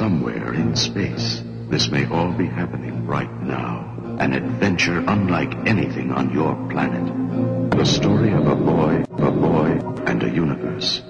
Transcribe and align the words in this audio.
somewhere 0.00 0.54
in 0.54 0.74
space. 0.74 1.42
This 1.68 1.90
may 1.90 2.06
all 2.08 2.32
be 2.32 2.46
happening 2.46 3.06
right 3.06 3.30
now. 3.42 3.84
An 4.18 4.32
adventure 4.32 5.04
unlike 5.06 5.52
anything 5.68 6.10
on 6.10 6.32
your 6.32 6.54
planet. 6.70 7.04
The 7.72 7.84
story 7.84 8.32
of 8.32 8.46
a 8.46 8.56
boy, 8.56 9.04
a 9.18 9.30
boy, 9.30 9.68
and 10.06 10.22
a 10.22 10.30
universe. 10.30 11.02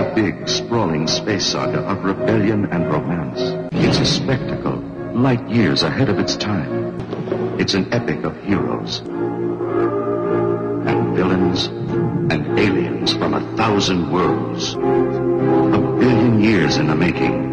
A 0.00 0.04
big, 0.14 0.48
sprawling 0.48 1.06
space 1.06 1.44
saga 1.52 1.80
of 1.80 2.02
rebellion 2.02 2.64
and 2.72 2.90
romance. 2.90 3.42
It's 3.72 3.98
a 3.98 4.06
spectacle, 4.06 4.78
light 5.12 5.46
years 5.46 5.82
ahead 5.82 6.08
of 6.08 6.18
its 6.18 6.36
time. 6.36 6.72
It's 7.60 7.74
an 7.74 7.92
epic 7.92 8.24
of 8.24 8.34
heroes 8.44 9.02
and 11.64 12.58
aliens 12.58 13.14
from 13.14 13.34
a 13.34 13.56
thousand 13.56 14.12
worlds. 14.12 14.74
A 14.74 14.78
billion 15.98 16.42
years 16.42 16.76
in 16.76 16.86
the 16.86 16.94
making. 16.94 17.46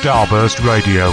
Starburst 0.00 0.64
Radio, 0.64 1.10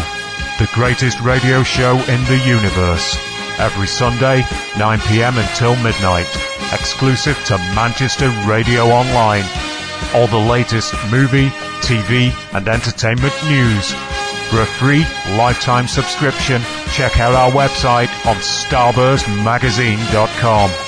the 0.60 0.70
greatest 0.74 1.20
radio 1.22 1.64
show 1.64 1.98
in 1.98 2.24
the 2.26 2.42
universe. 2.46 3.18
Every 3.60 3.88
Sunday, 3.88 4.46
9 4.78 5.00
pm 5.00 5.38
until 5.38 5.76
midnight, 5.78 6.28
exclusive 6.74 7.38
to 7.46 7.58
Manchester 7.76 8.30
Radio 8.48 8.86
Online. 8.86 9.44
All 10.14 10.28
the 10.28 10.38
latest 10.38 10.94
movie, 11.10 11.50
TV, 11.82 12.32
and 12.54 12.68
entertainment 12.68 13.34
news. 13.48 13.94
For 14.50 14.62
a 14.62 14.66
free 14.66 15.06
lifetime 15.38 15.88
subscription, 15.88 16.62
check 16.92 17.20
out 17.20 17.34
our 17.34 17.52
website 17.52 18.10
on 18.26 18.36
starburstmagazine.com. 18.38 20.87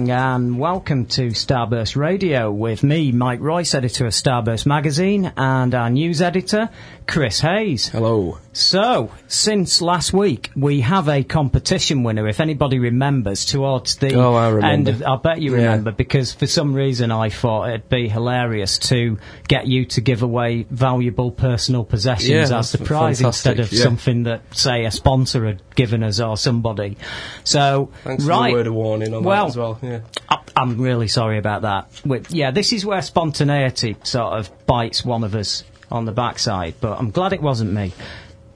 Evening 0.00 0.16
and 0.16 0.58
welcome 0.58 1.04
to 1.08 1.26
Starburst 1.28 1.94
Radio 1.94 2.50
with 2.50 2.82
me, 2.82 3.12
Mike 3.12 3.40
Royce, 3.40 3.74
editor 3.74 4.06
of 4.06 4.12
Starburst 4.14 4.64
Magazine, 4.64 5.30
and 5.36 5.74
our 5.74 5.90
news 5.90 6.22
editor, 6.22 6.70
Chris 7.06 7.40
Hayes. 7.40 7.88
Hello. 7.88 8.38
So, 8.52 9.12
since 9.28 9.80
last 9.82 10.12
week, 10.12 10.50
we 10.56 10.80
have 10.80 11.08
a 11.08 11.22
competition 11.22 12.02
winner. 12.02 12.26
If 12.26 12.40
anybody 12.40 12.78
remembers, 12.78 13.44
towards 13.44 13.96
the 13.96 14.14
Oh, 14.14 14.34
I 14.34 14.72
end 14.72 14.88
of, 14.88 15.02
I 15.06 15.16
bet 15.16 15.40
you 15.40 15.52
Yeah. 15.52 15.58
remember, 15.58 15.92
because 15.92 16.32
for 16.32 16.46
some 16.46 16.72
reason 16.74 17.12
I 17.12 17.28
thought 17.28 17.68
it'd 17.68 17.88
be 17.88 18.08
hilarious 18.08 18.78
to 18.90 19.18
get 19.48 19.66
you 19.68 19.84
to 19.86 20.00
give 20.00 20.22
away 20.22 20.66
valuable 20.70 21.30
personal 21.30 21.84
possessions 21.84 22.50
Yeah, 22.50 22.58
as 22.58 22.72
the 22.72 22.78
prize 22.78 23.20
instead 23.20 23.60
of 23.60 23.70
yeah. 23.72 23.82
something 23.84 24.24
that, 24.24 24.40
say, 24.56 24.84
a 24.84 24.90
sponsor 24.90 25.46
had 25.46 25.62
given 25.76 26.02
us 26.02 26.18
or 26.20 26.36
somebody. 26.36 26.96
So, 27.44 27.90
Thanks 28.02 28.24
right. 28.24 28.46
for 28.46 28.48
the 28.50 28.54
word 28.56 28.66
of 28.66 28.74
warning 28.74 29.14
on 29.14 29.22
Well, 29.22 29.44
that 29.44 29.50
as 29.50 29.56
well. 29.56 29.78
Yeah. 29.90 30.00
I- 30.28 30.38
I'm 30.56 30.80
really 30.80 31.08
sorry 31.08 31.38
about 31.38 31.62
that. 31.62 31.90
Wi- 32.04 32.24
Yeah, 32.30 32.50
this 32.50 32.72
is 32.72 32.84
where 32.84 33.02
spontaneity 33.02 33.96
sort 34.02 34.34
of 34.34 34.50
bites 34.66 35.04
one 35.04 35.24
of 35.24 35.34
us 35.34 35.64
on 35.90 36.04
the 36.04 36.12
backside, 36.12 36.74
but 36.80 36.98
I'm 36.98 37.10
glad 37.10 37.32
it 37.32 37.42
wasn't 37.42 37.72
me. 37.72 37.92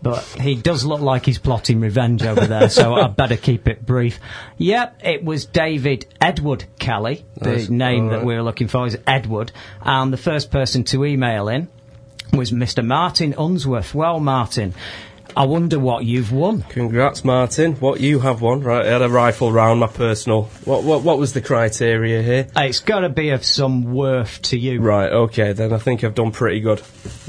But 0.03 0.23
he 0.39 0.55
does 0.55 0.85
look 0.85 1.01
like 1.01 1.25
he's 1.25 1.39
plotting 1.39 1.81
revenge 1.81 2.23
over 2.25 2.47
there, 2.47 2.69
so 2.69 2.95
I'd 2.95 3.17
better 3.23 3.39
keep 3.39 3.67
it 3.69 3.87
brief. 3.87 4.21
Yep, 4.59 5.01
it 5.03 5.25
was 5.25 5.47
David 5.47 6.05
Edward 6.21 6.65
Kelley. 6.79 7.25
The 7.41 7.67
name 7.71 8.05
All 8.05 8.11
that 8.11 8.25
we 8.25 8.35
were 8.35 8.43
looking 8.43 8.69
for 8.69 8.87
is 8.87 8.99
Edward. 9.07 9.51
And 9.81 10.13
the 10.13 10.19
first 10.19 10.51
person 10.51 10.85
to 10.85 11.07
email 11.07 11.49
in 11.49 11.69
was 12.35 12.51
Mr. 12.53 12.85
Martin 12.85 13.35
Unsworth. 13.39 13.95
Well, 13.95 14.21
Martin, 14.21 14.75
I 15.37 15.47
wonder 15.47 15.81
what 15.81 16.05
you've 16.05 16.33
won. 16.33 16.63
Congrats, 16.63 17.25
Martin. 17.25 17.75
What 17.75 18.01
you 18.01 18.21
have 18.21 18.41
won, 18.41 18.61
right? 18.61 18.87
I 18.87 18.91
had 18.91 19.03
a 19.03 19.09
rifle 19.09 19.51
round 19.51 19.81
my 19.81 19.89
personal. 19.89 20.45
What 20.65 20.85
what 20.85 21.03
what 21.03 21.19
was 21.19 21.33
the 21.33 21.41
criteria 21.41 22.23
here? 22.23 22.47
It's 22.57 22.81
got 22.81 23.01
to 23.01 23.09
be 23.09 23.31
of 23.31 23.45
some 23.45 23.95
worth 23.95 24.43
to 24.43 24.59
you. 24.59 24.81
Right, 24.81 25.11
okay, 25.11 25.53
then 25.53 25.73
I 25.73 25.79
think 25.79 26.05
I've 26.05 26.15
done 26.15 26.31
pretty 26.31 26.61
good. 26.61 26.83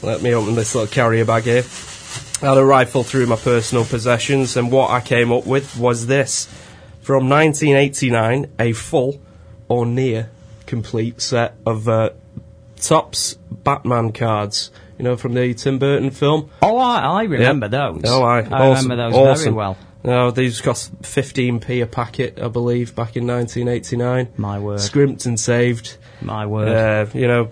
Let 0.04 0.22
me 0.22 0.34
open 0.36 0.56
this 0.56 0.76
little 0.76 0.92
carrier 0.92 1.26
bag 1.26 1.44
here. 1.44 1.64
I 2.42 2.50
had 2.50 2.58
a 2.58 2.66
rifle 2.66 3.04
through 3.04 3.28
my 3.28 3.38
personal 3.38 3.86
possessions, 3.86 4.56
and 4.56 4.72
what 4.72 4.92
I 4.92 5.02
came 5.02 5.32
up 5.32 5.48
with 5.48 5.78
was 5.78 6.06
this. 6.06 6.46
From 7.02 7.30
1989, 7.30 8.52
a 8.60 8.74
full 8.74 9.22
or 9.68 9.86
near 9.86 10.30
complete 10.66 11.22
set 11.22 11.56
of 11.66 11.88
uh, 11.88 12.10
Topps 12.80 13.36
Batman 13.50 14.12
cards. 14.12 14.72
You 14.98 15.04
know, 15.04 15.18
from 15.18 15.34
the 15.34 15.54
Tim 15.54 15.78
Burton 15.80 16.10
film. 16.12 16.50
Oh, 16.62 16.78
I, 16.78 17.00
I 17.00 17.24
remember 17.24 17.66
Yep. 17.66 17.72
those. 17.72 18.02
Oh, 18.06 18.24
I, 18.24 18.40
I 18.40 18.42
awesome, 18.70 18.90
remember 18.90 19.12
those 19.12 19.42
very 19.44 19.54
well. 19.54 19.78
No, 20.04 20.30
these 20.32 20.62
cost 20.62 21.02
15p 21.02 21.82
a 21.82 21.88
packet, 21.88 22.40
I 22.40 22.48
believe, 22.48 22.96
back 22.96 23.16
in 23.18 23.26
1989. 23.26 24.34
My 24.38 24.60
word. 24.60 24.80
Scrimped 24.80 25.26
and 25.26 25.40
saved. 25.40 25.98
My 26.22 26.46
word. 26.46 26.70
Uh, 26.70 27.10
you 27.18 27.28
know, 27.28 27.50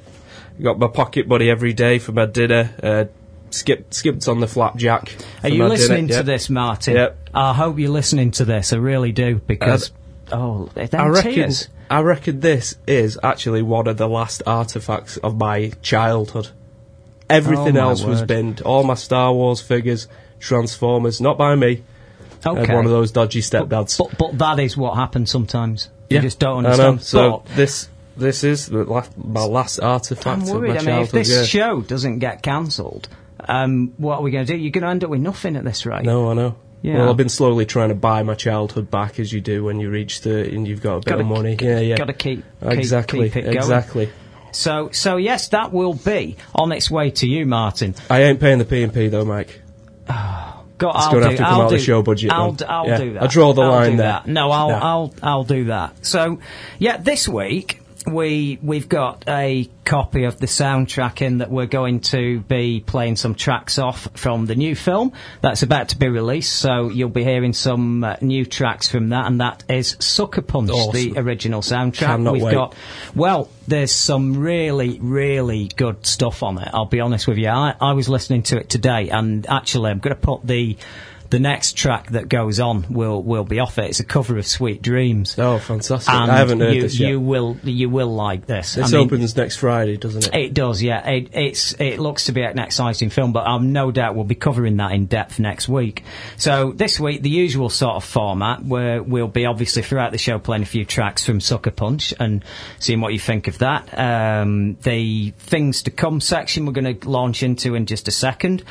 got 0.61 0.77
my 0.77 0.87
pocket 0.87 1.27
buddy 1.27 1.49
every 1.49 1.73
day 1.73 1.97
for 1.97 2.11
my 2.11 2.27
dinner. 2.27 2.69
Uh, 2.81 3.05
skipped, 3.49 3.93
skipped 3.95 4.27
on 4.27 4.39
the 4.39 4.47
flapjack. 4.47 5.15
Are 5.41 5.49
you 5.49 5.65
listening 5.65 6.07
dinner. 6.07 6.21
to 6.21 6.25
Yep. 6.25 6.25
this, 6.25 6.49
Martin? 6.49 6.95
Yep. 6.95 7.29
I 7.33 7.53
hope 7.53 7.79
you're 7.79 7.89
listening 7.89 8.31
to 8.31 8.45
this. 8.45 8.71
I 8.71 8.77
really 8.77 9.11
do 9.11 9.41
because 9.47 9.91
oh, 10.31 10.69
I 10.77 11.07
reckon, 11.07 11.33
tears. 11.33 11.69
I 11.89 12.01
reckon 12.01 12.39
this 12.39 12.77
is 12.85 13.17
actually 13.23 13.63
one 13.63 13.87
of 13.87 13.97
the 13.97 14.07
last 14.07 14.43
artifacts 14.45 15.17
of 15.17 15.37
my 15.37 15.71
childhood. 15.81 16.49
Everything 17.29 17.77
Oh, 17.77 17.89
else 17.89 18.03
was 18.03 18.19
word. 18.21 18.27
binned. 18.27 18.61
All 18.61 18.83
my 18.83 18.93
Star 18.95 19.33
Wars 19.33 19.61
figures, 19.61 20.07
Transformers, 20.39 21.21
not 21.21 21.37
by 21.37 21.55
me. 21.55 21.83
Okay. 22.45 22.73
one 22.75 22.83
of 22.85 22.91
those 22.91 23.11
dodgy 23.11 23.39
stepdads. 23.41 23.97
But 23.97 24.17
but 24.17 24.37
that 24.39 24.59
is 24.59 24.75
what 24.75 24.95
happens 24.95 25.31
sometimes. 25.31 25.89
You 26.09 26.15
Yeah, 26.15 26.21
just 26.21 26.39
don't 26.39 26.65
I 26.65 26.75
know. 26.75 26.89
understand. 26.89 27.01
So 27.03 27.43
But 27.47 27.55
this 27.55 27.89
this 28.17 28.43
is 28.43 28.69
last, 28.71 29.17
my 29.17 29.45
last 29.45 29.79
artifact 29.79 30.27
I'm 30.27 30.41
of 30.43 30.49
worried. 30.49 30.73
my 30.75 30.79
I 30.79 30.83
mean, 30.83 31.01
if 31.03 31.11
this 31.11 31.29
yeah. 31.31 31.43
show 31.43 31.81
doesn't 31.81 32.19
get 32.19 32.41
cancelled, 32.43 33.07
um, 33.47 33.93
what 33.97 34.17
are 34.17 34.21
we 34.21 34.31
going 34.31 34.45
to 34.45 34.53
do? 34.53 34.59
You're 34.59 34.71
going 34.71 34.83
to 34.83 34.89
end 34.89 35.03
up 35.05 35.09
with 35.09 35.21
nothing 35.21 35.55
at 35.55 35.63
this 35.63 35.85
rate. 35.85 36.03
no, 36.03 36.29
I 36.31 36.33
know. 36.33 36.55
Yeah. 36.81 36.97
Well, 36.97 37.09
I've 37.11 37.17
been 37.17 37.29
slowly 37.29 37.65
trying 37.65 37.89
to 37.89 37.95
buy 37.95 38.23
my 38.23 38.35
childhood 38.35 38.91
back, 38.91 39.17
as 39.17 39.31
you 39.31 39.39
do 39.39 39.63
when 39.63 39.79
you 39.79 39.89
reach 39.89 40.19
thirty 40.19 40.53
and 40.53 40.67
you've 40.67 40.81
got 40.81 40.95
a 40.95 40.99
bit 40.99 41.05
Gotta 41.05 41.21
of 41.21 41.27
money. 41.27 41.55
k- 41.55 41.65
yeah, 41.65 41.79
yeah. 41.79 41.95
Gotta 41.95 42.11
keep, 42.11 42.43
keep 42.61 42.71
exactly, 42.71 43.29
keep 43.29 43.37
it 43.37 43.43
going. 43.45 43.55
exactly. 43.55 44.09
So 44.53 44.89
so 44.91 45.17
yes, 45.17 45.49
that 45.49 45.73
will 45.73 45.93
be 45.93 46.37
on 46.55 46.71
its 46.71 46.89
way 46.89 47.11
to 47.11 47.27
you, 47.27 47.45
Martin. 47.45 47.95
I 48.09 48.23
ain't 48.23 48.39
paying 48.39 48.59
the 48.59 48.65
P 48.65 48.83
and 48.83 48.93
P 48.93 49.07
though, 49.07 49.25
Mike. 49.25 49.61
Go, 50.79 50.89
It's 50.89 51.05
I'll 51.05 51.13
gonna 51.13 51.25
have 51.27 51.31
to 51.37 51.43
come 51.43 51.45
I'll 51.53 51.61
out 51.61 51.63
of 51.65 51.69
do, 51.71 51.77
the 51.77 51.83
show 51.83 52.01
budget, 52.01 52.31
I'll, 52.31 52.57
I'll 52.67 52.87
Yeah. 52.87 52.97
do 52.97 53.13
that. 53.13 53.23
I 53.23 53.27
draw 53.27 53.53
the 53.53 53.61
I'll 53.61 53.69
line 53.69 53.97
there. 53.97 54.07
that. 54.07 54.27
No, 54.27 54.49
I'll, 54.51 54.69
No. 54.69 54.75
I'll, 54.75 55.13
I'll 55.21 55.43
do 55.43 55.65
that. 55.65 56.03
So, 56.05 56.39
yeah, 56.79 56.97
this 56.97 57.27
week 57.27 57.79
we 58.07 58.59
we've 58.61 58.89
got 58.89 59.25
a 59.27 59.69
copy 59.85 60.23
of 60.23 60.39
the 60.39 60.45
soundtrack 60.45 61.21
in 61.21 61.39
that 61.39 61.51
we're 61.51 61.65
going 61.65 61.99
to 61.99 62.39
be 62.41 62.79
playing 62.85 63.15
some 63.15 63.35
tracks 63.35 63.77
off 63.77 64.07
from 64.15 64.45
the 64.45 64.55
new 64.55 64.75
film 64.75 65.11
that's 65.41 65.63
about 65.63 65.89
to 65.89 65.97
be 65.97 66.07
released. 66.07 66.53
So 66.53 66.89
you'll 66.89 67.09
be 67.09 67.23
hearing 67.23 67.53
some 67.53 68.03
uh, 68.03 68.15
new 68.21 68.45
tracks 68.45 68.87
from 68.87 69.09
that, 69.09 69.27
and 69.27 69.41
that 69.41 69.63
is 69.69 69.95
Sucker 69.99 70.41
Punch, 70.41 70.71
the 70.91 71.13
original 71.17 71.61
soundtrack. 71.61 72.05
Cannot 72.05 72.33
we've 72.33 72.43
wait. 72.43 72.53
got 72.53 72.75
well, 73.15 73.49
there's 73.67 73.91
some 73.91 74.37
really, 74.37 74.99
really 74.99 75.67
good 75.67 76.05
stuff 76.05 76.43
on 76.43 76.57
it. 76.57 76.69
I'll 76.73 76.85
be 76.85 76.99
honest 76.99 77.27
with 77.27 77.37
you. 77.37 77.49
I, 77.49 77.75
I 77.79 77.93
was 77.93 78.09
listening 78.09 78.43
to 78.43 78.57
it 78.57 78.69
today, 78.69 79.09
and 79.09 79.47
actually, 79.47 79.91
I'm 79.91 79.99
going 79.99 80.15
to 80.15 80.21
put 80.21 80.45
the 80.45 80.77
the 81.33 81.39
next 81.39 81.75
track 81.75 82.11
that 82.11 82.29
goes 82.29 82.59
on 82.59 82.85
will 82.91 83.23
will 83.23 83.43
be 83.43 83.59
off 83.59 83.79
it. 83.79 83.89
It's 83.89 83.99
a 83.99 84.05
cover 84.05 84.37
of 84.37 84.45
Sweet 84.45 84.83
Dreams. 84.83 85.39
Oh, 85.39 85.57
fantastic! 85.57 86.13
And 86.13 86.31
I 86.31 86.37
haven't 86.37 86.59
heard 86.59 86.75
you, 86.75 86.81
this 86.83 86.99
yet. 86.99 87.09
You 87.09 87.19
will 87.19 87.57
you 87.63 87.89
will 87.89 88.13
like 88.13 88.45
this. 88.45 88.75
this 88.75 88.93
I 88.93 88.97
mean, 88.97 89.07
opens 89.07 89.35
next 89.35 89.55
Friday, 89.55 89.97
doesn't 89.97 90.27
it? 90.27 90.35
it 90.35 90.53
does, 90.53 90.83
yeah. 90.83 91.09
It, 91.09 91.29
it's 91.33 91.73
it 91.81 91.97
looks 91.97 92.25
to 92.25 92.33
be 92.33 92.43
an 92.43 92.59
exciting 92.59 93.09
film, 93.09 93.33
but 93.33 93.47
I'm 93.47 93.73
no 93.73 93.89
doubt 93.89 94.13
we'll 94.13 94.25
be 94.25 94.35
covering 94.35 94.77
that 94.77 94.91
in 94.91 95.07
depth 95.07 95.39
next 95.39 95.67
week. 95.67 96.03
So 96.37 96.71
this 96.71 96.99
week, 96.99 97.23
the 97.23 97.31
usual 97.31 97.69
sort 97.69 97.95
of 97.95 98.03
format, 98.03 98.63
where 98.63 99.01
we'll 99.01 99.27
be 99.27 99.47
obviously 99.47 99.81
throughout 99.81 100.11
the 100.11 100.19
show 100.19 100.37
playing 100.37 100.61
a 100.61 100.67
few 100.67 100.85
tracks 100.85 101.25
from 101.25 101.41
Sucker 101.41 101.71
Punch 101.71 102.13
and 102.19 102.45
seeing 102.77 103.01
what 103.01 103.11
you 103.11 103.19
think 103.19 103.47
of 103.47 103.57
that. 103.57 103.97
Um, 103.97 104.77
the 104.83 105.31
things 105.31 105.81
to 105.83 105.89
come 105.89 106.21
section 106.21 106.67
we're 106.67 106.73
going 106.73 106.99
to 106.99 107.09
launch 107.09 107.41
into 107.41 107.73
in 107.73 107.87
just 107.87 108.07
a 108.07 108.11
second. 108.11 108.63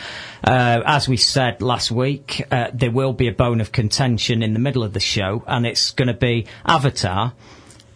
Uh, 0.44 0.80
as 0.86 1.08
we 1.08 1.16
said 1.16 1.60
last 1.60 1.90
week, 1.90 2.44
uh, 2.52 2.70
there 2.74 2.90
will 2.90 3.14
be 3.14 3.28
a 3.28 3.32
bone 3.32 3.60
of 3.60 3.72
contention 3.72 4.42
in 4.42 4.52
the 4.52 4.58
middle 4.58 4.84
of 4.84 4.92
the 4.92 5.00
show, 5.00 5.42
and 5.46 5.66
it's 5.66 5.90
going 5.90 6.08
to 6.08 6.14
be 6.14 6.46
Avatar. 6.66 7.32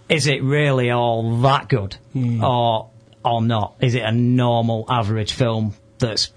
Is 0.08 0.26
it 0.26 0.42
really 0.42 0.90
all 0.90 1.40
that 1.42 1.68
good? 1.68 1.96
Or 2.42 2.90
or 3.24 3.42
not? 3.42 3.74
Is 3.80 3.94
it 3.94 4.02
a 4.02 4.12
normal 4.12 4.86
average 4.88 5.32
film 5.32 5.74
that's 5.98 6.32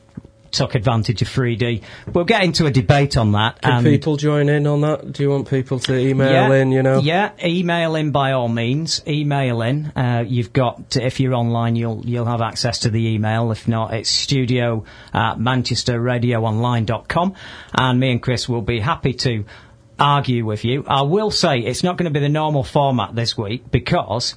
took 0.52 0.76
advantage 0.76 1.22
of 1.22 1.28
3D? 1.28 1.82
We'll 2.14 2.26
get 2.26 2.44
into 2.44 2.66
a 2.66 2.72
debate 2.72 3.18
on 3.18 3.32
that. 3.34 3.62
Can 3.62 3.74
and 3.74 3.86
people 3.86 4.18
join 4.18 4.50
in 4.50 4.68
on 4.68 4.82
that? 4.82 5.14
Do 5.14 5.24
you 5.24 5.30
want 5.30 5.50
people 5.50 5.80
to 5.80 5.98
email 5.98 6.32
yeah, 6.32 6.54
in? 6.54 6.72
You 6.72 6.84
know. 6.84 7.00
Yeah, 7.00 7.32
email 7.44 7.96
in 7.96 8.12
by 8.12 8.34
all 8.34 8.50
means. 8.50 9.02
Email 9.08 9.62
in. 9.62 9.88
Uh, 9.96 10.24
you've 10.28 10.54
got 10.54 10.96
if 10.96 11.20
you're 11.20 11.34
online, 11.36 11.76
you'll 11.76 12.04
you'll 12.06 12.26
have 12.26 12.42
access 12.42 12.80
to 12.80 12.90
the 12.90 13.08
email. 13.10 13.52
If 13.52 13.68
not, 13.68 13.94
it's 13.94 14.10
studio 14.10 14.86
at 15.14 15.38
manchesterradioonline.com, 15.38 17.36
and 17.74 18.00
me 18.00 18.12
and 18.12 18.22
Chris 18.22 18.48
will 18.50 18.62
be 18.62 18.80
happy 18.80 19.14
to 19.14 19.46
argue 19.98 20.46
with 20.46 20.64
you. 20.64 20.86
I 20.88 21.02
will 21.02 21.32
say 21.32 21.60
it's 21.60 21.84
not 21.84 21.98
going 21.98 22.12
to 22.12 22.18
be 22.18 22.22
the 22.22 22.30
normal 22.30 22.64
format 22.64 23.16
this 23.16 23.38
week 23.38 23.70
because. 23.72 24.36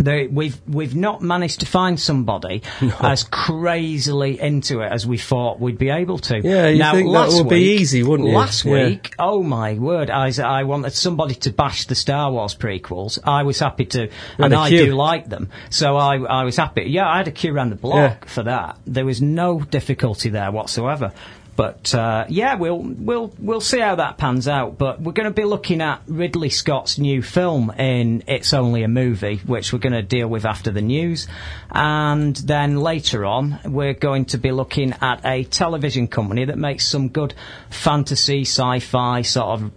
They, 0.00 0.26
we've 0.28 0.58
we've 0.66 0.96
not 0.96 1.20
managed 1.20 1.60
to 1.60 1.66
find 1.66 2.00
somebody 2.00 2.62
as 3.00 3.22
crazily 3.24 4.40
into 4.40 4.80
it 4.80 4.90
as 4.90 5.06
we 5.06 5.18
thought 5.18 5.60
we'd 5.60 5.76
be 5.78 5.90
able 5.90 6.18
to. 6.18 6.40
Yeah, 6.40 6.68
you 6.68 6.78
now, 6.78 6.92
think 6.94 7.12
that 7.12 7.28
would 7.32 7.48
be 7.50 7.74
easy, 7.78 8.02
wouldn't 8.02 8.28
you? 8.30 8.34
Last 8.34 8.64
Yeah. 8.64 8.72
week, 8.88 9.14
oh 9.18 9.42
my 9.42 9.74
word, 9.74 10.08
I 10.10 10.64
wanted 10.64 10.94
somebody 10.94 11.34
to 11.36 11.50
bash 11.52 11.86
the 11.86 11.94
Star 11.94 12.32
Wars 12.32 12.54
prequels. 12.54 13.18
I 13.24 13.42
was 13.42 13.58
happy 13.58 13.84
to, 13.86 14.08
and 14.38 14.54
a 14.54 14.58
I 14.58 14.70
do 14.70 14.94
like 14.94 15.28
them, 15.28 15.50
so 15.68 15.96
I, 15.96 16.16
I 16.16 16.44
was 16.44 16.56
happy. 16.56 16.84
Yeah, 16.88 17.06
I 17.08 17.18
had 17.18 17.28
a 17.28 17.32
queue 17.32 17.54
around 17.54 17.70
the 17.70 17.76
block 17.76 18.22
Yeah. 18.24 18.28
for 18.28 18.42
that. 18.44 18.78
There 18.86 19.04
was 19.04 19.20
no 19.20 19.60
difficulty 19.60 20.30
there 20.30 20.50
whatsoever. 20.50 21.12
But 21.60 21.94
uh, 21.94 22.24
yeah, 22.30 22.54
we'll 22.54 22.78
we'll 22.78 23.34
we'll 23.38 23.60
see 23.60 23.80
how 23.80 23.96
that 23.96 24.16
pans 24.16 24.48
out. 24.48 24.78
But 24.78 25.02
we're 25.02 25.12
going 25.12 25.28
to 25.28 25.30
be 25.30 25.44
looking 25.44 25.82
at 25.82 26.00
Ridley 26.06 26.48
Scott's 26.48 26.96
new 26.96 27.20
film 27.20 27.68
in 27.72 28.24
It's 28.26 28.54
Only 28.54 28.82
a 28.82 28.88
Movie, 28.88 29.42
which 29.44 29.70
we're 29.70 29.78
going 29.78 29.92
to 29.92 30.00
deal 30.00 30.26
with 30.26 30.46
after 30.46 30.70
the 30.70 30.80
news, 30.80 31.28
and 31.70 32.34
then 32.34 32.78
later 32.78 33.26
on 33.26 33.60
we're 33.66 33.92
going 33.92 34.24
to 34.26 34.38
be 34.38 34.52
looking 34.52 34.94
at 35.02 35.20
a 35.26 35.44
television 35.44 36.08
company 36.08 36.46
that 36.46 36.56
makes 36.56 36.88
some 36.88 37.10
good 37.10 37.34
fantasy, 37.68 38.40
sci-fi 38.40 39.20
sort 39.20 39.60
of 39.60 39.70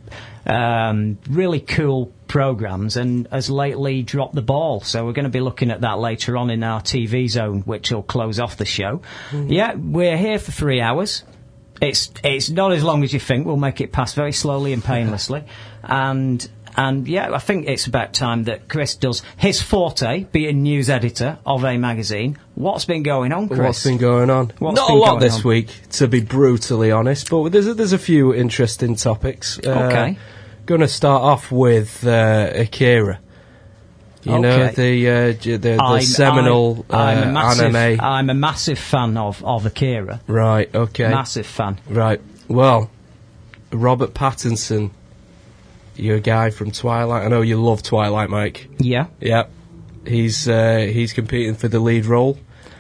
um, 0.46 1.18
really 1.30 1.60
cool 1.60 2.14
programs 2.30 2.96
and 2.96 3.28
has 3.30 3.50
lately 3.50 4.04
dropped 4.04 4.36
the 4.36 4.42
ball. 4.42 4.80
So 4.80 5.06
we're 5.06 5.12
going 5.12 5.26
to 5.26 5.30
be 5.30 5.42
looking 5.42 5.70
at 5.70 5.82
that 5.82 6.00
later 6.00 6.38
on 6.38 6.50
in 6.50 6.64
our 6.64 6.80
TV 6.80 7.30
zone, 7.30 7.62
which 7.64 7.92
will 7.92 8.04
close 8.04 8.40
off 8.40 8.56
the 8.56 8.66
show. 8.66 9.02
Yeah, 9.34 9.76
we're 9.76 10.18
here 10.18 10.40
for 10.40 10.54
three 10.54 10.80
hours. 10.80 11.24
It's 11.82 12.12
it's 12.24 12.50
not 12.50 12.72
as 12.72 12.84
long 12.84 13.04
as 13.04 13.14
you 13.14 13.20
think. 13.20 13.46
We'll 13.46 13.58
make 13.58 13.82
it 13.82 13.92
pass 13.92 14.14
very 14.14 14.32
slowly 14.32 14.74
and 14.74 14.84
painlessly. 14.94 15.44
And 15.84 16.48
and 16.76 17.08
yeah, 17.08 17.32
I 17.34 17.38
think 17.40 17.68
it's 17.68 17.86
about 17.86 18.14
time 18.14 18.46
that 18.46 18.68
Chris 18.68 18.96
does 18.96 19.22
his 19.38 19.62
forte, 19.62 20.24
being 20.32 20.64
news 20.64 20.90
editor 20.90 21.38
of 21.46 21.64
a 21.64 21.78
magazine. 21.78 22.38
What's 22.56 22.86
been 22.86 23.04
going 23.04 23.32
on, 23.32 23.48
Chris? 23.48 23.60
What's 23.60 23.84
been 23.84 23.98
going 23.98 24.30
on? 24.30 24.52
What's 24.60 24.76
Not 24.78 24.90
a 24.90 24.94
lot 24.96 25.20
this 25.20 25.38
on? 25.38 25.50
week, 25.50 25.70
to 25.92 26.08
be 26.08 26.22
brutally 26.22 26.92
honest, 26.92 27.30
but 27.30 27.50
there's 27.52 27.68
a, 27.68 27.74
there's 27.74 27.94
a 27.94 28.00
few 28.00 28.34
interesting 28.34 28.96
topics. 28.96 29.60
Uh, 29.60 29.72
Okay. 29.92 30.18
Going 30.66 30.82
to 30.82 30.88
start 30.88 31.22
off 31.22 31.52
with 31.52 32.08
uh, 32.08 32.50
Akira. 32.56 33.20
You 34.24 34.40
know 34.40 34.68
the 34.70 35.10
uh, 35.10 35.34
the, 35.42 35.58
the 35.58 35.74
I'm- 35.76 36.02
seminal 36.02 36.86
I'm, 36.90 37.00
I'm 37.00 37.18
uh, 37.18 37.22
a 37.22 37.32
massive, 37.34 37.76
anime. 37.76 38.00
I'm 38.02 38.30
a 38.30 38.34
massive 38.34 38.80
fan 38.80 39.18
of 39.18 39.44
of 39.44 39.66
Akira. 39.66 40.22
right. 40.28 40.74
Okay. 40.74 41.10
Massive 41.10 41.46
fan. 41.46 41.80
Right. 41.90 42.22
Well, 42.48 42.90
Robert 43.72 44.14
Pattinson, 44.14 44.92
you're 45.96 46.18
a 46.18 46.22
guy 46.22 46.50
from 46.52 46.72
Twilight. 46.72 47.26
I 47.26 47.28
know 47.28 47.42
you 47.42 47.62
love 47.62 47.84
Twilight, 47.84 48.30
Mike. 48.30 48.70
Yeah. 48.80 49.08
Yep. 49.20 49.52
He's 50.08 50.48
uh, 50.48 50.88
he's 50.92 51.14
competing 51.14 51.56
for 51.56 51.68
the 51.68 51.80
lead 51.80 52.06
role 52.06 52.38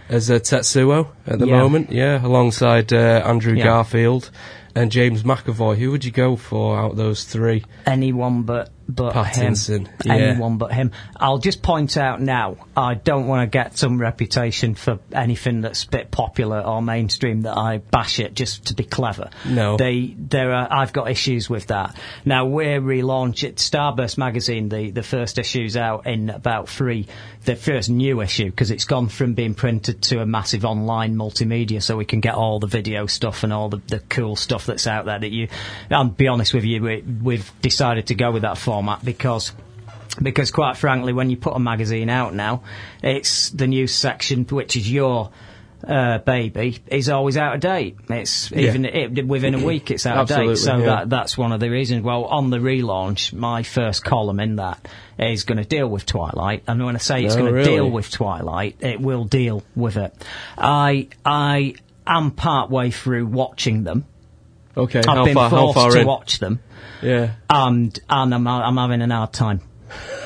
as 0.10 0.30
uh, 0.30 0.36
Tetsuo 0.36 1.08
at 1.26 1.40
the 1.40 1.48
Yeah. 1.48 1.58
moment. 1.60 1.92
Yeah, 1.92 2.26
alongside 2.26 2.92
uh, 2.94 3.22
Andrew 3.26 3.54
Yeah. 3.56 3.64
Garfield 3.66 4.30
and 4.76 4.92
James 4.92 5.24
McAvoy. 5.24 5.78
Who 5.78 5.92
would 5.92 6.04
you 6.04 6.12
go 6.12 6.36
for 6.36 6.78
out 6.78 6.92
of 6.92 6.98
those 6.98 7.24
three? 7.24 7.64
anyone 7.86 8.44
but 8.44 8.70
but 8.88 9.14
Pattinson, 9.14 9.88
him. 9.88 9.94
yeah. 10.06 10.14
Anyone 10.14 10.58
but 10.58 10.74
him. 10.74 10.92
I'll 11.16 11.38
just 11.38 11.62
point 11.62 11.98
out 11.98 12.22
now. 12.22 12.58
I 12.76 12.96
don't 12.96 13.28
want 13.28 13.42
to 13.44 13.48
get 13.48 13.78
some 13.78 14.00
reputation 14.00 14.76
for 14.76 15.00
anything 15.12 15.62
that's 15.62 15.84
a 15.84 15.90
bit 15.90 16.12
popular 16.12 16.60
or 16.60 16.82
mainstream 16.82 17.42
that 17.44 17.58
I 17.58 17.78
bash 17.78 18.20
it 18.20 18.34
just 18.34 18.66
to 18.68 18.74
be 18.74 18.84
clever. 18.84 19.30
No. 19.46 19.78
they 19.78 20.14
there 20.18 20.54
are. 20.54 20.68
I've 20.72 20.94
got 20.94 21.10
issues 21.10 21.50
with 21.50 21.68
that. 21.68 21.96
Now 22.26 22.46
we're 22.46 22.82
relaunching 22.82 23.56
Starburst 23.56 24.18
magazine. 24.18 24.70
The 24.70 24.92
the 24.92 25.04
first 25.04 25.40
issue's 25.40 25.78
out 25.78 26.08
in 26.08 26.30
about 26.30 26.70
three. 26.70 27.08
The 27.46 27.56
first 27.56 27.90
new 27.90 28.22
issue 28.22 28.50
because 28.50 28.72
it's 28.72 28.86
gone 28.86 29.10
from 29.10 29.34
being 29.34 29.54
printed 29.54 30.02
to 30.04 30.22
a 30.22 30.26
massive 30.26 30.66
online 30.66 31.16
multimedia, 31.16 31.82
so 31.82 31.98
we 31.98 32.06
can 32.06 32.20
get 32.20 32.36
all 32.36 32.60
the 32.60 32.68
video 32.68 33.06
stuff 33.06 33.44
and 33.44 33.52
all 33.52 33.70
the, 33.70 33.82
the 33.88 34.00
cool 34.00 34.36
stuff 34.36 34.66
that's 34.66 34.88
out 34.88 35.06
there. 35.06 35.20
That 35.20 35.32
you, 35.32 35.48
I'll 35.92 36.06
be 36.06 36.28
honest 36.28 36.54
with 36.54 36.64
you, 36.64 36.82
we, 36.82 37.02
we've 37.02 37.52
decided 37.62 38.08
to 38.08 38.16
go 38.16 38.32
with 38.32 38.44
that 38.44 38.58
format 38.74 39.06
because 39.06 39.52
because 40.22 40.50
quite 40.52 40.78
frankly, 40.78 41.14
when 41.14 41.30
you 41.30 41.38
put 41.38 41.56
a 41.56 41.60
magazine 41.60 42.10
out 42.10 42.34
now, 42.34 42.64
it's 43.04 43.50
the 43.52 43.68
news 43.68 43.94
section, 43.94 44.46
which 44.46 44.76
is 44.76 44.92
your 44.92 45.30
uh, 45.88 46.18
baby, 46.20 46.80
is 46.88 47.10
always 47.10 47.36
out 47.38 47.56
of 47.56 47.60
date. 47.62 47.98
It's 48.10 48.50
Yeah. 48.52 48.60
even 48.70 48.86
it, 48.86 49.28
within 49.28 49.54
a 49.54 49.64
week, 49.72 49.92
it's 49.92 50.06
out 50.06 50.18
of 50.18 50.28
date. 50.28 50.56
So 50.58 50.78
yeah. 50.78 50.86
that 50.86 51.10
that's 51.10 51.38
one 51.38 51.52
of 51.52 51.60
the 51.60 51.70
reasons. 51.70 52.04
Well, 52.04 52.26
on 52.26 52.50
the 52.52 52.58
relaunch, 52.58 53.32
my 53.34 53.62
first 53.64 54.04
column 54.04 54.40
in 54.40 54.56
that 54.58 54.88
is 55.20 55.44
going 55.44 55.58
to 55.60 55.66
deal 55.66 55.88
with 55.88 56.06
Twilight, 56.06 56.64
and 56.68 56.84
when 56.84 56.96
I 56.96 57.00
say 57.00 57.24
it's 57.24 57.36
Oh, 57.36 57.40
going 57.40 57.52
to 57.52 57.58
really? 57.58 57.70
deal 57.76 57.90
with 57.92 58.10
Twilight, 58.10 58.78
it 58.82 59.00
will 59.02 59.26
deal 59.26 59.62
with 59.76 59.98
it. 59.98 60.14
I 60.58 61.10
I 61.26 61.76
am 62.08 62.32
part 62.32 62.70
way 62.72 62.90
through 62.92 63.28
watching 63.28 63.84
them. 63.84 64.06
Okay. 64.76 65.00
I've 65.00 65.06
how 65.06 65.26
been 65.26 65.34
far? 65.36 65.50
How 65.50 65.58
forced 65.58 65.76
far 65.76 65.92
to 65.92 66.00
in? 66.02 66.08
watch 66.08 66.40
them 66.40 66.60
Yeah. 67.02 67.34
and 67.50 67.98
and 68.10 68.34
I'm 68.34 68.48
I'm 68.48 68.78
having 68.78 69.02
an 69.02 69.12
hard 69.12 69.34
time. 69.34 69.62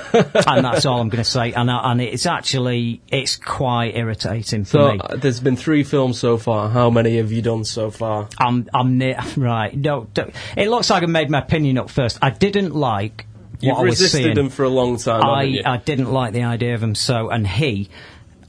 and 0.13 0.63
that's 0.63 0.85
all 0.85 1.01
I'm 1.01 1.09
going 1.09 1.21
to 1.23 1.29
say. 1.29 1.51
And 1.51 1.69
I- 1.69 1.91
and 1.91 1.99
it's 2.01 2.25
actually 2.25 3.01
it's 3.09 3.35
quite 3.35 3.97
irritating 3.97 4.63
for 4.63 4.69
So 4.71 4.91
me. 4.93 4.99
uh, 5.01 5.15
there's 5.17 5.41
been 5.41 5.57
three 5.57 5.83
films 5.83 6.17
so 6.17 6.37
far. 6.37 6.69
How 6.69 6.89
many 6.89 7.17
have 7.17 7.31
you 7.31 7.41
done 7.41 7.65
so 7.65 7.91
far? 7.91 8.29
I'm 8.39 8.69
I'm 8.73 8.97
near 8.97 9.19
right. 9.37 9.75
No, 9.75 10.07
it 10.55 10.69
looks 10.69 10.89
like 10.89 11.03
I 11.03 11.07
made 11.07 11.29
my 11.29 11.39
opinion 11.39 11.77
up 11.77 11.89
first. 11.89 12.19
I 12.21 12.29
didn't 12.29 12.73
like 12.73 13.25
You've 13.59 13.73
what 13.73 13.81
I 13.81 13.83
was 13.89 13.99
resisted 14.01 14.37
them 14.37 14.49
for 14.49 14.63
a 14.63 14.69
long 14.69 14.95
time, 14.97 15.23
I 15.23 15.43
you? 15.43 15.61
I 15.65 15.75
didn't 15.77 16.11
like 16.13 16.31
the 16.31 16.43
idea 16.43 16.73
of 16.75 16.81
him. 16.81 16.95
So 16.95 17.29
and 17.29 17.45
he. 17.45 17.89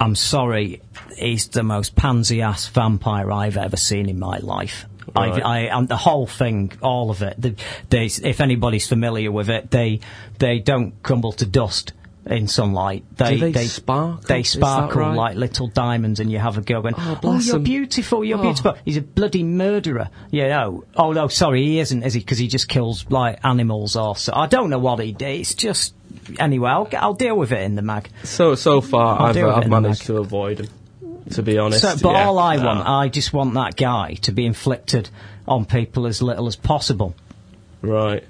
I'm 0.00 0.14
sorry, 0.14 0.80
he's 1.16 1.48
the 1.48 1.64
most 1.64 1.96
pansy 1.96 2.40
ass 2.42 2.68
vampire 2.68 3.32
I've 3.32 3.56
ever 3.56 3.76
seen 3.76 4.08
in 4.08 4.20
my 4.20 4.38
life. 4.38 4.86
Right. 5.18 5.32
I've, 5.34 5.42
I, 5.44 5.58
and 5.78 5.88
the 5.88 5.96
whole 5.96 6.26
thing, 6.26 6.72
all 6.82 7.10
of 7.10 7.22
it. 7.22 7.34
The, 7.40 7.54
they, 7.90 8.06
if 8.06 8.40
anybody's 8.40 8.86
familiar 8.86 9.30
with 9.32 9.50
it, 9.50 9.70
they 9.70 10.00
they 10.38 10.58
don't 10.58 11.02
crumble 11.02 11.32
to 11.32 11.46
dust 11.46 11.92
in 12.26 12.46
sunlight. 12.46 13.04
They 13.16 13.50
they 13.52 13.66
sparkle? 13.66 14.20
They 14.26 14.42
sparkle 14.42 15.00
right? 15.00 15.16
like 15.16 15.36
little 15.36 15.68
diamonds, 15.68 16.20
and 16.20 16.30
you 16.30 16.38
have 16.38 16.58
a 16.58 16.60
go 16.60 16.82
and 16.82 16.94
Oh, 16.98 17.18
oh, 17.22 17.38
you're 17.38 17.56
him." 17.56 17.62
beautiful, 17.62 18.22
you're 18.24 18.38
Oh. 18.38 18.42
beautiful. 18.42 18.76
He's 18.84 18.98
a 18.98 19.02
bloody 19.02 19.42
murderer. 19.42 20.10
You 20.30 20.48
know. 20.48 20.84
Oh 20.96 21.12
no, 21.12 21.28
sorry, 21.28 21.64
he 21.64 21.78
isn't, 21.80 22.02
is 22.02 22.14
he? 22.14 22.20
Because 22.20 22.38
he 22.38 22.48
just 22.48 22.68
kills 22.68 23.06
like 23.10 23.38
animals 23.44 23.96
or 23.96 24.14
so. 24.16 24.32
I 24.34 24.46
don't 24.46 24.68
know 24.70 24.78
what 24.78 24.98
he 25.00 25.12
did. 25.12 25.40
It's 25.40 25.54
just 25.54 25.94
anyway. 26.38 26.70
I'll, 26.70 26.88
I'll 26.98 27.14
deal 27.14 27.36
with 27.36 27.52
it 27.52 27.62
in 27.62 27.76
the 27.76 27.82
mag. 27.82 28.10
So 28.24 28.54
so 28.56 28.80
far, 28.82 29.18
I'll 29.20 29.26
I've, 29.28 29.64
I've 29.64 29.68
managed 29.68 30.02
to 30.06 30.18
avoid 30.18 30.58
them. 30.58 30.68
To 31.32 31.42
be 31.42 31.58
honest, 31.58 31.82
So, 31.82 31.96
but 32.02 32.12
yeah. 32.12 32.26
all 32.26 32.38
I 32.38 32.56
No. 32.56 32.64
want, 32.66 32.88
I 32.88 33.08
just 33.08 33.32
want 33.32 33.54
that 33.54 33.76
guy 33.76 34.14
to 34.22 34.32
be 34.32 34.46
inflicted 34.46 35.10
on 35.46 35.64
people 35.64 36.06
as 36.06 36.20
little 36.22 36.46
as 36.46 36.56
possible. 36.56 37.14
right. 37.82 38.24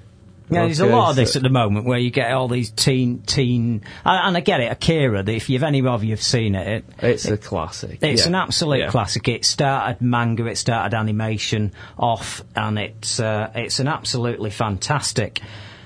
Yeah, 0.51 0.65
there's 0.65 0.79
a 0.79 0.87
lot 0.87 1.11
of 1.11 1.15
this 1.15 1.33
so- 1.33 1.37
at 1.37 1.43
the 1.43 1.49
moment 1.49 1.85
where 1.85 1.99
you 1.99 2.09
get 2.09 2.31
all 2.31 2.47
these 2.47 2.71
teen, 2.71 3.19
teen, 3.27 3.81
and, 4.03 4.35
I 4.35 4.39
get 4.39 4.61
it, 4.61 4.71
Akira. 4.71 5.23
If 5.29 5.47
you've 5.47 5.61
any 5.61 5.85
of 5.85 6.03
you 6.03 6.09
have 6.09 6.23
seen 6.23 6.55
it, 6.55 6.83
it 6.97 7.03
It's 7.07 7.25
a 7.25 7.37
classic. 7.37 7.99
it's 8.01 8.23
yeah. 8.23 8.29
an 8.29 8.33
absolute 8.35 8.79
Yeah. 8.79 8.89
classic. 8.89 9.27
It 9.27 9.45
started 9.45 10.01
manga, 10.01 10.47
it 10.47 10.57
started 10.57 10.97
animation 10.97 11.71
off, 11.99 12.41
and 12.55 12.79
it's 12.79 13.19
uh, 13.19 13.51
it's 13.53 13.77
an 13.79 13.87
absolutely 13.87 14.49
fantastic 14.49 15.39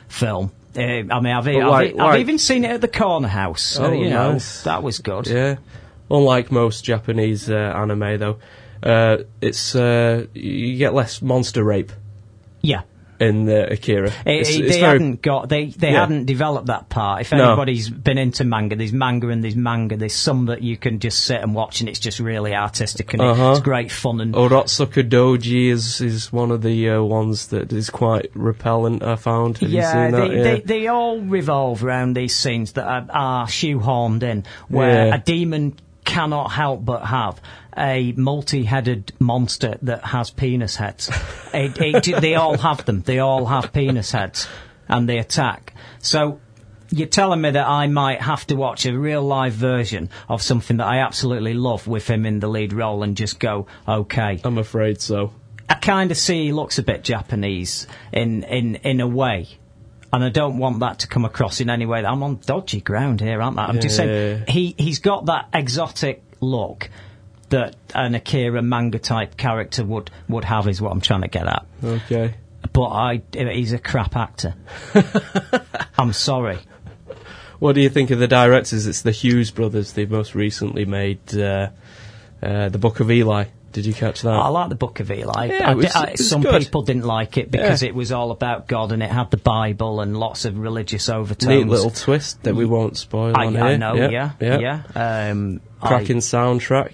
film. 0.07 0.53
Uh, 0.77 0.79
I 0.81 1.01
mean, 1.03 1.11
I've, 1.11 1.45
I've, 1.45 1.55
like- 1.67 1.91
I've 1.91 1.95
like- 1.97 2.19
even 2.21 2.37
seen 2.37 2.63
it 2.63 2.71
at 2.71 2.79
the 2.79 2.87
Corner 2.87 3.27
House. 3.27 3.61
So, 3.63 3.87
Oh, 3.87 3.91
you 3.91 4.09
know, 4.09 4.39
that 4.63 4.81
was 4.81 4.99
good. 4.99 5.27
Yeah. 5.27 5.55
Unlike 6.13 6.51
most 6.51 6.83
Japanese 6.85 7.49
uh, 7.49 7.55
anime, 7.75 8.19
though, 8.19 8.37
uh, 8.83 9.17
it's 9.41 9.75
uh, 9.75 10.27
you 10.35 10.77
get 10.77 10.93
less 10.93 11.21
monster 11.23 11.63
rape 11.63 11.91
Yeah. 12.61 12.81
in 13.19 13.49
uh, 13.49 13.67
Akira. 13.71 14.09
It- 14.25 14.41
It's- 14.41 14.55
it- 14.55 14.65
it's 14.65 14.73
they 14.75 14.79
very- 14.81 14.91
hadn't 14.99 15.21
got 15.23 15.49
they 15.49 15.65
they 15.67 15.91
Yeah. 15.91 16.01
hadn't 16.01 16.25
developed 16.25 16.67
that 16.67 16.89
part. 16.89 17.21
If 17.21 17.31
No. 17.31 17.47
anybody's 17.47 17.89
been 17.89 18.17
into 18.19 18.43
manga, 18.43 18.75
there's 18.75 18.93
manga 18.93 19.29
and 19.29 19.43
there's 19.43 19.55
manga. 19.55 19.95
There's 19.97 20.13
some 20.13 20.45
that 20.47 20.61
you 20.61 20.77
can 20.77 20.99
just 20.99 21.19
sit 21.25 21.41
and 21.41 21.55
watch, 21.55 21.79
and 21.79 21.89
it's 21.89 21.99
just 21.99 22.19
really 22.19 22.53
artistic 22.53 23.13
and 23.13 23.21
Uh-huh. 23.21 23.51
it's 23.51 23.61
great 23.61 23.91
fun. 23.91 24.19
And 24.21 24.35
Urotsukidoji 24.35 25.69
is, 25.71 25.99
is 26.01 26.31
one 26.33 26.51
of 26.51 26.61
the 26.61 26.89
uh, 26.91 27.01
ones 27.01 27.47
that 27.47 27.71
is 27.73 27.89
quite 27.89 28.29
repellent. 28.35 29.01
I 29.03 29.15
found. 29.15 29.57
Have 29.59 29.69
you 29.69 29.77
yeah, 29.77 29.91
seen 29.93 30.11
that? 30.11 30.29
they, 30.29 30.35
yeah. 30.37 30.43
they 30.43 30.59
they 30.59 30.87
all 30.87 31.21
revolve 31.21 31.83
around 31.83 32.15
these 32.15 32.35
scenes 32.35 32.73
that 32.73 32.85
are, 32.85 33.05
are 33.09 33.47
shoehorned 33.47 34.21
in, 34.23 34.43
where 34.67 35.07
Yeah. 35.07 35.15
a 35.15 35.17
demon 35.19 35.73
cannot 36.03 36.51
help 36.51 36.83
but 36.85 37.05
have 37.05 37.41
a 37.77 38.13
multi-headed 38.13 39.11
monster 39.19 39.77
that 39.81 40.03
has 40.05 40.29
penis 40.29 40.75
heads. 40.75 41.09
it, 41.53 42.07
it, 42.07 42.21
they 42.21 42.35
all 42.35 42.57
have 42.57 42.85
them. 42.85 43.01
They 43.01 43.19
all 43.19 43.45
have 43.45 43.73
penis 43.73 44.11
heads, 44.11 44.47
and 44.87 45.07
they 45.07 45.17
attack. 45.17 45.73
So. 45.99 46.39
You're 46.89 47.07
telling 47.07 47.41
me 47.41 47.49
that 47.49 47.65
I 47.65 47.87
might 47.87 48.21
have 48.21 48.45
to 48.47 48.55
watch 48.55 48.85
a 48.85 48.95
real 48.95 49.23
live 49.23 49.53
version 49.53 50.11
of 50.29 50.43
something 50.43 50.77
that 50.77 50.85
I 50.85 50.99
absolutely 50.99 51.55
love 51.55 51.87
with 51.87 52.07
him 52.07 52.23
in 52.23 52.39
the 52.39 52.47
lead 52.47 52.71
role 52.71 53.01
and 53.01 53.17
just 53.17 53.39
go, 53.39 53.65
okay. 53.87 54.39
I'm 54.43 54.59
afraid 54.59 55.01
so. 55.01 55.33
I 55.67 55.73
kind 55.73 56.11
of 56.11 56.17
see 56.17 56.43
he 56.43 56.51
looks 56.51 56.77
a 56.77 56.83
bit 56.83 57.03
Japanese 57.03 57.87
in, 58.11 58.43
in, 58.43 58.75
in 58.75 59.01
a 59.01 59.07
way. 59.07 59.47
And 60.13 60.23
I 60.23 60.29
don't 60.29 60.59
want 60.59 60.81
that 60.81 60.99
to 60.99 61.07
come 61.07 61.25
across 61.25 61.59
in 61.59 61.71
any 61.71 61.87
way. 61.87 62.03
that 62.03 62.07
I'm 62.07 62.21
on 62.21 62.39
dodgy 62.45 62.81
ground 62.81 63.19
here, 63.19 63.41
aren't 63.41 63.57
I? 63.57 63.65
I'm 63.65 63.81
just 63.81 63.95
saying 63.95 64.45
he, 64.47 64.75
he's 64.77 64.99
got 64.99 65.25
that 65.25 65.49
exotic 65.53 66.23
look 66.39 66.91
that 67.49 67.75
an 67.95 68.13
Akira 68.13 68.61
manga 68.61 68.99
type 68.99 69.37
character 69.37 69.83
would, 69.83 70.11
would 70.29 70.43
have, 70.43 70.67
is 70.67 70.79
what 70.79 70.91
I'm 70.91 71.01
trying 71.01 71.21
to 71.21 71.27
get 71.27 71.47
at. 71.47 71.65
Okay. 71.83 72.35
But 72.71 72.89
I, 72.89 73.21
he's 73.33 73.73
a 73.73 73.79
crap 73.79 74.15
actor. 74.15 74.53
I'm 75.97 76.13
sorry. 76.13 76.59
What 77.57 77.73
do 77.73 77.81
you 77.81 77.89
think 77.89 78.11
of 78.11 78.19
the 78.19 78.27
directors? 78.27 78.85
It's 78.85 79.01
the 79.01 79.11
Hughes 79.11 79.49
brothers. 79.49 79.93
They've 79.93 80.09
most 80.09 80.35
recently 80.35 80.85
made 80.85 81.35
uh, 81.35 81.69
uh, 82.41 82.69
the 82.69 82.77
Book 82.77 82.99
of 82.99 83.09
Eli. 83.09 83.45
Did 83.73 83.85
you 83.85 83.93
catch 83.93 84.21
that? 84.21 84.31
I 84.31 84.47
like 84.47 84.69
the 84.69 84.75
Book 84.75 84.99
of 85.01 85.11
Eli. 85.11 85.47
Yeah, 85.47 85.69
I 85.69 85.73
was- 85.73 85.95
I- 85.95 86.15
some 86.15 86.41
good. 86.41 86.61
people 86.61 86.83
didn't 86.83 87.05
like 87.05 87.37
it 87.37 87.51
because 87.51 87.83
Yeah. 87.83 87.89
it 87.89 87.95
was 87.95 88.11
all 88.11 88.31
about 88.31 88.67
God 88.67 88.91
and 88.91 89.03
it 89.03 89.09
had 89.11 89.29
the 89.31 89.37
Bible 89.37 89.99
and 89.99 90.15
lots 90.17 90.45
of 90.45 90.57
religious 90.57 91.09
overtones. 91.09 91.49
Neat 91.49 91.67
little 91.67 91.89
twist 91.91 92.43
that 92.43 92.55
we 92.55 92.65
won't 92.65 92.97
spoil 92.97 93.33
I, 93.35 93.47
on 93.47 93.57
I 93.57 93.69
here. 93.69 93.77
know, 93.79 93.93
yeah, 93.95 94.31
yeah. 94.39 95.29
Um, 95.31 95.59
Cracking 95.81 96.17
soundtrack. 96.19 96.93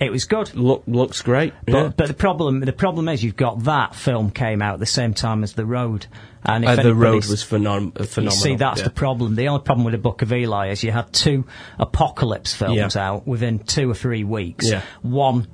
it 0.00 0.10
was 0.10 0.24
good. 0.24 0.54
Look, 0.54 0.84
looks 0.86 1.20
great. 1.20 1.52
But, 1.66 1.72
yeah. 1.74 1.88
but 1.94 2.06
the 2.06 2.14
problem, 2.14 2.60
the 2.60 2.72
problem 2.72 3.08
is 3.10 3.22
you've 3.22 3.36
got 3.36 3.64
that 3.64 3.94
film 3.94 4.30
came 4.30 4.62
out 4.62 4.74
at 4.74 4.80
the 4.80 4.86
same 4.86 5.12
time 5.12 5.42
as 5.42 5.52
The 5.52 5.66
Road, 5.66 6.06
and 6.44 6.64
if 6.64 6.78
Uh, 6.78 6.82
the 6.82 6.94
road 6.94 7.26
was 7.26 7.44
phenom- 7.44 7.88
uh, 7.98 8.00
You 8.00 8.06
phenomenal. 8.06 8.36
see, 8.42 8.54
that's 8.54 8.78
yeah. 8.80 8.84
the 8.84 8.90
problem. 8.90 9.34
The 9.34 9.48
only 9.48 9.62
problem 9.62 9.84
with 9.84 9.92
the 9.92 9.98
Book 9.98 10.22
of 10.22 10.32
Eli 10.32 10.68
is 10.70 10.82
you 10.82 10.92
had 10.92 11.12
two 11.12 11.44
apocalypse 11.78 12.54
films 12.54 12.94
Yeah. 12.94 13.06
out 13.10 13.26
within 13.26 13.58
two 13.58 13.90
or 13.90 13.94
three 13.94 14.24
weeks. 14.24 14.72
One 15.02 15.46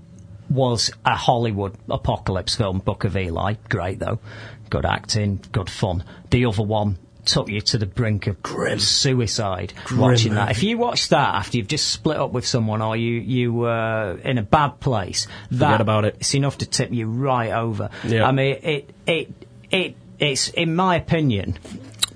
was 0.51 0.91
a 1.05 1.15
Hollywood 1.15 1.77
apocalypse 1.89 2.55
film, 2.55 2.79
Book 2.79 3.05
of 3.05 3.17
Eli. 3.17 3.55
Great 3.69 3.99
though, 3.99 4.19
good 4.71 4.85
acting, 4.85 5.41
good 5.53 5.71
fun. 5.71 6.05
The 6.31 6.47
other 6.47 6.63
one 6.63 6.99
took 7.29 7.49
you 7.49 7.61
to 7.61 7.79
the 7.79 7.87
brink 7.87 8.27
of 8.27 8.43
suicide 8.81 9.75
watching 9.95 10.35
that. 10.35 10.49
Eh? 10.49 10.53
If 10.53 10.63
you 10.63 10.79
watch 10.79 11.11
that 11.11 11.35
after 11.35 11.59
you've 11.59 11.69
just 11.69 11.89
split 11.89 12.17
up 12.17 12.33
with 12.33 12.47
someone 12.47 12.81
or 12.81 12.97
you 12.97 13.21
you 13.21 13.53
were 13.53 14.19
in 14.25 14.39
a 14.39 14.43
bad 14.43 14.81
place, 14.81 15.27
that 15.53 15.81
about 15.81 16.05
it. 16.05 16.17
It's 16.21 16.35
enough 16.35 16.59
to 16.59 16.67
tip 16.67 16.91
you 16.91 17.07
right 17.07 17.53
over. 17.53 17.91
Yeah. 18.05 18.27
I 18.27 18.33
mean, 18.33 18.59
it 18.63 18.91
it 19.07 19.47
it 19.71 19.97
it's 20.19 20.49
in 20.49 20.75
my 20.75 20.97
opinion, 20.97 21.59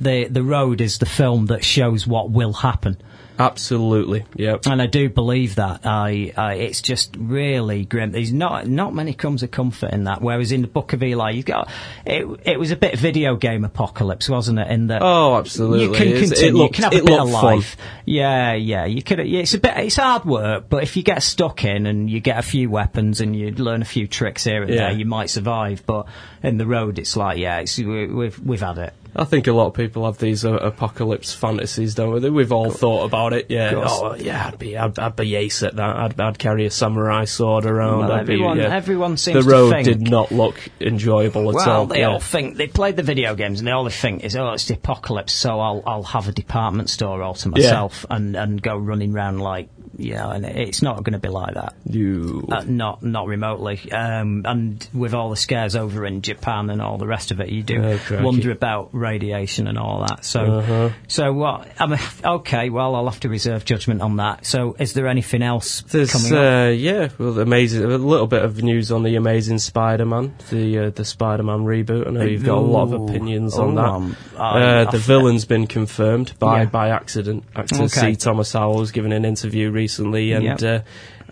the 0.00 0.24
the 0.28 0.42
road 0.42 0.80
is 0.80 0.98
the 0.98 1.06
film 1.06 1.46
that 1.46 1.64
shows 1.64 2.06
what 2.06 2.30
will 2.30 2.52
happen. 2.52 2.96
Absolutely. 3.38 4.24
Yep. 4.36 4.66
And 4.66 4.80
I 4.80 4.86
do 4.86 5.08
believe 5.08 5.56
that. 5.56 5.80
I, 5.84 6.32
I, 6.36 6.54
it's 6.54 6.80
just 6.82 7.16
really 7.18 7.84
grim. 7.84 8.12
There's 8.12 8.32
not 8.32 8.66
not 8.68 8.94
many 8.94 9.14
crumbs 9.14 9.42
of 9.42 9.50
comfort 9.50 9.90
in 9.92 10.04
that. 10.04 10.22
Whereas 10.22 10.52
in 10.52 10.62
the 10.62 10.68
Book 10.68 10.92
of 10.92 11.02
Eli, 11.02 11.30
you've 11.30 11.46
got 11.46 11.68
it. 12.06 12.26
It 12.44 12.58
was 12.58 12.70
a 12.70 12.76
bit 12.76 12.98
video 12.98 13.36
game 13.36 13.64
apocalypse, 13.64 14.28
wasn't 14.28 14.58
it? 14.58 14.68
In 14.68 14.88
that, 14.88 15.02
Oh, 15.02 15.36
absolutely. 15.36 15.84
you 15.86 15.92
can 15.92 16.08
It's- 16.08 16.22
it 16.30 16.34
continue. 16.34 16.62
looked- 16.62 16.78
you 16.78 16.82
can 16.82 16.84
have 16.84 16.92
a 16.92 16.96
it 16.98 17.06
bit 17.06 17.18
of 17.18 17.28
looked 17.28 17.40
fun. 17.42 17.56
life. 17.56 17.76
Yeah, 18.04 18.52
yeah. 18.54 18.84
You 18.84 19.02
could. 19.02 19.18
yeah, 19.26 19.40
It's 19.40 19.54
a 19.54 19.58
bit. 19.58 19.76
It's 19.76 19.96
hard 19.96 20.24
work, 20.24 20.66
but 20.68 20.82
if 20.82 20.96
you 20.96 21.02
get 21.02 21.22
stuck 21.22 21.64
in 21.64 21.86
and 21.86 22.08
you 22.10 22.20
get 22.20 22.38
a 22.38 22.42
few 22.42 22.70
weapons 22.70 23.20
and 23.20 23.34
you 23.34 23.50
learn 23.52 23.82
a 23.82 23.86
few 23.86 24.06
tricks 24.06 24.44
here 24.44 24.62
and 24.62 24.70
Yeah. 24.70 24.88
there, 24.88 24.92
you 24.92 25.04
might 25.06 25.30
survive. 25.30 25.82
But 25.86 26.06
in 26.42 26.58
the 26.58 26.66
road, 26.66 26.98
it's 26.98 27.16
like, 27.16 27.38
yeah, 27.38 27.58
it's, 27.58 27.78
we, 27.78 28.06
we've 28.06 28.38
we've 28.38 28.60
had 28.60 28.78
it. 28.78 28.92
I 29.14 29.24
think 29.24 29.46
a 29.46 29.52
lot 29.52 29.66
of 29.66 29.74
people 29.74 30.06
have 30.06 30.18
these 30.18 30.44
uh, 30.44 30.54
apocalypse 30.54 31.34
fantasies, 31.34 31.94
don't 31.94 32.20
they? 32.22 32.30
We've 32.30 32.52
all 32.52 32.70
thought 32.70 33.04
about 33.04 33.32
it. 33.34 33.46
Yeah. 33.50 33.72
Oh, 33.76 34.14
yeah. 34.14 34.46
I'd 34.48 34.58
be, 34.58 34.76
I'd, 34.76 34.98
I'd 34.98 35.16
be 35.16 35.34
ace 35.36 35.62
at 35.62 35.76
that. 35.76 35.96
I'd, 35.96 36.20
I'd 36.20 36.38
carry 36.38 36.64
a 36.66 36.70
samurai 36.70 37.24
sword 37.26 37.66
around. 37.66 37.98
Well, 38.00 38.12
I'd 38.12 38.26
be, 38.26 38.34
everyone- 38.34 38.58
yeah. 38.58 38.74
everyone 38.74 39.16
seems 39.16 39.36
the 39.36 39.42
to 39.42 39.56
road 39.56 39.70
think- 39.70 39.84
did 39.86 40.00
not 40.02 40.30
look 40.32 40.56
enjoyable 40.80 41.48
at 41.50 41.54
Well, 41.56 41.70
all. 41.70 41.86
they 41.86 42.00
yeah. 42.00 42.08
all 42.08 42.20
think 42.20 42.56
they 42.56 42.66
played 42.66 42.96
the 42.96 43.02
video 43.02 43.34
games, 43.34 43.60
and 43.60 43.66
they 43.66 43.72
all 43.72 43.88
think 43.88 44.24
is, 44.24 44.36
"Oh, 44.36 44.50
it's 44.52 44.66
the 44.66 44.74
apocalypse, 44.74 45.32
so 45.32 45.60
I'll 45.60 45.82
I'll 45.86 46.02
have 46.04 46.28
a 46.28 46.32
department 46.32 46.88
store 46.90 47.22
all 47.22 47.34
to 47.34 47.48
myself 47.50 48.06
and 48.10 48.34
and 48.36 48.60
go 48.62 48.76
running 48.76 49.14
around 49.14 49.38
like 49.40 49.68
you 49.98 50.14
know." 50.14 50.30
And 50.30 50.44
it's 50.46 50.80
not 50.82 51.02
going 51.04 51.12
to 51.12 51.18
be 51.18 51.28
like 51.28 51.54
that. 51.54 51.74
You. 51.84 52.46
Uh, 52.50 52.64
not 52.66 53.02
not 53.02 53.26
remotely. 53.26 53.90
Um, 53.92 54.42
and 54.46 54.88
with 54.94 55.14
all 55.14 55.30
the 55.30 55.36
scares 55.36 55.76
over 55.76 56.06
in 56.06 56.22
Japan 56.22 56.70
and 56.70 56.80
all 56.80 56.96
the 56.98 57.06
rest 57.06 57.30
of 57.30 57.40
it, 57.40 57.48
you 57.50 57.62
do 57.62 57.82
Oh, 57.82 57.98
crikey. 57.98 58.24
wonder 58.24 58.50
about 58.50 58.90
radiation 59.02 59.66
and 59.66 59.76
all 59.76 60.06
that. 60.08 60.24
So 60.24 60.40
Uh-huh. 60.40 60.90
so 61.08 61.32
what? 61.34 61.68
I 61.78 61.86
mean, 61.86 61.98
okay. 62.24 62.70
Well, 62.70 62.94
I'll 62.94 63.04
have 63.10 63.20
to 63.20 63.28
reserve 63.28 63.64
judgment 63.66 64.00
on 64.00 64.16
that. 64.16 64.46
So, 64.46 64.74
is 64.78 64.94
there 64.94 65.06
anything 65.08 65.42
else 65.42 65.82
There's, 65.82 66.10
coming 66.12 66.32
up? 66.32 66.38
uh, 66.38 66.68
yeah, 66.70 67.08
well, 67.18 67.38
amazing. 67.40 67.84
A 67.84 67.98
little 67.98 68.26
bit 68.26 68.42
of 68.44 68.62
news 68.62 68.90
on 68.90 69.02
the 69.02 69.16
Amazing 69.16 69.58
Spider-Man, 69.58 70.34
the 70.50 70.78
uh, 70.78 70.90
the 70.90 71.04
Spider-Man 71.04 71.60
reboot. 71.66 72.06
I 72.06 72.10
know 72.12 72.22
you've 72.24 72.44
got 72.44 72.58
a 72.58 72.60
lot 72.60 72.84
of 72.84 72.92
opinions 73.02 73.58
on 73.58 73.72
Ooh, 73.72 73.74
that. 73.74 73.84
um, 73.84 74.16
uh, 74.38 74.90
the 74.90 74.98
villain's 74.98 75.44
been 75.44 75.66
confirmed 75.66 76.32
by 76.38 76.60
Yeah. 76.60 76.64
by 76.66 76.88
accident. 76.90 77.44
Actor 77.54 77.74
Okay. 77.82 78.12
C. 78.12 78.16
Thomas 78.16 78.52
Howell 78.52 78.78
was 78.78 78.92
given 78.92 79.12
an 79.12 79.24
interview 79.24 79.70
recently 79.70 80.32
and 80.32 80.44
Yep. 80.60 80.62
uh, 80.62 80.78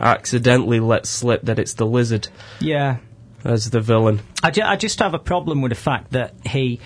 accidentally 0.04 0.80
let 0.80 1.06
slip 1.06 1.42
that 1.42 1.58
it's 1.58 1.74
the 1.74 1.86
Lizard 1.86 2.28
Yeah. 2.60 2.96
as 3.44 3.70
the 3.70 3.80
villain. 3.80 4.20
I, 4.42 4.50
ju- 4.50 4.62
I 4.64 4.76
just 4.76 4.98
have 5.00 5.14
a 5.14 5.18
problem 5.18 5.60
with 5.62 5.70
the 5.70 5.76
fact 5.76 6.12
that 6.12 6.34
he, 6.46 6.80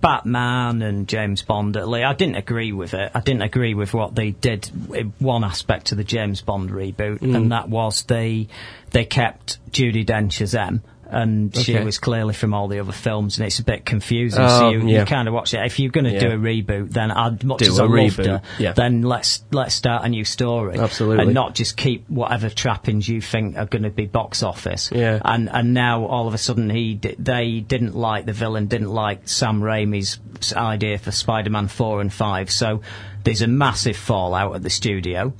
Batman 0.00 0.82
and 0.82 1.08
James 1.08 1.42
Bond, 1.42 1.76
at 1.76 1.88
least, 1.88 2.04
I 2.06 2.12
didn't 2.14 2.36
agree 2.36 2.72
with 2.72 2.94
it. 2.94 3.10
I 3.14 3.20
didn't 3.20 3.42
agree 3.42 3.74
with 3.74 3.94
what 3.94 4.14
they 4.14 4.30
did 4.30 4.70
in 4.94 5.12
one 5.18 5.44
aspect 5.44 5.92
of 5.92 5.98
the 5.98 6.04
James 6.04 6.40
Bond 6.40 6.70
reboot, 6.70 7.18
Mm. 7.20 7.36
and 7.36 7.52
that 7.52 7.68
was 7.68 8.02
they 8.04 8.48
they 8.90 9.04
kept 9.04 9.58
Judi 9.70 10.04
Dench 10.06 10.40
as 10.40 10.54
M. 10.54 10.82
And 11.10 11.56
she 11.56 11.78
was 11.78 11.98
clearly 11.98 12.34
from 12.34 12.52
all 12.52 12.68
the 12.68 12.80
other 12.80 12.92
films, 12.92 13.38
and 13.38 13.46
it's 13.46 13.58
a 13.58 13.64
bit 13.64 13.86
confusing. 13.86 14.46
so 14.46 14.66
Oh, 14.66 14.70
you, 14.70 14.86
yeah. 14.86 15.00
you 15.00 15.04
kind 15.06 15.26
of 15.26 15.32
watch 15.32 15.54
it. 15.54 15.64
If 15.64 15.78
you're 15.78 15.90
going 15.90 16.04
to 16.04 16.20
do 16.20 16.26
a 16.28 16.36
reboot, 16.36 16.90
then 16.90 17.10
I'd 17.10 17.42
much 17.44 17.60
Do 17.60 17.66
as 17.68 17.78
a 17.78 17.84
I 17.84 17.86
loved 17.86 18.18
reboot, 18.18 18.26
her, 18.26 18.42
yeah. 18.58 18.72
then 18.72 19.02
let's 19.02 19.42
let's 19.50 19.74
start 19.74 20.04
a 20.04 20.08
new 20.10 20.24
story. 20.24 20.78
Absolutely. 20.78 21.24
and 21.24 21.34
not 21.34 21.54
just 21.54 21.76
keep 21.78 22.08
whatever 22.10 22.50
trappings 22.50 23.08
you 23.08 23.20
think 23.22 23.56
are 23.56 23.64
going 23.64 23.84
to 23.84 23.90
be 23.90 24.04
box 24.04 24.42
office. 24.42 24.90
Yeah. 24.92 25.20
And 25.24 25.48
and 25.48 25.72
now 25.72 26.04
all 26.04 26.28
of 26.28 26.34
a 26.34 26.38
sudden 26.38 26.68
he 26.68 26.94
di- 26.94 27.16
they 27.18 27.60
didn't 27.60 27.96
like 27.96 28.26
the 28.26 28.34
villain, 28.34 28.66
didn't 28.66 28.90
like 28.90 29.28
Sam 29.28 29.62
Raimi's 29.62 30.18
idea 30.54 30.98
for 30.98 31.10
Spider-Man 31.10 31.68
four 31.68 32.00
and 32.02 32.12
five. 32.12 32.50
So 32.50 32.82
there's 33.24 33.42
a 33.42 33.46
massive 33.48 33.96
fallout 33.96 34.54
at 34.56 34.62
the 34.62 34.70
studio. 34.70 35.32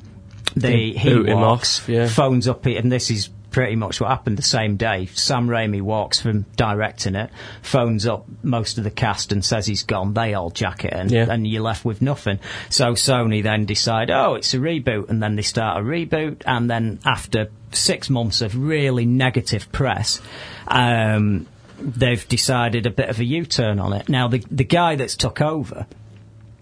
They 0.56 0.92
he 0.92 1.14
walks, 1.14 1.80
off, 1.80 1.88
yeah. 1.88 2.08
phones 2.08 2.48
up, 2.48 2.64
and 2.66 2.90
this 2.90 3.10
is 3.10 3.28
pretty 3.50 3.76
much 3.76 4.00
what 4.00 4.10
happened 4.10 4.36
the 4.36 4.42
same 4.42 4.76
day. 4.76 5.06
Sam 5.06 5.48
Raimi 5.48 5.80
walks 5.80 6.20
from 6.20 6.42
directing 6.56 7.14
it, 7.14 7.30
phones 7.62 8.06
up 8.06 8.26
most 8.42 8.76
of 8.78 8.84
the 8.84 8.90
cast 8.90 9.32
and 9.32 9.44
says 9.44 9.66
he's 9.66 9.84
gone. 9.84 10.12
They 10.14 10.34
all 10.34 10.50
jack 10.50 10.84
it 10.84 10.92
in, 10.92 11.08
Yeah. 11.08 11.26
and 11.30 11.46
you're 11.46 11.62
left 11.62 11.84
with 11.84 12.02
nothing. 12.02 12.40
So 12.68 12.92
Sony 12.92 13.42
then 13.42 13.64
decide, 13.64 14.10
oh, 14.10 14.34
it's 14.34 14.52
a 14.54 14.58
reboot, 14.58 15.08
and 15.08 15.22
then 15.22 15.36
they 15.36 15.42
start 15.42 15.80
a 15.80 15.84
reboot, 15.84 16.42
and 16.44 16.70
then 16.70 16.98
after 17.04 17.48
six 17.72 18.10
months 18.10 18.40
of 18.42 18.54
really 18.56 19.06
negative 19.06 19.70
press, 19.72 20.20
um, 20.66 21.46
they've 21.80 22.26
decided 22.28 22.86
a 22.86 22.90
bit 22.90 23.08
of 23.08 23.18
a 23.20 23.24
U-turn 23.24 23.78
on 23.78 23.92
it. 23.92 24.08
Now 24.08 24.28
the 24.28 24.42
the 24.50 24.64
guy 24.64 24.96
that's 24.96 25.16
took 25.16 25.40
over, 25.40 25.86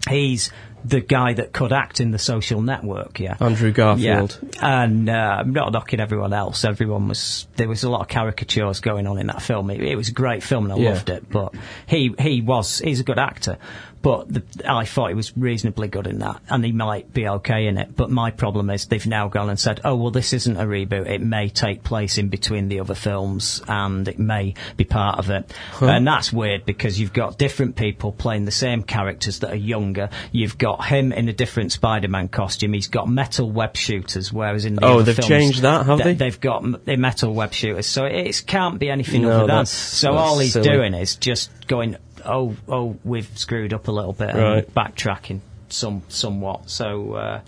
he's 0.08 0.50
the 0.86 1.00
guy 1.00 1.32
that 1.34 1.52
could 1.52 1.72
act 1.72 2.00
in 2.00 2.10
the 2.10 2.18
social 2.18 2.60
network, 2.62 3.18
yeah. 3.18 3.36
Andrew 3.40 3.72
Garfield. 3.72 4.38
Yeah, 4.54 4.82
and 4.84 5.08
uh, 5.08 5.36
I'm 5.40 5.52
not 5.52 5.72
knocking 5.72 6.00
everyone 6.00 6.32
else. 6.32 6.64
Everyone 6.64 7.08
was 7.08 7.46
there 7.56 7.68
was 7.68 7.82
a 7.84 7.90
lot 7.90 8.02
of 8.02 8.08
caricatures 8.08 8.80
going 8.80 9.06
on 9.06 9.18
in 9.18 9.26
that 9.28 9.42
film. 9.42 9.70
It, 9.70 9.80
it 9.80 9.96
was 9.96 10.08
a 10.08 10.12
great 10.12 10.42
film 10.42 10.64
and 10.64 10.72
I 10.72 10.76
Yeah. 10.76 10.90
loved 10.90 11.10
it. 11.10 11.28
But 11.28 11.54
he 11.86 12.14
he 12.18 12.40
was 12.42 12.78
he's 12.78 13.00
a 13.00 13.04
good 13.04 13.18
actor. 13.18 13.58
But 14.06 14.32
the, 14.32 14.42
I 14.70 14.84
thought 14.84 15.08
he 15.08 15.14
was 15.14 15.36
reasonably 15.36 15.88
good 15.88 16.06
in 16.06 16.20
that, 16.20 16.40
and 16.48 16.64
he 16.64 16.70
might 16.70 17.12
be 17.12 17.26
okay 17.26 17.66
in 17.66 17.76
it. 17.76 17.96
But 17.96 18.08
my 18.08 18.30
problem 18.30 18.70
is 18.70 18.86
they've 18.86 19.04
now 19.04 19.26
gone 19.26 19.50
and 19.50 19.58
said, 19.58 19.80
"Oh 19.84 19.96
well, 19.96 20.12
this 20.12 20.32
isn't 20.32 20.56
a 20.56 20.62
reboot. 20.64 21.08
It 21.08 21.20
may 21.20 21.48
take 21.48 21.82
place 21.82 22.16
in 22.16 22.28
between 22.28 22.68
the 22.68 22.78
other 22.78 22.94
films, 22.94 23.60
and 23.66 24.06
it 24.06 24.20
may 24.20 24.54
be 24.76 24.84
part 24.84 25.18
of 25.18 25.30
it." 25.30 25.52
And 25.80 26.06
that's 26.06 26.32
weird 26.32 26.64
because 26.64 27.00
you've 27.00 27.12
got 27.12 27.36
different 27.36 27.74
people 27.74 28.12
playing 28.12 28.44
the 28.44 28.52
same 28.52 28.84
characters 28.84 29.40
that 29.40 29.50
are 29.50 29.56
younger. 29.56 30.08
You've 30.30 30.56
got 30.56 30.84
him 30.84 31.10
in 31.12 31.28
a 31.28 31.32
different 31.32 31.72
Spider-Man 31.72 32.28
costume. 32.28 32.74
He's 32.74 32.86
got 32.86 33.08
metal 33.08 33.50
web 33.50 33.76
shooters, 33.76 34.32
whereas 34.32 34.66
in 34.66 34.76
the 34.76 34.84
Oh, 34.84 35.00
other 35.00 35.02
they've 35.02 35.16
films, 35.16 35.28
changed 35.28 35.62
that, 35.62 35.84
have 35.86 35.98
they? 35.98 36.14
They've 36.14 36.40
got 36.40 36.62
m- 36.62 36.76
the 36.84 36.96
metal 36.96 37.34
web 37.34 37.52
shooters, 37.52 37.88
so 37.88 38.04
it 38.04 38.44
can't 38.46 38.78
be 38.78 38.88
anything 38.88 39.22
No, 39.22 39.32
other 39.32 39.46
than. 39.48 39.66
So 39.66 40.12
all 40.12 40.38
he's 40.38 40.52
silly. 40.52 40.68
doing 40.68 40.94
is 40.94 41.16
just 41.16 41.50
going, 41.66 41.96
"Oh, 42.26 42.56
oh, 42.68 42.96
we've 43.04 43.28
screwed 43.38 43.72
up 43.72 43.88
a 43.88 43.92
little 43.92 44.12
bit," 44.12 44.30
and 44.30 44.66
backtracking 44.74 45.40
some 45.68 46.02
somewhat. 46.08 46.70
So 46.70 47.14
uh, 47.14 47.40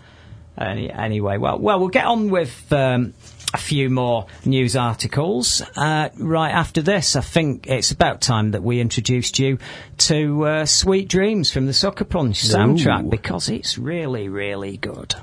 any, 0.56 0.90
anyway, 0.90 1.38
well, 1.38 1.58
well, 1.58 1.78
we'll 1.78 1.88
get 1.88 2.06
on 2.06 2.30
with. 2.30 2.72
Um, 2.72 3.14
a 3.54 3.58
few 3.58 3.88
more 3.88 4.26
news 4.44 4.76
articles 4.76 5.62
uh, 5.74 6.10
right 6.18 6.50
after 6.50 6.82
this. 6.82 7.16
I 7.16 7.22
think 7.22 7.66
it's 7.66 7.90
about 7.90 8.20
time 8.20 8.50
that 8.50 8.62
we 8.62 8.78
introduced 8.78 9.38
you 9.38 9.58
to 9.98 10.46
uh, 10.46 10.66
"Sweet 10.66 11.08
Dreams" 11.08 11.50
from 11.50 11.64
the 11.64 11.72
Sucker 11.72 12.04
Punch 12.04 12.42
soundtrack 12.44 13.06
Ooh. 13.06 13.10
because 13.10 13.48
it's 13.48 13.78
really, 13.78 14.28
really 14.28 14.76
good. 14.76 15.14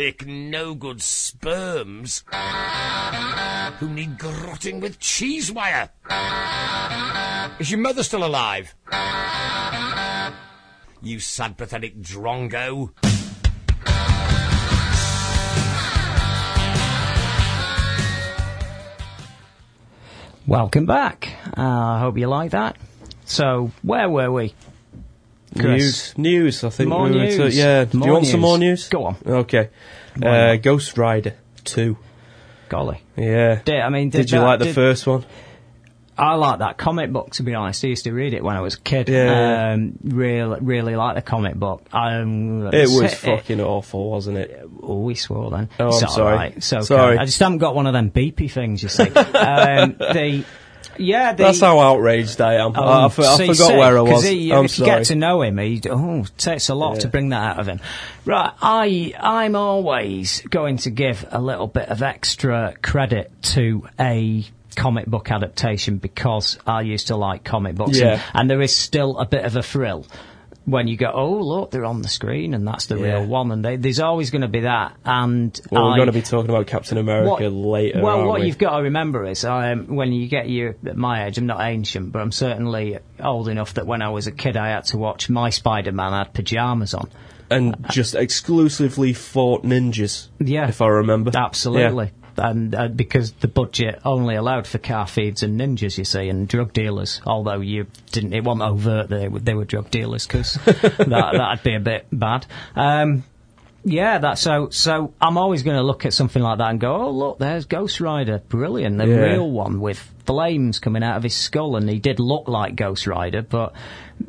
Pathetic, 0.00 0.26
no 0.26 0.74
good 0.74 1.02
sperms 1.02 2.24
who 3.78 3.88
need 3.90 4.18
grotting 4.18 4.80
with 4.80 4.98
cheese 4.98 5.52
wire. 5.52 5.90
Is 7.58 7.70
your 7.70 7.80
mother 7.80 8.02
still 8.02 8.24
alive? 8.24 8.74
You 11.02 11.20
sad, 11.20 11.58
pathetic 11.58 12.00
drongo. 12.00 12.92
Welcome 20.46 20.86
back. 20.86 21.28
Uh, 21.56 21.60
I 21.60 21.98
hope 22.00 22.16
you 22.16 22.26
like 22.26 22.52
that. 22.52 22.76
So, 23.26 23.70
where 23.82 24.08
were 24.08 24.32
we? 24.32 24.54
News, 25.54 26.14
news. 26.16 26.62
I 26.64 26.70
think 26.70 26.88
More 26.90 27.04
we 27.04 27.10
were 27.10 27.26
to- 27.26 27.38
news. 27.38 27.56
yeah. 27.56 27.84
Do 27.84 27.98
More 27.98 28.06
you 28.08 28.12
want 28.14 28.26
some 28.26 28.40
news. 28.40 28.48
more 28.48 28.58
news? 28.58 28.88
Go 28.88 29.04
on. 29.04 29.16
Okay. 29.26 29.70
Uh. 30.22 30.56
Ghost 30.56 30.96
Rider 30.96 31.34
Two. 31.64 31.96
Golly. 32.68 33.02
Yeah. 33.16 33.60
Did, 33.64 33.80
I 33.80 33.88
mean, 33.88 34.10
Did, 34.10 34.30
you 34.30 34.38
that- 34.38 34.44
like 34.44 34.58
the 34.60 34.66
did- 34.66 34.74
first 34.74 35.06
one? 35.06 35.24
I 36.18 36.34
like 36.34 36.58
that 36.58 36.76
comic 36.76 37.10
book, 37.10 37.30
to 37.36 37.42
be 37.42 37.54
honest. 37.54 37.82
I 37.82 37.88
used 37.88 38.04
to 38.04 38.12
read 38.12 38.34
it 38.34 38.44
when 38.44 38.54
I 38.54 38.60
was 38.60 38.74
a 38.74 38.80
kid. 38.80 39.08
Yeah. 39.08 39.72
Um, 39.72 39.94
really, 40.04 40.58
really 40.60 40.94
like 40.94 41.14
the 41.14 41.22
comic 41.22 41.54
book. 41.54 41.86
Um, 41.94 42.66
It 42.74 42.88
was 42.90 43.14
fucking 43.14 43.58
awful, 43.58 44.10
wasn't 44.10 44.36
it? 44.36 44.68
Oh, 44.82 45.00
we 45.00 45.14
swore 45.14 45.50
then. 45.50 45.70
Oh, 45.78 45.84
I'm 45.86 45.92
all 45.92 45.98
sorry. 46.08 46.34
right. 46.36 46.56
It's 46.58 46.70
okay. 46.72 46.84
Sorry. 46.84 47.16
I 47.16 47.24
just 47.24 47.38
haven't 47.38 47.56
got 47.58 47.74
one 47.74 47.86
of 47.86 47.94
them 47.94 48.10
beepy 48.10 48.50
things, 48.50 48.82
you 48.82 48.90
see. 48.90 49.04
um, 49.08 49.96
the, 49.98 50.44
yeah, 50.98 51.32
That's 51.32 51.60
how 51.60 51.78
outraged 51.80 52.40
I 52.40 52.54
am. 52.54 52.76
I, 52.76 52.80
I, 52.80 53.04
Um, 53.04 53.10
for- 53.10 53.24
I 53.24 53.46
forgot 53.46 53.76
where 53.76 53.98
I 53.98 54.00
was. 54.02 54.24
He, 54.24 54.52
I'm 54.52 54.64
if 54.66 54.78
you 54.78 54.84
get 54.84 55.06
to 55.06 55.14
know 55.14 55.42
him, 55.42 55.58
he 55.58 55.80
oh, 55.88 56.20
it 56.20 56.32
takes 56.38 56.68
a 56.68 56.74
lot 56.74 57.00
to 57.00 57.08
bring 57.08 57.30
that 57.30 57.52
out 57.52 57.60
of 57.60 57.66
him. 57.66 57.80
Right, 58.24 58.52
I 58.60 59.14
I'm 59.18 59.56
always 59.56 60.42
going 60.42 60.78
to 60.78 60.90
give 60.90 61.24
a 61.30 61.40
little 61.40 61.66
bit 61.66 61.88
of 61.88 62.02
extra 62.02 62.74
credit 62.82 63.30
to 63.54 63.86
a 63.98 64.44
comic 64.76 65.06
book 65.06 65.30
adaptation 65.30 65.98
because 65.98 66.56
I 66.66 66.82
used 66.82 67.08
to 67.08 67.16
like 67.16 67.44
comic 67.44 67.74
books, 67.74 67.98
Yeah. 67.98 68.12
and, 68.12 68.22
and 68.34 68.50
there 68.50 68.60
is 68.62 68.74
still 68.74 69.18
a 69.18 69.26
bit 69.26 69.44
of 69.44 69.56
a 69.56 69.62
thrill. 69.62 70.06
When 70.70 70.86
you 70.88 70.96
go, 70.96 71.10
oh 71.12 71.32
look, 71.40 71.70
they're 71.70 71.84
on 71.84 72.02
the 72.02 72.08
screen, 72.08 72.54
and 72.54 72.66
that's 72.66 72.86
the 72.86 72.96
Yeah. 72.96 73.18
real 73.20 73.26
one, 73.26 73.50
and 73.50 73.64
they, 73.64 73.76
there's 73.76 74.00
always 74.00 74.30
going 74.30 74.42
to 74.42 74.48
be 74.48 74.60
that. 74.60 74.92
And 75.04 75.58
well, 75.70 75.88
we're 75.88 75.96
going 75.96 76.06
to 76.06 76.12
be 76.12 76.22
talking 76.22 76.50
about 76.50 76.66
Captain 76.66 76.96
America 76.98 77.30
what- 77.50 77.52
later. 77.52 78.00
Well, 78.02 78.26
what 78.26 78.40
we? 78.40 78.46
you've 78.46 78.58
got 78.58 78.76
to 78.76 78.82
remember 78.84 79.26
is, 79.26 79.44
um, 79.44 79.94
when 79.94 80.12
you 80.12 80.28
get 80.28 80.48
you 80.48 80.74
at 80.86 80.96
my 80.96 81.26
age, 81.26 81.38
I'm 81.38 81.46
not 81.46 81.60
ancient, 81.60 82.12
but 82.12 82.20
I'm 82.22 82.32
certainly 82.32 82.98
old 83.22 83.48
enough 83.48 83.74
that 83.74 83.86
when 83.86 84.00
I 84.02 84.10
was 84.10 84.26
a 84.26 84.32
kid, 84.32 84.56
I 84.56 84.68
had 84.70 84.84
to 84.86 84.98
watch 84.98 85.28
my 85.28 85.50
Spider-Man 85.50 86.12
had 86.12 86.32
pajamas 86.34 86.94
on. 86.94 87.10
and 87.50 87.74
just 87.90 88.14
exclusively 88.14 89.12
fought 89.12 89.64
ninjas. 89.64 90.28
Yeah. 90.38 90.68
if 90.68 90.80
I 90.80 90.86
remember. 90.86 91.32
Absolutely. 91.34 92.12
And 92.40 92.74
uh, 92.74 92.88
because 92.88 93.32
the 93.32 93.48
budget 93.48 94.00
only 94.04 94.34
allowed 94.34 94.66
for 94.66 94.78
car 94.78 95.06
feeds 95.06 95.42
and 95.42 95.60
ninjas, 95.60 95.98
you 95.98 96.04
see, 96.04 96.28
and 96.28 96.48
drug 96.48 96.72
dealers. 96.72 97.20
Although 97.26 97.60
you 97.60 97.86
didn't, 98.12 98.32
it 98.32 98.42
wasn't 98.44 98.62
overt 98.62 99.08
that 99.10 99.16
they 99.20 99.28
were, 99.28 99.38
they 99.40 99.54
were 99.54 99.64
drug 99.64 99.90
dealers 99.90 100.26
because 100.26 100.54
that 100.64 100.96
that'd 101.08 101.62
be 101.62 101.74
a 101.74 101.80
bit 101.80 102.06
bad. 102.12 102.46
Um, 102.74 103.24
yeah, 103.84 104.18
that's 104.18 104.42
so. 104.42 104.68
So 104.70 105.14
I'm 105.22 105.38
always 105.38 105.62
going 105.62 105.76
to 105.78 105.82
look 105.82 106.04
at 106.04 106.12
something 106.12 106.42
like 106.42 106.58
that 106.58 106.68
and 106.70 106.78
go, 106.80 106.94
"Oh, 106.96 107.10
look, 107.10 107.38
there's 107.38 107.64
Ghost 107.64 108.00
Rider, 108.00 108.38
brilliant, 108.48 108.98
the 108.98 109.06
Yeah. 109.06 109.14
real 109.16 109.50
one 109.50 109.80
with 109.80 109.98
flames 110.26 110.78
coming 110.78 111.02
out 111.02 111.16
of 111.16 111.22
his 111.22 111.34
skull." 111.34 111.76
And 111.76 111.88
he 111.88 111.98
did 111.98 112.20
look 112.20 112.46
like 112.46 112.76
Ghost 112.76 113.06
Rider, 113.06 113.40
but 113.40 113.72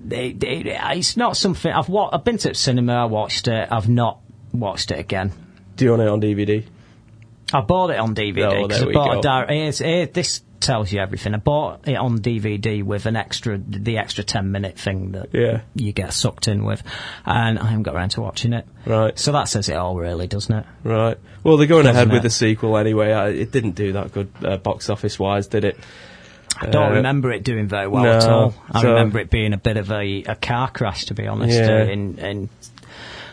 it, 0.10 0.42
it, 0.42 0.68
it's 0.68 1.18
not 1.18 1.36
something 1.36 1.70
I've 1.72 1.90
wa- 1.90 2.10
I've 2.14 2.24
been 2.24 2.38
to 2.38 2.50
the 2.50 2.56
cinema, 2.56 2.94
I 2.94 3.06
watched 3.06 3.50
it, 3.50 3.68
I've 3.70 3.90
not 3.90 4.20
watched 4.54 4.92
it 4.92 5.00
again. 5.00 5.34
Do 5.76 5.84
you 5.84 5.92
want 5.92 6.04
it 6.04 6.08
on 6.08 6.22
DVD? 6.22 6.64
I 7.54 7.62
bought 7.62 7.90
it 7.92 8.00
on 8.00 8.16
DVD 8.16 8.64
Oh, 8.64 8.68
there 8.68 8.84
I 8.84 8.86
we 8.86 8.94
bought 8.94 9.16
go. 9.16 9.22
direct. 9.22 9.52
It's, 9.52 9.82
it, 9.82 10.14
this 10.14 10.42
tells 10.60 10.92
you 10.92 11.00
everything. 11.00 11.34
I 11.34 11.38
bought 11.38 11.88
it 11.88 11.96
on 11.96 12.20
DVD 12.20 12.84
with 12.84 13.06
an 13.08 13.16
extra, 13.16 13.58
the 13.58 13.98
extra 13.98 14.24
ten 14.24 14.52
minute 14.52 14.78
thing 14.78 15.12
that 15.14 15.30
Yeah. 15.34 15.62
you 15.76 15.92
get 15.92 16.14
sucked 16.14 16.48
in 16.48 16.64
with, 16.64 16.84
and 17.26 17.58
I 17.60 17.66
haven't 17.68 17.84
got 17.84 17.96
around 17.96 18.10
to 18.12 18.22
watching 18.22 18.54
it. 18.54 18.68
Right. 18.86 19.18
So 19.18 19.32
that 19.34 19.48
says 19.50 19.70
it 19.70 19.76
all, 19.76 19.96
really, 19.96 20.28
doesn't 20.28 20.56
it? 20.56 20.66
Right. 20.84 21.18
Well, 21.44 21.58
they're 21.58 21.68
going 21.68 21.86
Doesn't 21.86 21.96
ahead 21.96 22.12
with 22.12 22.24
the 22.24 22.30
sequel 22.30 22.78
anyway. 22.78 23.12
I, 23.12 23.30
it 23.30 23.52
didn't 23.52 23.72
do 23.72 23.94
that 23.94 24.12
good 24.12 24.32
uh, 24.44 24.58
box 24.58 24.90
office 24.90 25.18
wise, 25.18 25.48
did 25.48 25.64
it? 25.66 25.78
I 26.60 26.68
don't 26.68 26.92
Uh, 26.92 26.96
remember 26.98 27.32
it 27.32 27.44
doing 27.44 27.68
very 27.68 27.88
well 27.88 28.04
no, 28.04 28.18
at 28.18 28.24
all. 28.30 28.54
I 28.72 28.82
so- 28.84 28.90
remember 28.90 29.18
it 29.20 29.30
being 29.32 29.54
a 29.54 29.58
bit 29.58 29.78
of 29.78 29.92
a, 29.92 30.24
a 30.24 30.36
car 30.36 30.70
crash, 30.70 31.06
to 31.06 31.16
be 31.16 31.26
honest. 31.26 31.58
Yeah. 31.58 31.68
Uh, 31.82 31.86
in, 31.86 32.20
in, 32.20 32.50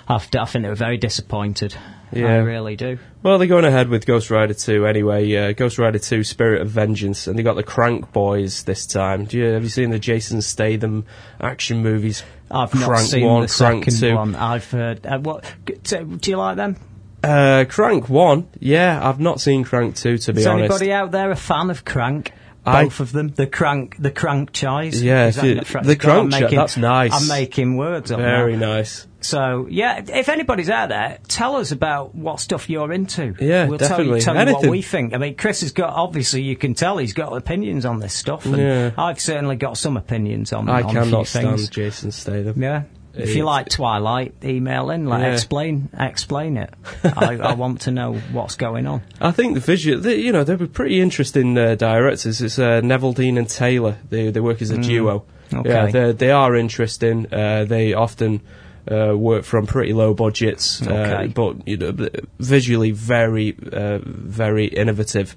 I 0.09 0.15
I 0.15 0.19
think 0.19 0.63
they 0.63 0.69
were 0.71 0.75
very 0.75 0.97
disappointed. 0.97 1.75
I 2.15 2.37
really 2.39 2.77
do. 2.77 2.99
Well, 3.23 3.39
they're 3.39 3.47
going 3.49 3.65
ahead 3.65 3.89
with 3.89 4.07
Ghost 4.07 4.31
Rider 4.31 4.55
2 4.55 4.87
anyway. 4.87 5.35
Uh, 5.35 5.53
Ghost 5.53 5.79
Rider 5.79 5.99
2 5.99 6.25
Spirit 6.25 6.63
of 6.63 6.69
Vengeance, 6.69 7.27
and 7.27 7.39
they 7.39 7.43
got 7.43 7.55
the 7.55 7.63
Crank 7.63 8.13
Boys 8.13 8.63
this 8.65 8.87
time. 8.87 9.25
Do 9.25 9.39
you, 9.39 9.45
have 9.47 9.63
you 9.63 9.69
seen 9.69 9.91
the 9.91 9.99
Jason 9.99 10.41
Statham 10.43 11.05
action 11.41 11.83
movies? 11.83 12.23
I've 12.51 12.75
not 12.75 12.89
Crank 12.89 13.09
seen 13.09 13.27
1, 13.27 13.43
the 13.43 13.49
Crank 13.49 13.85
second 13.85 14.09
2. 14.11 14.15
one. 14.15 14.35
I've 14.35 14.71
heard. 14.71 15.07
Uh, 15.07 15.19
what? 15.19 15.45
Do 15.83 16.05
do 16.05 16.31
you 16.31 16.37
like 16.37 16.57
them? 16.57 16.77
Uh, 17.23 17.65
Crank 17.69 18.09
1, 18.09 18.49
yeah, 18.61 19.07
I've 19.07 19.19
not 19.19 19.41
seen 19.41 19.65
Crank 19.65 19.97
2 19.97 20.19
to 20.19 20.33
be 20.33 20.39
honest. 20.39 20.39
Is 20.41 20.47
honest. 20.47 20.71
anybody 20.71 20.93
out 20.93 21.11
there 21.11 21.31
a 21.33 21.37
fan 21.37 21.69
of 21.71 21.85
Crank? 21.85 22.33
I- 22.65 22.85
Both 22.85 23.01
of 23.01 23.13
them, 23.13 23.29
the 23.29 23.47
crank, 23.47 23.97
the 23.99 24.11
crank 24.11 24.53
chise. 24.53 25.03
Yeah, 25.03 25.31
that 25.31 25.43
the- 25.85 25.97
crank 25.97 26.31
that's 26.51 26.77
nice. 26.77 27.13
I'm 27.15 27.27
making 27.29 27.77
words 27.77 28.11
Very 28.11 28.57
nice. 28.57 29.07
So 29.21 29.67
yeah, 29.69 30.05
if 30.07 30.29
anybody's 30.29 30.71
out 30.71 30.91
there, 30.91 31.19
tell 31.27 31.57
us 31.57 31.73
about 31.73 32.15
what 32.15 32.41
stuff 32.41 32.71
you're 32.71 32.93
into. 32.93 33.35
Yeah, 33.41 33.67
we'll 33.67 33.79
definitely. 33.79 34.21
tell 34.21 34.37
you, 34.37 34.45
tell 34.45 34.49
you 34.49 34.55
what 34.55 34.67
we 34.71 34.83
think. 34.83 35.13
I 35.15 35.19
mean, 35.19 35.35
Chris 35.35 35.63
has 35.63 35.73
got 35.73 35.91
obviously 35.91 36.43
you 36.43 36.57
can 36.57 36.75
tell 36.75 36.99
he's 36.99 37.15
got 37.15 37.37
opinions 37.37 37.85
on 37.85 37.99
this 37.99 38.15
stuff, 38.15 38.47
and 38.47 38.57
Yeah. 38.57 38.91
I've 38.97 39.21
certainly 39.21 39.57
got 39.57 39.77
some 39.77 39.97
opinions 39.97 40.53
on. 40.53 40.69
I 40.69 40.83
on 40.83 40.93
cannot 40.95 41.27
stand 41.27 41.57
things. 41.59 41.69
Jason 41.69 42.13
Statham. 42.13 42.63
Yeah. 42.63 42.83
If 43.15 43.35
you 43.35 43.45
like 43.45 43.69
Twilight, 43.69 44.35
email 44.45 44.91
in. 44.91 45.07
Like, 45.07 45.23
Yeah. 45.23 45.33
explain, 45.33 45.89
explain 45.99 46.57
it. 46.57 46.73
I, 47.03 47.37
I 47.43 47.55
want 47.55 47.81
to 47.83 47.91
know 47.91 48.15
what's 48.33 48.55
going 48.55 48.87
on. 48.87 49.03
I 49.21 49.33
think 49.33 49.55
the 49.55 49.61
visual, 49.61 49.99
they, 49.99 50.17
you 50.17 50.31
know, 50.31 50.45
they 50.45 50.55
were 50.55 50.69
pretty 50.69 51.01
interesting 51.01 51.59
uh, 51.59 51.75
directors. 51.75 52.41
It's 52.41 52.61
uh, 52.61 52.81
Neveldine 52.83 53.37
and 53.37 53.49
Taylor. 53.49 53.99
They 54.09 54.31
they 54.31 54.39
work 54.41 54.63
as 54.63 54.71
a 54.71 54.79
duo. 54.79 55.25
Mm. 55.51 55.61
Okay. 55.61 55.69
Yeah, 55.69 55.87
they 55.87 56.13
they 56.13 56.31
are 56.31 56.55
interesting. 56.55 57.27
Uh, 57.33 57.65
they 57.65 57.93
often 57.95 58.41
uh, 58.91 59.15
work 59.17 59.45
from 59.45 59.67
pretty 59.67 59.93
low 59.93 60.15
budgets, 60.15 60.81
uh, 60.83 60.91
Okay. 60.91 61.27
but 61.29 61.67
you 61.69 61.77
know, 61.77 62.09
visually 62.39 62.91
very 62.91 63.55
uh, 63.73 63.99
very 64.03 64.67
innovative. 64.67 65.37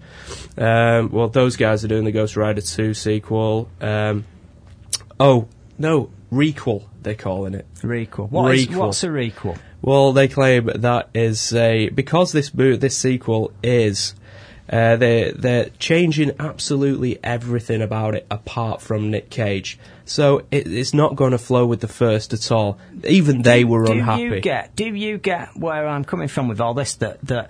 Um, 0.58 1.12
well, 1.12 1.28
those 1.30 1.58
guys 1.58 1.84
are 1.84 1.88
doing 1.88 2.06
the 2.06 2.12
Ghost 2.12 2.36
Rider 2.38 2.62
two 2.62 2.94
sequel. 2.94 3.70
Um, 3.82 4.26
oh 5.20 5.48
no, 5.78 6.10
requel 6.32 6.84
they're 7.02 7.16
calling 7.16 7.54
it. 7.54 7.66
Requel. 7.82 8.30
What 8.30 8.54
is- 8.56 8.68
Requel. 8.68 8.78
what's 8.78 9.04
a 9.04 9.08
requel? 9.08 9.58
Well, 9.82 10.14
they 10.14 10.28
claim 10.28 10.70
that 10.76 11.10
is 11.16 11.54
a 11.54 11.90
because 11.90 12.32
this 12.32 12.52
this 12.52 12.96
sequel 12.98 13.52
is 13.64 14.14
uh, 14.70 14.96
they 14.96 15.32
they're 15.36 15.70
changing 15.80 16.32
absolutely 16.40 17.18
everything 17.24 17.82
about 17.82 18.14
it 18.16 18.28
apart 18.30 18.82
from 18.82 19.10
Nick 19.10 19.30
Cage. 19.32 19.80
So 20.12 20.40
it, 20.52 20.68
it's 20.68 20.94
not 20.94 21.16
going 21.16 21.32
to 21.32 21.38
flow 21.38 21.66
with 21.66 21.80
the 21.80 21.88
first 21.88 22.34
at 22.34 22.52
all. 22.52 22.78
Even 23.08 23.44
they 23.44 23.64
were 23.64 23.86
do 23.86 23.94
unhappy. 23.94 24.24
you 24.24 24.42
get 24.42 24.76
do 24.76 24.94
you 24.94 25.18
get 25.18 25.56
where 25.56 25.88
I'm 25.88 26.04
coming 26.04 26.28
from 26.28 26.50
with 26.50 26.60
all 26.60 26.74
this 26.74 26.96
that 26.96 27.22
that 27.22 27.50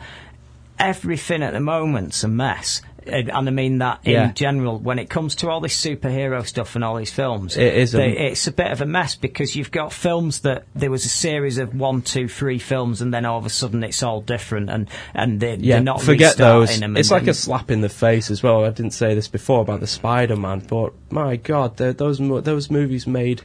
everything 0.77 1.41
at 1.41 1.53
the 1.53 1.59
moment's 1.59 2.23
a 2.23 2.27
mess 2.27 2.83
and 3.07 3.31
I 3.31 3.51
mean 3.51 3.79
that 3.79 3.99
in 4.03 4.11
Yeah. 4.13 4.31
general 4.33 4.77
when 4.77 4.99
it 4.99 5.09
comes 5.09 5.35
to 5.37 5.49
all 5.49 5.59
this 5.59 5.75
superhero 5.79 6.45
stuff 6.45 6.75
and 6.75 6.83
all 6.83 6.95
these 6.97 7.11
films 7.11 7.57
It 7.57 7.73
is 7.75 7.93
a- 7.95 7.97
they, 7.97 8.11
it's 8.17 8.45
a 8.47 8.51
bit 8.51 8.71
of 8.71 8.81
a 8.81 8.85
mess 8.85 9.15
because 9.15 9.55
you've 9.55 9.71
got 9.71 9.91
films 9.91 10.41
that 10.41 10.65
there 10.75 10.91
was 10.91 11.05
a 11.05 11.09
series 11.09 11.57
of 11.57 11.73
one 11.73 12.01
two 12.03 12.27
three 12.27 12.59
films 12.59 13.01
and 13.01 13.13
then 13.13 13.25
all 13.25 13.37
of 13.39 13.45
a 13.45 13.49
sudden 13.49 13.83
it's 13.83 14.03
all 14.03 14.21
different 14.21 14.69
and 14.69 14.87
and 15.15 15.39
they, 15.39 15.55
yeah, 15.55 15.75
they're 15.75 15.83
not 15.83 16.01
forget 16.01 16.37
those. 16.37 16.79
them 16.79 16.95
It's 16.97 17.11
like 17.11 17.27
a 17.27 17.33
slap 17.33 17.71
in 17.71 17.81
the 17.81 17.89
face 17.89 18.29
as 18.29 18.43
well. 18.43 18.63
I 18.65 18.69
didn't 18.69 18.91
say 18.93 19.15
this 19.15 19.27
before 19.27 19.61
about 19.61 19.79
the 19.79 19.87
Spider-Man, 19.87 20.63
but 20.69 20.93
my 21.09 21.35
God, 21.37 21.77
those 21.77 22.19
mo- 22.19 22.41
those 22.41 22.69
movies 22.69 23.07
made 23.07 23.41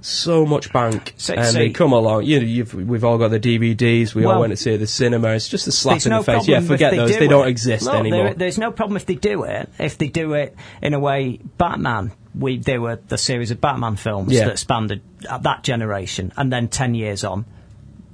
so 0.00 0.46
much 0.46 0.72
bank, 0.72 1.14
So- 1.16 1.34
and 1.34 1.46
so- 1.46 1.52
they 1.58 1.70
come 1.70 1.92
along. 1.92 2.24
You 2.24 2.64
know, 2.64 2.84
we've 2.84 3.04
all 3.04 3.18
got 3.18 3.28
the 3.28 3.40
DVDs. 3.40 4.14
We 4.14 4.24
all 4.24 4.40
went 4.40 4.52
to 4.52 4.56
see 4.56 4.72
it 4.72 4.78
the 4.78 4.86
cinema. 4.86 5.28
It's 5.30 5.48
just 5.48 5.66
a 5.66 5.72
slap 5.72 6.04
in 6.06 6.10
no 6.10 6.18
the 6.22 6.24
face. 6.32 6.48
Yeah, 6.48 6.60
forget 6.60 6.94
those. 6.94 7.12
do 7.12 7.18
They 7.18 7.28
don't 7.28 7.48
exist 7.48 7.84
Look, 7.86 7.94
anymore. 7.94 8.24
there- 8.24 8.34
there's 8.34 8.58
no 8.58 8.70
problem 8.70 8.96
if 8.96 9.06
they 9.06 9.16
do 9.16 9.42
it. 9.44 9.68
If 9.78 9.98
they 9.98 10.08
do 10.08 10.34
it 10.34 10.54
in 10.82 10.94
a 10.94 10.98
way, 11.00 11.40
Batman. 11.58 12.12
We 12.38 12.58
they 12.58 12.78
were 12.78 13.00
the 13.08 13.18
series 13.18 13.50
of 13.50 13.60
Batman 13.60 13.96
films 13.96 14.32
Yeah. 14.32 14.44
that 14.44 14.58
spanned 14.60 15.00
uh, 15.28 15.38
that 15.38 15.64
generation, 15.64 16.30
and 16.36 16.52
then 16.52 16.68
ten 16.68 16.94
years 16.94 17.24
on, 17.24 17.44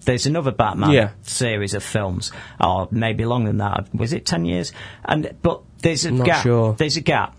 there's 0.06 0.24
another 0.24 0.50
Batman 0.52 0.90
Yeah. 0.92 1.08
series 1.22 1.74
of 1.74 1.82
films, 1.82 2.32
or 2.58 2.88
maybe 2.90 3.26
longer 3.26 3.48
than 3.50 3.58
that. 3.58 3.86
Was 3.92 4.14
it 4.14 4.24
ten 4.24 4.46
years? 4.46 4.72
And 5.04 5.30
but 5.42 5.60
there's 5.82 6.06
a 6.06 6.12
gap. 6.12 6.42
sure. 6.42 6.74
There's 6.78 6.96
a 6.96 7.02
gap. 7.02 7.36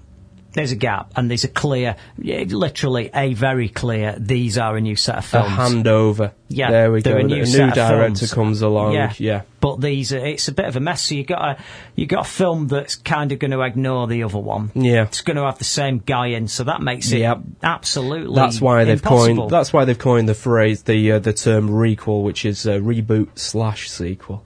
There's 0.55 0.71
a 0.71 0.75
gap, 0.75 1.11
and 1.15 1.29
there's 1.29 1.43
a 1.43 1.47
clear, 1.49 1.95
literally 2.17 3.09
a 3.13 3.33
very 3.33 3.69
clear. 3.69 4.15
These 4.17 4.57
are 4.57 4.75
a 4.75 4.81
new 4.81 4.95
set 4.95 5.17
of 5.17 5.25
A 5.25 5.27
films. 5.27 5.51
handover. 5.51 6.31
Yeah, 6.47 6.71
there 6.71 6.91
we 6.91 7.01
go. 7.01 7.17
a 7.17 7.23
new 7.23 7.43
a 7.43 7.45
new 7.45 7.71
director 7.71 8.27
comes 8.27 8.61
along. 8.61 8.93
Yeah, 8.93 9.13
yeah. 9.17 9.41
But 9.59 9.81
these, 9.81 10.13
are, 10.13 10.25
it's 10.25 10.47
a 10.47 10.51
bit 10.51 10.65
of 10.65 10.75
a 10.75 10.79
mess. 10.79 11.03
So 11.05 11.15
you 11.15 11.23
got 11.25 11.41
a, 11.59 11.63
you 11.95 12.05
got 12.05 12.25
a 12.25 12.29
film 12.29 12.67
that's 12.67 12.95
kind 12.95 13.31
of 13.31 13.39
going 13.39 13.51
to 13.51 13.61
ignore 13.61 14.07
the 14.07 14.23
other 14.23 14.37
one. 14.39 14.71
Yeah. 14.75 15.03
it's 15.03 15.21
going 15.21 15.37
to 15.37 15.43
have 15.43 15.57
the 15.57 15.63
same 15.63 15.99
guy 15.99 16.27
in, 16.27 16.47
so 16.47 16.63
that 16.65 16.81
makes 16.81 17.11
it 17.11 17.19
Yep. 17.19 17.39
absolutely. 17.63 18.35
That's 18.35 18.61
why 18.61 18.83
they've 18.85 18.97
impossible. 18.97 19.35
coined. 19.37 19.51
That's 19.51 19.73
why 19.73 19.85
they've 19.85 19.97
coined 19.99 20.29
the 20.29 20.35
phrase, 20.35 20.83
the 20.83 21.13
uh, 21.13 21.19
the 21.19 21.33
term 21.33 21.69
requel, 21.69 22.23
which 22.23 22.45
is 22.45 22.65
uh, 22.67 22.73
reboot 22.77 23.37
slash 23.37 23.89
sequel. 23.89 24.45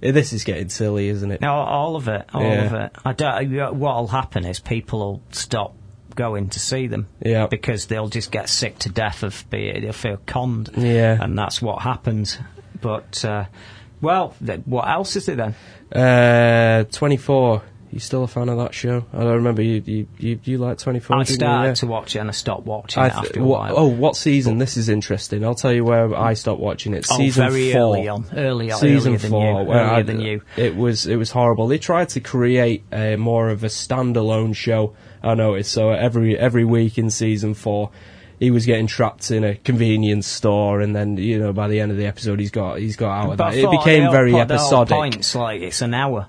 This 0.00 0.32
is 0.32 0.44
getting 0.44 0.68
silly, 0.70 1.08
isn't 1.08 1.30
it? 1.30 1.40
No, 1.40 1.52
all 1.52 1.96
of 1.96 2.08
it, 2.08 2.24
all 2.32 2.42
Yeah. 2.42 2.64
of 2.64 2.72
it. 2.74 2.92
I 3.04 3.12
don't. 3.12 3.74
What'll 3.76 4.06
happen 4.08 4.44
is 4.46 4.58
people 4.58 4.98
will 5.00 5.22
stop 5.30 5.74
going 6.14 6.48
to 6.50 6.58
see 6.60 6.86
them. 6.86 7.06
Yeah. 7.22 7.46
Because 7.46 7.86
they'll 7.86 8.08
just 8.08 8.30
get 8.32 8.48
sick 8.48 8.78
to 8.80 8.88
death 8.88 9.22
of 9.22 9.44
being. 9.50 9.82
They'll 9.82 9.92
feel 9.92 10.18
conned. 10.26 10.70
Yeah. 10.76 11.16
And 11.22 11.36
that's 11.38 11.60
what 11.62 11.82
happens. 11.82 12.38
But 12.80 13.24
uh, 13.24 13.44
well, 14.00 14.34
th- 14.44 14.62
what 14.64 14.88
else 14.88 15.16
is 15.16 15.28
it 15.28 15.36
then? 15.36 15.54
Uh, 15.92 16.84
Twenty 16.90 17.16
Four. 17.18 17.62
You 17.92 17.98
still 17.98 18.22
a 18.22 18.28
fan 18.28 18.48
of 18.48 18.56
that 18.58 18.72
show? 18.72 19.04
I 19.12 19.18
don't 19.18 19.34
remember 19.34 19.62
you. 19.62 19.82
You 19.84 20.06
you, 20.18 20.40
you 20.44 20.58
like 20.58 20.78
Twenty 20.78 21.00
Four? 21.00 21.16
I 21.18 21.24
started 21.24 21.74
to 21.76 21.86
watch 21.86 22.14
it 22.14 22.20
and 22.20 22.28
I 22.28 22.32
stopped 22.32 22.64
watching 22.64 23.02
it 23.02 23.10
th- 23.10 23.18
after 23.24 23.40
a 23.40 23.44
while. 23.44 23.74
oh, 23.76 23.88
what 23.88 24.14
season? 24.16 24.58
This 24.58 24.76
is 24.76 24.88
interesting. 24.88 25.44
I'll 25.44 25.56
tell 25.56 25.72
you 25.72 25.84
where 25.84 26.14
I 26.14 26.34
stopped 26.34 26.60
watching 26.60 26.94
it. 26.94 27.06
Oh, 27.10 27.16
season 27.16 27.48
very 27.50 27.72
four. 27.72 27.80
early 27.96 28.08
on, 28.08 28.26
early 28.36 28.70
on, 28.70 28.78
season 28.78 29.14
earlier 29.14 29.18
than 29.18 29.30
four, 29.30 29.62
you, 29.62 29.68
earlier 29.72 29.74
I- 29.90 30.02
than 30.02 30.20
you. 30.20 30.42
It 30.56 30.76
was 30.76 31.06
it 31.06 31.16
was 31.16 31.32
horrible. 31.32 31.66
They 31.66 31.78
tried 31.78 32.10
to 32.10 32.20
create 32.20 32.84
a 32.92 33.16
more 33.16 33.50
of 33.50 33.64
a 33.64 33.68
standalone 33.68 34.54
show. 34.54 34.94
I 35.22 35.34
noticed. 35.34 35.72
So 35.72 35.90
every 35.90 36.38
every 36.38 36.64
week 36.64 36.96
in 36.96 37.10
season 37.10 37.54
four, 37.54 37.90
he 38.38 38.52
was 38.52 38.66
getting 38.66 38.86
trapped 38.86 39.32
in 39.32 39.42
a 39.42 39.56
convenience 39.56 40.28
store, 40.28 40.80
and 40.80 40.94
then 40.94 41.16
you 41.16 41.40
know 41.40 41.52
by 41.52 41.66
the 41.66 41.80
end 41.80 41.90
of 41.90 41.98
the 41.98 42.06
episode, 42.06 42.38
he's 42.38 42.52
got 42.52 42.78
he's 42.78 42.94
got 42.96 43.10
out 43.24 43.30
of 43.32 43.36
But 43.36 43.50
that. 43.50 43.58
It 43.58 43.70
became 43.70 44.12
very 44.12 44.30
whole, 44.30 44.44
the 44.46 44.56
whole 44.58 44.82
episodic. 44.82 44.92
point's 44.96 45.34
like 45.34 45.60
it's 45.62 45.82
an 45.82 45.92
hour. 45.92 46.28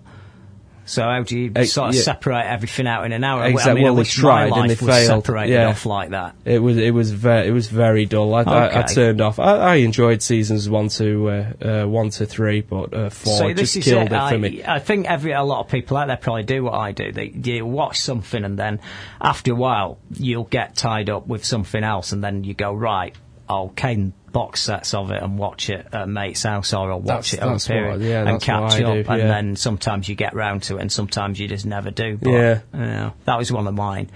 So 0.92 1.04
how 1.04 1.24
do 1.24 1.40
you 1.40 1.52
Uh, 1.56 1.64
sort 1.64 1.90
of 1.90 1.96
yeah. 1.96 2.02
separate 2.02 2.46
everything 2.46 2.86
out 2.86 3.06
in 3.06 3.14
an 3.14 3.24
hour? 3.24 3.46
Exact- 3.46 3.70
I 3.70 3.74
mean, 3.76 3.84
well, 3.86 3.96
wish 3.96 4.14
tried 4.14 4.44
and 4.44 4.52
life 4.52 4.80
they 4.80 4.86
was 4.86 4.96
failed. 5.08 5.24
separated 5.26 5.54
Yeah. 5.54 5.68
off 5.70 5.86
like 5.86 6.10
that. 6.10 6.36
It 6.44 6.62
was 6.62 6.78
it 6.78 6.94
was 6.94 7.12
very 7.12 7.48
it 7.48 7.52
was 7.52 7.68
very 7.70 8.06
dull. 8.06 8.34
I, 8.36 8.42
I, 8.44 8.80
I 8.80 8.82
turned 8.84 9.22
off. 9.22 9.40
I, 9.40 9.56
I 9.58 9.76
enjoyed 9.76 10.22
seasons 10.22 10.70
one 10.70 10.90
to 10.90 11.30
uh, 11.30 11.54
uh, 11.84 11.88
one 11.88 12.10
to 12.12 12.26
three, 12.26 12.60
but 12.62 12.94
uh, 12.94 13.10
four 13.10 13.38
So 13.38 13.48
this 13.54 13.74
just 13.74 13.78
is 13.78 13.84
killed 13.86 14.08
it. 14.08 14.12
it, 14.12 14.20
I, 14.20 14.32
for 14.32 14.38
me. 14.38 14.64
I 14.68 14.80
think 14.80 15.10
every 15.10 15.32
a 15.32 15.44
lot 15.44 15.62
of 15.62 15.70
people 15.72 15.96
out 15.98 16.08
there 16.08 16.18
probably 16.18 16.44
do 16.44 16.64
what 16.66 16.74
I 16.74 16.92
do. 16.92 17.12
They, 17.14 17.30
they 17.30 17.62
watch 17.62 18.00
something 18.00 18.44
and 18.44 18.60
then 18.60 18.80
after 19.22 19.54
a 19.54 19.56
while 19.56 19.98
you'll 20.18 20.44
get 20.44 20.76
tied 20.76 21.10
up 21.10 21.26
with 21.28 21.46
something 21.46 21.84
else, 21.84 22.12
and 22.12 22.22
then 22.24 22.44
you 22.44 22.54
go 22.54 22.74
right. 22.74 23.16
I'll 23.50 23.70
cane 23.70 24.14
box 24.32 24.62
sets 24.62 24.94
of 24.94 25.12
it 25.12 25.22
and 25.22 25.38
watch 25.38 25.70
it 25.70 25.86
at 25.92 26.04
a 26.04 26.08
mate's 26.08 26.44
house, 26.44 26.74
or 26.74 26.92
I'll 26.92 27.00
watch 27.00 27.32
That's- 27.32 27.34
it 27.34 27.40
that's 27.42 27.68
period 27.68 28.00
what- 28.00 28.08
yeah, 28.08 28.28
and 28.30 28.42
catch 28.42 28.74
up. 28.82 29.06
do, 29.06 29.12
and 29.12 29.22
then 29.30 29.56
sometimes 29.56 30.08
you 30.08 30.16
get 30.16 30.34
round 30.34 30.64
to 30.64 30.78
it, 30.78 30.82
and 30.82 30.92
sometimes 30.92 31.40
you 31.40 31.48
just 31.48 31.66
never 31.66 31.92
do. 31.92 32.18
But, 32.22 32.30
Yeah. 32.32 32.60
you 32.74 32.80
know, 32.80 33.14
that 33.26 33.38
was 33.38 33.52
one 33.52 33.68
of 33.68 33.74
mine. 33.74 34.10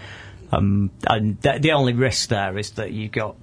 Um, 0.51 0.91
and 1.08 1.41
th- 1.41 1.62
the 1.62 1.71
only 1.73 1.93
risk 1.93 2.30
there 2.30 2.58
is 2.58 2.71
that 2.71 2.91
you 2.91 3.10
got 3.10 3.36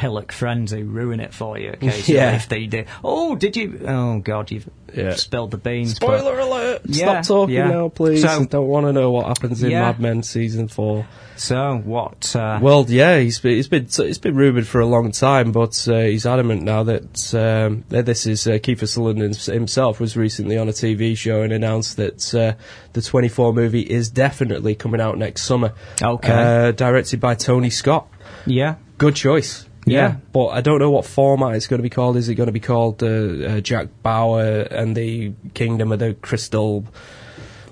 pillock 0.00 0.32
friends 0.32 0.72
who 0.72 0.82
ruin 0.84 1.20
it 1.20 1.34
for 1.34 1.58
you 1.58 1.72
occasionally 1.72 2.14
Yeah. 2.18 2.34
if 2.34 2.48
they 2.48 2.64
do. 2.64 2.84
Oh, 3.04 3.36
did 3.36 3.54
you? 3.54 3.82
Oh 3.86 4.18
God, 4.20 4.50
you've 4.50 4.66
Yeah. 4.94 5.14
spilled 5.14 5.50
the 5.50 5.58
beans. 5.58 5.98
but- 5.98 6.18
Spoiler 6.18 6.38
alert! 6.38 6.80
Yeah, 6.86 7.20
Stop 7.22 7.26
talking 7.26 7.54
yeah. 7.56 7.68
now, 7.68 7.88
please. 7.90 8.22
So- 8.22 8.46
Don't 8.46 8.66
want 8.66 8.86
to 8.86 8.92
know 8.94 9.10
what 9.10 9.26
happens 9.26 9.62
in 9.62 9.70
Yeah. 9.72 9.82
Mad 9.82 10.00
Men 10.00 10.22
season 10.22 10.68
four. 10.68 11.06
So 11.36 11.80
what? 11.84 12.34
Uh, 12.34 12.58
Well, 12.62 12.86
yeah, 12.88 13.18
he's 13.18 13.38
been 13.40 13.58
it's 13.58 13.68
been 13.68 13.86
it's 13.98 14.18
been 14.18 14.34
rumored 14.36 14.66
for 14.66 14.80
a 14.80 14.86
long 14.86 15.12
time, 15.12 15.52
but 15.52 15.86
uh, 15.86 16.00
he's 16.00 16.24
adamant 16.24 16.62
now 16.62 16.82
that 16.84 17.34
um, 17.34 17.84
that 17.90 18.06
this 18.06 18.26
is 18.26 18.46
uh, 18.46 18.52
Kiefer 18.52 18.88
Sutherland 18.88 19.36
himself 19.36 20.00
was 20.00 20.16
recently 20.16 20.56
on 20.56 20.68
a 20.68 20.72
TV 20.72 21.14
show 21.16 21.42
and 21.42 21.52
announced 21.52 21.96
that 21.98 22.34
uh, 22.34 22.52
the 22.94 23.02
24 23.02 23.52
movie 23.52 23.82
is 23.82 24.08
definitely 24.08 24.74
coming 24.74 25.00
out 25.00 25.18
next 25.18 25.42
summer. 25.42 25.72
Okay. 26.02 26.32
uh, 26.32 26.72
directed 26.72 27.20
by 27.20 27.34
Tony 27.34 27.68
Scott. 27.70 28.06
yeah. 28.46 28.76
Good 28.98 29.14
choice. 29.14 29.66
Yeah. 29.86 30.16
but 30.32 30.48
I 30.48 30.60
don't 30.60 30.78
know 30.78 30.90
what 30.90 31.04
format 31.06 31.54
it's 31.56 31.66
going 31.66 31.78
to 31.78 31.82
be 31.82 31.90
called. 31.90 32.16
Is 32.16 32.28
it 32.28 32.34
going 32.34 32.46
to 32.48 32.52
be 32.52 32.60
called 32.60 33.02
uh, 33.02 33.06
uh, 33.06 33.60
Jack 33.60 33.88
Bauer 34.02 34.60
and 34.62 34.94
the 34.96 35.32
Kingdom 35.54 35.90
of 35.92 35.98
the 35.98 36.14
Crystal, 36.14 36.84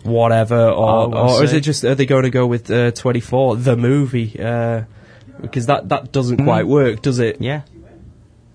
whatever, 0.03 0.59
or, 0.69 1.15
Oh, 1.15 1.37
or 1.39 1.45
is 1.45 1.53
it 1.53 1.61
just 1.61 1.85
are 1.85 1.95
they 1.95 2.07
going 2.07 2.25
to 2.25 2.31
go 2.31 2.47
with 2.47 2.71
uh, 2.71 2.91
Twenty 2.93 3.21
Four, 3.21 3.57
the 3.57 3.77
movie? 3.77 4.39
Uh, 4.41 4.83
because 5.41 5.67
that 5.67 5.89
that 5.91 6.11
doesn't 6.13 6.43
quite 6.45 6.67
work, 6.67 7.03
does 7.03 7.19
it? 7.19 7.41
Yeah. 7.41 7.63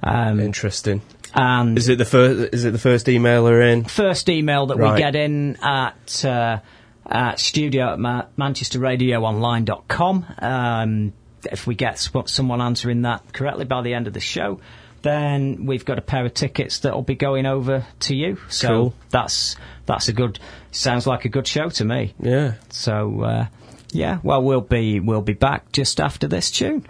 Um, 0.01 0.39
Interesting. 0.39 1.01
and 1.33 1.77
Is 1.77 1.89
it 1.89 1.97
the 1.97 2.05
first? 2.05 2.53
Is 2.53 2.65
it 2.65 2.71
the 2.71 2.79
first 2.79 3.07
emailer 3.07 3.71
in? 3.71 3.85
first 3.85 4.29
email 4.29 4.65
that 4.67 4.77
we 4.77 4.97
get 4.97 5.15
in 5.15 5.55
at, 5.63 6.25
uh, 6.25 6.59
at 7.05 7.39
studio 7.39 7.93
at 7.93 7.99
ma- 7.99 8.25
manchesterradioonline.com. 8.37 10.25
Um, 10.39 11.13
if 11.51 11.67
we 11.67 11.75
get 11.75 11.99
someone 12.25 12.61
answering 12.61 13.01
that 13.03 13.33
correctly 13.33 13.65
by 13.65 13.81
the 13.81 13.93
end 13.93 14.07
of 14.07 14.13
the 14.13 14.19
show, 14.19 14.59
then 15.03 15.65
we've 15.65 15.85
got 15.85 15.99
a 15.99 16.01
pair 16.01 16.25
of 16.25 16.33
tickets 16.33 16.79
that 16.79 16.93
will 16.93 17.01
be 17.03 17.15
going 17.15 17.45
over 17.45 17.85
to 18.01 18.15
you. 18.15 18.37
So 18.49 18.67
Cool. 18.67 18.93
that's 19.09 19.55
that's 19.85 20.07
a 20.07 20.13
good. 20.13 20.39
Sounds 20.71 21.05
like 21.05 21.25
a 21.25 21.29
good 21.29 21.45
show 21.47 21.69
to 21.69 21.85
me. 21.85 22.13
Yeah. 22.19 22.53
So 22.69 23.21
uh, 23.21 23.45
yeah, 23.91 24.19
well 24.23 24.41
we'll 24.41 24.61
be 24.61 24.99
we'll 24.99 25.21
be 25.21 25.33
back 25.33 25.71
just 25.71 25.99
after 26.01 26.27
this 26.27 26.49
tune. 26.49 26.85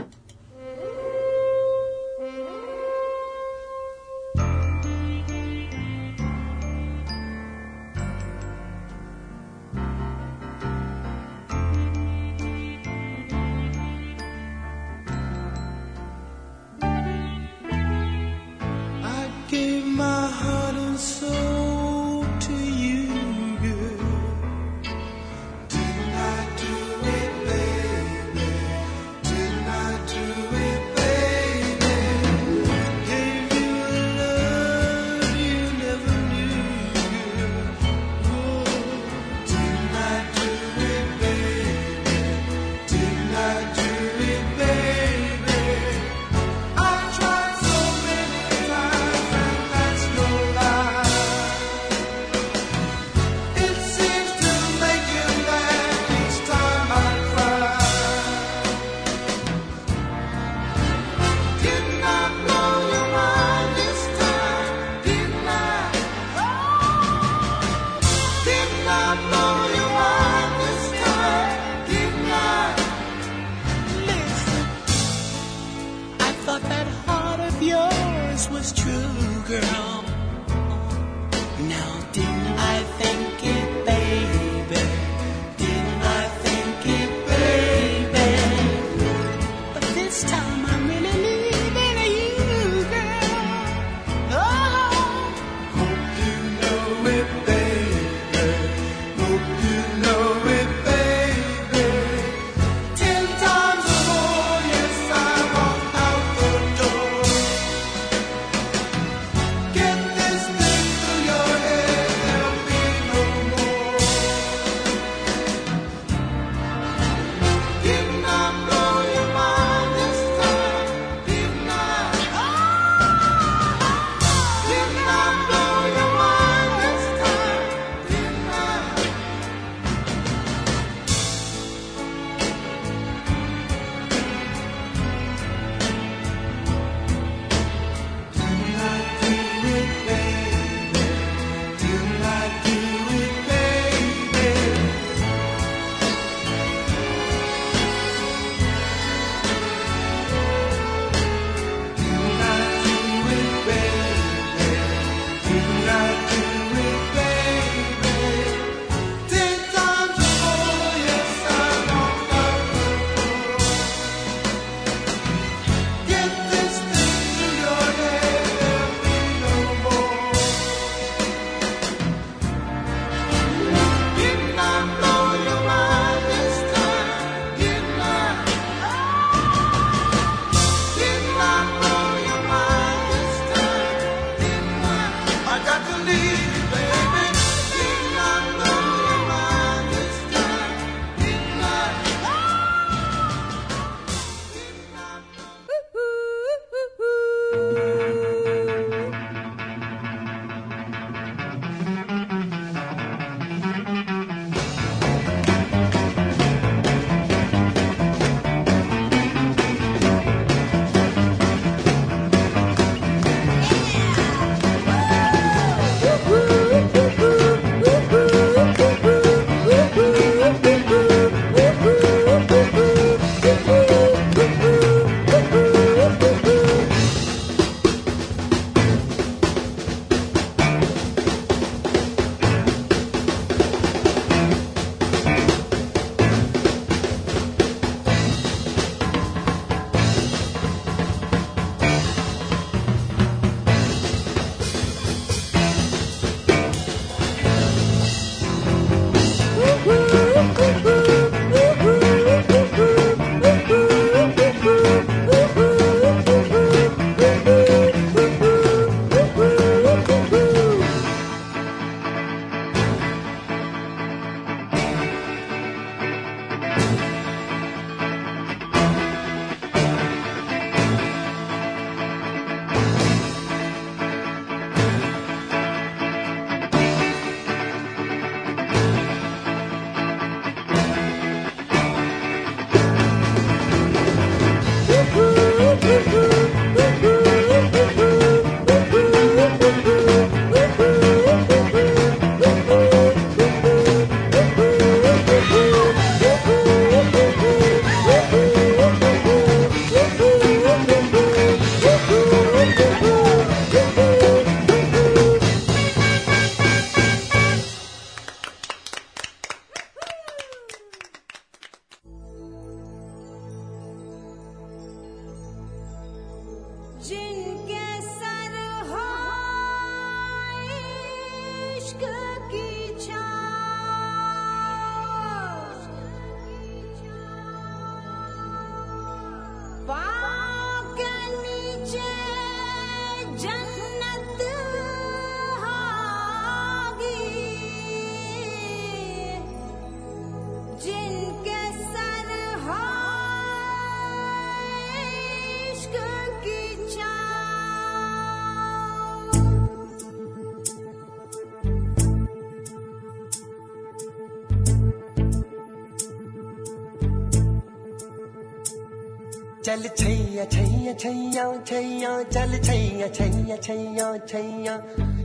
चल 359.74 359.88
छैया 359.98 360.44
छैया 360.54 360.94
छैया 360.94 361.46
छैया 361.66 362.12
चल 362.34 362.52
Chaiyya 362.66 363.08
Chaiyya 363.10 363.56
Chaiyya 363.58 364.10
Chaiyya 364.30 364.78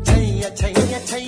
Chaiyya 0.09 0.49
Chaiyya 0.61 0.99
Chaiyya 1.11 1.28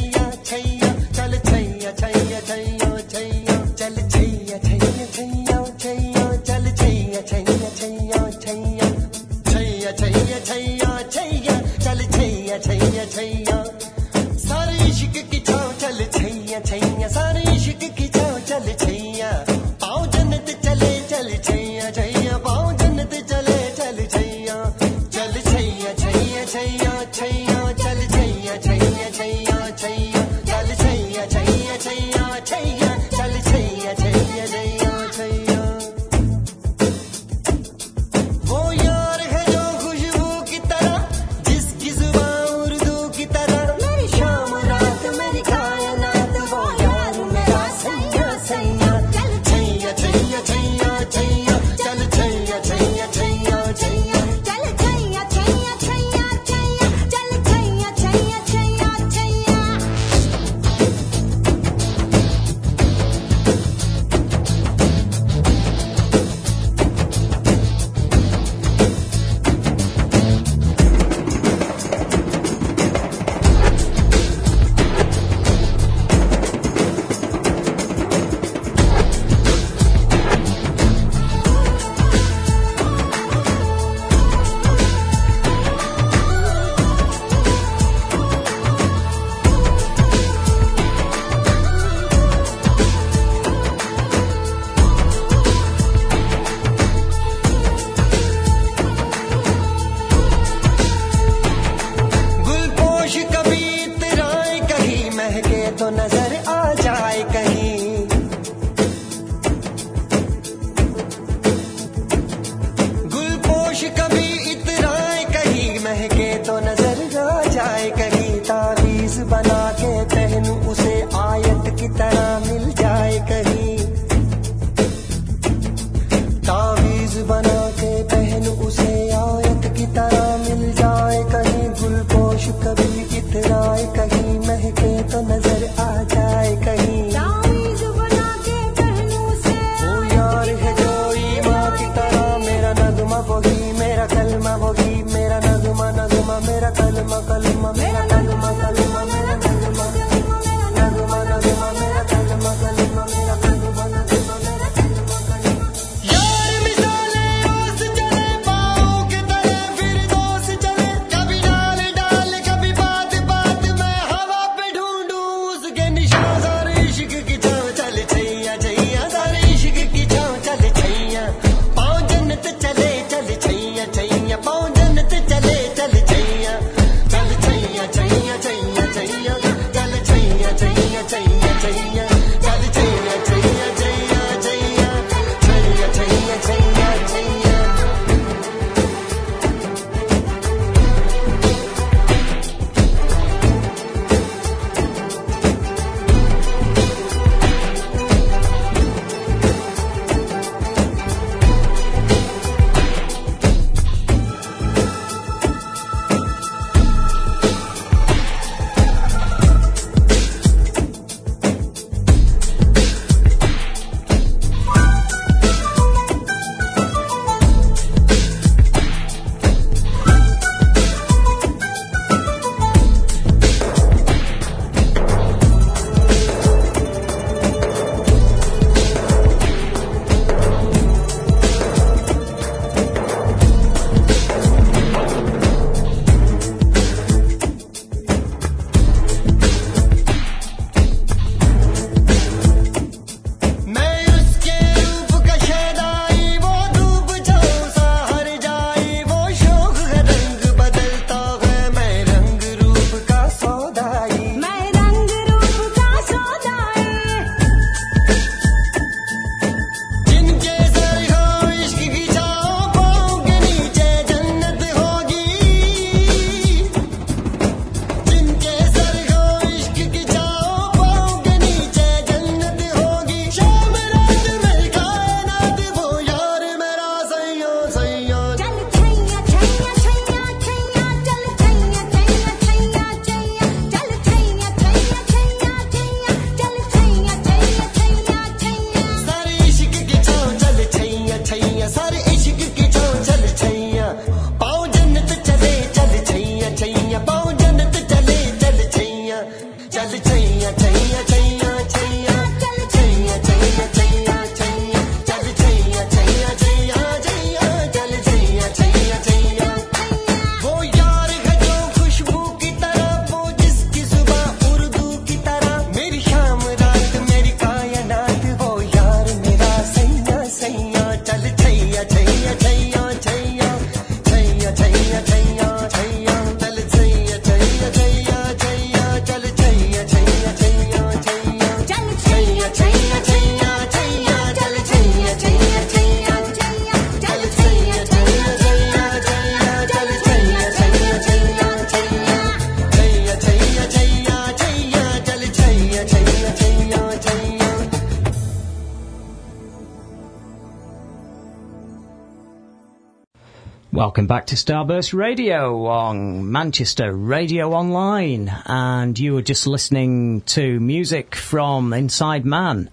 Welcome 353.90 354.06
back 354.06 354.26
to 354.26 354.36
Starburst 354.36 354.94
Radio 354.94 355.66
on 355.66 356.30
Manchester 356.30 356.94
Radio 356.94 357.50
Online, 357.50 358.32
and 358.46 358.96
you 358.96 359.14
were 359.14 359.20
just 359.20 359.48
listening 359.48 360.20
to 360.26 360.60
music 360.60 361.16
from 361.16 361.72
Inside 361.72 362.24
Man, 362.24 362.70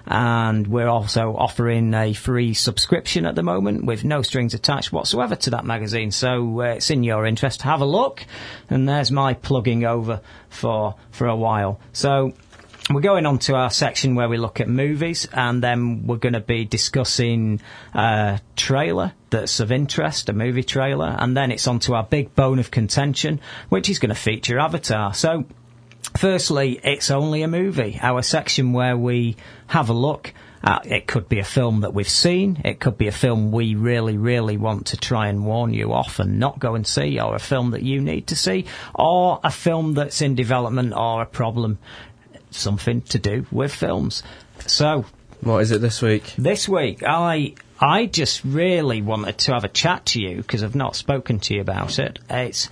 And 0.07 0.67
we're 0.67 0.87
also 0.87 1.35
offering 1.35 1.93
a 1.93 2.13
free 2.13 2.53
subscription 2.53 3.25
at 3.25 3.35
the 3.35 3.43
moment 3.43 3.85
with 3.85 4.03
no 4.03 4.21
strings 4.21 4.53
attached 4.53 4.91
whatsoever 4.91 5.35
to 5.35 5.49
that 5.51 5.65
magazine. 5.65 6.11
So 6.11 6.61
uh, 6.61 6.63
it's 6.75 6.89
in 6.89 7.03
your 7.03 7.25
interest. 7.25 7.63
Have 7.63 7.81
a 7.81 7.85
look. 7.85 8.25
And 8.69 8.87
there's 8.87 9.11
my 9.11 9.33
plugging 9.33 9.85
over 9.85 10.21
for, 10.49 10.95
for 11.11 11.27
a 11.27 11.35
while. 11.35 11.79
So 11.93 12.33
we're 12.91 13.01
going 13.01 13.25
on 13.25 13.39
to 13.39 13.55
our 13.55 13.71
section 13.71 14.13
where 14.13 14.29
we 14.29 14.37
look 14.37 14.59
at 14.59 14.69
movies, 14.69 15.27
and 15.33 15.63
then 15.63 16.05
we're 16.05 16.17
going 16.17 16.33
to 16.33 16.39
be 16.39 16.65
discussing 16.65 17.59
a 17.95 18.39
trailer 18.55 19.13
that's 19.31 19.59
of 19.59 19.71
interest, 19.71 20.29
a 20.29 20.33
movie 20.33 20.63
trailer, 20.63 21.15
and 21.17 21.35
then 21.35 21.51
it's 21.51 21.67
on 21.67 21.79
to 21.79 21.95
our 21.95 22.03
big 22.03 22.35
bone 22.35 22.59
of 22.59 22.69
contention, 22.69 23.41
which 23.69 23.89
is 23.89 23.97
going 23.97 24.09
to 24.09 24.15
feature 24.15 24.59
Avatar. 24.59 25.15
So, 25.15 25.45
firstly, 26.17 26.79
it's 26.83 27.11
only 27.11 27.41
a 27.43 27.47
movie, 27.47 27.99
our 28.01 28.21
section 28.21 28.73
where 28.73 28.97
we 28.97 29.35
have 29.67 29.89
a 29.89 29.93
look. 29.93 30.33
at 30.63 30.85
it 30.87 31.05
could 31.05 31.29
be 31.29 31.39
a 31.39 31.43
film 31.43 31.81
that 31.81 31.93
we've 31.93 32.09
seen. 32.09 32.61
It 32.65 32.79
could 32.79 32.97
be 32.97 33.07
a 33.07 33.11
film 33.11 33.51
we 33.51 33.75
really, 33.75 34.17
really 34.17 34.57
want 34.57 34.87
to 34.87 34.97
try 34.97 35.27
and 35.27 35.45
warn 35.45 35.73
you 35.73 35.93
off 35.93 36.19
and 36.19 36.39
not 36.39 36.57
go 36.59 36.73
and 36.75 36.87
see, 36.87 37.19
or 37.19 37.35
a 37.35 37.39
film 37.39 37.71
that 37.71 37.83
you 37.83 38.01
need 38.01 38.27
to 38.27 38.35
see, 38.35 38.65
or 38.93 39.39
a 39.43 39.51
film 39.51 39.93
that's 39.93 40.21
in 40.21 40.33
development 40.35 40.93
or 40.95 41.21
a 41.21 41.25
problem 41.27 41.77
something 42.51 43.01
to 43.01 43.19
do 43.19 43.45
with 43.51 43.73
films. 43.73 44.23
So 44.65 45.05
What 45.41 45.59
is 45.59 45.71
it 45.71 45.81
this 45.81 46.01
week? 46.01 46.33
this 46.37 46.67
week, 46.67 47.03
I 47.05 47.53
I 47.79 48.05
just 48.05 48.43
really 48.45 49.01
wanted 49.01 49.37
to 49.39 49.53
have 49.53 49.65
a 49.65 49.69
chat 49.69 50.05
to 50.07 50.21
you 50.21 50.37
because 50.37 50.63
I've 50.63 50.75
not 50.75 50.95
spoken 50.95 51.39
to 51.41 51.53
you 51.53 51.61
about 51.61 51.99
it. 51.99 52.19
It's 52.29 52.69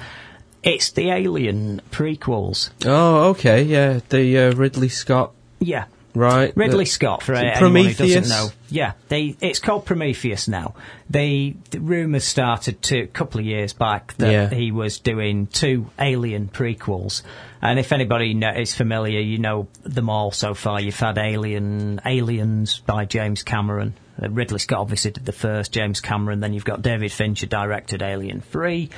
it's 0.63 0.91
the 0.91 1.09
Alien 1.09 1.81
prequels. 1.91 2.69
Oh, 2.85 3.29
okay, 3.29 3.61
yeah, 3.63 3.99
the 4.09 4.37
uh, 4.37 4.53
Ridley 4.53 4.89
Scott, 4.89 5.31
Yeah. 5.59 5.85
Right? 6.15 6.55
Ridley 6.55 6.85
Scott, 6.85 7.23
for 7.23 7.33
it 7.33 7.53
who 7.53 7.59
Prometheus? 7.59 7.97
doesn't 7.97 8.29
know. 8.29 8.49
Yeah, 8.69 8.93
they, 9.09 9.35
it's 9.41 9.59
called 9.59 9.85
Prometheus 9.85 10.47
now. 10.47 10.75
They, 11.09 11.55
the 11.71 11.79
rumours 11.79 12.23
started 12.23 12.81
to, 12.83 13.01
a 13.01 13.07
couple 13.07 13.39
of 13.39 13.45
years 13.45 13.73
back 13.73 14.13
that 14.17 14.31
Yeah. 14.31 14.49
he 14.49 14.71
was 14.71 14.99
doing 14.99 15.47
two 15.47 15.87
Alien 15.99 16.47
prequels. 16.49 17.21
And 17.61 17.79
if 17.79 17.91
anybody 17.91 18.31
is 18.57 18.73
familiar, 18.75 19.19
you 19.21 19.37
know 19.37 19.67
them 19.83 20.09
all 20.09 20.31
so 20.31 20.53
far. 20.53 20.81
You've 20.81 20.99
had 20.99 21.17
Alien, 21.17 22.01
Aliens 22.05 22.79
by 22.79 23.05
James 23.05 23.43
Cameron. 23.43 23.93
Uh, 24.21 24.29
Ridley 24.29 24.59
Scott 24.59 24.79
obviously 24.79 25.11
did 25.11 25.25
the 25.25 25.31
first, 25.31 25.71
James 25.71 26.01
Cameron. 26.01 26.39
Then 26.39 26.53
you've 26.53 26.65
got 26.65 26.81
David 26.81 27.11
Fincher 27.11 27.47
directed 27.47 28.01
Alien 28.01 28.41
3. 28.41 28.89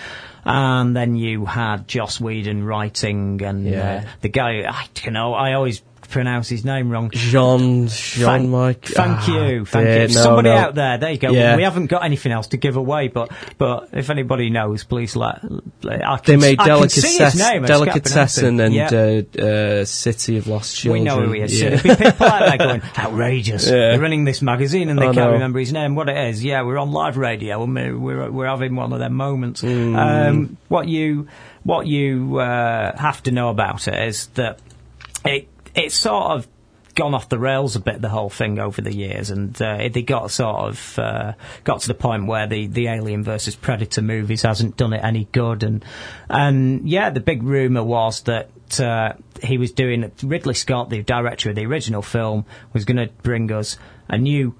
And 0.46 0.96
then 0.96 1.16
you 1.16 1.46
had 1.46 1.88
Joss 1.88 2.20
Whedon 2.20 2.64
writing 2.64 3.42
and 3.42 3.66
Yeah. 3.66 4.04
uh, 4.06 4.10
the 4.22 4.30
guy, 4.30 4.66
I 4.68 4.88
don't 4.96 5.14
know, 5.14 5.34
I 5.34 5.54
always 5.54 5.82
pronounce 6.10 6.50
his 6.50 6.64
name 6.66 6.90
wrong. 6.90 7.10
Jean, 7.12 7.88
Jean 7.88 8.26
Thank, 8.26 8.50
Mike. 8.50 8.86
thank 8.86 9.18
ah, 9.30 9.36
you, 9.50 9.66
thank 9.66 9.86
dear, 9.86 10.02
you. 10.08 10.16
no, 10.16 10.22
Somebody 10.22 10.50
no. 10.50 10.56
out 10.56 10.76
there, 10.76 10.98
there 10.98 11.12
you 11.12 11.18
go. 11.18 11.32
Yeah. 11.32 11.56
We 11.56 11.64
haven't 11.64 11.88
got 11.88 12.04
anything 12.04 12.32
else 12.32 12.48
to 12.48 12.58
give 12.58 12.76
away, 12.78 13.08
but 13.08 13.32
but 13.58 13.90
if 13.94 14.10
anybody 14.10 14.50
knows, 14.50 14.84
please 14.84 15.16
let. 15.16 15.40
let- 15.84 16.04
I 16.06 16.20
They 16.26 16.38
made 16.38 16.60
can 16.60 16.90
see 16.90 17.02
his 17.02 17.34
Delicatess- 17.36 17.40
name. 17.40 17.64
I 17.64 17.68
just 17.68 17.84
can't 17.86 18.04
pronounce 18.04 18.36
Delicatessen 18.36 18.60
and 18.60 18.74
Yeah. 18.74 18.90
uh, 18.94 19.42
uh, 19.82 19.86
City 19.86 20.38
of 20.38 20.48
Lost 20.48 20.76
Children. 20.76 21.04
we 21.04 21.06
know 21.06 21.22
who 21.22 21.32
he 21.34 21.42
is. 21.42 21.60
So 21.60 21.70
there'll 21.70 21.84
be 21.98 22.04
people 22.04 22.28
out 22.28 22.48
there 22.48 22.58
going, 22.58 22.82
outrageous. 22.98 23.66
Yeah. 23.66 23.72
They're 23.72 24.00
running 24.00 24.26
this 24.26 24.42
magazine 24.42 24.90
and 24.90 25.00
they 25.00 25.12
can't 25.12 25.32
remember 25.34 25.60
his 25.60 25.74
name. 25.74 25.96
What 25.96 26.10
it 26.10 26.18
is? 26.30 26.44
Yeah, 26.44 26.64
we're 26.64 26.78
on 26.78 26.92
live 26.92 27.18
radio 27.18 27.64
and 27.64 27.74
we're 27.76 27.98
we're, 27.98 28.32
we're 28.32 28.48
having 28.48 28.76
one 28.76 28.94
of 28.94 29.00
them 29.00 29.14
moments. 29.14 29.62
Hmm. 29.62 29.96
Um, 29.96 30.58
what 30.68 30.88
you 30.88 31.28
what 31.64 31.88
you 31.88 32.38
uh, 32.40 32.96
have 32.98 33.24
to 33.24 33.32
know 33.32 33.50
about 33.50 33.88
it 33.88 34.08
is 34.08 34.28
that 34.36 34.60
it 35.26 35.48
it's 35.76 35.96
sort 35.96 36.32
of 36.32 36.48
gone 36.96 37.14
off 37.14 37.28
the 37.28 37.38
rails 37.38 37.76
a 37.76 37.80
bit 37.80 38.02
the 38.02 38.10
whole 38.10 38.30
thing 38.30 38.58
over 38.58 38.82
the 38.82 38.94
years 38.94 39.30
and 39.30 39.62
uh, 39.62 39.90
they 39.92 40.02
got 40.02 40.32
sort 40.32 40.56
of 40.56 40.98
uh, 41.00 41.34
got 41.66 41.82
to 41.82 41.88
the 41.90 41.94
point 41.94 42.26
where 42.26 42.48
the 42.48 42.68
the 42.68 42.88
alien 42.88 43.22
versus 43.22 43.56
predator 43.56 44.02
movies 44.02 44.42
hasn't 44.44 44.78
done 44.78 44.94
it 44.94 45.04
any 45.04 45.28
good 45.34 45.64
and 45.64 45.84
and 46.30 46.90
yeah 46.90 47.10
the 47.10 47.20
big 47.20 47.44
rumor 47.44 47.84
was 47.84 48.22
that 48.22 48.50
uh, 48.80 49.14
he 49.44 49.58
was 49.58 49.74
doing 49.74 50.10
Ridley 50.24 50.54
Scott 50.54 50.90
the 50.90 51.04
director 51.04 51.50
of 51.50 51.56
the 51.56 51.66
original 51.66 52.02
film 52.02 52.46
was 52.72 52.86
going 52.86 52.98
to 52.98 53.14
bring 53.22 53.52
us 53.52 53.78
a 54.08 54.18
new 54.18 54.56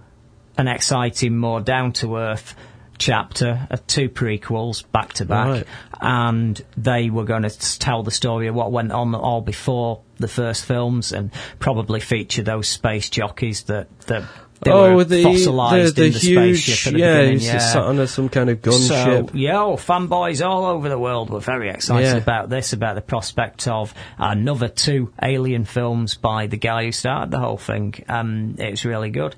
an 0.58 0.68
exciting 0.68 1.38
more 1.38 1.62
down 1.62 1.94
to 1.94 2.18
earth 2.18 2.54
chapter 2.98 3.68
of 3.70 3.86
two 3.88 4.10
prequels 4.10 4.84
back 4.92 5.14
to 5.14 5.26
back 5.26 5.48
Right. 5.48 5.68
and 6.02 6.62
they 6.78 7.10
were 7.10 7.26
going 7.26 7.44
to 7.44 7.80
tell 7.80 8.04
the 8.04 8.12
story 8.12 8.48
of 8.48 8.56
what 8.56 8.72
went 8.72 8.92
on 8.92 9.14
all 9.16 9.42
before 9.42 10.02
the 10.18 10.28
first 10.28 10.66
films 10.66 11.12
and 11.12 11.32
probably 11.60 12.00
feature 12.00 12.44
those 12.44 12.68
space 12.68 13.10
jockeys 13.10 13.64
that 13.64 13.88
that 14.08 14.24
they 14.62 14.72
oh, 14.72 14.96
were 14.96 15.04
the, 15.04 15.22
fossilized 15.22 15.96
the, 15.96 16.02
the 16.02 16.08
in 16.08 16.14
the 16.14 16.20
huge, 16.20 16.64
spaceship 16.64 16.88
at 16.88 16.94
the 16.94 17.00
yeah, 17.00 17.22
beginning. 17.22 17.40
yeah. 17.42 17.60
sat 17.60 18.10
some 18.10 18.30
kind 18.30 18.50
of 18.50 18.62
gunship. 18.62 19.30
So, 19.30 19.30
yeah, 19.34 19.62
oh, 19.62 19.76
fanboys 19.76 20.46
all 20.46 20.66
over 20.66 20.88
the 20.88 20.98
world 20.98 21.30
were 21.30 21.42
very 21.42 21.70
excited 21.70 22.08
Yeah. 22.08 22.16
about 22.16 22.50
this, 22.50 22.72
about 22.74 22.96
the 22.96 23.02
prospect 23.02 23.68
of 23.68 23.94
another 24.18 24.70
two 24.70 25.12
Alien 25.22 25.66
films 25.66 26.16
by 26.16 26.48
the 26.48 26.58
guy 26.58 26.86
who 26.86 26.92
started 26.94 27.32
the 27.32 27.40
whole 27.40 27.58
thing. 27.58 27.96
Um, 28.08 28.56
was 28.58 28.86
really 28.86 29.10
good. 29.10 29.36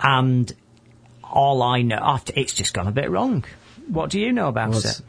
And 0.00 0.52
all 1.34 1.62
I 1.62 1.82
know, 1.82 1.98
after, 2.00 2.32
it's 2.36 2.54
just 2.54 2.72
gone 2.72 2.86
a 2.88 2.92
bit 2.92 3.10
wrong. 3.10 3.44
What 3.88 4.08
do 4.08 4.18
you 4.18 4.32
know 4.32 4.48
about 4.48 4.70
What's- 4.70 5.00
it? 5.00 5.04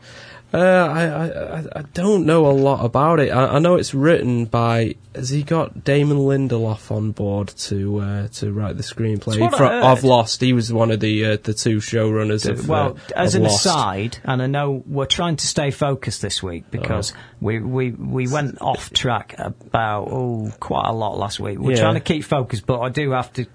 Uh, 0.54 0.58
I, 0.58 1.04
I, 1.04 1.80
I- 1.80 1.84
don't 1.94 2.26
know 2.26 2.46
a 2.48 2.54
lot 2.54 2.86
about 2.86 3.20
it. 3.20 3.30
I, 3.30 3.56
I 3.56 3.60
know 3.60 3.76
it's 3.76 3.94
written 3.94 4.46
by. 4.46 4.96
Has 5.14 5.30
he 5.30 5.44
got 5.44 5.84
Damon 5.84 6.18
Lindelof 6.18 6.92
on 6.92 7.12
board 7.12 7.50
to 7.50 8.00
uh, 8.00 8.28
to 8.40 8.54
write 8.54 8.78
the 8.78 8.84
screenplay 8.84 9.34
It's 9.34 9.38
what 9.40 9.54
I 9.56 9.58
for, 9.58 9.66
of 9.88 10.04
Lost? 10.06 10.40
He 10.40 10.54
was 10.54 10.72
one 10.72 10.92
of 10.92 11.02
the 11.02 11.26
uh, 11.26 11.38
the 11.44 11.54
two 11.54 11.78
showrunners 11.78 12.48
of 12.50 12.70
well, 12.70 12.96
uh, 13.10 13.14
as 13.18 13.36
of 13.36 13.42
an 13.42 13.48
Lost. 13.50 13.66
aside, 13.66 14.18
and 14.24 14.42
I 14.42 14.48
know 14.48 14.82
we're 14.86 15.08
trying 15.08 15.36
to 15.38 15.48
stay 15.48 15.72
focused 15.72 16.22
this 16.22 16.42
week 16.42 16.70
because 16.72 17.12
Oh. 17.14 17.20
we, 17.42 17.60
we, 17.60 17.92
we 17.92 18.28
went 18.30 18.62
off 18.62 18.92
track 18.94 19.36
about 19.38 20.08
oh 20.10 20.54
quite 20.62 20.88
a 20.88 20.94
lot 20.94 21.18
last 21.18 21.38
week. 21.40 21.60
We're 21.60 21.72
Yeah. 21.76 21.82
trying 21.82 21.96
to 21.96 22.00
keep 22.02 22.24
focused, 22.24 22.66
but 22.66 22.80
I 22.80 22.90
do 22.90 23.12
have 23.12 23.34
to 23.34 23.46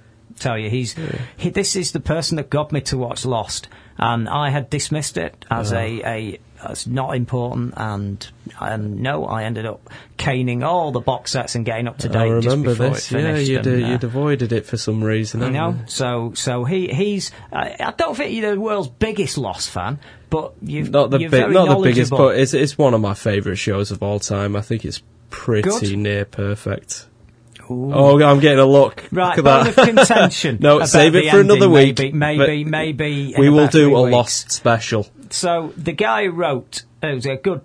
tell 0.41 0.59
you, 0.59 0.71
he's 0.71 0.97
he, 1.37 1.51
this 1.51 1.77
is 1.77 1.93
the 1.93 2.01
person 2.01 2.37
that 2.37 2.51
got 2.51 2.73
me 2.73 2.81
to 2.83 2.99
watch 2.99 3.25
Lost, 3.25 3.69
and 3.99 4.29
I 4.29 4.51
had 4.51 4.71
dismissed 4.71 5.17
it 5.17 5.45
as 5.51 5.73
a, 5.73 6.03
a 6.05 6.41
as 6.63 6.87
not 6.87 7.17
important, 7.17 7.75
and 7.77 8.27
and 8.61 9.01
no, 9.01 9.25
I 9.27 9.45
ended 9.45 9.67
up 9.67 9.89
caning 10.17 10.63
all 10.63 10.93
the 10.93 11.01
box 11.01 11.33
sets 11.33 11.55
and 11.55 11.65
getting 11.65 11.89
up 11.89 11.99
to 11.99 12.09
date 12.09 12.19
I 12.19 12.41
just 12.41 12.47
remember 12.47 12.71
before 12.71 12.91
this. 12.91 13.13
it 13.13 13.21
Yeah, 13.21 13.37
you'd, 13.37 13.67
uh, 13.67 13.71
and, 13.71 13.85
uh, 13.85 13.89
you'd 13.89 14.05
avoided 14.05 14.53
it 14.53 14.67
for 14.67 14.77
some 14.77 15.03
reason. 15.03 15.41
you 15.41 15.51
know, 15.51 15.71
you? 15.71 15.79
so 15.87 16.33
so 16.35 16.65
he 16.65 16.89
he's. 16.89 17.31
I, 17.53 17.77
I 17.81 17.91
don't 17.93 18.17
think 18.17 18.35
you're 18.35 18.55
the 18.55 18.61
world's 18.61 18.89
biggest 18.89 19.39
Lost 19.39 19.71
fan, 19.71 19.99
but 20.29 20.55
you've 20.63 20.91
Not 20.91 21.11
the 21.11 21.21
you're 21.21 21.31
big, 21.31 21.51
not 21.51 21.77
the 21.79 21.83
biggest, 21.83 22.11
but 22.11 22.39
it's 22.39 22.55
it's 22.55 22.77
one 22.77 22.95
of 22.95 23.01
my 23.01 23.15
favourite 23.15 23.59
shows 23.59 23.91
of 23.91 24.03
all 24.03 24.21
time. 24.21 24.57
I 24.57 24.61
think 24.61 24.85
it's 24.85 25.03
pretty 25.31 25.69
Good. 25.91 25.99
near 25.99 26.25
perfect. 26.25 27.07
Oh, 27.71 28.21
I'm 28.23 28.41
getting 28.41 28.59
a 28.59 28.67
look. 28.67 29.05
Right, 29.13 29.37
look 29.37 29.45
bone 29.45 29.67
of 29.69 29.77
contention. 29.77 30.59
no, 30.61 30.85
save 30.85 31.15
it 31.15 31.31
for 31.31 31.41
another 31.41 31.69
week. 31.71 31.99
Maybe, 31.99 32.13
maybe, 32.13 32.65
maybe. 32.65 33.35
We 33.39 33.49
will 33.49 33.69
do 33.69 33.95
a 33.97 34.03
weeks. 34.03 34.13
Lost 34.13 34.51
special. 34.51 35.07
So 35.31 35.73
the 35.77 35.93
guy 35.93 36.27
wrote 36.27 36.83
it 37.03 37.15
was 37.15 37.27
a 37.27 37.37
good. 37.37 37.61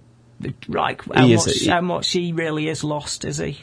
Right, 0.67 0.99
how 1.13 1.25
He 1.25 1.33
is 1.33 1.47
much? 1.47 1.61
a- 1.65 1.71
how 1.71 1.81
much 1.81 2.11
he 2.11 2.33
really 2.33 2.67
is 2.67 2.83
lost? 2.83 3.25
Is 3.25 3.37
he? 3.37 3.57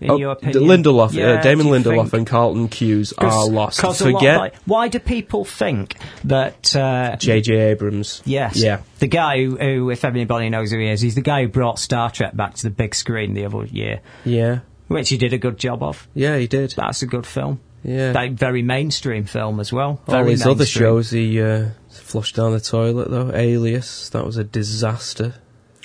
In 0.00 0.10
Oh, 0.10 0.16
your 0.16 0.32
opinion? 0.32 0.64
Lindelof, 0.64 1.12
Yeah, 1.12 1.34
uh, 1.34 1.42
Damon 1.42 1.66
Lindelof 1.68 2.00
think- 2.10 2.12
and 2.14 2.26
Carlton 2.26 2.68
Cuse 2.68 3.12
are 3.16 3.46
lost. 3.46 3.78
Cause 3.80 4.00
a 4.00 4.10
lot 4.10 4.18
Forget 4.18 4.38
like- 4.38 4.54
why 4.66 4.88
do 4.88 4.98
people 4.98 5.44
think 5.44 5.94
that? 6.24 6.74
Uh, 6.74 7.14
J.J. 7.16 7.54
Abrams. 7.54 8.20
yes. 8.24 8.56
Yeah. 8.56 8.80
The 8.98 9.06
guy 9.06 9.44
who, 9.44 9.56
who, 9.56 9.90
if 9.90 10.04
anybody 10.04 10.48
knows 10.50 10.72
who 10.72 10.78
he 10.78 10.88
is, 10.88 11.00
he's 11.00 11.14
the 11.14 11.20
guy 11.20 11.42
who 11.42 11.48
brought 11.48 11.78
Star 11.78 12.10
Trek 12.10 12.34
back 12.36 12.54
to 12.54 12.62
the 12.64 12.70
big 12.70 12.94
screen 12.94 13.34
the 13.34 13.44
other 13.44 13.64
year, 13.66 14.00
Yeah. 14.24 14.60
Which 14.88 15.08
he 15.08 15.16
did 15.16 15.32
a 15.32 15.38
good 15.38 15.58
job 15.58 15.82
of. 15.82 16.06
Yeah, 16.14 16.36
he 16.38 16.46
did. 16.46 16.72
That's 16.76 17.02
a 17.02 17.06
good 17.06 17.26
film. 17.26 17.60
Yeah. 17.82 18.12
That 18.12 18.32
very 18.32 18.62
mainstream 18.62 19.24
film 19.24 19.60
as 19.60 19.72
well. 19.72 20.00
All 20.08 20.14
Very 20.14 20.30
his 20.32 20.46
other 20.46 20.64
shows, 20.64 21.10
he 21.10 21.40
uh, 21.42 21.68
flushed 21.90 22.36
down 22.36 22.52
the 22.52 22.60
toilet 22.60 23.10
though. 23.10 23.30
Alias, 23.34 24.08
that 24.10 24.24
was 24.24 24.38
a 24.38 24.44
disaster. 24.44 25.34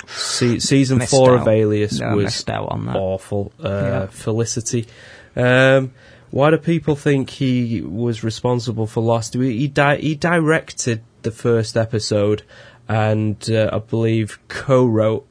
Se- 0.07 0.59
season 0.71 1.01
four 1.01 1.35
out. 1.35 1.41
of 1.41 1.47
Alias 1.49 1.99
No, 1.99 2.15
was 2.15 2.47
out 2.47 2.69
on 2.71 2.85
that. 2.85 2.95
awful. 2.95 3.51
Uh, 3.61 3.67
Yeah. 3.69 4.07
Felicity. 4.07 4.87
Um, 5.35 5.91
why 6.31 6.51
do 6.51 6.57
people 6.57 6.95
think 6.95 7.29
he 7.31 7.81
was 7.81 8.23
responsible 8.23 8.87
for 8.87 9.01
Lost? 9.03 9.33
He 9.33 9.57
he, 9.57 9.67
di- 9.67 9.97
he 9.99 10.15
directed 10.15 11.03
the 11.23 11.31
first 11.31 11.75
episode, 11.75 12.43
and 12.87 13.35
uh, 13.49 13.71
I 13.73 13.79
believe 13.79 14.39
co-wrote 14.47 15.27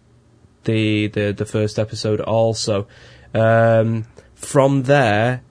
the 0.64 1.06
the, 1.06 1.32
the 1.32 1.46
first 1.46 1.78
episode 1.78 2.20
also. 2.20 2.86
Um, 3.34 4.04
from 4.34 4.84
there, 4.84 5.42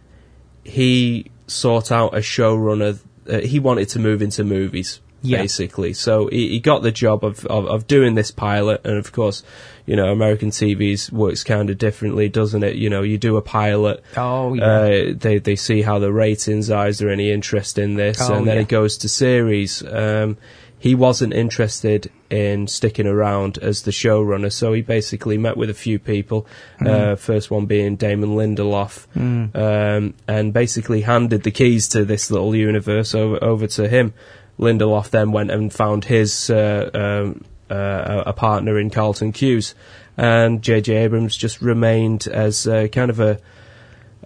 he 0.64 1.32
sought 1.48 1.92
out 1.92 2.14
a 2.14 2.20
showrunner. 2.20 3.00
Uh, 3.30 3.40
he 3.40 3.60
wanted 3.60 3.90
to 3.90 4.00
move 4.00 4.22
into 4.22 4.44
movies, 4.44 5.02
Yeah. 5.22 5.42
basically. 5.42 5.94
So 5.94 6.28
he, 6.28 6.50
he 6.50 6.60
got 6.60 6.82
the 6.84 6.92
job 6.92 7.24
of, 7.26 7.46
of, 7.46 7.66
of 7.66 7.88
doing 7.88 8.16
this 8.16 8.32
pilot, 8.32 8.82
and 8.86 8.98
of 8.98 9.12
course, 9.12 9.44
you 9.86 9.96
know, 9.96 10.12
American 10.12 10.50
TV's 10.50 11.12
works 11.12 11.44
kind 11.44 11.70
of 11.70 11.78
differently, 11.78 12.30
doesn't 12.30 12.64
it? 12.64 12.76
You 12.76 12.90
know, 12.90 13.04
you 13.04 13.18
do 13.18 13.38
a 13.38 13.42
pilot. 13.42 14.04
Oh, 14.16 14.54
yeah. 14.54 14.64
Uh, 14.64 15.14
they 15.16 15.40
they 15.40 15.56
see 15.56 15.82
how 15.82 16.00
the 16.00 16.12
ratings 16.12 16.70
are. 16.70 16.88
Is 16.88 17.00
there 17.00 17.10
any 17.10 17.32
interest 17.32 17.78
in 17.78 17.96
this? 17.96 18.22
Oh, 18.22 18.34
and 18.36 18.48
then 18.48 18.56
yeah. 18.56 18.62
it 18.64 18.68
goes 18.70 18.98
to 19.00 19.10
series. 19.10 19.84
Um, 19.86 20.38
he 20.80 20.94
wasn't 20.94 21.34
interested 21.34 22.12
in 22.30 22.68
sticking 22.68 23.08
around 23.08 23.58
as 23.58 23.84
the 23.84 23.92
showrunner, 23.92 24.52
so 24.52 24.74
he 24.74 24.82
basically 24.82 25.38
met 25.38 25.58
with 25.58 25.70
a 25.70 25.74
few 25.74 25.98
people. 25.98 26.46
Hmm. 26.80 26.88
Uh, 26.88 27.16
first 27.16 27.50
one 27.50 27.66
being 27.66 27.96
Damon 27.96 28.32
Lindelof, 28.32 29.08
um, 29.56 30.14
and 30.28 30.54
basically 30.54 31.02
handed 31.02 31.44
the 31.44 31.52
keys 31.52 31.88
to 31.90 32.06
this 32.06 32.30
little 32.30 32.56
universe 32.56 33.16
over, 33.16 33.44
over 33.44 33.68
to 33.68 33.88
him. 33.88 34.14
Lindelof 34.60 35.10
then 35.10 35.32
went 35.32 35.52
and 35.52 35.74
found 35.74 36.06
his 36.06 36.50
uh, 36.50 36.90
um, 36.94 37.44
uh, 37.70 38.24
a 38.26 38.34
partner 38.34 38.80
in 38.80 38.90
Carlton 38.90 39.32
Cuse, 39.32 39.74
and 40.16 40.62
J.J. 40.62 40.96
Abrams 40.96 41.36
just 41.36 41.62
remained 41.62 42.28
as 42.28 42.68
uh, 42.68 42.88
kind 42.92 43.10
of 43.10 43.20
a 43.20 43.40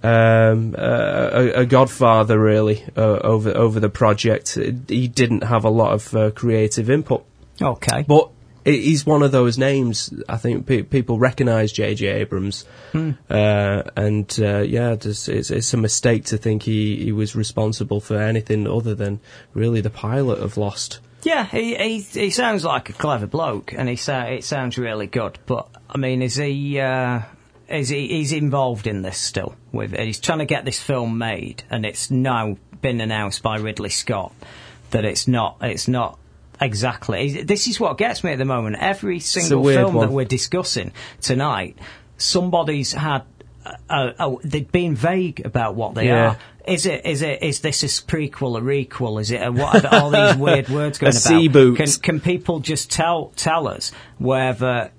um, 0.03 0.75
uh, 0.77 1.29
a, 1.33 1.51
a 1.61 1.65
godfather 1.65 2.39
really 2.39 2.83
uh, 2.97 3.01
over 3.23 3.55
over 3.55 3.79
the 3.79 3.89
project. 3.89 4.55
He 4.87 5.07
didn't 5.07 5.43
have 5.43 5.63
a 5.65 5.69
lot 5.69 5.93
of 5.93 6.15
uh, 6.15 6.31
creative 6.31 6.89
input, 6.89 7.23
Okay. 7.61 8.03
but 8.07 8.29
he's 8.65 9.05
one 9.05 9.23
of 9.23 9.31
those 9.31 9.57
names. 9.57 10.13
I 10.29 10.37
think 10.37 10.65
pe- 10.67 10.83
people 10.83 11.17
recognise 11.19 11.71
J.J. 11.71 12.07
Abrams, 12.07 12.65
Hmm. 12.91 13.11
uh, 13.29 13.83
and 13.95 14.37
uh, 14.41 14.59
yeah, 14.59 14.95
just, 14.95 15.29
it's, 15.29 15.49
it's 15.51 15.73
a 15.73 15.77
mistake 15.77 16.25
to 16.25 16.37
think 16.37 16.63
he, 16.63 16.97
he 17.03 17.11
was 17.11 17.35
responsible 17.35 17.99
for 18.01 18.17
anything 18.21 18.67
other 18.67 18.93
than 18.95 19.19
really 19.53 19.81
the 19.81 19.89
pilot 19.89 20.39
of 20.39 20.57
Lost. 20.57 20.99
Yeah, 21.23 21.45
he, 21.45 21.75
he 21.75 21.99
he 22.01 22.29
sounds 22.31 22.65
like 22.65 22.89
a 22.89 22.93
clever 22.93 23.27
bloke, 23.27 23.73
and 23.73 23.87
he 23.87 23.95
sa- 23.95 24.23
it 24.25 24.43
sounds 24.43 24.77
really 24.79 25.05
good. 25.07 25.37
But 25.45 25.67
I 25.89 25.97
mean, 25.99 26.21
is 26.23 26.35
he 26.35 26.79
uh, 27.71 27.75
is 27.75 27.89
he 27.89 28.07
he's 28.07 28.31
involved 28.33 28.87
in 28.87 29.01
this 29.01 29.17
still? 29.17 29.55
With 29.71 29.95
he's 29.97 30.19
trying 30.19 30.39
to 30.39 30.45
get 30.45 30.65
this 30.65 30.79
film 30.79 31.17
made, 31.17 31.63
and 31.69 31.85
it's 31.85 32.11
now 32.11 32.57
been 32.81 33.01
announced 33.01 33.43
by 33.43 33.57
Ridley 33.57 33.89
Scott 33.89 34.33
that 34.91 35.05
it's 35.05 35.27
not 35.27 35.57
it's 35.61 35.87
not 35.87 36.17
exactly. 36.59 37.43
This 37.43 37.67
is 37.67 37.79
what 37.79 37.97
gets 37.97 38.23
me 38.23 38.31
at 38.31 38.37
the 38.37 38.45
moment. 38.45 38.77
Every 38.79 39.19
single 39.19 39.63
film 39.65 39.93
one. 39.95 40.07
that 40.07 40.13
we're 40.13 40.25
discussing 40.25 40.91
tonight, 41.21 41.77
somebody's 42.17 42.93
had. 42.93 43.23
Uh, 43.89 44.11
uh, 44.17 44.35
they've 44.43 44.71
been 44.71 44.95
vague 44.95 45.45
about 45.45 45.75
what 45.75 45.93
they 45.93 46.07
Yeah. 46.07 46.29
are. 46.31 46.37
Is 46.65 46.85
it? 46.85 47.05
Is 47.05 47.21
it? 47.21 47.41
Is 47.43 47.59
this 47.59 47.83
a 47.83 47.87
prequel, 48.05 48.53
or 48.53 48.59
a 48.59 48.61
requel? 48.85 49.19
Is 49.21 49.31
it? 49.31 49.37
A, 49.41 49.51
what 49.51 49.83
are 49.85 49.99
all 50.01 50.09
these 50.11 50.35
weird 50.45 50.69
words 50.69 50.97
going 50.99 51.13
A 51.13 51.15
about? 51.15 51.23
Can 51.75 51.87
can 52.01 52.19
people 52.19 52.59
just 52.59 52.91
tell 52.91 53.31
tell 53.35 53.67
us 53.67 53.91
whether 54.19 54.91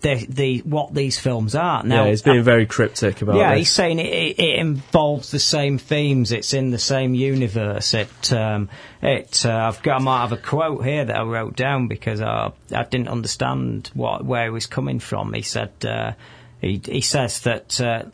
the 0.00 0.26
the 0.28 0.58
what 0.58 0.94
these 0.94 1.18
films 1.18 1.54
are? 1.54 1.82
Now, 1.82 2.04
yeah, 2.04 2.10
he's 2.10 2.22
being 2.22 2.42
very 2.42 2.66
cryptic 2.66 3.22
about 3.22 3.36
yeah, 3.36 3.50
this. 3.50 3.58
he's 3.58 3.70
saying 3.70 3.98
it, 3.98 4.06
it, 4.06 4.38
it 4.38 4.58
involves 4.58 5.30
the 5.30 5.38
same 5.38 5.78
themes. 5.78 6.32
It's 6.32 6.54
in 6.54 6.70
the 6.70 6.78
same 6.78 7.14
universe. 7.14 7.94
It, 7.94 8.32
um, 8.32 8.68
it. 9.02 9.44
Uh, 9.44 9.54
I've 9.54 9.82
got. 9.82 10.00
I 10.00 10.04
might 10.04 10.20
have 10.20 10.32
a 10.32 10.36
quote 10.36 10.84
here 10.84 11.04
that 11.04 11.16
I 11.16 11.22
wrote 11.22 11.56
down 11.56 11.88
because 11.88 12.20
I, 12.20 12.52
I 12.74 12.84
didn't 12.84 13.08
understand 13.08 13.90
what 13.94 14.24
where 14.24 14.44
he 14.44 14.50
was 14.50 14.66
coming 14.66 15.00
from. 15.00 15.32
He 15.32 15.42
said 15.42 15.72
uh, 15.84 16.12
he 16.60 16.80
he 16.84 17.00
says 17.00 17.40
that 17.40 17.80
uh, 17.80 18.04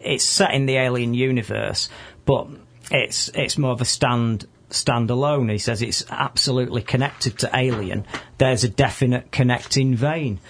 it's 0.00 0.24
set 0.24 0.52
in 0.54 0.66
the 0.66 0.76
alien 0.76 1.14
universe, 1.14 1.88
but 2.24 2.48
it's 2.90 3.28
it's 3.34 3.58
more 3.58 3.72
of 3.72 3.80
a 3.80 3.86
stand 3.86 4.46
standalone. 4.72 5.50
He 5.50 5.58
says 5.58 5.82
it's 5.82 6.04
absolutely 6.10 6.82
connected 6.82 7.38
to 7.38 7.50
Alien. 7.54 8.04
There's 8.38 8.64
a 8.64 8.68
definite 8.68 9.30
connecting 9.30 9.94
vein. 9.94 10.40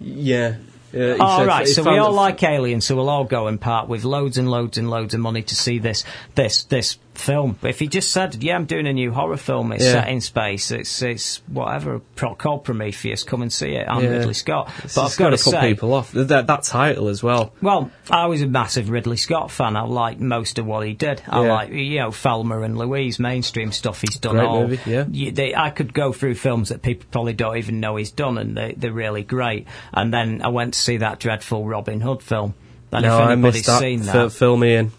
Yeah. 0.00 0.56
He 0.92 1.18
All 1.18 1.44
right, 1.44 1.68
so 1.68 1.82
we 1.82 1.98
all 1.98 2.12
like 2.12 2.42
aliens, 2.42 2.86
so 2.86 2.96
we'll 2.96 3.10
all 3.10 3.24
go 3.24 3.46
and 3.46 3.60
part 3.60 3.88
with 3.88 4.04
loads 4.04 4.38
and 4.38 4.50
loads 4.50 4.78
and 4.78 4.88
loads 4.88 5.12
of 5.12 5.20
money 5.20 5.42
to 5.42 5.54
see 5.54 5.78
this 5.78 6.02
this 6.34 6.64
this 6.64 6.98
film. 7.20 7.58
If 7.62 7.78
he 7.78 7.86
just 7.88 8.10
said, 8.10 8.42
"Yeah, 8.42 8.54
I'm 8.56 8.64
doing 8.66 8.86
a 8.86 8.92
new 8.92 9.12
horror 9.12 9.36
film. 9.36 9.72
It's 9.72 9.84
Yeah. 9.84 9.92
set 9.92 10.08
in 10.08 10.20
space. 10.20 10.70
It's 10.70 11.02
it's 11.02 11.42
whatever 11.48 12.00
pro- 12.16 12.34
called 12.34 12.64
Prometheus. 12.64 13.24
Come 13.24 13.42
and 13.42 13.52
see 13.52 13.72
it." 13.72 13.86
I'm 13.88 14.02
Yeah. 14.04 14.10
Ridley 14.10 14.34
Scott. 14.34 14.70
It's 14.84 14.94
but 14.94 15.06
I've 15.06 15.16
got 15.16 15.26
to 15.30 15.36
put 15.36 15.40
say, 15.52 15.60
people 15.70 15.92
off. 15.94 16.12
That, 16.12 16.46
that 16.46 16.62
title 16.64 17.08
as 17.08 17.22
well. 17.22 17.52
well, 17.62 17.90
I 18.10 18.26
was 18.26 18.42
a 18.42 18.46
massive 18.46 18.90
Ridley 18.90 19.16
Scott 19.16 19.50
fan. 19.50 19.76
I 19.76 19.82
like 19.82 20.20
most 20.20 20.58
of 20.58 20.66
what 20.66 20.86
he 20.86 20.94
did. 20.94 21.22
I 21.28 21.42
Yeah. 21.44 21.52
like, 21.52 21.70
you 21.72 21.98
know, 22.00 22.10
Thelma 22.10 22.60
and 22.62 22.78
Louise, 22.78 23.18
mainstream 23.18 23.72
stuff 23.72 24.00
he's 24.00 24.18
done. 24.18 24.36
Great 24.36 24.46
all. 24.46 24.66
movie, 24.68 24.90
yeah. 24.90 25.04
You- 25.10 25.32
they, 25.32 25.54
I 25.54 25.70
could 25.70 25.92
go 25.94 26.12
through 26.12 26.34
films 26.34 26.68
that 26.70 26.82
people 26.82 27.06
probably 27.10 27.32
don't 27.34 27.56
even 27.56 27.80
know 27.80 27.96
he's 27.96 28.10
done, 28.10 28.38
and 28.38 28.56
they, 28.56 28.74
they're 28.76 28.92
really 28.92 29.22
great. 29.22 29.66
And 29.92 30.12
then 30.12 30.40
I 30.42 30.48
went 30.48 30.74
to 30.74 30.80
see 30.80 30.98
that 30.98 31.18
dreadful 31.20 31.64
Robin 31.66 32.00
Hood 32.00 32.22
film. 32.22 32.54
And 32.90 33.02
no, 33.04 33.16
if 33.16 33.20
I 33.28 33.32
anybody's 33.32 33.54
missed 33.56 33.66
that. 33.66 33.80
seen 33.80 34.00
that, 34.04 34.32
fill 34.32 34.56
me 34.56 34.74
in. 34.74 34.92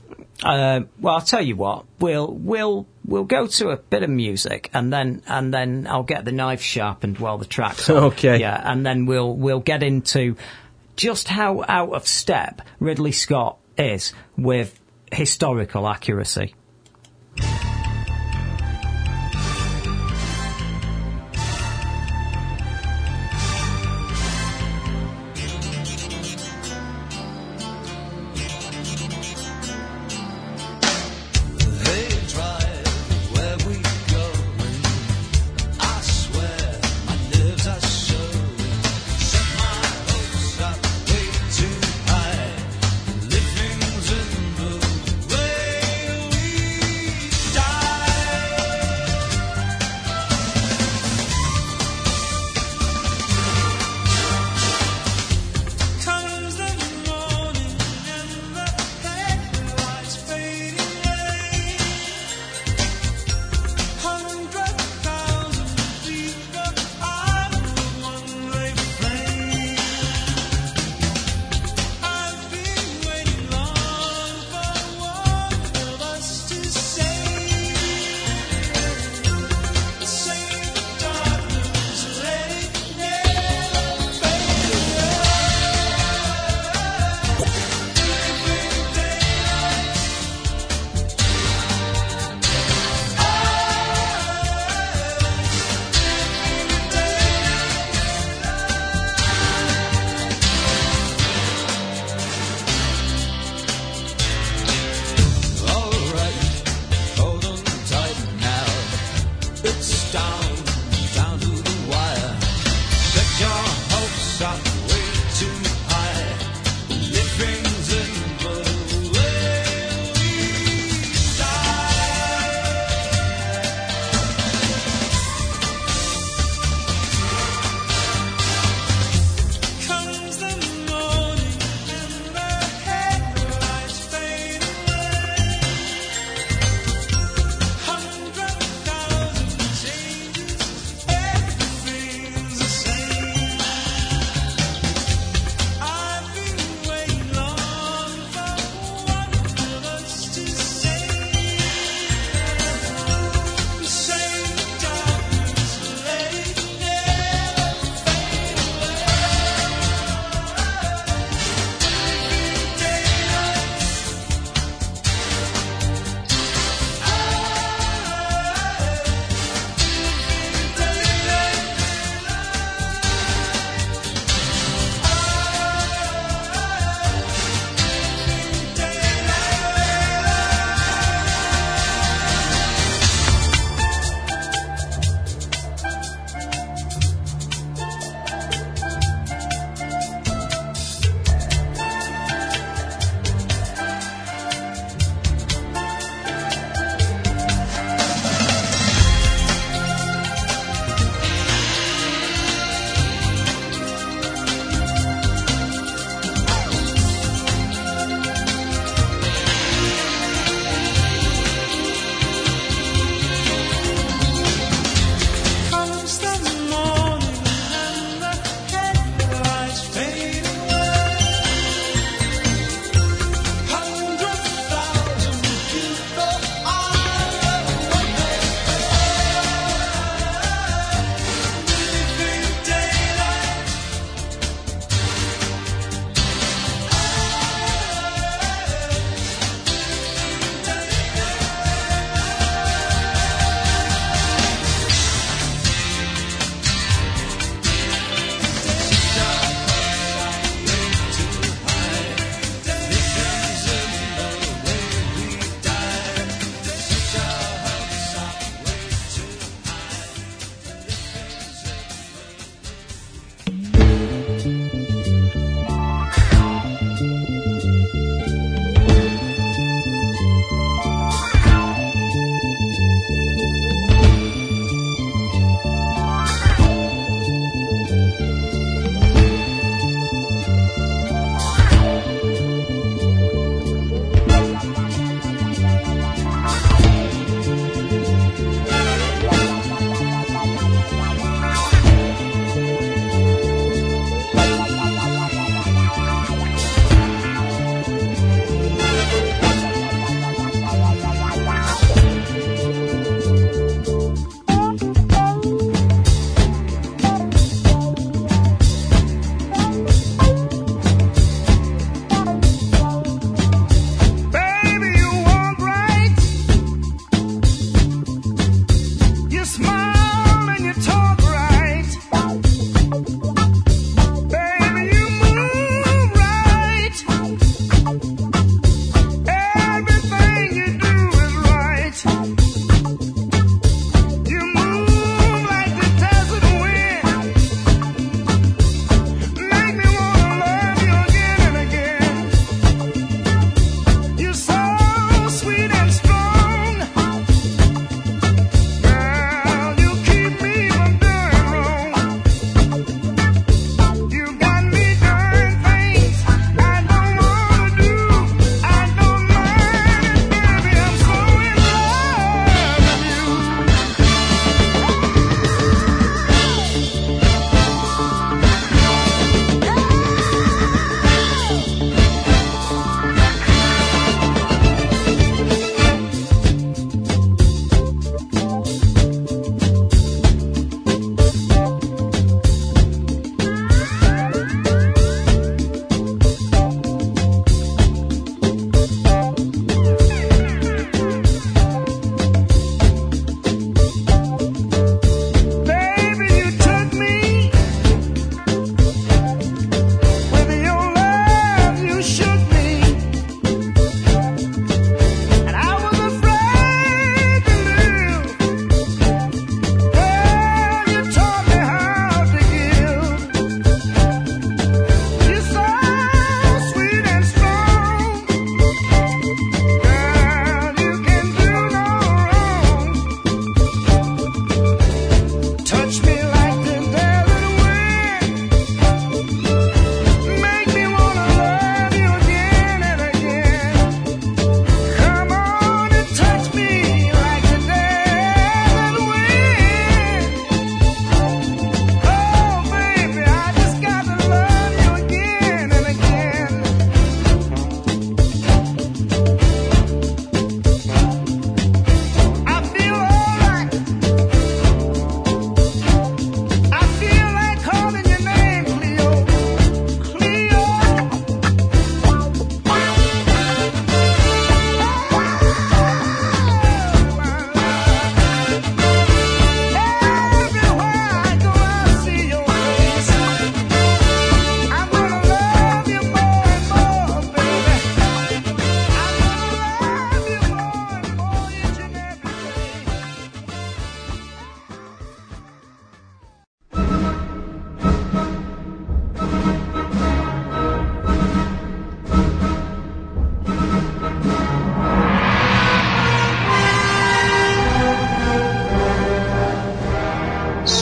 Uh, 0.44 0.82
well, 1.00 1.16
I'll 1.16 1.22
tell 1.22 1.42
you 1.42 1.56
what. 1.56 1.86
We'll 2.00 2.28
we'll 2.28 2.88
we'll 3.06 3.26
go 3.26 3.48
to 3.48 3.70
a 3.70 3.78
bit 3.78 4.04
of 4.04 4.10
music, 4.10 4.70
and 4.74 4.92
then 4.92 5.22
and 5.28 5.54
then 5.54 5.88
I'll 5.88 6.04
get 6.04 6.26
the 6.26 6.32
knife 6.32 6.62
sharpened 6.62 7.20
while 7.20 7.38
the 7.38 7.46
tracks. 7.46 7.90
On. 7.90 8.06
Okay. 8.06 8.40
Yeah, 8.40 8.60
and 8.64 8.86
then 8.86 9.06
we'll 9.06 9.36
we'll 9.36 9.60
get 9.60 9.84
into 9.84 10.38
just 10.96 11.28
how 11.28 11.64
out 11.68 11.94
of 11.94 12.08
step 12.08 12.62
Ridley 12.80 13.12
Scott 13.12 13.58
is 13.78 14.14
with 14.38 14.80
historical 15.12 15.88
accuracy. 15.88 16.54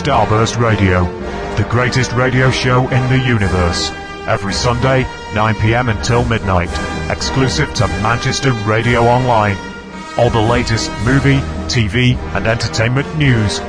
Starburst 0.07 0.55
Radio, 0.57 1.03
the 1.57 1.67
greatest 1.69 2.13
radio 2.13 2.49
show 2.49 2.87
in 2.87 3.09
the 3.09 3.19
universe. 3.27 3.91
Every 4.25 4.53
Sunday, 4.53 5.03
9pm 5.33 5.93
until 5.93 6.23
midnight, 6.23 6.69
exclusive 7.11 7.73
to 7.73 7.85
Manchester 8.01 8.53
Radio 8.65 9.01
Online. 9.01 9.57
All 10.17 10.29
the 10.29 10.39
latest 10.39 10.89
movie, 11.03 11.41
TV, 11.67 12.15
and 12.37 12.47
entertainment 12.47 13.17
news. 13.17 13.59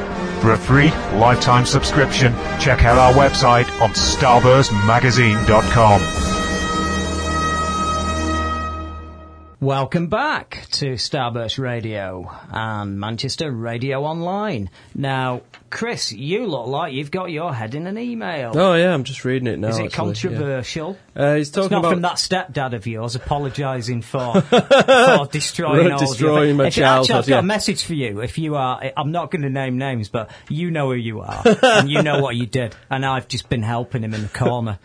For 0.40 0.52
a 0.52 0.56
free 0.56 0.92
lifetime 1.18 1.66
subscription, 1.66 2.32
check 2.60 2.84
out 2.84 2.98
our 2.98 3.12
website 3.14 3.68
on 3.80 3.90
starburstmagazine.com. 3.90 6.28
Welcome 9.60 10.06
back 10.06 10.68
to 10.74 10.92
Starburst 10.92 11.58
Radio 11.58 12.30
and 12.52 13.00
Manchester 13.00 13.50
Radio 13.50 14.04
Online. 14.04 14.70
Now, 14.94 15.42
Chris, 15.78 16.10
you 16.10 16.44
look 16.44 16.66
like 16.66 16.92
you've 16.92 17.12
got 17.12 17.30
your 17.30 17.54
head 17.54 17.76
in 17.76 17.86
an 17.86 17.96
email. 17.96 18.50
Oh 18.52 18.74
yeah, 18.74 18.92
I'm 18.92 19.04
just 19.04 19.24
reading 19.24 19.46
it 19.46 19.60
now. 19.60 19.68
Is 19.68 19.78
it 19.78 19.84
actually, 19.84 19.94
controversial? 19.96 20.96
yeah. 21.14 21.22
Uh, 21.22 21.34
he's 21.36 21.50
It's 21.50 21.54
talking 21.56 21.70
not 21.70 21.78
about 21.78 21.92
from 21.92 22.02
that 22.02 22.16
stepdad 22.16 22.72
of 22.72 22.84
yours 22.88 23.14
apologising 23.14 24.02
for, 24.02 24.40
for 24.40 25.28
destroying 25.30 25.92
all 25.92 25.98
Destroying 26.00 26.56
my 26.56 26.66
if 26.66 26.78
you, 26.78 26.82
actually, 26.82 27.14
I've 27.14 27.26
got 27.26 27.28
yeah. 27.28 27.38
a 27.38 27.42
message 27.42 27.84
for 27.84 27.94
you. 27.94 28.20
If 28.22 28.38
you 28.38 28.56
are, 28.56 28.90
I'm 28.96 29.12
not 29.12 29.30
going 29.30 29.42
to 29.42 29.50
name 29.50 29.78
names, 29.78 30.08
but 30.08 30.30
you 30.48 30.72
know 30.72 30.86
who 30.88 30.94
you 30.94 31.20
are, 31.20 31.42
and 31.62 31.88
you 31.88 32.02
know 32.02 32.20
what 32.22 32.34
you 32.34 32.46
did, 32.46 32.74
and 32.90 33.06
I've 33.06 33.28
just 33.28 33.48
been 33.48 33.62
helping 33.62 34.02
him 34.02 34.14
in 34.14 34.22
the 34.22 34.28
corner. 34.30 34.80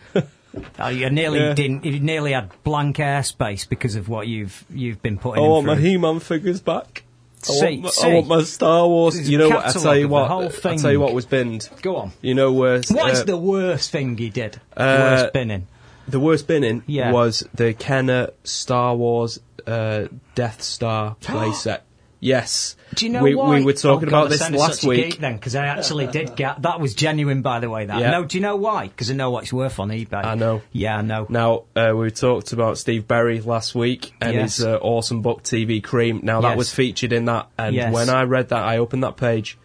Uh, 0.78 0.86
you 0.94 1.10
nearly 1.10 1.40
Yeah. 1.40 1.54
didn't. 1.54 1.84
You 1.84 1.98
nearly 1.98 2.34
had 2.34 2.50
blank 2.62 2.98
airspace 2.98 3.68
because 3.68 3.96
of 3.96 4.08
what 4.08 4.28
you've 4.28 4.64
you've 4.70 5.02
been 5.02 5.18
putting. 5.18 5.42
I 5.42 5.48
want 5.48 5.66
my. 5.66 5.74
He-Man 5.74 6.20
figures 6.20 6.60
back. 6.60 7.02
I, 7.48 7.64
want, 7.64 7.82
my. 7.82 7.90
I 8.02 8.14
want 8.14 8.26
my 8.26 8.42
Star 8.42 8.86
Wars. 8.88 9.28
You 9.28 9.38
know 9.38 9.48
what? 9.48 9.66
I 9.66 9.72
tell 9.72 9.96
you 9.96 10.08
what. 10.08 10.28
whole 10.28 10.44
I 10.46 10.76
tell 10.76 10.92
you 10.92 11.00
what 11.00 11.14
was 11.14 11.26
binned. 11.26 11.68
Go 11.82 11.96
on. 11.96 12.12
You 12.22 12.34
know 12.34 12.52
where? 12.52 12.80
What 12.88 13.12
is 13.12 13.20
uh, 13.20 13.24
the 13.24 13.36
worst 13.36 13.90
thing 13.90 14.16
he 14.16 14.30
did? 14.30 14.60
uh, 14.76 14.96
worst 15.20 15.32
binning. 15.32 15.66
the 16.08 16.20
worst 16.20 16.46
binning 16.46 16.82
Yeah. 16.86 17.12
was 17.12 17.46
the 17.54 17.74
Kenner 17.74 18.30
Star 18.44 18.94
Wars 18.96 19.40
uh, 19.66 20.06
Death 20.34 20.62
Star 20.62 21.16
playset. 21.22 21.80
Yes. 22.24 22.74
Do 22.94 23.04
you 23.04 23.12
know 23.12 23.22
we, 23.22 23.34
why? 23.34 23.58
we 23.58 23.64
were 23.64 23.74
talking 23.74 24.08
oh, 24.08 24.10
God, 24.10 24.16
about 24.16 24.26
I 24.26 24.28
this 24.28 24.38
sounded 24.38 24.58
last 24.58 24.82
week. 24.84 25.04
geek 25.10 25.20
then, 25.20 25.34
because 25.34 25.54
I 25.54 25.66
actually 25.66 26.06
did 26.06 26.34
get 26.36 26.62
that 26.62 26.80
was 26.80 26.94
genuine, 26.94 27.42
by 27.42 27.60
the 27.60 27.68
way. 27.68 27.84
That 27.84 28.00
Yeah. 28.00 28.12
no, 28.12 28.24
do 28.24 28.38
you 28.38 28.42
know 28.42 28.56
why? 28.56 28.88
Because 28.88 29.10
I 29.10 29.14
know 29.14 29.30
what 29.30 29.42
it's 29.42 29.52
worth 29.52 29.78
on 29.78 29.90
eBay. 29.90 30.24
I 30.24 30.34
know. 30.34 30.62
Yeah, 30.72 30.96
I 30.96 31.02
know. 31.02 31.26
Now 31.28 31.64
uh, 31.76 31.92
we 31.94 32.10
talked 32.10 32.54
about 32.54 32.78
Steve 32.78 33.06
Berry 33.06 33.42
last 33.42 33.74
week 33.74 34.14
and 34.22 34.34
Yes. 34.34 34.56
his 34.56 34.64
uh, 34.64 34.78
awesome 34.80 35.20
book 35.20 35.42
TV 35.42 35.82
Cream. 35.82 36.20
Now 36.22 36.40
that 36.40 36.50
Yes. 36.50 36.56
was 36.56 36.72
featured 36.72 37.12
in 37.12 37.26
that, 37.26 37.48
and 37.58 37.74
Yes. 37.76 37.92
when 37.92 38.08
I 38.08 38.22
read 38.22 38.48
that, 38.48 38.62
I 38.62 38.78
opened 38.78 39.02
that 39.02 39.18
page, 39.18 39.58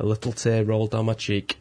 a 0.00 0.04
little 0.04 0.32
tear 0.32 0.64
rolled 0.64 0.90
down 0.90 1.06
my 1.06 1.14
cheek 1.14 1.58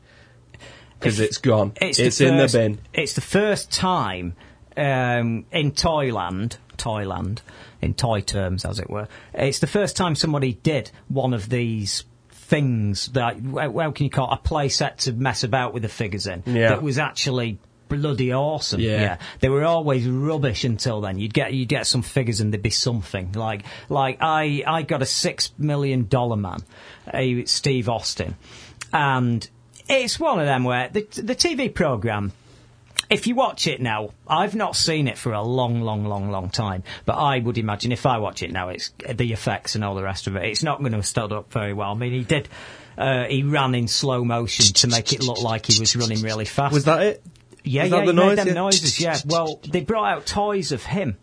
because 1.00 1.20
it's 1.20 1.38
gone. 1.38 1.74
It's, 1.80 2.00
It's, 2.00 2.18
the 2.18 2.28
in 2.28 2.38
first, 2.38 2.54
the 2.54 2.60
bin. 2.60 2.80
It's 2.94 3.14
the 3.14 3.22
first 3.22 3.72
time 3.72 4.36
um, 4.76 5.46
in 5.52 5.74
Toyland, 5.74 6.58
Toyland, 6.78 7.44
in 7.82 7.94
toy 7.94 8.22
terms, 8.22 8.66
as 8.66 8.80
it 8.80 8.90
were. 8.90 9.08
It's 9.34 9.60
the 9.60 9.68
first 9.68 9.96
time 9.96 10.16
somebody 10.16 10.54
did 10.54 10.92
one 11.08 11.34
of 11.34 11.50
these 11.50 12.04
things 12.32 13.08
that 13.14 13.40
how 13.40 13.78
how 13.78 13.92
can 13.92 14.06
you 14.06 14.10
call 14.10 14.32
it, 14.32 14.36
a 14.36 14.38
play 14.38 14.70
set 14.70 14.98
to 15.00 15.14
mess 15.14 15.44
about 15.44 15.74
with 15.74 15.84
the 15.84 15.90
figures 15.90 16.26
in 16.28 16.42
Yeah. 16.48 16.70
that 16.70 16.82
was 16.82 16.98
actually 16.98 17.60
bloody 17.90 18.34
awesome 18.34 18.80
Yeah. 18.82 19.18
they 19.40 19.50
were 19.50 19.64
always 19.66 20.08
rubbish 20.08 20.64
until 20.64 21.02
then 21.02 21.20
you'd 21.20 21.34
get 21.34 21.54
you'd 21.54 21.70
get 21.70 21.86
some 21.88 22.02
figures 22.02 22.42
and 22.42 22.52
there'd 22.52 22.62
be 22.64 22.70
something 22.72 23.32
like 23.34 23.64
like 23.88 24.18
i 24.22 24.64
i 24.66 24.82
got 24.84 25.02
a 25.04 25.06
six 25.08 25.52
million 25.60 26.08
dollar 26.08 26.36
man 26.38 26.60
a 27.14 27.46
steve 27.46 27.88
austin 27.90 28.36
and 28.94 29.48
it's 29.88 30.20
one 30.20 30.40
of 30.40 30.46
them 30.46 30.64
where 30.64 30.90
the 30.90 31.02
the 31.22 31.36
tv 31.36 31.74
program 31.74 32.32
if 33.10 33.26
you 33.28 33.36
watch 33.36 33.66
it 33.68 33.82
now, 33.82 34.12
I've 34.28 34.56
not 34.56 34.76
seen 34.76 35.08
it 35.08 35.18
for 35.18 35.34
a 35.34 35.42
long, 35.42 35.82
long, 35.82 36.06
long, 36.06 36.30
long 36.30 36.50
time. 36.50 36.84
But 37.06 37.14
I 37.18 37.40
would 37.40 37.58
imagine 37.58 37.92
if 37.92 38.06
I 38.06 38.20
watch 38.20 38.44
it 38.44 38.52
now, 38.52 38.70
it's 38.70 38.92
the 39.08 39.34
effects 39.34 39.76
and 39.76 39.84
all 39.84 39.96
the 39.96 40.04
rest 40.04 40.28
of 40.28 40.36
it. 40.36 40.44
It's 40.46 40.64
not 40.64 40.80
going 40.80 40.92
to 40.92 41.00
have 41.00 41.08
stood 41.08 41.32
up 41.32 41.52
very 41.52 41.74
well. 41.74 41.92
I 41.92 41.96
mean, 41.96 42.14
he 42.14 42.24
did. 42.24 42.48
Uh, 42.98 43.24
he 43.26 43.44
ran 43.44 43.74
in 43.76 43.88
slow 43.88 44.24
motion 44.26 44.66
to 44.74 44.88
make 44.88 45.14
it 45.14 45.24
look 45.24 45.42
like 45.42 45.66
he 45.66 45.80
was 45.80 45.96
running 45.96 46.22
really 46.22 46.46
fast. 46.46 46.74
Was 46.74 46.86
that 46.86 47.02
it? 47.02 47.24
Yeah, 47.64 47.84
Was 47.84 47.92
yeah, 47.92 47.98
the 48.00 48.06
he 48.06 48.08
made 48.14 48.16
noise? 48.26 48.36
them 48.38 48.48
Yeah. 48.48 48.54
noises. 48.54 49.00
Yeah. 49.00 49.18
Well, 49.26 49.60
they 49.68 49.82
brought 49.82 50.12
out 50.14 50.26
toys 50.26 50.72
of 50.72 50.84
him, 50.84 51.18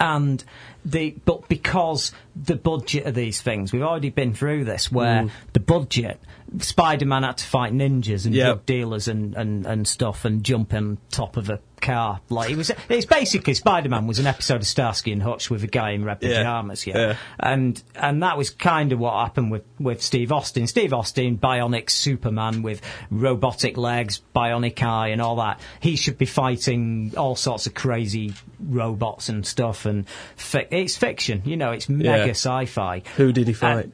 and 0.00 0.42
the 0.84 1.14
but 1.24 1.48
because 1.48 2.12
the 2.34 2.56
budget 2.56 3.06
of 3.06 3.14
these 3.14 3.40
things, 3.40 3.72
we've 3.72 3.82
already 3.82 4.10
been 4.10 4.34
through 4.34 4.64
this, 4.64 4.90
where 4.90 5.28
the 5.52 5.60
budget. 5.60 6.20
Spider-Man 6.58 7.22
had 7.22 7.38
to 7.38 7.44
fight 7.44 7.72
ninjas 7.72 8.26
and 8.26 8.34
Yeah. 8.34 8.44
drug 8.46 8.66
dealers 8.66 9.08
and, 9.08 9.34
and, 9.34 9.64
and 9.66 9.86
stuff 9.88 10.24
and 10.24 10.42
jump 10.44 10.74
on 10.74 10.98
top 11.10 11.36
of 11.36 11.48
a 11.50 11.60
car. 11.80 12.20
Like 12.28 12.50
it 12.50 12.56
was, 12.56 12.70
it's 12.88 13.06
basically 13.06 13.54
Spider-Man 13.54 14.06
was 14.06 14.18
an 14.18 14.26
episode 14.26 14.56
of 14.60 14.66
Starsky 14.66 15.12
and 15.12 15.22
Hutch 15.22 15.50
with 15.50 15.64
a 15.64 15.66
guy 15.66 15.90
in 15.90 16.04
red 16.04 16.18
Yeah. 16.20 16.38
pajamas. 16.38 16.86
Yeah, 16.86 16.98
Yeah. 16.98 17.16
and 17.40 17.82
and 17.94 18.22
that 18.22 18.36
was 18.38 18.50
kind 18.50 18.92
of 18.92 18.98
what 18.98 19.14
happened 19.14 19.50
with 19.50 19.64
with 19.80 20.02
Steve 20.02 20.30
Austin. 20.32 20.66
Steve 20.66 20.92
Austin, 20.92 21.38
bionic 21.38 21.90
Superman 21.90 22.62
with 22.62 22.80
robotic 23.10 23.76
legs, 23.76 24.20
bionic 24.34 24.82
eye, 24.82 25.08
and 25.08 25.20
all 25.20 25.36
that. 25.36 25.58
He 25.80 25.96
should 25.96 26.18
be 26.18 26.26
fighting 26.26 27.14
all 27.16 27.34
sorts 27.34 27.66
of 27.66 27.74
crazy 27.74 28.34
robots 28.60 29.28
and 29.28 29.44
stuff. 29.46 29.86
And 29.86 30.06
fi- 30.36 30.68
it's 30.70 30.96
fiction, 30.96 31.42
you 31.44 31.56
know. 31.56 31.72
It's 31.72 31.88
mega 31.88 32.26
Yeah. 32.26 32.30
sci-fi. 32.32 33.02
Who 33.16 33.32
did 33.32 33.48
he 33.48 33.54
fight? 33.54 33.84
And- 33.86 33.92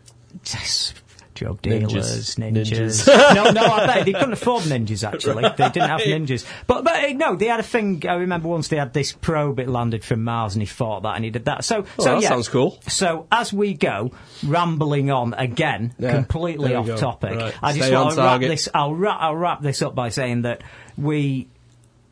Drug 1.38 1.62
dealers, 1.62 2.34
Ninjas. 2.36 3.06
ninjas. 3.06 3.34
no, 3.34 3.50
no, 3.50 3.62
I 3.62 3.86
bet 3.86 4.04
they 4.06 4.12
couldn't 4.12 4.32
afford 4.32 4.64
ninjas. 4.64 5.06
Actually, 5.06 5.42
they 5.56 5.68
didn't 5.70 5.88
have 5.88 6.00
ninjas. 6.00 6.44
But 6.66 6.84
but 6.84 7.04
uh, 7.04 7.12
no, 7.12 7.36
they 7.36 7.46
had 7.46 7.60
a 7.60 7.62
thing. 7.62 8.02
I 8.08 8.14
remember 8.14 8.48
once 8.48 8.68
they 8.68 8.76
had 8.76 8.92
this 8.92 9.12
probe. 9.12 9.60
It 9.60 9.68
landed 9.68 10.04
from 10.04 10.24
Mars, 10.24 10.54
and 10.54 10.62
he 10.62 10.66
fought 10.66 11.04
that, 11.04 11.14
and 11.16 11.24
he 11.24 11.30
did 11.30 11.44
that. 11.44 11.64
So 11.64 11.84
Oh, 11.98 12.02
so 12.02 12.14
that 12.14 12.22
yeah. 12.22 12.28
sounds 12.28 12.48
cool. 12.48 12.78
So 12.88 13.26
as 13.30 13.52
we 13.52 13.74
go, 13.74 14.10
rambling 14.44 15.10
on 15.10 15.34
again, 15.34 15.94
Yeah, 15.98 16.12
completely 16.12 16.74
off 16.74 16.86
go. 16.86 16.96
topic. 16.96 17.36
Right, 17.36 17.54
I 17.62 17.72
just 17.72 17.86
stay 17.86 17.94
want 17.96 18.14
to 18.16 18.20
wrap 18.22 18.40
this. 18.40 18.68
I'll 18.74 18.94
wrap. 18.94 19.18
I'll 19.20 19.36
wrap 19.36 19.62
this 19.62 19.80
up 19.82 19.94
by 19.94 20.08
saying 20.08 20.42
that 20.42 20.62
we, 20.96 21.48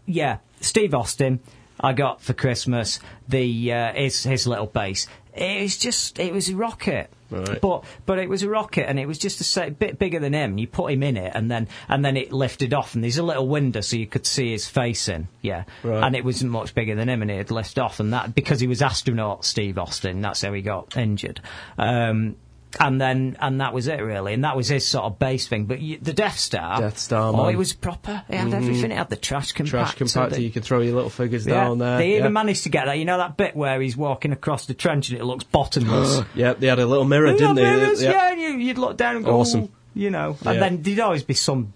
yeah, 0.06 0.38
Steve 0.60 0.94
Austin. 0.94 1.40
I 1.80 1.92
got 1.92 2.22
for 2.22 2.32
Christmas 2.32 3.00
the 3.28 3.72
uh, 3.72 3.92
his 3.92 4.22
his 4.22 4.46
little 4.46 4.66
bass. 4.66 5.06
It 5.34 5.62
was 5.62 5.76
just 5.76 6.18
it 6.18 6.32
was 6.32 6.48
a 6.48 6.56
rocket. 6.56 7.10
Right. 7.30 7.60
But 7.60 7.84
but 8.06 8.18
it 8.18 8.28
was 8.28 8.42
a 8.42 8.48
rocket 8.48 8.88
and 8.88 8.98
it 9.00 9.06
was 9.06 9.18
just 9.18 9.56
a 9.56 9.70
bit 9.70 9.98
bigger 9.98 10.18
than 10.20 10.32
him. 10.32 10.58
You 10.58 10.66
put 10.66 10.92
him 10.92 11.02
in 11.02 11.16
it 11.16 11.32
and 11.34 11.50
then 11.50 11.68
and 11.88 12.04
then 12.04 12.16
it 12.16 12.32
lifted 12.32 12.72
off 12.72 12.94
and 12.94 13.02
there's 13.02 13.18
a 13.18 13.22
little 13.22 13.48
window 13.48 13.80
so 13.80 13.96
you 13.96 14.06
could 14.06 14.26
see 14.26 14.52
his 14.52 14.68
face 14.68 15.08
in. 15.08 15.28
Yeah, 15.42 15.64
Right. 15.82 16.02
and 16.04 16.14
it 16.14 16.24
wasn't 16.24 16.52
much 16.52 16.74
bigger 16.74 16.94
than 16.94 17.08
him 17.08 17.22
and 17.22 17.30
it 17.30 17.36
had 17.38 17.50
lifted 17.50 17.80
off 17.80 17.98
and 18.00 18.12
that 18.12 18.34
because 18.34 18.60
he 18.60 18.66
was 18.66 18.80
astronaut 18.82 19.44
Steve 19.44 19.78
Austin. 19.78 20.20
That's 20.20 20.42
how 20.42 20.52
he 20.52 20.62
got 20.62 20.96
injured. 20.96 21.40
Um, 21.78 22.36
and 22.78 23.00
then 23.00 23.36
and 23.40 23.60
that 23.60 23.72
was 23.72 23.88
it 23.88 24.00
really, 24.00 24.34
and 24.34 24.44
that 24.44 24.56
was 24.56 24.68
his 24.68 24.86
sort 24.86 25.04
of 25.04 25.18
base 25.18 25.46
thing. 25.48 25.64
But 25.64 25.80
you, 25.80 25.98
the 25.98 26.12
Death 26.12 26.38
Star, 26.38 26.80
Death 26.80 26.98
Star, 26.98 27.32
oh, 27.32 27.44
man. 27.44 27.54
it 27.54 27.56
was 27.56 27.72
proper. 27.72 28.22
It 28.28 28.34
had 28.34 28.48
mm-hmm. 28.48 28.54
everything. 28.54 28.90
It 28.92 28.96
had 28.98 29.10
the 29.10 29.16
trash 29.16 29.52
compactor. 29.52 29.70
Trash 29.70 29.96
compactor. 29.96 30.30
the- 30.30 30.42
You 30.42 30.50
can 30.50 30.62
throw 30.62 30.80
your 30.80 30.94
little 30.94 31.10
figures 31.10 31.46
yeah, 31.46 31.54
down 31.54 31.78
there. 31.78 31.98
they 31.98 32.12
even 32.12 32.24
yeah. 32.24 32.28
managed 32.28 32.64
to 32.64 32.68
get 32.68 32.86
that. 32.86 32.98
You 32.98 33.04
know 33.04 33.18
that 33.18 33.36
bit 33.36 33.56
where 33.56 33.80
he's 33.80 33.96
walking 33.96 34.32
across 34.32 34.66
the 34.66 34.74
trench 34.74 35.10
and 35.10 35.18
it 35.18 35.24
looks 35.24 35.44
bottomless. 35.44 36.22
yeah, 36.34 36.52
they 36.52 36.66
had 36.66 36.78
a 36.78 36.86
little 36.86 37.04
mirror, 37.04 37.32
They 37.32 37.38
didn't 37.38 37.56
they? 37.56 37.62
mirrors, 37.62 38.02
Yeah. 38.02 38.10
yeah, 38.12 38.32
and 38.32 38.40
you, 38.40 38.48
you'd 38.50 38.78
look 38.78 38.96
down 38.96 39.16
and 39.16 39.24
go, 39.24 39.40
Awesome. 39.40 39.70
You 39.94 40.10
know. 40.10 40.36
And 40.44 40.60
then 40.60 40.82
there'd 40.82 41.00
always 41.00 41.22
be 41.22 41.34
some 41.34 41.72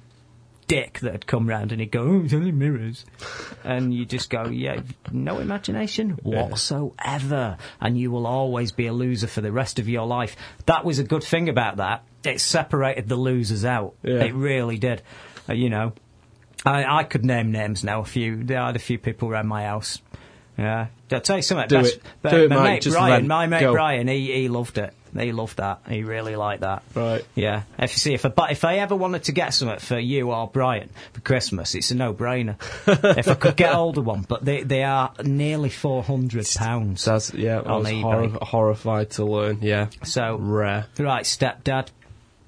dick 0.70 1.00
that'd 1.00 1.26
come 1.26 1.48
round 1.48 1.72
and 1.72 1.80
he'd 1.80 1.90
go, 1.90 2.02
oh, 2.02 2.22
it's 2.24 2.32
only 2.32 2.52
mirrors. 2.52 3.04
and 3.64 3.92
you 3.92 4.04
just 4.04 4.30
go, 4.30 4.44
yeah, 4.48 4.80
no 5.10 5.40
imagination 5.40 6.10
whatsoever. 6.22 7.58
And 7.80 7.98
you 7.98 8.12
will 8.12 8.24
always 8.24 8.70
be 8.70 8.86
a 8.86 8.92
loser 8.92 9.26
for 9.26 9.40
the 9.40 9.50
rest 9.50 9.80
of 9.80 9.88
your 9.88 10.06
life. 10.06 10.36
That 10.66 10.84
was 10.84 11.00
a 11.00 11.04
good 11.04 11.24
thing 11.24 11.48
about 11.48 11.78
that. 11.78 12.04
It 12.22 12.40
separated 12.40 13.08
the 13.08 13.16
losers 13.16 13.64
out. 13.64 13.96
Yeah. 14.04 14.22
It 14.22 14.32
really 14.32 14.78
did. 14.78 15.02
Uh, 15.48 15.54
you 15.54 15.70
know, 15.70 15.92
I, 16.64 16.84
I 16.84 17.02
could 17.02 17.24
name 17.24 17.50
names 17.50 17.82
now. 17.82 18.02
A 18.02 18.04
few, 18.04 18.44
there 18.44 18.62
had 18.64 18.76
a 18.76 18.80
few 18.80 18.98
people 18.98 19.28
around 19.28 19.48
my 19.48 19.64
house. 19.64 20.00
Yeah, 20.56 20.88
I'll 21.10 21.20
tell 21.20 21.36
you 21.36 21.42
something. 21.42 21.66
Do 21.68 21.80
it. 21.80 22.00
Do 22.22 22.44
it, 22.44 22.50
my 22.50 22.56
Mike. 22.56 22.64
mate 22.64 22.82
Just 22.82 22.96
Brian, 22.96 23.26
my 23.26 23.46
mate 23.46 23.60
Go. 23.60 23.72
Brian, 23.72 24.06
he, 24.06 24.32
he 24.32 24.48
loved 24.48 24.78
it. 24.78 24.94
He 25.18 25.32
loved 25.32 25.58
that. 25.58 25.80
He 25.88 26.02
really 26.02 26.36
liked 26.36 26.62
that. 26.62 26.82
Right. 26.94 27.24
Yeah. 27.34 27.62
If 27.78 27.92
you 27.92 27.98
see, 27.98 28.14
if 28.14 28.24
I, 28.24 28.28
but 28.28 28.52
if 28.52 28.64
I 28.64 28.78
ever 28.78 28.94
wanted 28.96 29.24
to 29.24 29.32
get 29.32 29.54
something 29.54 29.78
for 29.78 29.98
you 29.98 30.30
or 30.30 30.48
Brian 30.48 30.90
for 31.12 31.20
Christmas, 31.20 31.74
it's 31.74 31.90
a 31.90 31.94
no-brainer. 31.94 32.56
if 33.18 33.28
I 33.28 33.34
could 33.34 33.56
get 33.56 33.72
hold 33.72 33.98
of 33.98 34.06
one, 34.06 34.22
but 34.22 34.44
they 34.44 34.62
they 34.62 34.84
are 34.84 35.12
nearly 35.22 35.70
four 35.70 36.02
hundred 36.02 36.46
pounds. 36.56 37.04
That's 37.04 37.32
yeah. 37.34 37.60
I 37.60 37.76
was 37.76 37.88
horri- 37.88 38.42
horrified 38.42 39.10
to 39.12 39.24
learn. 39.24 39.58
Yeah. 39.62 39.88
So 40.04 40.36
Rare. 40.36 40.86
right, 40.98 41.24
stepdad, 41.24 41.88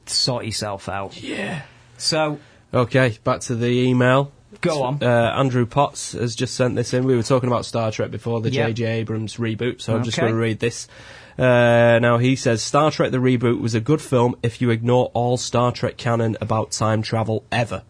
sort 0.07 0.45
yourself 0.45 0.89
out. 0.89 1.21
Yeah. 1.21 1.63
So 1.99 2.39
Okay, 2.75 3.19
back 3.23 3.41
to 3.41 3.55
the 3.55 3.67
email. 3.67 4.33
Go 4.61 4.83
on. 4.83 5.03
Uh, 5.03 5.35
Andrew 5.37 5.67
Potts 5.67 6.13
has 6.13 6.35
just 6.35 6.55
sent 6.55 6.75
this 6.75 6.95
in. 6.95 7.05
We 7.05 7.17
were 7.17 7.23
talking 7.23 7.49
about 7.49 7.65
Star 7.67 7.91
Trek 7.91 8.11
before 8.11 8.41
the. 8.41 8.51
J.J. 8.51 8.85
Abrams 8.85 9.37
reboot, 9.37 9.81
so 9.81 9.95
I'm 9.95 10.05
just 10.05 10.19
going 10.19 10.33
to 10.33 10.39
read 10.39 10.59
this. 10.59 10.89
Uh, 11.39 11.99
now 12.01 12.19
he 12.19 12.37
says 12.37 12.63
Star 12.63 12.91
Trek 12.91 13.11
the 13.11 13.19
reboot 13.19 13.61
was 13.61 13.75
a 13.75 13.81
good 13.81 14.03
film 14.03 14.37
if 14.43 14.61
you 14.61 14.71
ignore 14.71 15.11
all 15.15 15.37
Star 15.37 15.73
Trek 15.73 15.97
canon 15.97 16.37
about 16.41 16.73
time 16.73 17.03
travel 17.03 17.45
ever. 17.51 17.83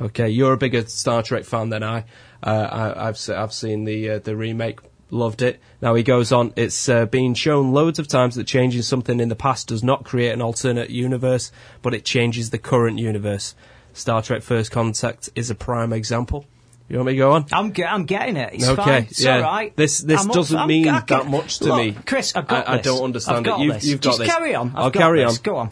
Okay, 0.00 0.28
you're 0.28 0.52
a 0.52 0.56
bigger 0.56 0.86
Star 0.86 1.22
Trek 1.22 1.44
fan 1.44 1.70
than 1.70 1.82
I. 1.82 2.04
Uh, 2.42 2.68
I 2.96 3.08
I've 3.08 3.30
I've 3.30 3.52
seen 3.52 3.84
the 3.84 4.10
uh, 4.10 4.18
the 4.18 4.36
remake, 4.36 4.80
loved 5.10 5.42
it. 5.42 5.60
Now 5.80 5.94
he 5.94 6.02
goes 6.02 6.32
on. 6.32 6.52
It's 6.56 6.88
uh, 6.88 7.06
been 7.06 7.34
shown 7.34 7.72
loads 7.72 7.98
of 7.98 8.08
times 8.08 8.34
that 8.36 8.46
changing 8.46 8.82
something 8.82 9.20
in 9.20 9.28
the 9.28 9.36
past 9.36 9.68
does 9.68 9.82
not 9.82 10.04
create 10.04 10.32
an 10.32 10.42
alternate 10.42 10.90
universe, 10.90 11.50
but 11.82 11.94
it 11.94 12.04
changes 12.04 12.50
the 12.50 12.58
current 12.58 12.98
universe. 12.98 13.54
Star 13.92 14.22
Trek 14.22 14.42
First 14.42 14.70
Contact 14.70 15.30
is 15.34 15.50
a 15.50 15.54
prime 15.54 15.92
example. 15.92 16.46
You 16.88 16.96
want 16.96 17.06
me 17.08 17.12
to 17.12 17.18
go 17.18 17.32
on? 17.32 17.44
I'm, 17.52 17.72
ge- 17.74 17.80
I'm 17.80 18.04
getting 18.06 18.36
it. 18.36 18.54
It's 18.54 18.66
Okay, 18.68 18.82
fine. 18.82 19.02
It's 19.10 19.22
yeah. 19.22 19.36
all 19.36 19.42
right. 19.42 19.76
This- 19.76 19.98
this 19.98 20.22
I'm 20.22 20.28
doesn't 20.28 20.66
mean 20.66 20.88
I 20.88 21.00
can- 21.00 21.18
that 21.18 21.26
much 21.30 21.58
to 21.58 21.64
Look, 21.66 21.76
me. 21.76 21.96
Chris, 22.06 22.34
I've 22.34 22.46
got 22.48 22.66
I- 22.68 22.74
I 22.74 22.78
don't 22.78 23.02
understand 23.04 23.46
it. 23.46 23.58
You've- 23.58 23.72
this. 23.74 23.84
you've 23.84 24.00
got 24.00 24.10
Just 24.10 24.18
this. 24.20 24.28
carry 24.28 24.54
on. 24.54 24.68
I've 24.74 24.84
I'll 24.84 24.90
carry 24.90 25.22
this. 25.22 25.36
on. 25.36 25.42
Go 25.42 25.56
on. 25.56 25.68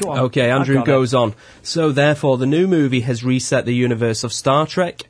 Go 0.00 0.10
on. 0.10 0.18
Okay, 0.26 0.50
Andrew 0.50 0.74
got 0.76 0.82
it. 0.82 0.86
goes 0.86 1.14
on. 1.14 1.34
So 1.62 1.92
therefore, 1.92 2.36
the 2.36 2.46
new 2.46 2.66
movie 2.66 3.00
has 3.00 3.22
reset 3.24 3.64
the 3.64 3.74
universe 3.74 4.24
of 4.24 4.32
Star 4.32 4.66
Trek. 4.66 5.02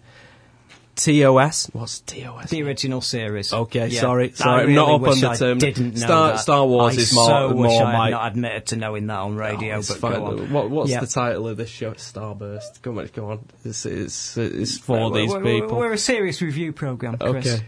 TOS. 0.97 1.68
What's 1.73 2.01
TOS? 2.01 2.51
The 2.51 2.62
original 2.62 3.01
series. 3.01 3.52
Okay, 3.52 3.89
Yeah. 3.89 4.01
sorry, 4.01 4.32
sorry, 4.32 4.60
I'm 4.62 4.66
really 4.68 4.74
not 4.74 4.90
up 4.94 5.01
wish 5.02 5.23
on 5.23 5.32
the 5.32 5.39
term. 5.39 5.59
Didn't 5.59 5.94
know 5.94 6.01
Star- 6.01 6.28
that. 6.32 6.39
Star 6.40 6.66
Wars 6.66 6.97
I 6.97 7.01
is 7.01 7.14
more- 7.14 7.27
So 7.27 7.48
wish 7.55 7.70
more 7.70 7.82
I 7.85 7.90
had 7.90 7.98
my- 7.98 8.10
not 8.10 8.27
admitted 8.32 8.66
to 8.66 8.77
knowing 8.77 9.06
that 9.09 9.18
on 9.18 9.36
radio. 9.36 9.74
Oh, 9.77 9.82
but 9.86 9.98
fine. 9.98 10.12
go 10.14 10.24
on. 10.27 10.52
What, 10.52 10.70
what's 10.70 10.90
Yeah. 10.90 11.01
the 11.01 11.06
title 11.06 11.47
of 11.48 11.56
this 11.59 11.68
show? 11.70 11.93
Starburst. 11.93 12.82
Come 12.82 12.98
on, 12.98 13.09
go 13.14 13.31
on. 13.31 13.40
It's, 13.64 13.85
it's, 13.86 14.36
it's 14.36 14.78
for 14.78 15.10
We're- 15.10 15.23
these 15.23 15.32
we're, 15.35 15.43
people. 15.43 15.78
We're 15.78 15.93
a 15.93 15.98
serious 15.98 16.40
review 16.43 16.73
program, 16.73 17.18
Chris. 17.18 17.47
Okay. 17.47 17.62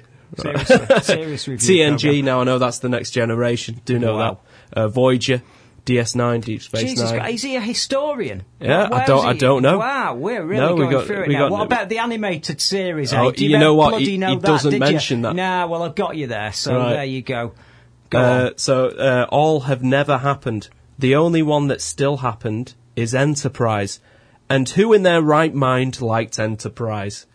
Seriously, 0.64 1.00
serious 1.02 1.48
review. 1.48 1.76
TNG. 1.76 2.00
programme. 2.02 2.24
Now 2.24 2.40
I 2.40 2.44
know 2.44 2.58
that's 2.58 2.80
the 2.80 2.88
next 2.90 3.12
generation. 3.12 3.80
Do 3.84 3.98
know 3.98 4.16
Wow. 4.16 4.38
that. 4.74 4.80
Uh, 4.80 4.88
Voyager, 4.88 5.42
DS9, 5.88 6.44
Deep 6.44 6.62
Space 6.62 6.82
Jesus 6.82 7.10
Nine. 7.10 7.20
Christ, 7.20 7.34
is 7.34 7.42
he 7.42 7.56
a 7.56 7.60
historian? 7.60 8.42
Yeah, 8.60 8.88
I 8.92 9.06
don't- 9.06 9.26
I 9.26 9.32
don't 9.32 9.62
know. 9.62 9.78
Wow, 9.78 10.14
we're 10.16 10.44
really 10.44 10.60
No, 10.60 10.76
going 10.76 10.90
got- 10.90 11.06
through 11.06 11.22
it 11.22 11.28
now. 11.30 11.48
got- 11.48 11.50
What 11.50 11.62
about 11.62 11.88
the 11.88 11.98
animated 11.98 12.60
series? 12.60 13.12
Oh, 13.14 13.28
eh? 13.28 13.32
Do 13.34 13.44
you 13.44 13.50
you 13.52 13.58
know 13.58 13.74
what? 13.74 14.00
He- 14.00 14.18
know 14.18 14.30
he 14.30 14.36
that, 14.36 14.46
doesn't 14.46 14.78
mention 14.78 15.18
you? 15.18 15.22
that. 15.24 15.34
Nah, 15.36 15.66
well, 15.66 15.82
I've 15.82 15.94
got 15.94 16.16
you 16.16 16.26
there, 16.26 16.52
so 16.52 16.76
Right. 16.76 16.92
there 16.92 17.04
you 17.04 17.22
go. 17.22 17.52
Go 18.10 18.18
Uh, 18.18 18.22
on. 18.48 18.52
so 18.58 18.88
uh, 18.88 19.26
all 19.30 19.60
have 19.60 19.82
never 19.82 20.18
happened. 20.18 20.68
The 20.98 21.14
only 21.14 21.42
one 21.42 21.68
that 21.68 21.80
still 21.80 22.18
happened 22.18 22.74
is 22.96 23.14
Enterprise. 23.14 24.00
And 24.50 24.68
who 24.68 24.92
in 24.92 25.02
their 25.02 25.20
right 25.22 25.54
mind 25.54 26.00
liked 26.00 26.38
Enterprise? 26.38 27.26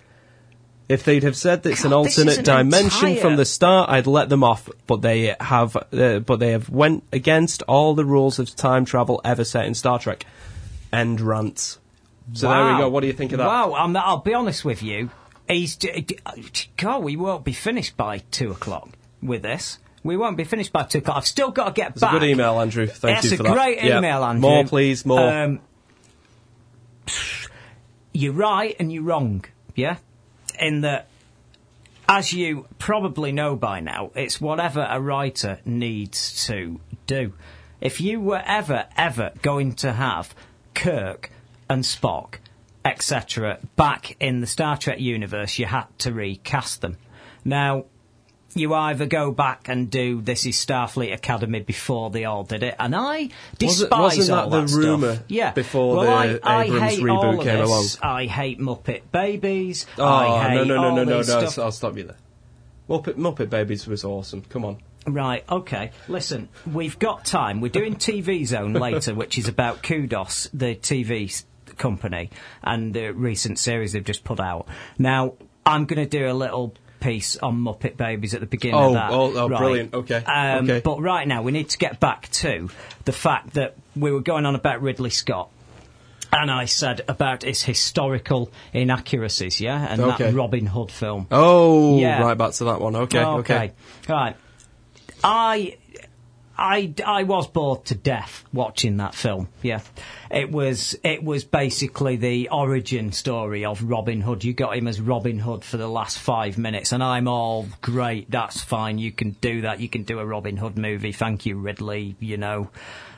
If 0.93 1.03
they'd 1.03 1.23
have 1.23 1.35
said 1.35 1.65
it's 1.65 1.83
an 1.83 1.91
God, 1.91 2.05
is 2.07 2.17
alternate 2.17 2.37
an 2.39 2.43
dimension 2.43 3.09
entire- 3.09 3.21
from 3.21 3.35
the 3.35 3.45
start, 3.45 3.89
I'd 3.89 4.07
let 4.07 4.29
them 4.29 4.43
off. 4.43 4.69
But 4.87 5.01
they 5.01 5.35
have, 5.39 5.75
uh, 5.75 6.19
but 6.19 6.39
they 6.39 6.51
have 6.51 6.69
went 6.69 7.03
against 7.11 7.63
all 7.63 7.93
the 7.95 8.05
rules 8.05 8.39
of 8.39 8.55
time 8.55 8.85
travel 8.85 9.19
ever 9.25 9.43
set 9.43 9.65
in 9.65 9.73
Star 9.73 9.99
Trek. 9.99 10.25
End 10.91 11.19
rant. 11.19 11.77
So 12.33 12.49
there 12.49 12.73
we 12.73 12.77
go. 12.79 12.89
What 12.89 13.01
do 13.01 13.07
you 13.07 13.13
think 13.13 13.31
of 13.33 13.39
that? 13.39 13.47
Wow, 13.47 13.73
I'm, 13.73 13.95
I'll 13.97 14.17
be 14.17 14.33
honest 14.33 14.63
with 14.63 14.81
you. 14.81 15.09
He's 15.47 15.77
God, 16.77 17.03
we 17.03 17.17
won't 17.17 17.43
be 17.43 17.51
finished 17.53 17.97
by 17.97 18.19
two 18.31 18.51
o'clock 18.51 18.89
with 19.21 19.41
this. 19.41 19.79
We 20.03 20.15
won't 20.17 20.37
be 20.37 20.43
finished 20.45 20.71
by 20.71 20.83
two 20.83 20.99
o'clock. 20.99 21.17
I've 21.17 21.27
still 21.27 21.51
got 21.51 21.65
to 21.65 21.71
get 21.73 21.99
back. 21.99 22.13
a 22.13 22.19
good 22.19 22.27
email, 22.29 22.59
Andrew. 22.61 22.87
Thank 22.87 23.17
That's 23.17 23.25
you 23.25 23.33
a 23.33 23.37
for 23.37 23.43
that. 23.43 23.53
great 23.53 23.83
Yeah. 23.83 23.97
email, 23.97 24.23
Andrew. 24.23 24.41
More, 24.41 24.63
please, 24.65 25.05
more. 25.05 25.19
Um, 25.31 25.59
you're 28.13 28.33
right 28.33 28.75
and 28.79 28.91
you're 28.91 29.03
wrong. 29.03 29.43
Yeah, 29.75 29.97
in 30.59 30.81
that, 30.81 31.07
as 32.07 32.33
you 32.33 32.67
probably 32.79 33.31
know 33.31 33.55
by 33.55 33.79
now, 33.79 34.11
it's 34.15 34.39
whatever 34.41 34.85
a 34.89 34.99
writer 34.99 35.59
needs 35.65 36.45
to 36.47 36.79
do. 37.07 37.33
If 37.81 37.99
you 37.99 38.19
were 38.19 38.41
ever, 38.45 38.85
ever 38.95 39.31
going 39.41 39.75
to 39.75 39.91
have 39.91 40.33
Kirk 40.73 41.31
and 41.69 41.83
Spock, 41.83 42.35
etc., 42.85 43.59
back 43.75 44.15
in 44.19 44.41
the 44.41 44.47
Star 44.47 44.77
Trek 44.77 44.99
universe, 44.99 45.59
you 45.59 45.65
had 45.65 45.85
to 45.99 46.13
recast 46.13 46.81
them. 46.81 46.97
Now, 47.43 47.85
you 48.55 48.73
either 48.73 49.05
go 49.05 49.31
back 49.31 49.67
and 49.69 49.89
do 49.89 50.21
this 50.21 50.45
is 50.45 50.55
Starfleet 50.55 51.13
Academy 51.13 51.59
before 51.61 52.09
they 52.09 52.25
all 52.25 52.43
did 52.43 52.63
it, 52.63 52.75
and 52.79 52.95
I 52.95 53.29
despise 53.57 54.17
wasn't 54.17 54.27
that 54.29 54.43
all 54.43 54.49
the 54.49 54.61
that 54.61 54.69
stuff. 54.69 54.83
rumour 54.83 55.19
Yeah, 55.27 55.51
before 55.51 55.97
well, 55.97 56.27
the 56.27 56.39
I, 56.43 56.61
I 56.61 56.63
Abrams 56.65 56.83
hate 56.83 56.99
reboot 57.01 57.23
all 57.23 57.43
came 57.43 57.57
this. 57.59 57.69
along? 57.69 58.15
I 58.17 58.25
hate 58.25 58.59
Muppet 58.59 59.01
Babies. 59.11 59.85
Oh, 59.97 60.03
I 60.05 60.49
hate 60.49 60.55
no, 60.55 60.63
no, 60.63 60.75
no, 60.75 60.95
no, 60.95 61.03
no, 61.03 61.17
no. 61.17 61.21
stuff. 61.21 61.59
I'll 61.59 61.71
stop 61.71 61.97
you 61.97 62.03
there. 62.03 62.17
Muppet, 62.89 63.15
Muppet 63.15 63.49
Babies 63.49 63.87
was 63.87 64.03
awesome. 64.03 64.41
Come 64.43 64.65
on. 64.65 64.77
Right, 65.05 65.43
okay. 65.49 65.91
Listen, 66.07 66.47
we've 66.71 66.97
got 66.97 67.25
time. 67.25 67.59
We're 67.59 67.69
doing 67.69 67.95
TV 67.95 68.45
Zone 68.45 68.73
later, 68.73 69.13
which 69.13 69.37
is 69.37 69.47
about 69.49 69.83
Kudos, 69.83 70.49
the 70.53 70.75
TV 70.75 71.43
company, 71.77 72.29
and 72.63 72.93
the 72.93 73.11
recent 73.11 73.59
series 73.59 73.91
they've 73.93 74.03
just 74.03 74.23
put 74.23 74.39
out. 74.39 74.67
Now, 74.97 75.33
I'm 75.65 75.85
going 75.85 76.07
to 76.07 76.09
do 76.09 76.29
a 76.29 76.33
little 76.33 76.73
piece 77.03 77.37
on 77.37 77.59
Muppet 77.59 77.97
Babies 77.97 78.33
at 78.33 78.39
the 78.39 78.45
beginning 78.47 78.79
Oh, 78.79 78.87
of 78.87 78.93
that. 78.93 79.11
oh, 79.11 79.33
oh, 79.37 79.49
right. 79.49 79.57
brilliant. 79.59 79.93
Okay, 79.93 80.15
Um, 80.25 80.63
okay. 80.65 80.81
But 80.83 81.01
right 81.01 81.27
now, 81.27 81.41
we 81.41 81.51
need 81.51 81.69
to 81.69 81.77
get 81.77 81.99
back 81.99 82.29
to 82.43 82.69
the 83.05 83.11
fact 83.11 83.53
that 83.53 83.75
we 83.95 84.11
were 84.11 84.21
going 84.21 84.45
on 84.45 84.55
about 84.55 84.81
Ridley 84.81 85.09
Scott. 85.09 85.49
And 86.31 86.49
I 86.49 86.65
said 86.65 87.01
about 87.07 87.43
his 87.43 87.61
historical 87.61 88.51
inaccuracies, 88.73 89.61
yeah? 89.61 89.85
And 89.87 90.01
Okay. 90.01 90.23
that 90.25 90.33
Robin 90.33 90.65
Hood 90.65 90.89
film. 90.91 91.27
Oh, 91.29 91.99
Yeah. 91.99 92.21
right 92.23 92.37
back 92.37 92.53
to 92.53 92.63
that 92.65 92.81
one. 92.81 92.95
Okay, 92.95 93.23
okay. 93.23 93.71
Right. 94.09 94.35
I, 95.23 95.77
I, 96.57 96.93
I 97.05 97.23
was 97.23 97.47
bored 97.47 97.85
to 97.85 97.95
death 97.95 98.43
watching 98.53 98.97
that 98.97 99.15
film. 99.15 99.49
Yeah, 99.61 99.81
it 100.29 100.51
was 100.51 100.95
it 101.03 101.23
was 101.23 101.43
basically 101.43 102.15
the 102.17 102.49
origin 102.49 103.11
story 103.11 103.65
of 103.65 103.81
Robin 103.83 104.21
Hood. 104.21 104.43
You 104.43 104.53
got 104.53 104.77
him 104.77 104.87
as 104.87 105.01
Robin 105.01 105.39
Hood 105.39 105.63
for 105.63 105.77
the 105.77 105.87
last 105.87 106.19
five 106.19 106.57
minutes, 106.57 106.91
and 106.91 107.03
I'm 107.03 107.27
all 107.27 107.67
great. 107.81 108.29
That's 108.29 108.61
fine. 108.61 108.99
You 108.99 109.11
can 109.11 109.31
do 109.31 109.61
that. 109.61 109.79
You 109.79 109.89
can 109.89 110.03
do 110.03 110.19
a 110.19 110.25
Robin 110.25 110.57
Hood 110.57 110.77
movie. 110.77 111.11
Thank 111.11 111.45
you, 111.45 111.57
Ridley. 111.57 112.15
You 112.19 112.37
know. 112.37 112.69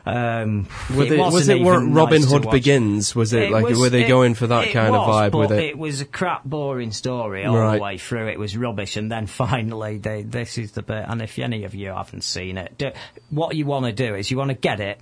Um, 0.05 0.67
Was 0.95 1.09
it, 1.11 1.17
was 1.19 1.49
it 1.49 1.61
where 1.61 1.79
Robin 1.79 2.21
nice 2.21 2.31
Hood. 2.31 2.51
Begins? 2.51 3.15
Was 3.15 3.33
it, 3.33 3.43
It 3.43 3.51
like, 3.51 3.65
was- 3.65 3.79
were 3.79 3.89
they 3.89 4.03
it- 4.05 4.07
going 4.07 4.35
for 4.35 4.45
that 4.47 4.71
kind 4.71 4.95
of 4.95 5.07
vibe 5.07 5.37
with 5.37 5.51
it? 5.51 5.63
It 5.63 5.77
was 5.77 6.01
a 6.01 6.05
crap, 6.05 6.43
boring 6.45 6.91
story 6.91 7.43
all 7.45 7.57
Right. 7.57 7.77
the 7.77 7.81
way 7.81 7.97
through. 7.97 8.27
It 8.27 8.37
was 8.37 8.55
rubbish, 8.55 8.97
and 8.97 9.11
then 9.11 9.25
finally, 9.45 9.97
they, 9.97 10.21
this 10.21 10.57
is 10.59 10.73
the 10.73 10.83
bit. 10.83 11.05
And 11.07 11.21
if 11.23 11.39
any 11.39 11.63
of 11.63 11.73
you 11.73 11.89
haven't 11.89 12.23
seen 12.23 12.57
it, 12.59 12.77
do, 12.77 12.91
what 13.31 13.55
you 13.55 13.65
want 13.65 13.85
to 13.87 13.91
do 13.93 14.13
is 14.13 14.29
you 14.29 14.37
want 14.37 14.49
to 14.49 14.55
get 14.55 14.79
it, 14.79 14.99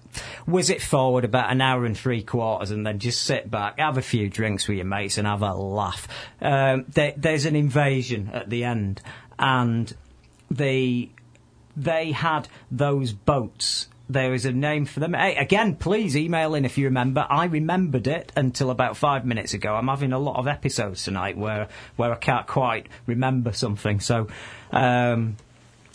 whiz 0.47 0.69
it 0.69 0.81
forward 0.81 1.25
about 1.25 1.51
an 1.51 1.59
hour 1.59 1.85
and 1.85 1.97
three 1.97 2.23
quarters, 2.23 2.71
and 2.71 2.85
then 2.87 2.99
just 2.99 3.23
sit 3.23 3.51
back, 3.51 3.79
have 3.79 3.97
a 3.97 4.01
few 4.01 4.29
drinks 4.29 4.67
with 4.69 4.77
your 4.77 4.85
mates, 4.85 5.17
and 5.17 5.27
have 5.27 5.41
a 5.41 5.53
laugh. 5.53 6.07
Um, 6.41 6.85
there, 6.93 7.13
there's 7.17 7.45
an 7.45 7.55
invasion 7.57 8.29
at 8.33 8.49
the 8.49 8.63
end, 8.63 9.01
and 9.37 9.93
the 10.49 11.09
they 11.75 12.11
had 12.11 12.47
those 12.71 13.11
boats. 13.11 13.87
There 14.13 14.33
is 14.33 14.45
a 14.45 14.51
name 14.51 14.85
for 14.85 14.99
them. 14.99 15.13
Hey, 15.13 15.35
again, 15.35 15.75
please 15.75 16.15
email 16.15 16.53
in 16.53 16.65
if 16.65 16.77
you 16.77 16.85
remember. 16.85 17.25
I 17.27 17.45
remembered 17.45 18.05
it 18.05 18.31
until 18.35 18.69
about 18.69 18.95
five 18.95 19.25
minutes 19.25 19.53
ago. 19.55 19.73
I'm 19.73 19.87
having 19.87 20.13
a 20.13 20.19
lot 20.19 20.37
of 20.37 20.47
episodes 20.47 21.03
tonight 21.03 21.35
where 21.35 21.67
where 21.95 22.11
I 22.11 22.15
can't 22.15 22.45
quite 22.45 22.87
remember 23.07 23.53
something. 23.53 23.99
So 23.99 24.27
um, 24.71 25.37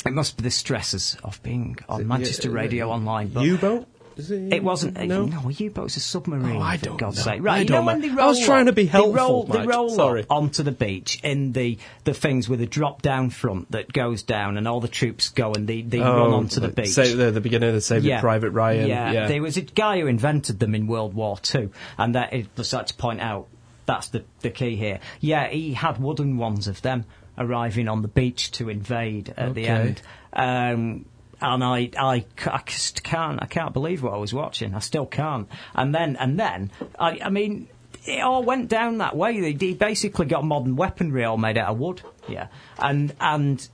it 0.05 0.13
must 0.13 0.37
be 0.37 0.43
the 0.43 0.51
stresses 0.51 1.17
of 1.23 1.41
being 1.45 1.77
on 1.89 2.09
Manchester 2.09 2.49
yeah, 2.49 2.55
Radio 2.55 2.91
Online. 2.91 3.29
But 3.29 3.45
U-boat? 3.45 3.87
Is 4.19 4.33
it, 4.33 4.53
it 4.53 4.65
wasn't. 4.65 4.99
No. 5.07 5.27
No, 5.27 5.49
a 5.49 5.53
U-boat's 5.53 5.97
a 5.97 6.01
submarine. 6.01 6.57
Oh, 6.57 6.61
I 6.61 6.77
for 6.77 6.87
don't 6.87 6.97
God's 6.99 7.19
know. 7.19 7.23
sake. 7.23 7.43
Right, 7.43 7.59
I 7.59 7.61
you 7.61 7.69
know 7.71 7.83
when 7.85 8.01
they 8.01 8.11
I 8.11 8.15
roll 8.15 8.29
was 8.29 8.45
trying 8.45 8.67
to 8.67 8.73
be 8.73 8.85
helpful, 8.87 9.13
They 9.13 9.19
roll, 9.19 9.45
they 9.45 9.67
roll 9.67 9.89
Sorry. 9.91 10.23
up 10.23 10.31
onto 10.31 10.65
the 10.65 10.73
beach 10.73 11.21
in 11.23 11.53
the 11.53 11.79
the 12.03 12.15
things 12.15 12.49
with 12.49 12.61
a 12.61 12.67
drop 12.67 13.01
down 13.01 13.31
front 13.31 13.71
that 13.71 13.93
goes 13.93 14.25
down, 14.25 14.57
and 14.57 14.67
all 14.67 14.81
the 14.81 14.89
troops 14.89 15.29
go 15.29 15.53
and 15.55 15.69
they, 15.69 15.83
they 15.83 16.01
run 16.01 16.33
onto 16.33 16.59
the 16.61 16.69
beach. 16.69 16.89
Say, 16.89 17.15
the, 17.15 17.31
the 17.31 17.41
beginning 17.41 17.69
of 17.69 17.75
the 17.77 17.81
Saving 17.81 18.19
Private 18.19 18.51
Ryan. 18.51 18.89
Yeah. 18.89 19.13
Yeah. 19.13 19.29
there 19.29 19.41
was 19.41 19.57
a 19.57 19.63
guy 19.63 20.01
who 20.01 20.09
invented 20.09 20.59
them 20.59 20.75
in 20.75 20.89
World 20.89 21.15
War 21.15 21.39
Two, 21.39 21.71
and 21.97 22.17
that 22.17 22.33
it 22.33 22.49
was 22.57 22.73
like 22.73 22.87
to 22.87 22.95
point 22.95 23.21
out 23.21 23.47
that's 23.87 24.09
the 24.09 24.25
the 24.41 24.51
key 24.51 24.75
here. 24.75 24.99
Yeah, 25.21 25.47
he 25.49 25.75
had 25.75 25.99
wooden 25.99 26.39
ones 26.39 26.67
of 26.67 26.83
them 26.83 27.05
arriving 27.39 27.87
on 27.89 28.03
the 28.03 28.09
beach 28.09 28.51
to 28.51 28.69
invade 28.69 29.33
at 29.37 29.55
the 29.55 29.69
end. 29.69 30.03
Um, 30.33 31.05
and 31.41 31.63
I, 31.63 31.91
I, 31.99 32.25
just 32.67 33.03
can't, 33.03 33.43
I 33.43 33.47
can't 33.47 33.73
believe 33.73 34.03
what 34.03 34.15
I 34.15 34.17
was 34.17 34.35
watching. 34.35 34.75
I 34.75 34.81
still 34.81 35.07
can't. 35.07 35.49
And 35.75 35.95
then, 35.95 36.17
and 36.17 36.39
then, 36.39 36.71
I, 36.99 37.21
I 37.23 37.31
mean, 37.31 37.69
it 38.05 38.21
all 38.21 38.43
went 38.43 38.69
down 38.69 38.99
that 38.99 39.17
way. 39.17 39.41
They, 39.41 39.53
they 39.53 39.75
basically 39.75 40.27
got 40.27 40.45
modern 40.45 40.77
weaponry 40.77 41.25
all 41.25 41.37
made 41.37 41.59
out 41.59 41.71
of 41.71 41.79
wood. 41.79 42.03
Yeah, 42.29 42.49
and 42.79 43.15
and 43.21 43.67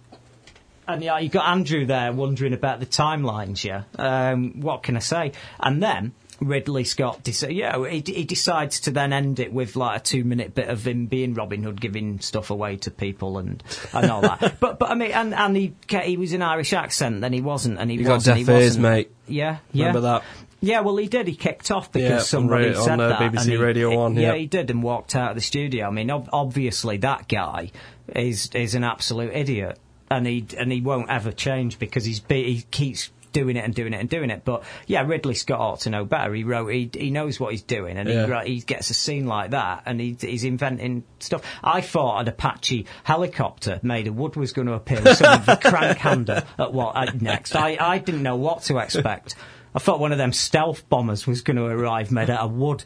and 0.87 1.03
yeah, 1.03 1.19
you 1.19 1.29
got 1.29 1.49
Andrew 1.49 1.87
there 1.87 2.13
wondering 2.13 2.53
about 2.53 2.81
the 2.81 2.87
timelines. 2.87 3.65
Yeah, 3.65 3.85
um, 3.99 4.61
what 4.61 4.83
can 4.83 4.97
I 4.97 5.01
say? 5.01 5.33
And 5.61 5.83
then 5.83 6.13
Ridley 6.41 6.85
Scott, 6.85 7.23
deci- 7.23 7.55
yeah, 7.55 7.89
he, 7.89 8.03
he 8.07 8.25
decides 8.25 8.81
to 8.81 8.91
then 8.91 9.13
end 9.13 9.39
it 9.41 9.53
with 9.53 9.77
like 9.77 10.01
a 10.01 10.03
two-minute 10.03 10.55
bit 10.55 10.69
of 10.69 10.87
him 10.87 11.07
being 11.07 11.35
Robin 11.35 11.63
Hood, 11.63 11.81
giving 11.81 12.19
stuff 12.21 12.51
away 12.51 12.77
to 12.79 12.91
people 12.91 13.39
and 13.39 13.63
and 13.93 14.11
all 14.11 14.21
that. 14.23 14.57
but 14.61 14.79
but 14.79 14.91
I 14.91 14.95
mean, 14.95 15.13
and 15.13 15.33
and 15.35 15.57
he 15.57 15.75
he 16.03 16.17
was 16.17 16.33
an 16.33 16.43
Irish 16.43 16.73
accent, 16.73 17.21
then 17.21 17.33
he 17.33 17.41
wasn't, 17.41 17.79
and 17.79 17.91
he 17.91 17.99
got 17.99 18.15
wasn't. 18.15 18.39
deaf 18.47 18.57
he 18.57 18.63
ears, 18.65 18.79
mate. 18.79 19.11
Yeah, 19.29 19.59
yeah. 19.73 19.87
Remember 19.87 20.01
that? 20.09 20.25
Yeah, 20.61 20.81
well, 20.81 20.97
he 20.97 21.09
did. 21.09 21.29
He 21.29 21.35
kicked 21.37 21.71
off 21.71 21.93
because 21.93 22.09
Yeah, 22.11 22.17
on 22.17 22.23
somebody 22.23 22.69
ra- 22.71 22.81
said 22.83 22.93
on, 22.95 23.01
uh, 23.01 23.09
that. 23.11 23.33
BBC 23.33 23.45
he- 23.51 23.57
Radio 23.59 23.95
One, 23.95 24.15
Yeah, 24.15 24.33
yeah. 24.33 24.35
he 24.37 24.47
did, 24.47 24.71
and 24.71 24.83
walked 24.83 25.15
out 25.15 25.31
of 25.31 25.35
the 25.37 25.43
studio. 25.43 25.87
I 25.87 25.91
mean, 25.91 26.11
ob- 26.11 26.31
obviously, 26.33 26.97
that 26.99 27.29
guy 27.29 27.71
is 28.15 28.51
is 28.55 28.75
an 28.75 28.83
absolute 28.83 29.33
idiot, 29.35 29.79
and 30.11 30.27
he 30.27 30.47
and 30.59 30.73
he 30.73 30.81
won't 30.81 31.11
ever 31.11 31.33
change 31.33 31.79
because 31.79 32.05
he's 32.05 32.21
be, 32.21 32.55
he 32.55 32.63
keeps 32.71 33.11
doing 33.35 33.57
it 33.59 33.65
and 33.67 33.75
doing 33.75 33.93
it 33.93 34.01
and 34.01 34.09
doing 34.09 34.31
it. 34.31 34.43
But 34.47 34.63
yeah, 34.87 35.03
Ridley 35.03 35.35
Scott 35.35 35.61
ought 35.61 35.81
to 35.81 35.91
know 35.91 36.07
better. 36.07 36.33
He 36.33 36.45
wrote, 36.45 36.69
he 36.69 36.89
he 36.95 37.11
knows 37.11 37.39
what 37.39 37.51
he's 37.53 37.61
doing, 37.61 37.99
and 37.99 38.09
Yeah. 38.09 38.43
he 38.45 38.55
he 38.55 38.61
gets 38.61 38.89
a 38.89 38.95
scene 38.95 39.27
like 39.27 39.51
that, 39.51 39.83
and 39.85 40.01
he, 40.01 40.17
he's 40.19 40.45
inventing 40.45 41.05
stuff. 41.19 41.43
I 41.63 41.83
thought 41.83 42.21
an 42.21 42.29
Apache 42.29 42.87
helicopter 43.03 43.81
made 43.83 44.07
of 44.07 44.17
wood 44.17 44.37
was 44.37 44.53
going 44.55 44.69
to 44.69 44.73
appear 44.75 45.03
with 45.03 45.19
some 45.19 45.41
of 45.41 45.45
the 45.47 45.57
crank 45.57 45.99
hander 45.99 46.45
at 46.59 46.73
what 46.73 46.97
at 46.97 47.21
next. 47.21 47.55
I 47.55 47.77
I 47.79 47.99
didn't 47.99 48.23
know 48.23 48.37
what 48.37 48.63
to 48.63 48.79
expect. 48.79 49.35
I 49.75 49.81
thought 49.81 49.99
one 49.99 50.13
of 50.13 50.19
them 50.19 50.33
stealth 50.33 50.89
bombers 50.89 51.27
was 51.27 51.43
going 51.43 51.57
to 51.57 51.65
arrive 51.65 52.13
made 52.13 52.31
out 52.31 52.41
of 52.43 52.53
wood. 52.53 52.85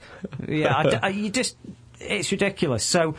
Yeah, 0.48 0.74
I 0.74 0.98
I 1.02 1.08
you 1.10 1.28
just, 1.28 1.56
it's 2.00 2.32
ridiculous. 2.32 2.82
So 2.82 3.14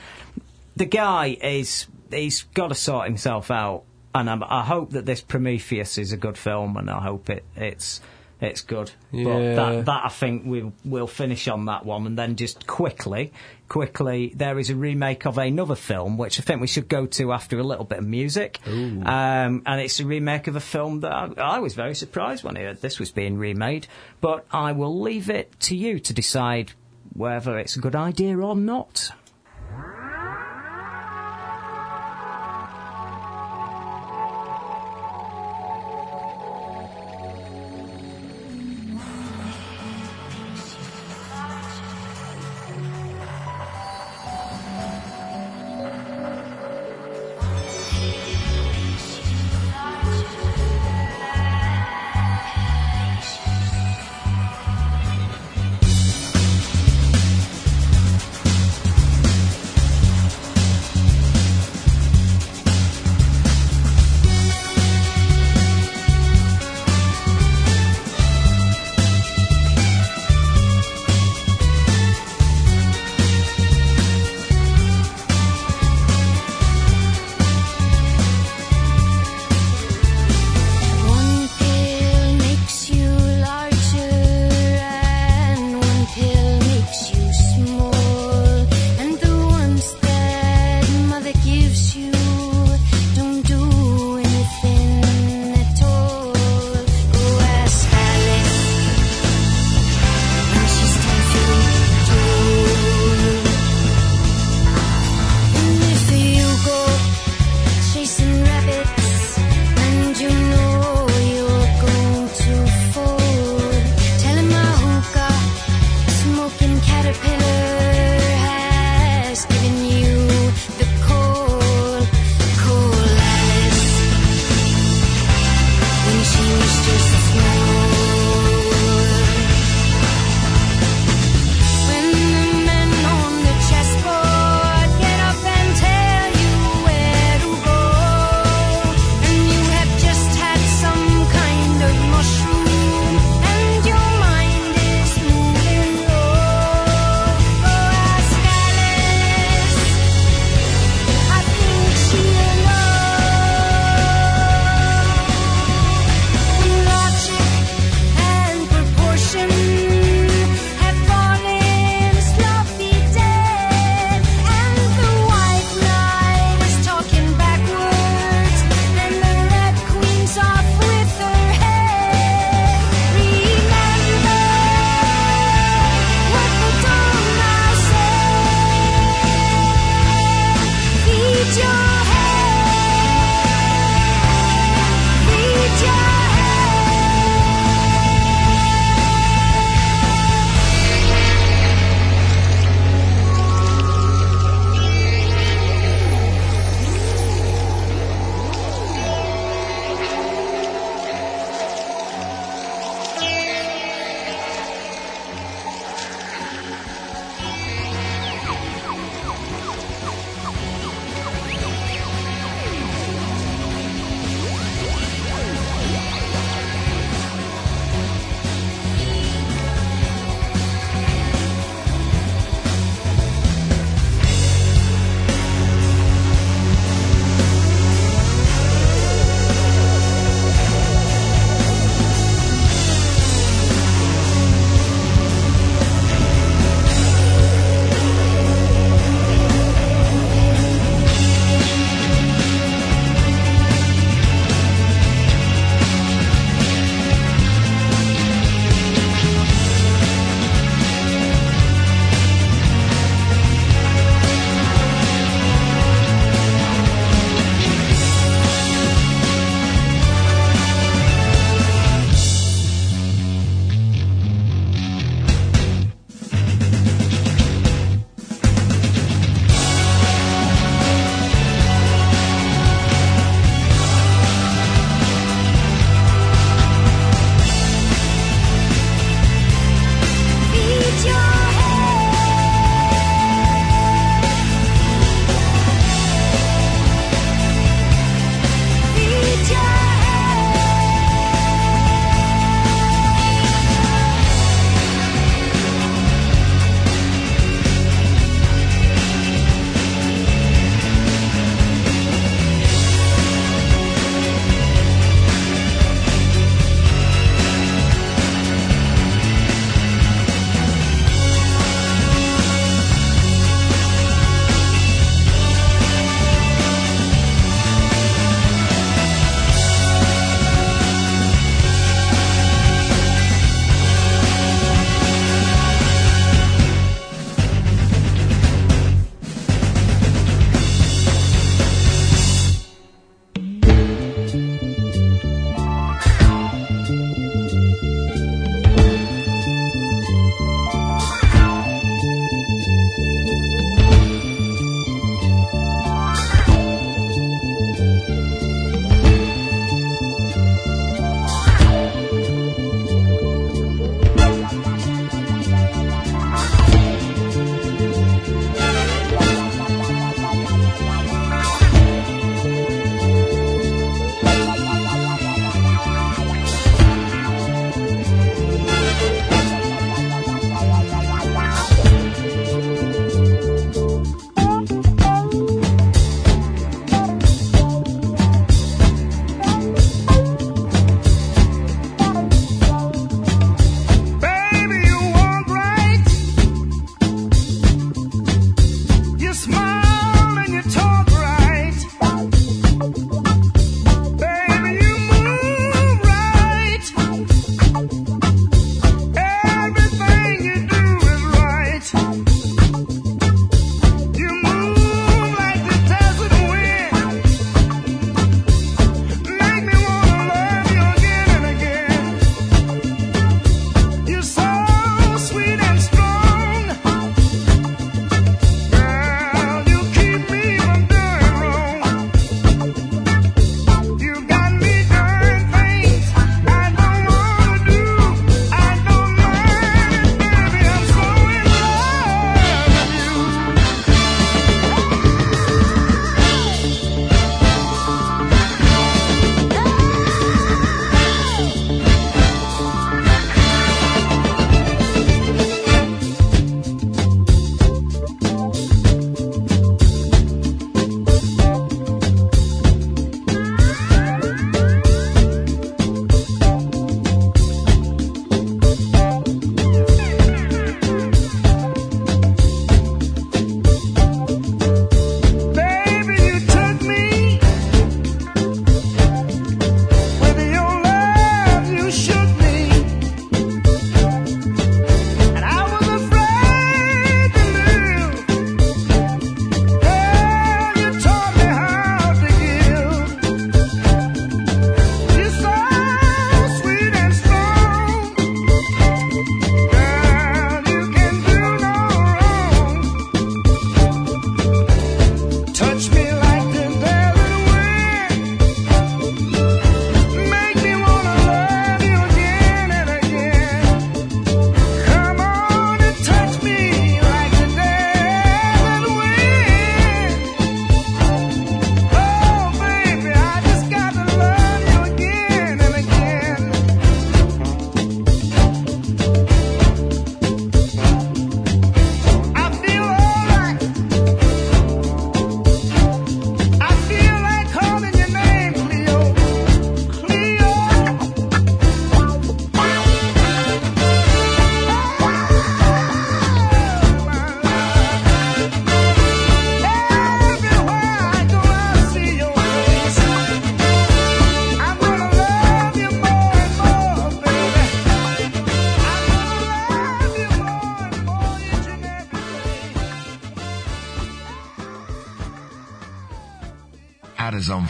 the 0.75 0.85
guy 0.85 1.37
is, 1.39 1.85
he's 2.09 2.43
got 2.55 2.69
to 2.69 2.75
sort 2.75 3.05
himself 3.05 3.51
out. 3.51 3.83
And 4.13 4.29
I'm, 4.29 4.43
I 4.43 4.63
hope 4.63 4.91
that 4.91 5.05
this 5.05 5.21
Prometheus 5.21 5.97
is 5.97 6.11
a 6.13 6.17
good 6.17 6.37
film, 6.37 6.77
and 6.77 6.89
I 6.89 6.99
hope 7.01 7.29
it, 7.29 7.43
it's, 7.55 8.01
it's 8.41 8.61
good. 8.61 8.89
But 9.11 9.39
that, 9.55 9.85
that 9.85 10.05
I 10.05 10.09
think 10.09 10.43
we'll, 10.45 10.73
we'll 10.83 11.07
finish 11.07 11.47
on 11.47 11.65
that 11.65 11.85
one. 11.85 12.07
And 12.07 12.17
then 12.17 12.35
just 12.35 12.65
quickly, 12.65 13.31
quickly, 13.67 14.33
there 14.35 14.57
is 14.57 14.69
a 14.71 14.75
remake 14.75 15.25
of 15.27 15.37
another 15.37 15.75
film, 15.75 16.17
which 16.17 16.39
I 16.39 16.43
think 16.43 16.59
we 16.59 16.65
should 16.67 16.87
go 16.87 17.05
to 17.05 17.33
after 17.33 17.59
a 17.59 17.63
little 17.63 17.85
bit 17.85 17.99
of 17.99 18.05
music. 18.05 18.59
Um, 19.05 19.61
and 19.65 19.81
it's 19.81 19.99
a 19.99 20.05
remake 20.05 20.47
of 20.47 20.55
a 20.55 20.61
film 20.61 21.01
that 21.01 21.11
I, 21.11 21.27
I 21.37 21.59
was 21.59 21.75
very 21.75 21.93
surprised 21.93 22.43
when 22.43 22.57
I 22.57 22.61
heard 22.61 22.81
this 22.81 22.97
was 22.97 23.11
being 23.11 23.37
remade. 23.37 23.85
But 24.21 24.45
I 24.51 24.71
will 24.71 24.99
leave 24.99 25.29
it 25.29 25.59
to 25.61 25.75
you 25.75 25.99
to 25.99 26.13
decide 26.13 26.71
whether 27.13 27.59
it's 27.59 27.75
a 27.75 27.79
good 27.79 27.95
idea 27.95 28.37
or 28.37 28.55
not. 28.55 29.11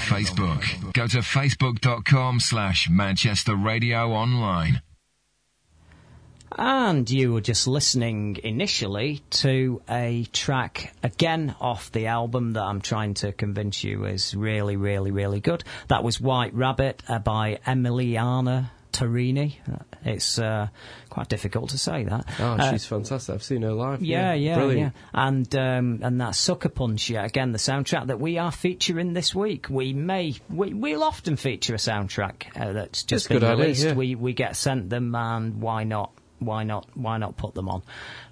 Facebook. 0.09 0.91
Go 0.93 1.05
to 1.05 1.19
facebook.com 1.19 2.39
slash 2.39 2.89
Manchester 2.89 3.55
Radio 3.55 4.11
Online. 4.11 4.81
And 6.57 7.07
you 7.07 7.31
were 7.33 7.41
just 7.41 7.67
listening 7.67 8.39
initially 8.43 9.21
to 9.29 9.83
a 9.87 10.25
track 10.33 10.95
again 11.03 11.55
off 11.61 11.91
the 11.91 12.07
album 12.07 12.53
that 12.53 12.63
I'm 12.63 12.81
trying 12.81 13.13
to 13.15 13.31
convince 13.31 13.83
you 13.83 14.05
is 14.05 14.33
really, 14.33 14.75
really, 14.75 15.11
really 15.11 15.41
good. 15.41 15.63
That 15.89 16.03
was 16.03 16.19
White 16.19 16.55
Rabbit 16.55 17.03
uh, 17.07 17.19
by 17.19 17.59
Emiliana 17.67 18.71
Torrini. 18.91 19.57
It's 20.03 20.39
uh, 20.39 20.69
quite 21.19 21.27
difficult 21.29 21.69
to 21.71 21.77
say 21.77 22.03
that. 22.05 22.25
Oh, 22.39 22.43
Uh, 22.53 22.71
she's 22.71 22.85
fantastic. 22.85 23.35
I've 23.35 23.43
seen 23.43 23.61
her 23.63 23.73
live. 23.73 24.01
yeah, 24.01 24.33
yeah, 24.33 24.55
Brilliant. 24.55 24.93
yeah. 25.13 25.25
And 25.27 25.55
um, 25.55 25.99
and 26.01 26.21
that 26.21 26.35
Sucker 26.35 26.69
Punch, 26.69 27.09
yeah, 27.09 27.25
again, 27.25 27.51
the 27.51 27.57
soundtrack 27.57 28.07
that 28.07 28.19
we 28.19 28.37
are 28.37 28.51
featuring 28.51 29.13
this 29.13 29.35
week. 29.35 29.67
We 29.69 29.91
may, 29.93 30.35
we, 30.49 30.73
we'll 30.73 31.03
often 31.03 31.35
feature 31.35 31.73
a 31.73 31.77
soundtrack 31.77 32.55
uh, 32.55 32.71
that's 32.73 33.03
just 33.03 33.27
That's 33.27 33.39
been 33.39 33.39
good 33.39 33.51
idea, 33.53 33.63
released. 33.65 33.83
yeah. 33.83 33.93
We 33.93 34.15
we 34.15 34.33
get 34.33 34.55
sent 34.55 34.89
them, 34.89 35.13
and 35.15 35.61
why 35.61 35.83
not? 35.83 36.11
Why 36.39 36.63
not? 36.63 36.87
Why 36.95 37.17
not 37.17 37.37
put 37.37 37.53
them 37.53 37.69
on 37.69 37.83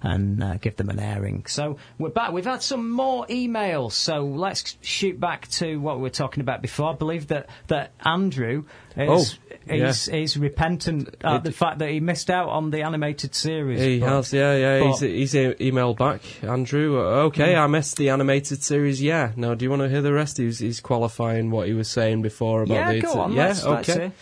and 0.02 0.42
uh, 0.42 0.54
give 0.56 0.76
them 0.76 0.88
an 0.90 0.98
airing? 0.98 1.44
So 1.46 1.76
we're 1.98 2.08
back. 2.10 2.32
We've 2.32 2.44
had 2.44 2.62
some 2.62 2.90
more 2.90 3.26
emails. 3.26 3.92
So 3.92 4.24
let's 4.24 4.76
shoot 4.80 5.20
back 5.20 5.48
to 5.48 5.78
what 5.80 5.96
we 5.96 6.02
were 6.02 6.10
talking 6.10 6.40
about 6.40 6.62
before. 6.62 6.90
I 6.92 6.94
believe 6.94 7.28
that 7.28 7.48
that 7.68 7.92
Andrew 8.04 8.64
is 8.96 9.38
Oh, 9.70 9.74
yeah. 9.74 9.88
is, 9.88 10.08
is 10.08 10.36
repentant 10.36 11.14
at 11.22 11.44
the 11.44 11.52
fact 11.52 11.78
that 11.80 11.90
he 11.90 12.00
missed 12.00 12.30
out 12.30 12.48
on 12.48 12.70
the 12.70 12.82
animated 12.82 13.34
series. 13.34 13.80
He 13.80 14.00
but- 14.00 14.08
has, 14.08 14.32
yeah, 14.32 14.56
yeah. 14.56 14.84
He's, 14.88 15.00
he's 15.00 15.34
emailed 15.34 15.98
back, 15.98 16.20
Andrew. 16.42 16.98
uh, 16.98 17.24
Okay, 17.28 17.54
I 17.54 17.66
missed 17.66 17.96
the 17.96 18.08
animated 18.08 18.62
series. 18.62 19.00
Yeah. 19.02 19.32
Now, 19.36 19.54
do 19.54 19.64
you 19.64 19.70
want 19.70 19.82
to 19.82 19.88
hear 19.88 20.02
the 20.02 20.12
rest? 20.12 20.38
He's, 20.38 20.58
he's 20.58 20.80
qualifying 20.80 21.50
what 21.50 21.68
he 21.68 21.74
was 21.74 21.88
saying 21.88 22.22
before 22.22 22.62
about 22.62 22.74
Yeah, 22.74 22.92
the. 22.94 23.00
go 23.02 23.20
on, 23.20 23.32
yeah, 23.32 23.48
let's- 23.48 23.64
let's 23.64 23.88
okay. 23.90 24.12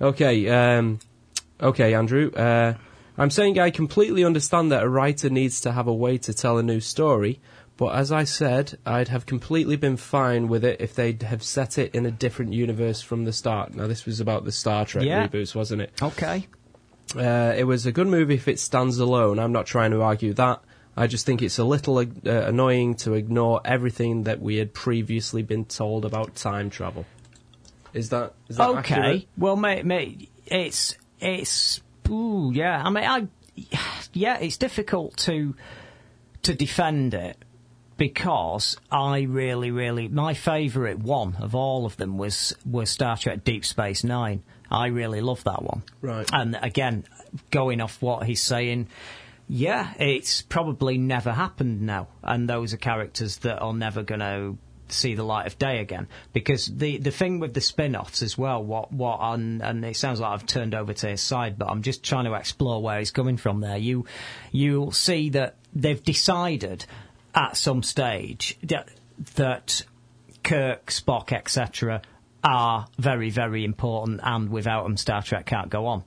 Okay, 0.00 0.48
um, 0.48 0.98
okay, 1.60 1.94
Andrew. 1.94 2.30
Uh, 2.32 2.74
I'm 3.18 3.30
saying 3.30 3.58
I 3.58 3.70
completely 3.70 4.24
understand 4.24 4.70
that 4.72 4.82
a 4.82 4.88
writer 4.88 5.28
needs 5.28 5.60
to 5.62 5.72
have 5.72 5.88
a 5.88 5.94
way 5.94 6.18
to 6.18 6.32
tell 6.32 6.56
a 6.58 6.62
new 6.62 6.80
story, 6.80 7.40
but 7.76 7.94
as 7.94 8.12
I 8.12 8.24
said, 8.24 8.78
I'd 8.86 9.08
have 9.08 9.26
completely 9.26 9.76
been 9.76 9.96
fine 9.96 10.48
with 10.48 10.64
it 10.64 10.80
if 10.80 10.94
they'd 10.94 11.22
have 11.22 11.42
set 11.42 11.78
it 11.78 11.94
in 11.94 12.06
a 12.06 12.10
different 12.10 12.52
universe 12.52 13.02
from 13.02 13.24
the 13.24 13.32
start. 13.32 13.74
Now, 13.74 13.86
this 13.86 14.06
was 14.06 14.20
about 14.20 14.44
the 14.44 14.52
Star 14.52 14.84
Trek 14.84 15.04
Yeah. 15.04 15.26
reboots, 15.26 15.54
wasn't 15.54 15.82
it? 15.82 15.92
Okay. 16.00 16.46
Uh, 17.16 17.54
it 17.56 17.64
was 17.64 17.86
a 17.86 17.92
good 17.92 18.06
movie 18.06 18.34
if 18.34 18.48
it 18.48 18.60
stands 18.60 18.98
alone. 18.98 19.38
I'm 19.38 19.52
not 19.52 19.66
trying 19.66 19.92
to 19.92 20.02
argue 20.02 20.34
that. 20.34 20.60
I 20.96 21.06
just 21.06 21.24
think 21.24 21.42
it's 21.42 21.58
a 21.58 21.64
little 21.64 21.98
uh, 21.98 22.04
annoying 22.24 22.96
to 22.96 23.14
ignore 23.14 23.60
everything 23.64 24.24
that 24.24 24.40
we 24.40 24.56
had 24.56 24.74
previously 24.74 25.42
been 25.42 25.64
told 25.64 26.04
about 26.04 26.34
time 26.34 26.70
travel. 26.70 27.06
Is 27.94 28.10
that 28.10 28.34
is 28.48 28.56
that 28.56 28.68
okay. 28.70 28.94
accurate? 28.94 29.28
Well, 29.36 29.56
mate, 29.56 29.86
mate, 29.86 30.28
it's 30.46 30.96
it's 31.20 31.80
ooh, 32.08 32.52
yeah. 32.54 32.82
I 32.84 32.90
mean, 32.90 33.04
I 33.04 33.28
yeah, 34.12 34.38
it's 34.38 34.56
difficult 34.56 35.16
to 35.18 35.54
to 36.42 36.54
defend 36.54 37.14
it 37.14 37.36
because 37.96 38.76
I 38.90 39.22
really, 39.22 39.70
really 39.70 40.08
my 40.08 40.34
favourite 40.34 40.98
one 40.98 41.36
of 41.36 41.54
all 41.54 41.84
of 41.84 41.96
them 41.96 42.16
was 42.16 42.54
was 42.64 42.90
Star 42.90 43.16
Trek 43.16 43.44
Deep 43.44 43.64
Space 43.64 44.04
Nine. 44.04 44.42
I 44.70 44.86
really 44.88 45.20
love 45.20 45.44
that 45.44 45.62
one. 45.62 45.82
Right. 46.00 46.28
And 46.32 46.58
again, 46.60 47.04
going 47.50 47.80
off 47.80 48.00
what 48.00 48.26
he's 48.26 48.42
saying. 48.42 48.88
Yeah, 49.50 49.94
it's 49.98 50.42
probably 50.42 50.98
never 50.98 51.32
happened 51.32 51.80
now, 51.80 52.08
and 52.22 52.48
those 52.48 52.74
are 52.74 52.76
characters 52.76 53.38
that 53.38 53.58
are 53.60 53.72
never 53.72 54.02
going 54.02 54.20
to 54.20 54.58
see 54.92 55.14
the 55.14 55.22
light 55.22 55.46
of 55.46 55.58
day 55.58 55.80
again. 55.80 56.08
Because 56.32 56.66
the 56.66 56.98
the 56.98 57.10
thing 57.10 57.40
with 57.40 57.54
the 57.54 57.60
spin-offs 57.60 58.22
as 58.22 58.36
well, 58.36 58.62
what 58.62 58.92
what 58.92 59.18
and 59.20 59.62
and 59.62 59.84
it 59.84 59.96
sounds 59.96 60.20
like 60.20 60.32
I've 60.32 60.46
turned 60.46 60.74
over 60.74 60.92
to 60.92 61.08
his 61.08 61.22
side, 61.22 61.58
but 61.58 61.70
I'm 61.70 61.82
just 61.82 62.02
trying 62.02 62.24
to 62.24 62.34
explore 62.34 62.82
where 62.82 62.98
he's 62.98 63.10
coming 63.10 63.36
from. 63.36 63.60
There, 63.60 63.76
you 63.76 64.06
you'll 64.52 64.92
see 64.92 65.30
that 65.30 65.56
they've 65.74 66.02
decided 66.02 66.86
at 67.34 67.56
some 67.56 67.82
stage 67.82 68.58
that 68.64 68.88
that 69.36 69.82
Kirk, 70.42 70.86
Spock, 70.86 71.32
etc., 71.32 72.02
are 72.42 72.86
very, 72.98 73.30
very 73.30 73.64
important, 73.64 74.20
and 74.22 74.48
without 74.48 74.84
them, 74.84 74.96
Star 74.96 75.22
Trek 75.22 75.46
can't 75.46 75.68
go 75.68 75.86
on. 75.86 76.04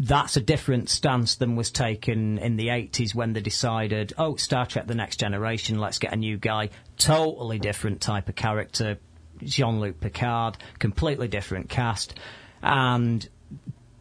That's 0.00 0.36
a 0.36 0.40
different 0.40 0.88
stance 0.88 1.34
than 1.34 1.56
was 1.56 1.72
taken 1.72 2.38
in 2.38 2.56
the 2.56 2.68
80s 2.68 3.16
when 3.16 3.32
they 3.32 3.40
decided, 3.40 4.12
oh, 4.16 4.36
Star 4.36 4.64
Trek 4.64 4.86
The 4.86 4.94
Next 4.94 5.16
Generation, 5.16 5.80
let's 5.80 5.98
get 5.98 6.12
a 6.12 6.16
new 6.16 6.38
guy. 6.38 6.70
Totally 6.96 7.58
different 7.58 8.00
type 8.00 8.28
of 8.28 8.36
character. 8.36 8.98
Jean 9.42 9.80
Luc 9.80 9.98
Picard, 9.98 10.56
completely 10.78 11.26
different 11.26 11.68
cast. 11.68 12.14
And 12.62 13.28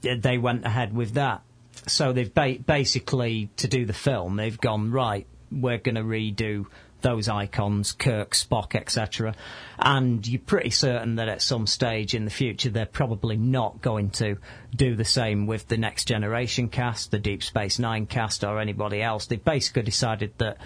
they 0.02 0.38
went 0.38 0.66
ahead 0.66 0.94
with 0.94 1.16
that. 1.16 1.42
So 1.88 2.14
they've 2.14 2.34
ba- 2.34 2.60
basically, 2.64 3.50
to 3.58 3.68
do 3.68 3.86
the 3.86 3.94
film, 3.94 4.36
they've 4.36 4.60
gone, 4.60 4.92
right, 4.92 5.26
we're 5.52 5.78
going 5.80 5.96
to 5.96 6.04
redo 6.04 6.68
those 7.02 7.30
icons, 7.30 7.92
Kirk, 7.92 8.32
Spock, 8.32 8.76
etc. 8.76 9.36
And 9.80 10.26
you're 10.28 10.42
pretty 10.42 10.72
certain 10.72 11.16
that 11.16 11.30
at 11.30 11.42
some 11.42 11.68
stage 11.68 12.14
in 12.14 12.26
the 12.26 12.32
future 12.32 12.70
they're 12.70 12.86
probably 12.86 13.38
not 13.38 13.82
going 13.82 14.10
to 14.12 14.38
do 14.76 14.96
the 14.96 15.06
same 15.06 15.48
with 15.48 15.68
the 15.68 15.78
next 15.78 16.06
generation 16.06 16.70
cast, 16.70 17.12
the 17.12 17.20
Deep 17.20 17.44
Space 17.44 17.80
Nine 17.80 18.06
cast, 18.06 18.44
or 18.44 18.60
anybody 18.60 19.02
else. 19.02 19.28
They've 19.28 19.44
basically 19.44 19.84
decided 19.84 20.34
that 20.40 20.58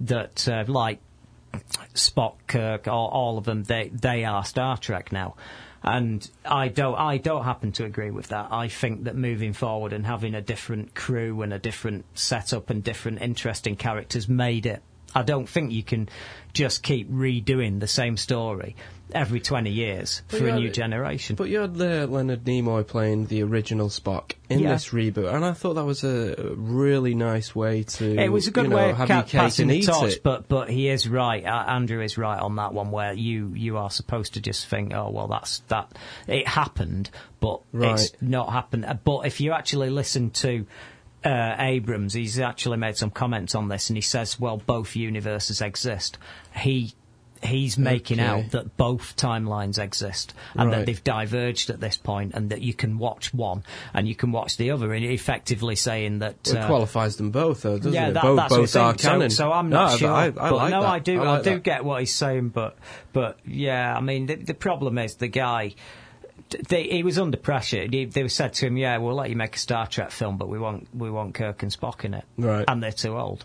that 0.00 0.48
uh, 0.48 0.64
like 0.66 1.00
Spock, 1.94 2.34
Kirk, 2.46 2.88
all, 2.88 3.08
all 3.08 3.38
of 3.38 3.44
them, 3.44 3.64
they 3.64 3.88
they 3.88 4.24
are 4.24 4.44
Star 4.44 4.76
Trek 4.76 5.12
now. 5.12 5.36
And 5.82 6.28
I 6.44 6.68
don't, 6.68 6.96
I 6.96 7.18
don't 7.18 7.44
happen 7.44 7.70
to 7.72 7.84
agree 7.84 8.10
with 8.10 8.28
that. 8.28 8.48
I 8.50 8.68
think 8.68 9.04
that 9.04 9.14
moving 9.14 9.52
forward 9.52 9.92
and 9.92 10.04
having 10.04 10.34
a 10.34 10.40
different 10.42 10.94
crew 10.94 11.40
and 11.42 11.52
a 11.52 11.58
different 11.58 12.04
setup 12.14 12.68
and 12.68 12.82
different 12.82 13.22
interesting 13.22 13.76
characters 13.76 14.28
made 14.28 14.66
it. 14.66 14.82
I 15.14 15.22
don't 15.22 15.48
think 15.48 15.72
you 15.72 15.82
can 15.82 16.08
just 16.52 16.82
keep 16.82 17.10
redoing 17.10 17.80
the 17.80 17.86
same 17.86 18.16
story 18.16 18.76
every 19.14 19.40
20 19.40 19.70
years 19.70 20.20
But 20.30 20.40
for 20.40 20.48
a 20.48 20.54
new 20.56 20.68
generation. 20.70 21.36
But 21.36 21.48
you 21.48 21.60
had 21.60 21.80
uh, 21.80 22.06
Leonard 22.06 22.44
Nimoy 22.44 22.86
playing 22.86 23.26
the 23.26 23.42
original 23.42 23.88
Spock 23.88 24.32
in 24.50 24.58
Yeah. 24.58 24.72
this 24.72 24.90
reboot, 24.90 25.32
and 25.32 25.44
I 25.46 25.52
thought 25.52 25.74
that 25.74 25.84
was 25.84 26.04
a 26.04 26.52
really 26.56 27.14
nice 27.14 27.54
way 27.54 27.84
to. 27.84 28.18
It 28.18 28.30
was 28.30 28.48
a 28.48 28.50
good 28.50 28.64
you 28.64 28.70
know, 28.70 28.76
way 28.76 28.90
of 28.90 28.96
have 28.98 29.08
ca- 29.08 29.14
your 29.14 29.22
cake 29.24 29.40
passing 29.40 29.68
the 29.68 29.80
torch, 29.82 30.14
it. 30.14 30.22
but 30.22 30.48
but 30.48 30.68
he 30.68 30.88
is 30.88 31.08
right. 31.08 31.44
Uh, 31.44 31.64
Andrew 31.68 32.02
is 32.02 32.18
right 32.18 32.38
on 32.38 32.56
that 32.56 32.74
one, 32.74 32.90
where 32.90 33.14
you 33.14 33.52
you 33.54 33.78
are 33.78 33.90
supposed 33.90 34.34
to 34.34 34.40
just 34.42 34.66
think, 34.66 34.92
oh 34.94 35.08
well, 35.10 35.28
that's 35.28 35.60
that. 35.68 35.90
It 36.26 36.46
happened, 36.46 37.08
but 37.40 37.60
it's 37.72 38.12
not 38.20 38.52
happened. 38.52 38.84
But 39.04 39.26
if 39.26 39.40
you 39.40 39.52
actually 39.52 39.90
listen 39.90 40.30
to. 40.30 40.66
Uh, 41.24 41.56
Abrams, 41.58 42.14
he's 42.14 42.38
actually 42.38 42.76
made 42.76 42.96
some 42.96 43.10
comments 43.10 43.54
on 43.54 43.68
this, 43.68 43.90
and 43.90 43.96
he 43.96 44.00
says, 44.02 44.38
"Well, 44.38 44.56
both 44.56 44.94
universes 44.96 45.60
exist." 45.60 46.16
He 46.56 46.94
he's 47.40 47.78
making 47.78 48.18
Okay. 48.18 48.28
out 48.28 48.50
that 48.50 48.76
both 48.76 49.14
timelines 49.16 49.78
exist, 49.78 50.34
and 50.56 50.72
that 50.72 50.86
they've 50.86 51.02
diverged 51.04 51.70
at 51.70 51.80
this 51.80 51.96
point, 51.96 52.34
and 52.34 52.50
that 52.50 52.62
you 52.62 52.74
can 52.74 52.98
watch 52.98 53.32
one 53.32 53.62
and 53.94 54.08
you 54.08 54.14
can 54.16 54.32
watch 54.32 54.56
the 54.56 54.72
other, 54.72 54.92
and 54.92 55.04
effectively 55.04 55.76
saying 55.76 56.18
that 56.18 56.34
It 56.48 56.56
uh, 56.56 56.66
qualifies 56.66 57.14
them 57.16 57.30
both, 57.30 57.62
though, 57.62 57.76
doesn't 57.78 57.92
yeah, 57.92 58.08
it? 58.08 58.14
that, 58.14 58.22
both 58.24 58.36
that's 58.38 58.54
both 58.56 58.76
are 58.76 58.92
thing. 58.92 58.98
So- 58.98 59.08
canon. 59.08 59.30
So, 59.30 59.52
I'm 59.52 59.68
No, 59.70 59.76
not 59.76 59.92
I- 59.92 59.96
sure. 59.96 60.10
I, 60.10 60.24
I 60.26 60.30
but 60.30 60.52
like 60.52 60.70
no, 60.72 60.82
that. 60.82 60.88
I 60.88 60.98
do. 60.98 61.22
like 61.22 61.42
do 61.44 61.50
that. 61.50 61.62
get 61.62 61.84
what 61.84 62.00
he's 62.00 62.14
saying, 62.14 62.48
but 62.48 62.76
but 63.12 63.38
yeah, 63.46 63.96
I 63.96 64.00
mean, 64.00 64.26
the, 64.26 64.34
the 64.34 64.54
problem 64.54 64.98
is 64.98 65.14
the 65.16 65.28
guy. 65.28 65.74
They, 66.68 66.84
he 66.84 67.02
was 67.02 67.18
under 67.18 67.36
pressure. 67.36 67.86
They, 67.88 68.04
they 68.06 68.26
said 68.28 68.54
to 68.54 68.66
him, 68.66 68.76
"Yeah, 68.76 68.96
we'll 68.98 69.14
let 69.14 69.28
you 69.30 69.36
make 69.36 69.56
a 69.56 69.58
Star 69.58 69.86
Trek 69.86 70.10
film, 70.10 70.36
but 70.38 70.48
we 70.48 70.58
want 70.58 70.88
we 70.94 71.10
want 71.10 71.34
Kirk 71.34 71.62
and 71.62 71.72
Spock 71.72 72.04
in 72.04 72.14
it, 72.14 72.24
Right. 72.36 72.64
and 72.68 72.82
they're 72.82 72.92
too 72.92 73.16
old." 73.16 73.44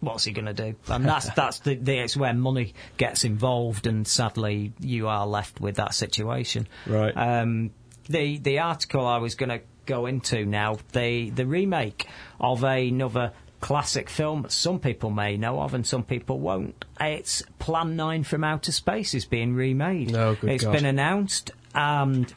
What's 0.00 0.24
he 0.24 0.32
going 0.32 0.46
to 0.46 0.52
do? 0.52 0.74
And 0.88 1.04
that's 1.04 1.30
that's 1.34 1.60
the, 1.60 1.74
the 1.76 1.98
it's 1.98 2.16
where 2.16 2.34
money 2.34 2.74
gets 2.96 3.24
involved, 3.24 3.86
and 3.86 4.06
sadly, 4.06 4.72
you 4.80 5.08
are 5.08 5.26
left 5.26 5.60
with 5.60 5.76
that 5.76 5.94
situation. 5.94 6.66
Right. 6.86 7.12
Um, 7.16 7.70
the 8.08 8.38
the 8.38 8.58
article 8.60 9.06
I 9.06 9.18
was 9.18 9.34
going 9.36 9.50
to 9.50 9.60
go 9.86 10.06
into 10.06 10.44
now, 10.44 10.76
the 10.92 11.30
the 11.30 11.46
remake 11.46 12.08
of 12.40 12.62
another 12.64 13.32
classic 13.60 14.10
film 14.10 14.42
that 14.42 14.50
some 14.50 14.80
people 14.80 15.08
may 15.10 15.36
know 15.36 15.60
of 15.60 15.72
and 15.72 15.86
some 15.86 16.02
people 16.02 16.40
won't. 16.40 16.84
It's 17.00 17.42
Plan 17.60 17.94
9 17.94 18.24
from 18.24 18.42
Outer 18.42 18.72
Space 18.72 19.14
is 19.14 19.24
being 19.24 19.54
remade. 19.54 20.12
Oh, 20.16 20.34
good 20.34 20.50
It's 20.50 20.64
God. 20.64 20.72
been 20.72 20.84
announced 20.84 21.52
and 21.74 22.32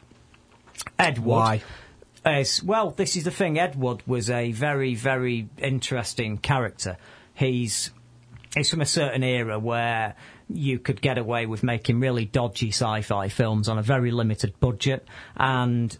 Ed 0.98 1.18
Wood 1.18 1.26
Why? 1.26 1.62
is 2.26 2.62
well, 2.62 2.90
this 2.90 3.16
is 3.16 3.24
the 3.24 3.30
thing. 3.30 3.58
Ed 3.58 3.76
Wood 3.76 4.02
was 4.06 4.30
a 4.30 4.52
very, 4.52 4.94
very 4.94 5.48
interesting 5.58 6.38
character. 6.38 6.96
He's 7.34 7.90
he's 8.54 8.70
from 8.70 8.80
a 8.80 8.86
certain 8.86 9.22
era 9.22 9.58
where 9.58 10.14
you 10.48 10.78
could 10.78 11.00
get 11.00 11.18
away 11.18 11.46
with 11.46 11.62
making 11.62 12.00
really 12.00 12.24
dodgy 12.24 12.68
sci-fi 12.68 13.28
films 13.28 13.68
on 13.68 13.78
a 13.78 13.82
very 13.82 14.10
limited 14.10 14.58
budget, 14.60 15.06
and 15.36 15.96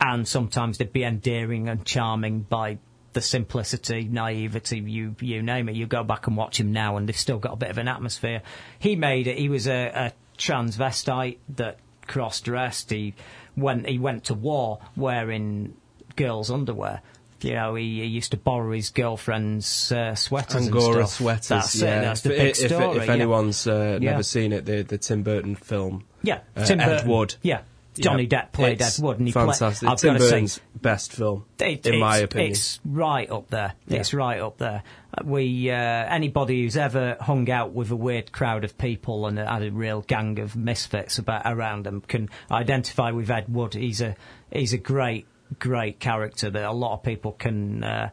and 0.00 0.26
sometimes 0.26 0.78
they'd 0.78 0.92
be 0.92 1.04
endearing 1.04 1.68
and 1.68 1.84
charming 1.84 2.40
by 2.40 2.78
the 3.12 3.20
simplicity, 3.20 4.04
naivety, 4.04 4.78
you 4.78 5.14
you 5.20 5.42
name 5.42 5.68
it. 5.68 5.76
You 5.76 5.86
go 5.86 6.02
back 6.02 6.26
and 6.26 6.36
watch 6.36 6.58
him 6.58 6.72
now, 6.72 6.96
and 6.96 7.08
they've 7.08 7.16
still 7.16 7.38
got 7.38 7.52
a 7.52 7.56
bit 7.56 7.70
of 7.70 7.78
an 7.78 7.88
atmosphere. 7.88 8.42
He 8.78 8.96
made 8.96 9.26
it. 9.26 9.38
He 9.38 9.48
was 9.48 9.68
a, 9.68 9.86
a 9.94 10.12
transvestite 10.38 11.38
that 11.56 11.78
cross-dressed. 12.06 12.90
He 12.90 13.14
went 13.56 13.88
he 13.88 13.98
went 13.98 14.24
to 14.24 14.34
war 14.34 14.78
wearing 14.96 15.74
girls' 16.16 16.50
underwear. 16.50 17.00
You 17.40 17.54
know, 17.54 17.74
he, 17.74 18.00
he 18.00 18.06
used 18.06 18.30
to 18.30 18.36
borrow 18.36 18.70
his 18.70 18.90
girlfriend's 18.90 19.90
uh, 19.90 20.14
sweaters 20.14 20.66
Angora 20.66 21.00
and 21.00 21.08
stuff. 21.08 21.10
sweaters. 21.18 21.48
That's 21.48 21.74
yeah. 21.82 21.98
it. 21.98 22.02
That's 22.02 22.20
the 22.20 22.30
if, 22.32 22.38
big 22.38 22.64
if, 22.64 22.70
story. 22.76 22.98
if 22.98 23.06
yeah. 23.06 23.12
anyone's 23.12 23.66
uh, 23.66 23.98
Yeah. 24.00 24.10
never 24.12 24.22
seen 24.22 24.52
it, 24.52 24.64
the 24.64 24.82
the 24.82 24.98
Tim 24.98 25.22
Burton 25.24 25.56
film. 25.56 26.04
yeah, 26.22 26.40
uh, 26.56 26.64
Tim 26.64 26.78
Ed 26.80 27.04
Wood. 27.06 27.34
Yeah, 27.42 27.62
Johnny 27.98 28.28
Yeah. 28.30 28.44
Depp 28.44 28.52
played 28.52 28.80
It's 28.80 28.98
Ed 29.00 29.02
Wood, 29.02 29.18
and 29.18 29.26
he 29.26 29.32
played. 29.32 29.46
fantastic. 29.56 29.88
I've 29.88 29.98
Tim 29.98 30.18
say, 30.18 30.24
Burton's 30.30 30.60
best 30.80 31.12
film, 31.12 31.44
It- 31.58 31.84
in 31.84 31.98
my 31.98 32.18
opinion. 32.18 32.52
It's 32.52 32.78
right 32.84 33.28
up 33.28 33.48
there. 33.50 33.72
Yeah. 33.88 33.98
It's 33.98 34.14
right 34.14 34.40
up 34.40 34.58
there. 34.58 34.84
We 35.24 35.70
uh, 35.70 35.74
anybody 35.74 36.62
who's 36.62 36.76
ever 36.76 37.16
hung 37.20 37.50
out 37.50 37.72
with 37.72 37.90
a 37.90 37.96
weird 37.96 38.32
crowd 38.32 38.64
of 38.64 38.78
people 38.78 39.26
and 39.26 39.38
had 39.38 39.62
a 39.62 39.70
real 39.70 40.00
gang 40.00 40.38
of 40.38 40.56
misfits 40.56 41.18
about 41.18 41.42
around 41.44 41.84
them 41.84 42.00
can 42.00 42.30
identify 42.50 43.10
with 43.10 43.30
Ed 43.30 43.46
Wood. 43.48 43.74
He's 43.74 44.00
a 44.00 44.16
he's 44.50 44.72
a 44.72 44.78
great 44.78 45.26
great 45.58 46.00
character 46.00 46.48
that 46.48 46.64
a 46.64 46.72
lot 46.72 46.94
of 46.94 47.02
people 47.02 47.32
can 47.32 47.84
uh, 47.84 48.10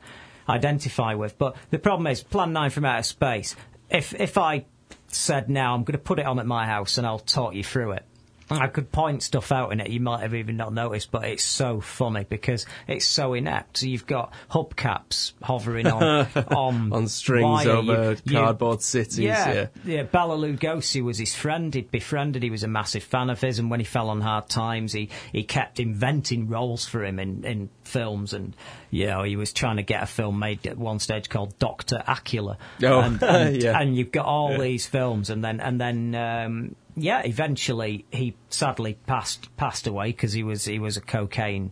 identify 0.49 1.13
with. 1.13 1.37
But 1.37 1.55
the 1.69 1.79
problem 1.79 2.07
is, 2.07 2.21
Plan 2.21 2.51
Nine 2.51 2.69
from 2.69 2.83
Outer 2.83 3.03
Space. 3.03 3.55
If 3.89 4.13
if 4.13 4.37
I 4.37 4.65
said 5.07 5.49
now 5.49 5.73
I'm 5.73 5.83
going 5.83 5.93
to 5.93 6.03
put 6.03 6.19
it 6.19 6.25
on 6.25 6.39
at 6.39 6.45
my 6.45 6.65
house 6.65 6.97
and 6.97 7.07
I'll 7.07 7.19
talk 7.19 7.55
you 7.55 7.63
through 7.63 7.93
it. 7.93 8.05
I 8.51 8.67
could 8.67 8.91
point 8.91 9.21
stuff 9.23 9.51
out 9.51 9.71
in 9.71 9.79
it 9.79 9.89
you 9.89 9.99
might 9.99 10.21
have 10.21 10.33
even 10.33 10.57
not 10.57 10.73
noticed, 10.73 11.11
but 11.11 11.23
it's 11.25 11.43
so 11.43 11.81
funny 11.81 12.25
because 12.27 12.65
it's 12.87 13.05
so 13.05 13.33
inept. 13.33 13.77
So 13.77 13.85
you've 13.87 14.07
got 14.07 14.33
hubcaps 14.51 15.33
hovering 15.41 15.87
on 15.87 16.03
on, 16.55 16.93
On 16.93 17.07
strings 17.07 17.43
wire. 17.43 17.69
over 17.69 18.11
You- 18.11 18.17
you- 18.25 18.33
cardboard 18.33 18.81
cities, 18.81 19.19
yeah. 19.19 19.67
yeah. 19.85 20.03
Bela 20.03 20.35
Lugosi 20.37 21.03
was 21.03 21.17
his 21.17 21.35
friend. 21.35 21.73
He'd 21.73 21.91
befriended. 21.91 22.43
He 22.43 22.49
was 22.49 22.63
a 22.63 22.67
massive 22.67 23.03
fan 23.03 23.29
of 23.29 23.39
his, 23.41 23.59
and 23.59 23.69
when 23.69 23.79
he 23.79 23.85
fell 23.85 24.09
on 24.09 24.21
hard 24.21 24.49
times, 24.49 24.93
he, 24.93 25.09
he 25.31 25.43
kept 25.43 25.79
inventing 25.79 26.47
roles 26.47 26.85
for 26.85 27.03
him 27.03 27.19
in, 27.19 27.43
in 27.45 27.69
films. 27.83 28.33
And 28.33 28.55
you 28.91 29.07
know, 29.07 29.23
he 29.23 29.35
was 29.35 29.53
trying 29.53 29.77
to 29.77 29.83
get 29.83 30.03
a 30.03 30.07
film 30.07 30.39
made 30.39 30.65
at 30.67 30.77
one 30.77 30.99
stage 30.99 31.29
called 31.29 31.57
Doctor 31.59 32.01
Acula. 32.07 32.57
Oh, 32.83 32.99
and, 33.01 33.21
and, 33.21 33.63
yeah. 33.63 33.79
and 33.79 33.95
you've 33.95 34.11
got 34.11 34.25
all 34.25 34.57
these 34.57 34.87
films, 34.87 35.29
and 35.29 35.43
then 35.43 35.59
and 35.59 35.79
then 35.79 36.15
um, 36.15 36.75
yeah, 37.03 37.21
eventually 37.23 38.05
he 38.11 38.35
sadly 38.49 38.97
passed 39.05 39.55
passed 39.57 39.87
away 39.87 40.07
because 40.07 40.33
he 40.33 40.43
was 40.43 40.65
he 40.65 40.79
was 40.79 40.97
a 40.97 41.01
cocaine 41.01 41.71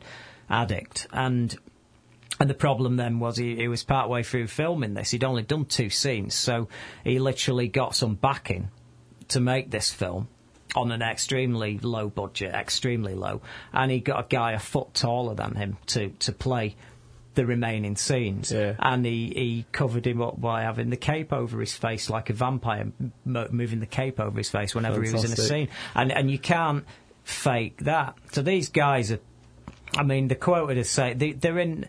addict 0.49 1.07
and. 1.11 1.55
And 2.39 2.47
the 2.47 2.53
problem 2.53 2.97
then 2.97 3.19
was 3.19 3.35
he, 3.35 3.55
he 3.55 3.67
was 3.67 3.83
part 3.83 4.09
way 4.09 4.21
through 4.21 4.45
filming 4.45 4.93
this. 4.93 5.09
He'd 5.09 5.23
only 5.23 5.41
done 5.41 5.65
two 5.65 5.89
scenes, 5.89 6.35
so 6.35 6.67
he 7.03 7.17
literally 7.17 7.67
got 7.67 7.95
some 7.95 8.13
backing 8.13 8.69
to 9.29 9.39
make 9.39 9.71
this 9.71 9.91
film 9.91 10.27
on 10.75 10.91
an 10.91 11.01
extremely 11.01 11.79
low 11.79 12.09
budget, 12.09 12.53
extremely 12.53 13.15
low. 13.15 13.41
And 13.73 13.91
he 13.91 13.99
got 13.99 14.25
a 14.25 14.27
guy 14.27 14.51
a 14.51 14.59
foot 14.59 14.93
taller 14.93 15.33
than 15.33 15.55
him 15.55 15.77
to, 15.87 16.09
to 16.09 16.31
play 16.31 16.75
the 17.37 17.45
remaining 17.45 17.95
scenes. 17.95 18.51
Yeah. 18.51 18.75
And 18.79 19.05
he, 19.05 19.31
he 19.33 19.65
covered 19.71 20.05
him 20.05 20.21
up 20.21 20.41
by 20.41 20.63
having 20.63 20.89
the 20.89 20.97
cape 20.97 21.31
over 21.31 21.61
his 21.61 21.73
face 21.73 22.09
like 22.09 22.29
a 22.29 22.33
vampire, 22.33 22.91
mo- 23.23 23.47
moving 23.51 23.79
the 23.79 23.85
cape 23.85 24.19
over 24.19 24.37
his 24.37 24.49
face 24.49 24.75
whenever 24.75 25.01
he 25.01 25.13
was 25.13 25.23
in 25.23 25.31
a 25.31 25.35
scene. 25.37 25.69
And, 25.95 26.11
and 26.11 26.29
you 26.29 26.39
can't 26.39 26.83
fake 27.23 27.83
that. 27.83 28.15
So 28.33 28.41
these 28.41 28.69
guys 28.69 29.11
are 29.11 29.19
I 29.95 30.03
mean, 30.03 30.27
the 30.27 30.35
quoted 30.35 30.77
as 30.77 30.89
say 30.89 31.13
they, 31.13 31.31
they're 31.31 31.59
in 31.59 31.85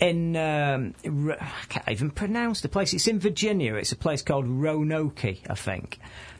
in 0.00 0.36
um, 0.36 0.94
I 1.04 1.64
can't 1.68 1.88
even 1.88 2.10
pronounce 2.10 2.60
the 2.60 2.68
place. 2.68 2.92
It's 2.92 3.06
in 3.06 3.20
Virginia. 3.20 3.74
It's 3.74 3.92
a 3.92 3.96
place 3.96 4.22
called 4.22 4.46
Roanoke, 4.46 5.24
I 5.24 5.54
think. 5.54 5.98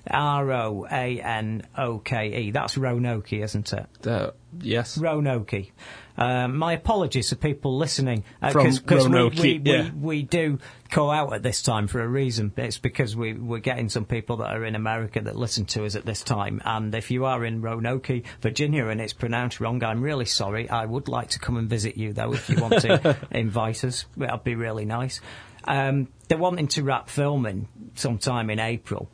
R 0.09 0.53
O 0.53 0.87
A 0.91 1.21
N 1.21 1.63
O 1.77 1.99
K 1.99 2.43
E. 2.43 2.51
That's 2.51 2.77
Roanoke, 2.77 3.33
isn't 3.33 3.73
it? 3.73 4.07
Uh, 4.07 4.33
yes. 4.61 4.99
Roanoke. 4.99 5.73
Um, 6.19 6.57
my 6.57 6.73
apologies 6.73 7.29
to 7.29 7.37
people 7.37 7.77
listening 7.77 8.25
From 8.53 8.65
because 8.65 9.09
we, 9.09 9.29
we, 9.29 9.61
yeah. 9.65 9.83
we, 9.83 9.91
we 9.91 10.23
do 10.23 10.59
go 10.91 11.11
out 11.11 11.33
at 11.33 11.43
this 11.43 11.63
time 11.63 11.89
for 11.89 12.01
a 12.01 12.09
reason. 12.09 12.53
It's 12.57 12.79
because 12.79 13.15
we, 13.15 13.35
we're 13.35 13.59
getting 13.59 13.89
some 13.89 14.05
people 14.05 14.39
that 14.39 14.55
are 14.55 14.65
in 14.65 14.75
America 14.75 15.21
that 15.21 15.37
listen 15.37 15.67
to 15.67 15.85
us 15.85 15.95
at 15.95 16.07
this 16.07 16.23
time. 16.23 16.63
And 16.65 16.95
if 16.95 17.11
you 17.11 17.25
are 17.27 17.45
in 17.45 17.61
Roanoke, 17.61 18.11
Virginia, 18.41 18.87
and 18.87 19.01
it's 19.01 19.13
pronounced 19.13 19.61
wrong, 19.61 19.83
I'm 19.83 20.03
really 20.03 20.25
sorry. 20.25 20.69
I 20.71 20.85
would 20.87 21.09
like 21.09 21.31
to 21.31 21.39
come 21.39 21.57
and 21.57 21.69
visit 21.69 21.97
you 21.97 22.13
though 22.13 22.33
if 22.33 22.49
you 22.49 22.61
want 22.61 22.81
to 22.81 23.17
invite 23.31 23.85
us. 23.85 24.07
That'd 24.17 24.45
be 24.45 24.55
really 24.55 24.85
nice. 24.85 25.21
Um, 25.65 26.09
they're 26.29 26.39
wanting 26.39 26.69
to 26.69 26.83
wrap 26.83 27.09
filming 27.11 27.69
sometime 27.95 28.51
in 28.51 28.61
April. 28.61 29.11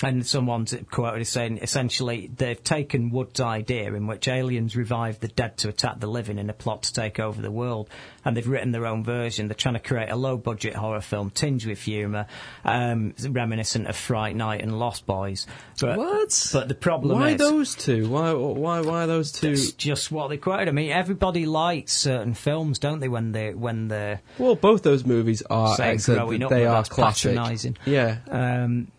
And 0.00 0.24
someone's 0.24 0.72
quoted 0.92 1.22
as 1.22 1.28
saying, 1.28 1.58
essentially, 1.58 2.30
they've 2.36 2.62
taken 2.62 3.10
Wood's 3.10 3.40
idea 3.40 3.92
in 3.94 4.06
which 4.06 4.28
aliens 4.28 4.76
revive 4.76 5.18
the 5.18 5.26
dead 5.26 5.56
to 5.58 5.68
attack 5.68 5.98
the 5.98 6.06
living 6.06 6.38
in 6.38 6.48
a 6.48 6.52
plot 6.52 6.84
to 6.84 6.92
take 6.92 7.18
over 7.18 7.42
the 7.42 7.50
world, 7.50 7.90
and 8.24 8.36
they've 8.36 8.46
written 8.46 8.70
their 8.70 8.86
own 8.86 9.02
version. 9.02 9.48
They're 9.48 9.56
trying 9.56 9.74
to 9.74 9.80
create 9.80 10.08
a 10.08 10.14
low-budget 10.14 10.76
horror 10.76 11.00
film 11.00 11.30
tinged 11.30 11.66
with 11.66 11.80
humour, 11.82 12.26
um, 12.64 13.12
reminiscent 13.28 13.88
of 13.88 13.96
Fright 13.96 14.36
Night 14.36 14.62
and 14.62 14.78
Lost 14.78 15.04
Boys. 15.04 15.48
But, 15.80 15.98
What? 15.98 16.50
But 16.52 16.68
the 16.68 16.76
problem 16.76 17.18
Why 17.18 17.30
is... 17.30 17.40
Why 17.40 17.50
those 17.50 17.74
two? 17.74 18.08
Why? 18.08 18.32
Why? 18.34 18.80
Why 18.82 19.06
those 19.06 19.32
two? 19.32 19.50
It's 19.50 19.72
just 19.72 20.12
what 20.12 20.28
they 20.28 20.36
quoted. 20.36 20.68
I 20.68 20.72
mean, 20.72 20.92
everybody 20.92 21.44
likes 21.44 21.92
certain 21.92 22.34
films, 22.34 22.78
don't 22.78 23.00
they? 23.00 23.08
When 23.08 23.32
they 23.32 23.52
when 23.52 23.88
they're 23.88 24.20
Well, 24.38 24.54
both 24.54 24.82
those 24.84 25.04
movies 25.04 25.42
are 25.50 25.76
excellent. 25.80 26.20
growing 26.20 26.42
up, 26.44 26.50
they 26.50 26.66
are 26.66 26.74
that's 26.74 26.88
classic. 26.88 27.36
Yeah, 27.84 28.18
Um, 28.30 28.92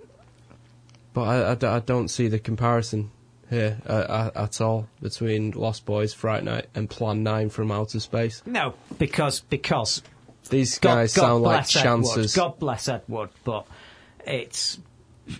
but 1.13 1.21
I 1.21 1.75
I 1.75 1.79
don't 1.79 2.07
see 2.07 2.27
the 2.27 2.39
comparison 2.39 3.11
here 3.49 3.79
uh, 3.87 4.29
at 4.35 4.61
all 4.61 4.87
between 5.01 5.51
Lost 5.51 5.85
Boys, 5.85 6.13
Fright 6.13 6.43
Night, 6.43 6.67
and 6.75 6.89
Plan 6.89 7.23
Nine 7.23 7.49
from 7.49 7.71
Outer 7.71 7.99
Space. 7.99 8.43
no, 8.45 8.75
because 8.97 9.41
because 9.41 10.03
These 10.49 10.79
God, 10.79 10.95
guys 10.95 11.13
God 11.15 11.21
sound 11.21 11.43
like 11.43 11.67
chances. 11.67 12.37
Edward. 12.37 12.51
God 12.51 12.59
bless 12.59 12.87
Edward, 12.87 13.29
but 13.43 13.65
it's 14.25 14.79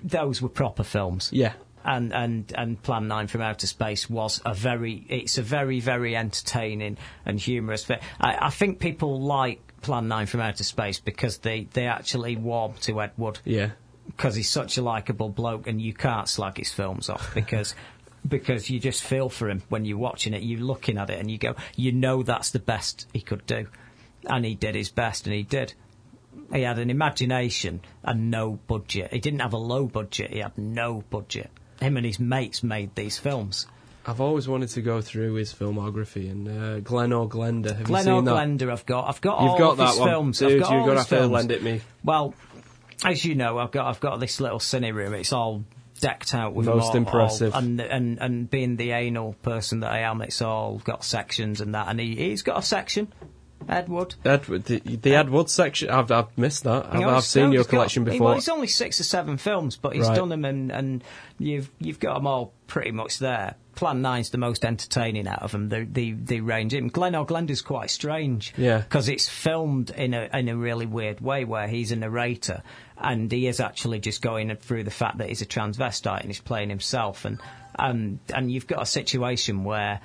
those 0.03 0.41
were 0.41 0.49
proper 0.49 0.83
films. 0.83 1.29
Yeah, 1.31 1.53
And, 1.83 2.13
and 2.13 2.51
and 2.55 2.81
Plan 2.81 3.07
Nine 3.07 3.27
from 3.27 3.41
Outer 3.41 3.67
Space 3.67 4.09
was 4.09 4.41
a 4.45 4.53
very 4.53 5.05
it's 5.07 5.37
a 5.37 5.43
very 5.43 5.79
very 5.79 6.15
entertaining 6.15 6.97
and 7.25 7.39
humorous 7.39 7.85
film. 7.85 7.99
I, 8.19 8.47
I 8.47 8.49
think 8.49 8.79
people 8.79 9.21
like 9.21 9.61
Plan 9.81 10.07
Nine 10.07 10.25
from 10.25 10.41
Outer 10.41 10.63
Space 10.63 10.99
because 10.99 11.37
they, 11.39 11.67
they 11.73 11.87
actually 11.87 12.35
warm 12.35 12.73
to 12.81 13.01
Edward. 13.01 13.39
Yeah. 13.45 13.71
Because 14.15 14.36
he's 14.36 14.49
such 14.49 14.77
a 14.77 14.81
likable 14.81 15.30
bloke 15.30 15.68
and 15.68 15.81
you 15.81 15.94
can't 15.94 16.27
slag 16.27 16.57
his 16.57 16.72
films 16.72 17.10
off 17.10 17.31
because 17.36 17.76
because 18.27 18.69
you 18.69 18.80
just 18.80 19.02
feel 19.03 19.30
for 19.30 19.49
him 19.49 19.61
when 19.69 19.86
you're 19.86 19.98
watching 19.98 20.34
it 20.34 20.41
you're 20.44 20.60
looking 20.60 20.98
at 20.98 21.10
it 21.10 21.19
and 21.19 21.31
you 21.31 21.38
go 21.38 21.56
you 21.76 21.91
know 21.91 22.22
that's 22.23 22.49
the 22.52 22.60
best 22.60 23.07
he 23.14 23.22
could 23.22 23.45
do 23.45 23.65
and 24.26 24.44
he 24.45 24.56
did 24.56 24.76
his 24.76 24.90
best 24.90 25.26
and 25.26 25.34
he 25.34 25.44
did 25.44 25.73
he 26.53 26.61
had 26.64 26.80
an 26.80 26.90
imagination 26.90 27.80
and 28.03 28.30
no 28.30 28.60
budget 28.68 29.11
he 29.14 29.19
didn't 29.19 29.40
have 29.40 29.53
a 29.53 29.57
low 29.57 29.86
budget 29.86 30.31
he 30.31 30.40
had 30.40 30.57
no 30.57 31.02
budget 31.10 31.49
him 31.80 31.95
and 31.95 32.06
his 32.06 32.19
mates 32.19 32.61
made 32.61 32.94
these 32.95 33.18
films 33.18 33.68
I've 34.06 34.22
always 34.22 34.48
wanted 34.48 34.69
to 34.69 34.81
go 34.81 35.02
through 35.02 35.36
his 35.36 35.53
filmography 35.53 36.31
and 36.31 36.48
uh, 36.48 36.80
Glen 36.80 37.14
or 37.14 37.30
Glenda. 37.30 37.76
Have 37.76 37.84
Glen 37.84 38.07
you 38.07 38.14
or 38.14 38.18
seen 38.19 38.26
that? 38.26 38.31
Glenda 38.48 38.72
I've 38.72 38.86
got 38.86 39.07
I've 39.07 39.22
got 39.22 39.41
You've 39.41 39.52
all 39.52 39.57
got 39.60 39.72
of 39.72 39.77
that 39.77 39.90
his 39.90 39.99
one, 39.99 40.10
films 40.10 40.40
dude. 40.40 40.53
I've 40.53 40.60
got 40.61 40.72
You're 40.72 40.80
all 40.80 40.86
gonna 40.88 40.99
his 40.99 41.10
have 41.10 41.18
to 41.19 41.23
films. 41.23 41.34
lend 41.34 41.52
it 41.52 41.61
me. 41.64 41.81
Well, 42.03 42.34
as 43.03 43.23
you 43.26 43.35
know, 43.35 43.57
I've 43.57 43.71
got 43.71 43.88
I've 43.88 43.99
got 43.99 44.19
this 44.19 44.39
little 44.39 44.59
cine 44.59 44.93
room. 44.93 45.13
It's 45.13 45.34
all 45.34 45.63
decked 45.99 46.34
out 46.34 46.53
with 46.53 46.67
Most 46.67 46.95
impressive. 46.95 47.53
all- 47.53 47.59
and 47.59 47.80
and 47.81 48.19
and 48.19 48.49
being 48.49 48.76
the 48.77 48.91
anal 48.91 49.34
person 49.41 49.81
that 49.81 49.91
I 49.91 49.99
am, 49.99 50.21
it's 50.21 50.41
all 50.41 50.80
got 50.80 51.03
sections 51.03 51.61
and 51.61 51.76
that. 51.76 51.88
And 51.89 51.99
he, 51.99 52.15
he's 52.15 52.41
got 52.41 52.57
a 52.57 52.61
section, 52.61 53.11
Edward. 53.68 54.15
Edward, 54.26 54.65
the, 54.65 54.80
the 54.80 55.15
Ed 55.15 55.30
Wood 55.30 55.49
section. 55.49 55.90
I've, 55.90 56.10
I've 56.11 56.36
missed 56.38 56.64
that. 56.64 56.88
I've, 56.94 57.03
I've 57.07 57.23
seen 57.23 57.52
your 57.52 57.60
he's 57.61 57.68
got- 57.68 57.69
collection 57.72 58.03
before. 58.03 58.27
Well, 58.30 58.38
it's 58.38 58.49
only 58.49 58.68
six 58.68 58.99
or 58.99 59.03
seven 59.03 59.38
films, 59.38 59.76
but 59.76 59.95
he's 59.95 60.07
Right. 60.07 60.15
done 60.15 60.30
them, 60.30 60.45
and, 60.45 60.72
and 60.72 61.03
you've 61.38 61.69
you've 61.80 61.99
got 61.99 62.15
them 62.15 62.26
all 62.27 62.53
pretty 62.68 62.91
much 62.91 63.19
there. 63.19 63.56
Plan 63.76 64.02
Nine's 64.02 64.30
the 64.31 64.38
most 64.38 64.65
entertaining 64.65 65.27
out 65.27 65.41
of 65.41 65.52
them. 65.52 65.69
The 65.69 65.86
the 65.90 66.11
the 66.14 66.41
range. 66.41 66.73
And 66.73 66.91
Glen 66.91 67.15
or 67.15 67.26
Glenda's 67.26 67.61
quite 67.61 67.90
strange, 67.91 68.53
Yeah. 68.57 68.80
because 68.80 69.07
it's 69.10 69.27
filmed 69.30 69.90
in 69.91 70.14
a 70.14 70.30
in 70.34 70.49
a 70.49 70.56
really 70.57 70.86
weird 70.86 71.22
way 71.22 71.45
where 71.45 71.68
he's 71.68 71.91
a 71.91 71.95
narrator 71.95 72.61
and 72.98 73.31
he 73.31 73.48
is 73.48 73.60
actually 73.61 73.99
just 73.99 74.22
going 74.22 74.53
through 74.57 74.84
the 74.84 74.91
fact 74.91 75.19
that 75.19 75.30
he's 75.30 75.41
a 75.41 75.45
transvestite 75.45 76.19
and 76.22 76.27
he's 76.27 76.41
playing 76.41 76.69
himself, 76.69 77.23
and 77.26 77.40
and 77.77 78.19
and 78.34 78.52
you've 78.52 78.68
got 78.68 78.81
a 78.81 78.86
situation 78.86 79.64
where. 79.64 79.99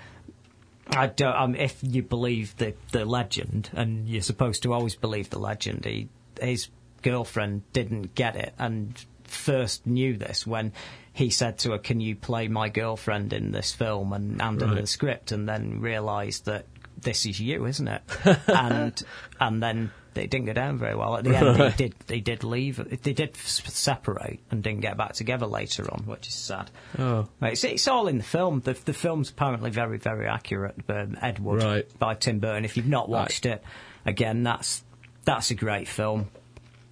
I 0.88 1.06
don't. 1.06 1.34
Um, 1.36 1.54
if 1.54 1.78
you 1.82 2.02
believe 2.02 2.56
the 2.56 2.74
the 2.92 3.04
legend, 3.04 3.70
and 3.72 4.08
you're 4.08 4.22
supposed 4.22 4.62
to 4.64 4.72
always 4.72 4.94
believe 4.94 5.30
the 5.30 5.38
legend, 5.38 5.84
he, 5.84 6.08
his 6.40 6.68
girlfriend 7.02 7.62
didn't 7.72 8.14
get 8.14 8.36
it, 8.36 8.54
and 8.58 8.94
first 9.24 9.86
knew 9.86 10.16
this 10.16 10.46
when 10.46 10.72
he 11.12 11.30
said 11.30 11.58
to 11.58 11.72
her, 11.72 11.78
"Can 11.78 12.00
you 12.00 12.14
play 12.16 12.48
my 12.48 12.68
girlfriend 12.68 13.32
in 13.32 13.52
this 13.52 13.72
film?" 13.72 14.12
and 14.12 14.40
handed 14.40 14.68
her 14.68 14.74
Right. 14.74 14.80
the 14.82 14.86
script, 14.86 15.32
and 15.32 15.48
then 15.48 15.80
realised 15.80 16.44
that 16.46 16.66
this 17.00 17.26
is 17.26 17.40
you, 17.40 17.66
isn't 17.66 17.88
it? 17.88 18.02
and 18.48 19.02
and 19.40 19.62
then 19.62 19.90
it 20.16 20.30
didn't 20.30 20.46
go 20.46 20.52
down 20.52 20.78
very 20.78 20.94
well. 20.94 21.16
At 21.16 21.24
the 21.24 21.36
end, 21.36 21.56
they 21.56 21.70
did 21.70 21.94
he 22.08 22.20
did 22.20 22.44
leave. 22.44 22.76
They 23.02 23.12
did 23.12 23.36
separate 23.36 24.40
and 24.50 24.62
didn't 24.62 24.80
get 24.80 24.96
back 24.96 25.14
together 25.14 25.46
later 25.46 25.90
on, 25.92 26.04
which 26.06 26.28
is 26.28 26.34
sad. 26.34 26.70
Oh. 26.98 27.28
It's, 27.42 27.64
it's 27.64 27.88
all 27.88 28.08
in 28.08 28.18
the 28.18 28.24
film. 28.24 28.60
The, 28.60 28.74
the 28.84 28.92
film's 28.92 29.30
apparently 29.30 29.70
very, 29.70 29.98
very 29.98 30.26
accurate. 30.26 30.76
Um, 30.88 31.16
Ed 31.20 31.38
Wood 31.38 31.62
Right. 31.62 31.98
by 31.98 32.14
Tim 32.14 32.38
Burton. 32.38 32.64
If 32.64 32.76
you've 32.76 32.86
not 32.86 33.08
watched 33.08 33.46
it, 33.46 33.62
again, 34.06 34.42
that's 34.42 34.82
that's 35.24 35.50
a 35.50 35.54
great 35.54 35.88
film. 35.88 36.28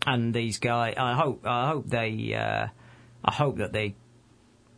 And 0.07 0.35
these 0.35 0.59
guys, 0.59 0.95
I 0.97 1.15
hope, 1.15 1.47
I 1.47 1.69
hope 1.69 1.87
they, 1.87 2.35
uh, 2.35 2.67
I 3.25 3.33
hope 3.33 3.59
that 3.59 3.73
they, 3.73 3.95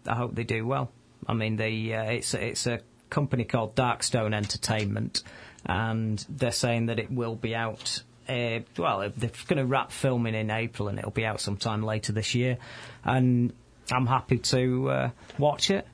I 0.06 0.14
hope 0.14 0.34
they 0.34 0.44
do 0.44 0.66
well. 0.66 0.90
I 1.26 1.32
mean, 1.32 1.56
they, 1.56 1.94
uh, 1.94 2.04
it's 2.10 2.34
it's 2.34 2.66
a 2.66 2.80
company 3.08 3.44
called 3.44 3.74
Darkstone 3.74 4.34
Entertainment, 4.34 5.22
and 5.64 6.22
they're 6.28 6.52
saying 6.52 6.86
that 6.86 6.98
it 6.98 7.10
will 7.10 7.36
be 7.36 7.54
out. 7.54 8.02
Uh, 8.28 8.60
well, 8.78 9.10
they're 9.16 9.30
going 9.46 9.58
to 9.58 9.66
wrap 9.66 9.92
filming 9.92 10.34
in 10.34 10.50
April, 10.50 10.88
and 10.88 10.98
it'll 10.98 11.10
be 11.10 11.24
out 11.26 11.40
sometime 11.40 11.82
later 11.82 12.12
this 12.12 12.34
year. 12.34 12.58
And 13.04 13.52
I'm 13.90 14.06
happy 14.06 14.38
to 14.38 14.90
uh, 14.90 15.10
watch 15.38 15.70
it. 15.70 15.86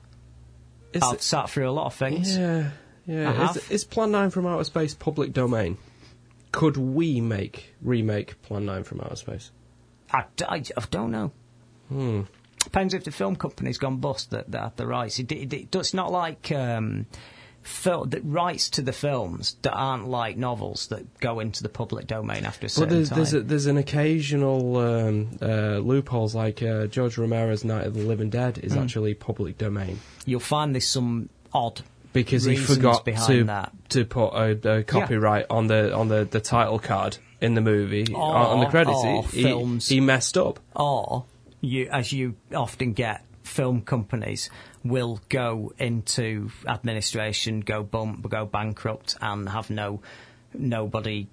Is 0.93 1.03
I've 1.03 1.15
it- 1.15 1.21
sat 1.21 1.49
through 1.49 1.69
a 1.69 1.71
lot 1.71 1.87
of 1.87 1.93
things. 1.93 2.37
Yeah, 2.37 2.69
yeah. 3.05 3.51
Is, 3.51 3.71
is 3.71 3.83
Plan 3.83 4.11
9 4.11 4.29
from 4.29 4.45
Outer 4.47 4.63
Space 4.63 4.93
public 4.93 5.33
domain? 5.33 5.77
Could 6.51 6.77
we 6.77 7.21
make, 7.21 7.73
remake 7.81 8.41
Plan 8.41 8.65
9 8.65 8.83
from 8.83 9.01
Outer 9.01 9.15
Space? 9.15 9.51
I, 10.11 10.25
I, 10.47 10.55
I 10.55 10.83
don't 10.89 11.11
know. 11.11 11.31
Hmm. 11.87 12.21
Depends 12.63 12.93
if 12.93 13.03
the 13.05 13.11
film 13.11 13.35
company's 13.37 13.77
gone 13.77 13.97
bust 13.97 14.31
that, 14.31 14.51
that 14.51 14.61
have 14.61 14.75
the 14.75 14.85
rights. 14.85 15.17
It, 15.19 15.31
it, 15.31 15.75
it's 15.75 15.93
not 15.93 16.11
like 16.11 16.51
um, 16.51 17.05
fil- 17.63 18.05
the 18.05 18.21
rights 18.21 18.69
to 18.71 18.81
the 18.81 18.91
films 18.93 19.55
that 19.61 19.73
aren't 19.73 20.07
like 20.07 20.37
novels 20.37 20.87
that 20.87 21.19
go 21.19 21.39
into 21.39 21.63
the 21.63 21.69
public 21.69 22.07
domain 22.07 22.45
after 22.45 22.65
a 22.65 22.69
certain 22.69 22.95
there's 22.95 23.09
time. 23.09 23.17
there's, 23.17 23.33
a, 23.33 23.41
there's 23.41 23.65
an 23.67 23.77
occasional 23.77 24.77
um, 24.77 25.37
uh, 25.41 25.77
loopholes, 25.77 26.33
like 26.35 26.61
uh, 26.63 26.87
George 26.87 27.17
Romero's 27.17 27.63
Night 27.63 27.85
of 27.85 27.93
the 27.93 28.01
Living 28.03 28.29
Dead 28.29 28.57
is 28.59 28.73
Mm. 28.73 28.83
actually 28.83 29.13
public 29.13 29.57
domain 29.57 29.99
You'll 30.25 30.39
find 30.39 30.73
there's 30.75 30.87
some 30.87 31.29
odd 31.53 31.81
because 32.13 32.43
he 32.45 32.55
forgot 32.55 33.05
to 33.05 33.43
that. 33.45 33.71
to 33.89 34.05
put 34.05 34.29
a, 34.33 34.79
a 34.79 34.83
copyright 34.83 35.45
on 35.49 35.67
the 35.67 35.93
on 35.95 36.07
the, 36.09 36.25
the 36.29 36.39
title 36.41 36.77
card 36.79 37.17
in 37.39 37.53
the 37.55 37.61
movie 37.61 38.13
Or- 38.13 38.21
on 38.35 38.59
the 38.59 38.65
credits. 38.67 39.01
he- 39.31 39.43
films. 39.43 39.87
he 39.87 39.99
messed 40.01 40.37
up. 40.37 40.59
or 40.75 41.25
you, 41.61 41.87
as 41.91 42.11
you 42.11 42.35
often 42.55 42.93
get, 42.93 43.23
film 43.43 43.81
companies 43.81 44.49
will 44.83 45.19
go 45.29 45.73
into 45.77 46.49
administration, 46.67 47.59
go 47.61 47.83
bump, 47.83 48.27
go 48.29 48.45
bankrupt, 48.45 49.15
and 49.21 49.47
have 49.49 49.69
no 49.69 50.01
nobody 50.53 51.27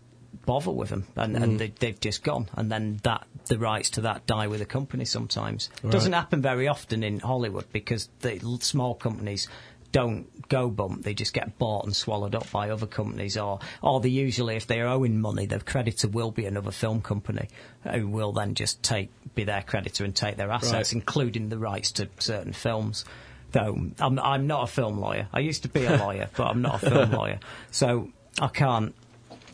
bother 0.46 0.70
with 0.70 0.90
them, 0.90 1.06
and, 1.16 1.34
Mm. 1.36 1.42
and 1.42 1.58
they, 1.58 1.68
they've 1.78 1.98
just 2.00 2.22
gone, 2.22 2.48
and 2.54 2.70
then 2.70 3.00
that 3.02 3.26
the 3.46 3.58
rights 3.58 3.90
to 3.90 4.02
that 4.02 4.26
die 4.26 4.46
with 4.46 4.60
the 4.60 4.66
company. 4.66 5.04
Sometimes 5.04 5.70
Right. 5.82 5.90
doesn't 5.92 6.12
happen 6.12 6.42
very 6.42 6.68
often 6.68 7.02
in 7.02 7.18
Hollywood 7.20 7.64
because 7.72 8.08
the 8.20 8.38
small 8.60 8.94
companies 8.94 9.48
don't 9.90 10.26
go 10.50 10.68
bump; 10.68 11.02
they 11.02 11.14
just 11.14 11.32
get 11.32 11.58
bought 11.58 11.86
and 11.86 11.96
swallowed 11.96 12.34
up 12.34 12.50
by 12.52 12.68
other 12.68 12.86
companies, 12.86 13.38
or 13.38 13.58
or 13.82 14.00
they 14.00 14.10
usually, 14.10 14.54
if 14.56 14.66
they're 14.66 14.86
owing 14.86 15.18
money, 15.18 15.46
their 15.46 15.60
creditor 15.60 16.08
will 16.08 16.30
be 16.30 16.44
another 16.44 16.70
film 16.70 17.00
company 17.00 17.48
who 17.90 18.06
will 18.06 18.32
then 18.32 18.54
just 18.54 18.82
take 18.82 19.08
be 19.34 19.44
their 19.44 19.62
creditor 19.62 20.04
and 20.04 20.14
take 20.14 20.36
their 20.36 20.50
assets, 20.50 20.90
Right. 20.92 21.00
including 21.00 21.48
the 21.48 21.58
rights 21.58 21.90
to 21.92 22.08
certain 22.18 22.52
films. 22.52 23.04
Though 23.52 23.78
I'm 23.98 24.18
I'm 24.18 24.46
not 24.46 24.64
a 24.64 24.66
film 24.66 24.98
lawyer. 25.00 25.28
I 25.32 25.40
used 25.40 25.62
to 25.62 25.68
be 25.68 25.84
a 25.84 25.96
lawyer, 25.96 26.28
but 26.36 26.48
I'm 26.48 26.60
not 26.62 26.82
a 26.82 26.90
film 26.90 27.10
lawyer, 27.20 27.40
so 27.70 28.08
I 28.40 28.48
can't 28.48 28.94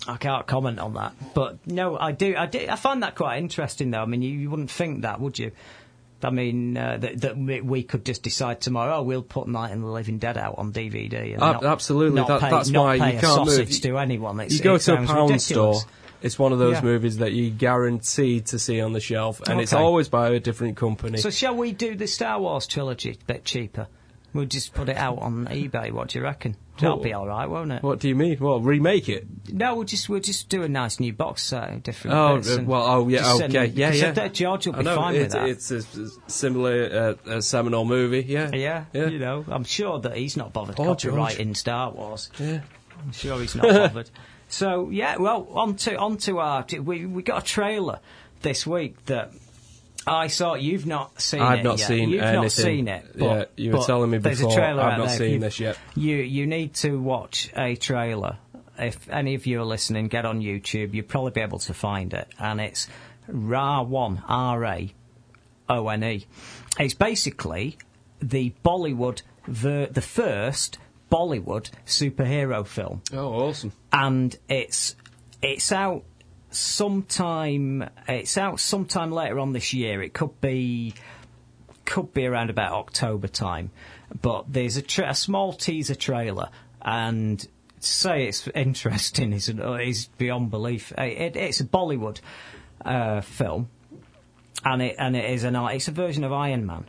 I 0.08 0.16
can't 0.16 0.46
comment 0.46 0.78
on 0.80 0.94
that. 0.94 1.14
But 1.34 1.66
no, 1.66 1.96
I 1.98 2.12
do. 2.12 2.34
I 2.36 2.46
do. 2.46 2.66
I 2.68 2.76
find 2.76 3.02
that 3.02 3.14
quite 3.14 3.38
interesting, 3.38 3.90
though. 3.90 4.02
I 4.02 4.06
mean, 4.06 4.22
you, 4.22 4.30
you 4.38 4.50
wouldn't 4.50 4.70
think 4.70 5.02
that, 5.02 5.20
would 5.20 5.38
you? 5.38 5.52
I 6.22 6.30
mean, 6.30 6.76
uh, 6.76 6.96
that, 6.98 7.20
that 7.20 7.36
we- 7.36 7.82
could 7.82 8.04
just 8.04 8.22
decide 8.22 8.60
tomorrow, 8.60 8.96
oh, 8.96 9.02
we'll 9.02 9.22
put 9.22 9.46
Night 9.46 9.72
of 9.72 9.80
the 9.80 9.86
Living 9.86 10.18
Dead 10.18 10.38
out 10.38 10.54
on 10.58 10.72
DVD. 10.72 11.34
And 11.34 11.42
Ab- 11.42 11.62
not, 11.62 11.64
absolutely, 11.64 12.16
not 12.20 12.28
that- 12.28 12.40
pay, 12.40 12.50
that's 12.50 12.70
not 12.70 12.84
why 12.84 12.98
pay 12.98 13.14
you 13.14 13.20
can't 13.20 13.44
move. 13.44 13.48
sausage 13.54 13.80
to 13.82 13.98
anyone. 13.98 14.40
It's, 14.40 14.54
you 14.56 14.62
go 14.62 14.78
to 14.78 14.92
a 14.94 14.96
pound 14.96 15.30
ridiculous. 15.30 15.44
store. 15.44 15.74
It's 16.24 16.38
one 16.38 16.52
of 16.52 16.58
those 16.58 16.76
Yeah. 16.76 16.82
movies 16.82 17.18
that 17.18 17.32
you 17.32 17.50
guarantee 17.50 18.40
to 18.40 18.58
see 18.58 18.80
on 18.80 18.92
the 18.94 19.00
shelf, 19.00 19.40
and 19.46 19.60
it's 19.60 19.72
always 19.74 20.08
by 20.08 20.30
a 20.30 20.40
different 20.40 20.76
company. 20.76 21.18
So 21.18 21.30
shall 21.30 21.54
we 21.54 21.70
do 21.72 21.94
the 21.94 22.06
Star 22.06 22.40
Wars 22.40 22.66
trilogy 22.66 23.10
a 23.20 23.24
bit 23.26 23.44
cheaper? 23.44 23.86
We'll 24.32 24.46
just 24.46 24.74
put 24.74 24.88
it 24.88 24.96
out 24.96 25.18
on 25.20 25.46
eBay. 25.46 25.92
What 25.92 26.08
do 26.08 26.18
you 26.18 26.24
reckon? 26.24 26.56
That'll 26.80 26.96
be 26.96 27.12
all 27.12 27.24
right, 27.28 27.48
won't 27.48 27.70
it? 27.70 27.84
what 27.84 28.00
do 28.00 28.08
you 28.08 28.16
mean? 28.16 28.36
Well, 28.40 28.58
remake 28.58 29.08
it. 29.08 29.26
No, 29.52 29.76
we'll 29.76 29.84
just 29.84 30.08
we'll 30.08 30.18
just 30.18 30.48
do 30.48 30.64
a 30.64 30.68
nice 30.68 30.98
new 30.98 31.12
box 31.12 31.44
set, 31.44 31.84
different. 31.84 32.16
Oh, 32.16 32.38
uh, 32.38 32.62
well, 32.64 32.82
oh 32.84 33.08
yeah, 33.08 33.22
send 33.34 33.54
okay, 33.54 33.68
them- 33.68 33.78
yeah, 33.78 33.92
yeah. 33.92 34.10
Bet 34.12 34.34
George 34.34 34.66
will 34.66 34.72
be 34.72 34.82
know, 34.82 34.96
fine 34.96 35.14
it- 35.14 35.18
with 35.20 35.30
that. 35.32 35.48
It's 35.50 35.70
a, 35.70 35.82
similar 36.26 37.16
uh, 37.26 37.34
a 37.36 37.42
seminal 37.42 37.84
movie, 37.84 38.24
yeah, 38.26 38.50
yeah, 38.52 38.86
yeah. 38.92 39.06
you 39.06 39.20
know, 39.20 39.44
I'm 39.46 39.62
sure 39.62 40.00
that 40.00 40.16
he's 40.16 40.36
not 40.36 40.52
bothered 40.52 40.76
George. 40.76 41.02
copyrighting 41.04 41.54
Star 41.54 41.92
Wars. 41.92 42.28
yeah. 42.40 42.60
I'm 43.04 43.12
sure 43.12 43.38
he's 43.40 43.54
not 43.54 43.68
bothered. 43.92 44.10
So 44.54 44.90
yeah, 44.90 45.16
well, 45.16 45.48
on 45.50 45.74
to 45.76 45.96
on 45.96 46.16
to 46.18 46.38
our 46.38 46.64
we 46.82 47.06
we 47.06 47.22
got 47.22 47.42
a 47.42 47.46
trailer 47.46 47.98
this 48.42 48.66
week 48.66 49.04
that. 49.06 49.32
I 50.06 50.26
saw 50.26 50.52
you've 50.52 50.84
not 50.84 51.18
seen 51.18 51.40
I've 51.40 51.60
it 51.60 51.62
not 51.64 51.78
yet. 51.78 51.88
seen 51.88 52.10
You've 52.10 52.20
not 52.20 52.52
seen 52.52 52.88
it. 52.88 53.06
But, 53.18 53.52
Yeah, 53.56 53.64
you 53.64 53.72
were 53.72 53.84
telling 53.84 54.10
me 54.10 54.18
there's 54.18 54.38
before, 54.38 54.52
A 54.52 54.54
trailer 54.54 54.82
I've 54.82 54.98
not 54.98 55.08
there. 55.08 55.16
seen 55.16 55.40
this 55.40 55.58
yet. 55.58 55.78
You 55.96 56.16
you 56.16 56.46
need 56.46 56.74
to 56.84 57.00
watch 57.00 57.50
a 57.56 57.74
trailer. 57.76 58.36
If 58.78 59.08
any 59.08 59.34
of 59.34 59.46
you 59.46 59.62
are 59.62 59.64
listening, 59.64 60.08
get 60.08 60.26
on 60.26 60.42
YouTube. 60.42 60.92
You'll 60.92 61.06
probably 61.06 61.30
be 61.30 61.40
able 61.40 61.60
to 61.60 61.72
find 61.72 62.12
it, 62.12 62.28
and 62.38 62.60
it's 62.60 62.86
Ra 63.28 63.80
One 63.80 64.22
R 64.28 64.62
A 64.66 64.92
O 65.70 65.88
N 65.88 66.04
E. 66.04 66.26
It's 66.78 66.92
basically 66.92 67.78
the 68.20 68.52
Bollywood, 68.62 69.22
ver- 69.48 69.86
the 69.86 70.02
first 70.02 70.76
Bollywood 71.10 71.70
superhero 71.86 72.66
film 72.66 73.02
Oh, 73.12 73.28
awesome! 73.48 73.72
and 73.92 74.36
it's 74.48 74.96
it's 75.42 75.70
out 75.72 76.04
sometime 76.50 77.88
it's 78.08 78.36
out 78.38 78.60
sometime 78.60 79.10
later 79.12 79.38
on 79.38 79.52
this 79.52 79.72
year. 79.72 80.02
It 80.02 80.12
could 80.14 80.40
be 80.40 80.94
could 81.84 82.12
be 82.14 82.26
around 82.26 82.50
about 82.50 82.72
October 82.72 83.28
time, 83.28 83.70
but 84.22 84.52
there's 84.52 84.76
a, 84.76 84.82
tra- 84.82 85.10
a 85.10 85.14
small 85.14 85.52
teaser 85.52 85.94
trailer 85.94 86.48
and. 86.82 87.40
to 87.40 87.48
Say 87.80 88.28
it's 88.28 88.48
interesting 88.54 89.34
is 89.34 89.50
is 89.50 90.06
beyond 90.16 90.50
belief. 90.50 90.90
Uh, 90.96 91.02
It, 91.02 91.36
it's 91.36 91.60
a 91.60 91.64
Bollywood 91.64 92.18
uh, 92.82 93.20
film, 93.20 93.68
and 94.64 94.80
it 94.80 94.96
and 94.98 95.14
it 95.14 95.26
is 95.26 95.44
an 95.44 95.54
it's 95.54 95.86
a 95.88 95.92
version 95.92 96.24
of 96.24 96.32
Iron 96.32 96.64
Man, 96.64 96.86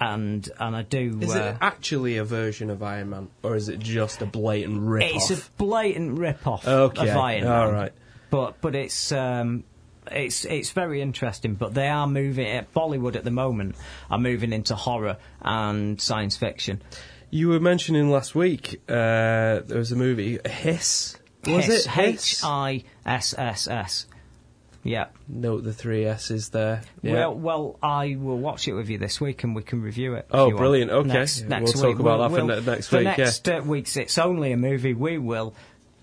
and 0.00 0.48
and 0.58 0.76
I 0.76 0.82
do. 0.82 1.18
Is 1.20 1.34
uh, 1.34 1.38
it 1.38 1.56
actually 1.60 2.16
a 2.18 2.24
version 2.24 2.70
of 2.70 2.82
Iron 2.82 3.10
Man, 3.10 3.28
or 3.42 3.56
is 3.56 3.68
it 3.68 3.78
just 3.78 4.22
a 4.22 4.26
blatant 4.26 4.80
rip 4.82 5.14
it's 5.14 5.30
off? 5.30 5.48
a 5.48 5.50
blatant 5.62 6.18
rip-off 6.18 6.66
Okay, 6.66 7.08
of 7.08 7.16
Iron 7.16 7.44
Man. 7.44 7.52
all 7.52 7.72
right. 7.72 7.92
But 8.30 8.60
but 8.60 8.74
it's 8.74 9.12
um, 9.12 9.64
it's 10.10 10.44
it's 10.44 10.70
very 10.70 11.00
interesting. 11.00 11.54
But 11.54 11.74
they 11.74 11.88
are 11.88 12.06
moving 12.06 12.46
at 12.46 12.72
Bollywood 12.74 13.16
at 13.16 13.24
the 13.24 13.30
moment 13.30 13.76
are 14.10 14.18
moving 14.18 14.52
into 14.52 14.74
horror 14.74 15.16
and 15.40 16.00
science 16.00 16.36
fiction. 16.36 16.82
You 17.30 17.48
were 17.48 17.60
mentioning 17.60 18.10
last 18.10 18.34
week 18.34 18.80
uh, 18.88 19.60
there 19.60 19.78
was 19.78 19.92
a 19.92 19.96
movie 19.96 20.38
Hiss. 20.48 21.16
Was 21.46 21.64
Hiss, 21.66 21.86
it? 21.86 21.98
H 21.98 22.40
I 22.44 22.84
S 23.04 23.34
S 23.36 23.68
S. 23.68 24.06
Yeah. 24.86 25.06
Note 25.28 25.64
the 25.64 25.72
three 25.72 26.04
S's 26.06 26.50
there. 26.50 26.82
Yeah. 27.02 27.12
Well, 27.14 27.34
well, 27.34 27.78
I 27.82 28.16
will 28.18 28.38
watch 28.38 28.68
it 28.68 28.72
with 28.74 28.88
you 28.88 28.98
this 28.98 29.20
week, 29.20 29.42
and 29.44 29.54
we 29.54 29.62
can 29.62 29.82
review 29.82 30.14
it. 30.14 30.26
Oh, 30.30 30.44
you 30.46 30.54
want. 30.54 30.56
brilliant. 30.58 30.90
Okay. 30.90 31.08
Next, 31.08 31.40
Yeah, 31.42 31.48
next 31.48 31.74
we'll 31.74 31.82
talk 31.82 31.88
week. 31.94 31.98
about 32.00 32.18
that 32.18 32.36
for 32.38 32.44
we'll- 32.44 32.60
ne- 32.60 32.66
next 32.66 32.92
week, 32.92 33.04
yeah. 33.04 33.16
next 33.16 33.48
uh, 33.48 33.62
week's 33.64 33.96
it's 33.96 34.18
only 34.18 34.52
a 34.52 34.56
movie. 34.56 34.94
We 34.94 35.18
will 35.18 35.54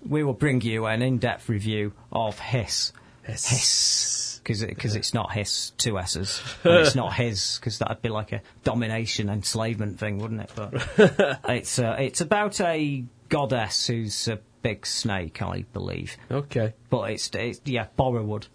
we 0.06 0.22
will 0.22 0.34
bring 0.34 0.60
you 0.60 0.84
an 0.86 1.00
in-depth 1.02 1.48
review 1.48 1.92
of 2.12 2.38
Hiss. 2.38 2.92
Hiss. 3.22 3.48
Hiss. 3.48 4.40
Because 4.44 4.94
it's 4.94 5.14
not 5.14 5.32
his 5.32 5.70
two 5.78 5.98
S's, 5.98 6.42
and 6.64 6.74
it's 6.74 6.94
not 6.94 7.14
his 7.14 7.56
because 7.58 7.78
that'd 7.78 8.02
be 8.02 8.10
like 8.10 8.32
a 8.32 8.42
domination 8.62 9.30
enslavement 9.30 9.98
thing, 9.98 10.18
wouldn't 10.18 10.42
it? 10.42 10.50
But 10.54 11.40
it's 11.48 11.78
uh, 11.78 11.96
it's 11.98 12.20
about 12.20 12.60
a 12.60 13.04
goddess 13.30 13.86
who's 13.86 14.28
a 14.28 14.38
big 14.60 14.84
snake, 14.86 15.40
I 15.40 15.64
believe. 15.72 16.18
okay. 16.30 16.74
But 16.90 17.12
it's, 17.12 17.30
it's 17.32 17.62
yeah, 17.64 17.86
Borrowwood. 17.98 18.48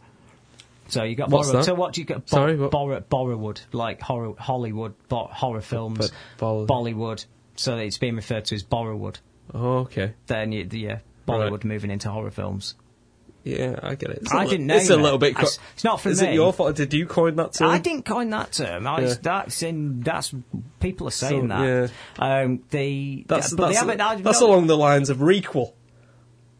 So 0.89 1.03
you 1.03 1.15
got 1.15 1.29
What's 1.29 1.47
Borrow- 1.49 1.59
that? 1.59 1.65
So 1.65 1.73
what 1.75 1.93
do 1.93 2.01
you 2.01 2.05
got? 2.05 2.25
Bo- 2.25 2.35
Sorry, 2.37 2.57
what? 2.57 2.71
Borrow- 2.71 3.01
Borrowwood, 3.01 3.59
like 3.73 4.01
horror, 4.01 4.33
Hollywood 4.37 4.93
bo- 5.07 5.29
horror 5.31 5.61
films, 5.61 6.11
Bolly- 6.37 6.67
Bollywood. 6.67 7.25
So 7.55 7.77
it's 7.77 7.97
being 7.97 8.15
referred 8.15 8.45
to 8.45 8.55
as 8.55 8.63
Borrowwood. 8.63 9.17
Oh, 9.53 9.79
okay. 9.79 10.13
Then 10.27 10.51
you, 10.51 10.67
yeah, 10.71 10.99
Bollywood 11.27 11.51
Right. 11.51 11.63
moving 11.65 11.91
into 11.91 12.09
horror 12.09 12.31
films. 12.31 12.75
Yeah, 13.43 13.79
I 13.81 13.95
get 13.95 14.09
it. 14.11 14.17
It's 14.21 14.33
a 14.33 14.35
I 14.35 14.43
li- 14.43 14.49
didn't 14.49 14.67
know 14.67 14.75
It's 14.75 14.89
a 14.89 14.93
it. 14.93 15.01
little 15.01 15.17
bit. 15.17 15.31
It's- 15.31 15.59
it's 15.73 15.83
not 15.83 16.01
for 16.01 16.09
Is 16.09 16.21
me. 16.21 16.27
it 16.29 16.33
your 16.33 16.51
fault? 16.51 16.75
Did 16.75 16.93
you 16.93 17.05
coin 17.05 17.35
that 17.37 17.53
term? 17.53 17.69
I 17.69 17.79
didn't 17.79 18.03
coin 18.05 18.29
that 18.31 18.51
term. 18.51 18.85
I, 18.85 18.99
Yeah. 19.01 19.13
That's 19.21 19.63
in. 19.63 20.01
That's 20.01 20.33
people 20.79 21.07
are 21.07 21.11
saying 21.11 21.49
So, 21.49 21.87
that. 21.87 21.91
Um, 22.19 22.59
the 22.71 23.23
That's 23.27 23.53
but 23.53 23.67
they 23.67 23.73
that's, 23.73 23.79
haven't. 23.79 24.23
That's 24.23 24.41
no, 24.41 24.47
along 24.47 24.67
the 24.67 24.77
lines 24.77 25.09
of 25.09 25.17
requel 25.19 25.71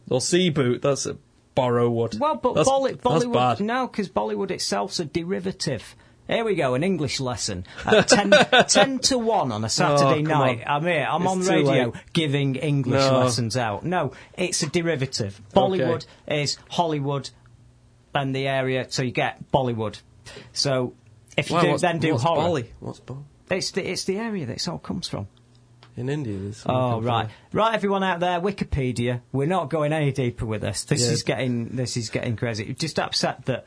or 0.10 0.22
sea 0.22 0.50
boot. 0.50 0.82
That's 0.82 1.06
a 1.06 1.18
Borrowwood. 1.60 2.20
Well, 2.20 2.36
but 2.36 2.54
that's, 2.56 2.68
Bolly- 2.70 2.94
Bollywood, 2.96 3.60
no, 3.60 3.88
because 3.88 4.10
Bollywood 4.10 4.52
itself's 4.52 5.00
a 5.00 5.06
derivative. 5.06 5.96
Here 6.28 6.46
we 6.46 6.54
go, 6.56 6.76
an 6.76 6.84
English 6.84 7.20
lesson. 7.20 7.66
At 7.86 8.08
10, 8.10 8.32
10 8.68 9.00
to 9.00 9.18
1 9.18 9.52
on 9.52 9.64
a 9.66 9.70
Saturday 9.70 10.20
Oh, 10.20 10.38
night. 10.38 10.64
on. 10.66 10.76
I'm 10.84 10.84
here, 10.88 11.08
I'm 11.10 11.22
It's 11.24 11.32
on 11.32 11.40
radio 11.56 11.86
late. 11.86 11.94
giving 12.14 12.56
English 12.56 13.02
No. 13.04 13.20
lessons 13.20 13.58
out. 13.58 13.84
No, 13.84 14.12
it's 14.38 14.62
a 14.62 14.68
derivative. 14.70 15.42
Bollywood 15.56 16.06
is 16.28 16.58
Hollywood 16.70 17.30
and 18.14 18.36
the 18.36 18.48
area, 18.48 18.86
so 18.90 19.02
you 19.02 19.12
get 19.12 19.52
Bollywood. 19.52 20.00
So 20.54 20.94
if 21.36 21.50
you 21.50 21.60
do, 21.62 21.78
then 21.80 21.98
do 22.00 22.12
what's. 22.14 22.24
Bolly? 22.24 22.72
What's 22.80 23.00
Bolly? 23.00 23.22
It's 23.50 23.72
the, 23.72 23.90
it's 23.90 24.04
the 24.04 24.18
area 24.18 24.46
that 24.46 24.58
it 24.58 24.68
all 24.68 24.78
comes 24.78 25.08
from. 25.08 25.28
In 26.00 26.08
India, 26.08 26.38
there's 26.38 26.64
Oh 26.66 27.02
right, 27.02 27.28
right, 27.52 27.76
everyone 27.76 28.04
out 28.06 28.22
there, 28.22 28.40
Wikipedia. 28.40 29.20
We're 29.34 29.48
not 29.48 29.70
going 29.70 29.92
any 29.92 30.14
deeper 30.14 30.46
with 30.46 30.62
this. 30.62 30.86
This 30.86 31.06
Yeah. 31.06 31.12
is 31.12 31.24
getting 31.24 31.76
this 31.76 31.98
is 31.98 32.10
getting 32.10 32.38
crazy. 32.38 32.74
Just 32.74 33.00
upset 33.00 33.46
that 33.46 33.66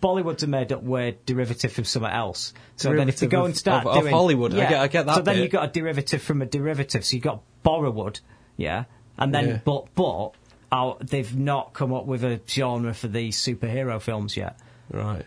Bollywoods 0.00 0.44
are 0.44 0.46
made 0.48 0.72
up 0.72 0.84
word 0.84 1.24
derivative 1.26 1.72
from 1.72 1.82
somewhere 1.84 2.12
else. 2.12 2.54
So 2.76 2.94
then 2.94 3.08
if 3.08 3.18
they 3.18 3.26
go 3.26 3.40
of- 3.40 3.46
and 3.46 3.56
start 3.56 3.84
of- 3.84 3.96
of 3.96 4.02
doing 4.02 4.14
Hollywood. 4.14 4.54
I 4.54 4.58
yeah, 4.58 4.68
get- 4.68 4.80
I 4.80 4.86
get 4.88 5.06
that 5.06 5.14
So 5.16 5.22
then 5.22 5.36
bit. 5.36 5.42
you 5.42 5.48
got 5.48 5.68
a 5.68 5.72
derivative 5.72 6.22
from 6.22 6.40
a 6.40 6.46
derivative. 6.46 7.04
So 7.04 7.16
you 7.16 7.20
got 7.22 7.42
Borrowwood, 7.64 8.20
yeah, 8.56 8.84
and 9.18 9.34
then 9.34 9.48
Yeah. 9.48 9.60
but 9.64 9.86
but 9.96 10.30
oh, 10.70 10.98
they've 11.00 11.36
not 11.36 11.72
come 11.72 11.92
up 11.92 12.06
with 12.06 12.22
a 12.22 12.40
genre 12.48 12.94
for 12.94 13.08
these 13.08 13.36
superhero 13.36 14.00
films 14.00 14.36
yet. 14.36 14.56
Right. 14.92 15.24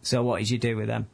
So 0.00 0.22
what 0.22 0.38
did 0.38 0.48
you 0.48 0.58
do 0.58 0.76
with 0.78 0.86
them? 0.86 1.08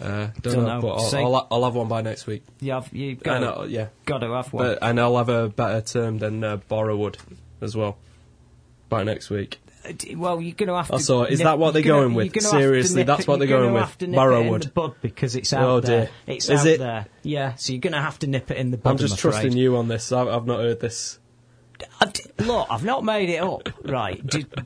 Uh, 0.00 0.26
don't, 0.42 0.42
Don't 0.42 0.54
know, 0.56 0.74
know. 0.74 0.80
but 0.82 1.14
I'll, 1.16 1.34
I'll, 1.36 1.48
I'll 1.50 1.64
have 1.64 1.74
one 1.74 1.88
by 1.88 2.02
next 2.02 2.26
week. 2.26 2.42
You 2.60 2.72
have 2.72 2.92
you 2.92 3.12
I 3.12 3.14
got 3.14 3.62
to, 3.62 3.68
yeah. 3.70 3.86
got 4.04 4.18
to 4.18 4.30
have 4.30 4.52
one. 4.52 4.64
But, 4.66 4.78
and 4.82 5.00
I'll 5.00 5.16
have 5.16 5.28
a 5.30 5.48
better 5.48 5.80
term 5.80 6.18
than 6.18 6.44
uh, 6.44 6.58
Borrowwood 6.70 7.16
as 7.62 7.74
well 7.74 7.96
by 8.90 9.04
next 9.04 9.30
week. 9.30 9.58
Uh, 9.88 9.92
Well, 10.16 10.40
you're 10.42 10.54
going 10.54 10.68
to 10.68 10.74
have 10.76 10.88
to. 10.88 10.94
Oh, 10.94 10.98
so 10.98 11.22
is 11.22 11.38
nip- 11.38 11.46
that 11.46 11.58
what 11.58 11.72
they're 11.72 11.82
you're 11.82 11.94
gonna- 12.02 12.14
going 12.14 12.30
with? 12.32 12.42
Seriously, 12.42 13.04
that's 13.04 13.22
it- 13.22 13.28
what 13.28 13.38
they're 13.38 13.48
going 13.48 13.72
with? 13.72 13.82
Have 13.84 13.96
to 13.98 14.06
nip 14.06 14.18
it 14.18 14.20
in 14.20 14.28
Borrowwood. 14.28 14.74
bud 14.74 14.94
because 15.00 15.34
it's 15.34 15.52
out 15.54 15.64
Oh, 15.68 15.80
there. 15.80 16.10
It's 16.26 16.50
Is 16.50 16.60
out 16.60 16.66
it? 16.66 16.78
there. 16.78 17.06
Yeah, 17.22 17.54
so 17.54 17.72
you're 17.72 17.80
going 17.80 17.94
to 17.94 18.00
have 18.02 18.18
to 18.18 18.26
nip 18.26 18.50
it 18.50 18.58
in 18.58 18.72
the 18.72 18.76
bud. 18.76 18.90
I'm 18.90 18.96
just 18.98 19.14
afraid. 19.14 19.30
trusting 19.32 19.56
you 19.56 19.76
on 19.78 19.88
this. 19.88 20.12
I've, 20.12 20.28
I've 20.28 20.44
not 20.46 20.58
heard 20.60 20.80
this. 20.80 21.18
Look, 22.38 22.66
I've 22.70 22.84
not 22.84 23.04
made 23.04 23.30
it 23.30 23.42
up. 23.42 23.68
Right, 23.84 24.22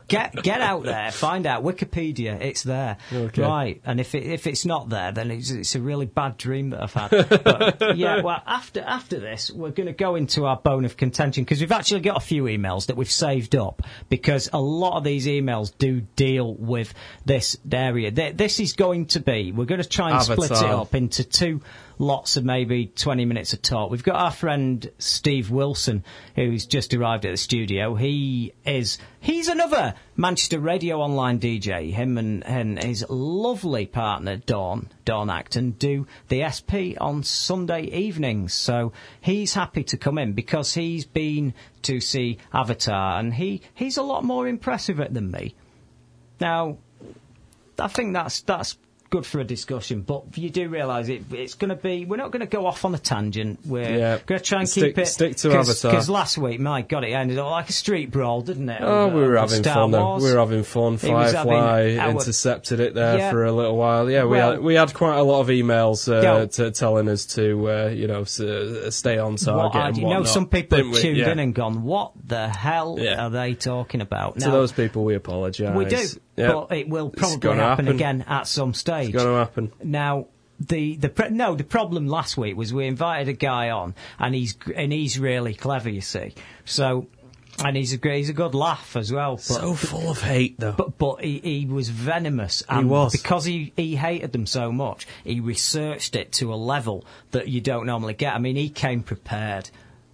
get 0.09 0.35
get 0.43 0.61
out 0.61 0.83
there, 0.83 1.11
find 1.13 1.47
out 1.47 1.63
Wikipedia. 1.63 2.41
It's 2.41 2.63
there. 2.63 2.99
Okay. 3.13 3.43
Right, 3.43 3.81
and 3.85 4.01
if 4.01 4.15
it, 4.15 4.25
if 4.25 4.47
it's 4.47 4.67
not 4.67 4.89
there, 4.89 5.13
then 5.13 5.31
it's, 5.31 5.51
it's 5.51 5.75
a 5.75 5.81
really 5.81 6.07
bad 6.07 6.37
dream 6.37 6.71
that 6.71 6.83
I've 6.83 6.93
had. 6.93 7.11
But, 7.11 7.97
yeah, 7.97 8.23
well, 8.23 8.43
after 8.47 8.81
after 8.81 9.21
this, 9.21 9.51
we're 9.51 9.71
going 9.71 9.87
to 9.87 9.93
go 9.93 10.17
into 10.17 10.47
our 10.47 10.57
bone 10.57 10.85
of 10.85 10.97
contention 10.97 11.45
because 11.45 11.61
we've 11.61 11.73
actually 11.73 12.01
got 12.01 12.17
a 12.17 12.21
few 12.21 12.45
emails 12.45 12.87
that 12.87 12.97
we've 12.97 13.11
saved 13.11 13.55
up 13.55 13.83
because 14.09 14.51
a 14.53 14.61
lot 14.61 14.97
of 14.97 15.05
these 15.05 15.27
emails 15.27 15.73
do 15.77 16.01
deal 16.01 16.55
with 16.55 16.93
this 17.25 17.57
area. 17.71 18.11
This 18.11 18.61
is 18.61 18.73
going 18.75 19.07
to 19.07 19.21
be. 19.21 19.53
We're 19.53 19.65
going 19.65 19.83
to 19.83 19.89
try 19.89 20.11
and 20.11 20.23
split 20.23 20.51
it 20.51 20.63
up 20.63 20.95
into 20.95 21.25
two 21.25 21.61
lots 22.01 22.39
of 22.39 22.45
maybe 22.45 22.87
20 22.87 23.27
minutes 23.27 23.53
of 23.53 23.61
talk. 23.61 23.91
We've 23.91 24.03
got 24.03 24.17
our 24.17 24.31
friend 24.31 24.91
Steve 24.99 25.51
Wilson, 25.51 26.03
who's 26.35 26.65
just 26.65 26.95
arrived 26.95 27.27
at 27.27 27.31
the 27.31 27.37
studio. 27.37 27.95
He 27.95 28.55
is, 28.65 28.97
he's 29.21 29.49
another 29.49 29.95
Manchester 30.17 30.59
Radio 30.59 31.01
Online 31.01 31.39
DJ. 31.39 31.93
Him 31.93 32.17
and, 32.17 32.45
and 32.47 32.83
his 32.83 33.05
lovely 33.11 33.85
partner, 33.85 34.39
Dawn, 34.39 34.89
Dawn 35.05 35.29
Acton, 35.29 35.73
do 35.73 36.07
the 36.29 36.49
SP 36.49 36.97
on 36.99 37.23
Sunday 37.23 37.83
evenings. 37.83 38.55
So 38.55 38.93
he's 39.21 39.53
happy 39.53 39.85
to 39.85 39.99
come 39.99 40.17
in 40.17 40.33
because 40.33 40.73
he's 40.73 41.05
been 41.05 41.53
to 41.83 42.01
see 42.01 42.39
Avatar 42.53 43.21
and 43.21 43.35
he, 43.35 43.61
he's 43.75 43.99
a 43.99 44.03
lot 44.03 44.25
more 44.25 44.49
impressive 44.49 45.01
at 45.01 45.13
than 45.13 45.31
me. 45.31 45.55
Now, 46.41 46.79
I 47.79 47.89
think 47.89 48.15
that's 48.15 48.41
that's 48.41 48.79
good 49.11 49.27
for 49.27 49.41
a 49.41 49.45
discussion, 49.45 50.03
but 50.03 50.39
you 50.39 50.49
do 50.51 50.69
realise 50.69 51.09
it, 51.09 51.25
it's 51.33 51.55
going 51.55 51.69
to 51.71 51.75
be. 51.77 52.05
We're 52.05 52.17
not 52.17 52.31
going 52.31 52.41
to 52.41 52.47
go 52.47 52.67
off 52.67 52.85
on 52.85 52.95
a 52.95 52.99
tangent. 52.99 53.61
We're 53.67 53.83
Yeah. 53.99 54.19
going 54.25 54.39
to 54.39 54.45
try 54.45 54.61
and 54.61 54.69
Stick- 54.69 54.95
keep 54.95 54.99
it 54.99 55.07
stick 55.07 55.37
to 55.39 55.53
Avatar. 55.53 55.91
Because 55.91 56.09
last 56.09 56.39
week, 56.39 56.61
my 56.61 56.83
God, 56.83 57.05
it 57.05 57.09
ended 57.13 57.39
up 57.39 57.51
like 57.51 57.69
a 57.69 57.73
street 57.73 58.11
brawl, 58.11 58.41
didn't 58.43 58.69
it? 58.69 58.81
Oh, 58.83 59.09
we 59.09 59.21
were 59.23 59.37
having 59.37 59.63
Star 59.63 59.75
fun. 59.75 59.91
Wars. 59.93 60.23
We 60.23 60.33
were 60.33 60.39
having 60.39 60.63
fun. 60.63 60.97
Having 60.99 61.11
Firefly 61.17 61.81
intercepted 62.11 62.81
it 62.81 62.95
there 62.95 63.19
Yeah. 63.19 63.31
for 63.31 63.45
a 63.45 63.53
little 63.53 63.77
while. 63.77 64.11
Yeah, 64.11 64.25
we 64.25 64.31
Well- 64.39 64.51
had 64.53 64.61
we 64.61 64.75
had 64.75 64.95
quite 64.95 65.17
a 65.19 65.23
lot 65.23 65.41
of 65.41 65.49
emails 65.49 66.11
uh, 66.11 66.47
to, 66.47 66.71
telling 66.71 67.09
us 67.09 67.27
to 67.35 67.71
uh, 67.71 67.87
you 67.89 68.07
know 68.07 68.23
s- 68.23 68.41
uh, 68.41 68.91
stay 68.91 69.19
on 69.19 69.33
What 69.33 69.41
target. 69.41 69.77
are- 69.77 69.89
and 69.89 69.97
you 69.97 70.09
know, 70.09 70.25
some 70.25 70.47
people 70.47 70.79
have 70.79 70.95
tuned 70.95 71.17
Yeah. 71.19 71.31
in 71.33 71.39
and 71.39 71.55
gone, 71.55 71.83
"What 71.83 72.13
the 72.27 72.49
hell 72.49 72.97
Yeah. 73.01 73.27
are 73.27 73.31
they 73.31 73.55
talking 73.55 74.01
about?" 74.01 74.39
to 74.39 74.51
those 74.51 74.73
people, 74.73 75.05
we 75.05 75.15
apologise. 75.15 75.75
we 75.77 75.85
do, 75.85 75.99
Yeah. 76.41 76.53
but 76.53 76.73
it 76.77 76.89
will 76.89 77.11
probably 77.11 77.57
happen, 77.57 77.87
happen. 77.87 77.89
again 77.89 78.25
at 78.27 78.47
some 78.47 78.75
stage. 78.75 79.09
It's 79.15 79.23
going 79.23 79.29
to 79.29 79.39
happen. 79.39 79.73
Now, 79.83 80.27
the 80.59 80.97
the 80.97 81.09
pre- 81.09 81.31
no, 81.31 81.55
the 81.55 81.65
problem 81.65 82.07
last 82.07 82.37
week 82.37 82.57
was 82.57 82.73
we 82.73 82.87
invited 82.87 83.29
a 83.29 83.33
guy 83.33 83.71
on, 83.71 83.95
and 84.19 84.35
he's 84.35 84.57
and 84.75 84.93
he's 84.93 85.19
really 85.19 85.55
clever, 85.55 85.89
you 85.89 86.03
see. 86.03 86.35
So, 86.67 87.07
and 87.65 87.77
he's 87.77 87.95
a 87.95 87.99
he's 88.03 88.29
a 88.29 88.35
good 88.35 88.55
laugh 88.55 88.95
as 88.95 89.11
well. 89.11 89.37
But, 89.37 89.43
So 89.43 89.75
full 89.75 90.11
of 90.11 90.21
hate, 90.21 90.61
though. 90.61 90.73
but 90.73 90.99
but 90.99 91.25
he, 91.25 91.39
he 91.39 91.67
was 91.67 91.89
venomous, 91.89 92.63
and 92.69 92.91
was. 92.91 93.13
because 93.13 93.47
he, 93.47 93.73
he 93.77 93.97
hated 93.97 94.33
them 94.33 94.47
so 94.47 94.71
much, 94.71 95.07
he 95.25 95.41
researched 95.41 96.15
it 96.15 96.33
to 96.33 96.53
a 96.53 96.57
level 96.57 97.07
that 97.31 97.49
you 97.49 97.61
don't 97.63 97.87
normally 97.87 98.15
get. 98.15 98.35
I 98.35 98.39
mean, 98.39 98.57
he 98.57 98.69
came 98.69 99.03
prepared. 99.03 99.71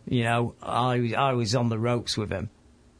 You 0.08 0.22
know, 0.22 0.54
I 0.62 1.00
was 1.00 1.12
I 1.14 1.32
was 1.32 1.54
on 1.56 1.70
the 1.70 1.78
ropes 1.78 2.16
with 2.16 2.30
him. 2.30 2.50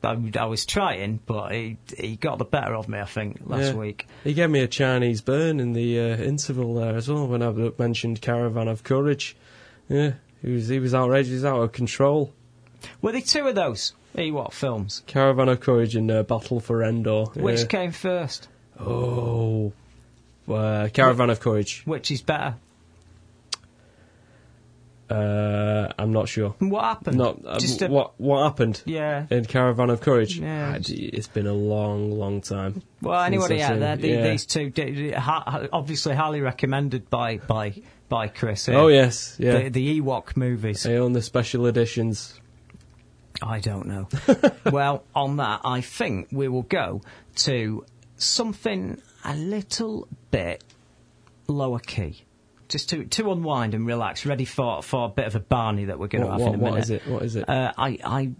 I, 0.02 0.16
I 0.38 0.44
was 0.44 0.64
trying, 0.64 1.20
but 1.26 1.52
he 1.52 1.78
he 1.96 2.16
got 2.16 2.38
the 2.38 2.44
better 2.44 2.74
of 2.74 2.88
me. 2.88 2.98
I 2.98 3.04
think 3.04 3.40
last 3.44 3.72
Yeah. 3.72 3.74
week. 3.74 4.06
He 4.24 4.34
gave 4.34 4.50
me 4.50 4.60
a 4.60 4.68
Chinese 4.68 5.20
burn 5.20 5.58
in 5.60 5.72
the 5.72 5.98
uh, 5.98 6.16
interval 6.16 6.74
there 6.74 6.96
as 6.96 7.08
well 7.08 7.26
when 7.26 7.42
I 7.42 7.52
mentioned 7.78 8.20
Caravan 8.20 8.68
of 8.68 8.84
Courage. 8.84 9.36
Yeah, 9.88 10.12
he 10.42 10.52
was 10.52 10.68
he 10.68 10.78
was 10.78 10.94
outrageous, 10.94 11.28
he 11.28 11.34
was 11.34 11.44
out 11.44 11.60
of 11.60 11.72
control. 11.72 12.32
Were 13.02 13.12
there 13.12 13.20
two 13.20 13.48
of 13.48 13.54
those 13.54 13.94
Ewok 14.16 14.52
films? 14.52 15.02
Caravan 15.06 15.48
of 15.48 15.60
Courage 15.60 15.96
and 15.96 16.10
uh, 16.10 16.22
Battle 16.22 16.60
for 16.60 16.82
Endor. 16.82 17.24
Which 17.34 17.60
yeah. 17.60 17.66
came 17.66 17.92
first? 17.92 18.48
Oh, 18.78 19.72
uh, 20.48 20.88
Caravan 20.92 21.30
of 21.30 21.40
Courage. 21.40 21.82
Which 21.84 22.10
is 22.10 22.22
better? 22.22 22.56
Uh, 25.08 25.92
I'm 25.98 26.12
not 26.12 26.28
sure. 26.28 26.50
What 26.58 26.82
happened? 26.82 27.16
Not 27.18 27.38
uh, 27.46 27.58
Just 27.60 27.80
a- 27.82 27.86
what 27.88 28.18
what 28.20 28.42
happened 28.42 28.82
Yeah. 28.86 29.26
in 29.30 29.44
Caravan 29.44 29.88
of 29.90 30.00
Courage. 30.00 30.38
Yeah. 30.38 30.72
Ah, 30.74 30.78
it's 30.88 31.28
been 31.28 31.46
a 31.46 31.52
long, 31.52 32.10
long 32.10 32.40
time. 32.40 32.82
Well, 33.00 33.20
anybody 33.22 33.62
out 33.62 33.78
there, 33.78 33.96
the, 33.96 34.08
Yeah. 34.08 34.30
these 34.30 34.46
two, 34.46 34.70
d- 34.70 34.90
d- 34.90 35.10
ha- 35.12 35.44
ha- 35.46 35.66
obviously 35.72 36.14
highly 36.16 36.40
recommended 36.40 37.08
by 37.08 37.36
by 37.38 37.74
by 38.08 38.26
Chris. 38.28 38.66
here. 38.66 38.74
Oh 38.76 38.88
yes, 38.88 39.36
yeah. 39.38 39.58
The, 39.64 39.68
the 39.68 40.00
Ewok 40.00 40.36
movies. 40.36 40.84
I 40.86 40.94
own 40.94 41.12
the 41.12 41.22
special 41.22 41.66
editions. 41.66 42.40
I 43.42 43.60
don't 43.60 43.86
know. 43.86 44.08
well, 44.72 45.04
on 45.14 45.36
that, 45.36 45.60
I 45.64 45.82
think 45.82 46.28
we 46.32 46.48
will 46.48 46.62
go 46.62 47.02
to 47.44 47.84
something 48.16 49.00
a 49.24 49.36
little 49.36 50.08
bit 50.32 50.64
lower 51.46 51.78
key. 51.78 52.24
Just 52.68 52.90
to, 52.90 53.04
to 53.04 53.32
unwind 53.32 53.74
and 53.74 53.86
relax, 53.86 54.26
ready 54.26 54.44
for, 54.44 54.82
for 54.82 55.06
a 55.06 55.08
bit 55.08 55.26
of 55.26 55.36
a 55.36 55.40
Barney 55.40 55.86
that 55.86 55.98
we're 55.98 56.08
going 56.08 56.24
to 56.24 56.30
have 56.30 56.40
what, 56.40 56.48
in 56.48 56.54
a 56.54 56.58
minute. 56.58 56.72
what 56.72 56.80
is 56.80 56.90
it? 56.90 57.06
What 57.06 57.22
is 57.22 57.36
it? 57.36 57.48
Uh, 57.48 57.72
I, 57.76 57.98
I, 58.04 58.32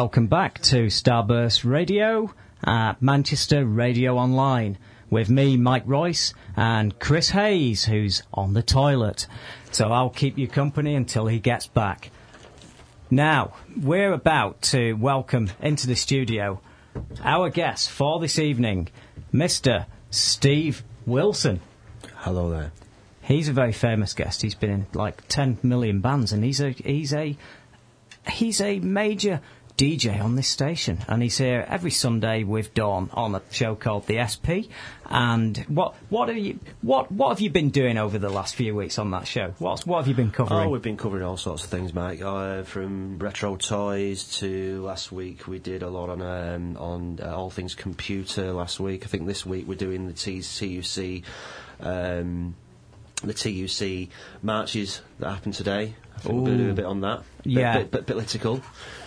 welcome 0.00 0.28
back 0.28 0.60
to 0.60 0.86
Starburst 0.86 1.68
Radio 1.68 2.32
at 2.62 3.02
Manchester 3.02 3.66
Radio 3.66 4.16
Online 4.16 4.78
with 5.10 5.28
me, 5.28 5.56
Mike 5.56 5.82
Royce, 5.86 6.34
and 6.56 6.96
Chris 7.00 7.30
Hayes, 7.30 7.86
who's 7.86 8.22
on 8.32 8.54
the 8.54 8.62
toilet. 8.62 9.26
So 9.72 9.88
I'll 9.88 10.08
keep 10.08 10.38
you 10.38 10.46
company 10.46 10.94
until 10.94 11.26
he 11.26 11.40
gets 11.40 11.66
back. 11.66 12.12
Now, 13.10 13.54
we're 13.76 14.12
about 14.12 14.62
to 14.70 14.92
welcome 14.92 15.50
into 15.60 15.88
the 15.88 15.96
studio 15.96 16.60
our 17.24 17.50
guest 17.50 17.90
for 17.90 18.20
this 18.20 18.38
evening, 18.38 18.90
Mr. 19.34 19.86
Steve 20.12 20.84
Wilson. 21.06 21.58
Hello 22.18 22.50
there. 22.50 22.70
He's 23.22 23.48
a 23.48 23.52
very 23.52 23.72
famous 23.72 24.14
guest. 24.14 24.42
He's 24.42 24.54
been 24.54 24.70
in 24.70 24.86
like 24.94 25.26
10 25.26 25.58
million 25.64 26.00
bands 26.00 26.32
and 26.32 26.44
he's 26.44 26.60
a 26.60 26.70
he's 26.70 27.12
a 27.12 27.36
he's 28.30 28.60
a 28.60 28.78
major 28.78 29.40
DJ 29.78 30.20
on 30.20 30.34
this 30.34 30.48
station, 30.48 30.98
and 31.06 31.22
he's 31.22 31.38
here 31.38 31.64
every 31.68 31.92
Sunday 31.92 32.42
with 32.42 32.74
Dawn 32.74 33.10
on 33.14 33.36
a 33.36 33.42
show 33.52 33.76
called 33.76 34.08
the 34.08 34.26
SP. 34.26 34.66
And 35.08 35.56
what 35.68 35.94
what 36.08 36.26
have 36.26 36.36
you 36.36 36.58
what 36.82 37.12
what 37.12 37.28
have 37.28 37.40
you 37.40 37.48
been 37.48 37.70
doing 37.70 37.96
over 37.96 38.18
the 38.18 38.28
last 38.28 38.56
few 38.56 38.74
weeks 38.74 38.98
on 38.98 39.12
that 39.12 39.28
show? 39.28 39.54
What's 39.58 39.86
what 39.86 39.98
have 39.98 40.08
you 40.08 40.14
been 40.14 40.32
covering? 40.32 40.66
Oh, 40.66 40.68
we've 40.70 40.82
been 40.82 40.96
covering 40.96 41.22
all 41.22 41.36
sorts 41.36 41.62
of 41.62 41.70
things, 41.70 41.94
Mike. 41.94 42.20
Uh, 42.20 42.64
from 42.64 43.20
retro 43.20 43.54
toys 43.54 44.24
to 44.40 44.82
last 44.82 45.12
week, 45.12 45.46
we 45.46 45.60
did 45.60 45.84
a 45.84 45.88
lot 45.88 46.10
on 46.10 46.22
um, 46.22 46.76
on 46.76 47.20
uh, 47.22 47.36
all 47.36 47.48
things 47.48 47.76
computer. 47.76 48.52
Last 48.52 48.80
week, 48.80 49.04
I 49.04 49.06
think 49.06 49.28
this 49.28 49.46
week 49.46 49.68
we're 49.68 49.76
doing 49.76 50.08
the 50.08 50.12
TUC. 50.12 51.22
Um, 51.78 52.56
the 53.22 53.34
TUC 53.34 54.08
marches 54.42 55.02
that 55.20 55.30
happened 55.30 55.54
today. 55.54 55.94
I 56.18 56.20
think 56.28 56.34
we're 56.40 56.46
going 56.46 56.58
to 56.58 56.64
do 56.64 56.70
a 56.70 56.74
bit 56.74 56.84
on 56.84 57.00
that. 57.02 57.22
Bit, 57.44 57.52
Yeah. 57.52 57.78
bit, 57.78 57.90
bit 57.92 58.06
political. 58.06 58.60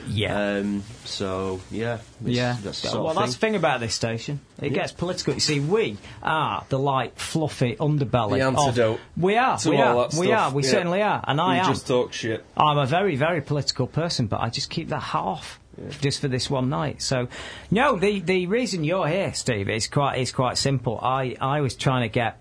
yeah. 0.07 0.55
Um, 0.59 0.83
so 1.05 1.59
yeah, 1.69 1.95
it's- 1.95 2.35
yeah, 2.35 2.55
That's 2.63 2.81
the 2.81 2.87
well, 2.87 2.93
sort 2.93 3.09
of 3.09 3.15
that's 3.17 3.33
the 3.33 3.39
thing. 3.39 3.51
thing 3.51 3.55
about 3.57 3.79
this 3.81 3.93
station. 3.93 4.39
It 4.61 4.71
Yeah. 4.71 4.77
gets 4.79 4.91
political. 4.93 5.33
You 5.33 5.39
see, 5.41 5.59
we 5.59 5.97
are 6.23 6.63
the 6.69 6.79
light, 6.79 7.19
fluffy 7.19 7.75
underbelly. 7.75 8.39
The 8.39 8.47
of- 8.47 8.57
antidote 8.57 8.99
we 9.17 9.35
are. 9.37 9.57
to 9.59 9.69
we 9.69 9.77
all 9.81 9.99
are. 9.99 10.07
that 10.09 10.17
We 10.19 10.31
are. 10.31 10.51
We 10.51 10.63
Yeah. 10.63 10.69
certainly 10.69 11.01
are. 11.01 11.23
And 11.27 11.39
I 11.41 11.53
we 11.53 11.59
am. 11.59 11.65
just 11.67 11.87
talk 11.87 12.13
shit. 12.13 12.43
I'm 12.57 12.77
a 12.77 12.85
very, 12.85 13.15
very 13.15 13.41
political 13.41 13.85
person, 13.87 14.27
but 14.27 14.39
I 14.41 14.49
just 14.49 14.69
keep 14.69 14.89
that 14.89 15.01
hat 15.01 15.19
off 15.21 15.59
just 15.99 16.19
for 16.21 16.27
this 16.27 16.49
one 16.49 16.69
night. 16.69 17.01
So, 17.01 17.27
no, 17.69 17.97
the 17.97 18.19
the 18.21 18.47
reason 18.47 18.83
you're 18.83 19.07
here, 19.07 19.33
Steve, 19.33 19.69
is 19.69 19.87
quite 19.87 20.17
is 20.19 20.31
quite 20.31 20.57
simple. 20.57 20.99
I 21.01 21.35
I 21.41 21.61
was 21.61 21.75
trying 21.75 22.03
to 22.03 22.09
get 22.09 22.37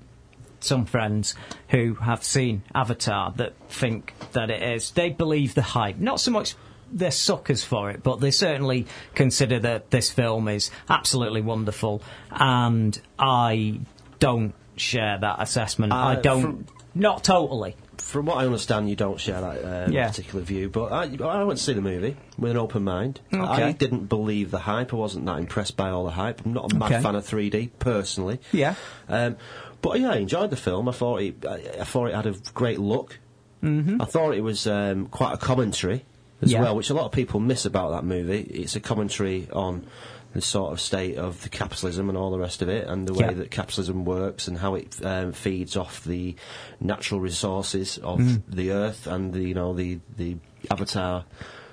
some 0.60 0.84
friends 0.86 1.34
who 1.68 1.94
have 1.94 2.22
seen 2.24 2.62
Avatar 2.74 3.32
that 3.36 3.54
think 3.68 4.14
that 4.32 4.50
it 4.50 4.62
is. 4.62 4.90
They 4.92 5.10
believe 5.10 5.54
the 5.54 5.62
hype, 5.62 5.96
not 5.98 6.20
so 6.20 6.30
much. 6.30 6.54
They're 6.92 7.10
suckers 7.12 7.62
for 7.62 7.90
it, 7.90 8.02
but 8.02 8.20
they 8.20 8.32
certainly 8.32 8.86
consider 9.14 9.60
that 9.60 9.90
this 9.90 10.10
film 10.10 10.48
is 10.48 10.70
absolutely 10.88 11.40
wonderful, 11.40 12.02
and 12.30 13.00
I 13.18 13.80
don't 14.18 14.54
share 14.76 15.18
that 15.20 15.36
assessment. 15.40 15.92
I 15.92 16.14
Uh, 16.16 16.20
don't, 16.20 16.42
from- 16.42 16.66
not 16.94 17.22
totally. 17.22 17.76
From 17.98 18.26
what 18.26 18.38
I 18.38 18.46
understand, 18.46 18.90
you 18.90 18.96
don't 18.96 19.20
share 19.20 19.40
that 19.40 19.86
um, 19.86 19.92
Yeah. 19.92 20.08
particular 20.08 20.42
view, 20.44 20.68
but 20.68 20.90
I, 20.90 21.02
I 21.22 21.44
went 21.44 21.58
to 21.58 21.64
see 21.64 21.74
the 21.74 21.80
movie 21.82 22.16
with 22.38 22.50
an 22.50 22.56
open 22.56 22.82
mind. 22.82 23.20
Okay. 23.32 23.62
I 23.62 23.70
didn't 23.72 24.08
believe 24.08 24.50
the 24.50 24.58
hype. 24.58 24.92
I 24.92 24.96
wasn't 24.96 25.26
that 25.26 25.38
impressed 25.38 25.76
by 25.76 25.90
all 25.90 26.04
the 26.06 26.10
hype. 26.12 26.44
I'm 26.44 26.54
not 26.54 26.72
a 26.72 26.74
mad 26.74 26.90
Okay. 26.92 27.02
fan 27.02 27.14
of 27.14 27.24
3D 27.24 27.70
personally. 27.78 28.40
Yeah. 28.52 28.74
Um, 29.08 29.36
but 29.82 30.00
yeah, 30.00 30.10
I 30.10 30.16
enjoyed 30.16 30.50
the 30.50 30.56
film. 30.56 30.88
I 30.88 30.92
thought 30.92 31.22
it, 31.22 31.44
I, 31.46 31.54
I 31.80 31.84
thought 31.84 32.06
it 32.06 32.14
had 32.14 32.26
a 32.26 32.34
great 32.54 32.78
look. 32.80 33.18
Mm-hmm. 33.62 34.00
I 34.00 34.04
thought 34.06 34.34
it 34.34 34.40
was 34.42 34.66
um, 34.66 35.06
quite 35.06 35.34
a 35.34 35.36
commentary 35.36 36.04
as 36.42 36.50
Yeah. 36.52 36.62
well, 36.62 36.76
which 36.76 36.90
a 36.90 36.94
lot 36.94 37.04
of 37.06 37.12
people 37.12 37.40
miss 37.40 37.64
about 37.66 37.90
that 37.90 38.04
movie. 38.04 38.40
It's 38.40 38.74
a 38.76 38.80
commentary 38.80 39.48
on 39.52 39.86
the 40.32 40.40
sort 40.40 40.72
of 40.72 40.80
state 40.80 41.18
of 41.18 41.42
the 41.42 41.48
capitalism 41.48 42.08
and 42.08 42.16
all 42.16 42.30
the 42.30 42.38
rest 42.38 42.62
of 42.62 42.68
it, 42.68 42.86
and 42.86 43.06
the 43.06 43.12
way 43.12 43.26
Yeah. 43.26 43.32
that 43.34 43.50
capitalism 43.50 44.04
works 44.04 44.46
and 44.48 44.56
how 44.58 44.76
it 44.76 44.96
um, 45.04 45.32
feeds 45.32 45.76
off 45.76 46.04
the 46.04 46.36
natural 46.80 47.20
resources 47.20 47.98
of 47.98 48.20
Mm. 48.20 48.42
the 48.48 48.70
earth 48.70 49.06
and 49.06 49.32
the 49.34 49.40
you 49.42 49.54
know 49.54 49.74
the 49.74 49.98
the 50.16 50.36
avatar 50.70 51.24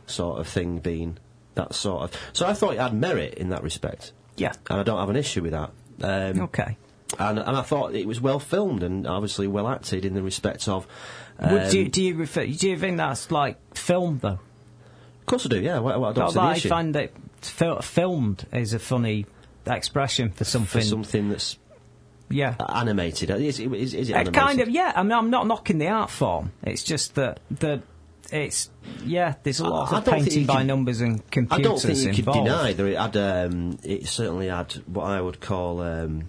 sort 0.08 0.40
of 0.40 0.48
thing 0.48 0.80
being 0.80 1.18
that 1.56 1.74
sort 1.76 2.04
of. 2.04 2.12
So 2.34 2.46
I 2.48 2.54
thought 2.54 2.74
it 2.74 2.80
had 2.80 2.94
merit 2.94 3.36
in 3.36 3.50
that 3.50 3.62
respect, 3.64 4.12
Yeah. 4.38 4.54
and 4.70 4.80
I 4.80 4.84
don't 4.84 5.00
have 5.00 5.10
an 5.10 5.16
issue 5.18 5.42
with 5.44 5.52
that. 5.52 5.72
Um, 6.02 6.42
Okay. 6.42 6.78
And, 7.20 7.40
and 7.40 7.56
I 7.58 7.62
thought 7.62 7.96
it 7.96 8.06
was 8.08 8.20
well 8.22 8.40
filmed 8.40 8.84
and 8.84 9.08
obviously 9.08 9.48
well 9.48 9.68
acted 9.68 10.06
in 10.06 10.14
the 10.14 10.22
respect 10.22 10.68
of. 10.68 10.88
Um, 11.40 11.54
Would 11.54 11.74
you, 11.74 11.88
do 11.88 12.04
you 12.04 12.16
refer? 12.16 12.46
Do 12.46 12.68
you 12.70 12.78
think 12.78 12.98
that's 12.98 13.32
like 13.32 13.58
film 13.76 14.20
though? 14.22 14.40
of 15.20 15.26
course 15.26 15.46
I 15.46 15.50
do. 15.50 15.60
Yeah, 15.62 15.80
well, 15.80 16.06
I 16.06 16.14
don't 16.14 16.30
see 16.30 16.34
the 16.36 16.42
I 16.42 16.54
issue 16.56 16.70
find 16.70 16.96
that 16.96 17.12
fil- 17.42 17.82
filmed 17.82 18.46
is 18.54 18.74
a 18.74 18.80
funny 18.80 19.26
expression 19.66 20.32
for 20.32 20.46
something. 20.46 20.82
for 20.82 20.88
something. 20.88 21.30
that's 21.30 21.58
yeah. 22.30 22.56
animated. 22.70 23.30
Is, 23.30 23.60
it- 23.60 23.72
is, 23.74 23.94
is 23.94 24.10
it 24.10 24.16
Uh, 24.16 24.32
kind 24.32 24.60
of. 24.62 24.70
Yeah. 24.70 24.94
I 24.96 25.04
mean, 25.04 25.12
I'm 25.12 25.30
not 25.30 25.48
knocking 25.48 25.78
the 25.78 25.88
art 25.90 26.10
form. 26.10 26.52
It's 26.64 26.84
just 26.84 27.16
that 27.16 27.40
that 27.52 27.82
it's 28.32 28.70
yeah. 29.06 29.36
There's 29.44 29.60
a 29.60 29.68
lot 29.68 29.94
I 29.94 29.98
of 30.00 30.06
painting 30.06 30.46
by 30.46 30.64
numbers 30.64 31.02
and 31.02 31.30
computers. 31.30 31.60
I 31.60 31.70
don't 31.70 31.80
think 31.80 32.18
you 32.18 32.24
could 32.24 32.34
deny 32.34 32.74
that 32.74 32.86
it 32.86 32.98
had. 32.98 33.18
Um, 33.18 33.78
it 33.84 34.08
certainly 34.08 34.48
had 34.48 34.74
what 34.88 35.06
I 35.06 35.22
would 35.22 35.40
call. 35.40 35.82
Um, 35.82 36.26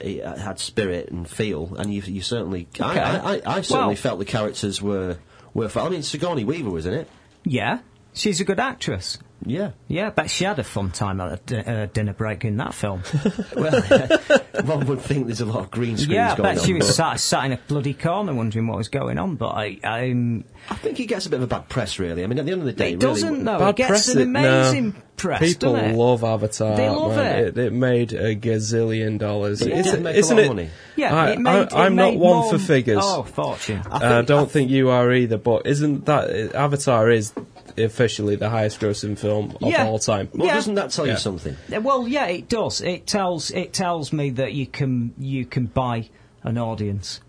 it 0.00 0.22
uh, 0.22 0.36
had 0.36 0.58
spirit 0.58 1.10
and 1.10 1.28
feel, 1.28 1.74
and 1.78 1.92
you, 1.92 2.02
you 2.02 2.20
certainly. 2.22 2.68
Okay. 2.78 2.84
I, 2.84 3.16
I, 3.16 3.34
I, 3.34 3.40
I 3.56 3.60
certainly 3.62 3.94
Well- 3.94 3.96
felt 3.96 4.18
the 4.18 4.24
characters 4.24 4.80
were 4.82 5.18
were. 5.54 5.70
I 5.74 5.88
mean, 5.88 6.02
Sigourney 6.02 6.44
Weaver 6.44 6.70
was 6.70 6.86
in 6.86 6.94
it. 6.94 7.08
Yeah. 7.44 7.80
She's 8.12 8.40
a 8.40 8.44
good 8.44 8.60
actress. 8.60 9.18
Yeah. 9.44 9.72
Yeah, 9.86 10.10
bet 10.10 10.30
she 10.30 10.44
had 10.44 10.58
a 10.58 10.64
fun 10.64 10.90
time 10.90 11.20
at 11.20 11.50
a 11.52 11.70
uh, 11.82 11.86
dinner 11.86 12.12
break 12.14 12.44
in 12.44 12.56
that 12.56 12.74
film. 12.74 13.02
Well, 13.56 13.80
one 14.64 14.86
would 14.86 15.00
think 15.00 15.26
there's 15.26 15.40
a 15.40 15.46
lot 15.46 15.60
of 15.60 15.70
green 15.70 15.96
screens 15.96 16.12
yeah, 16.12 16.32
I 16.32 16.36
going 16.36 16.54
bet 16.54 16.58
on. 16.60 16.66
she 16.66 16.72
was 16.74 16.86
but 16.88 16.94
sat, 16.94 17.20
sat 17.20 17.44
in 17.46 17.52
a 17.52 17.56
bloody 17.68 17.94
corner 17.94 18.34
wondering 18.34 18.66
what 18.66 18.76
was 18.78 18.88
going 18.88 19.18
on. 19.18 19.36
But 19.36 19.48
I, 19.48 19.78
I'm, 19.84 20.44
I 20.70 20.74
think 20.74 20.98
he 20.98 21.06
gets 21.06 21.26
a 21.26 21.30
bit 21.30 21.36
of 21.36 21.42
a 21.44 21.46
bad 21.46 21.68
press, 21.68 21.98
really. 21.98 22.22
I 22.24 22.26
mean, 22.26 22.38
at 22.38 22.46
the 22.46 22.52
end 22.52 22.60
of 22.62 22.66
the 22.66 22.72
day, 22.72 22.92
it 22.92 23.02
really, 23.02 23.14
doesn't 23.14 23.44
though. 23.44 23.58
Bad 23.58 23.68
it 23.70 23.76
gets 23.76 23.88
press 23.88 24.08
an 24.08 24.20
it- 24.20 24.26
no. 24.28 24.40
amazing 24.40 25.02
press. 25.16 25.40
People 25.40 25.72
doesn't 25.74 25.90
it? 25.90 25.96
love 25.96 26.24
Avatar. 26.24 26.76
They 26.76 26.88
love 26.90 27.16
man. 27.16 27.44
it. 27.44 27.58
it. 27.58 27.72
made 27.72 28.12
a 28.12 28.34
gazillion 28.36 29.18
dollars. 29.18 29.62
It 29.62 29.72
Isn't- 29.72 29.94
did 29.94 30.02
make 30.02 30.16
a 30.16 30.18
isn't 30.18 30.36
lot 30.36 30.40
of 30.40 30.44
it- 30.46 30.54
money. 30.54 30.70
Yeah, 30.96 31.14
I, 31.14 31.30
it 31.32 31.38
made, 31.40 31.50
I, 31.52 31.62
it 31.62 31.72
am 31.86 31.94
not 31.94 32.10
made 32.12 32.18
one 32.20 32.36
more- 32.36 32.50
for 32.52 32.58
figures. 32.58 32.98
Oh, 33.00 33.22
fortune. 33.22 33.82
and 33.90 34.04
I 34.04 34.22
don't 34.22 34.50
think 34.50 34.70
you 34.70 34.90
are 34.90 35.12
either. 35.12 35.38
But 35.38 35.66
isn't 35.66 36.06
that 36.06 36.54
Avatar 36.54 37.10
is 37.10 37.32
officially 37.78 38.36
the 38.36 38.48
highest 38.50 38.80
grossing 38.80 39.18
film 39.18 39.56
of 39.62 39.70
Yeah. 39.70 39.86
all 39.86 39.98
time? 39.98 40.28
Well, 40.34 40.46
Yeah. 40.48 40.54
doesn't 40.54 40.74
that 40.76 40.90
tell 40.90 41.06
Yeah. 41.06 41.12
you 41.12 41.18
something? 41.18 41.56
Uh, 41.74 41.80
Well, 41.80 42.06
yeah, 42.08 42.26
it 42.26 42.48
does. 42.48 42.80
It 42.80 43.06
tells 43.06 43.50
it 43.50 43.72
tells 43.72 44.12
me 44.12 44.30
that 44.30 44.52
you 44.52 44.66
can 44.66 45.12
you 45.18 45.44
can 45.46 45.66
buy 45.66 46.08
an 46.42 46.58
audience. 46.58 47.20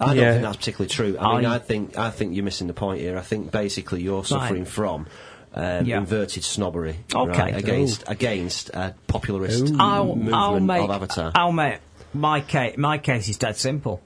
I 0.00 0.06
don't 0.14 0.16
Yeah. 0.16 0.30
think 0.32 0.42
that's 0.44 0.56
particularly 0.58 0.88
true. 0.88 1.16
I 1.18 1.36
mean, 1.36 1.44
I- 1.46 1.56
I 1.56 1.58
think 1.58 1.98
I 1.98 2.10
think 2.10 2.34
you're 2.34 2.44
missing 2.44 2.66
the 2.68 2.72
point 2.72 3.00
here. 3.00 3.18
I 3.18 3.22
think 3.22 3.50
basically 3.50 4.02
you're 4.02 4.24
suffering 4.24 4.64
from 4.64 5.06
um, 5.54 5.86
Yeah. 5.86 5.96
inverted 5.98 6.44
snobbery 6.44 6.96
Okay. 7.12 7.38
right, 7.40 7.56
against 7.56 8.04
against 8.06 8.68
a 8.74 8.94
popularist 9.08 9.74
I'll, 9.80 10.04
movement 10.14 10.34
I'll 10.34 10.60
make 10.60 10.84
of 10.84 10.90
Avatar. 10.90 11.32
I'll 11.34 11.52
make 11.52 11.78
my 12.14 12.40
case. 12.42 12.76
My 12.76 12.98
case 12.98 13.28
is 13.28 13.38
dead 13.38 13.56
simple. 13.56 14.00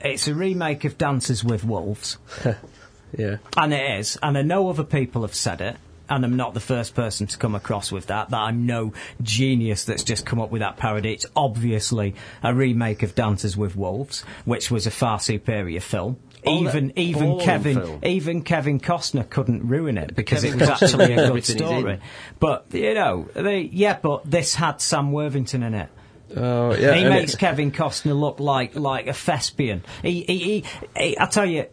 It's 0.00 0.26
a 0.28 0.34
remake 0.34 0.84
of 0.84 0.96
Dances 0.96 1.42
with 1.44 1.64
Wolves, 1.64 2.18
Yeah. 3.16 3.36
and 3.56 3.72
it 3.74 3.98
is. 4.00 4.18
And 4.22 4.36
I 4.38 4.42
know 4.42 4.68
other 4.68 4.84
people 4.84 5.22
have 5.22 5.34
said 5.34 5.60
it, 5.60 5.76
and 6.08 6.24
I'm 6.24 6.36
not 6.36 6.54
the 6.54 6.60
first 6.60 6.94
person 6.94 7.26
to 7.26 7.36
come 7.38 7.54
across 7.54 7.90
with 7.90 8.06
that. 8.06 8.30
That 8.30 8.38
I'm 8.38 8.64
no 8.66 8.92
genius 9.22 9.84
that's 9.84 10.04
just 10.04 10.24
come 10.24 10.40
up 10.40 10.50
with 10.50 10.60
that 10.60 10.76
parody. 10.76 11.12
It's 11.14 11.26
obviously 11.34 12.14
a 12.42 12.54
remake 12.54 13.02
of 13.02 13.14
Dances 13.14 13.56
with 13.56 13.74
Wolves, 13.76 14.22
which 14.44 14.70
was 14.70 14.86
a 14.86 14.90
far 14.90 15.18
superior 15.18 15.80
film. 15.80 16.18
That 16.44 16.50
even 16.52 16.92
even 16.96 17.40
Kevin 17.40 17.74
film. 17.74 18.00
even 18.04 18.42
Kevin 18.42 18.78
Costner 18.78 19.28
couldn't 19.28 19.66
ruin 19.66 19.98
it 19.98 20.14
because 20.14 20.42
Kevin 20.44 20.60
it 20.60 20.68
was 20.70 20.82
actually 20.82 21.04
a 21.04 21.08
good 21.08 21.18
everything 21.18 21.56
he's 21.56 21.60
in. 21.70 21.78
story. 21.80 22.00
But 22.38 22.66
you 22.72 22.94
know, 22.94 23.28
they, 23.34 23.60
yeah, 23.62 23.98
but 24.00 24.30
this 24.30 24.54
had 24.54 24.80
Sam 24.80 25.10
Worthington 25.10 25.64
in 25.64 25.74
it. 25.74 25.88
Oh 26.36 26.72
yeah. 26.74 26.94
he 26.94 27.04
makes 27.04 27.34
it- 27.34 27.38
Kevin 27.40 27.72
Costner 27.72 28.18
look 28.18 28.38
like 28.38 28.76
like 28.76 29.08
a 29.08 29.12
thespian. 29.12 29.82
He, 30.02 30.22
he, 30.22 30.38
he, 30.38 30.64
he 30.96 31.18
I 31.18 31.26
tell 31.26 31.46
you, 31.46 31.66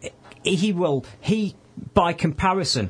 he 0.44 0.74
will. 0.74 1.06
He, 1.22 1.56
by 1.94 2.14
comparison, 2.14 2.90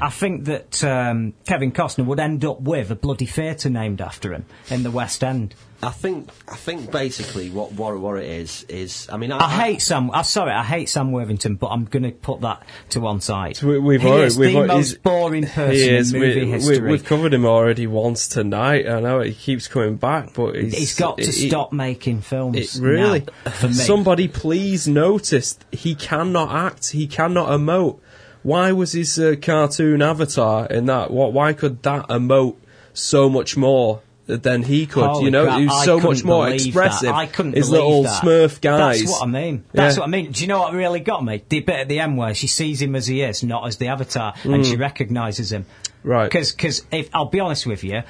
I 0.00 0.10
think 0.10 0.44
that 0.44 0.84
um, 0.84 1.34
Kevin 1.46 1.72
Costner 1.72 2.06
would 2.06 2.20
end 2.20 2.44
up 2.44 2.60
with 2.60 2.90
a 2.90 2.94
bloody 2.94 3.26
theatre 3.26 3.70
named 3.70 4.00
after 4.00 4.32
him 4.32 4.46
in 4.70 4.82
the 4.82 4.90
West 4.90 5.24
End. 5.24 5.54
I 5.82 5.90
think 5.90 6.28
I 6.46 6.56
think 6.56 6.90
basically 6.92 7.48
what 7.48 7.72
what, 7.72 7.98
what 7.98 8.18
it 8.18 8.28
is 8.28 8.64
is 8.64 9.08
I 9.10 9.16
mean 9.16 9.32
I, 9.32 9.38
I 9.38 9.48
hate 9.48 9.80
Sam. 9.80 10.10
I'm 10.10 10.24
sorry, 10.24 10.52
I 10.52 10.62
hate 10.62 10.90
Sam 10.90 11.10
Worthington, 11.10 11.54
but 11.54 11.68
I'm 11.68 11.86
going 11.86 12.02
to 12.02 12.10
put 12.10 12.42
that 12.42 12.62
to 12.90 13.00
one 13.00 13.20
side. 13.22 13.62
We, 13.62 13.78
we've 13.78 14.02
he 14.02 14.08
already, 14.08 14.24
is 14.26 14.38
we've 14.38 14.52
the 14.52 14.60
al- 14.60 14.66
most 14.66 15.02
boring 15.02 15.46
person 15.46 15.72
he 15.72 15.88
is. 15.88 16.12
in 16.12 16.20
movie 16.20 16.44
we, 16.44 16.50
history. 16.50 16.80
We, 16.80 16.98
have 16.98 17.06
covered 17.06 17.32
him 17.32 17.46
already 17.46 17.86
once 17.86 18.28
tonight. 18.28 18.86
I 18.86 19.00
know 19.00 19.20
he 19.20 19.32
keeps 19.32 19.68
coming 19.68 19.96
back, 19.96 20.34
but 20.34 20.54
he's, 20.54 20.76
He's 20.76 20.98
got 20.98 21.16
to 21.16 21.24
he- 21.24 21.48
stop 21.48 21.72
making 21.72 22.20
films. 22.20 22.76
It 22.76 22.82
really. 22.82 23.26
now, 23.46 23.50
for 23.52 23.68
me. 23.68 23.72
Somebody 23.72 24.28
please 24.28 24.86
notice 24.86 25.58
he 25.72 25.94
cannot 25.94 26.50
act. 26.54 26.90
He 26.90 27.06
cannot 27.06 27.48
emote. 27.48 27.98
why 28.42 28.72
was 28.72 28.92
his 28.92 29.18
uh, 29.18 29.34
cartoon 29.40 30.02
avatar 30.02 30.66
in 30.66 30.84
that? 30.86 31.10
What? 31.10 31.32
Why 31.32 31.54
could 31.54 31.82
that 31.84 32.06
emote 32.08 32.56
so 32.92 33.30
much 33.30 33.56
more? 33.56 34.02
Than 34.36 34.62
he 34.62 34.86
could, 34.86 35.04
Holy 35.04 35.24
you 35.24 35.30
know, 35.30 35.44
crap, 35.44 35.58
he 35.60 35.66
was 35.66 35.84
so 35.84 35.98
much 36.00 36.24
more 36.24 36.48
expressive. 36.48 37.08
That. 37.08 37.14
I 37.14 37.26
couldn't 37.26 37.54
His 37.56 37.68
believe 37.68 37.82
little 37.84 38.02
that. 38.04 38.22
Smurf 38.22 38.60
guys. 38.60 39.00
That's 39.00 39.10
what 39.12 39.22
I 39.22 39.26
mean. 39.26 39.64
That's 39.72 39.96
Yeah. 39.96 40.00
what 40.00 40.06
I 40.06 40.10
mean. 40.10 40.32
Do 40.32 40.40
you 40.40 40.46
know 40.46 40.60
what 40.60 40.72
really 40.74 41.00
got 41.00 41.24
me? 41.24 41.42
The 41.48 41.60
bit 41.60 41.76
at 41.80 41.88
the 41.88 42.00
end 42.00 42.16
where 42.16 42.34
she 42.34 42.46
sees 42.46 42.80
him 42.82 42.94
as 42.96 43.06
he 43.06 43.22
is, 43.22 43.42
not 43.42 43.66
as 43.66 43.76
the 43.76 43.88
avatar, 43.88 44.34
and 44.44 44.54
Mm. 44.62 44.64
she 44.64 44.76
recognises 44.76 45.52
him. 45.52 45.66
Right. 46.04 46.30
Because 46.30 46.82
if 46.90 47.08
I'll 47.12 47.26
be 47.26 47.40
honest 47.40 47.66
with 47.66 47.84
you, 47.84 48.02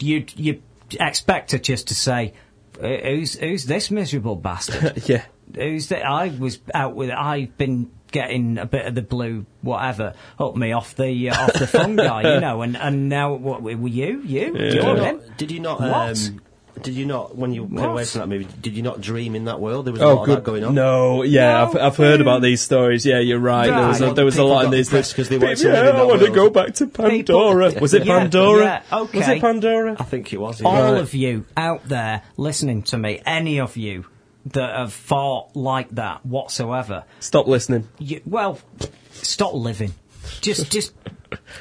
you 0.00 0.24
you 0.36 0.62
expect 0.98 1.52
her 1.52 1.58
just 1.58 1.88
to 1.88 1.94
say, 1.94 2.32
"Uh, 2.82 2.86
"Who's 2.88 3.34
who's 3.38 3.64
this 3.64 3.90
miserable 3.90 4.36
bastard?" 4.36 5.02
yeah. 5.08 5.22
Who's 5.54 5.88
that? 5.88 6.04
I 6.04 6.28
was 6.38 6.58
out 6.74 6.94
with. 6.96 7.10
I've 7.10 7.56
been 7.56 7.90
getting 8.12 8.58
a 8.58 8.66
bit 8.66 8.86
of 8.86 8.94
the 8.94 9.02
blue, 9.02 9.46
whatever, 9.62 10.14
up 10.38 10.56
me 10.56 10.72
off 10.72 10.94
the 10.96 11.30
uh, 11.30 11.42
off 11.44 11.52
the 11.54 11.66
fungi, 11.66 12.34
you 12.34 12.40
know. 12.40 12.62
And 12.62 12.76
and 12.76 13.08
now 13.08 13.34
what 13.34 13.62
were 13.62 13.70
you? 13.72 14.22
You? 14.24 14.52
Did 14.52 14.74
you 14.74 14.82
You're 14.82 14.96
not- 14.96 15.36
Did 15.36 15.50
you 15.50 15.60
not? 15.60 15.80
What? 15.80 16.18
Um, 16.28 16.40
did 16.82 16.92
you 16.94 17.06
not 17.06 17.34
when 17.34 17.54
you 17.54 17.62
came 17.62 17.74
What? 17.76 17.88
away 17.88 18.04
from 18.04 18.20
that 18.20 18.26
movie? 18.28 18.46
Did 18.60 18.74
you 18.76 18.82
not 18.82 19.00
dream 19.00 19.34
in 19.34 19.46
that 19.46 19.60
world? 19.60 19.86
There 19.86 19.92
was 19.94 20.02
a 20.02 20.04
Oh, 20.04 20.14
lot 20.16 20.20
of 20.20 20.26
good. 20.26 20.36
that 20.36 20.44
going 20.44 20.62
on. 20.62 20.74
No, 20.74 21.22
yeah, 21.22 21.62
I've, 21.66 21.74
I've 21.74 21.96
heard 21.96 22.20
about 22.20 22.42
these 22.42 22.60
stories. 22.60 23.06
Yeah, 23.06 23.18
you're 23.18 23.38
right. 23.38 23.66
There 23.66 23.88
was 23.88 24.00
a, 24.02 24.12
there 24.12 24.24
was 24.26 24.34
a 24.34 24.40
People 24.42 24.50
lot 24.50 24.64
in 24.66 24.70
got 24.70 24.76
these. 24.76 24.88
depressed 24.88 25.16
'cause 25.16 25.28
they 25.30 25.38
wanted 25.38 25.56
to 25.56 25.68
yeah, 25.68 25.72
live 25.72 25.86
in 25.86 25.94
I 25.94 25.98
that 26.00 26.06
want 26.06 26.20
to 26.20 26.30
go 26.32 26.50
back 26.50 26.74
to 26.74 26.86
Pandora. 26.86 27.72
was 27.80 27.94
it 27.94 28.04
Yeah, 28.04 28.18
Pandora? 28.18 28.62
yeah, 28.90 28.98
okay. 28.98 29.18
Was 29.20 29.28
it 29.28 29.40
Pandora? 29.40 29.96
I 29.98 30.04
think 30.04 30.34
it 30.34 30.38
was. 30.38 30.60
All 30.60 30.74
Right. 30.92 31.00
of 31.00 31.14
you 31.14 31.46
out 31.56 31.88
there 31.88 32.20
listening 32.36 32.82
to 32.82 32.98
me, 32.98 33.22
any 33.24 33.58
of 33.58 33.78
you 33.78 34.04
that 34.52 34.76
have 34.76 34.92
fought 34.92 35.54
like 35.56 35.90
that 35.90 36.24
whatsoever, 36.24 37.04
Stop 37.20 37.46
listening. 37.46 37.88
you, 37.98 38.20
well, 38.24 38.58
stop 39.12 39.54
living. 39.54 39.92
Just, 40.40 40.70
just 40.76 40.92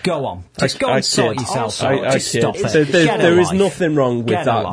go 0.03 0.25
on. 0.25 0.43
Just 0.59 0.75
I- 0.77 0.79
go 0.79 0.87
I 0.89 0.95
and 0.97 1.05
sort 1.05 1.39
yourself 1.39 1.81
I, 1.81 1.97
out. 1.97 2.07
I 2.07 2.11
Just 2.13 2.29
stop 2.31 2.55
it. 2.55 2.71
There, 2.71 2.85
there- 2.85 3.17
there 3.17 3.39
is 3.39 3.51
nothing 3.51 3.95
wrong 3.95 4.19
with 4.19 4.27
Get 4.27 4.45
that. 4.45 4.65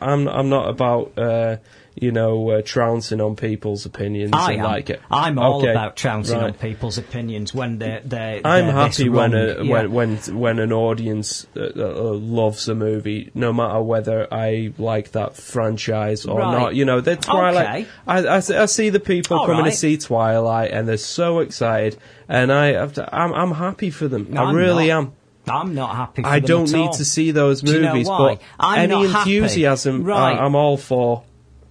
I, 0.00 0.12
am 0.12 0.28
I'm 0.28 0.48
not 0.48 0.68
about 0.68 1.18
uh, 1.18 1.56
you 2.02 2.12
know 2.12 2.50
uh, 2.50 2.62
trouncing 2.62 3.20
on 3.20 3.36
people's 3.36 3.86
opinions. 3.86 4.32
I 4.34 4.52
and 4.52 4.60
am. 4.62 4.66
like 4.66 4.90
it. 4.90 5.00
I'm 5.10 5.38
all 5.38 5.60
Okay, 5.60 5.70
about 5.70 5.96
trouncing 5.96 6.38
on 6.38 6.52
people's 6.54 6.98
opinions 6.98 7.54
when 7.54 7.78
they're 7.78 8.02
they're. 8.04 8.40
I'm 8.44 8.66
they're 8.66 8.84
this 8.88 8.96
happy 8.98 9.08
when 9.08 9.34
a, 9.34 9.62
Yeah. 9.62 9.72
when 9.72 9.92
when 9.92 10.16
when 10.38 10.58
an 10.58 10.72
audience 10.72 11.46
uh, 11.56 11.60
uh, 11.76 12.12
loves 12.14 12.68
a 12.68 12.74
movie, 12.74 13.30
no 13.34 13.52
matter 13.52 13.80
whether 13.80 14.26
I 14.32 14.72
like 14.78 15.12
that 15.12 15.36
franchise 15.36 16.26
or 16.26 16.38
Right. 16.40 16.52
not. 16.58 16.74
You 16.74 16.84
know, 16.84 17.00
the 17.00 17.16
Twilight. 17.16 17.66
Okay. 17.66 17.86
I, 18.06 18.36
I, 18.36 18.40
see- 18.40 18.56
I 18.56 18.66
see 18.66 18.90
the 18.90 19.00
people 19.00 19.38
All 19.38 19.46
coming 19.46 19.62
right. 19.64 19.70
to 19.70 19.76
see 19.76 19.96
Twilight, 19.96 20.70
and 20.72 20.88
they're 20.88 20.96
so 20.96 21.38
excited, 21.40 21.96
and 22.28 22.52
I 22.52 22.72
have 22.72 22.94
to- 22.94 23.08
I'm 23.14 23.32
I'm 23.32 23.52
happy 23.52 23.90
for 23.90 24.08
them. 24.08 24.36
I 24.36 24.42
I'm 24.42 24.56
really 24.56 24.88
not. 24.88 24.98
am. 24.98 25.12
I'm 25.48 25.74
not 25.74 25.96
happy. 25.96 26.22
For 26.22 26.28
I 26.28 26.38
don't 26.38 26.70
need 26.72 26.86
all. 26.86 26.92
to 26.92 27.04
see 27.04 27.32
those 27.32 27.62
Do 27.62 27.72
you 27.72 27.80
know 27.80 27.88
movies, 27.92 28.08
but 28.08 28.40
I'm 28.60 28.90
any 28.92 29.04
enthusiasm, 29.06 30.04
Right. 30.04 30.36
I, 30.38 30.44
I'm 30.44 30.54
all 30.54 30.76
for. 30.76 31.24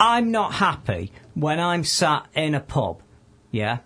I'm 0.04 0.32
not 0.32 0.54
happy 0.54 1.12
when 1.36 1.60
I'm 1.60 1.84
sat 1.84 2.26
in 2.34 2.56
a 2.56 2.60
pub, 2.60 3.04
yeah, 3.52 3.78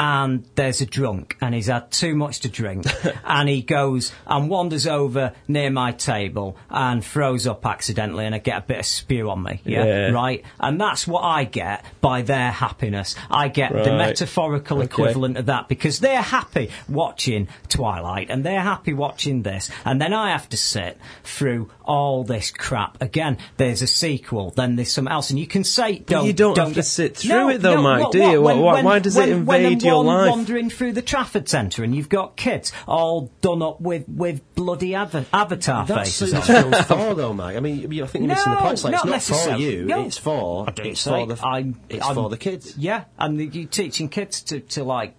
and 0.00 0.44
there's 0.54 0.80
a 0.80 0.86
drunk 0.86 1.36
and 1.42 1.54
he's 1.54 1.66
had 1.66 1.90
too 1.90 2.14
much 2.14 2.40
to 2.40 2.48
drink 2.48 2.86
and 3.24 3.48
he 3.50 3.60
goes 3.60 4.12
and 4.26 4.48
wanders 4.48 4.86
over 4.86 5.32
near 5.46 5.70
my 5.70 5.92
table 5.92 6.56
and 6.70 7.04
throws 7.04 7.46
up 7.46 7.66
accidentally 7.66 8.24
and 8.24 8.34
I 8.34 8.38
get 8.38 8.56
a 8.56 8.66
bit 8.66 8.78
of 8.78 8.86
spew 8.86 9.28
on 9.30 9.42
me, 9.42 9.60
yeah, 9.64 9.84
Yeah. 9.84 10.10
right? 10.12 10.42
And 10.58 10.80
that's 10.80 11.06
what 11.06 11.20
I 11.22 11.44
get 11.44 11.84
by 12.00 12.22
their 12.22 12.50
happiness. 12.50 13.14
I 13.30 13.48
get 13.48 13.72
the 13.72 13.92
metaphorical 13.92 14.78
Okay. 14.78 14.86
equivalent 14.86 15.36
of 15.36 15.46
that 15.46 15.68
because 15.68 16.00
they're 16.00 16.22
happy 16.22 16.70
watching 16.88 17.48
Twilight 17.68 18.30
and 18.30 18.42
they're 18.42 18.62
happy 18.62 18.94
watching 18.94 19.42
this 19.42 19.70
and 19.84 20.00
then 20.00 20.14
I 20.14 20.30
have 20.30 20.48
to 20.48 20.56
sit 20.56 20.96
through 21.24 21.70
all 21.84 22.24
this 22.24 22.50
crap 22.50 23.02
again. 23.02 23.36
There's 23.58 23.82
a 23.82 23.86
sequel, 23.86 24.50
then 24.56 24.76
there's 24.76 24.92
something 24.92 25.12
else, 25.12 25.28
and 25.30 25.38
you 25.38 25.46
can 25.46 25.64
say 25.64 25.98
don't. 25.98 26.24
you 26.24 26.32
don't 26.32 26.56
have 26.56 26.74
to 26.74 26.82
sit 26.82 27.16
through 27.18 27.28
No, 27.30 27.48
it 27.50 27.58
though, 27.58 27.74
no, 27.76 27.82
Mike, 27.82 28.02
what- 28.04 28.12
do 28.12 28.18
you? 28.18 28.40
what, 28.40 28.56
Why- 28.56 28.82
why- 28.82 28.98
does 29.00 29.16
it 29.16 29.28
when, 29.28 29.44
when 29.46 29.60
invade 29.64 29.80
the 29.80 29.89
your 29.90 30.04
life? 30.04 30.30
Wandering 30.30 30.70
through 30.70 30.92
the 30.92 31.02
Trafford 31.02 31.48
Centre, 31.48 31.84
and 31.84 31.94
you've 31.94 32.08
got 32.08 32.36
kids 32.36 32.72
all 32.86 33.30
done 33.40 33.62
up 33.62 33.80
with 33.80 34.08
with 34.08 34.42
bloody 34.54 34.94
ava- 34.94 35.26
avatar 35.32 35.86
That's 35.86 36.18
faces. 36.20 36.32
what 36.34 36.50
on. 36.50 36.74
it's 36.74 36.88
though, 36.88 37.32
Mike. 37.32 37.56
I 37.56 37.60
mean, 37.60 37.78
I 37.78 37.80
think 37.80 37.92
you're 37.92 38.06
missing 38.06 38.52
the 38.52 38.54
No, 38.54 38.60
point. 38.60 38.72
It's, 38.74 38.84
like, 38.84 38.94
it's 38.94 39.04
not 39.04 39.10
not 39.10 39.22
for 39.56 39.56
you. 39.56 39.84
No. 39.84 40.04
It's 40.06 40.18
for 40.18 40.66
it's 40.78 41.04
for 41.04 41.26
the 41.26 41.38
I'm- 41.46 41.80
it's 41.88 42.04
I'm- 42.04 42.14
for 42.14 42.28
the 42.28 42.36
kids. 42.38 42.76
Yeah, 42.78 43.04
and 43.18 43.54
you're 43.54 43.66
teaching 43.66 44.08
kids 44.08 44.42
to, 44.42 44.60
to 44.60 44.84
like 44.84 45.14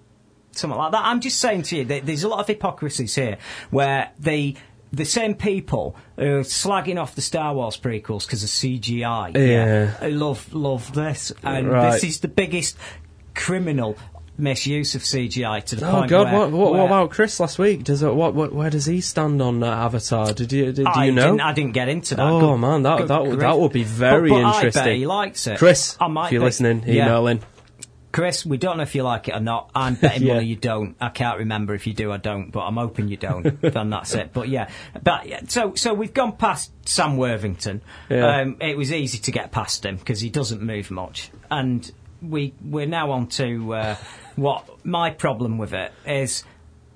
something 0.52 0.77
like 0.77 0.91
that. 0.93 1.02
I'm 1.06 1.22
just 1.22 1.39
saying 1.39 1.64
to 1.64 1.77
you 1.77 1.85
that 1.85 2.06
there's 2.06 2.23
a 2.23 2.27
lot 2.30 2.39
of 2.39 2.48
hypocrisies 2.48 3.15
here 3.15 3.38
where 3.69 4.11
they. 4.19 4.56
The 4.93 5.06
same 5.06 5.35
people 5.35 5.95
who 6.18 6.39
are 6.39 6.41
slagging 6.41 6.99
off 7.02 7.15
the 7.15 7.22
Star 7.22 7.53
Wars 7.53 7.77
prequels 7.77 8.26
because 8.26 8.43
of 8.43 8.49
CGI, 8.49 9.31
Yeah. 9.38 9.85
who 9.85 10.10
love 10.10 10.53
love 10.53 10.93
this, 10.93 11.31
and 11.43 11.69
Right. 11.69 11.93
this 11.93 12.03
is 12.03 12.19
the 12.19 12.27
biggest 12.27 12.76
criminal 13.34 13.95
misuse 14.42 14.96
of 14.96 15.04
CGI 15.04 15.64
to 15.66 15.76
the 15.78 15.88
Oh 15.88 15.92
point 15.92 16.10
God! 16.10 16.32
where, 16.32 16.40
what, 16.42 16.52
what, 16.52 16.72
where 16.72 16.82
what 16.82 16.86
about 16.88 17.12
Chris 17.12 17.40
last 17.40 17.58
week? 17.60 17.84
Does 17.84 18.04
it, 18.04 18.14
what, 18.14 18.34
what 18.34 18.52
where 18.52 18.70
does 18.70 18.86
he 18.86 19.00
stand 19.02 19.42
on 19.42 19.64
Avatar? 19.64 20.34
Did 20.34 20.52
you 20.52 20.66
did, 20.74 20.76
do 20.78 20.84
I 20.88 21.06
you 21.06 21.12
know? 21.12 21.28
Didn't, 21.28 21.42
I 21.42 21.54
didn't 21.54 21.74
get 21.74 21.88
into 21.90 22.16
that. 22.16 22.26
Oh 22.26 22.40
Good- 22.54 22.58
man, 22.58 22.84
that 22.84 23.08
that 23.08 23.24
grief. 23.24 23.40
that 23.40 23.58
would 23.58 23.72
be 23.74 23.84
very 23.84 24.30
But- 24.30 24.36
but 24.42 24.44
I 24.46 24.54
interesting. 24.56 24.84
bet 24.84 24.96
he 24.96 25.06
likes 25.06 25.48
it. 25.48 25.58
Chris, 25.60 25.96
I 26.00 26.08
might 26.08 26.26
if 26.28 26.32
you're 26.34 26.42
be. 26.42 26.46
listening, 26.46 26.84
Yeah. 26.86 27.06
email 27.06 27.28
in. 27.28 27.40
Chris, 28.12 28.46
we 28.46 28.58
don't 28.58 28.76
know 28.76 28.84
if 28.84 28.94
you 28.94 29.04
like 29.04 29.30
it 29.30 29.36
or 29.36 29.40
not. 29.40 29.70
I'm 29.74 29.96
betting 30.02 30.24
Yeah. 30.28 30.34
money 30.34 30.48
you 30.48 30.58
don't. 30.58 30.98
I 31.00 31.08
can't 31.08 31.40
remember 31.40 31.74
if 31.76 31.88
you 31.88 31.94
do 31.94 32.12
or 32.12 32.18
don't, 32.18 32.52
but 32.52 32.60
I'm 32.62 32.76
hoping 32.76 33.08
you 33.08 33.16
don't. 33.16 33.62
then 33.62 33.90
that's 33.90 34.14
it. 34.16 34.34
But 34.34 34.50
yeah, 34.50 34.70
but 35.02 35.28
yeah, 35.28 35.40
so 35.48 35.76
so 35.76 35.94
we've 35.94 36.14
gone 36.14 36.34
past 36.36 36.72
Sam 36.90 37.16
Worthington. 37.16 37.82
Yeah. 38.10 38.42
Um, 38.42 38.58
it 38.60 38.76
was 38.76 38.92
easy 38.92 39.18
to 39.20 39.32
get 39.32 39.54
past 39.54 39.86
him 39.86 39.96
because 39.96 40.20
he 40.20 40.30
doesn't 40.30 40.62
move 40.62 40.92
much, 40.92 41.32
and 41.50 41.90
we 42.22 42.54
we're 42.62 42.86
now 42.86 43.12
on 43.12 43.28
to 43.28 43.74
uh, 43.76 43.96
what 44.36 44.86
my 44.86 45.12
problem 45.12 45.58
with 45.58 45.74
it 45.74 45.91
is. 46.06 46.44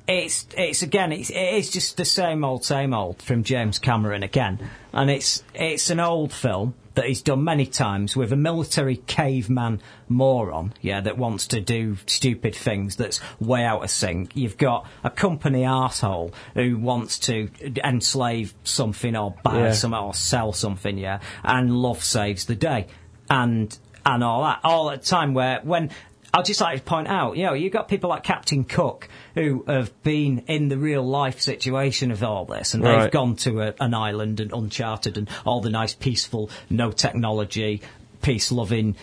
It's 0.07 0.45
it's 0.56 0.84
again 0.84 1.12
it's 1.12 1.32
it 1.32 1.53
is 1.56 1.72
just 1.72 1.98
the 1.98 2.06
same 2.06 2.44
old 2.45 2.64
same 2.64 2.94
old 2.94 3.24
from 3.24 3.44
James 3.44 3.80
Cameron 3.80 4.22
again, 4.22 4.70
and 4.94 5.10
it's 5.10 5.44
it's 5.56 5.90
an 5.90 5.99
old 5.99 6.32
film 6.32 6.76
that 6.94 7.06
he's 7.06 7.24
done 7.24 7.44
many 7.44 7.66
times 7.66 8.16
with 8.16 8.32
a 8.32 8.36
military 8.36 8.98
caveman 8.98 9.82
moron, 10.07 10.74
yeah, 10.82 11.02
that 11.02 11.18
wants 11.18 11.48
to 11.48 11.60
do 11.60 11.98
stupid 12.06 12.56
things 12.56 12.95
that's 12.98 13.20
way 13.40 13.64
out 13.66 13.84
of 13.84 13.90
sync. 13.90 14.36
You've 14.36 14.57
got 14.57 14.86
a 15.03 15.10
company 15.10 15.64
arsehole 15.64 16.34
who 16.53 16.78
wants 16.78 17.18
to 17.20 17.49
enslave 17.84 18.53
something 18.64 19.16
or 19.16 19.34
buy 19.44 19.57
Yeah. 19.57 19.72
something 19.72 19.99
or 19.99 20.14
sell 20.14 20.53
something, 20.53 20.99
yeah, 20.99 21.20
and 21.44 21.76
love 21.76 22.03
saves 22.03 22.45
the 22.45 22.56
day, 22.56 22.86
and 23.28 23.76
and 24.06 24.24
all 24.24 24.44
that, 24.44 24.60
all 24.64 24.91
at 24.91 24.99
a 24.99 25.03
time 25.03 25.34
where 25.34 25.62
when 25.64 25.90
I'd 26.38 26.45
just 26.45 26.60
like 26.62 26.78
to 26.80 26.84
point 26.84 27.07
out, 27.07 27.38
you 27.38 27.45
know, 27.45 27.53
you've 27.53 27.72
got 27.74 27.88
people 27.88 28.10
like 28.10 28.24
Captain 28.24 28.64
Cook 28.66 29.07
who 29.36 29.64
have 29.68 29.91
been 30.03 30.40
in 30.48 30.68
the 30.70 30.78
real 30.78 31.03
life 31.03 31.40
situation 31.40 32.12
of 32.12 32.24
all 32.24 32.45
this, 32.45 32.74
and 32.74 32.84
they've 32.84 33.12
gone 33.12 33.36
to 33.38 33.62
a, 33.62 33.74
an 33.80 33.94
island 33.94 34.40
and 34.40 34.52
uncharted 34.52 35.18
and 35.18 35.30
all 35.45 35.62
the 35.62 35.70
nice, 35.70 35.94
peaceful, 35.94 36.49
no 36.70 36.91
technology, 36.91 37.82
peace 38.22 38.52
loving 38.52 38.95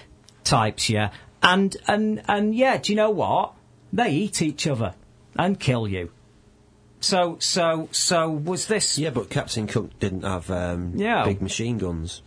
types, 0.45 0.91
yeah. 0.91 1.11
And 1.43 1.77
and 1.89 2.23
and 2.29 2.55
yeah, 2.55 2.77
do 2.79 2.93
you 2.93 2.97
know 2.97 3.11
what? 3.11 3.55
They 3.93 4.11
eat 4.11 4.43
each 4.43 4.67
other 4.67 4.95
and 5.37 5.59
kill 5.59 5.89
you. 5.89 6.11
So 7.01 7.37
so 7.41 7.89
so 7.93 8.31
was 8.31 8.67
this? 8.67 8.99
Yeah, 8.99 9.11
but 9.11 9.29
Captain 9.31 9.67
Cook 9.67 9.99
didn't 9.99 10.23
have 10.23 10.51
um, 10.51 10.93
Yeah. 10.97 11.25
big 11.25 11.43
machine 11.43 11.79
guns. 11.79 12.23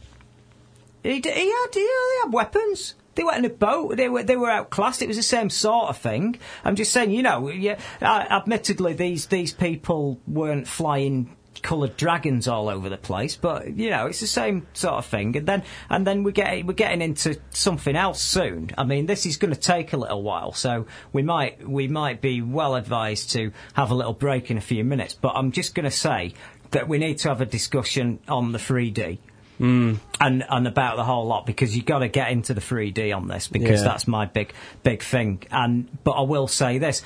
He, 1.03 1.19
d- 1.19 1.29
he 1.31 1.51
had, 1.51 1.67
he 1.73 1.87
had 2.23 2.33
weapons. 2.33 2.95
They 3.15 3.23
were 3.23 3.33
in 3.33 3.45
a 3.45 3.49
boat. 3.49 3.97
They 3.97 4.09
were 4.09 4.23
they 4.23 4.35
were 4.35 4.49
outclassed. 4.49 5.01
It 5.01 5.07
was 5.07 5.17
the 5.17 5.23
same 5.23 5.49
sort 5.49 5.89
of 5.89 5.97
thing. 5.97 6.37
I'm 6.63 6.75
just 6.75 6.91
saying, 6.91 7.11
you 7.11 7.23
know, 7.23 7.49
yeah. 7.49 7.79
Admittedly, 8.01 8.93
these 8.93 9.27
these 9.27 9.53
people 9.53 10.19
weren't 10.27 10.67
flying 10.67 11.35
coloured 11.61 11.97
dragons 11.97 12.47
all 12.47 12.69
over 12.69 12.89
the 12.89 12.97
place, 12.97 13.35
but 13.35 13.75
you 13.75 13.89
know, 13.89 14.05
it's 14.05 14.19
the 14.19 14.27
same 14.27 14.67
sort 14.73 14.95
of 14.95 15.05
thing. 15.05 15.35
And 15.35 15.47
then 15.47 15.63
and 15.89 16.05
then 16.05 16.23
we 16.23 16.31
get 16.31 16.65
we're 16.65 16.73
getting 16.73 17.01
into 17.01 17.39
something 17.49 17.95
else 17.95 18.21
soon. 18.21 18.69
I 18.77 18.83
mean, 18.83 19.05
this 19.05 19.25
is 19.25 19.37
going 19.37 19.53
to 19.53 19.59
take 19.59 19.93
a 19.93 19.97
little 19.97 20.21
while, 20.21 20.53
so 20.53 20.85
we 21.11 21.23
might 21.23 21.67
we 21.67 21.87
might 21.87 22.21
be 22.21 22.41
well 22.41 22.75
advised 22.75 23.31
to 23.31 23.51
have 23.73 23.91
a 23.91 23.95
little 23.95 24.13
break 24.13 24.51
in 24.51 24.57
a 24.57 24.61
few 24.61 24.83
minutes. 24.83 25.13
But 25.13 25.33
I'm 25.35 25.51
just 25.51 25.73
going 25.73 25.85
to 25.85 25.91
say 25.91 26.33
that 26.71 26.87
we 26.87 26.97
need 26.97 27.17
to 27.19 27.29
have 27.29 27.41
a 27.41 27.45
discussion 27.45 28.19
on 28.27 28.51
the 28.51 28.59
3D 28.59 29.19
and 29.59 29.99
and 30.19 30.67
about 30.67 30.97
the 30.97 31.03
whole 31.03 31.25
lot 31.27 31.45
because 31.45 31.75
you've 31.75 31.85
got 31.85 31.99
to 31.99 32.07
get 32.07 32.31
into 32.31 32.53
the 32.53 32.61
3D 32.61 33.15
on 33.15 33.27
this 33.27 33.47
because 33.47 33.81
Yeah. 33.81 33.87
that's 33.87 34.07
my 34.07 34.25
big 34.25 34.53
big 34.83 35.01
thing. 35.01 35.43
And 35.51 35.87
but 36.03 36.11
I 36.11 36.21
will 36.21 36.47
say 36.47 36.77
this, 36.77 37.01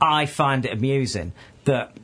I 0.00 0.26
find 0.26 0.64
it 0.66 0.72
amusing 0.72 1.32
that 1.64 1.96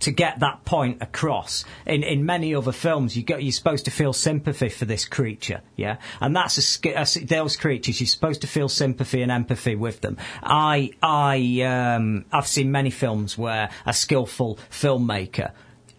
to 0.00 0.10
get 0.10 0.40
that 0.40 0.64
point 0.64 1.00
across. 1.00 1.64
In 1.86 2.02
in 2.02 2.26
many 2.26 2.54
other 2.54 2.72
films, 2.72 3.16
you 3.16 3.22
go, 3.22 3.36
you're 3.36 3.52
supposed 3.52 3.84
to 3.84 3.90
feel 3.92 4.12
sympathy 4.12 4.68
for 4.68 4.84
this 4.86 5.04
creature, 5.04 5.60
yeah, 5.76 5.96
and 6.20 6.34
that's 6.34 6.80
a, 6.84 6.88
a 7.00 7.04
those 7.24 7.56
creatures. 7.56 8.00
You're 8.00 8.08
supposed 8.08 8.40
to 8.40 8.48
feel 8.48 8.68
sympathy 8.68 9.22
and 9.22 9.30
empathy 9.30 9.76
with 9.76 10.00
them. 10.00 10.16
I 10.42 10.90
I 11.02 11.62
um, 11.62 12.24
I've 12.32 12.48
seen 12.48 12.72
many 12.72 12.90
films 12.90 13.38
where 13.38 13.70
a 13.86 13.92
skillful 13.92 14.58
filmmaker 14.70 15.52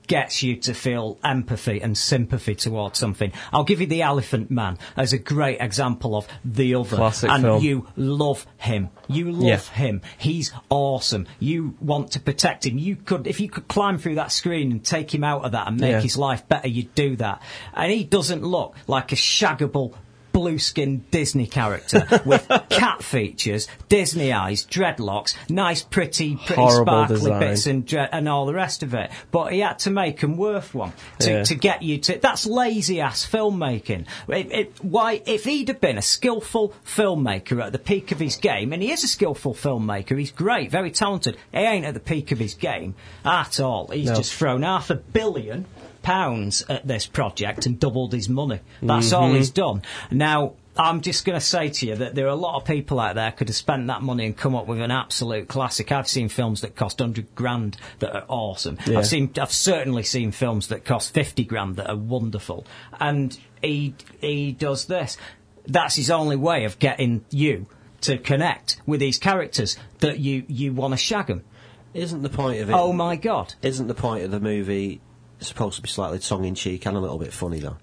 gets 0.07 0.43
you 0.43 0.55
to 0.57 0.73
feel 0.73 1.17
empathy 1.23 1.81
and 1.81 1.97
sympathy 1.97 2.55
towards 2.55 2.99
something. 2.99 3.31
I'll 3.51 3.63
give 3.63 3.81
you 3.81 3.87
The 3.87 4.01
Elephant 4.01 4.49
Man 4.51 4.77
as 4.95 5.13
a 5.13 5.17
great 5.17 5.59
example 5.61 6.15
of 6.15 6.27
the 6.43 6.75
other. 6.75 6.95
Classic 6.97 7.29
and 7.29 7.43
film. 7.43 7.63
you 7.63 7.87
love 7.95 8.45
him. 8.57 8.89
You 9.07 9.31
love 9.31 9.43
Yeah. 9.45 9.57
him. 9.85 10.01
He's 10.17 10.51
awesome. 10.69 11.27
You 11.39 11.75
want 11.79 12.11
to 12.11 12.19
protect 12.19 12.65
him. 12.65 12.77
You 12.77 12.95
could, 12.95 13.27
if 13.27 13.39
you 13.39 13.49
could 13.49 13.67
climb 13.67 13.97
through 13.97 14.15
that 14.15 14.31
screen 14.31 14.71
and 14.71 14.83
take 14.83 15.13
him 15.13 15.23
out 15.23 15.45
of 15.45 15.51
that 15.53 15.67
and 15.67 15.79
make 15.79 15.91
Yeah. 15.91 16.01
his 16.01 16.17
life 16.17 16.47
better, 16.47 16.67
you'd 16.67 16.93
do 16.95 17.15
that. 17.17 17.41
And 17.73 17.91
he 17.91 18.03
doesn't 18.03 18.43
look 18.43 18.75
like 18.87 19.11
a 19.11 19.15
shaggable 19.15 19.93
blue 20.35 20.59
skinned 20.59 21.09
Disney 21.11 21.47
character 21.47 22.05
with 22.25 22.45
cat 22.69 23.01
features, 23.01 23.69
Disney 23.87 24.33
eyes, 24.33 24.65
dreadlocks, 24.65 25.33
nice, 25.49 25.81
pretty, 25.81 26.35
pretty 26.35 26.55
Horrible 26.61 26.83
sparkly 26.85 27.15
design. 27.15 27.39
bits 27.39 27.65
and 27.67 27.85
dre- 27.85 28.09
and 28.11 28.27
all 28.27 28.45
the 28.45 28.53
rest 28.53 28.83
of 28.83 28.93
it. 28.93 29.11
But 29.31 29.53
he 29.53 29.59
had 29.59 29.79
to 29.79 29.91
make 29.91 30.21
'em 30.21 30.35
worth 30.35 30.75
one 30.75 30.91
to, 31.19 31.31
Yeah. 31.31 31.43
to 31.43 31.55
get 31.55 31.83
you 31.83 31.99
to. 31.99 32.19
That's 32.19 32.45
lazy 32.45 32.99
ass 32.99 33.25
filmmaking. 33.25 34.07
It, 34.27 34.51
it, 34.51 34.73
why, 34.81 35.21
if 35.25 35.45
he'd 35.45 35.69
have 35.69 35.79
been 35.79 35.97
a 35.97 36.01
skillful 36.01 36.73
filmmaker 36.85 37.63
at 37.63 37.71
the 37.71 37.79
peak 37.79 38.11
of 38.11 38.19
his 38.19 38.35
game, 38.35 38.73
and 38.73 38.83
he 38.83 38.91
is 38.91 39.05
a 39.05 39.07
skillful 39.07 39.53
filmmaker, 39.53 40.19
he's 40.19 40.31
great, 40.31 40.69
very 40.69 40.91
talented. 40.91 41.37
He 41.53 41.59
ain't 41.59 41.85
at 41.85 41.93
the 41.93 42.01
peak 42.01 42.33
of 42.33 42.39
his 42.39 42.55
game 42.55 42.95
at 43.23 43.61
all. 43.61 43.87
He's 43.87 44.07
No. 44.09 44.15
just 44.15 44.33
thrown 44.33 44.63
half 44.63 44.89
a 44.89 44.95
billion 44.95 45.65
pounds 46.05 46.63
at 46.69 46.87
this 46.87 47.05
project 47.07 47.65
and 47.65 47.79
doubled 47.79 48.13
his 48.13 48.29
money. 48.29 48.59
That's 48.81 49.11
all 49.11 49.27
Mm-hmm. 49.27 49.35
he's 49.37 49.49
done. 49.49 49.81
Now. 50.11 50.53
I'm 50.77 50.99
just 50.99 51.23
going 51.23 51.39
to 51.39 51.45
say 51.45 51.69
to 51.69 51.87
you 51.87 51.95
that 51.95 52.15
there 52.15 52.25
are 52.25 52.31
a 52.31 52.35
lot 52.35 52.57
of 52.57 52.65
people 52.65 52.99
out 52.99 53.15
there 53.15 53.31
could 53.31 53.47
have 53.47 53.55
spent 53.55 53.87
that 53.87 54.01
money 54.01 54.25
and 54.25 54.35
come 54.35 54.55
up 54.55 54.67
with 54.67 54.81
an 54.81 54.91
absolute 54.91 55.47
classic. 55.47 55.89
I've 55.93 56.05
seen 56.09 56.27
films 56.27 56.59
that 56.59 56.75
cost 56.75 56.99
100 56.99 57.33
grand 57.33 57.77
that 57.99 58.13
are 58.13 58.25
awesome. 58.27 58.77
Yeah. 58.85 58.97
I've 58.97 59.07
seen, 59.07 59.31
I've 59.39 59.53
certainly 59.53 60.03
seen 60.03 60.31
films 60.33 60.67
that 60.67 60.83
cost 60.83 61.13
50 61.13 61.45
grand 61.45 61.77
that 61.77 61.89
are 61.89 61.95
wonderful. 61.95 62.65
And 62.99 63.39
he, 63.61 63.95
he 64.19 64.51
does 64.51 64.83
this. 64.87 65.17
That's 65.65 65.95
his 65.95 66.11
only 66.11 66.35
way 66.35 66.65
of 66.65 66.77
getting 66.77 67.23
you 67.29 67.67
to 68.01 68.17
connect 68.17 68.81
with 68.85 68.99
these 68.99 69.17
characters 69.17 69.77
that 69.99 70.19
you, 70.19 70.43
you 70.49 70.73
want 70.73 70.91
to 70.93 70.97
shag 70.97 71.27
them. 71.27 71.45
Isn't 71.93 72.21
the 72.21 72.27
point 72.29 72.59
of 72.59 72.69
it? 72.69 72.73
Oh 72.73 72.91
my 72.91 73.15
god. 73.15 73.53
Isn't 73.61 73.87
the 73.87 73.93
point 73.95 74.25
of 74.25 74.31
the 74.31 74.41
movie 74.41 74.99
supposed 75.47 75.75
to 75.77 75.81
be 75.81 75.89
slightly 75.89 76.19
tongue 76.19 76.45
in 76.45 76.55
cheek 76.55 76.85
and 76.85 76.95
a 76.97 76.99
little 76.99 77.17
bit 77.17 77.33
funny 77.33 77.59
though? 77.59 77.77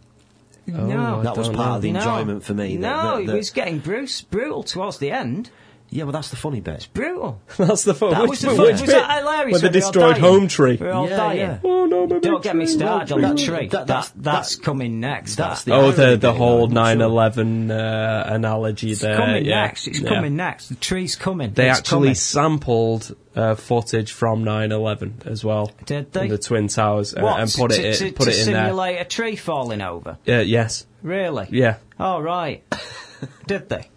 no. 0.66 1.22
that 1.22 1.36
was 1.36 1.48
part 1.48 1.58
know. 1.70 1.74
of 1.76 1.82
the 1.82 1.92
No. 1.92 2.00
enjoyment 2.00 2.44
for 2.44 2.54
me. 2.54 2.76
that- 2.76 2.80
No, 2.82 3.14
that- 3.16 3.22
it 3.22 3.26
that- 3.26 3.36
was 3.36 3.50
getting 3.50 3.78
bruce, 3.78 4.20
brutal 4.22 4.62
towards 4.62 4.98
the 4.98 5.10
end. 5.10 5.50
Yeah, 5.92 6.04
well, 6.04 6.12
that's 6.12 6.30
the 6.30 6.36
funny 6.36 6.60
bit. 6.60 6.74
It's 6.74 6.86
brutal. 6.86 7.40
That's 7.58 7.84
the 7.84 7.92
fun. 7.94 8.10
That 8.12 8.22
which, 8.22 8.30
was 8.30 8.40
the 8.40 8.48
which 8.48 8.56
fun. 8.56 8.66
bit? 8.66 8.80
Was 8.80 8.90
that 8.90 9.18
hilarious 9.18 9.52
When 9.52 9.60
they 9.62 9.66
when 9.68 9.72
we 9.74 9.82
all 9.82 9.92
destroyed 9.92 10.12
dying? 10.12 10.22
Home 10.22 10.48
Tree. 10.48 10.76
We're 10.80 10.90
all 10.92 11.08
Yeah, 11.08 11.16
dying. 11.16 11.38
yeah. 11.38 11.58
Oh 11.62 11.84
no, 11.86 12.06
my 12.06 12.18
Don't 12.18 12.42
get 12.42 12.56
me 12.56 12.66
started 12.66 13.12
on 13.12 13.20
that 13.20 13.36
tree. 13.36 13.46
tree. 13.46 13.66
That- 13.68 13.86
That, 13.86 13.86
that's- 13.86 14.12
that's, 14.16 14.56
coming 14.56 15.00
next. 15.00 15.36
that's 15.36 15.64
the 15.64 15.72
Oh, 15.74 15.90
the 15.92 16.16
the 16.16 16.32
whole 16.32 16.64
I'm 16.64 16.72
not 16.72 16.96
sure. 16.96 17.08
9/11 17.08 17.70
uh, 17.70 18.34
analogy 18.34 18.90
It's 18.92 19.00
there. 19.02 19.16
coming 19.16 19.44
yeah. 19.44 19.62
next. 19.66 19.86
It's 19.86 20.00
Yeah. 20.00 20.08
coming 20.08 20.34
next. 20.36 20.68
The 20.68 20.74
tree's 20.76 21.14
coming. 21.16 21.52
They 21.52 21.68
It's 21.68 21.78
actually 21.80 21.98
coming. 22.08 22.14
sampled 22.14 23.16
uh, 23.36 23.54
footage 23.54 24.12
from 24.12 24.44
9/11 24.44 25.26
as 25.26 25.44
well. 25.44 25.70
Did 25.84 26.12
they? 26.12 26.28
The 26.28 26.38
Twin 26.38 26.68
Towers 26.68 27.14
uh, 27.14 27.20
and 27.26 27.52
put 27.52 27.70
to, 27.72 27.86
it 27.88 27.94
to, 27.96 28.12
put 28.12 28.24
to 28.24 28.30
it 28.30 28.46
in 28.46 28.52
there. 28.54 28.64
simulate 28.64 29.00
a 29.00 29.04
tree 29.04 29.36
falling 29.36 29.82
over. 29.82 30.16
Uh, 30.26 30.32
yes. 30.38 30.86
Really? 31.02 31.48
Yeah. 31.50 31.76
Oh 32.00 32.20
right. 32.20 32.62
Did 33.46 33.68
they? 33.68 33.88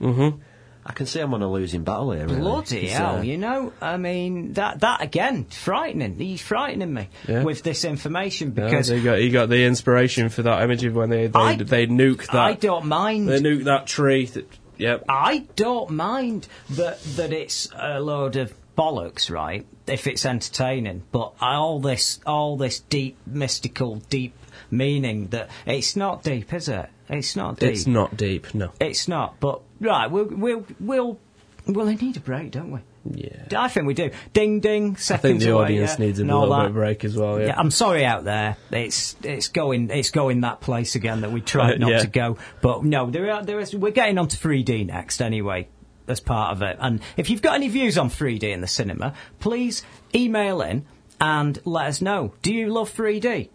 I 0.87 0.93
can 0.93 1.07
see 1.07 1.19
I'm 1.19 1.33
on 1.33 1.41
a 1.41 1.51
losing 1.51 1.83
battle 1.83 2.11
here. 2.11 2.27
Really. 2.27 2.39
Bloody 2.41 2.87
hell! 2.87 3.15
uh, 3.17 3.21
you 3.23 3.37
know, 3.39 3.73
I 3.81 3.97
mean 3.97 4.53
that 4.53 4.81
that 4.81 5.01
again, 5.01 5.45
frightening. 5.45 6.15
He's 6.19 6.41
frightening 6.41 6.93
me 6.93 7.09
Yeah. 7.27 7.41
with 7.43 7.63
this 7.63 7.83
information 7.85 8.53
Yeah, 8.55 8.65
because 8.65 8.91
got, 8.91 9.17
he 9.17 9.31
got 9.31 9.49
the 9.49 9.65
inspiration 9.65 10.29
for 10.29 10.43
that 10.43 10.61
image 10.61 10.83
of 10.83 10.95
when 10.95 11.09
they 11.09 11.25
they, 11.27 11.39
I- 11.39 11.55
they 11.55 11.87
nuke 11.87 12.27
that 12.27 12.35
I 12.35 12.53
don't 12.53 12.85
mind. 12.85 13.27
they 13.27 13.39
nuke 13.41 13.63
that 13.63 13.87
tree. 13.87 14.25
That, 14.27 14.45
yep. 14.77 15.05
I 15.09 15.47
don't 15.55 15.89
mind 15.89 16.47
that 16.71 17.01
that 17.15 17.33
it's 17.33 17.67
a 17.75 17.99
load 17.99 18.35
of 18.35 18.53
bollocks, 18.77 19.31
right? 19.31 19.65
If 19.87 20.05
it's 20.05 20.23
entertaining, 20.25 21.01
but 21.11 21.33
all 21.41 21.79
this 21.79 22.19
all 22.27 22.57
this 22.57 22.79
deep 22.79 23.17
mystical 23.25 23.95
deep 24.09 24.35
meaning 24.69 25.27
that 25.29 25.49
it's 25.65 25.95
not 25.95 26.21
deep, 26.23 26.53
is 26.53 26.69
it? 26.69 26.89
It's 27.09 27.35
not 27.35 27.59
deep. 27.59 27.71
It's 27.71 27.87
not 27.87 28.17
deep. 28.17 28.53
No. 28.53 28.71
It's 28.79 29.07
not. 29.07 29.39
But 29.39 29.61
right, 29.79 30.09
we'll 30.09 30.25
we'll 30.25 30.65
we'll 30.79 31.19
we'll 31.67 31.85
need 31.85 32.17
a 32.17 32.19
break, 32.19 32.51
don't 32.51 32.71
we? 32.71 32.79
Yeah. 33.11 33.45
I 33.55 33.67
think 33.67 33.85
we 33.85 33.93
do. 33.93 34.09
Ding 34.33 34.59
ding. 34.59 34.97
I 35.09 35.17
think 35.17 35.39
the 35.39 35.51
away, 35.51 35.63
audience 35.63 35.91
yeah, 35.99 36.05
needs 36.05 36.19
a 36.19 36.23
little 36.25 36.49
that. 36.49 36.57
bit 36.57 36.65
of 36.67 36.73
break 36.73 37.05
as 37.05 37.15
well. 37.15 37.39
Yeah. 37.39 37.47
Yeah, 37.47 37.59
I'm 37.59 37.71
sorry 37.71 38.03
out 38.03 38.23
there. 38.23 38.57
It's 38.71 39.15
it's 39.23 39.49
going 39.49 39.91
it's 39.91 40.09
going 40.09 40.41
that 40.41 40.61
place 40.61 40.95
again 40.95 41.21
that 41.21 41.31
we 41.31 41.41
tried 41.41 41.79
not 41.79 41.91
yeah. 41.91 41.99
to 41.99 42.07
go. 42.07 42.37
But 42.61 42.83
no, 42.83 43.09
there 43.11 43.31
are 43.31 43.43
there 43.43 43.59
is 43.59 43.75
we're 43.75 43.91
getting 43.91 44.17
on 44.17 44.27
to 44.29 44.37
3D 44.37 44.87
next 44.87 45.21
anyway. 45.21 45.69
As 46.07 46.19
part 46.19 46.55
of 46.55 46.61
it, 46.61 46.77
and 46.79 47.01
if 47.17 47.31
you've 47.31 47.41
got 47.41 47.55
any 47.55 47.67
views 47.67 47.97
on 47.97 48.11
3D 48.11 48.43
in 48.43 48.61
the 48.61 48.67
cinema, 48.67 49.15
please 49.39 49.81
email 50.13 50.61
in 50.61 50.85
and 51.19 51.59
let 51.65 51.87
us 51.87 51.99
know. 51.99 52.33
Do 52.43 52.53
you 52.53 52.71
love 52.71 52.93
3D? 52.93 53.49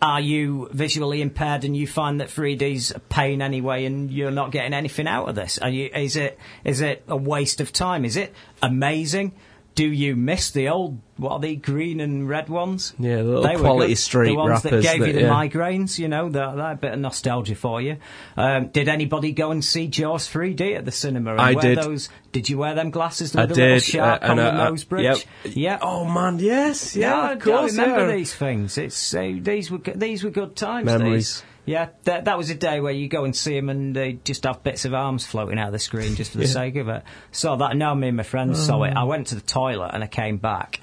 Are 0.00 0.20
you 0.20 0.68
visually 0.72 1.20
impaired 1.22 1.64
and 1.64 1.76
you 1.76 1.86
find 1.88 2.20
that 2.20 2.28
3D's 2.28 2.92
a 2.92 3.00
pain 3.00 3.42
anyway, 3.42 3.84
and 3.84 4.10
you're 4.10 4.30
not 4.30 4.52
getting 4.52 4.72
anything 4.72 5.08
out 5.08 5.28
of 5.28 5.34
this? 5.34 5.58
Are 5.58 5.68
you? 5.68 5.90
Is 5.92 6.16
it 6.16 6.38
is 6.64 6.80
it 6.80 7.02
a 7.08 7.16
waste 7.16 7.60
of 7.60 7.72
time? 7.72 8.04
Is 8.04 8.16
it 8.16 8.32
amazing? 8.62 9.32
Do 9.78 9.92
you 9.92 10.16
miss 10.16 10.50
the 10.50 10.70
old 10.70 10.98
what 11.18 11.34
are 11.34 11.38
the 11.38 11.54
green 11.54 12.00
and 12.00 12.28
red 12.28 12.48
ones? 12.48 12.94
Yeah, 12.98 13.22
the 13.22 13.42
They 13.42 13.54
quality 13.54 13.94
street 13.94 14.30
the 14.30 14.34
ones 14.34 14.62
that 14.64 14.82
gave 14.82 15.06
you 15.06 15.12
the 15.12 15.20
yeah. 15.20 15.28
migraines. 15.28 16.00
You 16.00 16.08
know, 16.08 16.28
that, 16.30 16.56
that 16.56 16.80
bit 16.80 16.94
of 16.94 16.98
nostalgia 16.98 17.54
for 17.54 17.80
you. 17.80 17.98
Um, 18.36 18.70
did 18.70 18.88
anybody 18.88 19.30
go 19.30 19.52
and 19.52 19.64
see 19.64 19.86
Jaws 19.86 20.28
3D 20.28 20.76
at 20.76 20.84
the 20.84 20.90
cinema? 20.90 21.30
And 21.30 21.40
I 21.40 21.52
wear 21.52 21.62
did. 21.62 21.78
Those, 21.78 22.08
did 22.32 22.48
you 22.48 22.58
wear 22.58 22.74
them 22.74 22.90
glasses 22.90 23.36
I 23.36 23.42
with 23.42 23.50
the 23.50 23.54
little 23.54 23.74
did, 23.76 23.82
shark 23.84 24.24
uh, 24.24 24.26
on 24.26 24.36
the 24.38 24.52
uh, 24.52 24.68
nose 24.68 24.82
bridge? 24.82 25.04
yep. 25.04 25.54
Yeah. 25.54 25.78
Oh 25.80 26.04
man, 26.04 26.40
yes, 26.40 26.96
yeah, 26.96 27.26
Yeah, 27.26 27.32
of 27.34 27.38
course. 27.38 27.78
I 27.78 27.82
remember 27.82 28.08
yeah. 28.08 28.16
these 28.16 28.34
things. 28.34 28.78
It's 28.78 29.14
uh, 29.14 29.32
these 29.38 29.70
were 29.70 29.78
these 29.78 30.24
were 30.24 30.30
good 30.30 30.56
times. 30.56 30.86
Memories. 30.86 31.42
these. 31.42 31.44
Yeah, 31.68 31.88
that 32.04 32.24
that 32.24 32.38
was 32.38 32.48
a 32.48 32.54
day 32.54 32.80
where 32.80 32.92
you 32.92 33.08
go 33.08 33.24
and 33.24 33.36
see 33.36 33.54
them 33.54 33.68
and 33.68 33.94
they 33.94 34.14
just 34.24 34.44
have 34.44 34.62
bits 34.62 34.86
of 34.86 34.94
arms 34.94 35.26
floating 35.26 35.58
out 35.58 35.66
of 35.66 35.72
the 35.72 35.78
screen 35.78 36.16
just 36.16 36.32
for 36.32 36.38
the 36.38 36.46
sake 36.46 36.76
of 36.76 36.88
it. 36.88 37.02
So 37.30 37.56
that 37.56 37.76
now 37.76 37.94
me 37.94 38.08
and 38.08 38.16
my 38.16 38.22
friends 38.22 38.64
saw 38.64 38.78
Oh. 38.78 38.84
it. 38.84 38.92
I 38.92 39.02
mm. 39.02 39.06
went 39.06 39.26
to 39.28 39.34
the 39.34 39.40
toilet 39.42 39.90
and 39.92 40.02
I 40.02 40.06
came 40.06 40.38
back. 40.38 40.80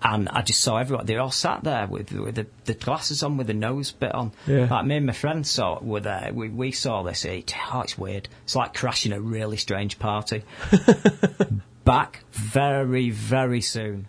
And 0.00 0.28
I 0.28 0.42
just 0.42 0.60
saw 0.60 0.76
everyone. 0.76 1.06
They 1.06 1.16
all 1.16 1.32
sat 1.32 1.64
there 1.64 1.88
with, 1.88 2.12
with 2.12 2.36
the, 2.36 2.46
the 2.66 2.74
glasses 2.74 3.24
on, 3.24 3.36
with 3.36 3.48
the 3.48 3.54
nose 3.54 3.90
bit 3.90 4.14
on. 4.14 4.30
Yeah. 4.46 4.68
Like 4.70 4.86
me 4.86 4.96
and 4.98 5.06
my 5.06 5.12
friends 5.12 5.50
saw 5.50 5.80
were 5.80 5.98
there. 5.98 6.30
We, 6.32 6.48
we 6.50 6.70
saw 6.70 7.02
this. 7.02 7.24
It, 7.24 7.52
oh, 7.72 7.80
it's 7.80 7.98
weird. 7.98 8.28
It's 8.44 8.54
like 8.54 8.74
crashing 8.74 9.10
a 9.12 9.20
really 9.20 9.56
strange 9.56 9.98
party. 9.98 10.44
Back 11.84 12.22
very, 12.30 13.10
very 13.10 13.60
soon. 13.60 14.06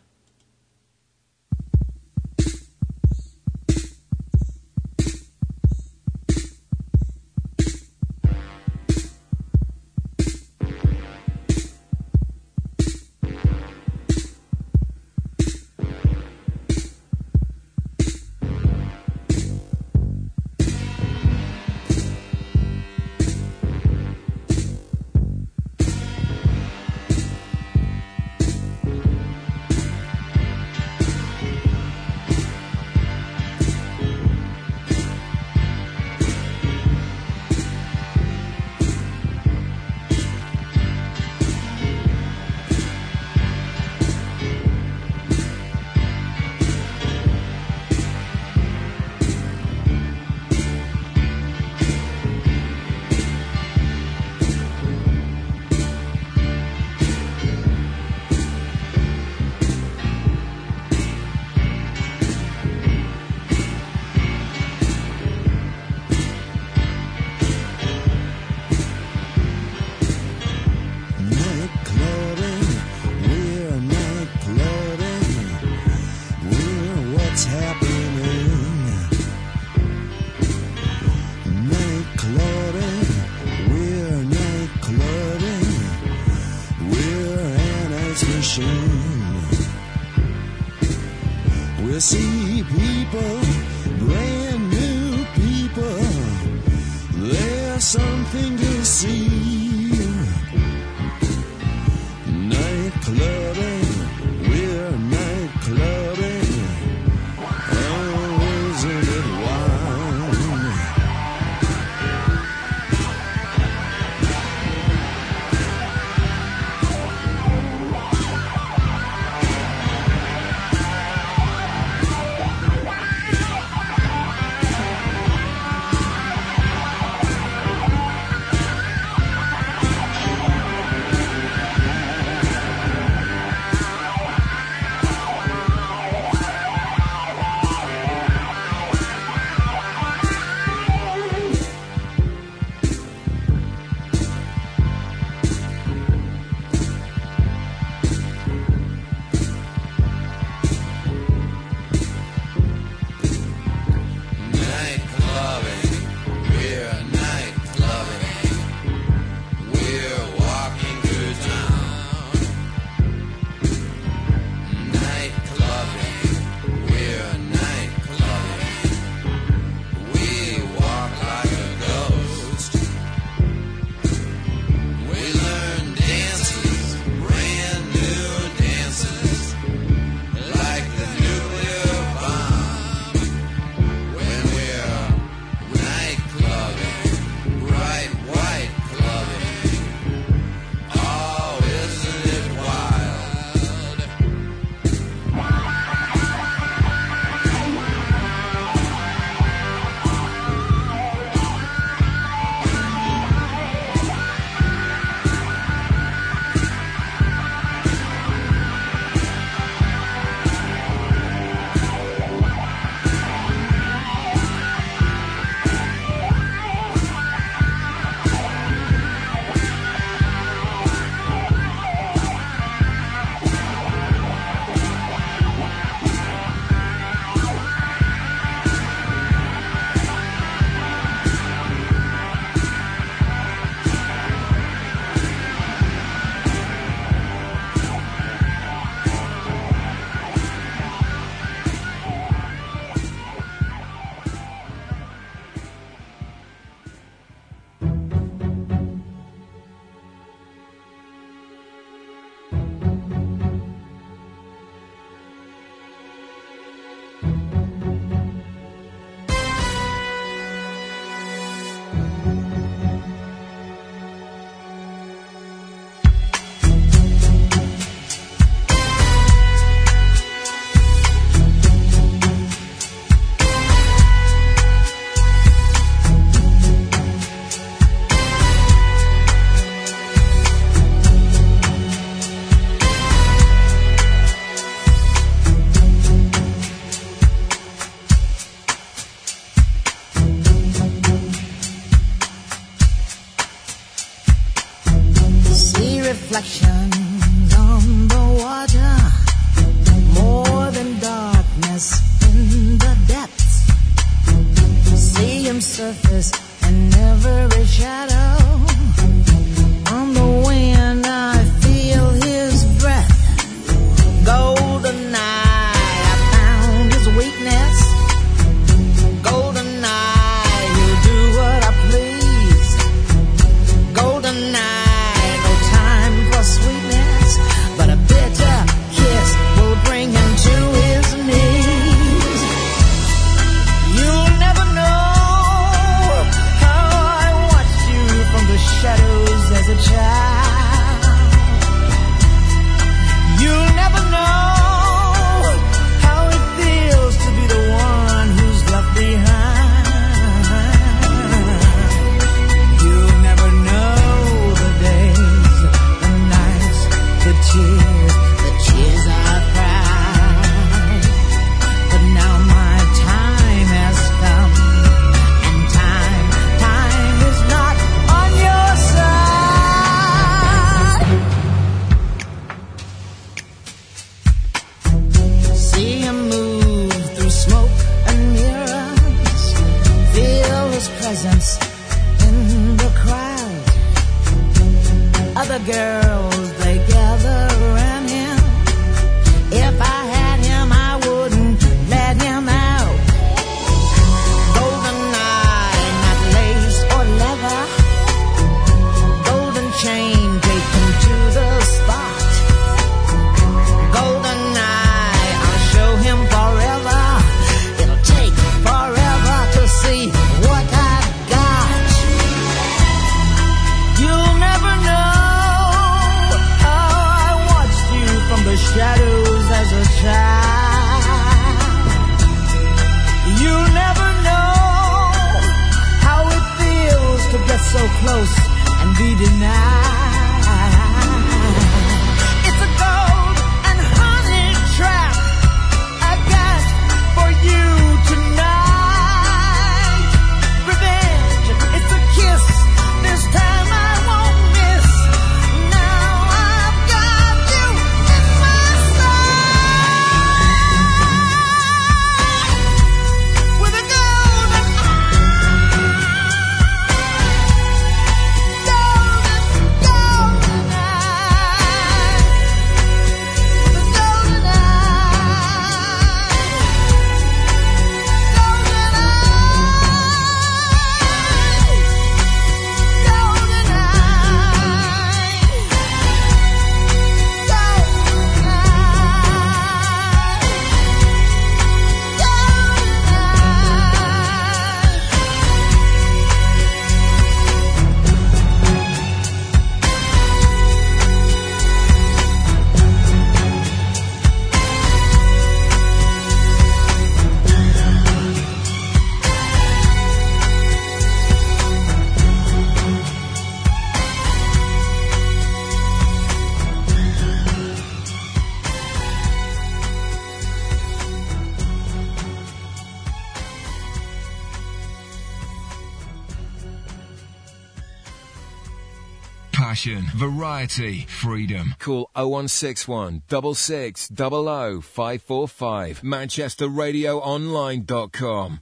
Variety, 520.59 521.05
freedom. 521.07 521.73
Call 521.79 522.09
0161 522.15 523.23
66 523.29 524.09
00 524.15 524.81
545. 524.81 526.01
ManchesterRadioOnline.com. 526.01 528.59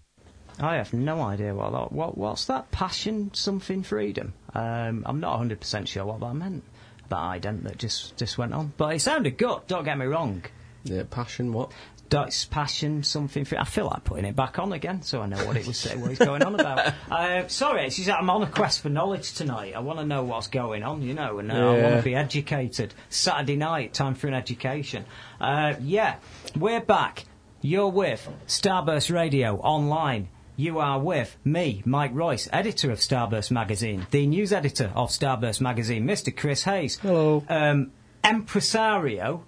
I 0.60 0.76
have 0.76 0.92
no 0.94 1.22
idea 1.22 1.54
what 1.54 1.72
that, 1.72 1.92
what 1.92 2.18
what's 2.18 2.46
that 2.46 2.72
passion 2.72 3.30
something 3.34 3.84
freedom. 3.84 4.34
Um, 4.56 5.04
I'm 5.06 5.20
not 5.20 5.30
100 5.32 5.60
percent 5.60 5.88
sure 5.88 6.04
what 6.06 6.20
that 6.20 6.34
meant. 6.34 6.64
That 7.10 7.18
ident 7.18 7.62
that 7.64 7.78
just 7.78 8.18
just 8.18 8.40
went 8.40 8.54
on, 8.54 8.74
but 8.76 8.96
it 8.96 9.02
sounded 9.02 9.38
good. 9.38 9.62
Don't 9.68 9.86
get 9.86 9.98
me 9.98 10.06
wrong. 10.06 10.44
Yeah, 10.84 11.04
passion. 11.10 11.54
What? 11.54 11.72
That's 12.10 12.46
passion 12.46 13.04
something. 13.04 13.46
Free. 13.46 13.58
I 13.58 13.64
feel 13.64 13.86
like 13.86 14.04
putting 14.04 14.26
it 14.26 14.36
back 14.36 14.60
on 14.60 14.74
again, 14.74 15.02
so 15.02 15.22
I 15.22 15.26
know 15.26 15.46
what 15.46 15.58
it 15.58 15.68
was 15.68 15.86
what 15.96 16.10
he's 16.10 16.20
going 16.20 16.44
on 16.44 16.60
about. 16.60 16.94
Uh, 17.10 17.48
sorry, 17.48 17.86
it's 17.86 17.96
just 17.96 18.10
I'm 18.10 18.30
on 18.30 18.44
a 18.44 18.48
quest 18.48 18.82
for 18.82 18.90
knowledge 18.90 19.34
tonight. 19.34 19.74
I 19.76 19.80
want 19.80 20.00
to 20.00 20.06
know 20.06 20.24
what's 20.24 20.48
going 20.48 20.84
on, 20.84 21.02
you 21.02 21.14
know, 21.14 21.40
and 21.40 21.52
uh, 21.52 21.56
I 21.56 21.82
want 21.82 21.96
to 21.96 22.02
be 22.02 22.16
educated. 22.16 22.94
Saturday 23.10 23.56
night, 23.56 23.94
time 23.94 24.14
for 24.14 24.28
an 24.28 24.34
education. 24.34 25.06
Uh, 25.40 25.76
yeah, 25.82 26.18
we're 26.56 26.82
back. 26.82 27.26
You're 27.62 27.90
with 27.90 28.28
Starburst 28.48 29.14
Radio 29.14 29.58
online. 29.58 30.30
You 30.56 30.80
are 30.80 31.00
with 31.00 31.38
me, 31.44 31.82
Mike 31.86 32.12
Royce, 32.14 32.50
editor 32.52 32.92
of 32.92 33.00
Starburst 33.00 33.52
Magazine, 33.52 34.08
the 34.12 34.26
news 34.28 34.52
editor 34.52 34.92
of 34.96 35.10
Starburst 35.10 35.62
Magazine, 35.62 36.06
Mr. 36.06 36.36
Chris 36.36 36.64
Hayes. 36.64 36.98
Hello. 36.98 37.44
Um, 37.48 37.92
impresario. 38.24 39.44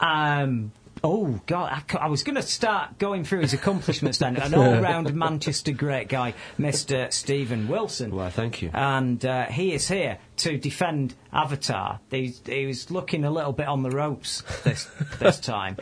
Um, 0.00 0.72
oh, 1.04 1.40
God, 1.46 1.82
I 1.98 2.08
was 2.08 2.22
going 2.22 2.36
to 2.36 2.42
start 2.42 2.98
going 2.98 3.24
through 3.24 3.40
his 3.40 3.52
accomplishments 3.52 4.18
then. 4.18 4.36
An 4.36 4.54
all 4.56 4.80
round 4.80 5.14
Manchester 5.14 5.72
great 5.72 6.08
guy, 6.08 6.34
Mr. 6.58 7.12
Stephen 7.12 7.68
Wilson. 7.68 8.14
Why, 8.14 8.30
thank 8.30 8.62
you. 8.62 8.70
And 8.72 9.24
uh, 9.24 9.46
he 9.46 9.72
is 9.72 9.88
here 9.88 10.18
to 10.38 10.58
defend 10.58 11.14
Avatar. 11.32 12.00
He's, 12.10 12.40
he 12.46 12.66
was 12.66 12.90
looking 12.90 13.24
a 13.24 13.30
little 13.30 13.52
bit 13.52 13.66
on 13.66 13.82
the 13.82 13.90
ropes 13.90 14.42
this 14.64 14.88
this 15.18 15.38
time. 15.40 15.76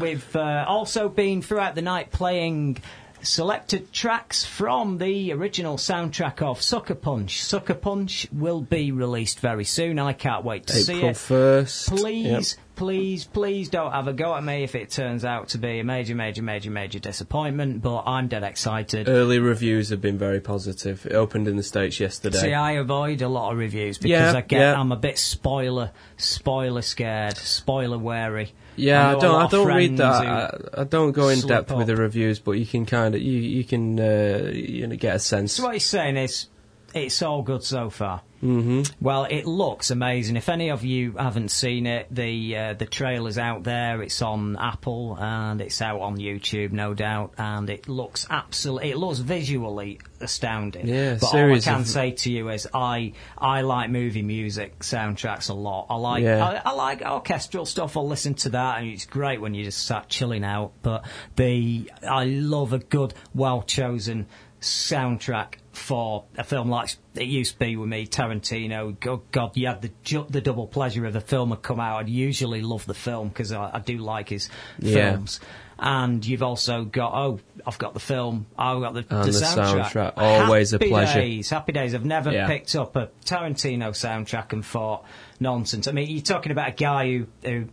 We've 0.00 0.36
uh, 0.36 0.64
also 0.66 1.08
been 1.08 1.42
throughout 1.42 1.74
the 1.74 1.82
night 1.82 2.12
playing 2.12 2.78
selected 3.22 3.92
tracks 3.92 4.44
from 4.44 4.98
the 4.98 5.32
original 5.32 5.76
soundtrack 5.76 6.42
of 6.42 6.62
Sucker 6.62 6.94
Punch. 6.94 7.42
Sucker 7.42 7.74
Punch 7.74 8.28
will 8.32 8.60
be 8.60 8.92
released 8.92 9.40
very 9.40 9.64
soon. 9.64 9.98
I 9.98 10.12
can't 10.12 10.44
wait 10.44 10.66
to 10.68 10.74
see 10.74 10.96
April 10.96 11.10
it. 11.10 11.14
1st. 11.16 11.88
Please, 11.88 12.56
please, 12.76 13.24
please 13.24 13.68
don't 13.68 13.92
have 13.92 14.06
a 14.06 14.12
go 14.12 14.34
at 14.34 14.44
me 14.44 14.62
if 14.62 14.74
it 14.74 14.90
turns 14.90 15.24
out 15.24 15.48
to 15.48 15.58
be 15.58 15.80
a 15.80 15.84
major, 15.84 16.14
major, 16.14 16.42
major, 16.42 16.70
major 16.70 16.98
disappointment. 16.98 17.82
But 17.82 18.04
I'm 18.06 18.28
dead 18.28 18.44
excited. 18.44 19.08
Early 19.08 19.38
reviews 19.38 19.88
have 19.88 20.00
been 20.00 20.18
very 20.18 20.40
positive. 20.40 21.04
It 21.06 21.14
opened 21.14 21.48
in 21.48 21.56
the 21.56 21.62
States 21.62 21.98
yesterday. 21.98 22.38
See, 22.38 22.54
I 22.54 22.72
avoid 22.72 23.22
a 23.22 23.28
lot 23.28 23.52
of 23.52 23.58
reviews 23.58 23.98
because 23.98 24.10
Yeah, 24.10 24.38
I 24.38 24.42
get 24.42 24.60
yeah. 24.60 24.80
I'm 24.80 24.92
a 24.92 24.96
bit 24.96 25.18
spoiler 25.18 25.90
spoiler 26.16 26.82
scared, 26.82 27.36
spoiler 27.36 27.98
wary. 27.98 28.52
Yeah, 28.76 29.08
I, 29.08 29.12
a 29.16 29.20
don't. 29.20 29.34
I 29.34 29.48
don't 29.48 29.66
read 29.66 29.96
that. 29.96 30.26
I, 30.26 30.80
I 30.82 30.84
don't 30.84 31.12
go 31.12 31.28
in 31.30 31.40
depth 31.40 31.72
with 31.72 31.86
the 31.86 31.96
reviews, 31.96 32.38
but 32.38 32.52
you 32.52 32.66
can 32.66 32.84
kind 32.84 33.14
of 33.14 33.22
you 33.22 33.38
you 33.38 33.64
can 33.64 33.98
uh, 33.98 34.50
you 34.52 34.86
know, 34.86 34.96
get 34.96 35.16
a 35.16 35.18
sense. 35.18 35.54
So 35.54 35.64
what 35.64 35.72
he's 35.74 35.86
saying 35.86 36.16
is, 36.18 36.48
it's 36.94 37.22
all 37.22 37.42
good 37.42 37.64
so 37.64 37.88
far. 37.90 38.22
Hmm 38.40 38.82
Well, 39.00 39.24
it 39.24 39.46
looks 39.46 39.90
amazing. 39.90 40.36
If 40.36 40.48
any 40.48 40.70
of 40.70 40.84
you 40.84 41.12
haven't 41.12 41.50
seen 41.50 41.86
it, 41.86 42.06
the 42.14 42.56
uh, 42.56 42.72
the 42.74 42.86
trailer's 42.86 43.38
out 43.38 43.64
there. 43.64 44.02
It's 44.02 44.20
on 44.22 44.56
Apple 44.56 45.16
and 45.18 45.60
it's 45.60 45.80
out 45.82 46.00
on 46.00 46.18
YouTube, 46.18 46.72
no 46.72 46.94
doubt. 46.94 47.34
And 47.38 47.68
it 47.70 47.88
looks 47.88 48.26
absolutely, 48.28 48.90
it 48.90 48.96
looks 48.98 49.18
visually 49.20 50.00
astounding. 50.20 50.86
Yeah, 50.88 51.18
but 51.20 51.34
all 51.34 51.52
I 51.54 51.58
can 51.60 51.80
of- 51.80 51.86
say 51.88 52.10
to 52.12 52.30
you 52.32 52.48
is, 52.50 52.66
I 52.74 53.12
I 53.38 53.62
like 53.62 53.90
movie 53.90 54.22
music 54.22 54.78
soundtracks 54.80 55.50
a 55.50 55.54
lot. 55.54 55.86
I 55.90 55.96
like 55.96 56.22
Yeah. 56.22 56.44
I, 56.64 56.70
I 56.70 56.72
like 56.74 57.02
orchestral 57.02 57.66
stuff. 57.66 57.96
I'll 57.96 58.06
listen 58.08 58.34
to 58.34 58.50
that, 58.50 58.78
and 58.80 58.88
it's 58.90 59.06
great 59.06 59.40
when 59.40 59.54
you 59.54 59.64
just 59.64 59.78
start 59.84 60.08
chilling 60.08 60.44
out. 60.44 60.72
But 60.82 61.04
the 61.36 61.90
I 62.06 62.24
love 62.24 62.72
a 62.72 62.78
good, 62.78 63.14
well 63.34 63.62
chosen 63.62 64.26
soundtrack 64.60 65.54
for 65.76 66.24
a 66.38 66.42
film 66.44 66.70
like 66.70 66.96
it 67.14 67.26
used 67.26 67.52
to 67.52 67.58
be 67.58 67.76
with 67.76 67.88
me, 67.88 68.06
Tarantino. 68.06 68.98
God, 68.98 69.20
God 69.30 69.56
you 69.56 69.66
had 69.66 69.82
the 69.82 69.90
ju- 70.02 70.26
the 70.28 70.40
double 70.40 70.66
pleasure 70.66 71.04
of 71.06 71.12
the 71.12 71.20
film 71.20 71.50
had 71.50 71.62
come 71.62 71.78
out. 71.78 71.98
I'd 71.98 72.08
usually 72.08 72.62
love 72.62 72.86
the 72.86 72.94
film 72.94 73.28
because 73.28 73.52
I, 73.52 73.70
I 73.74 73.78
do 73.80 73.98
like 73.98 74.30
his 74.30 74.48
Yeah. 74.78 75.12
films. 75.12 75.40
And 75.78 76.24
you've 76.24 76.42
also 76.42 76.84
got 76.84 77.12
oh, 77.14 77.38
I've 77.66 77.76
got 77.76 77.92
the 77.92 78.00
film. 78.00 78.46
I've 78.58 78.80
got 78.80 78.94
the, 78.94 79.02
the 79.02 79.16
the 79.24 79.30
soundtrack. 79.30 79.84
soundtrack. 79.90 80.12
Always 80.16 80.72
a 80.72 80.76
Happy 80.76 80.88
pleasure. 80.88 81.20
Days, 81.20 81.50
happy 81.50 81.72
days. 81.72 81.94
I've 81.94 82.04
never 82.06 82.32
Yeah. 82.32 82.46
picked 82.46 82.74
up 82.74 82.96
a 82.96 83.10
Tarantino 83.26 83.90
soundtrack 83.90 84.54
and 84.54 84.64
thought 84.64 85.04
nonsense. 85.38 85.86
I 85.86 85.92
mean, 85.92 86.08
you're 86.08 86.22
talking 86.22 86.52
about 86.52 86.68
a 86.70 86.72
guy 86.72 87.10
who 87.10 87.26
who 87.44 87.66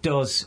does 0.00 0.46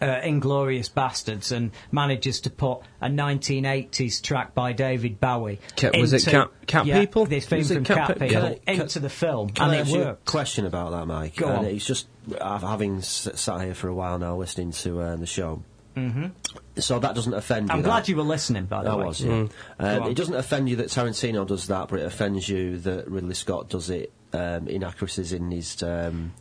uh, 0.00 0.06
Inglourious 0.20 0.90
Basterds 0.90 1.50
and 1.52 1.70
manages 1.90 2.40
to 2.42 2.50
put 2.50 2.80
a 3.00 3.08
1980s 3.08 4.22
track 4.22 4.54
by 4.54 4.72
David 4.72 5.20
Bowie. 5.20 5.58
Cat- 5.76 5.96
was 5.96 6.12
it 6.12 6.26
into- 6.26 6.30
Cat- 6.30 6.66
Cat 6.66 6.86
yeah, 6.86 7.00
People? 7.00 7.26
This 7.26 7.46
theme 7.46 7.64
from 7.64 7.84
Cat 7.84 7.96
Cat, 8.08 8.18
Pe- 8.18 8.28
People 8.28 8.58
I- 8.66 8.70
into 8.72 9.00
the 9.00 9.10
film, 9.10 9.50
and 9.60 9.74
it 9.74 9.78
ask 9.80 9.90
you 9.92 10.02
a 10.02 10.04
worked. 10.06 10.24
question 10.26 10.66
about 10.66 10.92
that, 10.92 11.06
Mike? 11.06 11.36
Go 11.36 11.48
and 11.48 11.58
on. 11.58 11.64
It's 11.66 11.84
just 11.86 12.06
uh, 12.40 12.58
having 12.58 13.00
sat 13.02 13.60
here 13.62 13.74
for 13.74 13.88
a 13.88 13.94
while 13.94 14.18
now, 14.18 14.36
listening 14.36 14.72
to 14.72 15.00
uh, 15.00 15.16
the 15.16 15.26
show. 15.26 15.62
hmm 15.94 16.26
So 16.76 16.98
that 16.98 17.14
doesn't 17.14 17.34
offend 17.34 17.68
you. 17.68 17.72
I'm 17.74 17.82
that- 17.82 17.88
glad 17.88 18.08
you 18.08 18.16
were 18.16 18.22
listening, 18.22 18.66
by 18.66 18.84
the 18.84 18.90
I 18.90 18.94
way. 18.96 19.04
was. 19.06 19.20
Yeah. 19.20 19.30
Mm. 19.30 19.50
Um, 19.80 20.02
it 20.10 20.14
doesn't 20.14 20.34
offend 20.34 20.68
you 20.68 20.76
that 20.76 20.88
Tarantino 20.88 21.46
does 21.46 21.66
that, 21.68 21.88
but 21.88 22.00
it 22.00 22.06
offends 22.06 22.48
you 22.48 22.78
that 22.78 23.08
Ridley 23.08 23.34
Scott 23.34 23.68
does 23.68 23.90
it. 23.90 24.12
Um, 24.30 24.68
inaccuracies 24.68 25.32
in 25.32 25.50
his 25.50 25.82
um, 25.82 26.32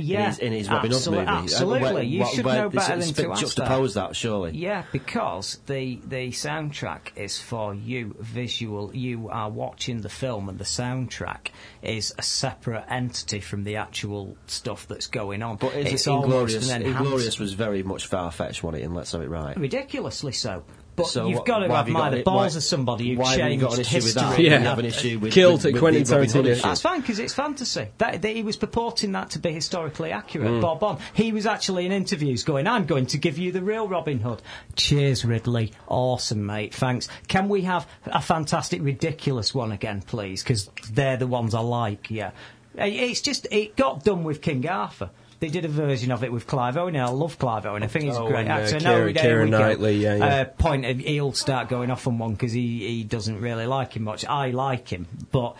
Yeah, 0.00 0.20
in 0.20 0.26
his, 0.26 0.38
in 0.38 0.52
his 0.52 0.68
Robin 0.70 0.90
Hood 0.90 1.06
movie. 1.06 1.18
Uh, 1.26 1.42
absolutely. 1.42 1.92
where- 1.92 2.02
You 2.02 2.26
should 2.26 2.44
know 2.46 2.68
this- 2.68 2.86
better 2.88 2.98
it's 3.00 3.12
than 3.12 3.24
to 3.26 3.30
juxtapose 3.44 3.94
that. 3.94 4.16
surely. 4.16 4.52
Yeah, 4.56 4.84
because 4.92 5.58
the 5.66 6.00
the 6.06 6.28
soundtrack 6.28 7.16
is 7.16 7.38
for 7.38 7.74
you 7.74 8.14
visual. 8.18 8.94
You 8.94 9.28
are 9.30 9.50
watching 9.50 10.00
the 10.00 10.08
film, 10.08 10.48
and 10.48 10.58
the 10.58 10.64
soundtrack 10.64 11.48
is 11.82 12.14
a 12.18 12.22
separate 12.22 12.84
entity 12.88 13.40
from 13.40 13.64
the 13.64 13.76
actual 13.76 14.36
stuff 14.46 14.86
that's 14.88 15.06
going 15.06 15.42
on. 15.42 15.56
But 15.56 15.74
it's 15.74 15.92
it's 15.92 16.06
Inglourious. 16.06 16.70
Inglourious 16.82 17.38
was 17.40 17.52
very 17.54 17.82
much 17.82 18.06
far 18.06 18.30
fetched, 18.30 18.62
wasn't 18.62 18.82
it? 18.82 18.86
And 18.86 18.94
let's 18.94 19.12
have 19.12 19.22
it 19.22 19.28
right. 19.28 19.56
ridiculously 19.56 20.32
so. 20.32 20.64
But 21.00 21.08
So 21.08 21.28
you've 21.28 21.44
got 21.44 21.58
to 21.60 21.68
why 21.68 21.76
have 21.78 21.88
you 21.88 21.94
admire 21.96 22.10
the 22.18 22.22
balls 22.22 22.52
why- 22.54 22.56
of 22.58 22.62
somebody 22.62 23.10
who 23.14 23.18
why 23.20 23.30
have 23.30 23.38
you 23.38 23.44
changed 23.44 23.62
got 23.64 23.74
an 23.74 23.80
issue 23.80 23.94
with 23.96 24.04
history. 24.04 24.22
that? 24.22 24.38
Yeah. 24.40 24.58
You 24.58 24.64
have 24.66 24.78
an 24.78 24.84
issue 24.86 25.18
with 25.18 25.32
Killed 25.32 25.52
with, 25.60 25.66
at 25.66 25.72
with 25.72 25.80
Quentin 25.82 26.04
the 26.04 26.10
Robin 26.14 26.28
Hood 26.30 26.44
Tarantino. 26.44 26.48
issue. 26.50 26.62
That's 26.62 26.80
fine 26.80 27.00
because 27.00 27.18
it's 27.18 27.34
fantasy. 27.34 27.88
That, 27.98 28.22
that 28.22 28.36
he 28.36 28.42
was 28.42 28.56
purporting 28.56 29.12
that 29.12 29.30
to 29.30 29.38
be 29.38 29.52
historically 29.52 30.12
accurate. 30.12 30.50
Mm. 30.50 30.60
Bob 30.60 30.80
Bond. 30.80 30.98
He 31.14 31.32
was 31.32 31.46
actually 31.46 31.86
in 31.86 31.92
interviews 31.92 32.44
going, 32.44 32.66
"I'm 32.66 32.86
going 32.86 33.06
to 33.06 33.18
give 33.18 33.38
you 33.38 33.52
the 33.52 33.62
real 33.62 33.88
Robin 33.88 34.18
Hood." 34.20 34.42
Cheers, 34.76 35.24
Ridley. 35.24 35.72
Awesome, 35.88 36.44
mate. 36.46 36.74
Thanks. 36.74 37.08
Can 37.28 37.48
we 37.48 37.62
have 37.62 37.86
a 38.06 38.20
fantastic, 38.22 38.82
ridiculous 38.82 39.54
one 39.54 39.72
again, 39.72 40.02
please? 40.02 40.42
Because 40.42 40.70
they're 40.92 41.16
the 41.16 41.26
ones 41.26 41.54
I 41.54 41.60
like. 41.60 42.10
Yeah. 42.10 42.30
It's 42.76 43.20
just 43.20 43.46
it 43.50 43.76
got 43.76 44.04
done 44.04 44.22
with 44.24 44.40
King 44.42 44.68
Arthur. 44.68 45.10
They 45.40 45.48
did 45.48 45.64
a 45.64 45.68
version 45.68 46.12
of 46.12 46.22
it 46.22 46.30
with 46.30 46.46
Clive 46.46 46.76
Owen. 46.76 46.94
and 46.96 47.04
I 47.04 47.08
love 47.10 47.38
Clive 47.38 47.64
Owen. 47.66 47.82
I 47.82 47.86
think 47.86 48.04
he's 48.04 48.16
Oh, 48.16 48.26
a 48.26 48.28
great 48.30 48.40
and, 48.46 48.50
uh, 48.50 48.52
actor. 48.56 48.80
No, 48.80 49.12
there 49.12 49.24
Keira 49.24 49.44
we 49.44 49.50
go. 49.50 49.58
Knightley, 49.58 49.96
yeah, 49.96 50.16
yeah. 50.16 50.24
Uh, 50.24 50.44
point 50.44 50.84
of, 50.84 50.98
he'll 50.98 51.32
start 51.32 51.68
going 51.70 51.90
off 51.90 52.06
on 52.06 52.18
one 52.18 52.32
because 52.32 52.52
he, 52.52 52.86
he 52.86 53.04
doesn't 53.04 53.40
really 53.40 53.66
like 53.66 53.94
him 53.96 54.04
much. 54.04 54.24
I 54.26 54.50
like 54.50 54.88
him, 54.88 55.06
but 55.32 55.56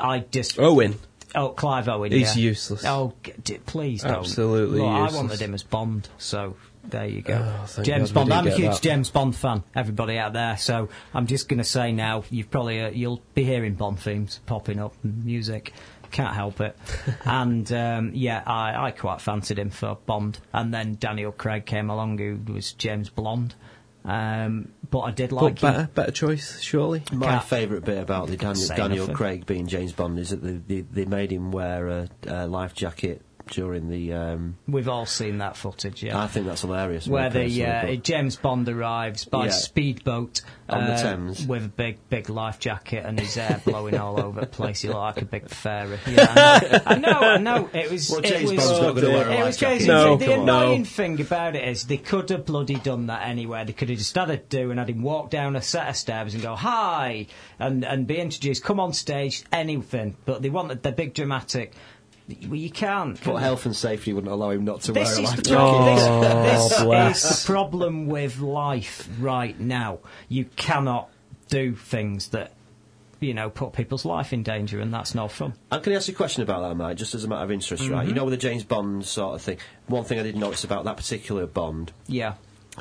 I 0.00 0.20
just 0.20 0.58
Owen. 0.58 0.98
Oh, 1.34 1.50
Clive 1.50 1.88
Owen. 1.90 2.10
He's 2.10 2.36
yeah. 2.38 2.42
useless. 2.42 2.84
Oh, 2.86 3.12
d- 3.44 3.58
please 3.66 4.02
don't. 4.02 4.14
Absolutely 4.14 4.80
Look, 4.80 4.88
I 4.88 5.02
useless. 5.04 5.22
wanted 5.22 5.40
him 5.42 5.52
as 5.54 5.62
Bond, 5.62 6.08
so 6.16 6.56
there 6.84 7.04
you 7.04 7.20
go. 7.20 7.34
Oh, 7.78 7.82
James 7.82 8.12
God 8.12 8.28
Bond. 8.30 8.32
I'm 8.32 8.46
a 8.46 8.50
huge 8.56 8.72
that. 8.76 8.82
James 8.82 9.10
Bond 9.10 9.36
fan. 9.36 9.62
Everybody 9.76 10.16
out 10.16 10.32
there. 10.32 10.56
So 10.56 10.88
I'm 11.12 11.26
just 11.26 11.50
going 11.50 11.58
to 11.58 11.64
say 11.64 11.92
now, 11.92 12.24
you've 12.30 12.50
probably 12.50 12.80
uh, 12.80 12.88
you'll 12.88 13.20
be 13.34 13.44
hearing 13.44 13.74
Bond 13.74 14.00
themes 14.00 14.40
popping 14.46 14.80
up, 14.80 14.94
and 15.04 15.22
music. 15.26 15.74
Can't 16.10 16.34
help 16.34 16.60
it. 16.60 16.76
and 17.24 17.70
um, 17.72 18.12
yeah, 18.14 18.42
I, 18.46 18.86
I 18.86 18.90
quite 18.92 19.20
fancied 19.20 19.58
him 19.58 19.70
for 19.70 19.96
Bond. 20.06 20.38
And 20.52 20.72
then 20.72 20.96
Daniel 20.98 21.32
Craig 21.32 21.66
came 21.66 21.90
along, 21.90 22.18
who 22.18 22.40
was 22.52 22.72
James 22.72 23.08
Blonde. 23.10 23.54
Um, 24.04 24.72
but 24.90 25.00
I 25.00 25.10
did 25.10 25.30
But 25.30 25.42
like 25.42 25.58
him. 25.58 25.72
better, 25.72 25.88
better 25.94 26.12
choice, 26.12 26.60
surely. 26.62 27.02
My 27.12 27.26
Can't 27.26 27.44
favourite 27.44 27.84
bit 27.84 27.98
about 27.98 28.28
the 28.28 28.36
Daniel, 28.36 28.68
Daniel. 28.68 29.08
Craig 29.08 29.44
being 29.44 29.66
James 29.66 29.92
Bond 29.92 30.18
is 30.18 30.30
that 30.30 30.42
they, 30.42 30.76
they, 30.76 30.80
they 30.80 31.04
made 31.04 31.30
him 31.30 31.50
wear 31.50 31.88
a, 31.88 32.08
a 32.26 32.46
life 32.46 32.74
jacket 32.74 33.22
during 33.50 33.88
the. 33.88 34.12
Um, 34.12 34.56
We've 34.66 34.88
all 34.88 35.06
seen 35.06 35.38
that 35.38 35.56
footage, 35.56 36.02
yeah. 36.02 36.18
I 36.20 36.26
think 36.26 36.46
that's 36.46 36.62
hilarious. 36.62 37.06
where 37.06 37.30
the 37.30 37.64
uh, 37.66 37.94
James 37.96 38.36
Bond 38.36 38.68
arrives 38.68 39.24
by 39.24 39.46
Yeah. 39.46 39.50
speedboat 39.52 40.40
On 40.68 40.84
the 40.84 40.92
uh, 40.92 41.02
Thames. 41.02 41.46
with 41.46 41.64
a 41.64 41.68
big, 41.68 41.98
big 42.10 42.28
life 42.28 42.58
jacket 42.60 43.04
and 43.06 43.18
his 43.18 43.34
hair 43.34 43.60
blowing 43.66 43.96
all 43.96 44.20
over 44.20 44.40
the 44.40 44.46
place. 44.46 44.82
He 44.82 44.88
looked 44.88 45.00
like 45.00 45.22
a 45.22 45.24
big 45.24 45.48
fairy. 45.48 45.98
Yeah, 46.06 46.80
I 46.86 46.94
know, 46.96 47.08
I 47.10 47.18
know. 47.18 47.20
I 47.20 47.36
know. 47.38 47.70
It 47.72 47.90
was. 47.90 48.10
Well, 48.10 48.20
it 48.20 48.26
James 48.26 48.50
was, 48.52 48.64
Bond's 48.66 48.80
not 48.82 48.94
gonna 48.94 49.08
wear 49.10 49.28
a 49.28 49.32
it 49.32 49.34
life 49.36 49.46
was 49.46 49.56
jacket. 49.56 49.70
crazy. 49.76 49.86
No, 49.88 50.16
the 50.16 50.24
come 50.26 50.34
on. 50.34 50.40
annoying 50.48 50.78
No. 50.82 50.84
thing 50.86 51.20
about 51.20 51.56
it 51.56 51.66
is 51.68 51.84
they 51.86 51.96
could 51.96 52.28
have 52.30 52.44
bloody 52.46 52.76
done 52.76 53.06
that 53.06 53.26
anywhere. 53.26 53.64
They 53.64 53.72
could 53.72 53.88
have 53.88 53.98
just 53.98 54.14
had 54.14 54.30
a 54.30 54.36
do 54.36 54.70
and 54.70 54.78
had 54.78 54.90
him 54.90 55.02
walk 55.02 55.30
down 55.30 55.56
a 55.56 55.62
set 55.62 55.88
of 55.88 55.96
stairs 55.96 56.34
and 56.34 56.42
go 56.42 56.54
hi 56.54 57.26
and 57.58 57.84
and 57.84 58.06
be 58.06 58.16
introduced, 58.18 58.62
come 58.64 58.80
on 58.80 58.92
stage, 58.92 59.44
anything. 59.52 60.16
But 60.24 60.42
they 60.42 60.50
wanted 60.50 60.82
the 60.82 60.92
big 60.92 61.14
dramatic. 61.14 61.74
Well, 62.46 62.56
you 62.56 62.70
can't. 62.70 63.22
But 63.24 63.36
health 63.36 63.64
and 63.64 63.74
safety 63.74 64.12
wouldn't 64.12 64.32
allow 64.32 64.50
him 64.50 64.64
not 64.64 64.82
to 64.82 64.92
This 64.92 65.16
wear 65.16 65.18
a 65.18 65.22
life 65.28 65.36
jacket. 65.36 65.52
problem. 65.52 65.98
Oh, 65.98 66.42
this, 66.42 66.68
this 66.68 66.82
bless. 66.82 67.30
is 67.30 67.42
the 67.42 67.46
problem 67.52 68.06
with 68.06 68.38
life 68.40 69.08
right 69.18 69.58
now. 69.58 70.00
You 70.28 70.44
cannot 70.56 71.08
do 71.48 71.74
things 71.74 72.28
that 72.28 72.52
you 73.20 73.32
know 73.32 73.48
put 73.48 73.72
people's 73.72 74.04
life 74.04 74.32
in 74.34 74.42
danger, 74.42 74.78
and 74.78 74.92
that's 74.92 75.14
no 75.14 75.26
fun. 75.26 75.54
And 75.72 75.82
can 75.82 75.94
I 75.94 75.96
ask 75.96 76.08
you 76.08 76.14
a 76.14 76.16
question 76.16 76.42
about 76.42 76.68
that, 76.68 76.74
Mike, 76.74 76.98
just 76.98 77.14
as 77.14 77.24
a 77.24 77.28
matter 77.28 77.44
of 77.44 77.50
interest, 77.50 77.82
right? 77.88 78.02
You 78.02 78.08
mm-hmm. 78.10 78.16
know, 78.16 78.24
with 78.26 78.32
the 78.32 78.36
James 78.38 78.62
Bond 78.62 79.06
sort 79.06 79.34
of 79.36 79.42
thing, 79.42 79.58
one 79.86 80.04
thing 80.04 80.20
I 80.20 80.22
did 80.22 80.36
notice 80.36 80.64
about 80.64 80.84
that 80.84 80.98
particular 80.98 81.46
Bond, 81.46 81.92
Yeah. 82.06 82.34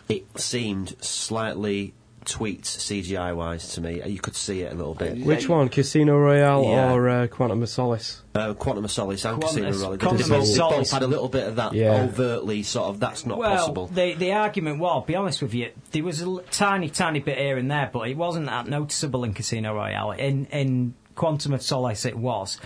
it 0.10 0.26
seemed 0.40 1.02
slightly 1.02 1.94
tweaked 2.28 2.66
CGI 2.66 3.36
wise 3.36 3.74
to 3.74 3.82
me. 3.82 4.02
You 4.06 4.20
could 4.20 4.36
see 4.36 4.62
it 4.62 4.72
a 4.72 4.76
little 4.76 4.94
bit. 4.94 5.18
Which 5.26 5.48
one, 5.50 5.70
Casino 5.70 6.18
Royale 6.18 6.64
Yeah. 6.64 6.92
or 6.94 7.10
uh, 7.10 7.28
Quantum 7.28 7.64
of 7.64 7.70
Solace? 7.70 8.22
Uh, 8.36 8.54
Quantum 8.54 8.86
of 8.86 8.92
Solace 8.92 9.26
and 9.26 9.42
Quantum- 9.42 9.64
Casino 9.64 9.88
Royale. 9.88 9.98
Quantum 9.98 10.22
of 10.34 10.40
both- 10.40 10.48
Solace- 10.48 10.92
had 10.92 11.04
a 11.04 11.08
little 11.08 11.30
bit 11.30 11.48
of 11.48 11.56
that 11.56 11.74
Yeah. 11.74 12.04
overtly 12.04 12.62
sort 12.64 12.90
of, 12.90 13.00
that's 13.00 13.26
not 13.26 13.38
well, 13.38 13.56
possible. 13.58 13.88
the 13.88 14.14
the 14.14 14.34
argument 14.34 14.80
was, 14.80 14.92
I'll 14.92 15.02
be 15.02 15.16
honest 15.16 15.42
with 15.42 15.54
you, 15.54 15.72
there 15.92 16.04
was 16.04 16.22
a 16.22 16.26
l- 16.26 16.42
tiny, 16.52 16.90
tiny 16.90 17.20
bit 17.20 17.38
here 17.38 17.58
and 17.58 17.72
there, 17.72 17.90
but 17.92 18.08
it 18.10 18.18
wasn't 18.18 18.46
that 18.48 18.68
noticeable 18.68 19.24
in 19.24 19.34
Casino 19.34 19.74
Royale. 19.74 20.12
In 20.12 20.46
in 20.52 20.94
Quantum 21.16 21.54
of 21.54 21.62
Solace, 21.64 22.06
it 22.06 22.18
was. 22.18 22.60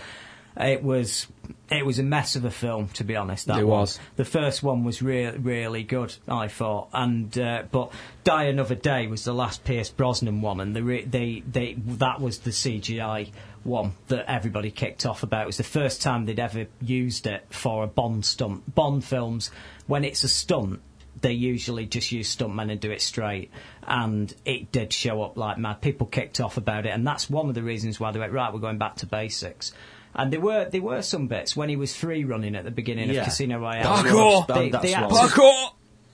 It 0.60 0.82
was 0.82 1.26
it 1.70 1.86
was 1.86 1.98
a 1.98 2.02
mess 2.02 2.36
of 2.36 2.44
a 2.44 2.50
film, 2.50 2.88
to 2.88 3.04
be 3.04 3.16
honest. 3.16 3.46
That 3.46 3.58
It 3.58 3.64
one. 3.64 3.80
was. 3.80 3.98
The 4.16 4.24
first 4.24 4.62
one 4.62 4.84
was 4.84 5.00
really 5.02 5.38
really 5.38 5.82
good, 5.82 6.14
I 6.28 6.48
thought, 6.48 6.88
and 6.92 7.36
uh, 7.38 7.64
but 7.70 7.92
Die 8.24 8.44
Another 8.44 8.74
Day 8.74 9.06
was 9.06 9.24
the 9.24 9.32
last 9.32 9.64
Pierce 9.64 9.88
Brosnan 9.90 10.42
one, 10.42 10.60
and 10.60 10.76
the 10.76 10.82
re- 10.82 11.04
they 11.04 11.42
they 11.50 11.74
that 11.74 12.20
was 12.20 12.40
the 12.40 12.50
CGI 12.50 13.30
one 13.64 13.92
that 14.08 14.30
everybody 14.30 14.70
kicked 14.70 15.06
off 15.06 15.22
about. 15.22 15.44
It 15.44 15.46
was 15.46 15.56
the 15.56 15.62
first 15.62 16.02
time 16.02 16.26
they'd 16.26 16.38
ever 16.40 16.66
used 16.80 17.26
it 17.26 17.46
for 17.50 17.84
a 17.84 17.86
Bond 17.86 18.24
stunt. 18.24 18.74
Bond 18.74 19.04
films, 19.04 19.50
when 19.86 20.04
it's 20.04 20.24
a 20.24 20.28
stunt, 20.28 20.80
they 21.20 21.32
usually 21.32 21.86
just 21.86 22.10
use 22.10 22.34
stuntmen 22.34 22.70
and 22.72 22.80
do 22.80 22.90
it 22.90 23.00
straight. 23.00 23.50
And 23.86 24.34
it 24.44 24.72
did 24.72 24.92
show 24.92 25.22
up 25.22 25.36
like 25.36 25.58
mad. 25.58 25.80
People 25.80 26.06
kicked 26.08 26.40
off 26.40 26.56
about 26.56 26.86
it, 26.86 26.90
and 26.90 27.06
that's 27.06 27.30
one 27.30 27.48
of 27.48 27.54
the 27.54 27.62
reasons 27.62 27.98
why 28.00 28.10
they 28.10 28.18
went 28.18 28.32
right. 28.32 28.52
We're 28.52 28.58
going 28.60 28.78
back 28.78 28.96
to 28.96 29.06
basics. 29.06 29.72
And 30.14 30.32
there 30.32 30.40
were 30.40 30.68
there 30.68 30.82
were 30.82 31.02
some 31.02 31.26
bits 31.26 31.56
when 31.56 31.68
he 31.68 31.76
was 31.76 31.96
free 31.96 32.24
running 32.24 32.54
at 32.54 32.64
the 32.64 32.70
beginning 32.70 33.10
Yeah. 33.10 33.20
of 33.20 33.24
Casino 33.26 33.58
Royale. 33.60 33.84
Parkour! 34.02 34.46
They, 34.46 34.68
That's 34.70 34.84
they 34.84 35.00
what- 35.00 35.10
Parkour! 35.10 35.70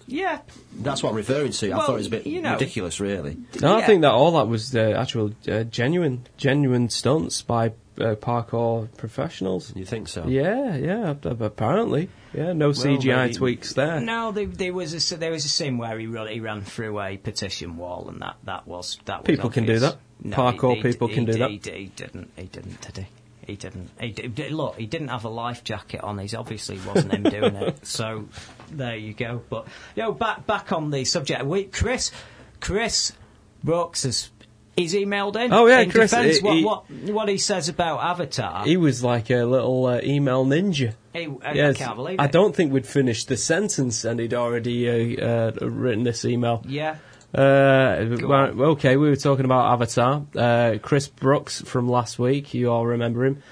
yeah, 0.06 0.38
That's 0.80 1.02
what 1.02 1.10
I'm 1.10 1.16
referring 1.16 1.50
to. 1.52 1.70
I 1.72 1.76
Well, 1.76 1.86
thought 1.86 1.92
it 1.94 1.96
was 1.98 2.06
a 2.06 2.10
bit 2.10 2.26
you 2.26 2.40
know- 2.40 2.52
ridiculous, 2.52 3.00
really. 3.00 3.36
No, 3.60 3.76
I 3.76 3.80
Yeah. 3.80 3.86
think 3.86 4.02
that 4.02 4.12
all 4.12 4.30
that 4.32 4.46
was 4.48 4.74
uh, 4.74 4.94
actual 4.96 5.32
uh, 5.48 5.64
genuine, 5.64 6.26
genuine 6.36 6.88
stunts 6.90 7.42
by 7.42 7.72
uh, 8.00 8.14
parkour 8.14 8.86
professionals. 8.96 9.72
You 9.74 9.84
think 9.84 10.06
so? 10.06 10.24
Yeah, 10.28 10.76
yeah. 10.76 11.10
ap- 11.10 11.26
ap- 11.26 11.40
Apparently, 11.40 12.08
yeah. 12.32 12.52
No 12.52 12.70
CGI 12.70 13.16
maybe- 13.24 13.34
tweaks 13.34 13.72
there. 13.72 14.00
No, 14.00 14.30
there, 14.30 14.46
there 14.46 14.72
was 14.72 14.94
a 14.94 14.98
s- 14.98 15.10
there 15.10 15.32
was 15.32 15.44
a 15.44 15.48
scene 15.48 15.76
where 15.78 15.98
he 15.98 16.06
run, 16.06 16.28
he 16.28 16.38
ran 16.38 16.62
through 16.62 17.00
a 17.00 17.16
petition 17.16 17.76
wall, 17.76 18.06
and 18.08 18.22
that, 18.22 18.36
that 18.44 18.68
was 18.68 18.98
that. 19.06 19.22
Was 19.22 19.26
People 19.26 19.50
can 19.50 19.66
do 19.66 19.80
that. 19.80 19.96
No, 20.22 20.36
Parkour 20.36 20.76
he, 20.76 20.82
people 20.82 21.08
he, 21.08 21.14
can 21.14 21.26
he, 21.26 21.32
do 21.32 21.38
that. 21.40 21.50
He, 21.50 21.58
he 21.72 21.86
didn't. 21.96 22.30
He 22.36 22.44
didn't. 22.44 22.80
Did 22.82 22.98
he? 22.98 23.06
He 23.48 23.56
didn't. 23.56 23.90
He 23.98 24.10
did, 24.12 24.52
look, 24.52 24.76
he 24.76 24.84
didn't 24.86 25.08
have 25.08 25.24
a 25.24 25.28
life 25.30 25.64
jacket 25.64 26.02
on. 26.04 26.18
He's 26.18 26.34
obviously 26.34 26.78
wasn't 26.86 27.14
him 27.14 27.22
doing 27.24 27.56
it. 27.56 27.80
So 27.86 28.28
there 28.70 28.94
you 28.94 29.14
go. 29.14 29.42
But 29.48 29.66
you 29.96 30.02
know, 30.04 30.12
back 30.12 30.46
back 30.46 30.70
on 30.70 30.90
the 30.90 31.04
subject. 31.06 31.44
We, 31.46 31.64
Chris, 31.64 32.12
Chris 32.60 33.12
Brooks 33.64 34.02
has. 34.04 34.30
He's 34.76 34.94
emailed 34.94 35.34
in. 35.34 35.52
Oh, 35.52 35.66
yeah, 35.66 35.80
in 35.80 35.90
Chris, 35.90 36.10
defence 36.12 36.36
he- 36.38 36.44
what, 36.44 36.56
he- 36.56 36.64
what 36.64 37.14
what 37.14 37.28
he 37.28 37.38
says 37.38 37.68
about 37.68 38.00
Avatar. 38.00 38.64
He 38.64 38.76
was 38.76 39.02
like 39.02 39.28
a 39.30 39.44
little 39.44 39.86
uh, 39.86 40.00
email 40.04 40.44
ninja. 40.44 40.94
He- 41.14 41.26
I 41.42 41.52
Yes. 41.54 41.78
can't 41.78 41.96
believe 41.96 42.14
it. 42.14 42.20
I 42.20 42.26
don't 42.28 42.54
think 42.54 42.72
we'd 42.72 42.86
finished 42.86 43.26
the 43.28 43.36
sentence, 43.36 44.04
and 44.04 44.20
he'd 44.20 44.34
already 44.34 45.18
uh, 45.20 45.26
uh, 45.26 45.68
written 45.68 46.04
this 46.04 46.24
email. 46.24 46.62
Yeah. 46.68 46.98
Uh, 47.34 48.16
well, 48.22 48.62
okay, 48.70 48.96
we 48.96 49.08
were 49.08 49.16
talking 49.16 49.44
about 49.44 49.72
Avatar. 49.72 50.24
Uh, 50.34 50.78
Chris 50.80 51.08
Brooks 51.08 51.60
from 51.60 51.88
last 51.88 52.18
week, 52.18 52.54
you 52.54 52.70
all 52.70 52.86
remember 52.86 53.26
him, 53.26 53.42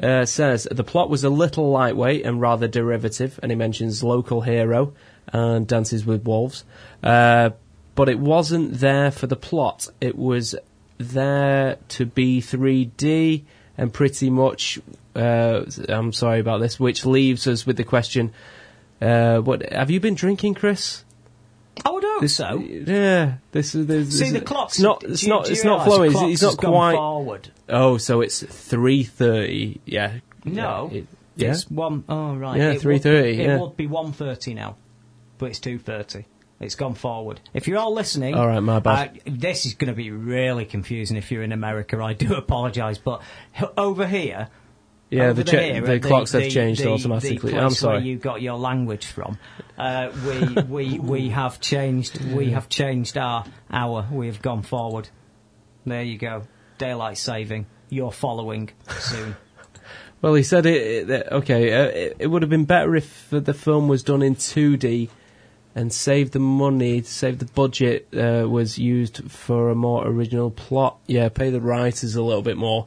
uh, 0.00 0.24
says 0.24 0.68
the 0.70 0.84
plot 0.84 1.10
was 1.10 1.24
a 1.24 1.30
little 1.30 1.70
lightweight 1.70 2.24
and 2.24 2.40
rather 2.40 2.68
derivative, 2.68 3.40
and 3.42 3.50
he 3.50 3.56
mentions 3.56 4.04
local 4.04 4.40
hero 4.42 4.92
and 5.32 5.66
Dances 5.66 6.06
with 6.06 6.24
Wolves. 6.24 6.64
Uh, 7.02 7.50
but 7.94 8.08
it 8.08 8.18
wasn't 8.18 8.74
there 8.74 9.10
for 9.10 9.26
the 9.26 9.36
plot. 9.36 9.88
It 10.00 10.16
was 10.16 10.54
there 10.98 11.78
to 11.88 12.06
be 12.06 12.40
3D 12.40 13.44
and 13.76 13.92
pretty 13.92 14.30
much. 14.30 14.78
Uh, 15.14 15.64
I'm 15.88 16.12
sorry 16.12 16.40
about 16.40 16.60
this, 16.60 16.78
which 16.78 17.04
leaves 17.04 17.46
us 17.46 17.66
with 17.66 17.76
the 17.76 17.84
question: 17.84 18.32
uh, 19.00 19.38
What 19.38 19.72
have 19.72 19.90
you 19.90 20.00
been 20.00 20.14
drinking, 20.14 20.54
Chris? 20.54 21.04
I 21.84 21.90
would 21.90 22.04
hope 22.04 22.20
This, 22.20 22.36
so. 22.36 22.58
Yeah, 22.58 23.34
this 23.52 23.74
is. 23.74 23.86
This, 23.86 24.18
See 24.18 24.30
the 24.30 24.40
clock's 24.40 24.74
It's 24.74 24.82
not. 24.82 25.02
It's 25.04 25.22
you- 25.22 25.28
not. 25.28 25.46
you 25.46 25.52
It's 25.52 25.64
not 25.64 25.84
flowing. 25.84 26.12
the 26.12 26.18
It's, 26.26 26.34
it's 26.34 26.42
not 26.42 26.56
gone 26.58 26.70
quite. 26.72 26.94
forward. 26.94 27.48
Oh, 27.68 27.96
so 27.98 28.20
it's 28.20 28.42
three 28.42 29.02
thirty. 29.02 29.80
Yeah. 29.84 30.18
No, 30.44 30.88
Yeah. 30.92 30.98
it- 30.98 31.06
yeah. 31.36 31.50
it's 31.52 31.68
one. 31.70 32.04
Oh 32.08 32.34
right, 32.36 32.58
Yeah, 32.58 32.70
It 32.72 32.84
would- 32.84 33.02
3:30, 33.02 33.04
It 33.24 33.36
yeah. 33.38 33.58
would 33.58 33.76
be 33.76 33.86
one 33.86 34.12
thirty 34.12 34.54
now, 34.54 34.76
but 35.38 35.46
it's 35.46 35.58
two 35.58 35.78
thirty. 35.78 36.26
It's 36.60 36.76
gone 36.76 36.94
forward. 36.94 37.40
If 37.52 37.66
you're 37.66 37.78
all 37.78 37.92
listening, 37.92 38.34
All 38.36 38.46
right, 38.46 38.60
my 38.60 38.78
bad. 38.78 39.20
uh, 39.26 39.30
this 39.30 39.66
is 39.66 39.74
going 39.74 39.88
to 39.92 39.96
be 39.96 40.10
really 40.12 40.64
confusing 40.64 41.16
if 41.16 41.32
you're 41.32 41.42
in 41.42 41.50
America. 41.52 42.00
I 42.00 42.12
do 42.12 42.34
apologise, 42.34 42.96
but 42.98 43.20
over 43.76 44.06
here. 44.06 44.48
Yeah, 45.14 45.32
the 45.32 45.44
cha- 45.44 45.58
here, 45.58 45.80
the 45.80 45.94
at 45.94 46.02
clocks 46.02 46.32
have 46.32 46.48
changed 46.48 46.82
the- 46.82 46.90
automatically. 46.90 47.52
The 47.52 47.58
I'm 47.60 47.70
sorry. 47.70 47.98
Where 47.98 48.06
you 48.06 48.16
got 48.16 48.42
your 48.42 48.56
language 48.56 49.06
from? 49.06 49.38
Uh, 49.78 50.10
we 50.26 50.62
we 50.68 50.98
we 50.98 51.28
have 51.30 51.60
changed. 51.60 52.22
We 52.24 52.50
have 52.50 52.68
changed 52.68 53.16
our 53.16 53.44
hour. 53.70 54.06
We 54.10 54.26
have 54.26 54.42
gone 54.42 54.62
forward. 54.62 55.08
There 55.86 56.02
you 56.02 56.18
go. 56.18 56.42
Daylight 56.78 57.18
saving. 57.18 57.66
You're 57.90 58.12
following 58.12 58.70
soon. 58.88 59.36
Well, 60.22 60.32
he 60.32 60.42
said 60.42 60.64
it. 60.64 61.10
it 61.10 61.28
okay, 61.32 61.70
uh, 61.70 61.88
it, 61.88 62.16
it 62.20 62.26
would 62.28 62.40
have 62.40 62.48
been 62.48 62.64
better 62.64 62.96
if 62.96 63.28
the 63.28 63.52
film 63.52 63.88
was 63.88 64.02
done 64.02 64.22
in 64.22 64.36
two 64.36 64.78
D 64.78 65.10
and 65.74 65.92
save 65.92 66.30
the 66.30 66.38
money, 66.38 67.02
save 67.02 67.40
the 67.40 67.44
budget 67.44 68.08
uh, 68.16 68.48
was 68.48 68.78
used 68.78 69.30
for 69.30 69.70
a 69.70 69.74
more 69.74 70.06
original 70.06 70.50
plot. 70.50 70.98
Yeah, 71.06 71.28
pay 71.28 71.50
the 71.50 71.60
writers 71.60 72.14
a 72.14 72.22
little 72.22 72.42
bit 72.42 72.56
more. 72.56 72.86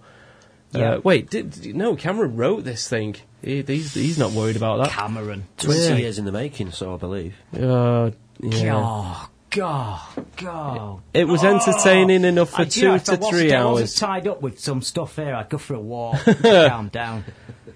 Yeah. 0.72 0.92
Uh, 0.96 1.02
wait, 1.04 1.30
did, 1.30 1.52
did- 1.52 1.76
no? 1.76 1.96
Cameron 1.96 2.36
wrote 2.36 2.64
this 2.64 2.88
thing. 2.88 3.16
He, 3.42 3.62
he's, 3.62 3.94
he's 3.94 4.18
not 4.18 4.32
worried 4.32 4.56
about 4.58 4.78
that. 4.84 4.90
Cameron. 4.92 5.46
20 5.58 5.80
Yeah. 5.80 5.96
years 5.96 6.20
in 6.20 6.26
the 6.26 6.32
making, 6.32 6.72
so 6.72 6.94
I 6.94 6.98
believe. 6.98 7.36
Uh, 7.58 8.12
yeah. 8.42 8.74
Oh, 8.76 9.30
God, 9.50 10.02
God. 10.36 11.02
It 11.14 11.26
was 11.28 11.44
entertaining 11.44 12.26
enough 12.26 12.50
for 12.50 12.62
I- 12.62 12.66
do 12.66 12.80
you 12.80 12.88
know, 12.88 12.98
two 12.98 13.04
if 13.04 13.10
I 13.10 13.16
to 13.16 13.22
wasn't- 13.22 13.36
three 13.40 13.48
if 13.48 13.54
I 13.54 13.58
hours. 13.58 13.82
wasn't 13.82 14.00
tied 14.00 14.28
up 14.28 14.42
with 14.42 14.60
some 14.60 14.82
stuff 14.82 15.16
here, 15.16 15.34
I'd 15.34 15.50
go 15.50 15.58
for 15.58 15.76
a 15.76 15.80
walk, 15.80 16.20
calm 16.42 16.90
down. 16.90 17.24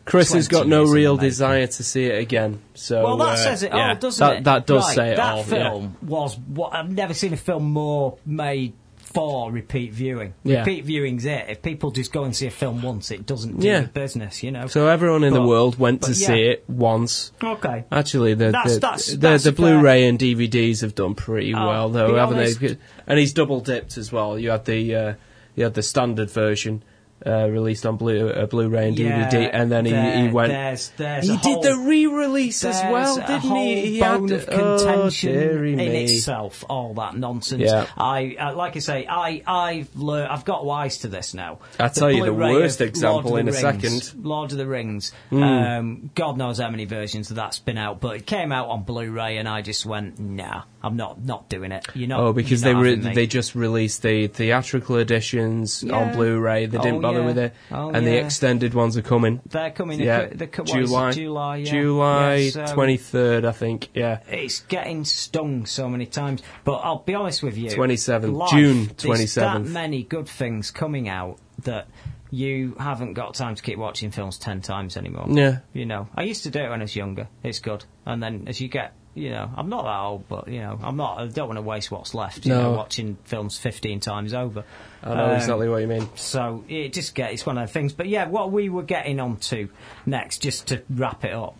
Chris 0.04 0.34
has 0.34 0.48
got 0.48 0.68
no 0.68 0.84
real 0.84 1.16
desire 1.16 1.68
to 1.68 1.84
see 1.84 2.06
it 2.06 2.20
again. 2.20 2.60
So 2.74 3.04
Well, 3.04 3.18
that 3.18 3.30
uh, 3.30 3.36
says 3.38 3.62
it 3.64 3.72
yeah, 3.72 3.90
all, 3.90 3.96
doesn't 3.96 4.28
that, 4.28 4.38
it? 4.40 4.44
That 4.46 4.66
does 4.66 4.84
Right, 4.88 4.96
say 4.96 5.12
it 5.12 5.16
that 5.18 5.36
all. 5.36 5.44
film 5.44 5.96
was 6.02 6.38
what 6.40 6.74
I've 6.74 6.90
never 6.92 7.14
seen 7.14 7.34
a 7.34 7.38
film 7.38 7.72
more 7.72 8.18
made 8.26 8.74
for 9.14 9.52
repeat 9.52 9.92
viewing. 9.94 10.34
Yeah. 10.44 10.60
Repeat 10.60 10.86
viewing's 10.86 11.26
it. 11.26 11.46
If 11.50 11.62
people 11.62 11.92
just 11.92 12.12
go 12.12 12.24
and 12.24 12.36
see 12.36 12.48
a 12.48 12.52
film 12.52 12.82
once, 12.82 13.12
it 13.12 13.26
doesn't 13.26 13.60
do 13.60 13.68
Yeah. 13.68 13.82
the 13.82 13.88
business, 13.88 14.44
you 14.44 14.52
know. 14.52 14.68
So 14.68 14.88
everyone 14.88 15.24
in 15.24 15.34
the 15.34 15.42
world 15.42 15.78
went 15.80 16.02
to 16.04 16.12
yeah. 16.12 16.28
see 16.28 16.42
it 16.44 16.64
once. 16.70 17.32
Okay. 17.44 17.86
Actually, 17.92 18.34
the 18.36 18.52
That's- 18.52 18.76
the, 18.76 18.80
that's- 18.80 19.08
the, 19.12 19.18
that's 19.18 19.44
the 19.44 19.52
Blu-ray 19.52 20.08
and 20.08 20.18
DVDs 20.18 20.82
have 20.82 20.96
done 20.96 21.16
pretty 21.16 21.54
Oh, 21.54 21.68
well, 21.68 21.90
though, 21.90 22.16
haven't 22.16 22.38
honest- 22.38 22.60
they? 22.60 22.78
And 23.08 23.20
he's 23.20 23.34
double 23.34 23.60
dipped 23.62 23.98
as 23.98 24.12
well. 24.12 24.38
You 24.40 24.52
had 24.52 24.66
the 24.66 24.96
uh, 24.96 25.14
you 25.56 25.64
had 25.66 25.74
the 25.74 25.84
standard 25.84 26.30
version 26.32 26.84
uh, 27.26 27.48
released 27.50 27.86
on 27.86 27.98
Blu 27.98 28.30
uh, 28.30 28.46
Blu-ray 28.46 28.90
and 28.90 28.98
DVD, 28.98 29.50
and 29.52 29.72
then 29.72 29.86
he, 29.86 29.92
he 29.94 30.28
went. 30.30 30.52
There's, 30.52 30.90
there's 30.98 31.26
he 31.26 31.34
a 31.34 31.38
did 31.38 31.44
whole- 31.44 31.62
the 31.64 31.76
re-release 31.78 32.64
as 32.64 32.82
well, 32.92 33.16
didn't 33.18 33.40
whole 33.42 33.56
he? 33.58 33.92
He 33.94 34.00
bone 34.00 34.30
had 34.30 34.40
of 34.42 34.50
oh, 34.52 34.78
contention 34.78 35.34
dearie 35.34 35.72
in 35.74 35.78
me. 35.78 36.04
itself. 36.06 36.64
All 36.70 36.94
that 36.96 37.16
nonsense. 37.16 37.62
Yeah. 37.64 37.88
I 37.98 38.36
uh, 38.40 38.56
like 38.56 38.76
I 38.76 38.80
say, 38.80 39.06
I 39.08 39.42
I've 39.46 39.96
learned, 39.96 40.30
I've 40.32 40.46
got 40.46 40.66
wise 40.66 41.00
to 41.00 41.08
this 41.08 41.34
now. 41.34 41.60
I'll 41.80 41.90
tell 41.90 42.12
you 42.12 42.26
the 42.26 42.34
worst 42.34 42.82
example 42.82 43.38
in 43.38 43.46
the 43.46 43.52
a 43.52 43.62
Rings- 43.64 44.08
second. 44.10 44.26
Lord 44.26 44.52
of 44.52 44.58
the 44.58 44.68
Rings. 44.68 45.12
Mm. 45.32 45.80
Um, 45.80 46.12
God 46.16 46.38
knows 46.38 46.60
how 46.60 46.70
many 46.70 46.86
versions 46.86 47.30
of 47.30 47.36
that's 47.36 47.60
been 47.60 47.78
out, 47.78 48.00
but 48.00 48.16
it 48.16 48.26
came 48.26 48.52
out 48.52 48.70
on 48.70 48.84
Blu-ray, 48.84 49.38
and 49.38 49.48
I 49.48 49.62
just 49.62 49.86
went, 49.86 50.20
nah, 50.20 50.64
I'm 50.84 50.96
not 50.98 51.24
not 51.24 51.48
doing 51.50 51.72
it. 51.72 51.86
You 51.94 52.08
know. 52.08 52.28
Oh, 52.28 52.34
because 52.34 52.62
they 52.62 52.70
you're 52.70 52.76
not 52.78 52.84
re- 52.84 52.90
having 52.96 53.06
me. 53.10 53.14
they 53.16 53.28
just 53.28 53.54
released 53.56 54.02
the 54.02 54.28
theatrical 54.28 54.98
editions 54.98 55.84
Yeah. 55.84 55.94
on 55.96 56.16
Blu-ray. 56.16 56.66
They 56.66 56.78
didn't 56.78 56.96
Oh, 56.96 57.02
bother 57.02 57.20
yeah. 57.20 57.26
with 57.26 57.38
it, 57.38 57.54
Oh, 57.72 57.90
and 57.92 58.06
the 58.08 58.18
extended 58.18 58.74
ones 58.74 58.98
are 58.98 59.02
coming. 59.02 59.42
They're 59.48 59.72
coming. 59.72 60.00
Yeah, 60.00 60.28
The, 60.28 60.36
the, 60.36 60.46
what 60.48 60.70
is 60.70 60.76
it, 60.76 60.86
July, 60.88 61.12
July. 61.12 61.56
Yeah. 61.58 61.72
July 61.72 62.36
Yeah, 62.36 62.50
so- 62.66 62.74
twenty 62.74 62.98
third, 62.98 63.46
I 63.46 63.52
think. 63.52 63.90
Yeah, 63.94 64.20
It's 64.28 64.62
getting 64.62 65.06
stung 65.06 65.66
so 65.66 65.88
many 65.88 66.06
times. 66.06 66.42
But 66.64 66.78
I'll 66.84 67.00
be 67.00 67.14
honest 67.16 67.44
with 67.44 67.58
you. 67.58 67.70
27th, 67.70 68.34
life, 68.34 68.50
June 68.52 68.90
there's 68.98 69.36
that 69.36 69.62
many 69.64 70.04
good 70.04 70.28
things 70.28 70.72
coming 70.72 71.08
out 71.10 71.38
that 71.64 71.88
you 72.34 72.76
haven't 72.80 73.14
got 73.14 73.34
time 73.34 73.56
to 73.56 73.62
keep 73.62 73.78
watching 73.78 74.10
films 74.10 74.38
ten 74.38 74.62
times 74.62 74.96
anymore. 74.98 75.26
Yeah. 75.30 75.60
You 75.74 75.86
know, 75.86 76.08
I 76.16 76.24
used 76.24 76.44
to 76.44 76.50
do 76.50 76.60
it 76.60 76.70
when 76.70 76.80
I 76.80 76.86
was 76.86 76.96
younger. 76.96 77.28
It's 77.44 77.60
good. 77.60 77.84
And 78.06 78.24
then 78.24 78.46
as 78.48 78.62
you 78.62 78.68
get, 78.70 78.94
you 79.14 79.30
know, 79.32 79.50
I'm 79.58 79.68
not 79.70 79.84
that 79.84 80.00
old, 80.00 80.28
but, 80.30 80.48
you 80.48 80.60
know, 80.62 80.80
I'm 80.82 80.96
not, 80.96 81.20
I 81.20 81.28
don't 81.28 81.48
want 81.48 81.58
to 81.58 81.62
waste 81.62 81.92
what's 81.92 82.14
left, 82.14 82.46
you 82.46 82.54
know, 82.54 82.72
No. 82.72 82.78
watching 82.78 83.18
films 83.26 83.58
15 83.58 84.00
times 84.00 84.34
over. 84.34 84.64
I 85.04 85.14
know 85.16 85.26
Um, 85.26 85.32
exactly 85.32 85.68
what 85.68 85.78
you 85.82 85.88
mean. 85.88 86.08
So 86.16 86.64
it 86.70 86.94
just 86.94 87.14
get 87.16 87.34
it's 87.34 87.46
one 87.46 87.58
of 87.58 87.68
the 87.68 87.74
things. 87.74 87.92
But 87.94 88.08
yeah, 88.08 88.28
what 88.28 88.52
we 88.52 88.70
were 88.70 88.84
getting 88.84 89.20
on 89.20 89.38
to 89.38 89.68
next, 90.06 90.40
just 90.42 90.68
to 90.68 90.82
wrap 90.90 91.26
it 91.26 91.34
up, 91.34 91.56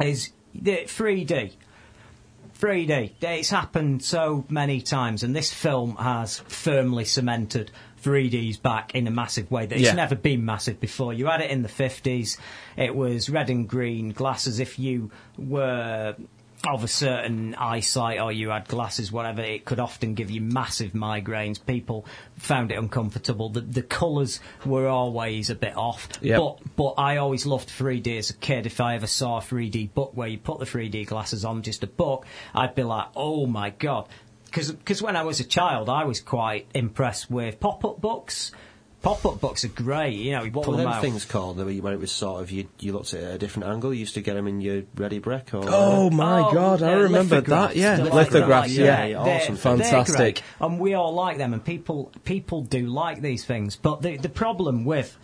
is 0.00 0.32
the 0.54 0.84
3D. 0.86 1.52
3D. 2.58 3.12
It's 3.20 3.50
happened 3.50 4.02
so 4.02 4.44
many 4.48 4.80
times, 4.80 5.22
and 5.22 5.36
this 5.36 5.52
film 5.52 5.96
has 5.96 6.38
firmly 6.40 7.04
cemented 7.04 7.70
3D's 8.02 8.56
back 8.56 8.94
in 8.94 9.06
a 9.06 9.10
massive 9.10 9.50
way 9.50 9.66
that 9.66 9.74
it's 9.76 9.84
Yeah. 9.88 9.94
never 9.94 10.14
been 10.14 10.44
massive 10.44 10.80
before. 10.80 11.12
You 11.12 11.26
had 11.26 11.40
it 11.40 11.50
in 11.50 11.62
the 11.62 11.68
50s. 11.68 12.38
It 12.76 12.94
was 12.94 13.28
red 13.28 13.50
and 13.50 13.68
green 13.68 14.10
glasses. 14.10 14.58
If 14.60 14.78
you 14.78 15.10
were 15.36 16.14
of 16.74 16.84
a 16.84 16.88
certain 16.88 17.54
eyesight 17.54 18.20
or 18.20 18.32
you 18.32 18.50
had 18.50 18.68
glasses, 18.68 19.12
whatever, 19.12 19.42
it 19.42 19.64
could 19.64 19.80
often 19.80 20.14
give 20.14 20.30
you 20.30 20.40
massive 20.40 20.92
migraines. 20.92 21.64
People 21.64 22.06
found 22.38 22.72
it 22.72 22.78
uncomfortable. 22.78 23.48
The, 23.48 23.60
the 23.60 23.82
colours 23.82 24.40
were 24.64 24.88
always 24.88 25.50
a 25.50 25.54
bit 25.54 25.76
off. 25.76 26.08
Yep. 26.20 26.38
But 26.38 26.76
but 26.76 26.94
I 26.98 27.16
always 27.18 27.46
loved 27.46 27.68
3D 27.68 28.18
as 28.18 28.30
a 28.30 28.34
kid. 28.34 28.66
If 28.66 28.80
I 28.80 28.94
ever 28.94 29.06
saw 29.06 29.38
a 29.38 29.40
3D 29.40 29.94
book 29.94 30.12
where 30.14 30.28
you 30.28 30.38
put 30.38 30.58
the 30.58 30.66
3D 30.66 31.06
glasses 31.06 31.44
on, 31.44 31.62
just 31.62 31.82
a 31.82 31.86
book, 31.86 32.26
I'd 32.54 32.74
be 32.74 32.82
like, 32.82 33.06
oh 33.14 33.46
my 33.46 33.70
god. 33.70 34.08
Because 34.44 35.02
when 35.02 35.16
I 35.16 35.24
was 35.24 35.40
a 35.40 35.44
child, 35.44 35.88
I 35.88 36.04
was 36.04 36.20
quite 36.20 36.66
impressed 36.72 37.30
with 37.30 37.60
pop-up 37.60 38.00
books. 38.00 38.52
Pop-up 39.06 39.40
books 39.40 39.64
are 39.64 39.68
great. 39.68 40.14
You 40.14 40.32
know, 40.32 40.42
you 40.42 40.50
What 40.50 40.64
pull 40.64 40.72
were 40.74 40.78
them 40.78 40.86
them 40.86 40.94
out. 40.94 41.00
things 41.02 41.24
called? 41.24 41.58
Where 41.58 41.92
it 41.92 42.00
was 42.00 42.10
sort 42.10 42.42
of 42.42 42.50
you, 42.50 42.68
you 42.80 42.92
looked 42.92 43.14
at 43.14 43.20
it 43.20 43.24
at 43.24 43.34
a 43.34 43.38
different 43.38 43.68
angle. 43.68 43.94
You 43.94 44.00
used 44.00 44.14
to 44.14 44.20
get 44.20 44.34
them 44.34 44.46
in 44.48 44.60
your 44.60 44.82
Ready 44.96 45.20
Brek 45.20 45.54
or 45.54 45.58
Oh, 45.68 45.70
oh 46.06 46.10
my 46.10 46.40
Oh, 46.40 46.52
god, 46.52 46.82
I 46.82 46.92
remember 46.94 47.40
that. 47.40 47.76
Yeah, 47.76 47.96
lithographs. 48.02 48.74
that, 48.74 48.82
Yeah, 48.82 49.04
yeah, 49.04 49.22
they're- 49.24 49.34
awesome. 49.36 49.54
they're 49.78 49.86
Fantastic. 49.86 50.42
and 50.60 50.80
we 50.80 50.94
all 50.94 51.14
like 51.14 51.38
them, 51.38 51.52
and 51.52 51.64
people 51.64 52.10
people 52.24 52.62
do 52.62 52.86
like 52.86 53.22
these 53.22 53.44
things. 53.44 53.76
But 53.76 54.02
the 54.02 54.16
the 54.16 54.28
problem 54.28 54.84
with 54.84 55.16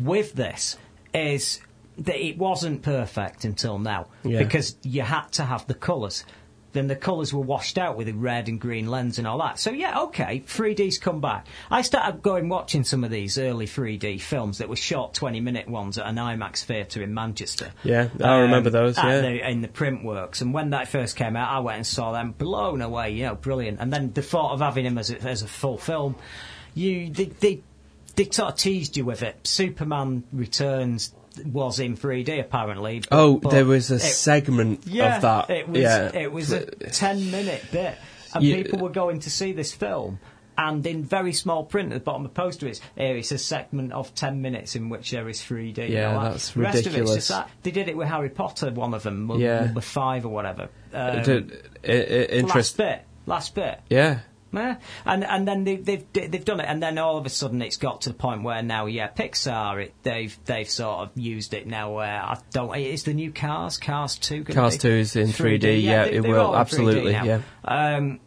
with 0.00 0.32
this 0.34 0.76
is 1.14 1.60
that 1.98 2.16
it 2.16 2.38
wasn't 2.38 2.82
perfect 2.82 3.44
until 3.44 3.78
now 3.78 4.06
Yeah. 4.24 4.38
because 4.42 4.74
you 4.82 5.02
had 5.02 5.30
to 5.32 5.44
have 5.44 5.66
the 5.66 5.74
colours. 5.74 6.24
Then 6.72 6.86
the 6.86 6.96
colours 6.96 7.34
were 7.34 7.42
washed 7.42 7.76
out 7.76 7.96
with 7.98 8.08
a 8.08 8.14
red 8.14 8.48
and 8.48 8.58
green 8.60 8.86
lens 8.86 9.18
and 9.18 9.26
all 9.26 9.38
that. 9.38 9.58
So 9.58 9.70
yeah, 9.70 10.00
okay, 10.04 10.40
3D's 10.46 10.96
come 10.98 11.20
back. 11.20 11.46
I 11.70 11.82
started 11.82 12.22
going 12.22 12.48
watching 12.48 12.82
some 12.84 13.04
of 13.04 13.10
these 13.10 13.36
early 13.36 13.66
3D 13.66 14.20
films 14.22 14.56
that 14.58 14.68
were 14.70 14.76
short 14.76 15.12
20 15.12 15.40
minute 15.40 15.68
ones 15.68 15.98
at 15.98 16.06
an 16.06 16.16
IMAX 16.16 16.64
theatre 16.64 17.02
in 17.02 17.12
Manchester. 17.12 17.72
Yeah, 17.84 18.08
I 18.24 18.38
remember 18.38 18.68
Um, 18.70 18.72
those, 18.72 18.96
yeah. 18.96 19.20
the- 19.20 19.50
in 19.50 19.60
the 19.60 19.68
Printworks. 19.68 20.40
And 20.40 20.54
when 20.54 20.70
that 20.70 20.88
first 20.88 21.16
came 21.16 21.36
out, 21.36 21.50
I 21.54 21.58
went 21.60 21.76
and 21.76 21.86
saw 21.86 22.12
them, 22.12 22.32
blown 22.32 22.80
away, 22.80 23.10
you 23.10 23.24
know, 23.24 23.34
brilliant. 23.34 23.78
And 23.80 23.92
then 23.92 24.12
the 24.14 24.22
thought 24.22 24.52
of 24.52 24.60
having 24.60 24.86
him 24.86 24.96
as 24.96 25.10
a, 25.10 25.20
as 25.22 25.42
a 25.42 25.48
full 25.48 25.76
film, 25.76 26.16
you 26.74 27.10
they, 27.10 27.26
they 27.26 27.60
they 28.16 28.24
sort 28.30 28.52
of 28.52 28.58
teased 28.58 28.96
you 28.96 29.04
with 29.04 29.22
it. 29.22 29.46
Superman 29.46 30.24
Returns 30.32 31.12
was 31.46 31.80
in 31.80 31.96
3D 31.96 32.40
apparently. 32.40 33.02
Oh, 33.10 33.38
there 33.50 33.64
was 33.64 33.90
a 33.90 33.96
it- 33.96 34.00
segment 34.00 34.86
yeah, 34.86 35.16
of 35.16 35.22
that. 35.22 35.50
It 35.50 35.68
was 35.68 35.80
yeah. 35.80 36.14
it 36.16 36.32
was 36.32 36.52
a 36.52 36.66
ten 36.66 37.30
minute 37.30 37.64
bit, 37.72 37.96
and 38.34 38.44
You- 38.44 38.56
people 38.56 38.78
were 38.80 38.90
going 38.90 39.20
to 39.20 39.30
see 39.30 39.52
this 39.52 39.72
film. 39.72 40.18
And 40.58 40.86
in 40.86 41.02
very 41.02 41.32
small 41.32 41.64
print 41.64 41.92
at 41.92 41.94
the 41.94 42.04
bottom 42.04 42.26
of 42.26 42.34
the 42.34 42.40
poster, 42.40 42.68
it's 42.68 42.82
here. 42.94 43.16
It's 43.16 43.32
a 43.32 43.38
segment 43.38 43.92
of 43.94 44.14
ten 44.14 44.42
minutes 44.42 44.76
in 44.76 44.90
which 44.90 45.10
there 45.10 45.26
is 45.30 45.40
3D. 45.40 45.88
Yeah, 45.88 46.12
that's 46.30 46.50
The 46.50 46.60
rest 46.60 46.74
of 46.74 46.78
it's 46.78 46.86
ridiculous. 46.88 47.14
just 47.16 47.28
that. 47.30 47.50
They 47.62 47.70
did 47.70 47.88
it 47.88 47.96
with 47.96 48.08
Harry 48.08 48.28
Potter, 48.28 48.70
one 48.70 48.92
of 48.92 49.02
them, 49.02 49.30
Yeah. 49.40 49.64
number 49.64 49.80
five 49.80 50.26
or 50.26 50.28
whatever. 50.28 50.68
Um, 50.92 51.22
D- 51.22 51.46
i- 51.88 51.90
i- 51.90 51.94
interest- 51.94 52.54
Last 52.54 52.76
bit, 52.76 53.02
last 53.24 53.54
bit. 53.54 53.80
Yeah. 53.88 54.18
Yeah. 54.52 54.76
And 55.06 55.24
and 55.24 55.48
then 55.48 55.64
they, 55.64 55.76
they've 55.76 56.04
they've 56.12 56.44
done 56.44 56.60
it, 56.60 56.66
and 56.66 56.82
then 56.82 56.98
all 56.98 57.16
of 57.16 57.24
a 57.26 57.30
sudden 57.30 57.62
it's 57.62 57.76
got 57.78 58.02
to 58.02 58.10
the 58.10 58.14
point 58.14 58.42
where 58.42 58.62
now, 58.62 58.86
yeah, 58.86 59.08
Pixar, 59.08 59.84
it, 59.84 59.94
they've 60.02 60.36
they've 60.44 60.68
sort 60.68 61.00
of 61.00 61.10
used 61.16 61.54
it 61.54 61.66
now. 61.66 61.94
Where 61.94 62.20
I 62.22 62.38
don't, 62.52 62.74
it's 62.76 63.04
the 63.04 63.14
new 63.14 63.32
Cars, 63.32 63.78
Cars 63.78 64.16
Two. 64.16 64.44
Cars 64.44 64.74
be 64.74 64.80
2 64.80 64.88
is 64.88 65.16
in 65.16 65.28
3D, 65.28 65.82
yeah, 65.82 66.04
they- 66.04 66.12
it 66.12 66.20
will, 66.22 66.40
all 66.40 66.54
in 66.54 66.58
3D 66.58 66.60
absolutely, 66.60 67.12
yeah. 67.12 67.40
Um, 67.64 68.20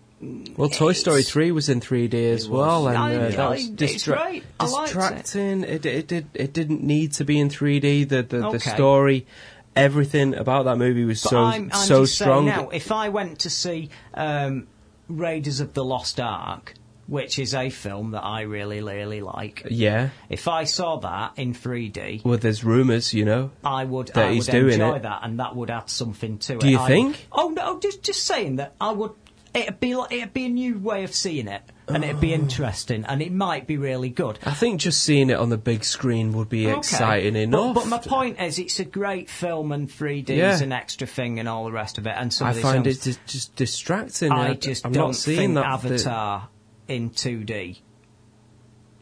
Well, 0.57 0.69
Toy 0.69 0.93
Story 0.93 1.23
3 1.23 1.51
was 1.51 1.69
in 1.69 1.81
3D 1.81 2.13
as 2.33 2.47
well, 2.49 2.87
and 2.87 2.97
uh, 2.97 3.29
that 3.29 3.49
was 3.49 3.69
it's 3.69 4.05
distra- 4.05 4.15
liked 4.17 4.37
it. 4.37 4.43
distracting. 4.59 5.63
It. 5.63 5.85
It, 5.85 6.07
did. 6.07 6.27
It 6.33 6.53
didn't 6.53 6.81
need 6.83 7.11
to 7.13 7.25
be 7.25 7.39
in 7.39 7.49
3D. 7.49 8.09
The 8.09 8.23
the, 8.23 8.49
the 8.51 8.59
story, 8.59 9.27
everything 9.75 10.33
about 10.35 10.65
that 10.65 10.77
movie 10.77 11.05
was 11.05 11.21
But 11.21 11.29
so 11.29 11.37
I'm, 11.43 11.69
I'm 11.73 11.85
so 11.85 12.03
just 12.03 12.15
strong. 12.15 12.45
Now, 12.45 12.69
if 12.69 12.91
I 12.91 13.09
went 13.09 13.39
to 13.39 13.49
see 13.49 13.89
um, 14.13 14.67
Raiders 15.07 15.59
of 15.59 15.73
the 15.73 15.83
Lost 15.83 16.19
Ark, 16.19 16.73
which 17.07 17.37
is 17.37 17.53
a 17.53 17.69
film 17.69 18.11
that 18.11 18.23
I 18.23 18.41
really, 18.41 18.81
really 18.81 19.21
like, 19.21 19.67
yeah. 19.69 20.09
if 20.29 20.47
I 20.47 20.63
saw 20.63 20.97
that 20.97 21.33
in 21.37 21.53
3D, 21.53 22.23
Well, 22.25 22.37
there's 22.37 22.63
rumours, 22.63 23.13
you 23.13 23.25
know. 23.25 23.51
I 23.63 23.85
would, 23.85 24.07
that 24.07 24.25
I 24.29 24.33
he's 24.33 24.47
would 24.47 24.51
doing 24.51 24.73
enjoy 24.73 24.95
it. 24.95 25.03
that, 25.03 25.19
and 25.23 25.39
that 25.39 25.55
would 25.55 25.69
add 25.69 25.89
something 25.89 26.39
to 26.39 26.53
it. 26.55 26.59
Do 26.61 26.69
you 26.69 26.79
I- 26.79 26.87
think? 26.87 27.27
Oh 27.31 27.49
no, 27.49 27.79
just 27.79 28.01
just 28.03 28.23
saying 28.23 28.55
that 28.57 28.73
I 28.81 28.91
would. 28.91 29.11
It'd 29.53 29.79
be 29.79 29.95
like, 29.95 30.11
it'd 30.11 30.33
be 30.33 30.45
a 30.45 30.49
new 30.49 30.79
way 30.79 31.03
of 31.05 31.13
seeing 31.15 31.47
it, 31.47 31.61
and 31.87 32.03
it'd 32.03 32.19
be 32.19 32.33
interesting, 32.33 33.05
and 33.05 33.21
it 33.21 33.31
might 33.31 33.67
be 33.67 33.77
really 33.77 34.09
good. 34.09 34.39
I 34.43 34.51
think 34.53 34.81
just 34.81 35.03
seeing 35.03 35.29
it 35.29 35.37
on 35.37 35.49
the 35.49 35.57
big 35.57 35.83
screen 35.83 36.33
would 36.33 36.49
be 36.49 36.67
Okay. 36.67 36.77
exciting 36.77 37.35
enough. 37.35 37.75
But, 37.75 37.87
my 37.87 37.97
point 37.99 38.39
is, 38.41 38.57
it's 38.59 38.79
a 38.79 38.85
great 38.85 39.29
film, 39.29 39.71
and 39.71 39.87
3D 39.89 40.29
is 40.33 40.59
Yeah. 40.59 40.63
an 40.63 40.71
extra 40.71 41.05
thing, 41.07 41.39
and 41.39 41.47
all 41.47 41.65
the 41.65 41.71
rest 41.71 41.97
of 41.97 42.07
it. 42.07 42.15
And 42.17 42.33
some 42.33 42.47
I 42.47 42.51
of 42.51 42.59
find 42.59 42.83
films- 42.85 42.97
it 42.99 43.03
just, 43.03 43.25
just 43.27 43.55
distracting. 43.55 44.31
I 44.31 44.53
just 44.55 44.85
I'm 44.85 44.91
don't 44.93 45.09
not 45.09 45.15
seeing 45.15 45.37
think 45.39 45.53
that. 45.55 45.65
Avatar 45.65 46.49
in 46.87 47.09
2D 47.11 47.81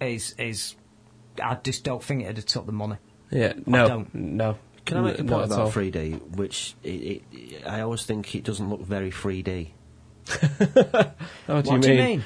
is 0.02 0.36
is. 0.38 0.76
I 1.42 1.56
just 1.64 1.84
don't 1.84 2.03
think 2.03 2.24
it'd 2.24 2.38
have 2.38 2.45
took 2.45 2.66
the 2.66 2.72
money. 2.72 2.98
yeah, 3.32 3.53
no, 3.66 3.88
don't. 3.88 4.14
no. 4.16 4.58
Can 4.86 4.98
I 4.98 5.02
make 5.02 5.20
a 5.20 5.24
point 5.24 5.45
about 5.45 5.72
3D? 5.72 6.36
Which 6.36 6.76
it, 6.84 7.24
it, 7.32 7.66
I 7.66 7.80
always 7.82 8.03
think 8.06 8.36
it 8.36 8.44
doesn't 8.44 8.70
look 8.70 8.82
very 8.82 9.10
3D. 9.12 9.70
Oh, 10.30 10.34
do 10.68 11.53
what 11.53 11.66
you 11.68 11.80
do 11.80 11.94
you 11.94 11.98
mean? 12.03 12.24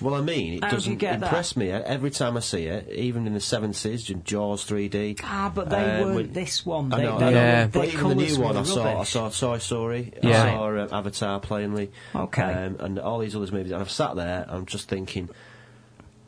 Mean? 0.00 0.10
Well, 0.10 0.20
I 0.20 0.24
mean, 0.24 0.54
it 0.54 0.64
How 0.64 0.70
doesn't 0.70 0.96
get 0.96 1.20
that? 1.20 1.26
impress 1.26 1.56
me 1.56 1.68
E- 1.68 1.72
every 1.72 2.10
time 2.10 2.36
I 2.36 2.40
see 2.40 2.64
it. 2.64 2.88
Even 2.92 3.26
in 3.26 3.34
the 3.34 3.40
seventies, 3.40 4.04
Jaws 4.04 4.64
3D. 4.64 5.20
Ah, 5.22 5.50
but 5.54 5.70
they 5.70 5.76
Um, 5.76 6.00
weren't 6.04 6.14
with- 6.16 6.34
this 6.34 6.64
one. 6.66 6.92
I 6.92 6.96
They, 6.98 7.02
know, 7.04 7.18
they, 7.18 7.26
I 7.26 7.30
know. 7.30 7.36
Yeah. 7.36 7.66
But 7.66 7.88
even 7.88 8.08
the 8.08 8.14
new 8.14 8.40
one, 8.40 8.56
I 8.56 8.62
saw, 8.62 8.82
I 8.84 8.92
rubbish. 8.94 9.08
saw 9.10 9.28
Toy 9.28 9.58
Story, 9.58 10.12
Yeah. 10.22 10.44
I 10.44 10.50
saw 10.54 10.68
uh, 10.76 10.88
Avatar 10.92 11.40
plainly, 11.40 11.90
Okay. 12.14 12.42
um, 12.42 12.76
and 12.80 12.98
all 12.98 13.18
these 13.18 13.34
others 13.36 13.52
movies, 13.52 13.72
and 13.72 13.80
I've 13.80 13.90
sat 13.90 14.16
there, 14.16 14.46
I'm 14.48 14.66
just 14.66 14.88
thinking, 14.88 15.28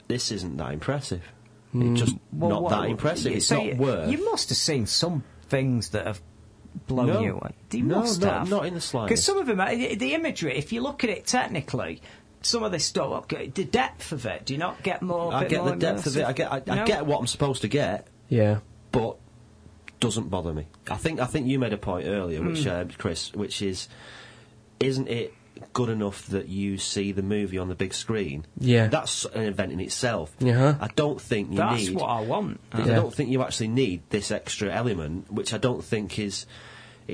this 0.09 0.31
isn't 0.33 0.57
that 0.57 0.73
impressive. 0.73 1.23
It's 1.75 2.01
just 2.01 2.17
Well, 2.33 2.51
not 2.51 2.63
what- 2.65 2.71
that 2.71 2.85
impressive. 2.91 3.33
you- 3.33 3.37
It's 3.39 3.47
so 3.47 3.63
not 3.63 3.77
worth. 3.79 4.11
You 4.11 4.25
must 4.31 4.51
have 4.51 4.59
seen 4.59 4.87
some 4.87 5.25
things 5.49 5.91
that 5.91 6.07
have 6.07 6.21
blown 6.87 7.07
No. 7.07 7.21
you 7.21 7.33
away. 7.33 7.53
You 7.71 7.85
No, 7.85 8.01
must 8.01 8.21
not- 8.21 8.33
have. 8.41 8.51
not 8.51 8.67
in 8.67 8.75
the 8.75 8.81
slightest. 8.83 9.09
Because 9.09 9.25
some 9.25 9.39
of 9.39 9.47
them, 9.47 9.59
uh, 9.61 9.71
the 9.71 9.95
the 9.95 10.15
imagery, 10.15 10.57
if 10.57 10.73
you 10.73 10.83
look 10.83 11.03
at 11.05 11.09
it 11.11 11.27
technically, 11.27 12.03
some 12.43 12.63
of 12.63 12.73
this 12.73 12.85
stuff, 12.85 13.11
okay, 13.25 13.49
the 13.49 13.65
depth 13.65 14.13
of 14.13 14.27
it, 14.27 14.45
do 14.47 14.53
you 14.55 14.59
not 14.59 14.83
get 14.83 15.03
more? 15.03 15.33
I 15.33 15.45
get 15.45 15.61
more 15.61 15.71
the 15.71 15.77
depth 15.77 16.07
of 16.07 16.17
it. 16.17 16.25
I 16.25 16.33
get, 16.33 16.53
I, 16.53 16.63
I 16.69 16.85
get 16.85 17.07
what 17.07 17.19
I'm 17.21 17.27
supposed 17.27 17.63
to 17.63 17.69
get, 17.69 18.07
Yeah. 18.29 18.59
but 18.91 19.17
doesn't 20.01 20.29
bother 20.31 20.53
me. 20.53 20.67
I 20.91 20.97
think 20.97 21.21
I 21.21 21.27
think 21.27 21.47
you 21.47 21.59
made 21.59 21.73
a 21.73 21.77
point 21.79 22.07
earlier, 22.09 22.43
which 22.43 22.65
Hmm. 22.65 22.69
uh, 22.71 22.85
Chris, 22.99 23.33
which 23.33 23.63
is, 23.63 23.89
isn't 24.81 25.09
it 25.09 25.33
good 25.73 25.89
enough 25.91 26.27
that 26.27 26.49
you 26.49 26.77
see 26.77 27.13
the 27.13 27.23
movie 27.23 27.57
on 27.59 27.69
the 27.69 27.75
big 27.77 27.95
screen? 27.95 28.45
Yeah. 28.59 28.89
that's 28.89 29.25
an 29.27 29.43
event 29.45 29.71
in 29.73 29.79
itself. 29.79 30.35
Uh-huh. 30.43 30.75
I 30.81 30.89
don't 30.97 31.21
think 31.21 31.51
you 31.53 31.59
That's 31.59 31.87
need. 31.87 31.95
what 31.97 32.07
I 32.09 32.23
want. 32.23 32.59
I 32.73 32.81
Yeah. 32.81 32.97
don't 32.97 33.15
think 33.15 33.31
you 33.31 33.43
actually 33.43 33.69
need 33.69 34.03
this 34.11 34.33
extra 34.33 34.73
element, 34.73 35.31
which 35.33 35.55
I 35.55 35.59
don't 35.59 35.85
think 35.85 36.19
is. 36.19 36.47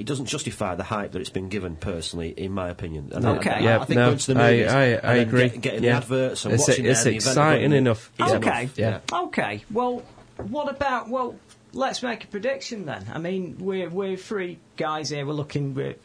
It 0.00 0.06
doesn't 0.06 0.26
justify 0.26 0.74
the 0.74 0.82
hype 0.84 1.12
that 1.12 1.20
it's 1.20 1.30
been 1.30 1.48
given, 1.48 1.76
personally, 1.76 2.30
in 2.30 2.52
my 2.52 2.68
opinion. 2.68 3.10
And 3.12 3.26
I- 3.26 3.36
Okay. 3.36 3.50
I, 3.50 3.56
I, 3.56 3.60
Yeah, 3.60 3.84
think 3.84 3.98
no, 3.98 4.06
going 4.06 4.18
to 4.18 4.34
the 4.34 4.40
I- 4.40 4.50
movies 4.50 4.72
I- 4.72 4.84
and 4.84 5.06
I 5.06 5.14
then 5.16 5.28
agree. 5.28 5.48
get- 5.50 5.60
getting 5.60 5.84
Yeah. 5.84 5.90
the 5.92 5.96
adverts 5.98 6.44
and 6.44 6.54
It's- 6.54 6.68
watching 6.68 6.86
it's 6.86 7.02
there, 7.04 7.10
the 7.12 7.16
exciting 7.16 7.70
going- 7.70 7.78
enough. 7.78 8.10
is 8.18 8.32
Okay. 8.32 8.60
enough. 8.62 8.78
Yeah. 8.78 9.00
Okay. 9.12 9.64
Well, 9.70 10.02
what 10.36 10.68
about 10.68 11.08
well? 11.08 11.34
Let's 11.74 12.02
make 12.02 12.24
a 12.24 12.26
prediction 12.28 12.86
then. 12.86 13.04
I 13.12 13.18
mean, 13.18 13.56
we're 13.60 13.90
we're 13.90 14.16
three 14.16 14.58
guys 14.76 15.10
here. 15.10 15.26
We're 15.26 15.32
looking 15.34 15.74
we're 15.74 15.96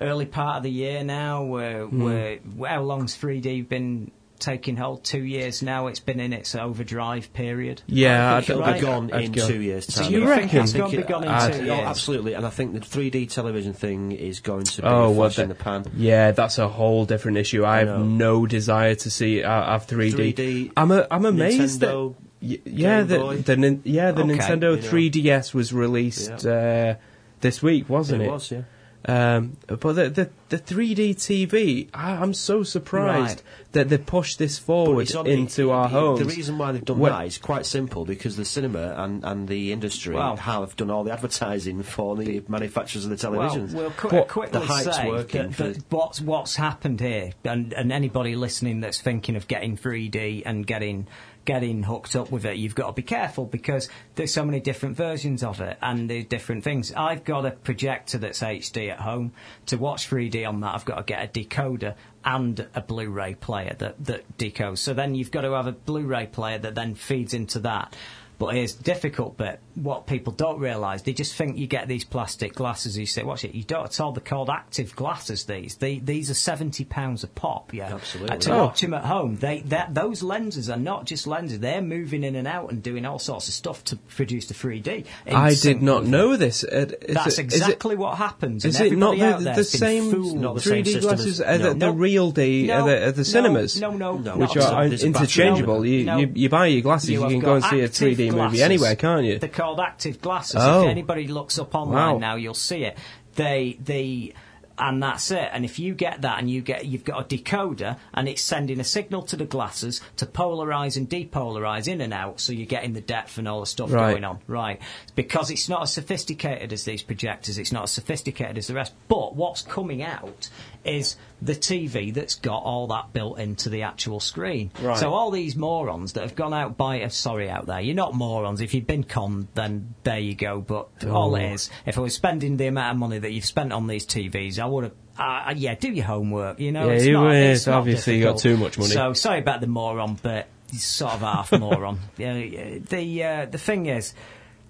early 0.00 0.24
part 0.26 0.56
of 0.58 0.62
the 0.62 0.70
year 0.70 1.04
now. 1.04 1.44
We're, 1.44 1.84
Hmm. 1.86 2.02
we're 2.02 2.38
how 2.68 2.82
long's 2.82 3.14
3D 3.14 3.60
been 3.68 4.10
taking 4.44 4.76
hold? 4.76 5.02
Two 5.04 5.22
years 5.24 5.62
now. 5.62 5.86
It's 5.86 6.00
been 6.00 6.20
in 6.20 6.32
its 6.32 6.54
overdrive 6.54 7.32
period. 7.32 7.82
Yeah, 7.86 8.36
I 8.36 8.40
think 8.40 8.50
it'll 8.50 8.64
I'd- 8.64 8.78
be 8.80 8.86
gone 8.86 9.10
I'd 9.12 9.24
in 9.24 9.32
go- 9.32 9.48
two 9.48 9.60
years' 9.62 9.86
So 9.92 10.02
time. 10.02 10.12
you 10.12 10.22
I 10.24 10.26
think 10.36 10.40
reckon- 10.52 10.62
it's 10.62 10.72
going 10.72 10.90
to 10.92 10.96
be 10.98 11.02
gone 11.02 11.22
in 11.24 11.28
I'd- 11.30 11.52
two 11.58 11.62
oh, 11.70 11.74
years? 11.76 11.86
absolutely, 11.86 12.34
and 12.34 12.46
I 12.46 12.50
think 12.50 12.74
the 12.74 12.80
3D 12.80 13.26
television 13.26 13.72
thing 13.72 14.12
is 14.12 14.40
going 14.40 14.64
to 14.64 14.82
be 14.82 14.86
Oh, 14.88 15.10
well, 15.10 15.30
flash 15.30 15.38
in 15.40 15.48
the 15.48 15.54
that- 15.54 15.62
pan. 15.64 15.84
yeah, 15.96 16.30
that's 16.32 16.58
a 16.58 16.68
whole 16.68 17.04
different 17.06 17.38
issue. 17.38 17.64
I, 17.64 17.76
I 17.76 17.84
have 17.86 18.00
no 18.00 18.46
desire 18.46 18.94
to 18.94 19.10
see 19.10 19.42
uh, 19.42 19.48
have 19.72 19.86
3D. 19.86 20.34
3D, 20.34 20.72
I'm 20.76 20.90
a, 20.90 21.06
I'm 21.10 21.24
amazed 21.24 21.80
Nintendo, 21.80 22.14
that 22.40 22.48
y- 22.48 22.58
yeah 22.64 23.02
Game 23.04 23.42
the, 23.42 23.56
the 23.56 23.80
yeah 23.90 24.12
the 24.12 24.22
Okay. 24.22 24.32
Nintendo 24.38 24.76
You 24.76 24.82
know. 24.82 24.88
3DS 24.88 25.54
was 25.54 25.72
released 25.72 26.44
uh, 26.46 26.94
this 27.40 27.62
week, 27.62 27.88
wasn't 27.88 28.22
it? 28.22 28.26
it 28.26 28.30
was, 28.30 28.50
yeah. 28.50 28.62
Um, 29.06 29.58
but 29.66 29.92
the, 29.92 30.08
the 30.08 30.30
the 30.48 30.58
3D 30.58 31.16
TV, 31.16 31.88
I, 31.92 32.12
I'm 32.12 32.32
so 32.32 32.62
surprised 32.62 33.38
Right. 33.38 33.42
that 33.72 33.88
they 33.90 33.98
pushed 33.98 34.38
this 34.38 34.58
forward 34.58 35.02
It's 35.02 35.14
into 35.14 35.68
it- 35.70 35.72
our 35.72 35.86
it- 35.86 35.90
homes. 35.90 36.20
The 36.20 36.24
reason 36.26 36.56
why 36.56 36.72
they've 36.72 36.84
done 36.84 36.98
When- 37.00 37.12
that 37.12 37.26
is 37.26 37.36
quite 37.38 37.66
simple 37.66 38.04
because 38.06 38.36
the 38.36 38.44
cinema 38.46 38.94
and, 38.96 39.22
and 39.24 39.46
the 39.48 39.72
industry 39.72 40.14
Well- 40.14 40.36
have 40.36 40.74
done 40.76 40.90
all 40.90 41.04
the 41.04 41.12
advertising 41.12 41.82
for 41.82 42.16
the 42.16 42.42
manufacturers 42.48 43.04
of 43.04 43.10
the 43.10 43.16
televisions. 43.16 43.72
Well, 43.74 43.82
we'll 43.84 43.90
qu- 43.90 44.08
But 44.10 44.28
quickly 44.28 44.60
the 44.60 44.66
hype's 44.66 44.96
say 44.96 45.08
working 45.08 45.42
that, 45.48 45.54
for- 45.54 45.62
that 45.64 45.82
what's 45.90 46.20
what's 46.22 46.56
happened 46.56 47.00
here, 47.00 47.32
and, 47.44 47.74
and 47.74 47.92
anybody 47.92 48.36
listening 48.36 48.80
that's 48.80 49.00
thinking 49.02 49.36
of 49.36 49.48
getting 49.48 49.76
3D 49.76 50.44
and 50.46 50.66
getting 50.66 51.08
getting 51.44 51.82
hooked 51.82 52.16
up 52.16 52.30
with 52.30 52.44
it, 52.44 52.56
you've 52.56 52.74
got 52.74 52.86
to 52.86 52.92
be 52.92 53.02
careful 53.02 53.44
because 53.46 53.88
there's 54.14 54.32
so 54.32 54.44
many 54.44 54.60
different 54.60 54.96
versions 54.96 55.42
of 55.42 55.60
it 55.60 55.76
and 55.82 56.08
there's 56.08 56.24
different 56.24 56.64
things. 56.64 56.92
I've 56.92 57.24
got 57.24 57.46
a 57.46 57.50
projector 57.52 58.18
that's 58.18 58.40
HD 58.40 58.90
at 58.90 59.00
home. 59.00 59.32
To 59.66 59.76
watch 59.76 60.08
3D 60.08 60.46
on 60.46 60.60
that, 60.60 60.74
I've 60.74 60.84
got 60.84 60.96
to 60.96 61.02
get 61.02 61.24
a 61.24 61.28
decoder 61.28 61.94
and 62.24 62.66
a 62.74 62.80
Blu-ray 62.80 63.34
player 63.34 63.74
that 63.78 64.04
that 64.04 64.38
decodes. 64.38 64.78
So 64.78 64.94
then 64.94 65.14
you've 65.14 65.30
got 65.30 65.42
to 65.42 65.52
have 65.52 65.66
a 65.66 65.72
Blu-ray 65.72 66.26
player 66.26 66.58
that 66.58 66.74
then 66.74 66.94
feeds 66.94 67.34
into 67.34 67.60
that. 67.60 67.94
But 68.38 68.54
here's 68.54 68.74
the 68.74 68.84
difficult 68.84 69.36
bit. 69.36 69.60
What 69.74 70.06
people 70.06 70.32
don't 70.32 70.60
realise, 70.60 71.02
they 71.02 71.12
just 71.12 71.34
think 71.34 71.56
you 71.58 71.66
get 71.66 71.88
these 71.88 72.04
plastic 72.04 72.54
glasses. 72.54 72.96
You 72.96 73.06
say, 73.06 73.24
watch 73.24 73.44
it. 73.44 73.54
You 73.54 73.64
don't 73.64 73.84
at 73.84 73.98
all. 74.00 74.12
They're 74.12 74.22
called 74.22 74.48
active 74.48 74.94
glasses. 74.94 75.44
These, 75.44 75.76
they, 75.76 75.98
these 75.98 76.30
are 76.30 76.34
seventy 76.34 76.84
pounds 76.84 77.24
a 77.24 77.28
pop. 77.28 77.74
Yeah, 77.74 77.92
Absolutely. 77.94 78.36
Uh, 78.36 78.38
to 78.40 78.52
Oh. 78.54 78.64
watch 78.66 78.80
them 78.82 78.94
at 78.94 79.04
home, 79.04 79.36
they 79.36 79.60
that 79.66 79.92
those 79.94 80.22
lenses 80.22 80.70
are 80.70 80.76
not 80.76 81.06
just 81.06 81.26
lenses. 81.26 81.58
They're 81.58 81.82
moving 81.82 82.22
in 82.22 82.36
and 82.36 82.46
out 82.46 82.70
and 82.70 82.82
doing 82.82 83.04
all 83.04 83.18
sorts 83.18 83.48
of 83.48 83.54
stuff 83.54 83.82
to 83.84 83.96
produce 83.96 84.46
the 84.46 84.54
3D. 84.54 85.06
in 85.26 85.34
I 85.34 85.54
sync 85.54 85.80
did 85.80 85.84
not 85.84 86.02
with 86.02 86.10
know 86.10 86.36
this. 86.36 86.62
Uh, 86.62 86.92
That's 87.08 87.38
it- 87.38 87.44
exactly 87.44 87.96
what 87.96 88.16
happens. 88.16 88.64
Is 88.64 88.80
it 88.80 88.96
not 88.96 89.18
the, 89.18 89.52
the 89.56 89.64
same 89.64 90.10
the 90.10 90.60
same 90.60 90.84
3D 90.84 91.00
glasses 91.00 91.40
as- 91.40 91.46
as 91.46 91.60
no. 91.60 91.72
the, 91.72 91.78
the 91.86 91.92
real 91.92 92.30
D 92.30 92.66
No, 92.68 92.86
the, 92.86 93.02
at 93.06 93.16
the 93.16 93.24
cinemas? 93.24 93.80
No, 93.80 93.90
no, 93.90 94.18
No, 94.18 94.36
which 94.36 94.50
not 94.50 94.54
there's 94.54 94.66
at 94.66 94.72
a- 94.72 94.76
all. 94.76 94.82
are 94.82 94.88
there's 94.88 95.02
interchangeable. 95.04 95.84
You, 95.84 96.04
No. 96.04 96.18
you 96.18 96.30
you 96.34 96.48
buy 96.48 96.66
your 96.68 96.82
glasses, 96.82 97.10
you, 97.10 97.20
have 97.22 97.30
can 97.30 97.40
go 97.40 97.54
and 97.56 97.64
see 97.64 97.80
a 97.80 97.88
3D 97.88 98.32
movie 98.34 98.62
anywhere, 98.62 98.94
can't 98.96 99.24
you? 99.24 99.38
Called 99.64 99.80
active 99.80 100.20
glasses. 100.20 100.56
Oh. 100.58 100.82
If 100.84 100.90
anybody 100.90 101.26
looks 101.26 101.58
up 101.58 101.74
online 101.74 102.14
Wow. 102.14 102.18
now, 102.18 102.34
you'll 102.36 102.52
see 102.54 102.84
it. 102.84 102.98
They 103.34 103.78
they 103.82 104.34
and 104.76 105.02
that's 105.02 105.30
it. 105.30 105.48
And 105.52 105.64
if 105.64 105.78
you 105.78 105.94
get 105.94 106.22
that 106.22 106.38
and 106.40 106.50
you 106.50 106.60
get 106.60 106.84
you've 106.84 107.04
got 107.04 107.20
a 107.32 107.36
decoder 107.36 107.96
and 108.12 108.28
it's 108.28 108.42
sending 108.42 108.78
a 108.78 108.84
signal 108.84 109.22
to 109.22 109.36
the 109.36 109.44
glasses 109.46 110.02
to 110.16 110.26
polarize 110.26 110.96
and 110.98 111.08
depolarize 111.08 111.88
in 111.88 112.00
and 112.02 112.12
out, 112.12 112.40
so 112.40 112.52
you're 112.52 112.66
getting 112.66 112.92
the 112.92 113.00
depth 113.00 113.38
and 113.38 113.48
all 113.48 113.60
the 113.60 113.66
stuff 113.66 113.90
Right. 113.90 114.10
going 114.10 114.24
on. 114.24 114.40
Right. 114.48 114.80
Because 115.14 115.50
it's 115.50 115.68
not 115.68 115.82
as 115.84 115.92
sophisticated 115.94 116.72
as 116.72 116.84
these 116.84 117.02
projectors, 117.02 117.56
it's 117.56 117.72
not 117.72 117.84
as 117.84 117.92
sophisticated 117.92 118.58
as 118.58 118.66
the 118.66 118.74
rest. 118.74 118.92
But 119.08 119.34
what's 119.34 119.62
coming 119.62 120.02
out 120.02 120.50
is 120.84 121.16
the 121.42 121.54
TV 121.54 122.12
that's 122.14 122.36
got 122.36 122.62
all 122.62 122.86
that 122.88 123.12
built 123.12 123.38
into 123.38 123.68
the 123.68 123.82
actual 123.82 124.20
screen. 124.20 124.70
Right. 124.80 124.96
So 124.98 125.12
all 125.12 125.30
these 125.30 125.56
morons 125.56 126.14
that 126.14 126.22
have 126.22 126.34
gone 126.36 126.54
out 126.54 126.76
by 126.76 127.02
uh, 127.02 127.08
sorry 127.08 127.50
out 127.50 127.66
there, 127.66 127.80
you're 127.80 127.94
not 127.94 128.14
morons. 128.14 128.60
If 128.60 128.74
you've 128.74 128.86
been 128.86 129.04
conned, 129.04 129.48
then 129.54 129.94
there 130.04 130.18
you 130.18 130.34
go. 130.34 130.60
But 130.60 131.04
all 131.06 131.34
it 131.36 131.52
is, 131.52 131.70
if 131.86 131.98
I 131.98 132.00
was 132.00 132.14
spending 132.14 132.56
the 132.56 132.66
amount 132.66 132.94
of 132.96 133.00
money 133.00 133.18
that 133.18 133.32
you've 133.32 133.44
spent 133.44 133.72
on 133.72 133.86
these 133.86 134.06
TVs, 134.06 134.58
I 134.58 134.66
would 134.66 134.84
have. 134.84 134.92
Uh, 135.16 135.54
yeah, 135.56 135.74
do 135.76 135.92
your 135.92 136.04
homework. 136.06 136.58
You 136.58 136.72
know, 136.72 136.86
Yeah, 136.88 136.92
it's 136.94 137.04
you- 137.06 137.12
not, 137.12 137.34
it's 137.34 137.60
it's 137.60 137.66
not 137.68 137.78
obviously 137.78 138.18
you 138.18 138.24
got 138.24 138.38
too 138.38 138.56
much 138.56 138.78
money. 138.78 138.90
So 138.90 139.12
sorry 139.12 139.38
about 139.38 139.60
the 139.60 139.68
moron, 139.68 140.18
but 140.20 140.48
he's 140.70 140.84
sort 140.84 141.12
of 141.14 141.20
half 141.20 141.52
moron. 141.58 142.00
Yeah, 142.18 142.34
yeah, 142.34 142.78
the 142.80 143.24
uh, 143.24 143.46
the 143.46 143.58
thing 143.58 143.86
is, 143.86 144.12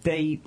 they 0.02 0.40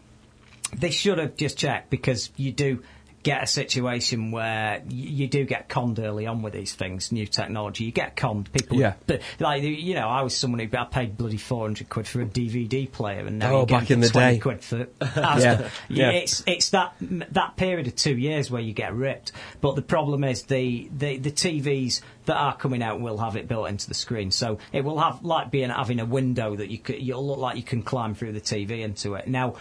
they 0.75 0.91
should 0.91 1.17
have 1.17 1.35
just 1.35 1.57
checked 1.57 1.89
because 1.89 2.29
you 2.37 2.51
do 2.51 2.83
get 3.27 3.43
a 3.43 3.47
situation 3.47 4.31
where 4.31 4.81
you 4.88 5.27
do 5.27 5.43
get 5.43 5.67
conned 5.67 5.99
early 5.99 6.25
on 6.25 6.41
with 6.41 6.53
these 6.53 6.73
things, 6.73 7.11
new 7.11 7.27
technology. 7.27 7.83
You 7.83 7.91
get 7.91 8.15
conned. 8.15 8.49
People, 8.53 8.77
Yeah. 8.80 8.93
but 9.06 9.22
like 9.39 9.64
you 9.64 9.95
know, 9.95 10.07
I 10.07 10.22
was 10.22 10.33
someone 10.35 10.59
who 10.61 10.69
I 10.77 10.85
paid 10.85 11.17
bloody 11.17 11.35
four 11.38 11.65
hundred 11.65 11.89
quid 11.89 12.07
for 12.07 12.22
a 12.22 12.25
DVD 12.25 12.89
player, 12.89 13.25
and 13.25 13.38
now 13.39 13.53
Oh, 13.53 13.65
back 13.65 13.91
in 13.91 13.99
the 13.99 14.09
20 14.09 14.33
day. 14.35 14.39
quid 14.39 14.64
for 14.64 14.88
Yeah, 15.15 15.69
yeah. 15.89 16.09
It's 16.11 16.41
it's 16.47 16.69
that 16.69 16.95
that 17.01 17.57
period 17.57 17.88
of 17.88 17.95
two 17.95 18.15
years 18.17 18.49
where 18.49 18.61
you 18.61 18.73
get 18.73 18.93
ripped. 18.93 19.33
But 19.59 19.75
the 19.75 19.81
problem 19.81 20.23
is 20.23 20.43
the 20.43 20.89
the, 20.97 21.17
the 21.17 21.31
TVs 21.31 22.01
that 22.25 22.38
are 22.38 22.56
coming 22.56 22.81
out 22.81 23.01
will 23.01 23.17
have 23.17 23.35
it 23.35 23.47
built 23.49 23.67
into 23.67 23.88
the 23.89 23.93
screen, 23.93 24.31
so 24.31 24.57
it 24.72 24.85
will 24.85 24.99
have 24.99 25.23
like 25.23 25.51
being 25.51 25.69
having 25.69 25.99
a 25.99 26.06
window 26.06 26.56
that 26.56 26.69
you 26.69 26.77
could, 26.77 27.01
you'll 27.01 27.27
look 27.27 27.39
like 27.39 27.57
you 27.57 27.64
can 27.64 27.83
climb 27.83 28.15
through 28.15 28.31
the 28.31 28.41
TV 28.41 28.81
into 28.81 29.15
it. 29.15 29.27
Now, 29.27 29.56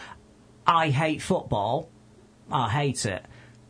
I 0.67 0.91
hate 0.91 1.20
football. 1.20 1.89
I 2.51 2.70
hate 2.70 3.07
it. 3.07 3.25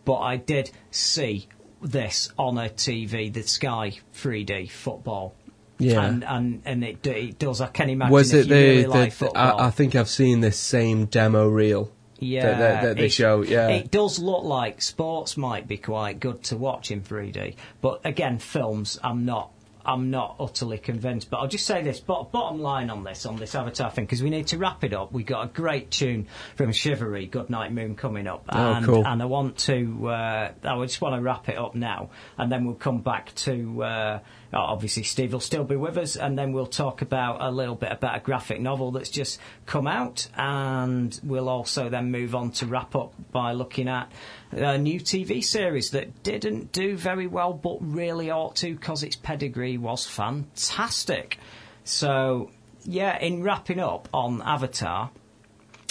But 0.07 0.21
I 0.21 0.37
did 0.39 0.71
see 0.91 1.49
this 1.83 2.31
on 2.39 2.57
a 2.57 2.71
TV, 2.71 3.31
the 3.31 3.43
Sky 3.43 3.99
3D 4.15 4.71
football. 4.71 5.35
Yeah. 5.79 6.03
And, 6.07 6.25
and, 6.25 6.63
and 6.65 6.83
it, 6.85 7.07
it 7.07 7.39
does. 7.39 7.61
I 7.61 7.67
can 7.67 7.91
imagine 7.91 8.13
Was 8.15 8.33
if 8.33 8.47
it 8.47 8.49
you 8.49 8.55
the, 8.55 8.61
really 8.63 8.83
the, 8.85 8.89
like 8.89 9.15
the- 9.19 9.37
I, 9.37 9.67
I 9.67 9.71
think 9.71 9.95
I've 9.95 10.09
seen 10.09 10.41
this 10.41 10.59
same 10.59 11.05
demo 11.05 11.47
reel. 11.49 11.93
Yeah, 12.19 12.47
that, 12.47 12.59
that, 12.59 12.83
that 12.83 12.97
they 12.97 13.09
show. 13.09 13.43
Yeah, 13.43 13.69
It 13.69 13.91
does 13.91 14.19
look 14.19 14.43
like 14.43 14.81
sports 14.81 15.37
might 15.37 15.69
be 15.69 15.77
quite 15.77 16.19
good 16.19 16.43
to 16.45 16.57
watch 16.57 16.91
in 16.91 17.03
3D, 17.03 17.57
but 17.83 18.01
again, 18.07 18.39
films, 18.39 18.99
I'm 19.05 19.27
not. 19.27 19.51
I'm 19.87 20.11
not 20.11 20.37
utterly 20.41 20.79
convinced, 20.79 21.31
but 21.31 21.39
I'll 21.39 21.49
just 21.49 21.67
say 21.67 21.83
this: 21.83 22.01
bot- 22.01 22.33
bottom 22.33 22.61
line 22.61 22.91
on 22.91 23.05
this, 23.05 23.25
on 23.27 23.37
this 23.37 23.55
Avatar 23.55 23.91
thing, 23.91 24.05
because 24.05 24.23
we 24.23 24.31
need 24.31 24.49
to 24.49 24.59
wrap 24.59 24.83
it 24.85 24.93
up. 24.93 25.13
We 25.13 25.23
got 25.23 25.45
a 25.45 25.49
great 25.49 25.91
tune 25.91 26.27
from 26.57 26.71
Shivaree, 26.73 27.31
"Good 27.31 27.49
Night 27.51 27.73
Moon," 27.73 27.95
coming 27.95 28.27
up, 28.27 28.45
Oh, 28.49 28.73
and, 28.75 28.85
cool. 28.87 29.07
and 29.07 29.23
I 29.23 29.27
want 29.27 29.59
to, 29.59 30.09
uh, 30.09 30.53
I 30.65 30.83
just 30.85 31.01
want 31.01 31.15
to 31.15 31.21
wrap 31.23 31.49
it 31.49 31.57
up 31.57 31.75
now, 31.75 32.11
and 32.37 32.51
then 32.51 32.65
we'll 32.65 32.75
come 32.75 33.01
back 33.01 33.35
to 33.37 33.83
uh, 33.83 34.19
Uh, 34.53 34.59
obviously 34.59 35.03
Steve 35.03 35.33
will 35.33 35.41
still 35.41 35.65
be 35.65 35.77
with 35.77 35.99
us, 35.99 36.17
and 36.17 36.39
then 36.39 36.53
we'll 36.53 36.67
talk 36.67 37.03
about 37.03 37.43
a 37.43 37.51
little 37.51 37.75
bit 37.75 37.91
about 37.91 38.17
a 38.17 38.21
graphic 38.21 38.61
novel 38.61 38.93
that's 38.93 39.11
just 39.11 39.41
come 39.67 39.87
out, 39.87 40.29
and 40.37 41.19
we'll 41.25 41.49
also 41.49 41.89
then 41.89 42.11
move 42.11 42.35
on 42.35 42.51
to 42.53 42.67
wrap 42.67 42.95
up 42.95 43.13
by 43.33 43.53
looking 43.53 43.89
at 43.89 44.11
a 44.53 44.79
new 44.79 45.01
TV 45.01 45.43
series 45.43 45.91
that 45.91 46.23
didn't 46.23 46.73
do 46.73 46.97
very 46.97 47.27
well, 47.27 47.53
but 47.53 47.79
really 47.81 48.31
ought 48.31 48.57
to 48.57 48.75
because 48.75 49.03
its 49.03 49.17
pedigree 49.17 49.79
was 49.79 50.07
fantastic. 50.07 51.39
So, 51.85 52.51
yeah, 52.85 53.19
in 53.19 53.43
wrapping 53.43 53.81
up 53.81 54.09
on 54.15 54.43
Avatar, 54.43 55.11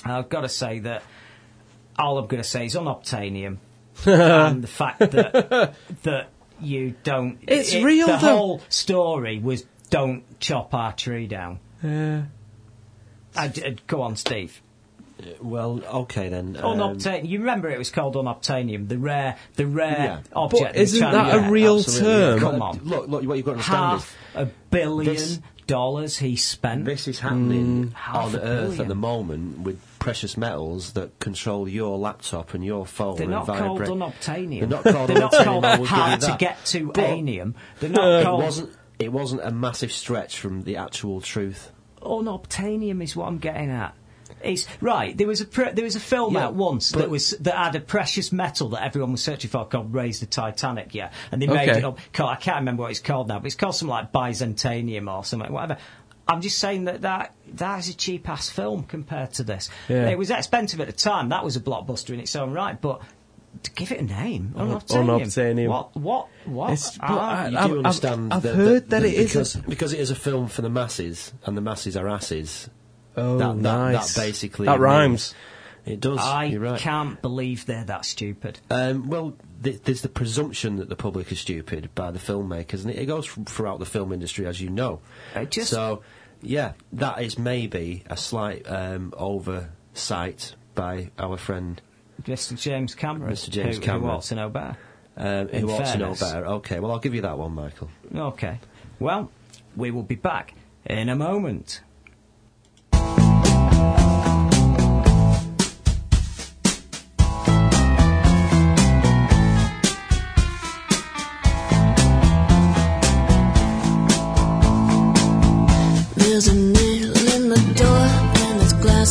I've 0.06 0.30
got 0.30 0.42
to 0.42 0.50
say 0.50 0.80
that 0.80 1.04
all 1.98 2.18
I'm 2.18 2.28
going 2.28 2.44
to 2.44 2.48
say 2.48 2.66
is 2.66 2.76
on 2.76 2.86
unobtainium, 2.86 3.58
and 4.06 4.64
the 4.64 4.68
fact 4.68 5.00
that 5.00 5.74
that 6.04 6.30
you 6.62 6.96
don't. 7.04 7.38
It's 7.48 7.74
it- 7.74 7.84
real, 7.84 8.08
The 8.08 8.14
though. 8.14 8.18
whole 8.38 8.62
story 8.70 9.40
was 9.40 9.66
don't 9.90 10.24
chop 10.40 10.74
our 10.74 10.94
tree 10.94 11.28
down. 11.28 11.60
Yeah. 11.84 12.24
I 13.36 13.48
d- 13.50 13.64
uh, 13.64 13.72
go 13.88 14.02
on, 14.02 14.16
Steve. 14.16 14.62
Well, 15.42 15.82
okay 15.86 16.28
then. 16.30 16.58
um, 16.58 16.78
Unobtainium. 16.78 17.28
You 17.30 17.40
remember 17.40 17.70
it 17.70 17.78
was 17.78 17.90
called 17.90 18.16
unobtainium, 18.16 18.88
the 18.90 18.98
rare, 18.98 19.38
the 19.56 19.66
rare 19.66 19.90
Yeah. 19.98 20.20
object. 20.36 20.74
But 20.74 20.76
isn't 20.76 21.00
that 21.00 21.36
a 21.36 21.50
real 21.50 21.78
absolutely. 21.80 22.12
term? 22.12 22.40
Come 22.40 22.62
on. 22.62 22.80
Look, 22.84 23.08
look, 23.08 23.24
what 23.24 23.38
you've 23.38 23.46
got 23.46 23.54
to 23.54 23.58
understand 23.60 23.98
is 24.00 24.04
Half 24.04 24.16
a 24.36 24.46
billion 24.72 25.14
This- 25.14 25.40
dollars 25.68 26.18
he 26.18 26.36
spent. 26.36 26.84
this 26.86 27.08
is 27.08 27.20
happening 27.20 27.92
Half 27.96 28.16
on 28.16 28.36
Earth 28.36 28.42
billion. 28.42 28.82
at 28.82 28.88
the 28.90 28.96
moment 28.96 29.60
with 29.60 29.80
precious 30.06 30.38
metals 30.38 30.94
that 30.94 31.20
control 31.20 31.68
your 31.68 31.98
laptop 31.98 32.54
and 32.54 32.64
your 32.64 32.86
phone. 32.86 33.16
They're 33.18 33.24
and 33.24 33.32
not 33.32 33.48
called 33.48 33.80
vibrate. 33.80 33.90
unobtainium. 33.90 34.60
They're 34.60 34.70
not 34.70 34.84
called 34.84 35.10
They're 35.10 35.20
not 35.20 35.34
unobtainium, 35.34 35.44
called 35.46 35.66
I 35.66 35.70
will 35.78 35.86
give 35.86 35.90
you 35.92 35.96
hard 35.98 36.22
to 36.22 36.36
get 36.40 36.66
to 36.66 36.92
But- 36.94 37.04
anium. 37.04 37.56
They're 37.80 37.90
not 37.90 38.22
It 38.22 38.24
called 38.24 38.44
wasn't. 38.44 38.70
It 39.00 39.12
wasn't 39.12 39.42
a 39.44 39.52
massive 39.52 39.92
stretch 39.92 40.40
from 40.40 40.62
the 40.64 40.78
actual 40.78 41.20
truth. 41.22 41.72
unobtainium. 42.02 43.02
Is 43.04 43.16
what 43.16 43.28
I'm 43.28 43.40
getting 43.40 43.70
at. 43.72 43.94
It's 44.44 44.68
right. 44.80 45.18
There 45.18 45.28
was 45.28 45.42
a 45.42 45.46
pre- 45.46 45.72
there 45.72 45.84
was 45.84 45.96
a 45.96 46.00
film 46.00 46.36
Yeah, 46.36 46.46
out 46.46 46.54
once 46.54 46.92
that 46.92 47.10
was 47.10 47.32
that 47.42 47.56
had 47.56 47.76
a 47.76 47.80
precious 47.80 48.32
metal 48.32 48.70
that 48.70 48.84
everyone 48.84 49.12
was 49.12 49.24
searching 49.24 49.50
for 49.50 49.66
called 49.66 49.92
"Raise 49.94 50.20
the 50.20 50.28
Titanic." 50.28 50.94
Yeah, 50.94 51.12
and 51.32 51.42
they 51.42 51.48
made 51.48 51.68
Okay. 51.70 51.80
it 51.80 51.84
up. 51.86 52.00
I 52.20 52.36
can't 52.36 52.58
remember 52.58 52.84
what 52.84 52.92
it's 52.92 53.00
called 53.00 53.28
now, 53.28 53.40
but 53.40 53.48
it's 53.48 53.56
called 53.56 53.76
something 53.76 53.92
like 53.92 54.12
Byzantinium 54.12 55.12
or 55.12 55.24
something, 55.24 55.52
whatever. 55.52 55.78
I'm 56.28 56.42
just 56.42 56.58
saying 56.60 56.86
that 56.86 57.02
that, 57.02 57.34
that 57.54 57.80
is 57.80 57.90
a 57.90 57.94
cheap 57.96 58.28
ass 58.30 58.50
film 58.50 58.84
compared 58.84 59.34
to 59.34 59.44
this. 59.44 59.70
Yeah. 59.88 60.10
It 60.10 60.18
was 60.18 60.32
expensive 60.32 60.82
at 60.82 60.88
the 60.88 60.94
time. 60.94 61.30
That 61.30 61.44
was 61.44 61.56
a 61.56 61.60
blockbuster 61.60 62.12
in 62.14 62.20
its 62.20 62.36
own 62.36 62.52
right, 62.54 62.80
but. 62.80 63.02
To 63.64 63.72
give 63.72 63.94
it 63.94 64.02
a 64.02 64.04
name, 64.04 64.54
unobtainium. 64.58 65.22
unobtainium. 65.22 65.70
What? 65.70 65.96
What? 65.96 66.28
What? 66.44 66.72
It's- 66.74 66.98
Ah, 67.00 67.46
I- 67.46 67.48
You 67.48 67.58
I've- 67.58 67.68
do 67.70 67.74
I've- 67.74 67.78
understand 67.88 68.34
I've 68.34 68.42
that, 68.44 68.54
heard 68.56 68.90
that 68.90 69.06
it 69.06 69.14
is 69.14 69.34
a- 69.34 69.40
because 69.40 69.56
because 69.56 69.94
it 69.94 70.00
is 70.02 70.12
a 70.12 70.16
film 70.16 70.48
for 70.50 70.62
the 70.62 70.70
masses, 70.70 71.32
and 71.46 71.56
the 71.56 71.62
masses 71.62 71.96
are 71.96 72.10
asses. 72.10 72.70
Oh, 73.16 73.38
that, 73.38 73.56
that, 73.56 73.56
nice. 73.62 74.14
that 74.14 74.22
basically 74.22 74.66
That 74.66 74.74
means- 74.74 74.82
rhymes. 74.82 75.34
It 75.86 76.00
does. 76.00 76.20
I 76.20 76.56
right. 76.56 76.80
can't 76.80 77.22
believe 77.22 77.66
they're 77.68 77.84
that 77.86 78.06
stupid. 78.06 78.60
Um, 78.72 79.08
well, 79.08 79.36
th- 79.64 79.84
there's 79.84 80.02
the 80.02 80.10
presumption 80.10 80.78
that 80.78 80.90
the 80.90 80.96
public 80.96 81.32
is 81.32 81.40
stupid 81.40 81.90
by 81.94 82.10
the 82.12 82.20
filmmakers, 82.20 82.82
and 82.82 82.90
it, 82.92 82.98
it 82.98 83.06
goes 83.06 83.28
f- 83.28 83.46
throughout 83.46 83.78
the 83.80 83.86
film 83.86 84.12
industry, 84.12 84.48
as 84.48 84.60
you 84.60 84.70
know. 84.70 85.00
Just- 85.50 85.70
so, 85.70 86.02
yeah, 86.42 86.74
that 86.94 87.22
is 87.22 87.38
maybe 87.38 88.04
a 88.10 88.18
slight 88.18 88.64
um, 88.68 89.14
oversight 89.16 90.56
by 90.74 91.12
our 91.20 91.38
friend 91.38 91.82
Mr. 92.24 92.60
James 92.60 92.96
Cameron. 92.96 93.32
Mr. 93.32 93.50
James 93.50 93.76
who, 93.78 93.82
Cameron. 93.84 94.04
Who 94.10 94.10
ought 94.10 94.24
to 94.24 94.36
know 94.36 94.50
better. 94.50 94.78
um, 95.18 95.48
who 95.50 95.70
ought 95.72 95.86
to 95.86 95.98
know 95.98 96.16
better. 96.16 96.46
Okay, 96.48 96.80
well, 96.80 96.92
I'll 96.92 97.00
give 97.00 97.14
you 97.14 97.22
that 97.22 97.38
one, 97.38 97.54
Michael. 97.54 97.90
Okay. 98.16 98.60
Well, 99.00 99.30
we 99.76 99.92
will 99.92 100.04
be 100.04 100.16
back 100.16 100.56
in 100.86 101.10
a 101.10 101.16
moment. 101.16 101.82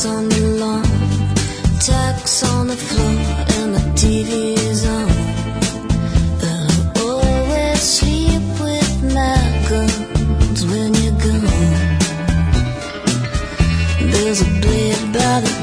On 0.03 0.29
the 0.29 0.41
lawn. 0.59 0.83
On 2.43 2.67
the 2.67 2.77
floor 2.77 3.17
and 3.57 3.75
the 3.77 3.81
TV's 4.01 4.85
on. 4.87 5.09
But 6.41 6.59
I 6.69 7.01
always 7.01 7.81
sleep 7.81 8.43
with 8.61 8.93
my 9.15 9.39
guns 9.69 10.61
when 10.67 10.91
you're 11.01 11.19
gone. 11.25 11.99
There's 14.11 14.41
a 14.43 14.51
blade 14.63 15.05
by 15.13 15.41
the 15.45 15.54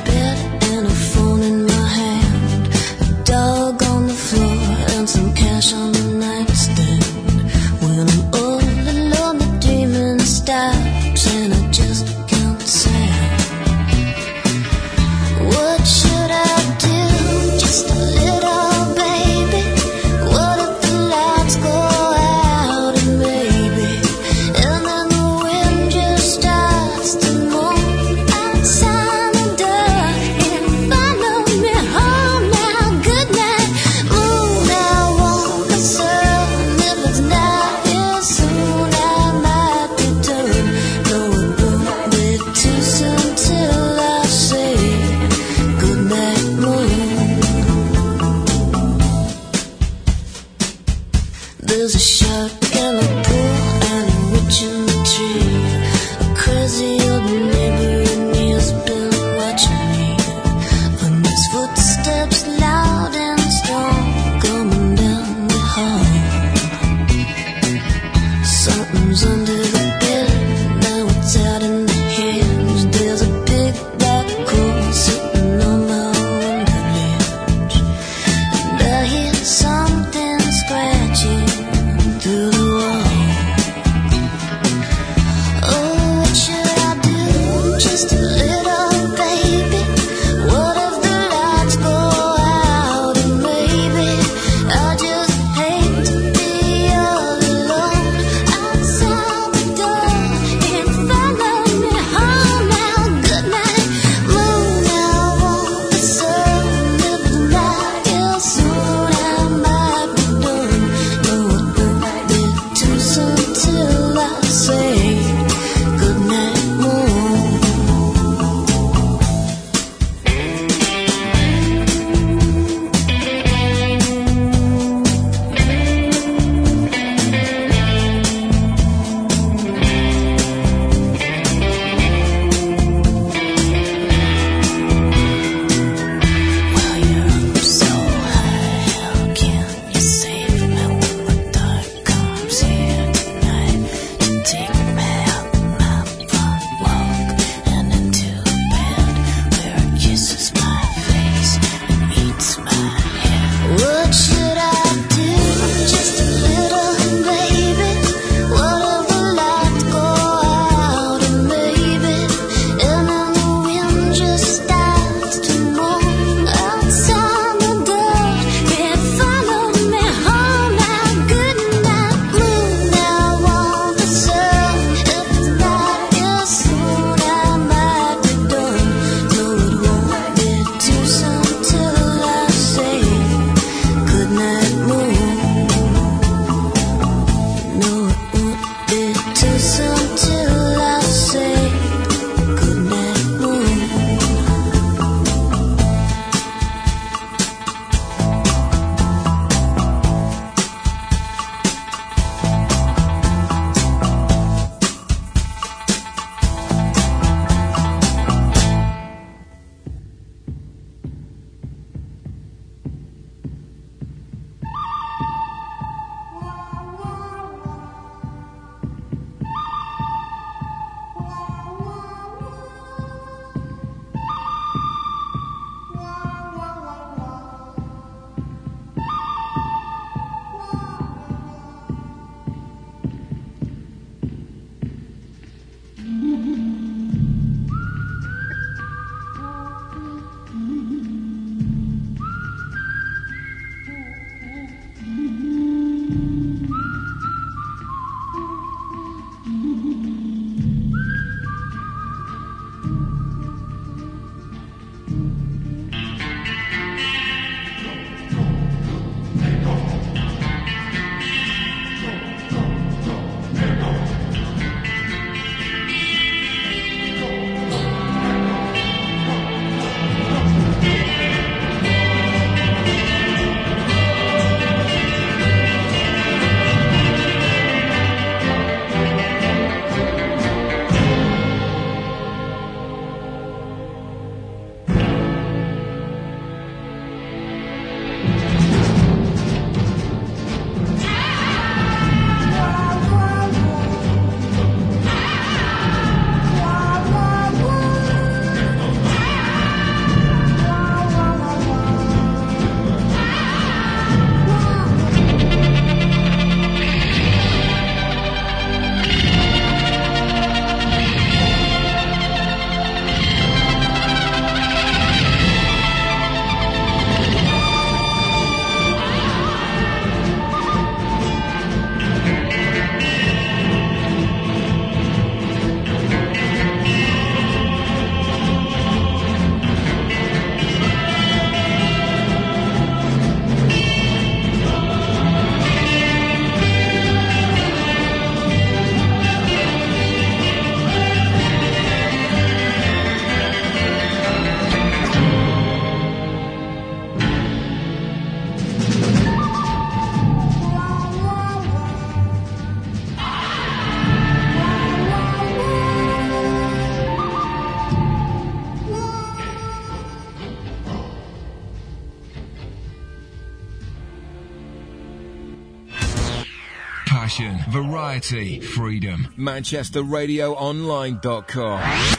variety, 368.12 368.60
freedom. 368.60 369.34
ManchesterRadioOnline.com. 369.38 372.18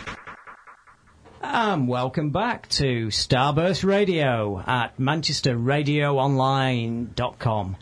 And 1.42 1.86
welcome 1.86 2.30
back 2.30 2.66
to 2.70 3.08
Starburst 3.08 3.84
Radio 3.84 4.64
at 4.66 4.96
ManchesterRadioOnline.com 4.96 7.76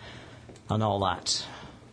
and 0.70 0.82
all 0.82 0.98
that. 0.98 1.46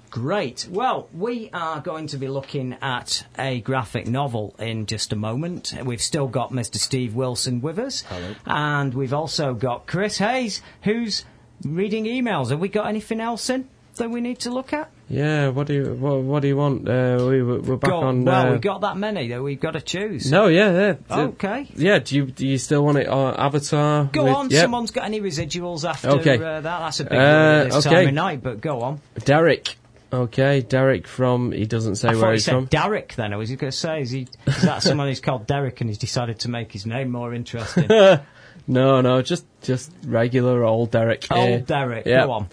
Great. 0.10 0.68
Well, 0.72 1.08
we 1.14 1.52
are 1.54 1.82
going 1.82 2.08
to 2.08 2.18
be 2.18 2.28
looking 2.28 2.76
at 2.82 3.24
a 3.38 3.62
graphic 3.62 4.08
novel 4.08 4.56
in 4.58 4.88
just 4.88 5.14
a 5.14 5.16
moment. 5.16 5.76
We've 5.86 6.02
still 6.02 6.28
got 6.28 6.52
Mr. 6.52 6.78
Steve 6.78 7.14
Wilson 7.14 7.62
with 7.62 7.78
us. 7.78 8.02
Hello. 8.02 8.34
And 8.48 8.96
we've 8.96 9.14
also 9.14 9.54
got 9.54 9.86
Chris 9.86 10.18
Hayes, 10.18 10.64
who's 10.82 11.26
reading 11.64 12.06
emails. 12.06 12.50
Have 12.50 12.60
we 12.60 12.70
got 12.70 12.88
anything 12.88 13.22
else 13.22 13.52
in 13.52 13.70
that 13.98 14.10
we 14.10 14.20
need 14.20 14.40
to 14.40 14.50
look 14.50 14.74
at? 14.74 14.90
Yeah, 15.10 15.50
what 15.50 15.68
do 15.68 15.74
you 15.74 15.94
what, 15.94 16.22
what 16.22 16.42
do 16.42 16.50
you 16.50 16.58
want? 16.58 16.88
Uh, 16.88 17.18
we 17.30 17.42
we're 17.42 17.78
back 17.78 17.94
on. 17.94 18.26
well, 18.26 18.48
uh, 18.48 18.52
we've 18.52 18.62
got 18.62 18.82
that 18.82 18.98
many 18.98 19.30
that 19.30 19.42
we've 19.42 19.60
got 19.60 19.72
to 19.72 19.82
choose. 19.82 20.30
No, 20.30 20.48
yeah, 20.48 20.72
yeah. 20.72 20.94
D- 20.94 21.00
Okay. 21.32 21.68
Yeah, 21.76 22.00
do 22.00 22.16
you 22.18 22.26
do 22.26 22.46
you 22.46 22.58
still 22.58 22.84
want 22.84 22.98
it 22.98 23.08
on 23.08 23.36
Avatar? 23.36 24.06
Go 24.12 24.26
with- 24.26 24.34
on, 24.34 24.50
yep. 24.50 24.64
someone's 24.64 24.92
got 24.92 25.06
any 25.06 25.22
residuals 25.22 25.88
after 25.88 26.10
Okay. 26.10 26.36
uh, 26.36 26.60
that? 26.60 26.62
That's 26.62 27.00
a 27.00 27.04
big 27.06 27.14
Uh, 27.14 27.64
this 27.66 27.86
okay. 27.86 27.96
time 27.96 28.08
of 28.10 28.14
night, 28.16 28.44
but 28.44 28.60
go 28.60 28.82
on. 28.82 29.00
Derek. 29.24 29.78
Okay, 30.12 30.62
Derek 30.62 31.08
from. 31.08 31.52
He 31.54 31.66
doesn't 31.66 31.96
say 31.96 32.10
I 32.10 32.12
where 32.12 32.20
thought 32.22 32.28
he 32.30 32.34
he's 32.36 32.46
said 32.46 32.52
from. 32.56 32.66
Derek 32.66 33.16
then. 33.16 33.34
I 33.34 33.38
was 33.38 33.50
he 33.50 33.56
going 33.58 33.72
to 33.72 33.78
say, 33.78 34.02
is, 34.02 34.10
he, 34.12 34.28
is 34.46 34.62
that 34.62 34.82
someone 34.82 35.08
who's 35.08 35.20
called 35.20 35.48
Derek 35.48 35.82
and 35.82 35.90
he's 35.90 35.98
decided 35.98 36.40
to 36.40 36.50
make 36.50 36.72
his 36.72 36.86
name 36.86 37.12
more 37.12 37.34
interesting? 37.34 37.88
no, 38.68 39.02
no, 39.02 39.22
just 39.22 39.46
just 39.62 39.92
regular 40.06 40.64
old 40.64 40.92
Derek. 40.92 41.26
Old. 41.30 41.66
Derek, 41.66 42.06
Yeah. 42.06 42.26
go 42.26 42.32
on. 42.32 42.48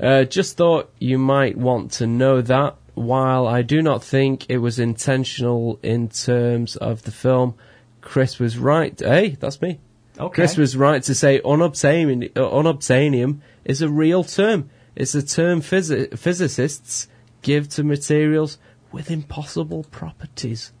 Uh, 0.00 0.24
just 0.24 0.56
thought 0.56 0.90
you 0.98 1.18
might 1.18 1.56
want 1.56 1.92
to 1.92 2.06
know 2.06 2.40
that 2.40 2.76
while 2.94 3.46
I 3.46 3.62
do 3.62 3.82
not 3.82 4.02
think 4.02 4.46
it 4.48 4.58
was 4.58 4.78
intentional 4.78 5.78
in 5.82 6.08
terms 6.08 6.76
of 6.76 7.02
the 7.02 7.10
film, 7.10 7.54
Chris 8.00 8.38
was 8.38 8.58
right. 8.58 8.98
Hey, 8.98 9.36
that's 9.40 9.60
me. 9.60 9.78
Okay. 10.18 10.34
Chris 10.34 10.56
was 10.56 10.76
right 10.76 11.02
to 11.02 11.14
say 11.14 11.40
unobtainium, 11.40 12.30
unobtainium 12.32 13.40
is 13.64 13.82
a 13.82 13.88
real 13.88 14.24
term. 14.24 14.70
It's 14.96 15.14
a 15.14 15.22
term 15.22 15.60
physi- 15.60 16.18
physicists 16.18 17.08
give 17.42 17.68
to 17.70 17.84
materials 17.84 18.58
with 18.92 19.10
impossible 19.10 19.84
properties. 19.84 20.72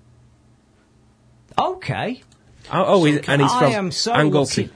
Okay. 1.58 2.22
Oh, 2.72 2.84
oh 2.86 3.04
he- 3.04 3.20
and 3.26 3.40
he's 3.42 3.52
I 3.52 3.72
from 3.72 3.90
so 3.90 4.12
Anglesey. 4.12 4.70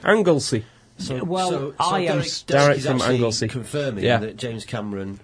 So, 0.97 1.23
Well, 1.23 1.49
so, 1.49 1.71
so 1.71 1.75
I 1.79 1.99
am 2.01 2.19
Derek, 2.19 2.29
Derek 2.47 2.79
from 2.81 3.01
Anglesey. 3.01 3.47
confirming 3.47 4.03
Yeah. 4.03 4.17
that 4.19 4.37
James 4.37 4.63
Cameron 4.65 5.19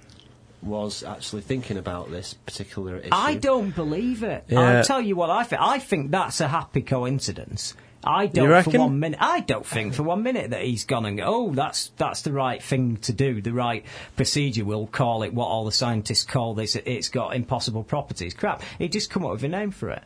was 0.61 1.03
actually 1.03 1.41
thinking 1.41 1.77
about 1.77 2.11
this 2.11 2.33
particular 2.33 2.97
issue. 2.97 3.09
I 3.11 3.35
don't 3.35 3.73
believe 3.73 4.21
it. 4.21 4.43
Yeah. 4.47 4.59
I'll 4.59 4.83
tell 4.83 5.01
you 5.01 5.15
what 5.15 5.29
I 5.29 5.43
think. 5.43 5.61
I 5.61 5.79
think 5.79 6.11
that's 6.11 6.39
a 6.41 6.47
happy 6.49 6.81
coincidence. 6.81 7.73
I 8.03 8.25
don't 8.25 8.63
for 8.63 8.79
one 8.79 8.99
minute. 8.99 9.19
I 9.21 9.41
don't 9.41 9.65
think 9.65 9.93
for 9.93 10.01
one 10.03 10.23
minute 10.23 10.49
that 10.49 10.63
he's 10.63 10.85
gone 10.85 11.05
and 11.05 11.17
go, 11.19 11.23
oh, 11.25 11.51
that's 11.53 11.91
that's 11.97 12.23
the 12.23 12.31
right 12.31 12.61
thing 12.61 12.97
to 12.97 13.13
do, 13.13 13.41
the 13.41 13.53
right 13.53 13.85
procedure. 14.15 14.65
We'll 14.65 14.87
call 14.87 15.21
it 15.21 15.33
what 15.35 15.45
all 15.45 15.65
the 15.65 15.71
scientists 15.71 16.23
call 16.23 16.55
this. 16.55 16.75
It's 16.75 17.09
got 17.09 17.35
impossible 17.35 17.83
properties. 17.83 18.33
Crap. 18.33 18.63
He 18.79 18.87
just 18.89 19.11
come 19.11 19.23
up 19.23 19.31
with 19.33 19.43
a 19.43 19.47
name 19.47 19.69
for 19.69 19.91
it. 19.91 20.01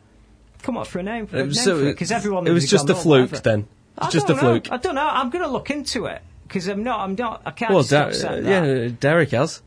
Come 0.62 0.76
up 0.76 0.86
for 0.88 0.98
a 0.98 1.02
name 1.02 1.26
for 1.26 1.38
It 1.38 1.40
it. 1.40 1.46
was 1.48 1.60
so- 1.64 1.84
because 1.84 2.12
everyone. 2.12 2.46
it 2.46 2.50
was 2.52 2.68
just 2.68 2.88
a 2.90 2.92
"Oh, 2.92 2.96
fluke 2.96 3.30
whatever." 3.32 3.42
then. 3.42 3.68
I 3.98 4.10
Just 4.10 4.26
don't 4.26 4.38
a 4.38 4.42
know. 4.42 4.48
fluke. 4.50 4.72
I 4.72 4.76
don't 4.76 4.94
know. 4.94 5.06
I'm 5.08 5.30
going 5.30 5.44
to 5.44 5.50
look 5.50 5.70
into 5.70 6.06
it 6.06 6.22
because 6.42 6.68
I'm 6.68 6.82
not. 6.82 7.00
I'm 7.00 7.14
not. 7.14 7.42
I 7.46 7.50
can't 7.50 7.70
Well, 7.70 7.80
accept 7.80 8.16
uh, 8.24 8.40
that. 8.40 8.44
yeah, 8.44 8.88
Derek 9.00 9.30
has. 9.30 9.62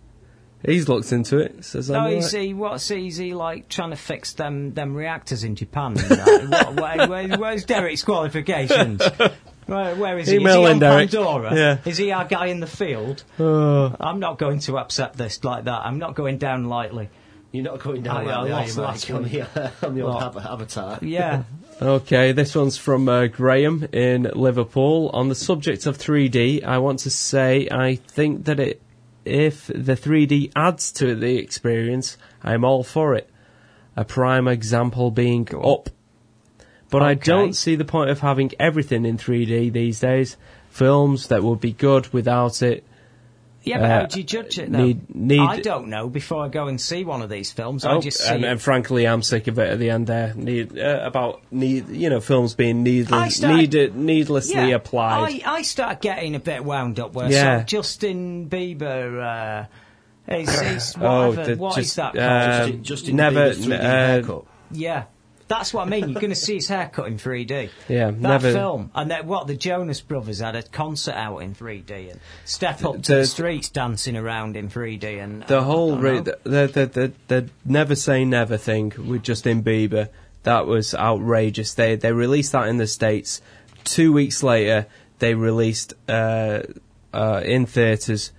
He's 0.66 0.90
looked 0.90 1.12
into 1.14 1.38
it. 1.38 1.64
Says 1.64 1.90
No, 1.90 2.00
I'm 2.00 2.14
is 2.18 2.34
alright. 2.34 2.48
he? 2.50 2.54
What's 2.54 2.88
he? 2.90 3.08
Is 3.08 3.16
he 3.18 3.34
like 3.34 3.70
trying 3.70 3.92
to 3.92 3.96
fix 3.96 4.34
them 4.34 4.74
them 4.74 4.94
reactors 4.94 5.44
in 5.46 5.56
Japan? 5.56 5.96
What, 6.50 6.76
where, 6.76 7.08
where, 7.08 7.38
where's 7.38 7.64
Derek's 7.66 8.04
qualifications? 8.04 9.02
Where, 9.68 9.96
where 9.96 10.18
is 10.18 10.28
he? 10.28 10.38
Email 10.38 10.54
is 10.54 10.58
he 10.58 10.66
in, 10.66 10.72
on 10.72 10.80
Derek. 10.80 11.12
Pandora? 11.12 11.56
Yeah. 11.56 11.78
Is 11.86 11.96
he 11.98 12.12
our 12.12 12.26
guy 12.26 12.48
in 12.48 12.60
the 12.60 12.66
field? 12.66 13.24
Oh. 13.40 13.96
I'm 14.00 14.20
not 14.20 14.40
going 14.40 14.58
to 14.62 14.80
accept 14.80 15.16
this 15.16 15.44
like 15.44 15.66
that. 15.66 15.86
I'm 15.86 16.00
not 16.00 16.16
going 16.16 16.40
down 16.40 16.66
lightly. 16.66 17.10
You're 17.52 17.64
not 17.64 17.80
going 17.80 18.04
down 18.04 18.28
I- 18.28 18.32
I 18.32 18.42
like 18.42 18.78
lost 18.78 19.08
that, 19.08 19.14
on 19.16 19.24
the, 19.24 19.72
on 19.88 19.96
the 19.96 20.02
old 20.02 20.22
avatar. 20.22 21.00
Yeah. 21.02 21.44
Okay, 21.82 22.34
this 22.34 22.56
one's 22.56 22.76
from 22.76 23.08
uh, 23.08 23.28
Graham 23.28 23.88
in 23.94 24.24
Liverpool. 24.36 25.10
On 25.14 25.30
the 25.30 25.36
subject 25.36 25.86
of 25.86 25.98
3D, 25.98 26.62
I 26.66 26.78
want 26.80 27.00
to 27.00 27.10
say 27.10 27.70
I 27.72 27.96
think 27.96 28.44
that 28.46 28.60
it, 28.60 28.82
if 29.24 29.68
the 29.68 29.96
3D 29.96 30.52
adds 30.58 30.92
to 30.94 31.16
the 31.16 31.38
experience, 31.38 32.18
I'm 32.44 32.66
all 32.66 32.84
for 32.84 33.16
it. 33.16 33.30
A 33.96 34.04
prime 34.04 34.46
example 34.46 35.10
being 35.10 35.48
Up. 35.56 35.90
But 36.90 37.02
I 37.02 37.14
don't 37.14 37.54
see 37.54 37.76
the 37.76 37.86
point 37.86 38.10
of 38.10 38.20
having 38.20 38.52
everything 38.60 39.06
in 39.06 39.18
3D 39.18 39.72
these 39.72 40.02
days. 40.02 40.36
Films 40.70 41.28
that 41.28 41.44
would 41.44 41.62
be 41.62 41.72
good 41.72 42.12
without 42.12 42.62
it. 42.62 42.84
Yeah, 43.64 43.80
but 43.80 43.86
Uh, 43.86 44.00
how 44.02 44.06
do 44.06 44.20
you 44.20 44.24
judge 44.26 44.58
it? 44.58 44.72
Though? 44.72 44.78
need- 44.86 45.14
need- 45.16 45.40
I 45.42 45.60
don't 45.60 45.90
know. 45.90 46.08
Before 46.08 46.46
I 46.46 46.48
go 46.48 46.68
and 46.68 46.80
see 46.80 47.04
one 47.04 47.22
of 47.22 47.30
these 47.30 47.52
films, 47.52 47.84
I 47.86 47.94
Oh, 47.96 48.02
just 48.02 48.18
see 48.20 48.34
and, 48.34 48.46
and 48.46 48.62
frankly, 48.62 49.06
I'm 49.06 49.22
sick 49.22 49.48
of 49.48 49.60
it 49.60 49.70
at 49.70 49.80
the 49.80 49.90
end 49.90 50.08
there. 50.08 50.34
Need, 50.36 50.80
uh, 50.80 51.02
about 51.04 51.42
need, 51.52 51.90
you 51.90 52.10
know, 52.10 52.22
films 52.22 52.54
being 52.54 52.80
I 52.80 52.84
needless, 52.84 53.36
start- 53.36 53.56
need, 53.56 53.96
needlessly 53.96 54.56
yeah, 54.70 54.76
applied. 54.76 55.42
I, 55.46 55.56
I 55.58 55.62
start 55.64 56.02
getting 56.02 56.36
a 56.36 56.40
bit 56.40 56.64
wound 56.64 57.00
up 57.00 57.14
where 57.14 57.30
Yeah. 57.30 57.60
so 57.60 57.64
Justin 57.66 58.48
Bieber 58.50 59.68
uh, 60.30 60.34
is, 60.34 60.50
is 60.62 60.96
Oh, 61.02 61.34
the- 61.34 61.56
what 61.58 61.78
is 61.78 61.86
just, 61.88 61.96
that 61.98 62.18
uh, 62.18 62.60
Justin, 62.66 62.84
Justin 62.84 63.16
never- 63.18 63.50
Bieber's 63.52 63.66
3D 63.68 63.80
uh, 63.80 63.82
haircut. 63.82 64.46
yeah. 64.72 65.04
That's 65.50 65.74
what 65.74 65.88
I 65.88 65.90
mean. 65.90 66.10
You're 66.10 66.22
going 66.22 66.30
to 66.30 66.36
see 66.36 66.54
his 66.54 66.68
haircut 66.68 67.08
in 67.08 67.18
3D. 67.18 67.72
Yeah, 67.88 68.12
that 68.12 68.22
never- 68.22 68.54
film. 68.54 68.92
And 68.94 69.10
then 69.10 69.26
what? 69.26 69.48
The 69.48 69.56
Jonas 69.56 70.00
Brothers 70.00 70.40
had 70.40 70.56
a 70.56 70.62
concert 70.62 71.16
out 71.16 71.40
in 71.40 71.56
3D 71.56 72.12
and 72.12 72.20
Step 72.46 72.86
Up 72.86 73.02
to 73.04 73.14
The- 73.14 73.20
the 73.20 73.26
Streets 73.26 73.70
dancing 73.70 74.16
around 74.16 74.56
in 74.56 74.70
3D 74.70 75.22
and 75.22 75.42
the 75.44 75.64
whole 75.64 75.98
re- 75.98 76.20
the, 76.20 76.38
the, 76.44 76.68
the, 76.68 76.86
the, 76.86 77.14
the 77.28 77.50
never 77.66 77.96
say 77.96 78.24
never 78.24 78.58
thing 78.58 78.94
with 78.98 79.24
Justin 79.24 79.64
Bieber 79.64 80.10
that 80.44 80.68
was 80.68 80.94
outrageous. 80.94 81.74
They 81.74 81.96
they 81.96 82.12
released 82.14 82.52
that 82.52 82.68
in 82.68 82.78
the 82.78 82.88
states. 82.88 83.42
Two 83.84 84.14
weeks 84.14 84.44
later, 84.44 84.86
they 85.18 85.34
released 85.34 85.96
uh, 86.08 86.62
uh, 87.12 87.42
in 87.44 87.66
theaters. 87.66 88.32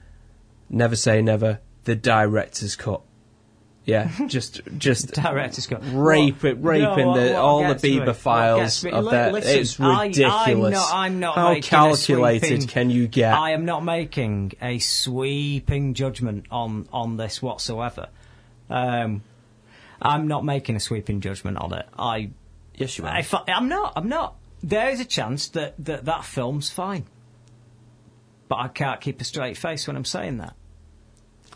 Never 0.69 0.95
say 0.95 1.23
never. 1.23 1.59
The 1.85 1.97
director's 1.97 2.77
cut. 2.77 3.03
Yeah, 3.87 4.11
just 4.27 4.61
just 4.79 5.13
Director's 5.15 5.67
cut. 5.67 5.81
rape 5.93 6.45
it, 6.45 6.59
raping 6.61 7.07
no, 7.07 7.15
the 7.15 7.37
all 7.39 7.67
the 7.67 7.75
Bieber 7.75 8.15
files 8.15 8.85
of 8.85 9.07
that. 9.07 9.33
listen, 9.33 9.59
it's 9.59 9.81
I- 9.81 9.85
I'm 9.85 10.09
ridiculous. 10.09 10.73
not- 10.75 10.95
I'm 10.95 11.19
not 11.21 11.35
How 11.35 11.49
making 11.49 11.65
a 11.65 11.71
calculated 11.71 12.47
sweeping- 12.47 12.67
can 12.69 12.91
you 12.91 13.09
get? 13.09 13.33
I 13.35 13.51
am 13.53 13.65
not 13.65 13.83
making 13.83 14.53
a 14.61 14.79
sweeping 14.79 15.95
judgment 15.95 16.45
on 16.51 16.89
on 16.93 17.17
this 17.17 17.41
whatsoever. 17.43 18.09
Um, 18.69 19.23
I'm 20.01 20.29
not 20.29 20.45
making 20.45 20.77
a 20.77 20.81
sweeping 20.81 21.21
judgment 21.21 21.57
on 21.57 21.73
it. 21.73 21.87
I 21.99 22.31
Yes, 22.75 22.97
you 22.99 23.05
are. 23.05 23.11
I, 23.11 23.27
I'm 23.49 23.69
not. 23.69 23.95
I'm 23.97 24.09
not. 24.09 24.37
There 24.63 24.91
is 24.91 25.01
a 25.01 25.05
chance 25.07 25.49
that, 25.49 25.75
that 25.85 26.05
that 26.05 26.25
film's 26.25 26.71
fine, 26.71 27.07
but 28.49 28.57
I 28.59 28.69
can't 28.69 29.01
keep 29.01 29.21
a 29.21 29.25
straight 29.25 29.57
face 29.57 29.87
when 29.87 29.97
I'm 29.97 30.05
saying 30.05 30.37
that. 30.39 30.55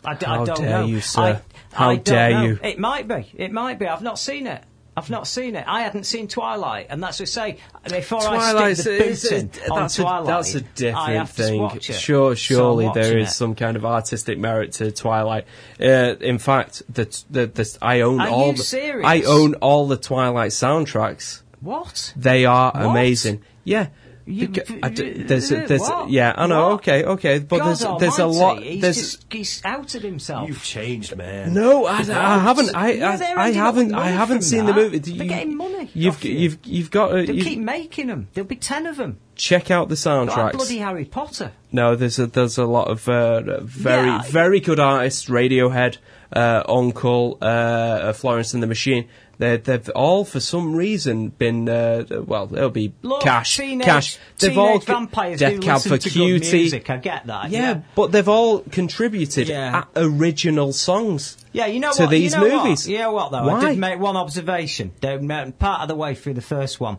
I, 0.05 0.15
d- 0.15 0.27
I 0.27 0.37
How 0.39 0.45
don't 0.45 0.59
dare 0.61 0.71
know. 0.81 0.87
you, 0.87 1.01
sir. 1.01 1.21
I, 1.23 1.41
How 1.75 1.91
I 1.91 1.95
don't 1.97 2.05
dare 2.05 2.31
know. 2.31 2.45
you. 2.45 2.59
It 2.63 2.79
might 2.79 3.09
be. 3.09 3.31
It 3.35 3.53
might 3.53 3.79
be. 3.79 3.87
I've 3.87 4.03
not 4.03 4.19
seen 4.19 4.47
it. 4.47 4.63
I've 4.97 5.11
not 5.11 5.27
seen 5.27 5.57
it. 5.57 5.65
I 5.67 5.83
hadn't 5.83 6.05
seen 6.05 6.29
Twilight, 6.29 6.87
and 6.89 7.03
that's 7.03 7.19
what 7.19 7.29
I 7.37 7.57
say. 7.57 7.59
Before 7.91 8.21
I 8.29 8.75
stick 8.75 8.85
the 8.99 9.05
boot 9.05 9.11
is- 9.11 9.25
in 9.33 9.51
on 9.69 9.81
that's, 9.81 9.99
a, 9.99 10.03
Twilight, 10.03 10.27
that's 10.27 10.55
a 10.55 10.59
I 10.59 10.61
different 10.77 10.97
have 11.17 11.35
to 11.37 11.43
thing. 11.43 11.61
watch 11.63 11.91
it. 11.91 11.95
Sure, 11.95 12.31
So 12.31 12.35
surely 12.37 12.87
I'm 12.87 12.95
there 12.95 13.03
watching 13.05 13.19
is 13.23 13.31
it. 13.31 13.35
some 13.35 13.55
kind 13.57 13.77
of 13.77 13.85
artistic 13.85 14.39
merit 14.39 14.71
to 14.75 14.93
Twilight. 14.93 15.47
Uh, 15.81 16.15
in 16.21 16.39
fact, 16.39 16.83
the, 16.89 17.05
the, 17.29 17.47
the, 17.49 17.79
I 17.83 18.03
own 18.03 18.21
Are 18.21 18.29
all 18.29 18.51
you 18.53 18.57
the 18.59 18.63
serious? 18.63 19.05
I 19.05 19.23
own 19.23 19.55
all 19.57 19.89
the 19.89 19.97
Twilight 19.97 20.53
soundtracks. 20.53 21.43
What? 21.61 22.13
They 22.15 22.45
are 22.45 22.71
What? 22.73 22.85
amazing. 22.85 23.43
Yeah. 23.65 23.89
You- 24.27 24.49
Beca- 24.49 24.79
I 24.83 24.89
d- 24.89 25.23
there's, 25.25 25.53
a, 25.53 25.67
there's, 25.67 25.81
what? 25.83 26.09
yeah, 26.11 26.33
I 26.35 26.47
know. 26.47 26.69
What? 26.71 26.73
Okay, 26.77 27.05
okay, 27.05 27.39
but 27.41 27.59
God 27.59 27.67
there's, 27.67 28.01
there's 28.01 28.19
a 28.19 28.23
almighty, 28.23 28.41
lot. 28.41 28.63
He's 28.63 28.81
There's 28.81 28.97
just 28.97 29.27
he's 29.33 29.63
outed 29.65 30.03
himself. 30.03 30.49
You've 30.49 30.63
changed, 30.65 31.15
man. 31.17 31.53
no, 31.53 31.85
I, 31.85 31.99
I 31.99 32.39
haven't. 32.39 32.75
I, 32.75 32.93
Yeah, 32.93 33.11
I, 33.37 33.43
I 33.49 33.51
haven't. 33.53 33.95
I 33.95 34.09
haven't 34.09 34.43
seen 34.43 34.65
that. 34.67 34.75
the 34.75 34.81
movie. 34.83 34.99
They're 34.99 35.15
You- 35.15 35.25
getting 35.29 35.57
money 35.57 35.91
You've, 35.93 36.15
off 36.17 36.25
you. 36.25 36.33
you've, 36.35 36.59
you've 36.65 36.91
got 36.91 37.09
to 37.09 37.27
They'll 37.27 37.37
you- 37.37 37.45
keep 37.45 37.59
making 37.59 38.07
them. 38.07 38.29
There'll 38.33 38.49
be 38.49 38.57
ten 38.57 38.87
of 38.87 38.97
them. 38.97 39.19
check 39.37 39.71
out 39.71 39.89
the 39.89 39.95
Like 39.95 39.99
soundtracks. 40.31 40.53
bloody 40.53 40.79
Harry 40.79 41.05
Potter. 41.05 41.53
No, 41.71 41.95
there's 41.95 42.19
a, 42.19 42.27
there's 42.27 42.57
a 42.57 42.65
lot 42.65 42.89
of 42.89 43.07
uh, 43.09 43.61
very 43.63 44.07
Yeah. 44.07 44.23
very 44.23 44.61
good 44.61 44.81
artists. 44.81 45.27
Radiohead, 45.29 45.99
uh, 46.33 46.63
UNKLE, 46.67 47.39
uh, 47.43 48.13
Florence 48.15 48.55
and 48.55 48.63
the 48.63 48.67
Machine. 48.69 49.07
They, 49.39 49.57
they've 49.57 49.89
all, 49.91 50.25
for 50.25 50.39
some 50.41 50.77
reason, 50.77 51.29
been 51.31 51.69
uh, 51.69 52.05
well. 52.27 52.49
It'll 52.55 52.71
be 52.71 52.95
Look, 53.03 53.23
cash, 53.23 53.57
teenage, 53.57 53.85
cash. 53.85 54.19
They've 54.39 54.57
all 54.57 54.79
vampires 54.79 55.41
Death 55.41 55.61
Cab 55.61 55.81
for 55.83 55.99
Cutie. 55.99 56.53
music. 56.57 56.89
I 56.89 56.97
get 56.99 57.27
that. 57.27 57.51
yeah, 57.51 57.61
Yeah, 57.61 57.81
but 57.97 58.13
they've 58.13 58.29
all 58.29 58.61
contributed 58.61 59.49
Yeah. 59.49 59.85
original 59.97 60.73
songs. 60.73 61.37
Yeah, 61.53 61.67
you 61.67 61.81
know 61.81 61.93
to 61.93 62.03
what? 62.03 62.11
these 62.11 62.35
you 62.35 62.41
know 62.41 62.59
movies. 62.63 62.87
What? 62.87 62.93
You 62.93 62.99
know 62.99 63.13
what 63.13 63.33
though? 63.33 63.39
I 63.39 63.53
Why? 63.55 63.69
did 63.71 63.79
make 63.79 63.99
one 63.99 64.17
observation. 64.17 64.91
Part 65.01 65.81
of 65.83 65.89
the 65.89 65.95
way 65.97 66.15
through 66.15 66.35
the 66.35 66.41
first 66.43 66.79
one. 66.81 66.99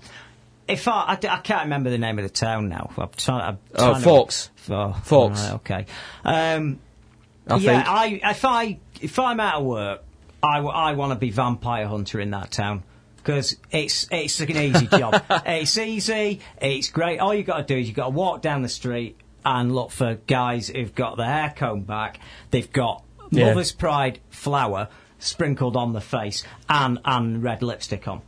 If 0.67 0.87
I, 0.87 1.11
I 1.11 1.15
can't 1.17 1.63
remember 1.65 1.89
the 1.91 1.97
name 1.99 2.17
of 2.17 2.23
the 2.23 2.29
town 2.29 2.69
now. 2.69 2.89
I'm 2.97 3.09
trying. 3.15 3.41
I'm 3.41 3.57
Oh, 3.75 3.77
trying 3.91 3.93
to- 3.95 4.01
Forks. 4.01 4.49
Oh, 4.69 4.93
Forks. 5.03 5.41
right, 5.43 5.53
okay. 5.53 5.85
Um, 6.23 6.79
I 7.47 7.57
yeah, 7.57 7.83
think. 7.83 7.87
I 8.25 8.31
if 8.31 8.45
I 8.45 8.79
if 8.99 9.19
I'm 9.19 9.39
out 9.39 9.59
of 9.61 9.65
work, 9.65 10.03
I, 10.45 10.93
want 10.93 11.11
to 11.11 11.19
be 11.19 11.31
vampire 11.31 11.87
hunter 11.87 12.19
in 12.19 12.31
that 12.31 12.51
town. 12.51 12.83
Because 13.17 13.57
it's 13.71 14.07
it's 14.11 14.39
an 14.39 14.51
easy 14.55 14.87
job. 14.87 15.23
it's 15.45 15.77
easy. 15.77 16.41
It's 16.61 16.89
great. 16.89 17.19
All 17.19 17.33
you 17.33 17.43
got 17.43 17.67
to 17.67 17.73
do 17.73 17.79
is 17.79 17.87
you 17.87 17.93
got 17.93 18.05
to 18.05 18.11
walk 18.11 18.41
down 18.43 18.61
the 18.61 18.69
street 18.69 19.19
and 19.43 19.73
look 19.73 19.91
for 19.91 20.15
guys 20.27 20.67
who've 20.67 20.93
got 20.93 21.17
their 21.17 21.25
hair 21.25 21.53
combed 21.55 21.87
back. 21.87 22.19
They've 22.51 22.71
got 22.71 23.03
Yeah. 23.31 23.47
Mother's 23.47 23.71
Pride 23.71 24.19
flour 24.29 24.89
sprinkled 25.17 25.75
on 25.75 25.93
the 25.93 26.01
face 26.01 26.43
and 26.69 26.99
and 27.03 27.41
red 27.41 27.63
lipstick 27.63 28.07
on. 28.07 28.21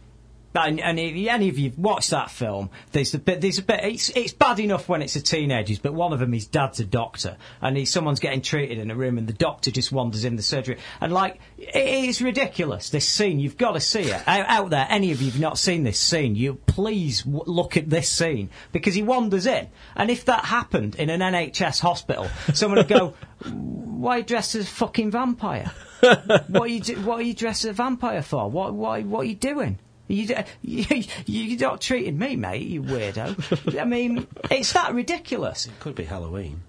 And, 0.60 0.80
and 0.80 1.00
if 1.00 1.28
any 1.28 1.50
of 1.50 1.58
you've 1.58 1.78
watched 1.78 2.12
that 2.12 2.32
film, 2.32 2.70
there's 2.92 3.14
a 3.14 3.20
bit, 3.20 3.42
there's 3.42 3.60
a 3.60 3.64
bit, 3.64 3.84
it's, 3.84 4.10
it's 4.10 4.34
bad 4.34 4.60
enough 4.60 4.90
when 4.90 5.02
it's 5.02 5.16
a 5.16 5.22
teenagers, 5.22 5.80
but 5.80 5.94
one 5.94 6.14
of 6.14 6.20
them, 6.20 6.34
his 6.34 6.48
dad's 6.48 6.80
a 6.80 6.86
doctor, 6.86 7.38
and 7.62 7.78
he, 7.78 7.86
someone's 7.86 8.20
getting 8.20 8.42
treated 8.42 8.78
in 8.78 8.92
a 8.92 8.96
room, 8.96 9.18
and 9.18 9.28
the 9.28 9.34
doctor 9.34 9.72
just 9.72 9.92
wanders 9.92 10.26
in 10.26 10.36
the 10.36 10.42
surgery. 10.42 10.78
And 11.02 11.14
like, 11.14 11.40
it 11.58 11.76
is 11.76 12.22
ridiculous, 12.22 12.90
this 12.90 13.08
scene, 13.08 13.40
you've 13.40 13.58
got 13.58 13.74
to 13.74 13.80
see 13.80 14.02
it. 14.02 14.28
Out, 14.28 14.46
out 14.48 14.70
there, 14.70 14.88
any 14.90 15.12
of 15.12 15.22
you 15.22 15.32
have 15.32 15.40
not 15.40 15.58
seen 15.58 15.84
this 15.84 16.00
scene, 16.00 16.36
you 16.36 16.56
please 16.56 17.24
w- 17.24 17.44
look 17.46 17.78
at 17.78 17.90
this 17.90 18.10
scene, 18.10 18.50
because 18.72 18.96
he 18.96 19.04
wanders 19.04 19.46
in. 19.46 19.68
And 19.96 20.10
if 20.10 20.26
that 20.26 20.46
happened 20.46 20.96
in 20.96 21.10
an 21.10 21.22
NHS 21.22 21.80
hospital, 21.82 22.28
someone 22.54 22.78
would 22.78 22.88
go, 22.88 23.14
why 23.44 24.22
dressed 24.22 24.56
as 24.56 24.66
a 24.66 24.68
fucking 24.70 25.12
vampire? 25.12 25.72
what 26.48 26.62
are 26.62 26.68
you 26.68 26.82
what 27.02 27.20
are 27.20 27.24
you 27.24 27.34
dressed 27.34 27.66
as 27.66 27.72
a 27.72 27.74
vampire 27.74 28.22
for? 28.22 28.50
What 28.50 28.74
what 28.74 29.04
what 29.06 29.22
are 29.22 29.26
you 29.26 29.36
doing? 29.36 29.80
You, 30.08 30.36
you, 30.62 31.06
you're 31.26 31.60
not 31.60 31.82
treating 31.82 32.18
me, 32.18 32.36
mate, 32.36 32.68
you 32.68 32.82
weirdo. 32.82 33.80
I 33.80 33.86
mean, 33.86 34.28
it's 34.50 34.74
that 34.74 34.94
ridiculous. 34.94 35.66
It 35.66 35.80
could 35.80 35.96
be 35.96 36.06
Halloween. 36.06 36.62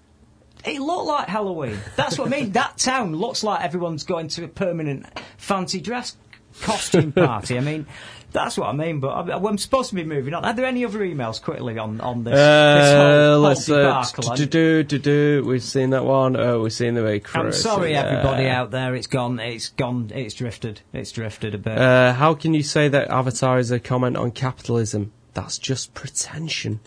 It 0.65 0.81
looked 0.81 1.07
like 1.07 1.27
Halloween. 1.29 1.79
That's 1.95 2.17
what 2.17 2.27
I 2.27 2.31
mean. 2.31 2.51
That 2.51 2.77
town 2.77 3.15
looks 3.15 3.43
like 3.43 3.63
everyone's 3.63 4.03
going 4.03 4.27
to 4.29 4.43
a 4.43 4.47
permanent 4.47 5.05
fancy 5.37 5.79
dress 5.79 6.17
costume 6.61 7.13
party. 7.13 7.57
I 7.57 7.61
mean, 7.61 7.85
that's 8.31 8.57
what 8.57 8.67
I 8.67 8.73
mean. 8.73 8.99
But 8.99 9.09
I'm, 9.15 9.45
I'm 9.45 9.57
supposed 9.57 9.89
to 9.89 9.95
be 9.95 10.03
moving 10.03 10.33
on. 10.33 10.45
Are 10.45 10.53
there 10.53 10.65
any 10.65 10.85
other 10.85 10.99
emails 10.99 11.41
quickly 11.41 11.77
on, 11.77 11.99
on 12.01 12.23
this? 12.23 12.33
this 12.33 12.39
Uh, 12.39 12.95
whole, 12.97 13.31
whole 13.33 13.39
let's 13.41 13.69
uh, 13.69 14.35
do 14.35 14.45
do 14.45 14.83
do 14.83 14.99
do. 14.99 15.43
We've 15.45 15.63
seen 15.63 15.89
that 15.91 16.05
one. 16.05 16.35
Oh, 16.35 16.61
we've 16.61 16.73
seen 16.73 16.93
the 16.93 17.03
way. 17.03 17.21
I'm 17.33 17.51
sorry, 17.51 17.95
uh, 17.95 18.03
everybody 18.03 18.47
out 18.47 18.71
there. 18.71 18.95
It's 18.95 19.07
gone. 19.07 19.39
It's 19.39 19.69
gone. 19.69 20.11
It's 20.13 20.33
drifted. 20.33 20.81
It's 20.93 21.11
drifted 21.11 21.55
a 21.55 21.57
bit. 21.57 21.77
Uh, 21.77 22.13
how 22.13 22.33
can 22.33 22.53
you 22.53 22.63
say 22.63 22.87
that 22.87 23.09
Avatar 23.09 23.59
is 23.59 23.71
a 23.71 23.79
comment 23.79 24.17
on 24.17 24.31
capitalism? 24.31 25.11
That's 25.33 25.57
just 25.57 25.93
pretension. 25.93 26.79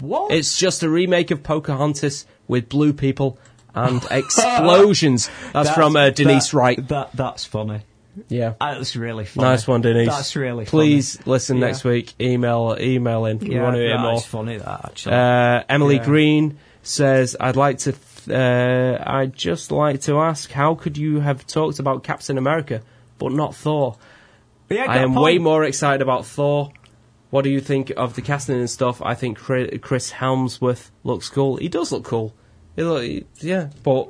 what? 0.00 0.30
It's 0.30 0.58
just 0.58 0.82
a 0.82 0.88
remake 0.88 1.30
of 1.30 1.42
Pocahontas 1.42 2.26
with 2.46 2.68
blue 2.68 2.92
people 2.92 3.38
and 3.74 4.04
explosions. 4.10 5.28
That's, 5.52 5.70
from 5.70 5.96
uh, 5.96 6.10
Denise 6.10 6.50
that- 6.50 6.56
Wright. 6.56 6.88
That 6.88 7.10
that's 7.14 7.44
funny. 7.44 7.80
Yeah. 8.28 8.54
That's 8.60 8.96
really 8.96 9.24
funny. 9.24 9.48
Nice 9.48 9.66
one, 9.66 9.80
Denise. 9.80 10.08
That's 10.08 10.34
really 10.36 10.64
funny. 10.64 10.70
Please 10.70 11.18
listen 11.26 11.58
Yeah. 11.58 11.66
next 11.66 11.84
week. 11.84 12.14
Email 12.20 12.76
email 12.80 13.24
in. 13.26 13.38
We 13.38 13.54
Yeah, 13.54 13.62
want 13.62 13.76
to 13.76 13.80
hear 13.82 13.98
more. 13.98 14.14
that's 14.14 14.26
funny. 14.26 14.56
That 14.58 14.80
actually. 14.84 15.14
Uh, 15.14 15.62
Emily 15.68 15.96
Yeah. 15.96 16.04
Green 16.04 16.58
says, 16.82 17.36
"I'd 17.40 17.56
like 17.56 17.78
to. 17.78 17.92
Th- 17.92 18.36
uh, 18.36 18.98
I'd 19.06 19.34
just 19.34 19.70
like 19.72 20.02
to 20.02 20.18
ask, 20.20 20.50
how 20.52 20.74
could 20.74 20.98
you 20.98 21.20
have 21.20 21.46
talked 21.46 21.78
about 21.78 22.02
Captain 22.02 22.36
America 22.36 22.82
but 23.18 23.32
not 23.32 23.54
Thor? 23.54 23.96
Yeah, 24.68 24.84
I 24.86 24.98
am 24.98 25.14
way 25.14 25.38
more 25.38 25.64
excited 25.64 26.02
about 26.02 26.26
Thor. 26.26 26.70
What 27.30 27.42
do 27.44 27.50
you 27.50 27.60
think 27.60 27.90
of 27.96 28.14
the 28.14 28.22
casting 28.22 28.56
and 28.56 28.68
stuff? 28.68 29.00
I 29.02 29.14
think 29.14 29.38
Chris 29.38 30.12
Hemsworth 30.12 30.90
looks 31.04 31.28
cool. 31.30 31.56
He 31.56 31.68
does 31.68 31.90
look 31.92 32.04
cool. 32.04 32.34
He 32.76 32.82
look, 32.82 33.24
yeah, 33.40 33.68
but 33.82 34.08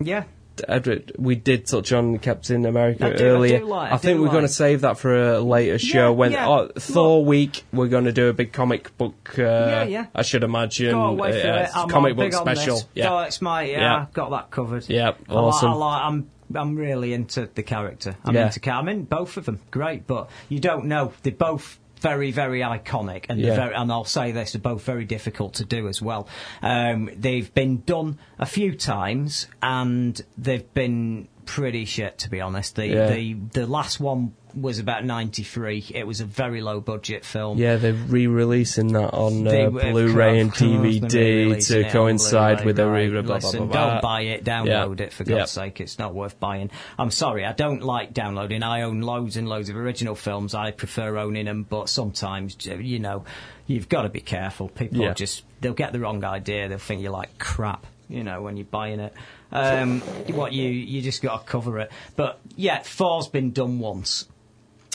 yeah. 0.00 0.24
Edward, 0.68 1.12
we 1.18 1.34
did 1.34 1.66
touch 1.66 1.92
on 1.92 2.18
Captain 2.18 2.64
America 2.66 3.06
I 3.06 3.10
do- 3.16 3.24
I 3.24 3.28
earlier. 3.28 3.58
do 3.60 3.66
like- 3.66 3.92
I 3.92 3.96
think 3.96 4.18
do 4.18 4.22
we're 4.22 4.30
going 4.30 4.42
to 4.46 4.48
save 4.48 4.82
that 4.82 4.98
for 4.98 5.32
a 5.34 5.40
later 5.40 5.78
show. 5.78 6.12
when 6.12 6.32
yeah. 6.32 6.48
oh, 6.48 6.70
Thor 6.78 7.24
week, 7.24 7.64
we're 7.72 7.88
going 7.88 8.04
to 8.04 8.12
do 8.12 8.28
a 8.28 8.32
big 8.32 8.52
comic 8.52 8.96
book. 8.96 9.34
Uh, 9.38 9.42
Yeah, 9.42 9.84
yeah. 9.84 10.06
I 10.14 10.22
should 10.22 10.42
imagine. 10.44 10.92
Go 10.92 11.06
away 11.06 11.40
for 11.42 11.48
uh, 11.48 11.62
it. 11.84 11.90
Comic 11.90 12.16
book 12.16 12.32
special. 12.32 12.82
Yeah. 12.94 13.24
It's 13.24 13.42
my 13.42 13.62
yeah. 13.64 13.80
Yeah. 13.80 13.96
I've 14.02 14.12
got 14.12 14.30
that 14.30 14.50
covered. 14.50 14.88
Yeah, 14.88 15.08
I 15.28 15.32
li- 15.32 15.38
awesome. 15.38 15.70
I 15.70 15.74
li- 15.74 15.82
I'm 16.04 16.30
I'm 16.54 16.76
really 16.76 17.12
into 17.12 17.48
the 17.54 17.62
character. 17.64 18.16
I'm 18.24 18.34
Yeah. 18.34 18.46
into. 18.46 18.60
Ca- 18.60 18.78
I'm 18.78 18.88
in 18.88 19.02
both 19.04 19.36
of 19.36 19.46
them. 19.46 19.60
Great, 19.70 20.06
but 20.06 20.30
you 20.48 20.60
don't 20.60 20.84
know. 20.86 21.12
They're 21.22 21.32
both 21.32 21.78
very 22.00 22.30
very 22.32 22.60
iconic, 22.60 23.26
and 23.28 23.40
they're 23.40 23.48
Yeah. 23.50 23.56
very, 23.56 23.74
and 23.74 23.90
I'll 23.90 24.04
say 24.04 24.32
this: 24.32 24.52
they're 24.52 24.60
both 24.60 24.82
very 24.84 25.04
difficult 25.04 25.54
to 25.54 25.64
do 25.64 25.88
as 25.88 26.00
well. 26.02 26.28
Um, 26.62 27.10
they've 27.16 27.52
been 27.54 27.82
done 27.86 28.18
a 28.38 28.46
few 28.46 28.74
times, 28.74 29.46
and 29.62 30.20
they've 30.36 30.72
been 30.74 31.28
pretty 31.46 31.84
shit 31.84 32.18
to 32.18 32.28
be 32.30 32.40
honest. 32.40 32.74
The 32.76 32.86
Yeah. 32.86 33.06
the 33.10 33.34
the 33.52 33.66
last 33.66 34.00
one 34.00 34.34
was 34.56 34.78
about 34.78 35.04
93. 35.04 35.84
It 35.94 36.06
was 36.06 36.20
a 36.20 36.24
very 36.24 36.60
low 36.62 36.80
budget 36.80 37.24
film. 37.24 37.58
Yeah, 37.58 37.76
they're 37.76 37.92
re-releasing 37.92 38.88
that 38.94 39.12
on 39.12 39.46
uh, 39.46 39.70
were- 39.70 39.92
Blu-ray 39.92 40.40
and 40.40 40.48
of 40.50 40.56
course, 40.56 40.70
they're 40.70 40.78
DVD 40.80 41.66
to 41.68 41.90
coincide 41.90 42.64
with 42.64 42.76
the 42.76 42.88
re 42.88 43.08
blah, 43.08 43.34
Listen, 43.36 43.66
blah, 43.66 43.66
blah. 43.66 43.90
don't 43.92 44.02
buy 44.02 44.20
it, 44.22 44.44
download 44.44 44.98
Yeah. 45.00 45.06
it 45.06 45.12
for 45.12 45.24
Yeah. 45.24 45.38
God's 45.38 45.50
sake. 45.50 45.80
It's 45.80 45.98
not 45.98 46.14
worth 46.14 46.40
buying. 46.40 46.70
I'm 46.98 47.10
sorry, 47.10 47.44
I 47.44 47.52
don't 47.52 47.82
like 47.82 48.14
downloading. 48.14 48.62
I 48.62 48.82
own 48.82 49.02
loads 49.02 49.36
and 49.36 49.48
loads 49.48 49.68
of 49.68 49.76
original 49.76 50.14
films. 50.14 50.54
I 50.54 50.70
prefer 50.70 51.18
owning 51.18 51.44
them, 51.44 51.64
but 51.68 51.88
sometimes 51.88 52.56
you 52.64 52.98
know 52.98 53.24
you've 53.66 53.88
got 53.88 54.02
to 54.02 54.08
be 54.08 54.20
careful. 54.20 54.68
People 54.70 54.98
Yeah. 55.02 55.12
just 55.14 55.44
they'll 55.60 55.74
get 55.74 55.92
the 55.92 56.00
wrong 56.00 56.24
idea. 56.24 56.68
They'll 56.68 56.78
think 56.78 57.02
you're 57.02 57.12
like 57.12 57.38
crap. 57.38 57.86
You 58.08 58.22
know 58.24 58.40
when 58.40 58.56
you're 58.56 58.64
buying 58.66 59.00
it. 59.00 59.12
Um, 59.52 60.00
what 60.32 60.52
you 60.52 60.68
you 60.68 61.02
just 61.02 61.22
got 61.22 61.44
to 61.44 61.50
cover 61.50 61.78
it. 61.80 61.90
But 62.14 62.38
yeah, 62.56 62.78
Thor's 62.82 63.28
been 63.28 63.50
done 63.52 63.78
once. 63.80 64.26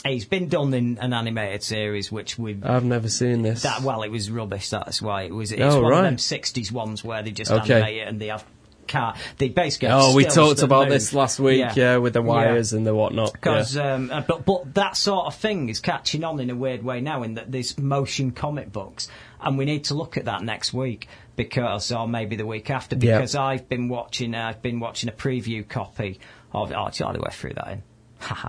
He's 0.04 0.24
been 0.24 0.48
done 0.48 0.74
in 0.74 0.98
an 0.98 1.12
animated 1.12 1.62
series, 1.62 2.10
which 2.10 2.36
we've 2.38 2.64
I've 2.66 2.84
never 2.84 3.08
seen 3.08 3.42
this. 3.42 3.62
that 3.62 3.82
well, 3.82 4.02
it 4.02 4.10
was 4.10 4.30
rubbish. 4.30 4.68
That's 4.70 5.00
why 5.00 5.22
it 5.22 5.32
was. 5.32 5.52
It's 5.52 5.60
Oh, 5.62 5.80
one 5.82 5.90
right. 5.92 5.98
of 5.98 6.04
them 6.04 6.16
'60s 6.16 6.72
ones 6.72 7.04
where 7.04 7.22
they 7.22 7.30
just 7.30 7.50
Okay. 7.52 7.74
animate 7.74 7.96
it 7.98 8.08
and 8.08 8.20
they 8.20 8.26
have 8.26 8.44
car. 8.88 9.14
They 9.38 9.48
basically. 9.48 9.88
oh, 9.92 10.12
we 10.14 10.24
talked 10.24 10.62
about 10.62 10.84
move. 10.84 10.90
this 10.90 11.12
last 11.14 11.38
week, 11.38 11.76
yeah, 11.76 11.98
with 11.98 12.14
the 12.14 12.20
wires 12.22 12.72
and 12.72 12.84
the 12.84 12.92
whatnot. 12.94 13.28
Yeah. 13.28 13.32
Because, 13.32 13.76
um, 13.76 14.10
uh, 14.10 14.22
but 14.22 14.44
but 14.44 14.74
that 14.74 14.96
sort 14.96 15.26
of 15.26 15.36
thing 15.36 15.68
is 15.68 15.78
catching 15.78 16.24
on 16.24 16.40
in 16.40 16.50
a 16.50 16.56
weird 16.56 16.82
way 16.82 17.00
now. 17.00 17.22
In 17.22 17.34
that 17.34 17.52
there's 17.52 17.78
motion 17.78 18.32
comic 18.32 18.72
books, 18.72 19.08
and 19.40 19.56
we 19.56 19.64
need 19.66 19.84
to 19.84 19.94
look 19.94 20.16
at 20.16 20.24
that 20.24 20.42
next 20.42 20.72
week 20.74 21.06
because, 21.36 21.92
or 21.92 22.08
maybe 22.08 22.34
the 22.34 22.44
week 22.44 22.70
after, 22.70 22.96
Yeah. 22.96 23.18
because 23.18 23.36
I've 23.36 23.68
been 23.68 23.88
watching. 23.88 24.34
Uh, 24.34 24.48
I've 24.48 24.62
been 24.62 24.80
watching 24.80 25.08
a 25.08 25.12
preview 25.12 25.66
copy 25.66 26.18
of. 26.52 26.72
Oh, 26.72 26.86
actually, 26.88 27.06
I 27.06 27.20
went 27.20 27.34
through 27.34 27.54
that 27.54 27.68
in. 27.68 27.82
Haha. 28.18 28.48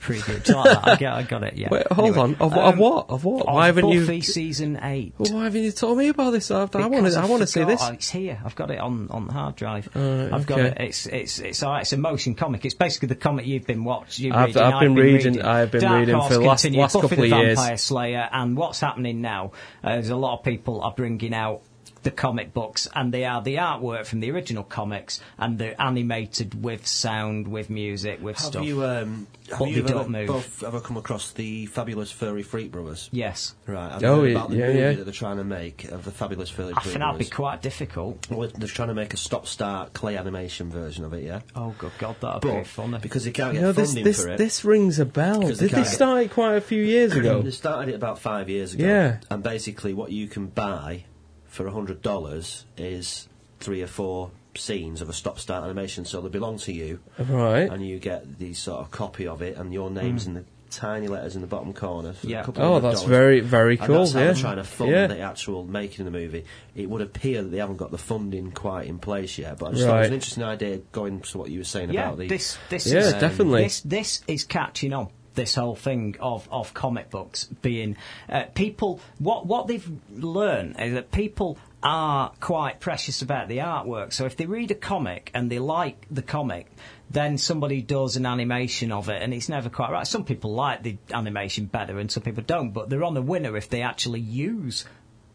Preview. 0.00 0.42
Do 0.44 0.52
you 0.52 0.58
like? 0.58 0.86
I 0.86 0.96
got, 0.96 1.16
I 1.16 1.22
got 1.22 1.42
it. 1.42 1.56
Yeah. 1.56 1.68
Wait, 1.70 1.86
hold 1.90 2.08
Anyway, 2.08 2.22
on. 2.22 2.34
Of, 2.34 2.52
of 2.52 2.74
um, 2.74 2.78
what? 2.78 3.10
Of 3.10 3.24
what? 3.24 3.46
of 3.46 3.54
Why 3.54 3.66
haven't 3.66 3.84
Buffy 3.86 4.16
you? 4.16 4.22
season 4.22 4.78
eight. 4.82 5.14
Well, 5.18 5.32
why 5.34 5.44
haven't 5.44 5.62
you 5.62 5.72
told 5.72 5.98
me 5.98 6.08
about 6.08 6.30
this? 6.30 6.50
I, 6.50 6.60
I 6.60 6.86
want 6.86 7.06
to. 7.12 7.18
I 7.18 7.24
want 7.24 7.40
to 7.40 7.46
see 7.46 7.64
this. 7.64 7.80
oh, 7.82 7.92
it's 7.92 8.10
here. 8.10 8.38
I've 8.44 8.54
got 8.54 8.70
it 8.70 8.78
on, 8.78 9.08
on 9.10 9.26
the 9.26 9.32
hard 9.32 9.56
drive. 9.56 9.88
Uh, 9.96 10.28
I've 10.32 10.46
got 10.46 10.60
it. 10.60 10.76
It's 10.78 11.06
it's 11.06 11.38
it's 11.38 11.62
all 11.62 11.72
right. 11.72 11.80
It's 11.80 11.92
a 11.92 11.96
motion 11.96 12.34
comic. 12.34 12.64
It's 12.64 12.74
basically 12.74 13.08
the 13.08 13.14
comic 13.16 13.46
you've 13.46 13.66
been 13.66 13.84
watching. 13.84 14.32
I've- 14.32 14.48
reading. 14.52 14.62
I've 14.62 14.80
been 14.80 14.94
reading- 14.94 15.42
I've 15.42 15.70
been 15.70 15.80
Dark 15.80 15.98
reading 16.00 16.14
Horse 16.14 16.28
for 16.28 16.38
the 16.40 16.46
last- 16.46 16.70
last 16.70 16.92
Buffy 16.92 17.08
couple 17.08 17.24
the 17.24 17.32
of 17.32 17.38
years. 17.42 17.58
Vampire 17.58 17.76
Slayer, 17.78 18.28
and 18.32 18.56
what's 18.56 18.80
happening 18.80 19.20
now? 19.22 19.52
Uh, 19.82 19.94
there's 19.94 20.10
a 20.10 20.16
lot 20.16 20.38
of 20.38 20.44
people 20.44 20.82
are 20.82 20.92
bringing 20.92 21.34
out 21.34 21.62
the 22.06 22.10
comic 22.12 22.54
books, 22.54 22.88
and 22.94 23.12
they 23.12 23.24
are 23.24 23.42
the 23.42 23.56
artwork 23.56 24.06
from 24.06 24.20
the 24.20 24.30
original 24.30 24.62
comics, 24.64 25.20
and 25.38 25.58
they're 25.58 25.74
animated 25.80 26.62
with 26.64 26.86
sound, 26.86 27.48
with 27.48 27.68
music, 27.68 28.22
with 28.22 28.36
Have 28.38 28.46
stuff. 28.46 28.64
you, 28.64 28.84
um, 28.84 29.26
have 29.50 29.58
But 29.58 29.68
you 29.68 29.74
they 29.74 29.80
ever, 29.80 29.88
don't 29.92 30.10
move. 30.10 30.26
both 30.28 30.62
ever 30.62 30.80
come 30.80 30.96
across 30.96 31.32
the 31.32 31.66
Fabulous 31.66 32.10
Furry 32.12 32.42
Freak 32.42 32.70
Brothers? 32.72 33.08
Yes. 33.12 33.54
Right. 33.66 33.90
Have 33.92 34.04
Oh, 34.04 34.16
you 34.16 34.20
heard 34.22 34.26
yeah, 34.30 34.36
about 34.38 34.50
the 34.50 34.56
yeah, 34.56 34.66
movie 34.66 34.78
yeah. 34.78 34.92
that 34.92 35.04
they're 35.04 35.12
trying 35.12 35.36
to 35.38 35.44
make 35.44 35.84
of 35.84 36.04
the 36.04 36.10
Fabulous 36.12 36.48
Furry 36.50 36.68
I 36.74 36.80
Freak 36.80 36.84
think 36.94 36.98
that'd 37.00 37.18
be 37.18 37.24
quite 37.26 37.60
difficult. 37.62 38.30
Well, 38.30 38.48
they're 38.54 38.68
trying 38.68 38.88
to 38.88 38.94
make 38.94 39.12
a 39.14 39.16
stop-start 39.16 39.92
clay 39.92 40.16
animation 40.16 40.70
version 40.70 41.04
of 41.04 41.12
it, 41.12 41.24
yeah? 41.24 41.40
Oh, 41.54 41.74
good 41.78 41.92
God, 41.98 42.16
that'd 42.20 42.42
be 42.42 42.48
But 42.48 42.66
funny. 42.66 42.98
because 42.98 43.24
they 43.24 43.32
can't 43.32 43.54
You 43.54 43.60
get 43.60 43.66
know, 43.66 43.72
this 43.72 43.88
funding 43.90 44.04
this 44.04 44.22
for 44.22 44.28
it. 44.30 44.38
this 44.38 44.64
rings 44.64 44.98
a 44.98 45.04
bell. 45.04 45.40
Because 45.40 45.58
Did 45.58 45.70
they 45.70 45.82
they 45.82 45.84
start 45.88 46.22
it 46.22 46.30
quite 46.32 46.54
a 46.54 46.60
few 46.60 46.82
years 46.82 47.12
ago? 47.16 47.42
They 47.42 47.50
started 47.50 47.90
it 47.92 47.94
about 47.96 48.18
five 48.20 48.48
years 48.48 48.74
ago. 48.74 48.84
Yeah. 48.86 49.18
And 49.30 49.42
basically, 49.42 49.92
what 49.94 50.12
you 50.12 50.28
can 50.28 50.46
buy 50.46 51.04
for 51.48 51.68
hundred 51.70 52.02
dollars 52.02 52.64
is 52.76 53.28
three 53.60 53.82
or 53.82 53.86
four 53.86 54.30
scenes 54.54 55.00
of 55.02 55.08
a 55.08 55.12
stop-start 55.12 55.64
animation. 55.64 56.04
So 56.04 56.20
they 56.20 56.28
belong 56.28 56.58
to 56.60 56.72
you, 56.72 57.00
Right. 57.18 57.70
and 57.70 57.86
you 57.86 57.98
get 57.98 58.38
the 58.38 58.54
sort 58.54 58.80
of 58.80 58.90
copy 58.90 59.26
of 59.26 59.42
it, 59.42 59.56
and 59.56 59.72
your 59.72 59.90
name's 59.90 60.24
Hmm. 60.24 60.30
in 60.30 60.34
the 60.36 60.44
tiny 60.68 61.06
letters 61.08 61.36
in 61.36 61.40
the 61.42 61.46
bottom 61.46 61.72
corner. 61.72 62.12
for 62.12 62.26
a 62.26 62.30
Yeah. 62.30 62.42
couple 62.42 62.62
Oh, 62.62 62.74
of 62.76 62.82
that's 62.82 62.96
dollars. 62.96 63.08
very, 63.08 63.40
very 63.40 63.78
And 63.78 63.86
cool, 63.86 63.98
that's 64.00 64.12
how 64.12 64.18
yeah. 64.18 64.24
they're 64.26 64.34
trying 64.34 64.56
to 64.56 64.64
fund 64.64 64.90
Yeah. 64.90 65.06
the 65.06 65.20
actual 65.20 65.64
making 65.64 66.06
of 66.06 66.12
the 66.12 66.18
movie. 66.18 66.44
It 66.74 66.90
would 66.90 67.00
appear 67.02 67.42
that 67.42 67.50
they 67.50 67.58
haven't 67.58 67.76
got 67.76 67.92
the 67.92 67.98
funding 67.98 68.50
quite 68.50 68.86
in 68.88 68.98
place 68.98 69.38
yet, 69.38 69.58
but 69.58 69.66
I 69.66 69.70
just 69.72 69.84
thought 69.86 69.96
it 69.96 69.98
was 70.00 70.08
an 70.08 70.14
interesting 70.14 70.42
idea 70.44 70.78
going 70.92 71.20
to 71.20 71.38
what 71.38 71.50
you 71.50 71.60
were 71.60 71.64
saying 71.64 71.92
yeah, 71.92 72.06
about 72.06 72.18
the. 72.18 72.28
this 72.28 72.58
this 72.68 72.86
Yeah, 72.86 72.98
is, 73.00 73.12
definitely. 73.14 73.62
This 73.62 73.80
this 73.82 74.22
is 74.26 74.44
catching 74.44 74.92
on. 74.92 75.08
This 75.36 75.54
whole 75.54 75.76
thing 75.76 76.16
of, 76.18 76.48
of 76.50 76.74
comic 76.74 77.10
books 77.10 77.44
being 77.44 77.96
uh, 78.28 78.44
people. 78.54 79.00
What 79.18 79.46
what 79.46 79.68
they've 79.68 79.88
learned 80.10 80.80
is 80.80 80.94
that 80.94 81.12
people 81.12 81.58
are 81.82 82.32
quite 82.40 82.80
precious 82.80 83.22
about 83.22 83.46
the 83.46 83.58
artwork. 83.58 84.12
So 84.12 84.24
if 84.24 84.36
they 84.36 84.46
read 84.46 84.72
a 84.72 84.74
comic 84.74 85.30
and 85.34 85.48
they 85.48 85.60
like 85.60 86.06
the 86.10 86.22
comic, 86.22 86.66
then 87.10 87.38
somebody 87.38 87.80
does 87.82 88.16
an 88.16 88.26
animation 88.26 88.90
of 88.90 89.08
it, 89.08 89.22
and 89.22 89.32
it's 89.32 89.48
never 89.48 89.68
quite 89.68 89.92
right. 89.92 90.06
Some 90.06 90.24
people 90.24 90.52
like 90.52 90.82
the 90.82 90.96
animation 91.12 91.66
better, 91.66 91.98
and 92.00 92.10
some 92.10 92.24
people 92.24 92.42
don't. 92.42 92.72
But 92.72 92.90
they're 92.90 93.04
on 93.04 93.14
the 93.14 93.22
winner 93.22 93.56
if 93.56 93.68
they 93.68 93.82
actually 93.82 94.20
use 94.20 94.84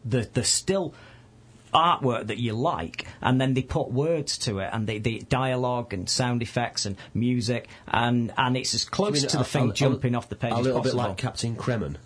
the 0.04 0.28
the 0.32 0.44
still 0.44 0.94
artwork 1.72 2.26
that 2.28 2.38
you 2.38 2.52
like, 2.52 3.06
and 3.20 3.40
then 3.40 3.54
they 3.54 3.62
put 3.62 3.90
words 3.90 4.38
to 4.38 4.58
it, 4.58 4.70
and 4.72 4.86
the, 4.86 4.98
the 4.98 5.20
dialogue 5.28 5.92
and 5.92 6.08
sound 6.08 6.42
effects 6.42 6.86
and 6.86 6.96
music, 7.14 7.68
and 7.88 8.32
and 8.36 8.56
it's 8.56 8.74
as 8.74 8.84
close 8.84 9.22
to 9.24 9.36
the 9.36 9.42
a- 9.42 9.44
thing 9.44 9.70
a- 9.70 9.72
jumping 9.74 10.14
off 10.14 10.28
the 10.28 10.36
page 10.36 10.52
A 10.52 10.56
little 10.58 10.80
bit 10.82 10.94
like 10.94 11.16
Captain 11.16 11.56
Kremmen. 11.56 11.96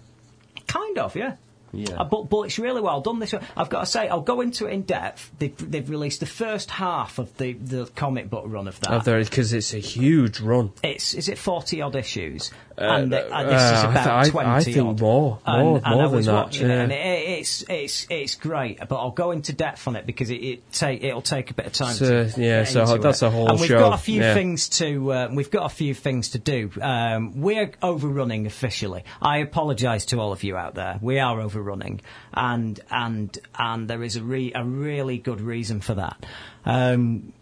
Kind 0.67 0.99
of, 0.99 1.15
yeah. 1.17 1.37
Yeah. 1.73 1.97
Uh, 2.01 2.05
but, 2.05 2.31
but 2.31 2.43
it's 2.43 2.59
really 2.59 2.81
well 2.81 3.01
done. 3.01 3.19
This 3.19 3.33
one. 3.33 3.43
I've 3.57 3.69
got 3.69 3.81
to 3.81 3.87
say, 3.87 4.09
I'll 4.09 4.21
go 4.23 4.41
into 4.41 4.67
it 4.67 4.73
in 4.73 4.83
depth. 4.83 5.31
They've, 5.39 5.71
they've 5.71 5.89
released 5.91 6.21
the 6.21 6.27
first 6.27 6.71
half 6.71 7.19
of 7.19 7.37
the, 7.37 7.53
the 7.53 7.87
comic 7.95 8.31
book 8.31 8.45
run 8.47 8.67
of 8.67 8.81
that. 8.81 8.93
Of 8.93 9.05
there 9.05 9.23
because 9.23 9.53
it's 9.53 9.75
a 9.75 9.79
huge 9.79 10.41
run. 10.41 10.73
It's 10.83 11.13
is 11.13 11.29
it 11.29 11.37
forty 11.37 11.83
odd 11.83 11.97
issues, 11.97 12.51
and, 12.79 13.15
uh, 13.15 13.17
uh, 13.17 13.43
this 13.45 13.63
is 13.79 13.85
about 13.85 13.93
th- 13.95 14.07
I- 14.07 14.21
I 14.21 14.29
twenty 14.61 14.73
think 14.75 14.87
odd. 14.89 15.01
more, 15.01 15.39
and, 15.47 15.63
more- 15.65 15.77
and 15.85 15.95
more 15.95 16.03
I 16.03 16.07
than 16.09 16.17
was 16.17 16.27
that, 16.27 16.33
watching 16.35 16.71
it, 16.71 16.75
and 16.79 16.93
it, 16.93 16.97
it's 17.39 17.65
it's 17.69 18.07
it's 18.11 18.35
great. 18.35 18.79
But 18.89 18.97
I'll 18.97 19.11
go 19.11 19.31
into 19.31 19.53
depth 19.53 19.89
on 19.89 19.97
it 19.97 20.07
because 20.07 20.31
it, 20.31 20.35
it 20.43 20.73
take 20.73 21.03
it'll 21.03 21.23
take 21.23 21.51
a 21.51 21.55
bit 21.55 21.67
of 21.67 21.73
time. 21.73 21.95
So, 21.95 22.29
to 22.29 22.41
yeah, 22.43 22.65
so 22.65 22.99
that's 22.99 23.23
it. 23.23 23.27
a 23.27 23.31
whole 23.31 23.49
And 23.49 23.59
we've 23.61 23.69
show, 23.69 23.79
got 23.79 23.95
a 23.95 23.99
few 24.03 24.21
yeah. 24.21 24.35
things 24.35 24.69
to 24.71 25.13
uh, 25.13 25.29
we've 25.33 25.51
got 25.51 25.67
a 25.67 25.75
few 25.75 25.95
things 25.95 26.31
to 26.31 26.39
do. 26.39 26.71
Um, 26.81 27.41
we're 27.41 27.71
overrunning 27.83 28.47
officially. 28.47 29.05
I 29.23 29.39
apologise 29.39 30.07
to 30.07 30.21
all 30.21 30.33
of 30.33 30.45
you 30.45 30.57
out 30.57 30.75
there. 30.75 30.99
We 31.01 31.19
are 31.19 31.41
overrunning, 31.41 32.01
and 32.35 32.79
and 32.91 33.39
and 33.59 33.89
there 33.89 34.03
is 34.03 34.17
a 34.17 34.23
re- 34.23 34.53
a 34.55 34.65
really 34.65 35.19
good 35.19 35.41
reason 35.41 35.81
for 35.81 35.95
that. 35.95 36.27
Um, 36.65 37.33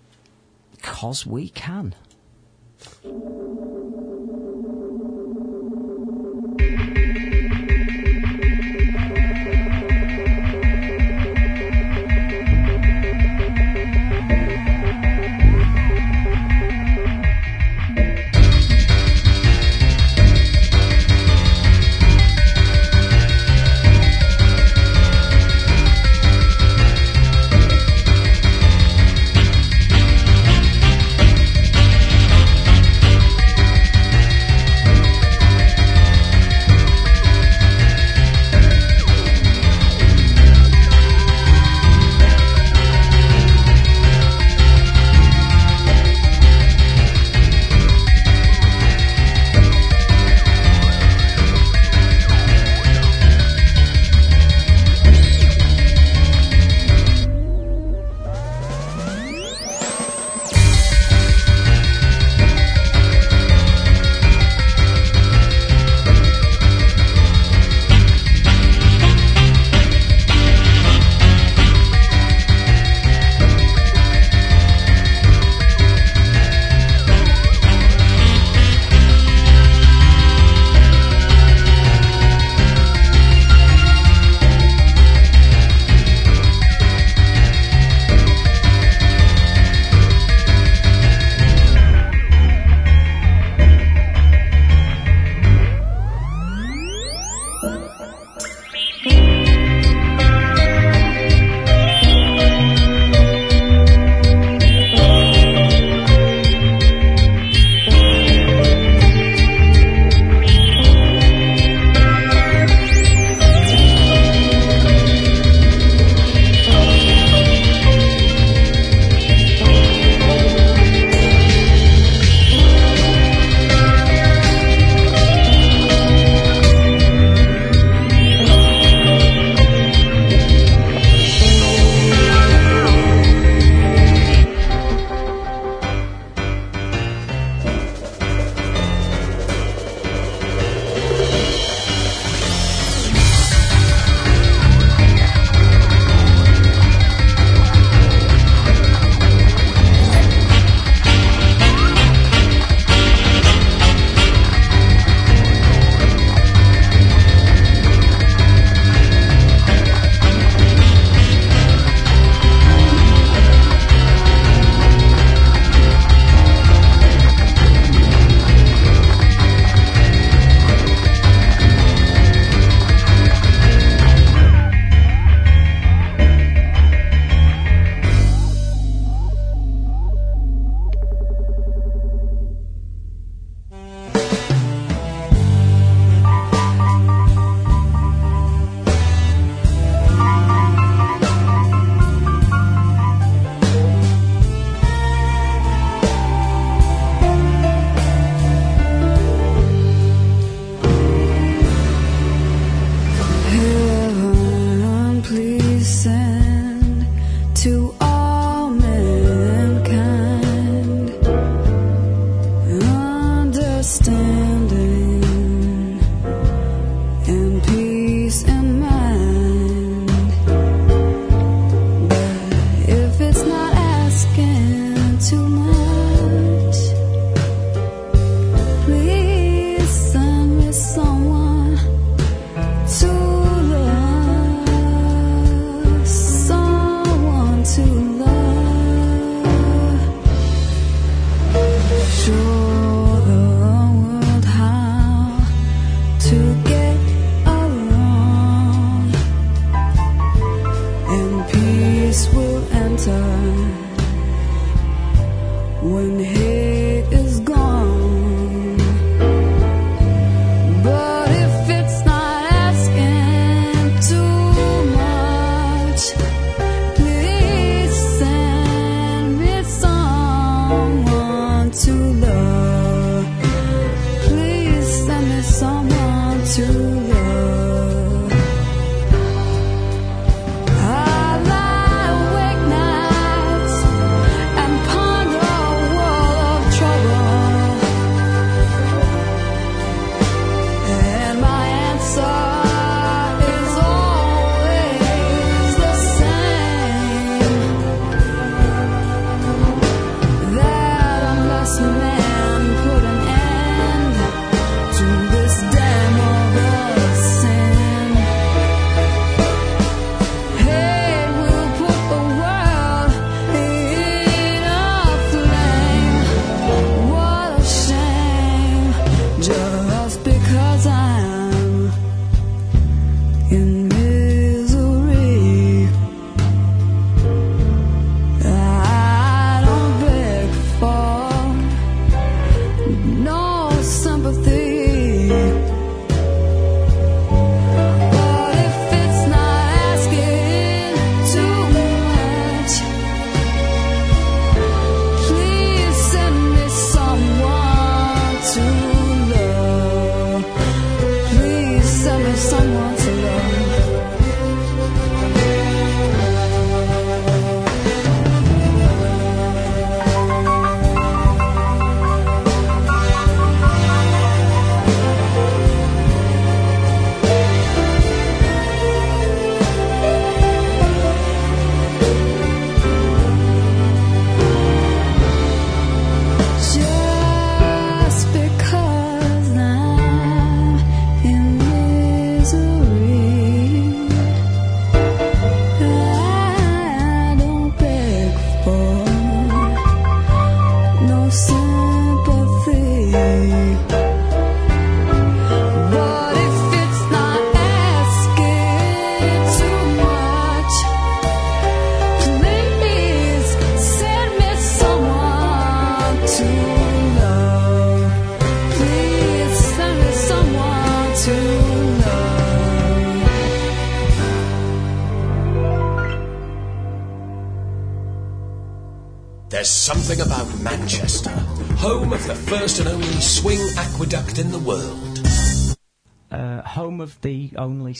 Cause 0.82 1.24
we 1.24 1.48
can. 1.48 1.94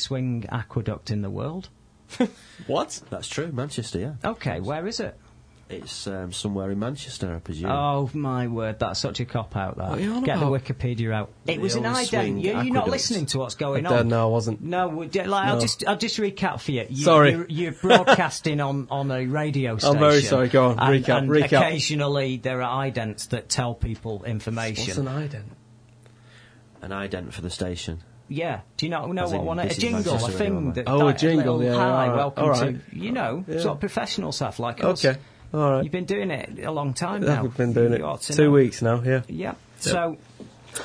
Swing 0.05 0.47
aqueduct 0.51 1.11
in 1.11 1.23
the 1.23 1.31
world. 1.31 1.69
what? 2.67 3.01
That's 3.11 3.29
true, 3.29 3.51
Manchester, 3.53 3.99
yeah. 3.99 4.13
Okay, 4.33 4.61
where 4.61 4.87
is 4.87 5.01
it? 5.01 5.19
It's 5.71 6.07
um, 6.07 6.31
somewhere 6.31 6.71
in 6.71 6.79
Manchester, 6.79 7.35
I 7.35 7.39
presume. 7.39 7.71
Oh 7.71 8.11
my 8.13 8.49
word, 8.49 8.79
that's 8.79 9.01
such 9.01 9.21
a 9.21 9.25
cop 9.25 9.57
out. 9.57 9.79
That 9.79 9.89
What 9.89 9.99
are 9.99 10.03
you 10.03 10.13
on 10.13 10.23
get 10.23 10.37
about? 10.37 10.51
the 10.53 10.59
Wikipedia 10.75 11.11
out. 11.15 11.31
It 11.47 11.59
was 11.59 11.75
an 11.75 11.87
old 11.87 11.97
Iden. 11.97 12.07
swing 12.09 12.39
You, 12.39 12.61
you're 12.61 12.75
not 12.75 12.91
listening 12.91 13.25
to 13.27 13.39
what's 13.39 13.55
going 13.55 13.87
I 13.87 13.89
on. 13.91 14.09
don't 14.11 14.13
I 14.13 14.27
wasn't. 14.27 14.61
No, 14.61 14.89
we 14.89 15.07
did- 15.07 15.27
like, 15.27 15.47
I'll 15.49 15.61
just 15.61 15.83
I'll 15.89 15.97
just 15.97 16.19
recap 16.19 16.61
for 16.61 16.73
you. 16.73 16.87
you 16.91 17.05
Sorry. 17.05 17.31
you're, 17.33 17.47
you're 17.49 17.73
broadcasting 17.73 18.61
on, 18.61 18.89
on 18.91 19.11
a 19.11 19.25
radio 19.25 19.79
station. 19.79 19.97
I'm 19.97 20.01
very 20.01 20.21
sorry, 20.21 20.49
go 20.49 20.67
on, 20.67 20.79
and, 20.79 21.03
recap, 21.05 21.19
and 21.19 21.31
recap. 21.31 21.45
Occasionally 21.67 22.37
there 22.37 22.63
are 22.63 22.87
idents 22.87 23.31
that 23.31 23.49
tell 23.49 23.75
people 23.75 24.23
information. 24.25 24.85
What's 24.87 24.99
an 24.99 25.07
ident? 25.07 25.45
An 26.83 26.91
ident 26.91 27.33
for 27.33 27.41
the 27.41 27.51
station. 27.51 28.01
Yeah. 28.29 28.61
Do 28.77 28.87
you 28.87 28.91
not 28.91 29.13
know 29.13 29.25
As 29.25 29.33
what 29.33 29.41
in, 29.41 29.45
one? 29.47 29.59
A 29.59 29.63
this 29.65 29.73
is 29.73 29.79
jingle, 29.79 30.15
a 30.15 30.31
thing 30.31 30.73
that. 30.73 30.85
Oh, 30.89 31.09
a 31.09 31.13
that 31.13 31.19
jingle, 31.19 31.59
little, 31.59 31.65
yeah, 31.65 31.75
Hi, 31.79 31.89
alright, 32.07 32.17
welcome 32.17 32.45
alright. 32.45 32.91
to 32.91 32.99
you 32.99 33.13
know 33.13 33.45
Yeah. 33.47 33.59
sort 33.61 33.75
of 33.75 33.81
professional 33.81 34.33
stuff 34.33 34.59
like 34.59 34.83
us. 34.83 35.05
Okay, 35.05 35.19
alright. 35.53 35.85
You've 35.85 35.93
been 35.93 36.07
doing 36.07 36.31
it 36.31 36.59
a 36.65 36.71
long 36.73 36.95
time 36.95 37.23
now. 37.23 37.45
I've 37.45 37.57
been 37.57 37.73
doing 37.73 37.93
You 37.93 38.05
ought 38.05 38.23
it 38.23 38.33
to 38.33 38.37
two 38.37 38.45
know. 38.45 38.51
weeks 38.53 38.81
now, 38.83 39.03
yeah. 39.03 39.23
Yeah. 39.29 39.55
So, 39.81 40.17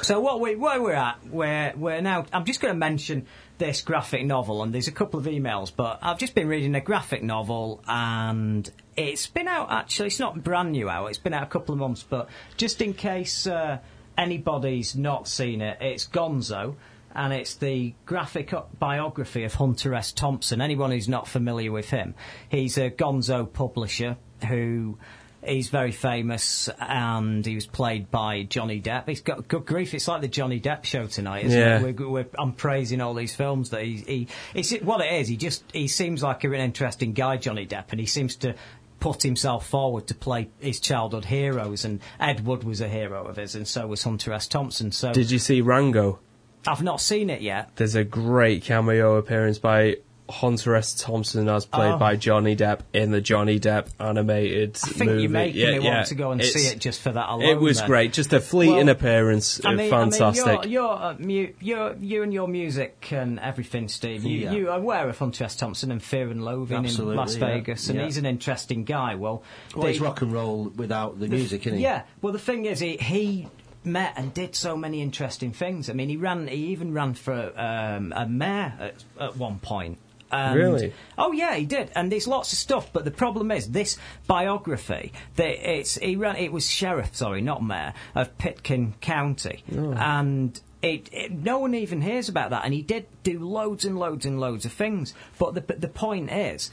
so 0.01 0.19
what 0.19 0.42
we 0.42 0.56
where 0.56 0.82
we're 0.82 0.93
at, 0.93 1.26
we're 1.27 1.74
we're 1.77 2.01
now. 2.01 2.26
I'm 2.34 2.43
just 2.45 2.59
going 2.59 2.74
to 2.74 2.77
mention 2.77 3.26
this 3.58 3.82
graphic 3.82 4.26
novel, 4.26 4.61
and 4.64 4.74
there's 4.74 4.88
a 4.88 4.92
couple 4.92 5.19
of 5.19 5.26
emails, 5.26 5.72
but 5.76 6.00
I've 6.01 6.18
just 6.18 6.35
been 6.35 6.48
reading 6.48 6.76
a 6.76 6.82
graphic 6.82 7.24
novel, 7.24 7.82
and 7.88 8.69
it's 8.98 9.27
been 9.27 9.48
out 9.48 9.72
actually. 9.72 10.08
It's 10.08 10.19
not 10.19 10.43
brand 10.43 10.74
new 10.74 10.90
out. 10.90 11.08
It's 11.08 11.18
been 11.18 11.34
out 11.34 11.43
a 11.43 11.48
couple 11.48 11.74
of 11.74 11.80
months, 11.80 12.03
but 12.03 12.27
just 12.58 12.82
in 12.82 12.93
case 12.93 13.48
uh, 13.48 13.80
anybody's 14.18 14.95
not 14.95 15.27
seen 15.27 15.61
it, 15.61 15.77
it's 15.82 16.06
Gonzo. 16.08 16.76
And 17.15 17.33
it's 17.33 17.55
the 17.55 17.93
graphic 18.05 18.53
biography 18.77 19.43
of 19.43 19.55
Hunter 19.55 19.93
S. 19.95 20.11
Thompson. 20.11 20.61
Anyone 20.61 20.91
who's 20.91 21.09
not 21.09 21.27
familiar 21.27 21.71
with 21.71 21.89
him, 21.89 22.13
he's 22.49 22.77
a 22.77 22.89
Gonzo 22.91 23.51
publisher 23.51 24.17
who 24.47 24.97
He's 25.41 25.69
very 25.69 25.93
famous, 25.93 26.67
and 26.81 27.45
he 27.45 27.55
was 27.55 27.65
played 27.65 28.11
by 28.11 28.43
Johnny 28.43 28.81
Depp. 28.81 29.07
He's 29.07 29.21
got 29.21 29.47
good 29.47 29.65
grief. 29.65 29.93
It's 29.93 30.05
like 30.05 30.19
the 30.19 30.27
Johnny 30.27 30.59
Depp 30.59 30.83
show 30.83 31.07
tonight, 31.07 31.45
isn't 31.45 31.57
Yeah. 31.57 31.79
it? 31.79 31.97
We're, 31.97 32.09
we're, 32.09 32.25
I'm 32.38 32.51
praising 32.51 32.99
all 32.99 33.13
these 33.13 33.33
films 33.33 33.69
that 33.69 33.83
he, 33.83 33.95
he. 34.05 34.27
It's 34.53 34.73
what 34.81 34.99
it 34.99 35.13
is. 35.13 35.29
He 35.29 35.38
just 35.38 35.63
he 35.71 35.88
seems 35.88 36.21
like 36.21 36.43
an 36.43 36.55
interesting 36.55 37.13
guy, 37.13 37.38
Johnny 37.38 37.65
Depp, 37.65 37.85
and 37.91 38.01
he 38.01 38.05
seems 38.05 38.35
to 38.38 38.53
put 38.99 39.23
himself 39.23 39.65
forward 39.65 40.07
to 40.07 40.13
play 40.13 40.49
his 40.59 40.81
childhood 40.81 41.23
heroes. 41.23 41.85
And 41.85 42.01
Ed 42.19 42.45
Wood 42.45 42.65
was 42.65 42.81
a 42.81 42.89
hero 42.89 43.25
of 43.25 43.38
his, 43.38 43.55
and 43.55 43.65
so 43.65 43.88
was 43.88 44.03
Hunter 44.03 44.33
S. 44.33 44.45
Thompson. 44.45 44.91
So 44.91 45.13
Did 45.13 45.31
you 45.31 45.39
see 45.39 45.61
Rango? 45.61 46.19
I've 46.67 46.83
not 46.83 47.01
seen 47.01 47.29
it 47.29 47.41
yet. 47.41 47.75
There's 47.75 47.95
a 47.95 48.03
great 48.03 48.63
cameo 48.63 49.15
appearance 49.15 49.59
by 49.59 49.97
Hunter 50.29 50.75
S. 50.75 50.93
Thompson 50.93 51.49
as 51.49 51.65
played 51.65 51.93
Oh. 51.93 51.97
by 51.97 52.15
Johnny 52.15 52.55
Depp 52.55 52.81
in 52.93 53.09
the 53.09 53.19
Johnny 53.19 53.59
Depp 53.59 53.88
animated 53.99 54.77
I 54.83 54.88
think 54.89 55.09
movie. 55.09 55.21
you're 55.23 55.31
making 55.31 55.59
yeah, 55.59 55.79
me 55.79 55.83
yeah. 55.83 55.95
want 55.95 56.07
to 56.09 56.13
go 56.15 56.31
and 56.31 56.39
It's- 56.39 56.53
see 56.53 56.67
it 56.71 56.77
just 56.79 57.01
for 57.01 57.11
that 57.11 57.29
alone. 57.29 57.49
It 57.49 57.59
was 57.59 57.79
then. 57.79 57.88
great. 57.88 58.13
Just 58.13 58.31
a 58.31 58.39
fleeting 58.39 58.75
Well, 58.75 58.89
appearance. 58.89 59.59
I 59.65 59.73
mean, 59.73 59.89
fantastic. 59.89 60.45
I 60.45 60.61
mean, 60.61 60.71
you're, 60.71 61.15
you're, 61.19 61.47
uh, 61.49 61.53
you're, 61.59 61.95
you 61.99 62.21
and 62.21 62.31
your 62.31 62.47
music 62.47 63.07
and 63.11 63.39
everything, 63.39 63.88
Steve. 63.88 64.23
You, 64.23 64.38
Yeah. 64.38 64.51
you 64.51 64.69
are 64.69 64.77
aware 64.77 65.09
of 65.09 65.17
Hunter 65.17 65.45
S. 65.45 65.55
Thompson 65.55 65.91
and 65.91 66.03
Fear 66.03 66.29
and 66.29 66.45
Loathing 66.45 66.77
in 66.77 66.85
Absolutely, 66.85 67.15
Las 67.15 67.35
yeah. 67.35 67.47
Vegas, 67.47 67.89
and 67.89 67.97
Yeah. 67.97 68.05
he's 68.05 68.17
an 68.17 68.27
interesting 68.27 68.83
guy. 68.83 69.15
Well, 69.15 69.41
Well, 69.73 69.85
they- 69.85 69.91
it's 69.93 69.99
rock 69.99 70.21
and 70.21 70.31
roll 70.31 70.71
without 70.75 71.19
the 71.19 71.27
music, 71.27 71.65
isn't 71.65 71.79
he? 71.79 71.83
yeah. 71.83 72.03
Well, 72.21 72.33
the 72.33 72.38
thing 72.39 72.65
is, 72.65 72.79
he, 72.79 72.97
he 72.97 73.47
met 73.83 74.14
and 74.17 74.33
did 74.33 74.56
so 74.56 74.75
many 74.77 75.01
interesting 75.01 75.51
things. 75.53 75.90
I 75.90 75.93
mean, 75.93 76.09
he 76.09 76.17
ran. 76.17 76.48
He 76.48 76.67
even 76.67 76.93
ran 76.93 77.14
for 77.14 77.51
um, 77.59 78.14
a 78.16 78.27
mayor 78.27 78.74
at, 78.80 79.03
at 79.19 79.38
one 79.38 79.59
point. 79.59 79.98
And- 80.32 80.56
Really? 80.56 80.93
Oh 81.17 81.32
yeah, 81.32 81.56
he 81.56 81.66
did, 81.66 81.91
and 81.95 82.11
there's 82.11 82.27
lots 82.27 82.53
of 82.53 82.59
stuff. 82.59 82.93
But 82.93 83.03
the 83.03 83.11
problem 83.11 83.49
is 83.51 83.72
this 83.72 83.98
biography. 84.27 85.11
That 85.38 85.69
it's 85.77 85.98
he 85.98 86.16
ran. 86.16 86.35
It 86.35 86.51
was 86.51 86.69
sheriff, 86.69 87.16
sorry, 87.16 87.41
not 87.41 87.64
mayor 87.64 87.93
of 88.16 88.38
Pitkin 88.38 88.93
County, 89.01 89.64
Oh. 89.75 89.93
and. 89.93 90.59
It, 90.82 91.09
it, 91.11 91.33
no 91.33 91.59
one 91.59 91.75
even 91.75 91.99
hears 91.99 92.30
about 92.30 92.51
that, 92.51 92.64
and 92.64 92.74
he 92.74 92.82
did 92.82 93.06
do 93.24 93.40
loads 93.40 93.83
and 93.83 93.99
loads 93.99 94.25
and 94.25 94.40
loads 94.40 94.64
of 94.64 94.72
things. 94.72 95.14
But 95.38 95.53
the 95.53 95.59
but 95.59 95.82
the 95.82 95.90
point 95.90 96.32
is, 96.32 96.72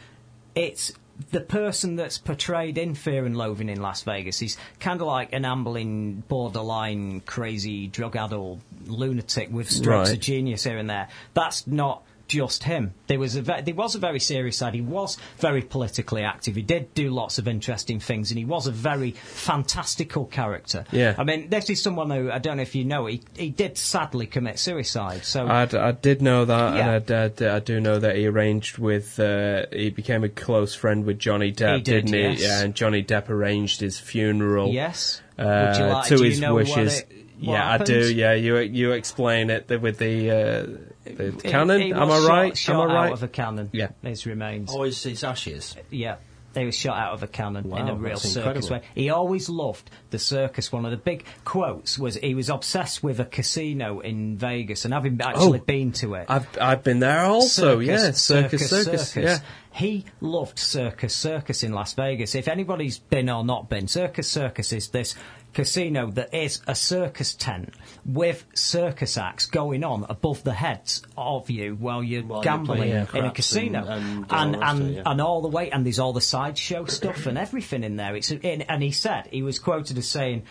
it's 0.55 0.93
the 1.31 1.41
person 1.41 1.97
that's 1.97 2.19
portrayed 2.19 2.79
in 2.79 2.95
Fear 2.95 3.25
and 3.27 3.37
Loathing 3.37 3.69
in 3.69 3.81
Las 3.81 4.03
Vegas. 4.03 4.39
He's 4.39 4.57
kind 4.81 5.01
of 5.01 5.07
like 5.07 5.33
an 5.33 5.45
ambling, 5.45 6.23
borderline, 6.29 7.21
crazy, 7.21 7.87
drug-addled 7.87 8.61
lunatic 8.87 9.51
with 9.51 9.71
strokes 9.71 10.09
Right. 10.11 10.17
of 10.17 10.21
genius 10.21 10.65
here 10.65 10.79
and 10.79 10.89
there. 10.91 11.09
That's 11.35 11.67
not 11.67 12.03
just 12.29 12.65
him. 12.65 12.93
There 13.07 13.19
was 13.19 13.37
a 13.37 13.43
ve- 13.43 13.61
there 13.65 13.75
was 13.75 13.95
a 13.95 13.99
very 13.99 14.21
serious 14.21 14.57
side. 14.57 14.75
He 14.75 14.81
was 14.81 15.17
very 15.39 15.63
politically 15.63 16.23
active. 16.23 16.57
He 16.57 16.63
did 16.63 16.93
do 16.95 17.11
lots 17.11 17.39
of 17.39 17.47
interesting 17.49 18.01
things, 18.01 18.31
and 18.31 18.39
he 18.39 18.45
was 18.45 18.67
a 18.67 18.73
very 18.73 19.13
fantastical 19.51 20.27
character. 20.27 20.85
Yeah. 20.93 21.15
I 21.19 21.25
mean, 21.25 21.49
this 21.51 21.71
is 21.71 21.83
someone 21.83 22.11
who 22.11 22.31
I 22.31 22.39
don't 22.39 22.57
know 22.57 22.63
if 22.63 22.75
you 22.75 22.85
know. 22.85 23.07
He 23.07 23.23
he 23.37 23.51
did 23.51 23.79
sadly 23.79 24.27
commit 24.27 24.59
suicide. 24.59 25.25
So 25.25 25.47
I 25.47 25.63
I 25.73 25.93
did 25.93 26.21
know 26.21 26.45
that, 26.45 26.77
Yeah. 26.77 26.95
and 26.97 27.43
I 27.49 27.59
do 27.61 27.81
know 27.81 27.99
that 27.99 28.17
he 28.17 28.27
arranged 28.27 28.79
with. 28.79 29.19
Uh, 29.21 29.67
he 29.73 29.91
became 29.91 30.25
a 30.25 30.29
close 30.29 30.75
friend 30.75 31.05
with 31.05 31.19
Johnny 31.19 31.53
Depp, 31.53 31.77
He 31.77 31.83
did, 31.83 32.05
not 32.07 32.15
he? 32.37 32.43
Yeah, 32.45 32.63
and 32.63 32.75
Johnny 32.75 33.03
Depp 33.03 33.29
arranged 33.31 33.81
his 33.81 33.99
funeral. 33.99 34.73
Yes. 34.73 35.21
Uh, 35.39 35.45
Would 35.45 35.79
you 35.79 35.87
like- 35.93 36.09
to 36.09 36.23
his 36.23 36.41
wishes. 36.41 37.01
it- 37.01 37.13
yeah, 37.39 37.71
I 37.71 37.79
do. 37.79 38.13
Yeah, 38.15 38.33
you 38.33 38.59
you 38.59 38.93
explain 38.93 39.51
it 39.51 39.69
with 39.83 39.99
the, 39.99 40.31
uh, 40.31 40.67
the 41.15 41.31
He- 41.43 41.49
cannon. 41.51 41.81
he 41.81 41.93
Am 41.93 42.11
I 42.11 42.19
right? 42.27 42.57
Shot 42.57 42.75
Am 42.85 42.91
I 42.91 42.95
right? 42.95 43.07
out 43.09 43.13
of 43.13 43.23
a 43.23 43.29
cannon. 43.29 43.71
Yeah. 43.73 43.89
His 44.03 44.27
remains. 44.27 44.71
Oh, 44.73 44.83
his, 44.83 45.03
his 45.03 45.23
ashes. 45.25 45.77
Yeah. 45.91 46.17
They 46.53 46.65
were 46.65 46.73
shot 46.73 46.97
out 46.97 47.13
of 47.13 47.23
a 47.23 47.27
cannon 47.27 47.71
in 47.71 47.87
a 47.89 47.95
real 47.95 48.17
circus 48.17 48.37
incredible. 48.37 48.69
way. 48.71 48.83
He 48.95 49.11
always 49.11 49.51
loved 49.51 49.91
the 50.09 50.19
circus. 50.19 50.73
One 50.73 50.87
of 50.87 50.91
the 50.91 50.97
big 50.97 51.27
quotes 51.45 51.99
was 51.99 52.17
he 52.17 52.35
was 52.35 52.49
obsessed 52.49 53.03
with 53.03 53.21
a 53.21 53.27
casino 53.27 54.01
in 54.01 54.39
Vegas, 54.39 54.87
and 54.87 54.95
having 54.95 55.21
actually 55.21 55.61
Oh, 55.61 55.65
been 55.65 55.93
to 55.93 56.15
it, 56.15 56.25
I've 56.31 56.49
I've 56.59 56.83
been 56.83 57.01
there 57.01 57.21
also. 57.27 57.81
Circus, 57.81 57.87
yeah, 57.87 58.11
circus, 58.13 58.71
circus. 58.71 59.17
Yeah. 59.17 59.39
He 59.71 60.07
loved 60.23 60.59
Circus 60.59 61.15
Circus 61.15 61.63
in 61.63 61.73
Las 61.75 61.93
Vegas. 61.93 62.35
If 62.35 62.49
anybody's 62.49 62.99
been 62.99 63.29
or 63.29 63.45
not 63.45 63.69
been, 63.69 63.87
Circus 63.87 64.27
Circus 64.27 64.73
is 64.73 64.89
this 64.89 65.15
casino 65.57 66.11
that 66.11 66.35
is 66.35 66.61
a 66.67 66.75
circus 66.75 67.33
tent 67.33 67.73
with 68.05 68.45
circus 68.53 69.17
acts 69.17 69.47
going 69.47 69.83
on 69.85 70.05
above 70.11 70.45
the 70.45 70.53
heads 70.53 71.01
of 71.17 71.49
you 71.49 71.75
while 71.75 72.03
you're 72.03 72.23
While 72.23 72.45
you're 72.45 72.57
gambling 72.59 72.91
in 72.91 73.25
a 73.25 73.31
casino. 73.31 73.87
and- 73.89 74.27
and 74.31 74.55
and, 74.55 74.55
all 74.55 74.61
the 74.61 74.67
and, 74.67 74.83
it, 74.83 74.97
yeah. 74.97 75.03
and 75.07 75.21
all 75.23 75.41
the 75.41 75.49
way, 75.49 75.71
and 75.71 75.87
there's 75.87 75.99
all 75.99 76.13
the 76.13 76.21
sideshow 76.21 76.85
stuff 76.85 77.25
and 77.25 77.39
everything 77.39 77.85
in 77.85 77.97
there. 77.97 78.15
It's 78.15 78.31
in, 78.31 78.63
and 78.63 78.83
he 78.83 78.91
said 78.91 79.29
he 79.31 79.43
was 79.43 79.59
quoted 79.59 79.97
as 79.97 80.07
saying. 80.07 80.43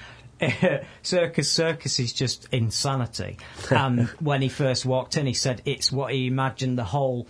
circus 1.02 1.50
circus 1.50 1.98
is 1.98 2.12
just 2.12 2.50
insanity 2.52 3.38
and 3.70 4.10
when 4.20 4.42
he 4.42 4.50
first 4.50 4.86
walked 4.86 5.16
in 5.16 5.26
he 5.26 5.34
said 5.34 5.62
it's 5.64 5.94
what 5.94 6.12
he 6.12 6.28
imagined 6.28 6.78
the 6.78 6.84
whole 6.84 7.26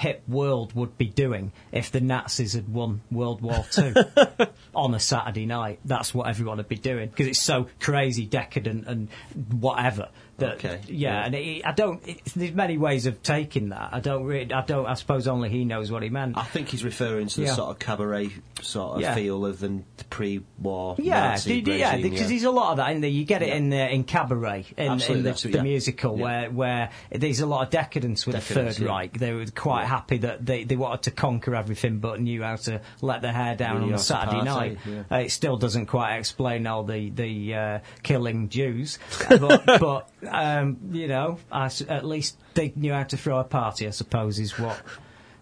hip 0.00 0.22
world 0.26 0.72
would 0.74 0.96
be 0.96 1.04
doing 1.04 1.52
if 1.72 1.92
the 1.92 2.00
Nazis 2.00 2.54
had 2.54 2.72
won 2.72 3.02
World 3.10 3.42
War 3.42 3.66
Two 3.70 3.92
on 4.74 4.94
a 4.94 4.98
Saturday 4.98 5.44
night. 5.44 5.78
That's 5.84 6.14
what 6.14 6.26
everyone 6.26 6.56
would 6.56 6.68
be 6.68 6.76
doing 6.76 7.10
because 7.10 7.26
it's 7.26 7.42
so 7.42 7.68
crazy, 7.80 8.24
decadent, 8.24 8.86
and 8.86 9.08
whatever. 9.50 10.08
That, 10.40 10.54
Okay, 10.56 10.80
Yeah, 10.88 11.12
yeah. 11.20 11.24
and 11.26 11.34
it, 11.34 11.62
I 11.66 11.72
don't. 11.72 12.06
It, 12.08 12.20
there's 12.36 12.52
many 12.52 12.76
ways 12.78 13.06
of 13.06 13.22
taking 13.22 13.70
that. 13.70 13.90
I 13.92 14.00
don't. 14.00 14.24
Really, 14.24 14.52
I 14.52 14.62
don't. 14.62 14.86
I 14.86 14.94
suppose 14.94 15.26
only 15.28 15.48
he 15.48 15.64
knows 15.64 15.90
what 15.92 16.02
he 16.02 16.08
meant. 16.10 16.36
I 16.36 16.42
think 16.44 16.68
he's 16.68 16.84
referring 16.84 17.28
to 17.28 17.36
the 17.40 17.46
Yeah. 17.46 17.54
sort 17.54 17.70
of 17.70 17.78
cabaret 17.78 18.30
sort 18.62 18.96
of 18.96 19.00
Yeah. 19.02 19.14
feel 19.14 19.46
of 19.46 19.60
the, 19.60 19.82
the 19.96 20.04
pre-war 20.04 20.96
Yeah, 20.98 21.30
Nazi 21.30 21.60
d- 21.62 21.78
yeah, 21.78 21.94
regime, 21.94 22.10
because 22.10 22.28
there's 22.28 22.44
a 22.44 22.50
lot 22.50 22.72
of 22.72 22.76
that 22.78 22.90
in 22.92 23.00
there. 23.00 23.10
You 23.10 23.24
get 23.24 23.42
it 23.42 23.48
in 23.54 23.72
uh, 23.72 23.76
in 23.76 24.04
Cabaret, 24.04 24.66
in, 24.76 25.00
in 25.00 25.22
the, 25.22 25.48
the 25.50 25.62
musical, 25.62 26.16
where 26.16 26.50
where 26.50 26.90
there's 27.10 27.40
a 27.40 27.46
lot 27.46 27.64
of 27.64 27.70
decadence 27.70 28.26
with 28.26 28.36
Decadence, 28.36 28.76
the 28.76 28.82
Third. 28.84 28.88
Reich. 28.88 29.18
They 29.18 29.32
were 29.32 29.46
quite 29.54 29.86
happy 29.86 30.18
that 30.18 30.44
they, 30.44 30.64
they 30.64 30.76
wanted 30.76 31.02
to 31.02 31.10
conquer 31.12 31.54
everything, 31.54 31.98
but 31.98 32.20
knew 32.20 32.42
how 32.42 32.56
to 32.56 32.80
let 33.00 33.22
their 33.22 33.32
hair 33.32 33.54
down 33.56 33.82
on 33.82 33.92
a 33.94 33.98
Saturday 33.98 34.44
party, 34.46 34.76
night. 34.86 35.04
Uh, 35.10 35.16
it 35.16 35.30
still 35.30 35.56
doesn't 35.56 35.86
quite 35.86 36.16
explain 36.16 36.66
all 36.66 36.84
the 36.84 37.10
the 37.10 37.54
uh, 37.54 37.78
killing 38.02 38.48
Jews, 38.48 38.98
but, 39.28 39.64
but 39.66 40.08
um, 40.30 40.78
you 40.92 41.08
know, 41.08 41.38
I 41.52 41.70
at 41.88 42.04
least 42.04 42.36
they 42.54 42.72
knew 42.76 42.92
how 42.92 43.02
to 43.04 43.16
throw 43.16 43.38
a 43.40 43.44
party. 43.44 43.86
I 43.86 43.90
suppose 43.90 44.38
is 44.38 44.58
what. 44.58 44.80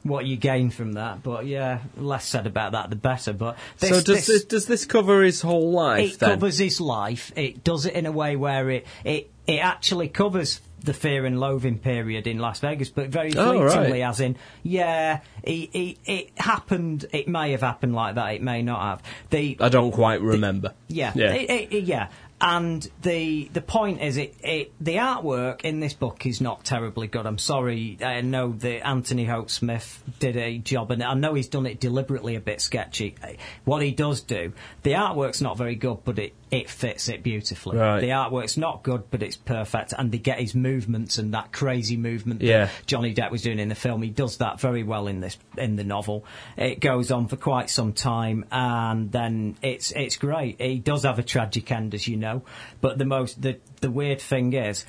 What 0.05 0.27
you 0.27 0.37
gain 0.37 0.71
from 0.71 0.93
that, 0.93 1.25
but 1.25 1.45
yeah, 1.47 1.81
less 1.97 2.25
said 2.25 2.47
about 2.47 2.73
that 2.73 2.89
the 2.89 2.97
better. 2.97 3.33
But 3.33 3.59
this, 3.79 3.91
so 3.91 3.97
does 3.97 4.05
this, 4.07 4.27
this, 4.29 4.45
does 4.45 4.67
this 4.67 4.85
cover 4.87 5.23
his 5.25 5.43
whole 5.43 5.73
life 5.73 6.15
it 6.15 6.19
then? 6.21 6.31
covers 6.31 6.57
his 6.57 6.81
life. 6.81 7.33
It 7.37 7.65
does 7.65 7.85
it 7.85 7.95
in 7.95 8.07
a 8.07 8.13
way 8.13 8.37
where 8.37 8.71
it 8.71 8.87
it, 9.05 9.29
it 9.47 9.59
actually 9.59 10.09
covers 10.09 10.61
the 10.85 10.95
fear 10.95 11.27
and 11.27 11.41
loathing 11.41 11.79
period 11.81 12.29
in 12.29 12.39
Las 12.39 12.61
Vegas, 12.61 12.89
but 12.89 13.09
very 13.09 13.37
Oh, 13.37 13.59
fleetingly, 13.69 14.01
right. 14.01 14.09
as 14.09 14.21
in, 14.21 14.37
yeah, 14.63 15.21
he, 15.45 15.69
he, 15.73 15.99
it 16.07 16.31
happened. 16.39 17.05
It 17.13 17.27
may 17.27 17.51
have 17.51 17.61
happened 17.63 17.95
like 17.95 18.15
that. 18.15 18.35
It 18.35 18.41
may 18.43 18.63
not 18.63 18.81
have. 18.81 19.03
The 19.31 19.57
I 19.61 19.69
don't 19.69 19.91
quite 19.91 20.23
remember. 20.23 20.75
yeah, 20.87 21.13
Yeah. 21.17 21.33
It- 21.35 21.51
it- 21.51 21.73
it- 21.73 21.85
yeah. 21.85 22.09
And 22.41 22.89
the 23.03 23.51
the 23.53 23.61
point 23.61 24.01
is, 24.01 24.17
it, 24.17 24.35
it 24.43 24.73
the 24.81 24.97
artwork 24.97 25.63
in 25.63 25.81
this 25.81 25.93
book 25.93 26.25
is 26.25 26.41
not 26.41 26.65
terribly 26.65 27.09
good. 27.09 27.27
I'm 27.27 27.39
sorry. 27.39 27.99
I 28.01 28.21
know 28.21 28.53
that 28.53 28.87
Anthony 28.87 29.25
Hope 29.25 29.51
Smith 29.51 30.03
did 30.21 30.37
a 30.37 30.59
job, 30.59 30.93
and 30.93 31.03
I 31.03 31.15
know 31.15 31.35
he's 31.35 31.49
done 31.49 31.67
it 31.67 31.81
deliberately 31.81 32.37
a 32.37 32.41
bit 32.41 32.61
sketchy. 32.61 33.17
What 33.65 33.83
he 33.83 33.91
does 33.91 34.21
do, 34.21 34.53
the 34.83 34.93
artwork's 34.93 35.43
not 35.43 35.59
very 35.59 35.75
good, 35.75 35.99
but 36.05 36.19
it 36.19 36.35
it 36.51 36.71
fits 36.71 37.09
it 37.09 37.23
beautifully. 37.23 37.77
Right. 37.77 38.01
The 38.01 38.09
artwork's 38.09 38.57
not 38.57 38.83
good, 38.83 39.11
but 39.11 39.23
it's 39.23 39.37
perfect, 39.37 39.93
and 39.97 40.11
they 40.11 40.19
get 40.19 40.39
his 40.39 40.55
movements 40.55 41.19
and 41.19 41.35
that 41.35 41.53
crazy 41.53 41.97
movement 41.97 42.43
Yeah. 42.43 42.67
that 42.67 42.87
Johnny 42.87 43.15
Depp 43.15 43.31
was 43.31 43.43
doing 43.43 43.59
in 43.59 43.69
the 43.69 43.75
film. 43.75 44.03
He 44.03 44.11
does 44.11 44.39
that 44.39 44.61
very 44.61 44.83
well 44.83 45.07
in 45.07 45.21
this 45.21 45.37
in 45.57 45.77
the 45.77 45.85
novel. 45.85 46.25
It 46.57 46.81
goes 46.81 47.11
on 47.11 47.29
for 47.29 47.37
quite 47.37 47.71
some 47.71 47.93
time, 47.93 48.45
and 48.51 49.13
then 49.13 49.57
it's 49.63 49.93
it's 49.93 50.17
great. 50.17 50.61
He 50.61 50.79
does 50.79 51.03
have 51.05 51.19
a 51.19 51.23
tragic 51.23 51.71
end, 51.71 51.95
as 51.95 52.09
you 52.09 52.17
know, 52.17 52.43
but 52.81 52.99
the 52.99 53.05
most 53.05 53.41
the 53.43 53.59
the 53.81 53.91
weird 53.91 54.21
thing 54.21 54.53
is, 54.53 54.85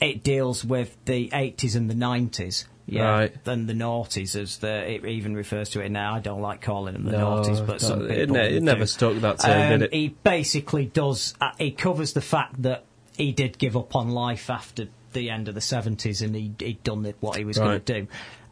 it 0.00 0.22
deals 0.22 0.64
with 0.64 0.96
the 1.04 1.30
eighties 1.32 1.76
and 1.76 1.88
the 1.88 1.94
nineties. 1.94 2.66
Yeah, 2.86 3.08
Right. 3.10 3.44
than 3.44 3.66
the 3.66 3.72
noughties, 3.72 4.38
as 4.38 4.58
the, 4.58 4.68
it 4.90 5.06
even 5.06 5.34
refers 5.34 5.70
to 5.70 5.80
it 5.80 5.88
now. 5.90 6.14
I 6.14 6.20
don't 6.20 6.42
like 6.42 6.60
calling 6.60 6.92
them 6.92 7.04
the 7.04 7.12
No, 7.12 7.36
noughties, 7.40 7.66
but 7.66 7.80
some 7.80 8.00
people 8.00 8.12
it 8.16 8.30
ne- 8.30 8.56
it 8.56 8.62
never 8.62 8.84
stuck 8.86 9.14
that 9.22 9.38
term, 9.38 9.70
did 9.70 9.76
Um, 9.76 9.82
it? 9.84 9.94
He 9.94 10.08
basically 10.22 10.84
does. 10.84 11.34
Uh, 11.40 11.52
he 11.56 11.70
covers 11.70 12.12
the 12.12 12.20
fact 12.20 12.60
that 12.62 12.84
he 13.16 13.32
did 13.32 13.56
give 13.56 13.74
up 13.76 13.96
on 13.96 14.10
life 14.10 14.50
after 14.50 14.88
the 15.14 15.30
end 15.30 15.48
of 15.48 15.54
the 15.54 15.60
seventies, 15.62 16.20
and 16.20 16.34
he 16.36 16.52
he'd 16.58 16.82
done 16.82 17.06
it, 17.06 17.16
what 17.20 17.36
he 17.38 17.44
was 17.46 17.56
Right. 17.58 17.66
going 17.66 17.80
to 17.80 18.00
do. 18.02 18.06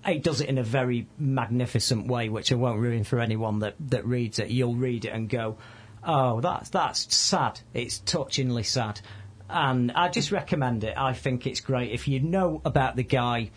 He 0.07 0.19
does 0.19 0.41
it 0.41 0.49
in 0.49 0.57
a 0.59 0.63
very 0.65 1.07
magnificent 1.19 2.07
way, 2.07 2.29
which 2.31 2.51
I 2.53 2.55
won't 2.55 2.81
ruin 2.81 3.05
for 3.05 3.21
anyone 3.21 3.59
that, 3.61 3.75
that 3.91 4.07
reads 4.07 4.39
it. 4.39 4.49
You'll 4.49 4.75
read 4.77 5.05
it 5.05 5.11
and 5.11 5.29
go, 5.29 5.59
"Oh, 6.03 6.41
that's 6.41 6.71
that's 6.71 7.15
sad. 7.15 7.61
It's 7.75 7.99
touchingly 7.99 8.63
sad." 8.65 9.01
And 9.51 9.93
I 9.93 10.09
just 10.09 10.33
recommend 10.33 10.83
it. 10.85 10.95
I 10.97 11.13
think 11.13 11.47
it's 11.47 11.61
great. 11.61 11.91
If 11.93 12.09
you 12.09 12.21
know 12.21 12.63
about 12.65 12.97
the 12.97 13.03
guy, 13.03 13.51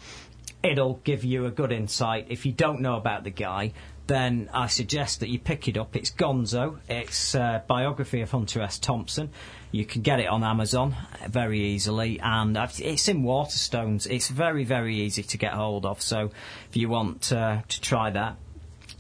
it'll 0.66 1.00
give 1.04 1.24
you 1.24 1.46
a 1.46 1.52
good 1.52 1.72
insight. 1.72 2.28
If 2.30 2.46
you 2.46 2.52
don't 2.52 2.82
know 2.82 2.96
about 2.96 3.24
the 3.24 3.30
guy, 3.30 3.74
then 4.08 4.50
I 4.54 4.68
suggest 4.68 5.20
that 5.20 5.30
you 5.30 5.40
pick 5.40 5.68
it 5.68 5.78
up. 5.78 5.96
It's 5.96 6.12
Gonzo. 6.12 6.80
It's 6.88 7.36
a 7.36 7.64
biography 7.68 8.22
of 8.22 8.32
Hunter 8.32 8.62
S. 8.62 8.78
Thompson. 8.80 9.30
You 9.72 9.86
can 9.86 10.02
get 10.02 10.20
it 10.20 10.28
on 10.28 10.44
Amazon 10.44 10.96
very 11.28 11.60
easily, 11.60 12.20
and 12.20 12.58
it's 12.58 13.08
in 13.08 13.24
Waterstones. 13.24 14.10
It's 14.10 14.30
very, 14.30 14.64
very 14.64 14.96
easy 14.98 15.24
to 15.24 15.38
get 15.38 15.54
hold 15.54 15.86
of. 15.86 16.02
So 16.02 16.32
if 16.70 16.78
you 16.78 16.90
want 16.90 17.32
uh, 17.32 17.62
to 17.68 17.82
try 17.82 18.10
that, 18.12 18.38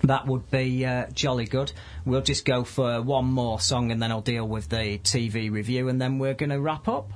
that 0.03 0.27
would 0.27 0.49
be 0.51 0.85
uh, 0.85 1.07
jolly 1.13 1.45
good. 1.45 1.71
We'll 2.03 2.21
just 2.21 2.45
go 2.45 2.63
for 2.63 3.01
one 3.01 3.25
more 3.25 3.59
song, 3.59 3.91
and 3.91 4.01
then 4.01 4.11
I'll 4.11 4.21
deal 4.21 4.47
with 4.47 4.69
the 4.69 4.99
TV 4.99 5.51
review, 5.51 5.87
and 5.87 6.01
then 6.01 6.19
we're 6.19 6.33
going 6.33 6.49
to 6.49 6.59
wrap 6.59 6.87
up. 6.87 7.11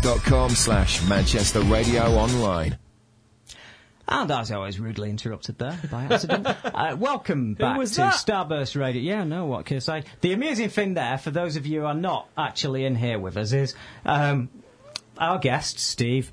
facebook.com 0.00 0.50
slash 0.50 1.06
Manchester 1.08 1.60
Radio 1.60 2.02
Online. 2.04 2.78
And 4.08 4.30
as 4.30 4.50
always, 4.50 4.80
rudely 4.80 5.10
interrupted 5.10 5.58
there 5.58 5.78
by 5.90 6.04
accident. 6.04 6.46
uh, 6.64 6.96
welcome 6.98 7.54
back 7.54 7.76
was 7.78 7.92
to 7.92 7.96
that? 7.98 8.14
Starburst 8.14 8.80
Radio. 8.80 9.02
Yeah, 9.02 9.24
no, 9.24 9.46
what 9.46 9.66
can 9.66 9.76
I 9.76 9.80
say? 9.80 10.04
The 10.20 10.32
amusing 10.32 10.68
thing 10.68 10.94
there, 10.94 11.18
for 11.18 11.30
those 11.30 11.56
of 11.56 11.66
you 11.66 11.80
who 11.80 11.86
are 11.86 11.94
not 11.94 12.28
actually 12.36 12.84
in 12.84 12.96
here 12.96 13.18
with 13.18 13.36
us, 13.36 13.52
is 13.52 13.74
um, 14.04 14.48
our 15.18 15.38
guest, 15.38 15.78
Steve, 15.78 16.32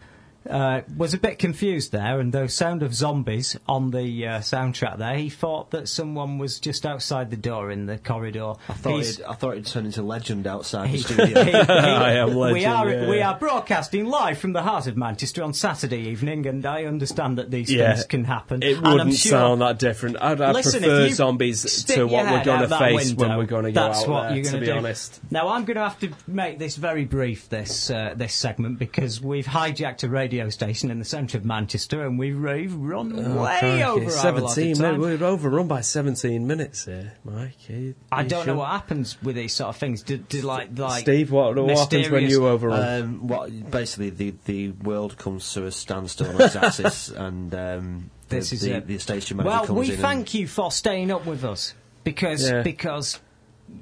uh, 0.50 0.82
was 0.96 1.14
a 1.14 1.18
bit 1.18 1.40
confused 1.40 1.92
there, 1.92 2.20
and 2.20 2.34
the 2.34 2.48
sound 2.48 2.84
of 2.84 2.94
zombies 2.94 3.58
on 3.68 3.92
the 3.92 4.28
uh, 4.28 4.40
soundtrack 4.40 4.98
there, 4.98 5.16
he 5.16 5.30
thought 5.30 5.72
that 5.72 5.88
someone 5.88 6.38
was 6.38 6.60
just 6.60 6.86
outside 6.86 7.30
the 7.30 7.38
door 7.38 7.72
in 7.72 7.86
the 7.86 7.98
corridor. 7.98 8.54
I 8.70 8.74
thought 8.74 8.96
He's- 8.96 9.20
it, 9.20 9.26
I 9.28 9.34
thought 9.34 9.52
it'd 9.54 9.66
turn 9.68 9.86
into 9.86 10.02
legend 10.02 10.48
outside 10.48 10.92
the 10.92 10.98
studio. 11.00 11.26
he- 11.44 11.52
he- 11.52 11.58
I 11.58 12.14
am 12.14 12.30
we 12.30 12.36
legend, 12.36 12.74
are 12.74 12.90
yeah. 12.90 13.10
we 13.10 13.22
are 13.22 13.38
broadcasting 13.38 14.06
live 14.06 14.38
from 14.38 14.54
the 14.54 14.62
heart 14.64 14.88
of 14.88 14.98
Manchester 14.98 15.44
on 15.44 15.54
Saturday 15.54 16.08
evening, 16.10 16.46
and 16.48 16.66
I 16.66 16.86
understand 16.86 17.38
that 17.38 17.52
these 17.52 17.72
Yeah. 17.72 17.94
things 17.94 18.06
can 18.06 18.24
happen. 18.24 18.64
It 18.64 18.78
and 18.78 18.88
I'm 18.88 18.94
wouldn't 18.94 19.16
sure- 19.16 19.32
sound 19.32 19.62
that 19.62 19.80
different. 19.80 20.18
I'd, 20.22 20.40
I'd 20.42 20.54
Listen, 20.56 20.80
prefer 20.82 21.10
zombies 21.10 21.84
to 21.86 22.06
what 22.06 22.26
we're 22.32 22.44
going 22.44 22.62
to 22.62 22.68
that 22.68 22.80
face 22.80 23.14
when 23.14 23.38
we're 23.38 23.46
going 23.46 23.66
to 23.66 23.72
go 23.72 23.82
that's 23.88 24.04
out 24.04 24.10
what 24.10 24.22
there, 24.30 24.36
you're 24.36 24.46
to 24.46 24.52
gonna 24.52 24.60
be 24.62 24.66
do. 24.68 24.72
honest. 24.74 25.20
Now 25.32 25.50
I'm 25.50 25.66
going 25.66 25.76
to 25.76 25.84
have 25.84 26.00
to 26.00 26.10
make 26.28 26.60
this 26.60 26.76
very 26.76 27.06
brief. 27.06 27.50
This 27.50 27.90
uh, 27.90 28.14
this 28.16 28.34
segment 28.34 28.80
because 28.80 29.22
we've 29.22 29.46
hijacked 29.46 30.04
a 30.04 30.10
radio 30.10 30.37
station 30.50 30.92
in 30.92 31.00
the 31.00 31.06
centre 31.06 31.38
of 31.38 31.44
Manchester, 31.46 32.06
and 32.06 32.18
we've, 32.20 32.38
we've 32.40 32.74
run 32.74 33.14
Oh, 33.18 33.44
way 33.44 33.58
crikey, 33.60 33.84
over 33.84 34.10
17 34.10 34.42
allotted 34.44 34.58
minutes. 34.62 34.80
time. 34.80 35.00
We're 35.02 35.24
overrun 35.24 35.68
by 35.68 35.82
17 35.82 36.46
minutes 36.48 36.86
here, 36.86 37.14
Mike. 37.24 37.70
You- 37.70 37.96
I 38.12 38.22
you 38.22 38.30
don't 38.30 38.46
sure? 38.46 38.54
know 38.54 38.60
what 38.60 38.70
happens 38.72 39.18
with 39.22 39.36
these 39.36 39.54
sort 39.54 39.70
of 39.70 39.78
things. 39.78 40.04
Do, 40.04 40.18
do 40.18 40.42
like 40.42 40.78
like 40.78 41.02
Steve, 41.02 41.32
what, 41.32 41.56
what 41.56 41.78
happens 41.78 42.10
when 42.10 42.30
you 42.30 42.48
overrun? 42.48 43.02
Um, 43.04 43.28
what 43.28 43.72
basically 43.72 44.10
the 44.12 44.34
the 44.46 44.72
world 44.72 45.18
comes 45.18 45.52
to 45.54 45.66
a 45.66 45.72
standstill 45.72 46.30
on 46.36 46.42
its 46.42 46.56
axis, 46.56 47.10
and 47.10 47.54
um, 47.56 48.12
the, 48.30 48.36
This 48.38 48.54
is 48.54 48.62
the, 48.62 48.78
it. 48.78 48.88
the 48.88 48.98
station 49.00 49.38
manager 49.38 49.50
Well, 49.56 49.66
comes 49.66 49.80
we 49.80 49.92
in. 49.94 49.98
thank 50.00 50.34
you 50.34 50.48
for 50.48 50.72
staying 50.72 51.12
up 51.12 51.26
with 51.26 51.44
us 51.44 51.74
because 52.04 52.50
Yeah. 52.50 52.62
because 52.62 53.20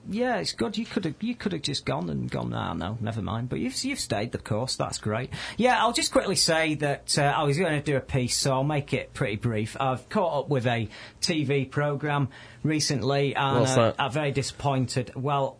yeah, 0.10 0.38
it's 0.38 0.54
good. 0.54 0.78
You 0.78 0.86
could 0.86 1.06
have 1.06 1.16
you 1.22 1.36
could 1.36 1.52
have 1.54 1.62
just 1.62 1.86
gone 1.86 2.10
and 2.10 2.30
gone. 2.30 2.54
Ah, 2.54 2.74
no, 2.74 2.98
never 3.02 3.22
mind. 3.22 3.50
But 3.50 3.60
you've 3.60 3.84
you've 3.84 4.00
stayed, 4.00 4.32
the 4.32 4.38
course. 4.38 4.76
That's 4.76 4.98
great. 4.98 5.30
Yeah, 5.58 5.82
I'll 5.82 5.94
just 5.94 6.12
quickly 6.12 6.36
say 6.36 6.76
that 6.76 7.18
uh, 7.18 7.24
I 7.24 7.44
was 7.44 7.58
going 7.58 7.74
to 7.74 7.82
do 7.82 7.98
a 7.98 8.02
piece, 8.02 8.38
so 8.38 8.54
I'll 8.54 8.64
make 8.64 8.94
it 8.94 9.14
pretty 9.14 9.36
brief. 9.36 9.78
I've 9.80 10.08
caught 10.10 10.40
up 10.40 10.50
with 10.50 10.68
a 10.68 10.88
TV 11.22 11.70
program 11.70 12.30
recently, 12.64 13.36
and 13.36 13.68
uh. 13.68 13.94
I'm 13.98 14.12
very 14.12 14.32
disappointed. 14.32 15.12
Well. 15.16 15.58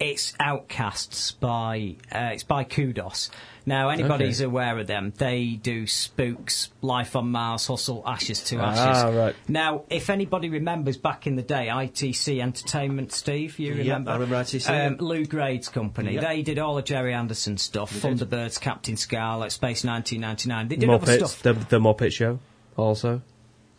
It's 0.00 0.32
Outcasts 0.38 1.32
by 1.32 1.96
uh, 2.14 2.30
it's 2.32 2.44
by 2.44 2.62
Kudos. 2.62 3.32
Now, 3.68 3.90
anybody's 3.90 4.40
Okay. 4.40 4.46
aware 4.46 4.78
of 4.78 4.86
them, 4.86 5.12
they 5.18 5.58
do 5.62 5.86
Spooks, 5.86 6.70
Life 6.82 7.14
on 7.14 7.30
Mars, 7.30 7.66
Hustle, 7.66 8.02
Ashes 8.06 8.42
to 8.44 8.56
Ashes. 8.56 8.80
Ah, 8.80 8.90
Ashes. 9.08 9.14
right. 9.16 9.36
Now, 9.46 9.82
if 9.90 10.08
anybody 10.10 10.48
remembers 10.48 10.96
back 10.96 11.26
in 11.26 11.36
the 11.36 11.42
day, 11.42 11.68
ITC 11.68 12.40
Entertainment, 12.40 13.12
Steve, 13.12 13.58
you 13.58 13.74
Yep, 13.74 13.78
remember? 13.78 14.10
I 14.10 14.14
remember 14.14 14.36
ITC, 14.36 14.70
Um. 14.86 14.96
Lew 15.00 15.26
Grade's 15.26 15.68
company. 15.68 16.14
Yep. 16.14 16.22
They 16.24 16.42
did 16.42 16.58
all 16.58 16.78
of 16.78 16.84
Gerry 16.84 17.12
Anderson 17.12 17.58
stuff, 17.58 17.92
Thunderbirds, 17.92 18.58
Captain 18.60 18.96
Scarlet, 18.96 19.52
Space 19.52 19.84
1999. 19.84 20.68
They 20.68 20.76
did 20.76 20.88
other 20.88 21.06
Muppets, 21.06 21.16
stuff. 21.28 21.42
the, 21.42 21.52
the 21.52 21.78
Muppet 21.78 22.12
Show, 22.12 22.38
also. 22.76 23.20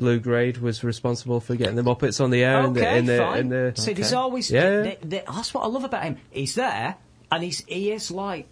Lew 0.01 0.19
Grade 0.19 0.59
was 0.59 0.83
responsible 0.83 1.41
for 1.41 1.55
getting 1.55 1.75
the 1.75 1.81
Muppets 1.81 2.23
on 2.23 2.29
the 2.29 2.41
air 2.43 2.61
in 2.63 2.73
the 2.73 2.79
okay, 2.87 2.99
in 2.99 3.05
the 3.05 3.17
fine. 3.17 3.39
in 3.39 3.49
the. 3.49 3.73
See, 3.75 3.93
there's 3.93 4.13
always 4.13 4.49
Yeah. 4.49 4.83
th- 4.83 4.99
th- 5.09 5.25
that's 5.25 5.53
what 5.53 5.63
I 5.65 5.67
love 5.67 5.83
about 5.83 6.03
him. 6.03 6.17
He's 6.31 6.55
there, 6.55 6.95
and 7.31 7.43
he's 7.43 7.65
he 7.65 7.91
is 7.91 8.09
like 8.09 8.47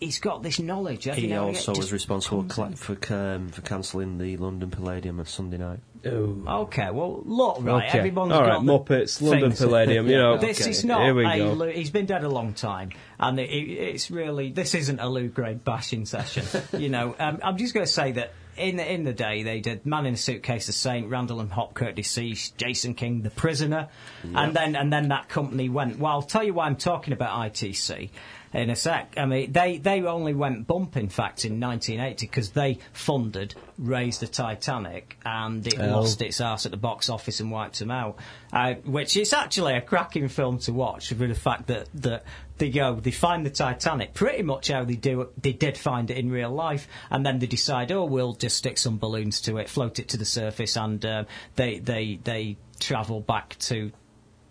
he's 0.00 0.18
got 0.18 0.42
this 0.42 0.58
knowledge. 0.58 1.04
He 1.04 1.26
now 1.26 1.46
also 1.46 1.72
again, 1.72 1.80
was 1.80 1.92
responsible 1.92 2.44
comes 2.44 2.80
for 2.80 2.96
um, 3.14 3.48
for 3.48 3.62
cancelling 3.62 4.18
the 4.18 4.36
London 4.36 4.70
Palladium 4.70 5.20
on 5.20 5.26
Sunday 5.26 5.58
night. 5.58 5.80
Oh. 6.04 6.42
Okay, 6.62 6.90
well, 6.90 7.22
look, 7.24 7.58
right, 7.60 7.88
Okay. 7.88 7.98
everyone's 7.98 8.32
All 8.32 8.40
got 8.40 8.48
right, 8.48 8.60
Muppets, 8.60 9.20
London 9.20 9.50
things. 9.50 9.60
Palladium, 9.60 10.06
you 10.06 10.16
know. 10.16 10.36
This 10.46 10.60
Okay, 10.60 10.70
is 10.70 10.84
not 10.84 11.02
here 11.02 11.14
we 11.14 11.24
a 11.26 11.38
go. 11.38 11.52
Lew, 11.54 11.68
he's 11.70 11.90
been 11.90 12.06
dead 12.06 12.22
a 12.22 12.28
long 12.28 12.54
time, 12.54 12.90
and 13.18 13.40
it, 13.40 13.50
it, 13.50 13.72
it's 13.72 14.10
really 14.10 14.52
this 14.52 14.74
isn't 14.74 15.00
a 15.00 15.08
Lew 15.08 15.28
Grade 15.28 15.64
bashing 15.64 16.06
session. 16.06 16.44
you 16.80 16.88
know, 16.88 17.16
um, 17.18 17.40
I'm 17.42 17.56
just 17.56 17.74
going 17.74 17.86
to 17.86 17.92
say 17.92 18.12
that 18.12 18.32
in 18.56 18.76
the, 18.76 18.90
in 18.92 19.02
the 19.04 19.12
day 19.12 19.42
they 19.42 19.60
did 19.60 19.84
Man 19.84 20.06
in 20.06 20.14
a 20.14 20.16
Suitcase, 20.16 20.66
The 20.66 20.72
Saint, 20.72 21.08
Randall 21.08 21.40
and 21.40 21.50
Hopkirk 21.50 21.94
Deceased, 21.96 22.56
Jason 22.56 22.94
King, 22.94 23.22
The 23.22 23.30
Prisoner, 23.30 23.88
and 24.22 24.54
then 24.54 24.76
and 24.76 24.92
then 24.92 25.08
that 25.08 25.28
company 25.28 25.68
went. 25.68 25.98
Well, 25.98 26.12
I'll 26.12 26.22
tell 26.22 26.44
you 26.44 26.54
why 26.54 26.66
I'm 26.66 26.76
talking 26.76 27.14
about 27.14 27.52
ITC. 27.52 28.10
In 28.56 28.70
a 28.70 28.76
sec, 28.76 29.14
I 29.18 29.26
mean 29.26 29.52
they 29.52 29.76
they 29.76 30.00
only 30.02 30.32
went 30.32 30.66
bump 30.66 30.96
in 30.96 31.10
fact 31.10 31.44
in 31.44 31.60
1980 31.60 32.26
because 32.26 32.50
they 32.50 32.78
funded 32.94 33.54
Raise 33.76 34.18
the 34.18 34.26
Titanic 34.26 35.18
and 35.26 35.66
it 35.66 35.78
Oh. 35.78 35.88
lost 36.00 36.22
its 36.22 36.40
arse 36.40 36.64
at 36.64 36.70
the 36.72 36.78
box 36.78 37.10
office 37.10 37.40
and 37.40 37.50
wiped 37.50 37.78
them 37.78 37.90
out. 37.90 38.18
Uh, 38.54 38.74
which 38.86 39.18
is 39.18 39.34
actually 39.34 39.74
a 39.74 39.82
cracking 39.82 40.28
film 40.28 40.58
to 40.60 40.72
watch 40.72 41.10
with 41.10 41.28
the 41.28 41.34
fact 41.34 41.66
that, 41.66 41.88
that 41.92 42.24
they 42.56 42.70
go, 42.70 42.94
they 42.94 43.10
find 43.10 43.44
the 43.44 43.50
Titanic 43.50 44.14
pretty 44.14 44.42
much 44.42 44.68
how 44.68 44.84
they 44.84 44.96
do 44.96 45.28
they 45.36 45.52
did 45.52 45.76
find 45.76 46.10
it 46.10 46.16
in 46.16 46.30
real 46.30 46.50
life, 46.50 46.88
and 47.10 47.26
then 47.26 47.38
they 47.38 47.46
decide, 47.46 47.92
oh, 47.92 48.06
we'll 48.06 48.32
just 48.32 48.56
stick 48.56 48.78
some 48.78 48.96
balloons 48.96 49.42
to 49.42 49.58
it, 49.58 49.68
float 49.68 49.98
it 49.98 50.08
to 50.08 50.16
the 50.16 50.24
surface, 50.24 50.76
and 50.78 51.04
uh, 51.04 51.24
they 51.56 51.78
they 51.78 52.18
they 52.24 52.56
travel 52.80 53.20
back 53.20 53.58
to. 53.58 53.92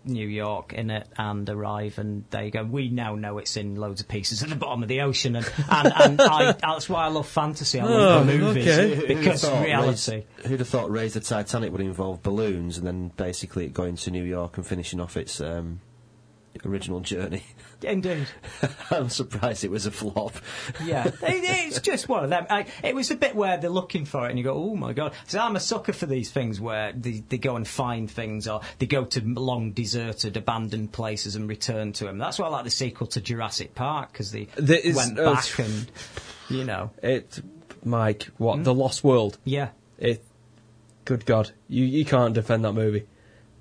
New 0.06 0.26
York 0.26 0.72
in 0.72 0.90
it 0.90 1.08
and 1.18 1.48
arrive 1.48 1.98
and 1.98 2.24
they 2.30 2.50
go. 2.50 2.62
We 2.64 2.88
now 2.88 3.14
know 3.16 3.38
it's 3.38 3.56
in 3.56 3.76
loads 3.76 4.00
of 4.00 4.08
pieces 4.08 4.42
at 4.42 4.48
the 4.48 4.54
bottom 4.56 4.82
of 4.82 4.88
the 4.88 5.00
ocean 5.02 5.36
and 5.36 5.52
and, 5.70 5.92
and 5.94 6.20
I, 6.20 6.52
that's 6.52 6.88
why 6.88 7.04
I 7.04 7.08
love 7.08 7.26
fantasy. 7.28 7.80
I 7.80 7.84
love 7.84 8.22
Oh, 8.22 8.24
movies 8.38 8.66
okay. 8.68 8.94
Who'd 8.94 9.08
have 9.10 9.18
because 9.18 9.42
thought 9.42 9.62
reality. 9.64 10.24
Raise, 10.38 10.46
who'd 10.46 10.60
have 10.60 10.68
thought 10.68 10.90
Raise 10.90 11.14
the 11.14 11.20
Titanic 11.20 11.72
would 11.72 11.80
involve 11.80 12.22
balloons 12.22 12.78
and 12.78 12.86
then 12.86 13.12
basically 13.16 13.66
it 13.66 13.74
going 13.74 13.96
to 13.96 14.10
New 14.10 14.24
York 14.24 14.56
and 14.56 14.66
finishing 14.66 15.00
off 15.00 15.16
its 15.16 15.40
um, 15.40 15.80
original 16.64 17.00
journey? 17.00 17.42
Indeed. 17.82 18.26
I'm 18.90 19.08
surprised 19.10 19.62
it 19.64 19.70
was 19.70 19.84
a 19.86 19.90
flop. 19.90 20.32
Yeah, 20.84 21.06
it, 21.08 21.14
it's 21.22 21.80
just 21.80 22.08
one 22.08 22.24
of 22.24 22.30
them. 22.30 22.46
I, 22.48 22.66
it 22.82 22.94
was 22.94 23.10
a 23.10 23.14
bit 23.16 23.34
where 23.34 23.58
they're 23.58 23.68
looking 23.70 24.04
for 24.06 24.26
it, 24.26 24.30
and 24.30 24.38
you 24.38 24.44
go, 24.44 24.54
"Oh 24.54 24.74
my 24.76 24.92
god!" 24.94 25.12
So 25.26 25.38
I'm 25.38 25.56
a 25.56 25.60
sucker 25.60 25.92
for 25.92 26.06
these 26.06 26.30
things 26.30 26.60
where 26.60 26.92
they, 26.92 27.22
they 27.28 27.38
go 27.38 27.54
and 27.56 27.68
find 27.68 28.10
things, 28.10 28.48
or 28.48 28.62
they 28.78 28.86
go 28.86 29.04
to 29.04 29.20
long 29.22 29.72
deserted, 29.72 30.36
abandoned 30.36 30.92
places 30.92 31.36
and 31.36 31.48
return 31.48 31.92
to 31.94 32.04
them. 32.04 32.18
That's 32.18 32.38
why 32.38 32.46
I 32.46 32.50
like 32.50 32.64
the 32.64 32.70
sequel 32.70 33.06
to 33.08 33.20
Jurassic 33.20 33.74
Park 33.74 34.12
because 34.12 34.32
they 34.32 34.48
There 34.56 34.78
is- 34.78 34.96
went 34.96 35.18
uh, 35.18 35.34
back 35.34 35.58
and 35.58 35.90
you 36.48 36.64
know, 36.64 36.90
It, 37.02 37.40
Mike, 37.84 38.30
what 38.38 38.64
the 38.64 38.72
Lost 38.74 39.04
World? 39.04 39.36
yeah. 39.44 39.68
It, 39.98 40.24
good 41.04 41.24
God, 41.26 41.50
you 41.68 41.84
you 41.84 42.04
can't 42.04 42.34
defend 42.34 42.64
that 42.64 42.72
movie. 42.72 43.04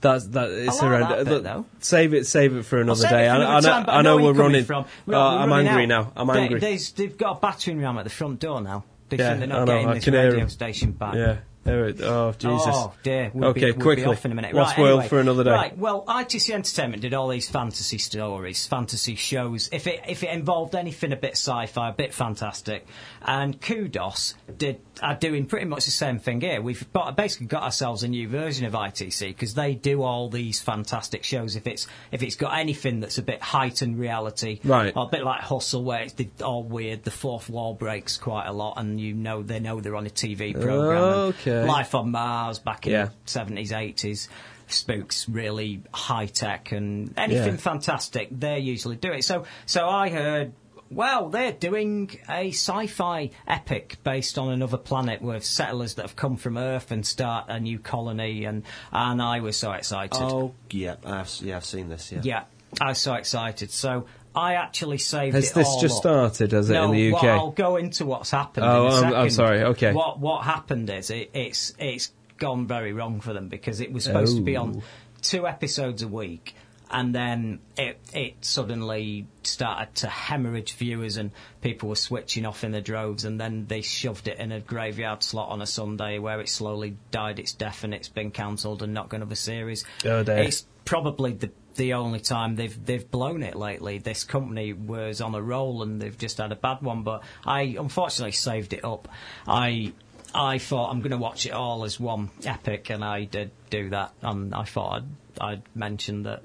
That's 0.05 0.27
that. 0.27 0.51
It's 0.51 0.67
like 0.67 0.79
horrendous. 0.81 1.09
that 1.23 1.25
bit, 1.25 1.43
though. 1.43 1.65
Save 1.79 2.13
it, 2.13 2.27
save 2.27 2.55
it 2.55 2.63
for 2.65 2.79
another 2.79 3.07
day. 3.07 3.27
I, 3.27 3.35
I 3.35 3.59
know, 3.59 3.67
time, 3.67 3.85
but 3.85 3.91
I 3.95 4.01
know 4.01 4.15
where 4.17 4.25
we're 4.33 4.39
running. 4.39 4.65
From. 4.65 4.83
Uh, 4.83 4.87
We're- 5.07 5.19
we're 5.19 5.25
I'm 5.25 5.49
running 5.49 5.67
angry 5.67 5.83
out. 5.85 5.87
now. 5.87 6.11
I'm 6.15 6.27
They- 6.27 6.39
angry. 6.41 6.59
there's- 6.59 6.91
they've 6.91 7.17
got 7.17 7.37
a 7.37 7.39
battering 7.39 7.81
ram 7.81 7.97
at 7.97 8.03
the 8.03 8.09
front 8.09 8.39
door 8.39 8.61
now. 8.61 8.83
They 9.09 9.17
yeah, 9.17 9.33
they're 9.35 9.43
I 9.43 9.45
not 9.47 9.59
know, 9.59 9.65
getting 9.65 9.87
I 9.89 9.93
this 9.95 10.07
radio 10.07 10.47
station 10.47 10.91
back. 10.91 11.15
Yeah. 11.15 11.37
There 11.63 11.85
it, 11.87 11.99
oh 12.03 12.31
Jesus. 12.37 12.61
Oh 12.67 12.93
dear. 13.01 13.31
We'll 13.33 13.49
okay, 13.49 13.59
be, 13.59 13.71
we'll 13.71 13.81
quickly. 13.81 14.05
Off 14.05 14.23
in 14.23 14.31
a 14.31 14.35
minute. 14.35 14.53
Right, 14.53 14.77
World 14.77 14.99
anyway. 14.99 15.07
for 15.07 15.19
another 15.19 15.43
day. 15.43 15.49
Right. 15.49 15.75
Well, 15.75 16.03
ITC 16.07 16.53
Entertainment 16.53 17.01
did 17.01 17.15
all 17.15 17.27
these 17.27 17.49
fantasy 17.49 17.97
stories, 17.97 18.67
fantasy 18.67 19.15
shows. 19.15 19.67
If 19.71 19.87
it 19.87 20.01
if 20.07 20.21
it 20.21 20.29
involved 20.29 20.75
anything 20.75 21.11
a 21.11 21.15
bit 21.15 21.31
sci-fi, 21.31 21.89
a 21.89 21.93
bit 21.93 22.13
fantastic, 22.13 22.85
and 23.23 23.59
Kudos 23.59 24.35
did 24.59 24.79
are 25.01 25.15
doing 25.15 25.45
pretty 25.45 25.65
much 25.65 25.85
the 25.85 25.91
same 25.91 26.19
thing 26.19 26.41
here. 26.41 26.61
We've 26.61 26.85
basically 27.15 27.47
got 27.47 27.63
ourselves 27.63 28.03
a 28.03 28.07
new 28.07 28.27
version 28.29 28.65
of 28.65 28.73
ITC 28.73 29.27
because 29.29 29.53
they 29.53 29.75
do 29.75 30.01
all 30.03 30.29
these 30.29 30.59
fantastic 30.61 31.23
shows. 31.23 31.55
If 31.55 31.67
it's 31.67 31.87
if 32.11 32.23
it's 32.23 32.35
got 32.35 32.57
anything 32.57 32.99
that's 32.99 33.17
a 33.17 33.23
bit 33.23 33.41
heightened 33.41 33.99
reality, 33.99 34.59
Right. 34.63 34.93
or 34.95 35.03
a 35.05 35.09
bit 35.09 35.23
like 35.23 35.41
Hustle, 35.41 35.83
where 35.83 36.01
it's 36.03 36.41
all 36.41 36.63
weird, 36.63 37.03
the 37.03 37.11
fourth 37.11 37.49
wall 37.49 37.73
breaks 37.73 38.17
quite 38.17 38.47
a 38.47 38.53
lot, 38.53 38.75
and 38.77 38.99
you 38.99 39.13
know 39.13 39.43
they 39.43 39.59
know 39.59 39.81
they're 39.81 39.95
on 39.95 40.05
a 40.05 40.09
TV 40.09 40.53
program. 40.53 41.03
Okay. 41.03 41.63
Life 41.65 41.93
on 41.95 42.11
Mars 42.11 42.59
back 42.59 42.87
in 42.87 42.93
Yeah. 42.93 43.05
the 43.05 43.11
seventies, 43.25 43.71
eighties. 43.71 44.29
Spooks 44.67 45.29
really 45.29 45.83
high 45.93 46.25
tech 46.25 46.71
and 46.71 47.13
anything 47.17 47.53
Yeah. 47.53 47.57
fantastic. 47.57 48.29
They 48.31 48.57
usually 48.59 48.95
do 48.95 49.11
it. 49.11 49.23
So, 49.23 49.43
so 49.67 49.87
I 49.87 50.09
heard. 50.09 50.53
Well, 50.91 51.29
they're 51.29 51.51
doing 51.51 52.11
a 52.29 52.49
sci-fi 52.51 53.31
epic 53.47 53.97
based 54.03 54.37
on 54.37 54.51
another 54.51 54.77
planet 54.77 55.21
with 55.21 55.43
settlers 55.43 55.95
that 55.95 56.03
have 56.03 56.15
come 56.15 56.37
from 56.37 56.57
Earth 56.57 56.91
and 56.91 57.05
start 57.05 57.45
a 57.49 57.59
new 57.59 57.79
colony, 57.79 58.45
and 58.45 58.63
and 58.91 59.21
I 59.21 59.39
was 59.39 59.57
so 59.57 59.71
excited. 59.71 60.17
Oh, 60.21 60.53
yeah, 60.69 60.95
I've, 61.03 61.31
yeah, 61.41 61.57
I've 61.57 61.65
seen 61.65 61.89
this, 61.89 62.11
yeah. 62.11 62.19
Yeah, 62.23 62.43
I 62.79 62.89
was 62.89 62.99
so 62.99 63.15
excited. 63.15 63.71
So 63.71 64.05
I 64.35 64.53
actually 64.55 64.99
saved 64.99 65.33
Has 65.33 65.49
it 65.51 65.55
this 65.55 65.67
all 65.67 65.81
just 65.81 65.95
up. 65.97 66.01
started, 66.01 66.51
has 66.51 66.69
it, 66.69 66.73
no, 66.73 66.85
in 66.85 66.91
the 66.91 67.13
UK? 67.15 67.23
Well, 67.23 67.39
I'll 67.39 67.51
go 67.51 67.77
into 67.77 68.05
what's 68.05 68.29
happened. 68.29 68.65
Oh, 68.67 68.85
in 68.87 68.91
a 68.91 68.95
I'm- 68.95 69.05
I'm 69.05 69.11
second. 69.11 69.29
sorry, 69.31 69.63
okay. 69.63 69.91
What 69.93 70.19
what 70.19 70.43
happened 70.43 70.89
is 70.91 71.09
it, 71.09 71.31
it's 71.33 71.73
it's 71.79 72.11
gone 72.37 72.67
very 72.67 72.93
wrong 72.93 73.21
for 73.21 73.33
them 73.33 73.47
because 73.49 73.81
it 73.81 73.91
was 73.91 74.03
supposed 74.03 74.35
to 74.37 74.43
be 74.43 74.55
on 74.55 74.75
Oh. 74.77 74.83
two 75.23 75.47
episodes 75.47 76.03
a 76.03 76.07
week. 76.07 76.53
And 76.95 77.13
then 77.13 77.59
it 77.77 77.99
it 78.13 78.35
suddenly 78.39 79.27
started 79.43 79.93
to 79.95 80.07
hemorrhage 80.07 80.73
viewers, 80.75 81.17
and 81.17 81.31
people 81.59 81.89
were 81.89 81.97
switching 81.97 82.45
off 82.45 82.63
in 82.63 82.71
the 82.71 82.79
droves, 82.79 83.25
and 83.25 83.37
then 83.37 83.65
they 83.67 83.81
shoved 83.81 84.29
it 84.29 84.39
in 84.39 84.53
a 84.53 84.61
graveyard 84.61 85.21
slot 85.21 85.49
on 85.49 85.61
a 85.61 85.65
Sunday 85.65 86.19
where 86.19 86.39
it 86.39 86.47
slowly 86.47 86.95
died 87.11 87.37
its 87.37 87.51
death, 87.51 87.83
and 87.83 87.93
it's 87.93 88.07
been 88.07 88.31
cancelled 88.31 88.81
and 88.81 88.93
not 88.93 89.09
going 89.09 89.19
to 89.19 89.25
have 89.25 89.33
a 89.33 89.35
series. 89.35 89.83
Oh, 90.05 90.23
dear. 90.23 90.37
It's 90.37 90.65
probably 90.85 91.33
the 91.33 91.51
the 91.75 91.95
only 91.95 92.21
time 92.21 92.55
they've 92.55 92.85
they've 92.85 93.11
blown 93.11 93.43
it 93.43 93.57
lately. 93.57 93.97
This 93.97 94.23
company 94.23 94.71
was 94.71 95.19
on 95.19 95.35
a 95.35 95.41
roll 95.41 95.83
and 95.83 96.01
they've 96.01 96.17
just 96.17 96.37
had 96.37 96.53
a 96.53 96.55
bad 96.55 96.81
one. 96.81 97.03
But 97.03 97.23
I 97.45 97.75
unfortunately 97.77 98.31
saved 98.31 98.71
it 98.71 98.85
up. 98.85 99.09
I 99.45 99.91
I 100.33 100.59
thought 100.59 100.91
I'm 100.91 100.99
going 100.99 101.11
to 101.11 101.17
watch 101.17 101.45
it 101.45 101.51
all 101.51 101.83
as 101.83 101.99
one 101.99 102.29
epic, 102.45 102.89
and 102.89 103.03
I 103.03 103.25
did 103.25 103.51
do 103.69 103.89
that. 103.89 104.13
And 104.21 104.55
I 104.55 104.63
thought 104.63 105.01
I'd, 105.01 105.41
I'd 105.41 105.61
mention 105.75 106.23
that. 106.23 106.41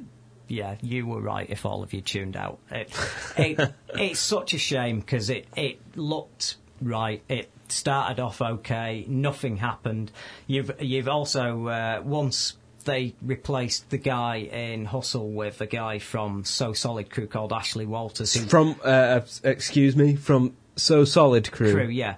Yeah, 0.51 0.75
you 0.83 1.07
were 1.07 1.21
right. 1.21 1.49
If 1.49 1.65
all 1.65 1.85
of 1.85 1.93
you 1.93 2.01
tuned 2.01 2.37
out, 2.37 2.59
it, 2.71 2.93
it 3.37 3.73
it's 3.95 4.21
such 4.21 4.53
a 4.53 4.59
shame 4.59 4.99
because 4.99 5.31
it 5.31 5.47
it 5.57 5.79
looked 5.95 6.57
right. 6.83 7.23
It 7.29 7.51
started 7.69 8.21
off 8.21 8.43
okay. 8.43 9.05
Nothing 9.09 9.59
happened. 9.59 10.11
You've 10.49 10.73
you've 10.81 11.09
also 11.09 11.69
uh, 11.69 12.03
once 12.05 12.55
they 12.85 13.15
replaced 13.23 13.91
the 13.91 13.99
guy 13.99 14.37
in 14.37 14.87
Hustle 14.87 15.31
with 15.31 15.61
a 15.61 15.67
guy 15.67 15.99
from 15.99 16.45
So 16.45 16.73
Solid 16.73 17.11
Crew 17.11 17.27
called 17.27 17.53
Ashley 17.53 17.87
Walters. 17.87 18.35
Who 18.35 18.47
From, 18.47 18.77
uh, 18.83 19.21
excuse 19.45 19.95
me, 19.95 20.17
from 20.17 20.57
So 20.77 21.05
Solid 21.05 21.53
Crew. 21.53 21.73
crew, 21.73 21.89
yeah. 21.89 22.17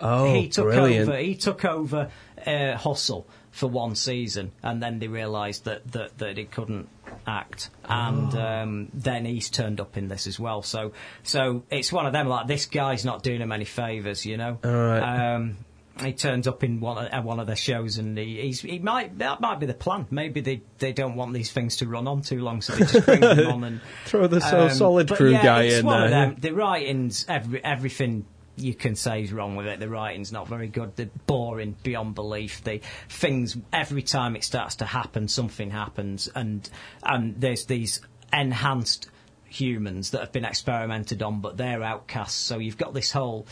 Oh, 0.00 0.34
he 0.34 0.48
took 0.48 0.64
brilliant. 0.64 1.08
over. 1.08 1.18
He 1.18 1.36
took 1.36 1.64
over 1.64 2.10
uh, 2.44 2.76
Hustle 2.76 3.26
for 3.52 3.68
one 3.68 3.94
season, 3.94 4.50
and 4.62 4.82
then 4.82 4.98
they 4.98 5.06
realised 5.06 5.64
that, 5.66 5.90
that 5.92 6.18
that 6.18 6.36
he 6.36 6.44
couldn't 6.44 6.88
act, 7.26 7.70
and 7.84 8.34
Oh. 8.34 8.40
um, 8.62 8.88
then 8.94 9.24
he's 9.24 9.50
turned 9.50 9.80
up 9.80 9.96
in 9.96 10.08
this 10.08 10.26
as 10.26 10.38
well. 10.40 10.62
So 10.62 10.92
so 11.22 11.62
it's 11.70 11.92
one 11.92 12.06
of 12.06 12.12
them. 12.12 12.28
Like 12.28 12.46
this 12.46 12.66
guy's 12.66 13.04
not 13.04 13.22
doing 13.22 13.40
him 13.40 13.52
any 13.52 13.64
favours, 13.64 14.24
you 14.26 14.36
know. 14.36 14.58
All 14.64 14.70
right. 14.70 15.34
Um, 15.34 15.56
he 16.02 16.14
turns 16.14 16.48
up 16.48 16.64
in 16.64 16.80
one 16.80 17.04
of, 17.04 17.12
uh, 17.12 17.20
one 17.20 17.38
of 17.38 17.46
their 17.46 17.54
shows, 17.54 17.98
and 17.98 18.16
he, 18.16 18.40
he's, 18.40 18.62
he 18.62 18.78
might 18.78 19.18
that 19.18 19.42
might 19.42 19.60
be 19.60 19.66
the 19.66 19.74
plan. 19.74 20.06
Maybe 20.10 20.40
they, 20.40 20.62
they 20.78 20.92
don't 20.94 21.16
want 21.16 21.34
these 21.34 21.52
things 21.52 21.76
to 21.76 21.86
run 21.86 22.08
on 22.08 22.22
too 22.22 22.40
long, 22.40 22.62
so 22.62 22.72
they 22.72 22.86
just 22.86 23.04
bring 23.04 23.20
them 23.20 23.46
on 23.46 23.64
and 23.64 23.80
Throw 24.06 24.26
the 24.26 24.40
So 24.40 24.68
Solid 24.70 25.10
Crew 25.10 25.32
yeah, 25.32 25.42
guy 25.42 25.62
it's 25.64 25.80
in 25.80 25.86
one 25.86 26.02
of 26.04 26.10
there. 26.10 26.26
them. 26.30 26.36
The 26.40 26.52
writings, 26.54 27.26
every, 27.28 27.62
everything 27.62 28.24
you 28.62 28.74
can 28.74 28.94
say 28.94 29.22
is 29.22 29.32
wrong 29.32 29.56
with 29.56 29.66
it. 29.66 29.80
The 29.80 29.88
writing's 29.88 30.32
not 30.32 30.48
very 30.48 30.68
good. 30.68 30.96
They're 30.96 31.10
boring 31.26 31.76
beyond 31.82 32.14
belief. 32.14 32.62
The 32.64 32.80
things 33.08 33.56
every 33.72 34.02
time 34.02 34.36
it 34.36 34.44
starts 34.44 34.76
to 34.76 34.84
happen, 34.86 35.28
something 35.28 35.70
happens, 35.70 36.28
and 36.34 36.68
and 37.02 37.40
there's 37.40 37.66
these 37.66 38.00
enhanced 38.32 39.08
humans 39.44 40.10
that 40.10 40.20
have 40.20 40.32
been 40.32 40.44
experimented 40.46 41.22
on, 41.22 41.40
but 41.40 41.56
they're 41.56 41.82
outcasts. 41.82 42.38
So 42.38 42.58
you've 42.58 42.78
got 42.78 42.94
this 42.94 43.10
whole, 43.12 43.46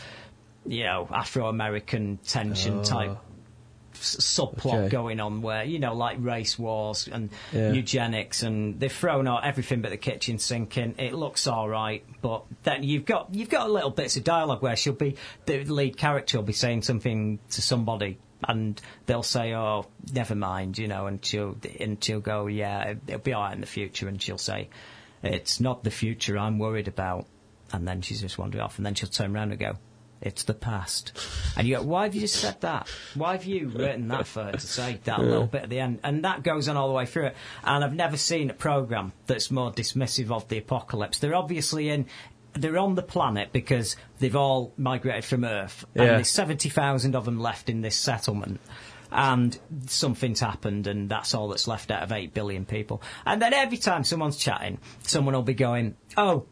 you 0.65 0.83
know, 0.85 1.07
Afro-American 1.11 2.17
tension 2.25 2.79
Oh. 2.79 2.83
type 2.83 3.11
s- 3.11 3.17
subplot 4.01 4.73
Okay. 4.85 4.89
going 4.89 5.19
on 5.19 5.41
where 5.41 5.63
you 5.63 5.79
know 5.79 5.93
like 5.93 6.17
race 6.19 6.57
wars 6.59 7.07
and 7.11 7.29
Yeah. 7.51 7.71
eugenics 7.71 8.43
and 8.43 8.79
they've 8.79 8.91
thrown 8.91 9.27
out 9.27 9.45
everything 9.45 9.81
but 9.81 9.91
the 9.91 9.97
kitchen 9.97 10.39
sink 10.39 10.77
in 10.77 10.95
it 10.97 11.13
looks 11.13 11.47
all 11.47 11.67
right 11.69 12.03
but 12.21 12.43
then 12.63 12.83
you've 12.83 13.05
got 13.05 13.33
you've 13.33 13.49
got 13.49 13.69
little 13.69 13.89
bits 13.89 14.17
of 14.17 14.23
dialogue 14.23 14.61
where 14.61 14.75
she'll 14.75 14.93
be 14.93 15.15
the 15.45 15.63
lead 15.65 15.97
character 15.97 16.37
will 16.37 16.43
be 16.45 16.53
saying 16.53 16.81
something 16.81 17.39
to 17.51 17.61
somebody 17.61 18.17
and 18.47 18.81
they'll 19.05 19.21
say 19.23 19.53
oh 19.53 19.85
never 20.13 20.33
mind 20.35 20.77
you 20.77 20.87
know 20.87 21.05
and 21.07 21.23
she'll 21.23 21.55
and 21.79 22.03
she'll 22.03 22.19
go 22.19 22.47
yeah 22.47 22.95
it'll 23.07 23.19
be 23.19 23.33
all 23.33 23.43
right 23.43 23.53
in 23.53 23.61
the 23.61 23.67
future 23.67 24.07
and 24.07 24.21
she'll 24.21 24.37
say 24.37 24.69
it's 25.23 25.59
not 25.59 25.83
the 25.83 25.91
future 25.91 26.37
I'm 26.37 26.57
worried 26.57 26.87
about 26.87 27.27
and 27.71 27.87
then 27.87 28.01
she's 28.01 28.21
just 28.21 28.37
wandering 28.39 28.63
off 28.63 28.77
and 28.77 28.85
then 28.85 28.95
she'll 28.95 29.09
turn 29.09 29.35
around 29.35 29.51
and 29.51 29.59
go 29.59 29.73
it's 30.21 30.43
the 30.43 30.53
past. 30.53 31.11
And 31.57 31.67
you 31.67 31.77
go, 31.77 31.83
why 31.83 32.03
have 32.03 32.13
you 32.15 32.21
just 32.21 32.35
said 32.35 32.61
that? 32.61 32.87
Why 33.15 33.33
have 33.33 33.45
you 33.45 33.69
written 33.69 34.07
that 34.09 34.27
for 34.27 34.43
her 34.43 34.51
to 34.51 34.59
say 34.59 34.99
that 35.05 35.19
little 35.19 35.47
bit 35.47 35.63
at 35.63 35.69
the 35.69 35.79
end? 35.79 35.99
And 36.03 36.23
that 36.25 36.43
goes 36.43 36.69
on 36.69 36.77
all 36.77 36.87
the 36.87 36.93
way 36.93 37.05
through 37.05 37.27
it. 37.27 37.35
And 37.63 37.83
I've 37.83 37.95
never 37.95 38.17
seen 38.17 38.49
a 38.49 38.53
programme 38.53 39.13
that's 39.25 39.49
more 39.51 39.71
dismissive 39.71 40.31
of 40.31 40.47
the 40.47 40.57
apocalypse. 40.59 41.19
They're 41.19 41.35
obviously 41.35 41.89
in. 41.89 42.05
They're 42.53 42.77
on 42.77 42.95
the 42.95 43.01
planet 43.03 43.53
because 43.53 43.95
they've 44.19 44.35
all 44.35 44.73
migrated 44.77 45.23
from 45.23 45.45
Earth, 45.45 45.85
and 45.95 46.03
Yeah. 46.03 46.15
there's 46.15 46.29
seventy 46.29 46.67
thousand 46.67 47.15
of 47.15 47.23
them 47.23 47.39
left 47.39 47.69
in 47.69 47.81
this 47.81 47.95
settlement. 47.95 48.59
And 49.09 49.57
something's 49.87 50.39
happened, 50.41 50.87
and 50.87 51.09
that's 51.09 51.33
all 51.33 51.47
that's 51.49 51.67
left 51.67 51.91
out 51.91 52.03
of 52.03 52.11
eight 52.11 52.33
billion 52.33 52.65
people. 52.65 53.01
And 53.25 53.41
then 53.41 53.53
every 53.53 53.77
time 53.77 54.03
someone's 54.03 54.37
chatting, 54.37 54.79
someone 55.03 55.33
will 55.33 55.41
be 55.43 55.53
going, 55.53 55.95
"Oh, 56.17 56.45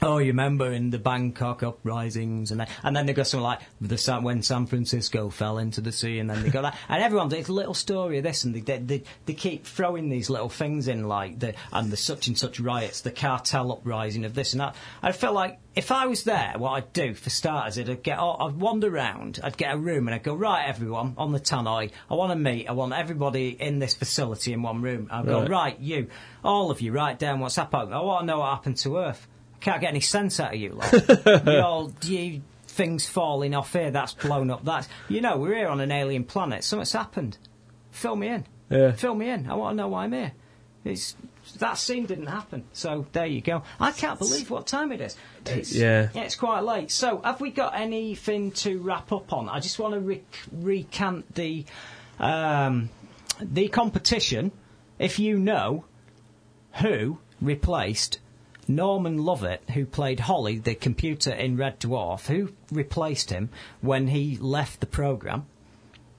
Oh, 0.00 0.18
you 0.18 0.28
remember 0.28 0.72
in 0.72 0.90
the 0.90 0.98
Bangkok 0.98 1.62
uprisings, 1.62 2.50
and 2.50 2.60
then, 2.60 2.66
and 2.82 2.96
then 2.96 3.06
they 3.06 3.12
go 3.12 3.22
something 3.22 3.44
like 3.44 3.60
the 3.80 3.98
San, 3.98 4.24
when 4.24 4.42
San 4.42 4.66
Francisco 4.66 5.28
fell 5.28 5.58
into 5.58 5.80
the 5.80 5.92
sea, 5.92 6.18
and 6.18 6.28
then 6.28 6.42
they 6.42 6.48
go 6.50 6.62
that, 6.62 6.76
and 6.88 7.02
everyone 7.02 7.28
does 7.28 7.48
a 7.48 7.52
little 7.52 7.74
story 7.74 8.18
of 8.18 8.24
this, 8.24 8.42
and 8.44 8.54
they, 8.54 8.78
they 8.78 9.02
they 9.26 9.34
keep 9.34 9.64
throwing 9.66 10.08
these 10.08 10.28
little 10.30 10.48
things 10.48 10.88
in 10.88 11.06
like 11.06 11.38
the 11.38 11.54
and 11.72 11.90
the 11.92 11.96
such 11.96 12.26
and 12.26 12.36
such 12.38 12.58
riots, 12.58 13.02
the 13.02 13.12
cartel 13.12 13.70
uprising 13.70 14.24
of 14.24 14.34
this 14.34 14.54
and 14.54 14.60
that. 14.60 14.74
I 15.02 15.12
felt 15.12 15.34
like 15.34 15.60
if 15.76 15.92
I 15.92 16.06
was 16.06 16.24
there, 16.24 16.54
what 16.56 16.70
I'd 16.72 16.92
do 16.92 17.14
for 17.14 17.30
starters, 17.30 17.78
I'd 17.78 18.02
get 18.02 18.18
oh, 18.18 18.36
I'd 18.40 18.56
wander 18.56 18.92
around, 18.92 19.38
I'd 19.44 19.56
get 19.56 19.74
a 19.74 19.78
room, 19.78 20.08
and 20.08 20.14
I'd 20.14 20.24
go 20.24 20.34
right, 20.34 20.66
everyone 20.68 21.14
on 21.16 21.30
the 21.32 21.40
tannoy, 21.40 21.92
I 22.10 22.14
want 22.14 22.32
to 22.32 22.36
meet, 22.36 22.68
I 22.68 22.72
want 22.72 22.92
everybody 22.92 23.50
in 23.50 23.78
this 23.78 23.94
facility 23.94 24.52
in 24.52 24.62
one 24.62 24.82
room. 24.82 25.08
I'll 25.12 25.22
go 25.22 25.40
Right. 25.42 25.50
right, 25.50 25.80
you, 25.80 26.08
all 26.42 26.70
of 26.72 26.80
you, 26.80 26.90
write 26.92 27.18
down 27.20 27.38
what's 27.40 27.56
happened. 27.56 27.94
I 27.94 28.00
want 28.00 28.22
to 28.22 28.26
know 28.26 28.40
what 28.40 28.50
happened 28.50 28.78
to 28.78 28.96
Earth. 28.96 29.28
Can't 29.62 29.80
get 29.80 29.88
any 29.90 30.00
sense 30.00 30.38
out 30.40 30.54
of 30.54 30.60
you, 30.60 30.72
lot. 30.74 30.92
you 31.46 31.58
all, 31.60 31.92
you 32.02 32.42
things 32.66 33.08
falling 33.08 33.54
off 33.54 33.72
here. 33.72 33.90
That's 33.90 34.12
blown 34.12 34.50
up. 34.50 34.64
That's 34.64 34.88
you 35.08 35.20
know 35.20 35.36
we're 35.38 35.54
here 35.54 35.68
on 35.68 35.80
an 35.80 35.90
alien 35.92 36.24
planet. 36.24 36.64
Something's 36.64 36.92
happened. 36.92 37.38
Fill 37.90 38.16
me 38.16 38.28
in. 38.28 38.44
Yeah. 38.70 38.92
Fill 38.92 39.14
me 39.14 39.28
in. 39.30 39.48
I 39.48 39.54
want 39.54 39.74
to 39.74 39.76
know 39.76 39.88
why 39.88 40.04
I'm 40.04 40.12
here. 40.12 40.32
It's 40.84 41.14
that 41.58 41.78
scene 41.78 42.06
didn't 42.06 42.26
happen. 42.26 42.64
So 42.72 43.06
there 43.12 43.26
you 43.26 43.40
go. 43.40 43.62
I 43.78 43.92
can't 43.92 44.18
believe 44.18 44.50
what 44.50 44.66
time 44.66 44.90
it 44.92 45.00
is. 45.00 45.16
It's, 45.46 45.72
Yeah. 45.72 46.08
yeah, 46.14 46.22
it's 46.22 46.36
quite 46.36 46.60
late. 46.64 46.90
So 46.90 47.20
have 47.22 47.40
we 47.40 47.50
got 47.50 47.74
anything 47.78 48.52
to 48.52 48.78
wrap 48.78 49.12
up 49.12 49.32
on? 49.32 49.48
I 49.48 49.60
just 49.60 49.78
want 49.78 49.94
to 49.94 50.00
re- 50.00 50.22
recant 50.50 51.34
the 51.34 51.64
um, 52.18 52.90
the 53.40 53.68
competition. 53.68 54.50
If 54.98 55.18
you 55.18 55.38
know 55.38 55.84
who 56.74 57.18
replaced 57.40 58.18
Norman 58.68 59.18
Lovett, 59.18 59.62
who 59.70 59.84
played 59.84 60.20
Holly, 60.20 60.58
the 60.58 60.74
computer 60.74 61.32
in 61.32 61.56
Red 61.56 61.80
Dwarf, 61.80 62.26
who 62.26 62.52
replaced 62.70 63.30
him 63.30 63.50
when 63.80 64.08
he 64.08 64.36
left 64.36 64.80
the 64.80 64.86
program. 64.86 65.46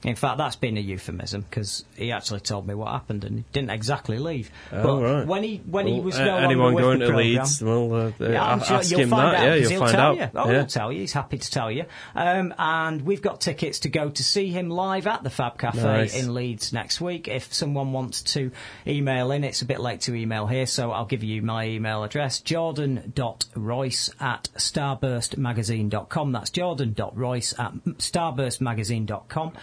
In 0.03 0.15
fact, 0.15 0.37
that's 0.37 0.57
been 0.57 0.75
a 0.77 0.81
euphemism 0.81 1.41
because 1.41 1.85
he 1.95 2.11
actually 2.11 2.41
told 2.41 2.67
me 2.67 2.73
what 2.73 2.91
happened 2.91 3.23
and 3.23 3.37
he 3.37 3.45
didn't 3.53 3.69
exactly 3.69 4.19
leave. 4.19 4.51
Oh, 4.71 4.83
but 4.83 5.01
right. 5.01 5.27
when 5.27 5.43
he 5.43 5.57
when 5.65 5.87
he 5.87 6.01
was 6.01 6.19
no 6.19 6.35
anyone 6.37 6.75
going 6.75 6.99
to 6.99 7.05
program, 7.05 7.25
Leeds, 7.25 7.61
well, 7.63 7.93
uh, 7.93 8.11
yeah, 8.19 8.43
I'm 8.43 8.61
sure 8.61 8.77
ask 8.77 8.91
you'll 8.91 8.99
him 9.01 9.09
find 9.09 9.33
that. 9.33 9.39
out. 9.39 9.43
Yeah, 9.45 9.55
you'll 9.55 9.69
he'll 9.69 9.79
find 9.79 9.91
tell 9.91 10.01
out. 10.11 10.17
You. 10.17 10.29
Oh, 10.35 10.45
yeah. 10.49 10.57
he'll 10.57 10.65
tell 10.65 10.91
you. 10.91 10.99
He's 10.99 11.13
happy 11.13 11.37
to 11.37 11.49
tell 11.51 11.71
you. 11.71 11.85
Um, 12.15 12.53
and 12.57 13.01
we've 13.03 13.21
got 13.21 13.39
tickets 13.39 13.79
to 13.79 13.89
go 13.89 14.09
to 14.09 14.23
see 14.23 14.49
him 14.49 14.69
live 14.69 15.07
at 15.07 15.23
the 15.23 15.29
Fab 15.29 15.57
Cafe 15.57 15.81
Nice. 15.81 16.15
in 16.15 16.33
Leeds 16.33 16.73
next 16.73 16.99
week. 16.99 17.29
If 17.29 17.53
someone 17.53 17.93
wants 17.93 18.23
to 18.33 18.51
email 18.85 19.31
in, 19.31 19.45
it's 19.45 19.61
a 19.61 19.65
bit 19.65 19.79
late 19.79 20.01
to 20.01 20.15
email 20.15 20.47
here, 20.47 20.65
so 20.65 20.91
I'll 20.91 21.05
give 21.05 21.23
you 21.23 21.41
my 21.41 21.65
email 21.67 22.03
address: 22.03 22.39
jordan.royce 22.41 24.09
at 24.19 24.49
starburstmagazine.com. 24.57 26.31
That's 26.33 26.49
jordan.royce 26.49 27.57
at 27.57 27.73
starburstmagazine.com. 27.73 29.53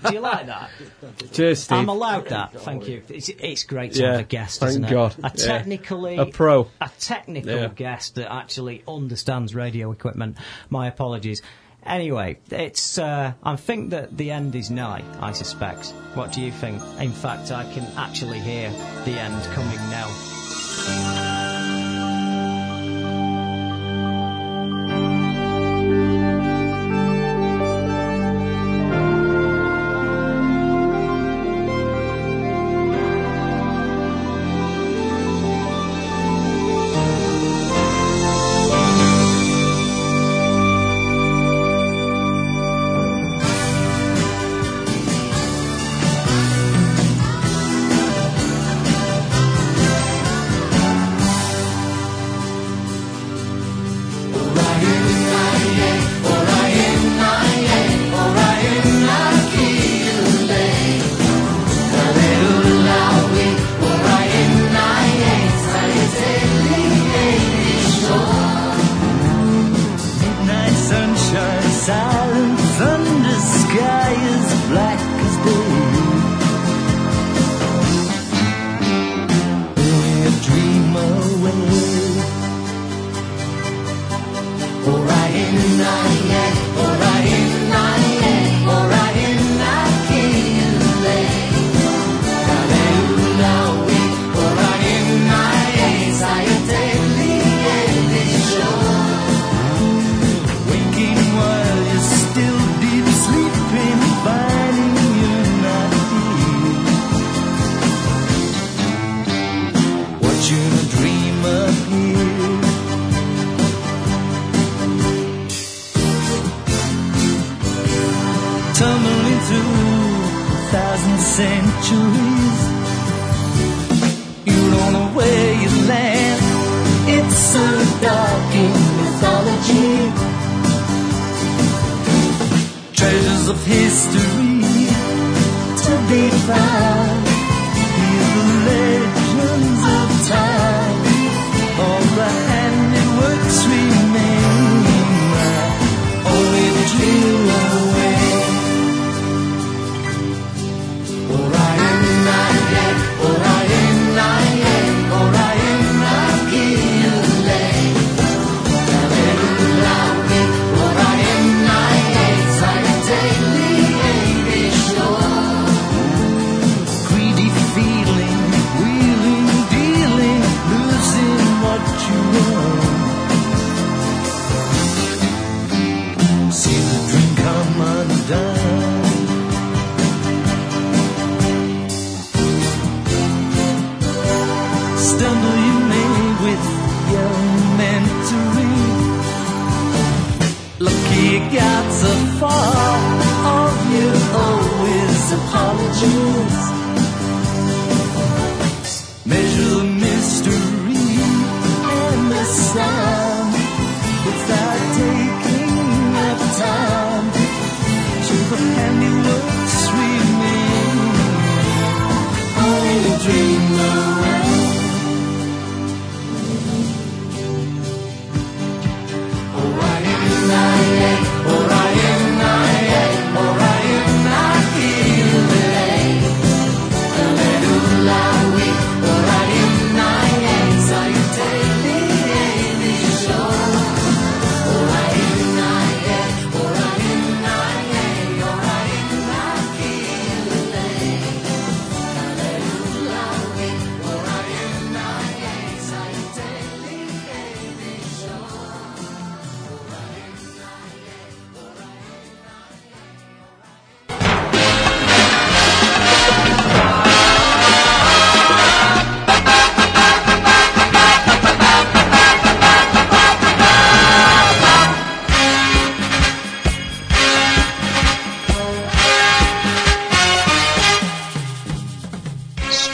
do 0.05 0.13
you 0.13 0.19
like 0.19 0.45
that? 0.47 0.69
Cheers, 1.33 1.63
Steve. 1.63 1.77
I'm 1.77 1.89
allowed 1.89 2.29
that. 2.29 2.53
Thank 2.53 2.87
you. 2.87 3.03
It's, 3.09 3.29
it's 3.29 3.63
great 3.63 3.93
to 3.93 4.01
yeah, 4.01 4.11
have 4.11 4.19
a 4.21 4.23
guest, 4.23 4.59
thank 4.59 4.69
isn't 4.69 4.85
it? 4.85 5.15
A 5.23 5.29
technically 5.29 6.15
yeah. 6.15 6.21
a 6.21 6.25
pro, 6.27 6.69
a 6.79 6.89
technical 6.99 7.51
yeah. 7.51 7.67
guest 7.67 8.15
that 8.15 8.31
actually 8.31 8.83
understands 8.87 9.55
radio 9.55 9.91
equipment. 9.91 10.37
My 10.69 10.87
apologies. 10.87 11.41
Anyway, 11.83 12.37
it's. 12.51 12.99
Uh, 12.99 13.33
I 13.41 13.55
think 13.55 13.89
that 13.89 14.15
the 14.15 14.31
end 14.31 14.55
is 14.55 14.69
nigh. 14.69 15.03
I 15.19 15.31
suspect. 15.31 15.87
What 16.13 16.31
do 16.31 16.41
you 16.41 16.51
think? 16.51 16.81
In 16.99 17.11
fact, 17.11 17.51
I 17.51 17.63
can 17.73 17.85
actually 17.97 18.39
hear 18.39 18.69
the 19.05 19.13
end 19.13 19.43
coming 19.45 19.79
now. 19.89 21.20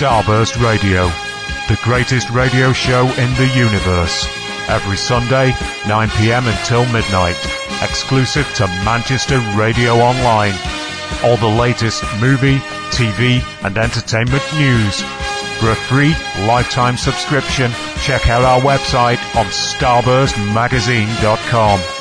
Starburst 0.08 0.56
Radio, 0.64 1.12
the 1.68 1.76
greatest 1.84 2.30
radio 2.30 2.72
show 2.72 3.08
in 3.08 3.34
the 3.34 3.52
universe. 3.54 4.26
Every 4.70 4.96
Sunday, 4.96 5.54
9 5.86 6.10
pm 6.12 6.48
until 6.48 6.86
midnight, 6.94 7.36
exclusive 7.84 8.48
to 8.56 8.68
Manchester 8.86 9.40
Radio 9.58 9.96
Online. 9.96 10.54
All 11.26 11.36
the 11.36 11.46
latest 11.46 12.06
movie, 12.22 12.60
TV, 12.90 13.44
and 13.66 13.78
entertainment 13.78 14.44
news. 14.56 15.02
For 15.60 15.72
a 15.72 15.76
free 15.76 16.16
lifetime 16.48 16.96
subscription, 16.96 17.70
check 18.00 18.30
out 18.30 18.44
our 18.44 18.62
website 18.62 19.20
on 19.36 19.48
starburstmagazine.com. 19.48 21.97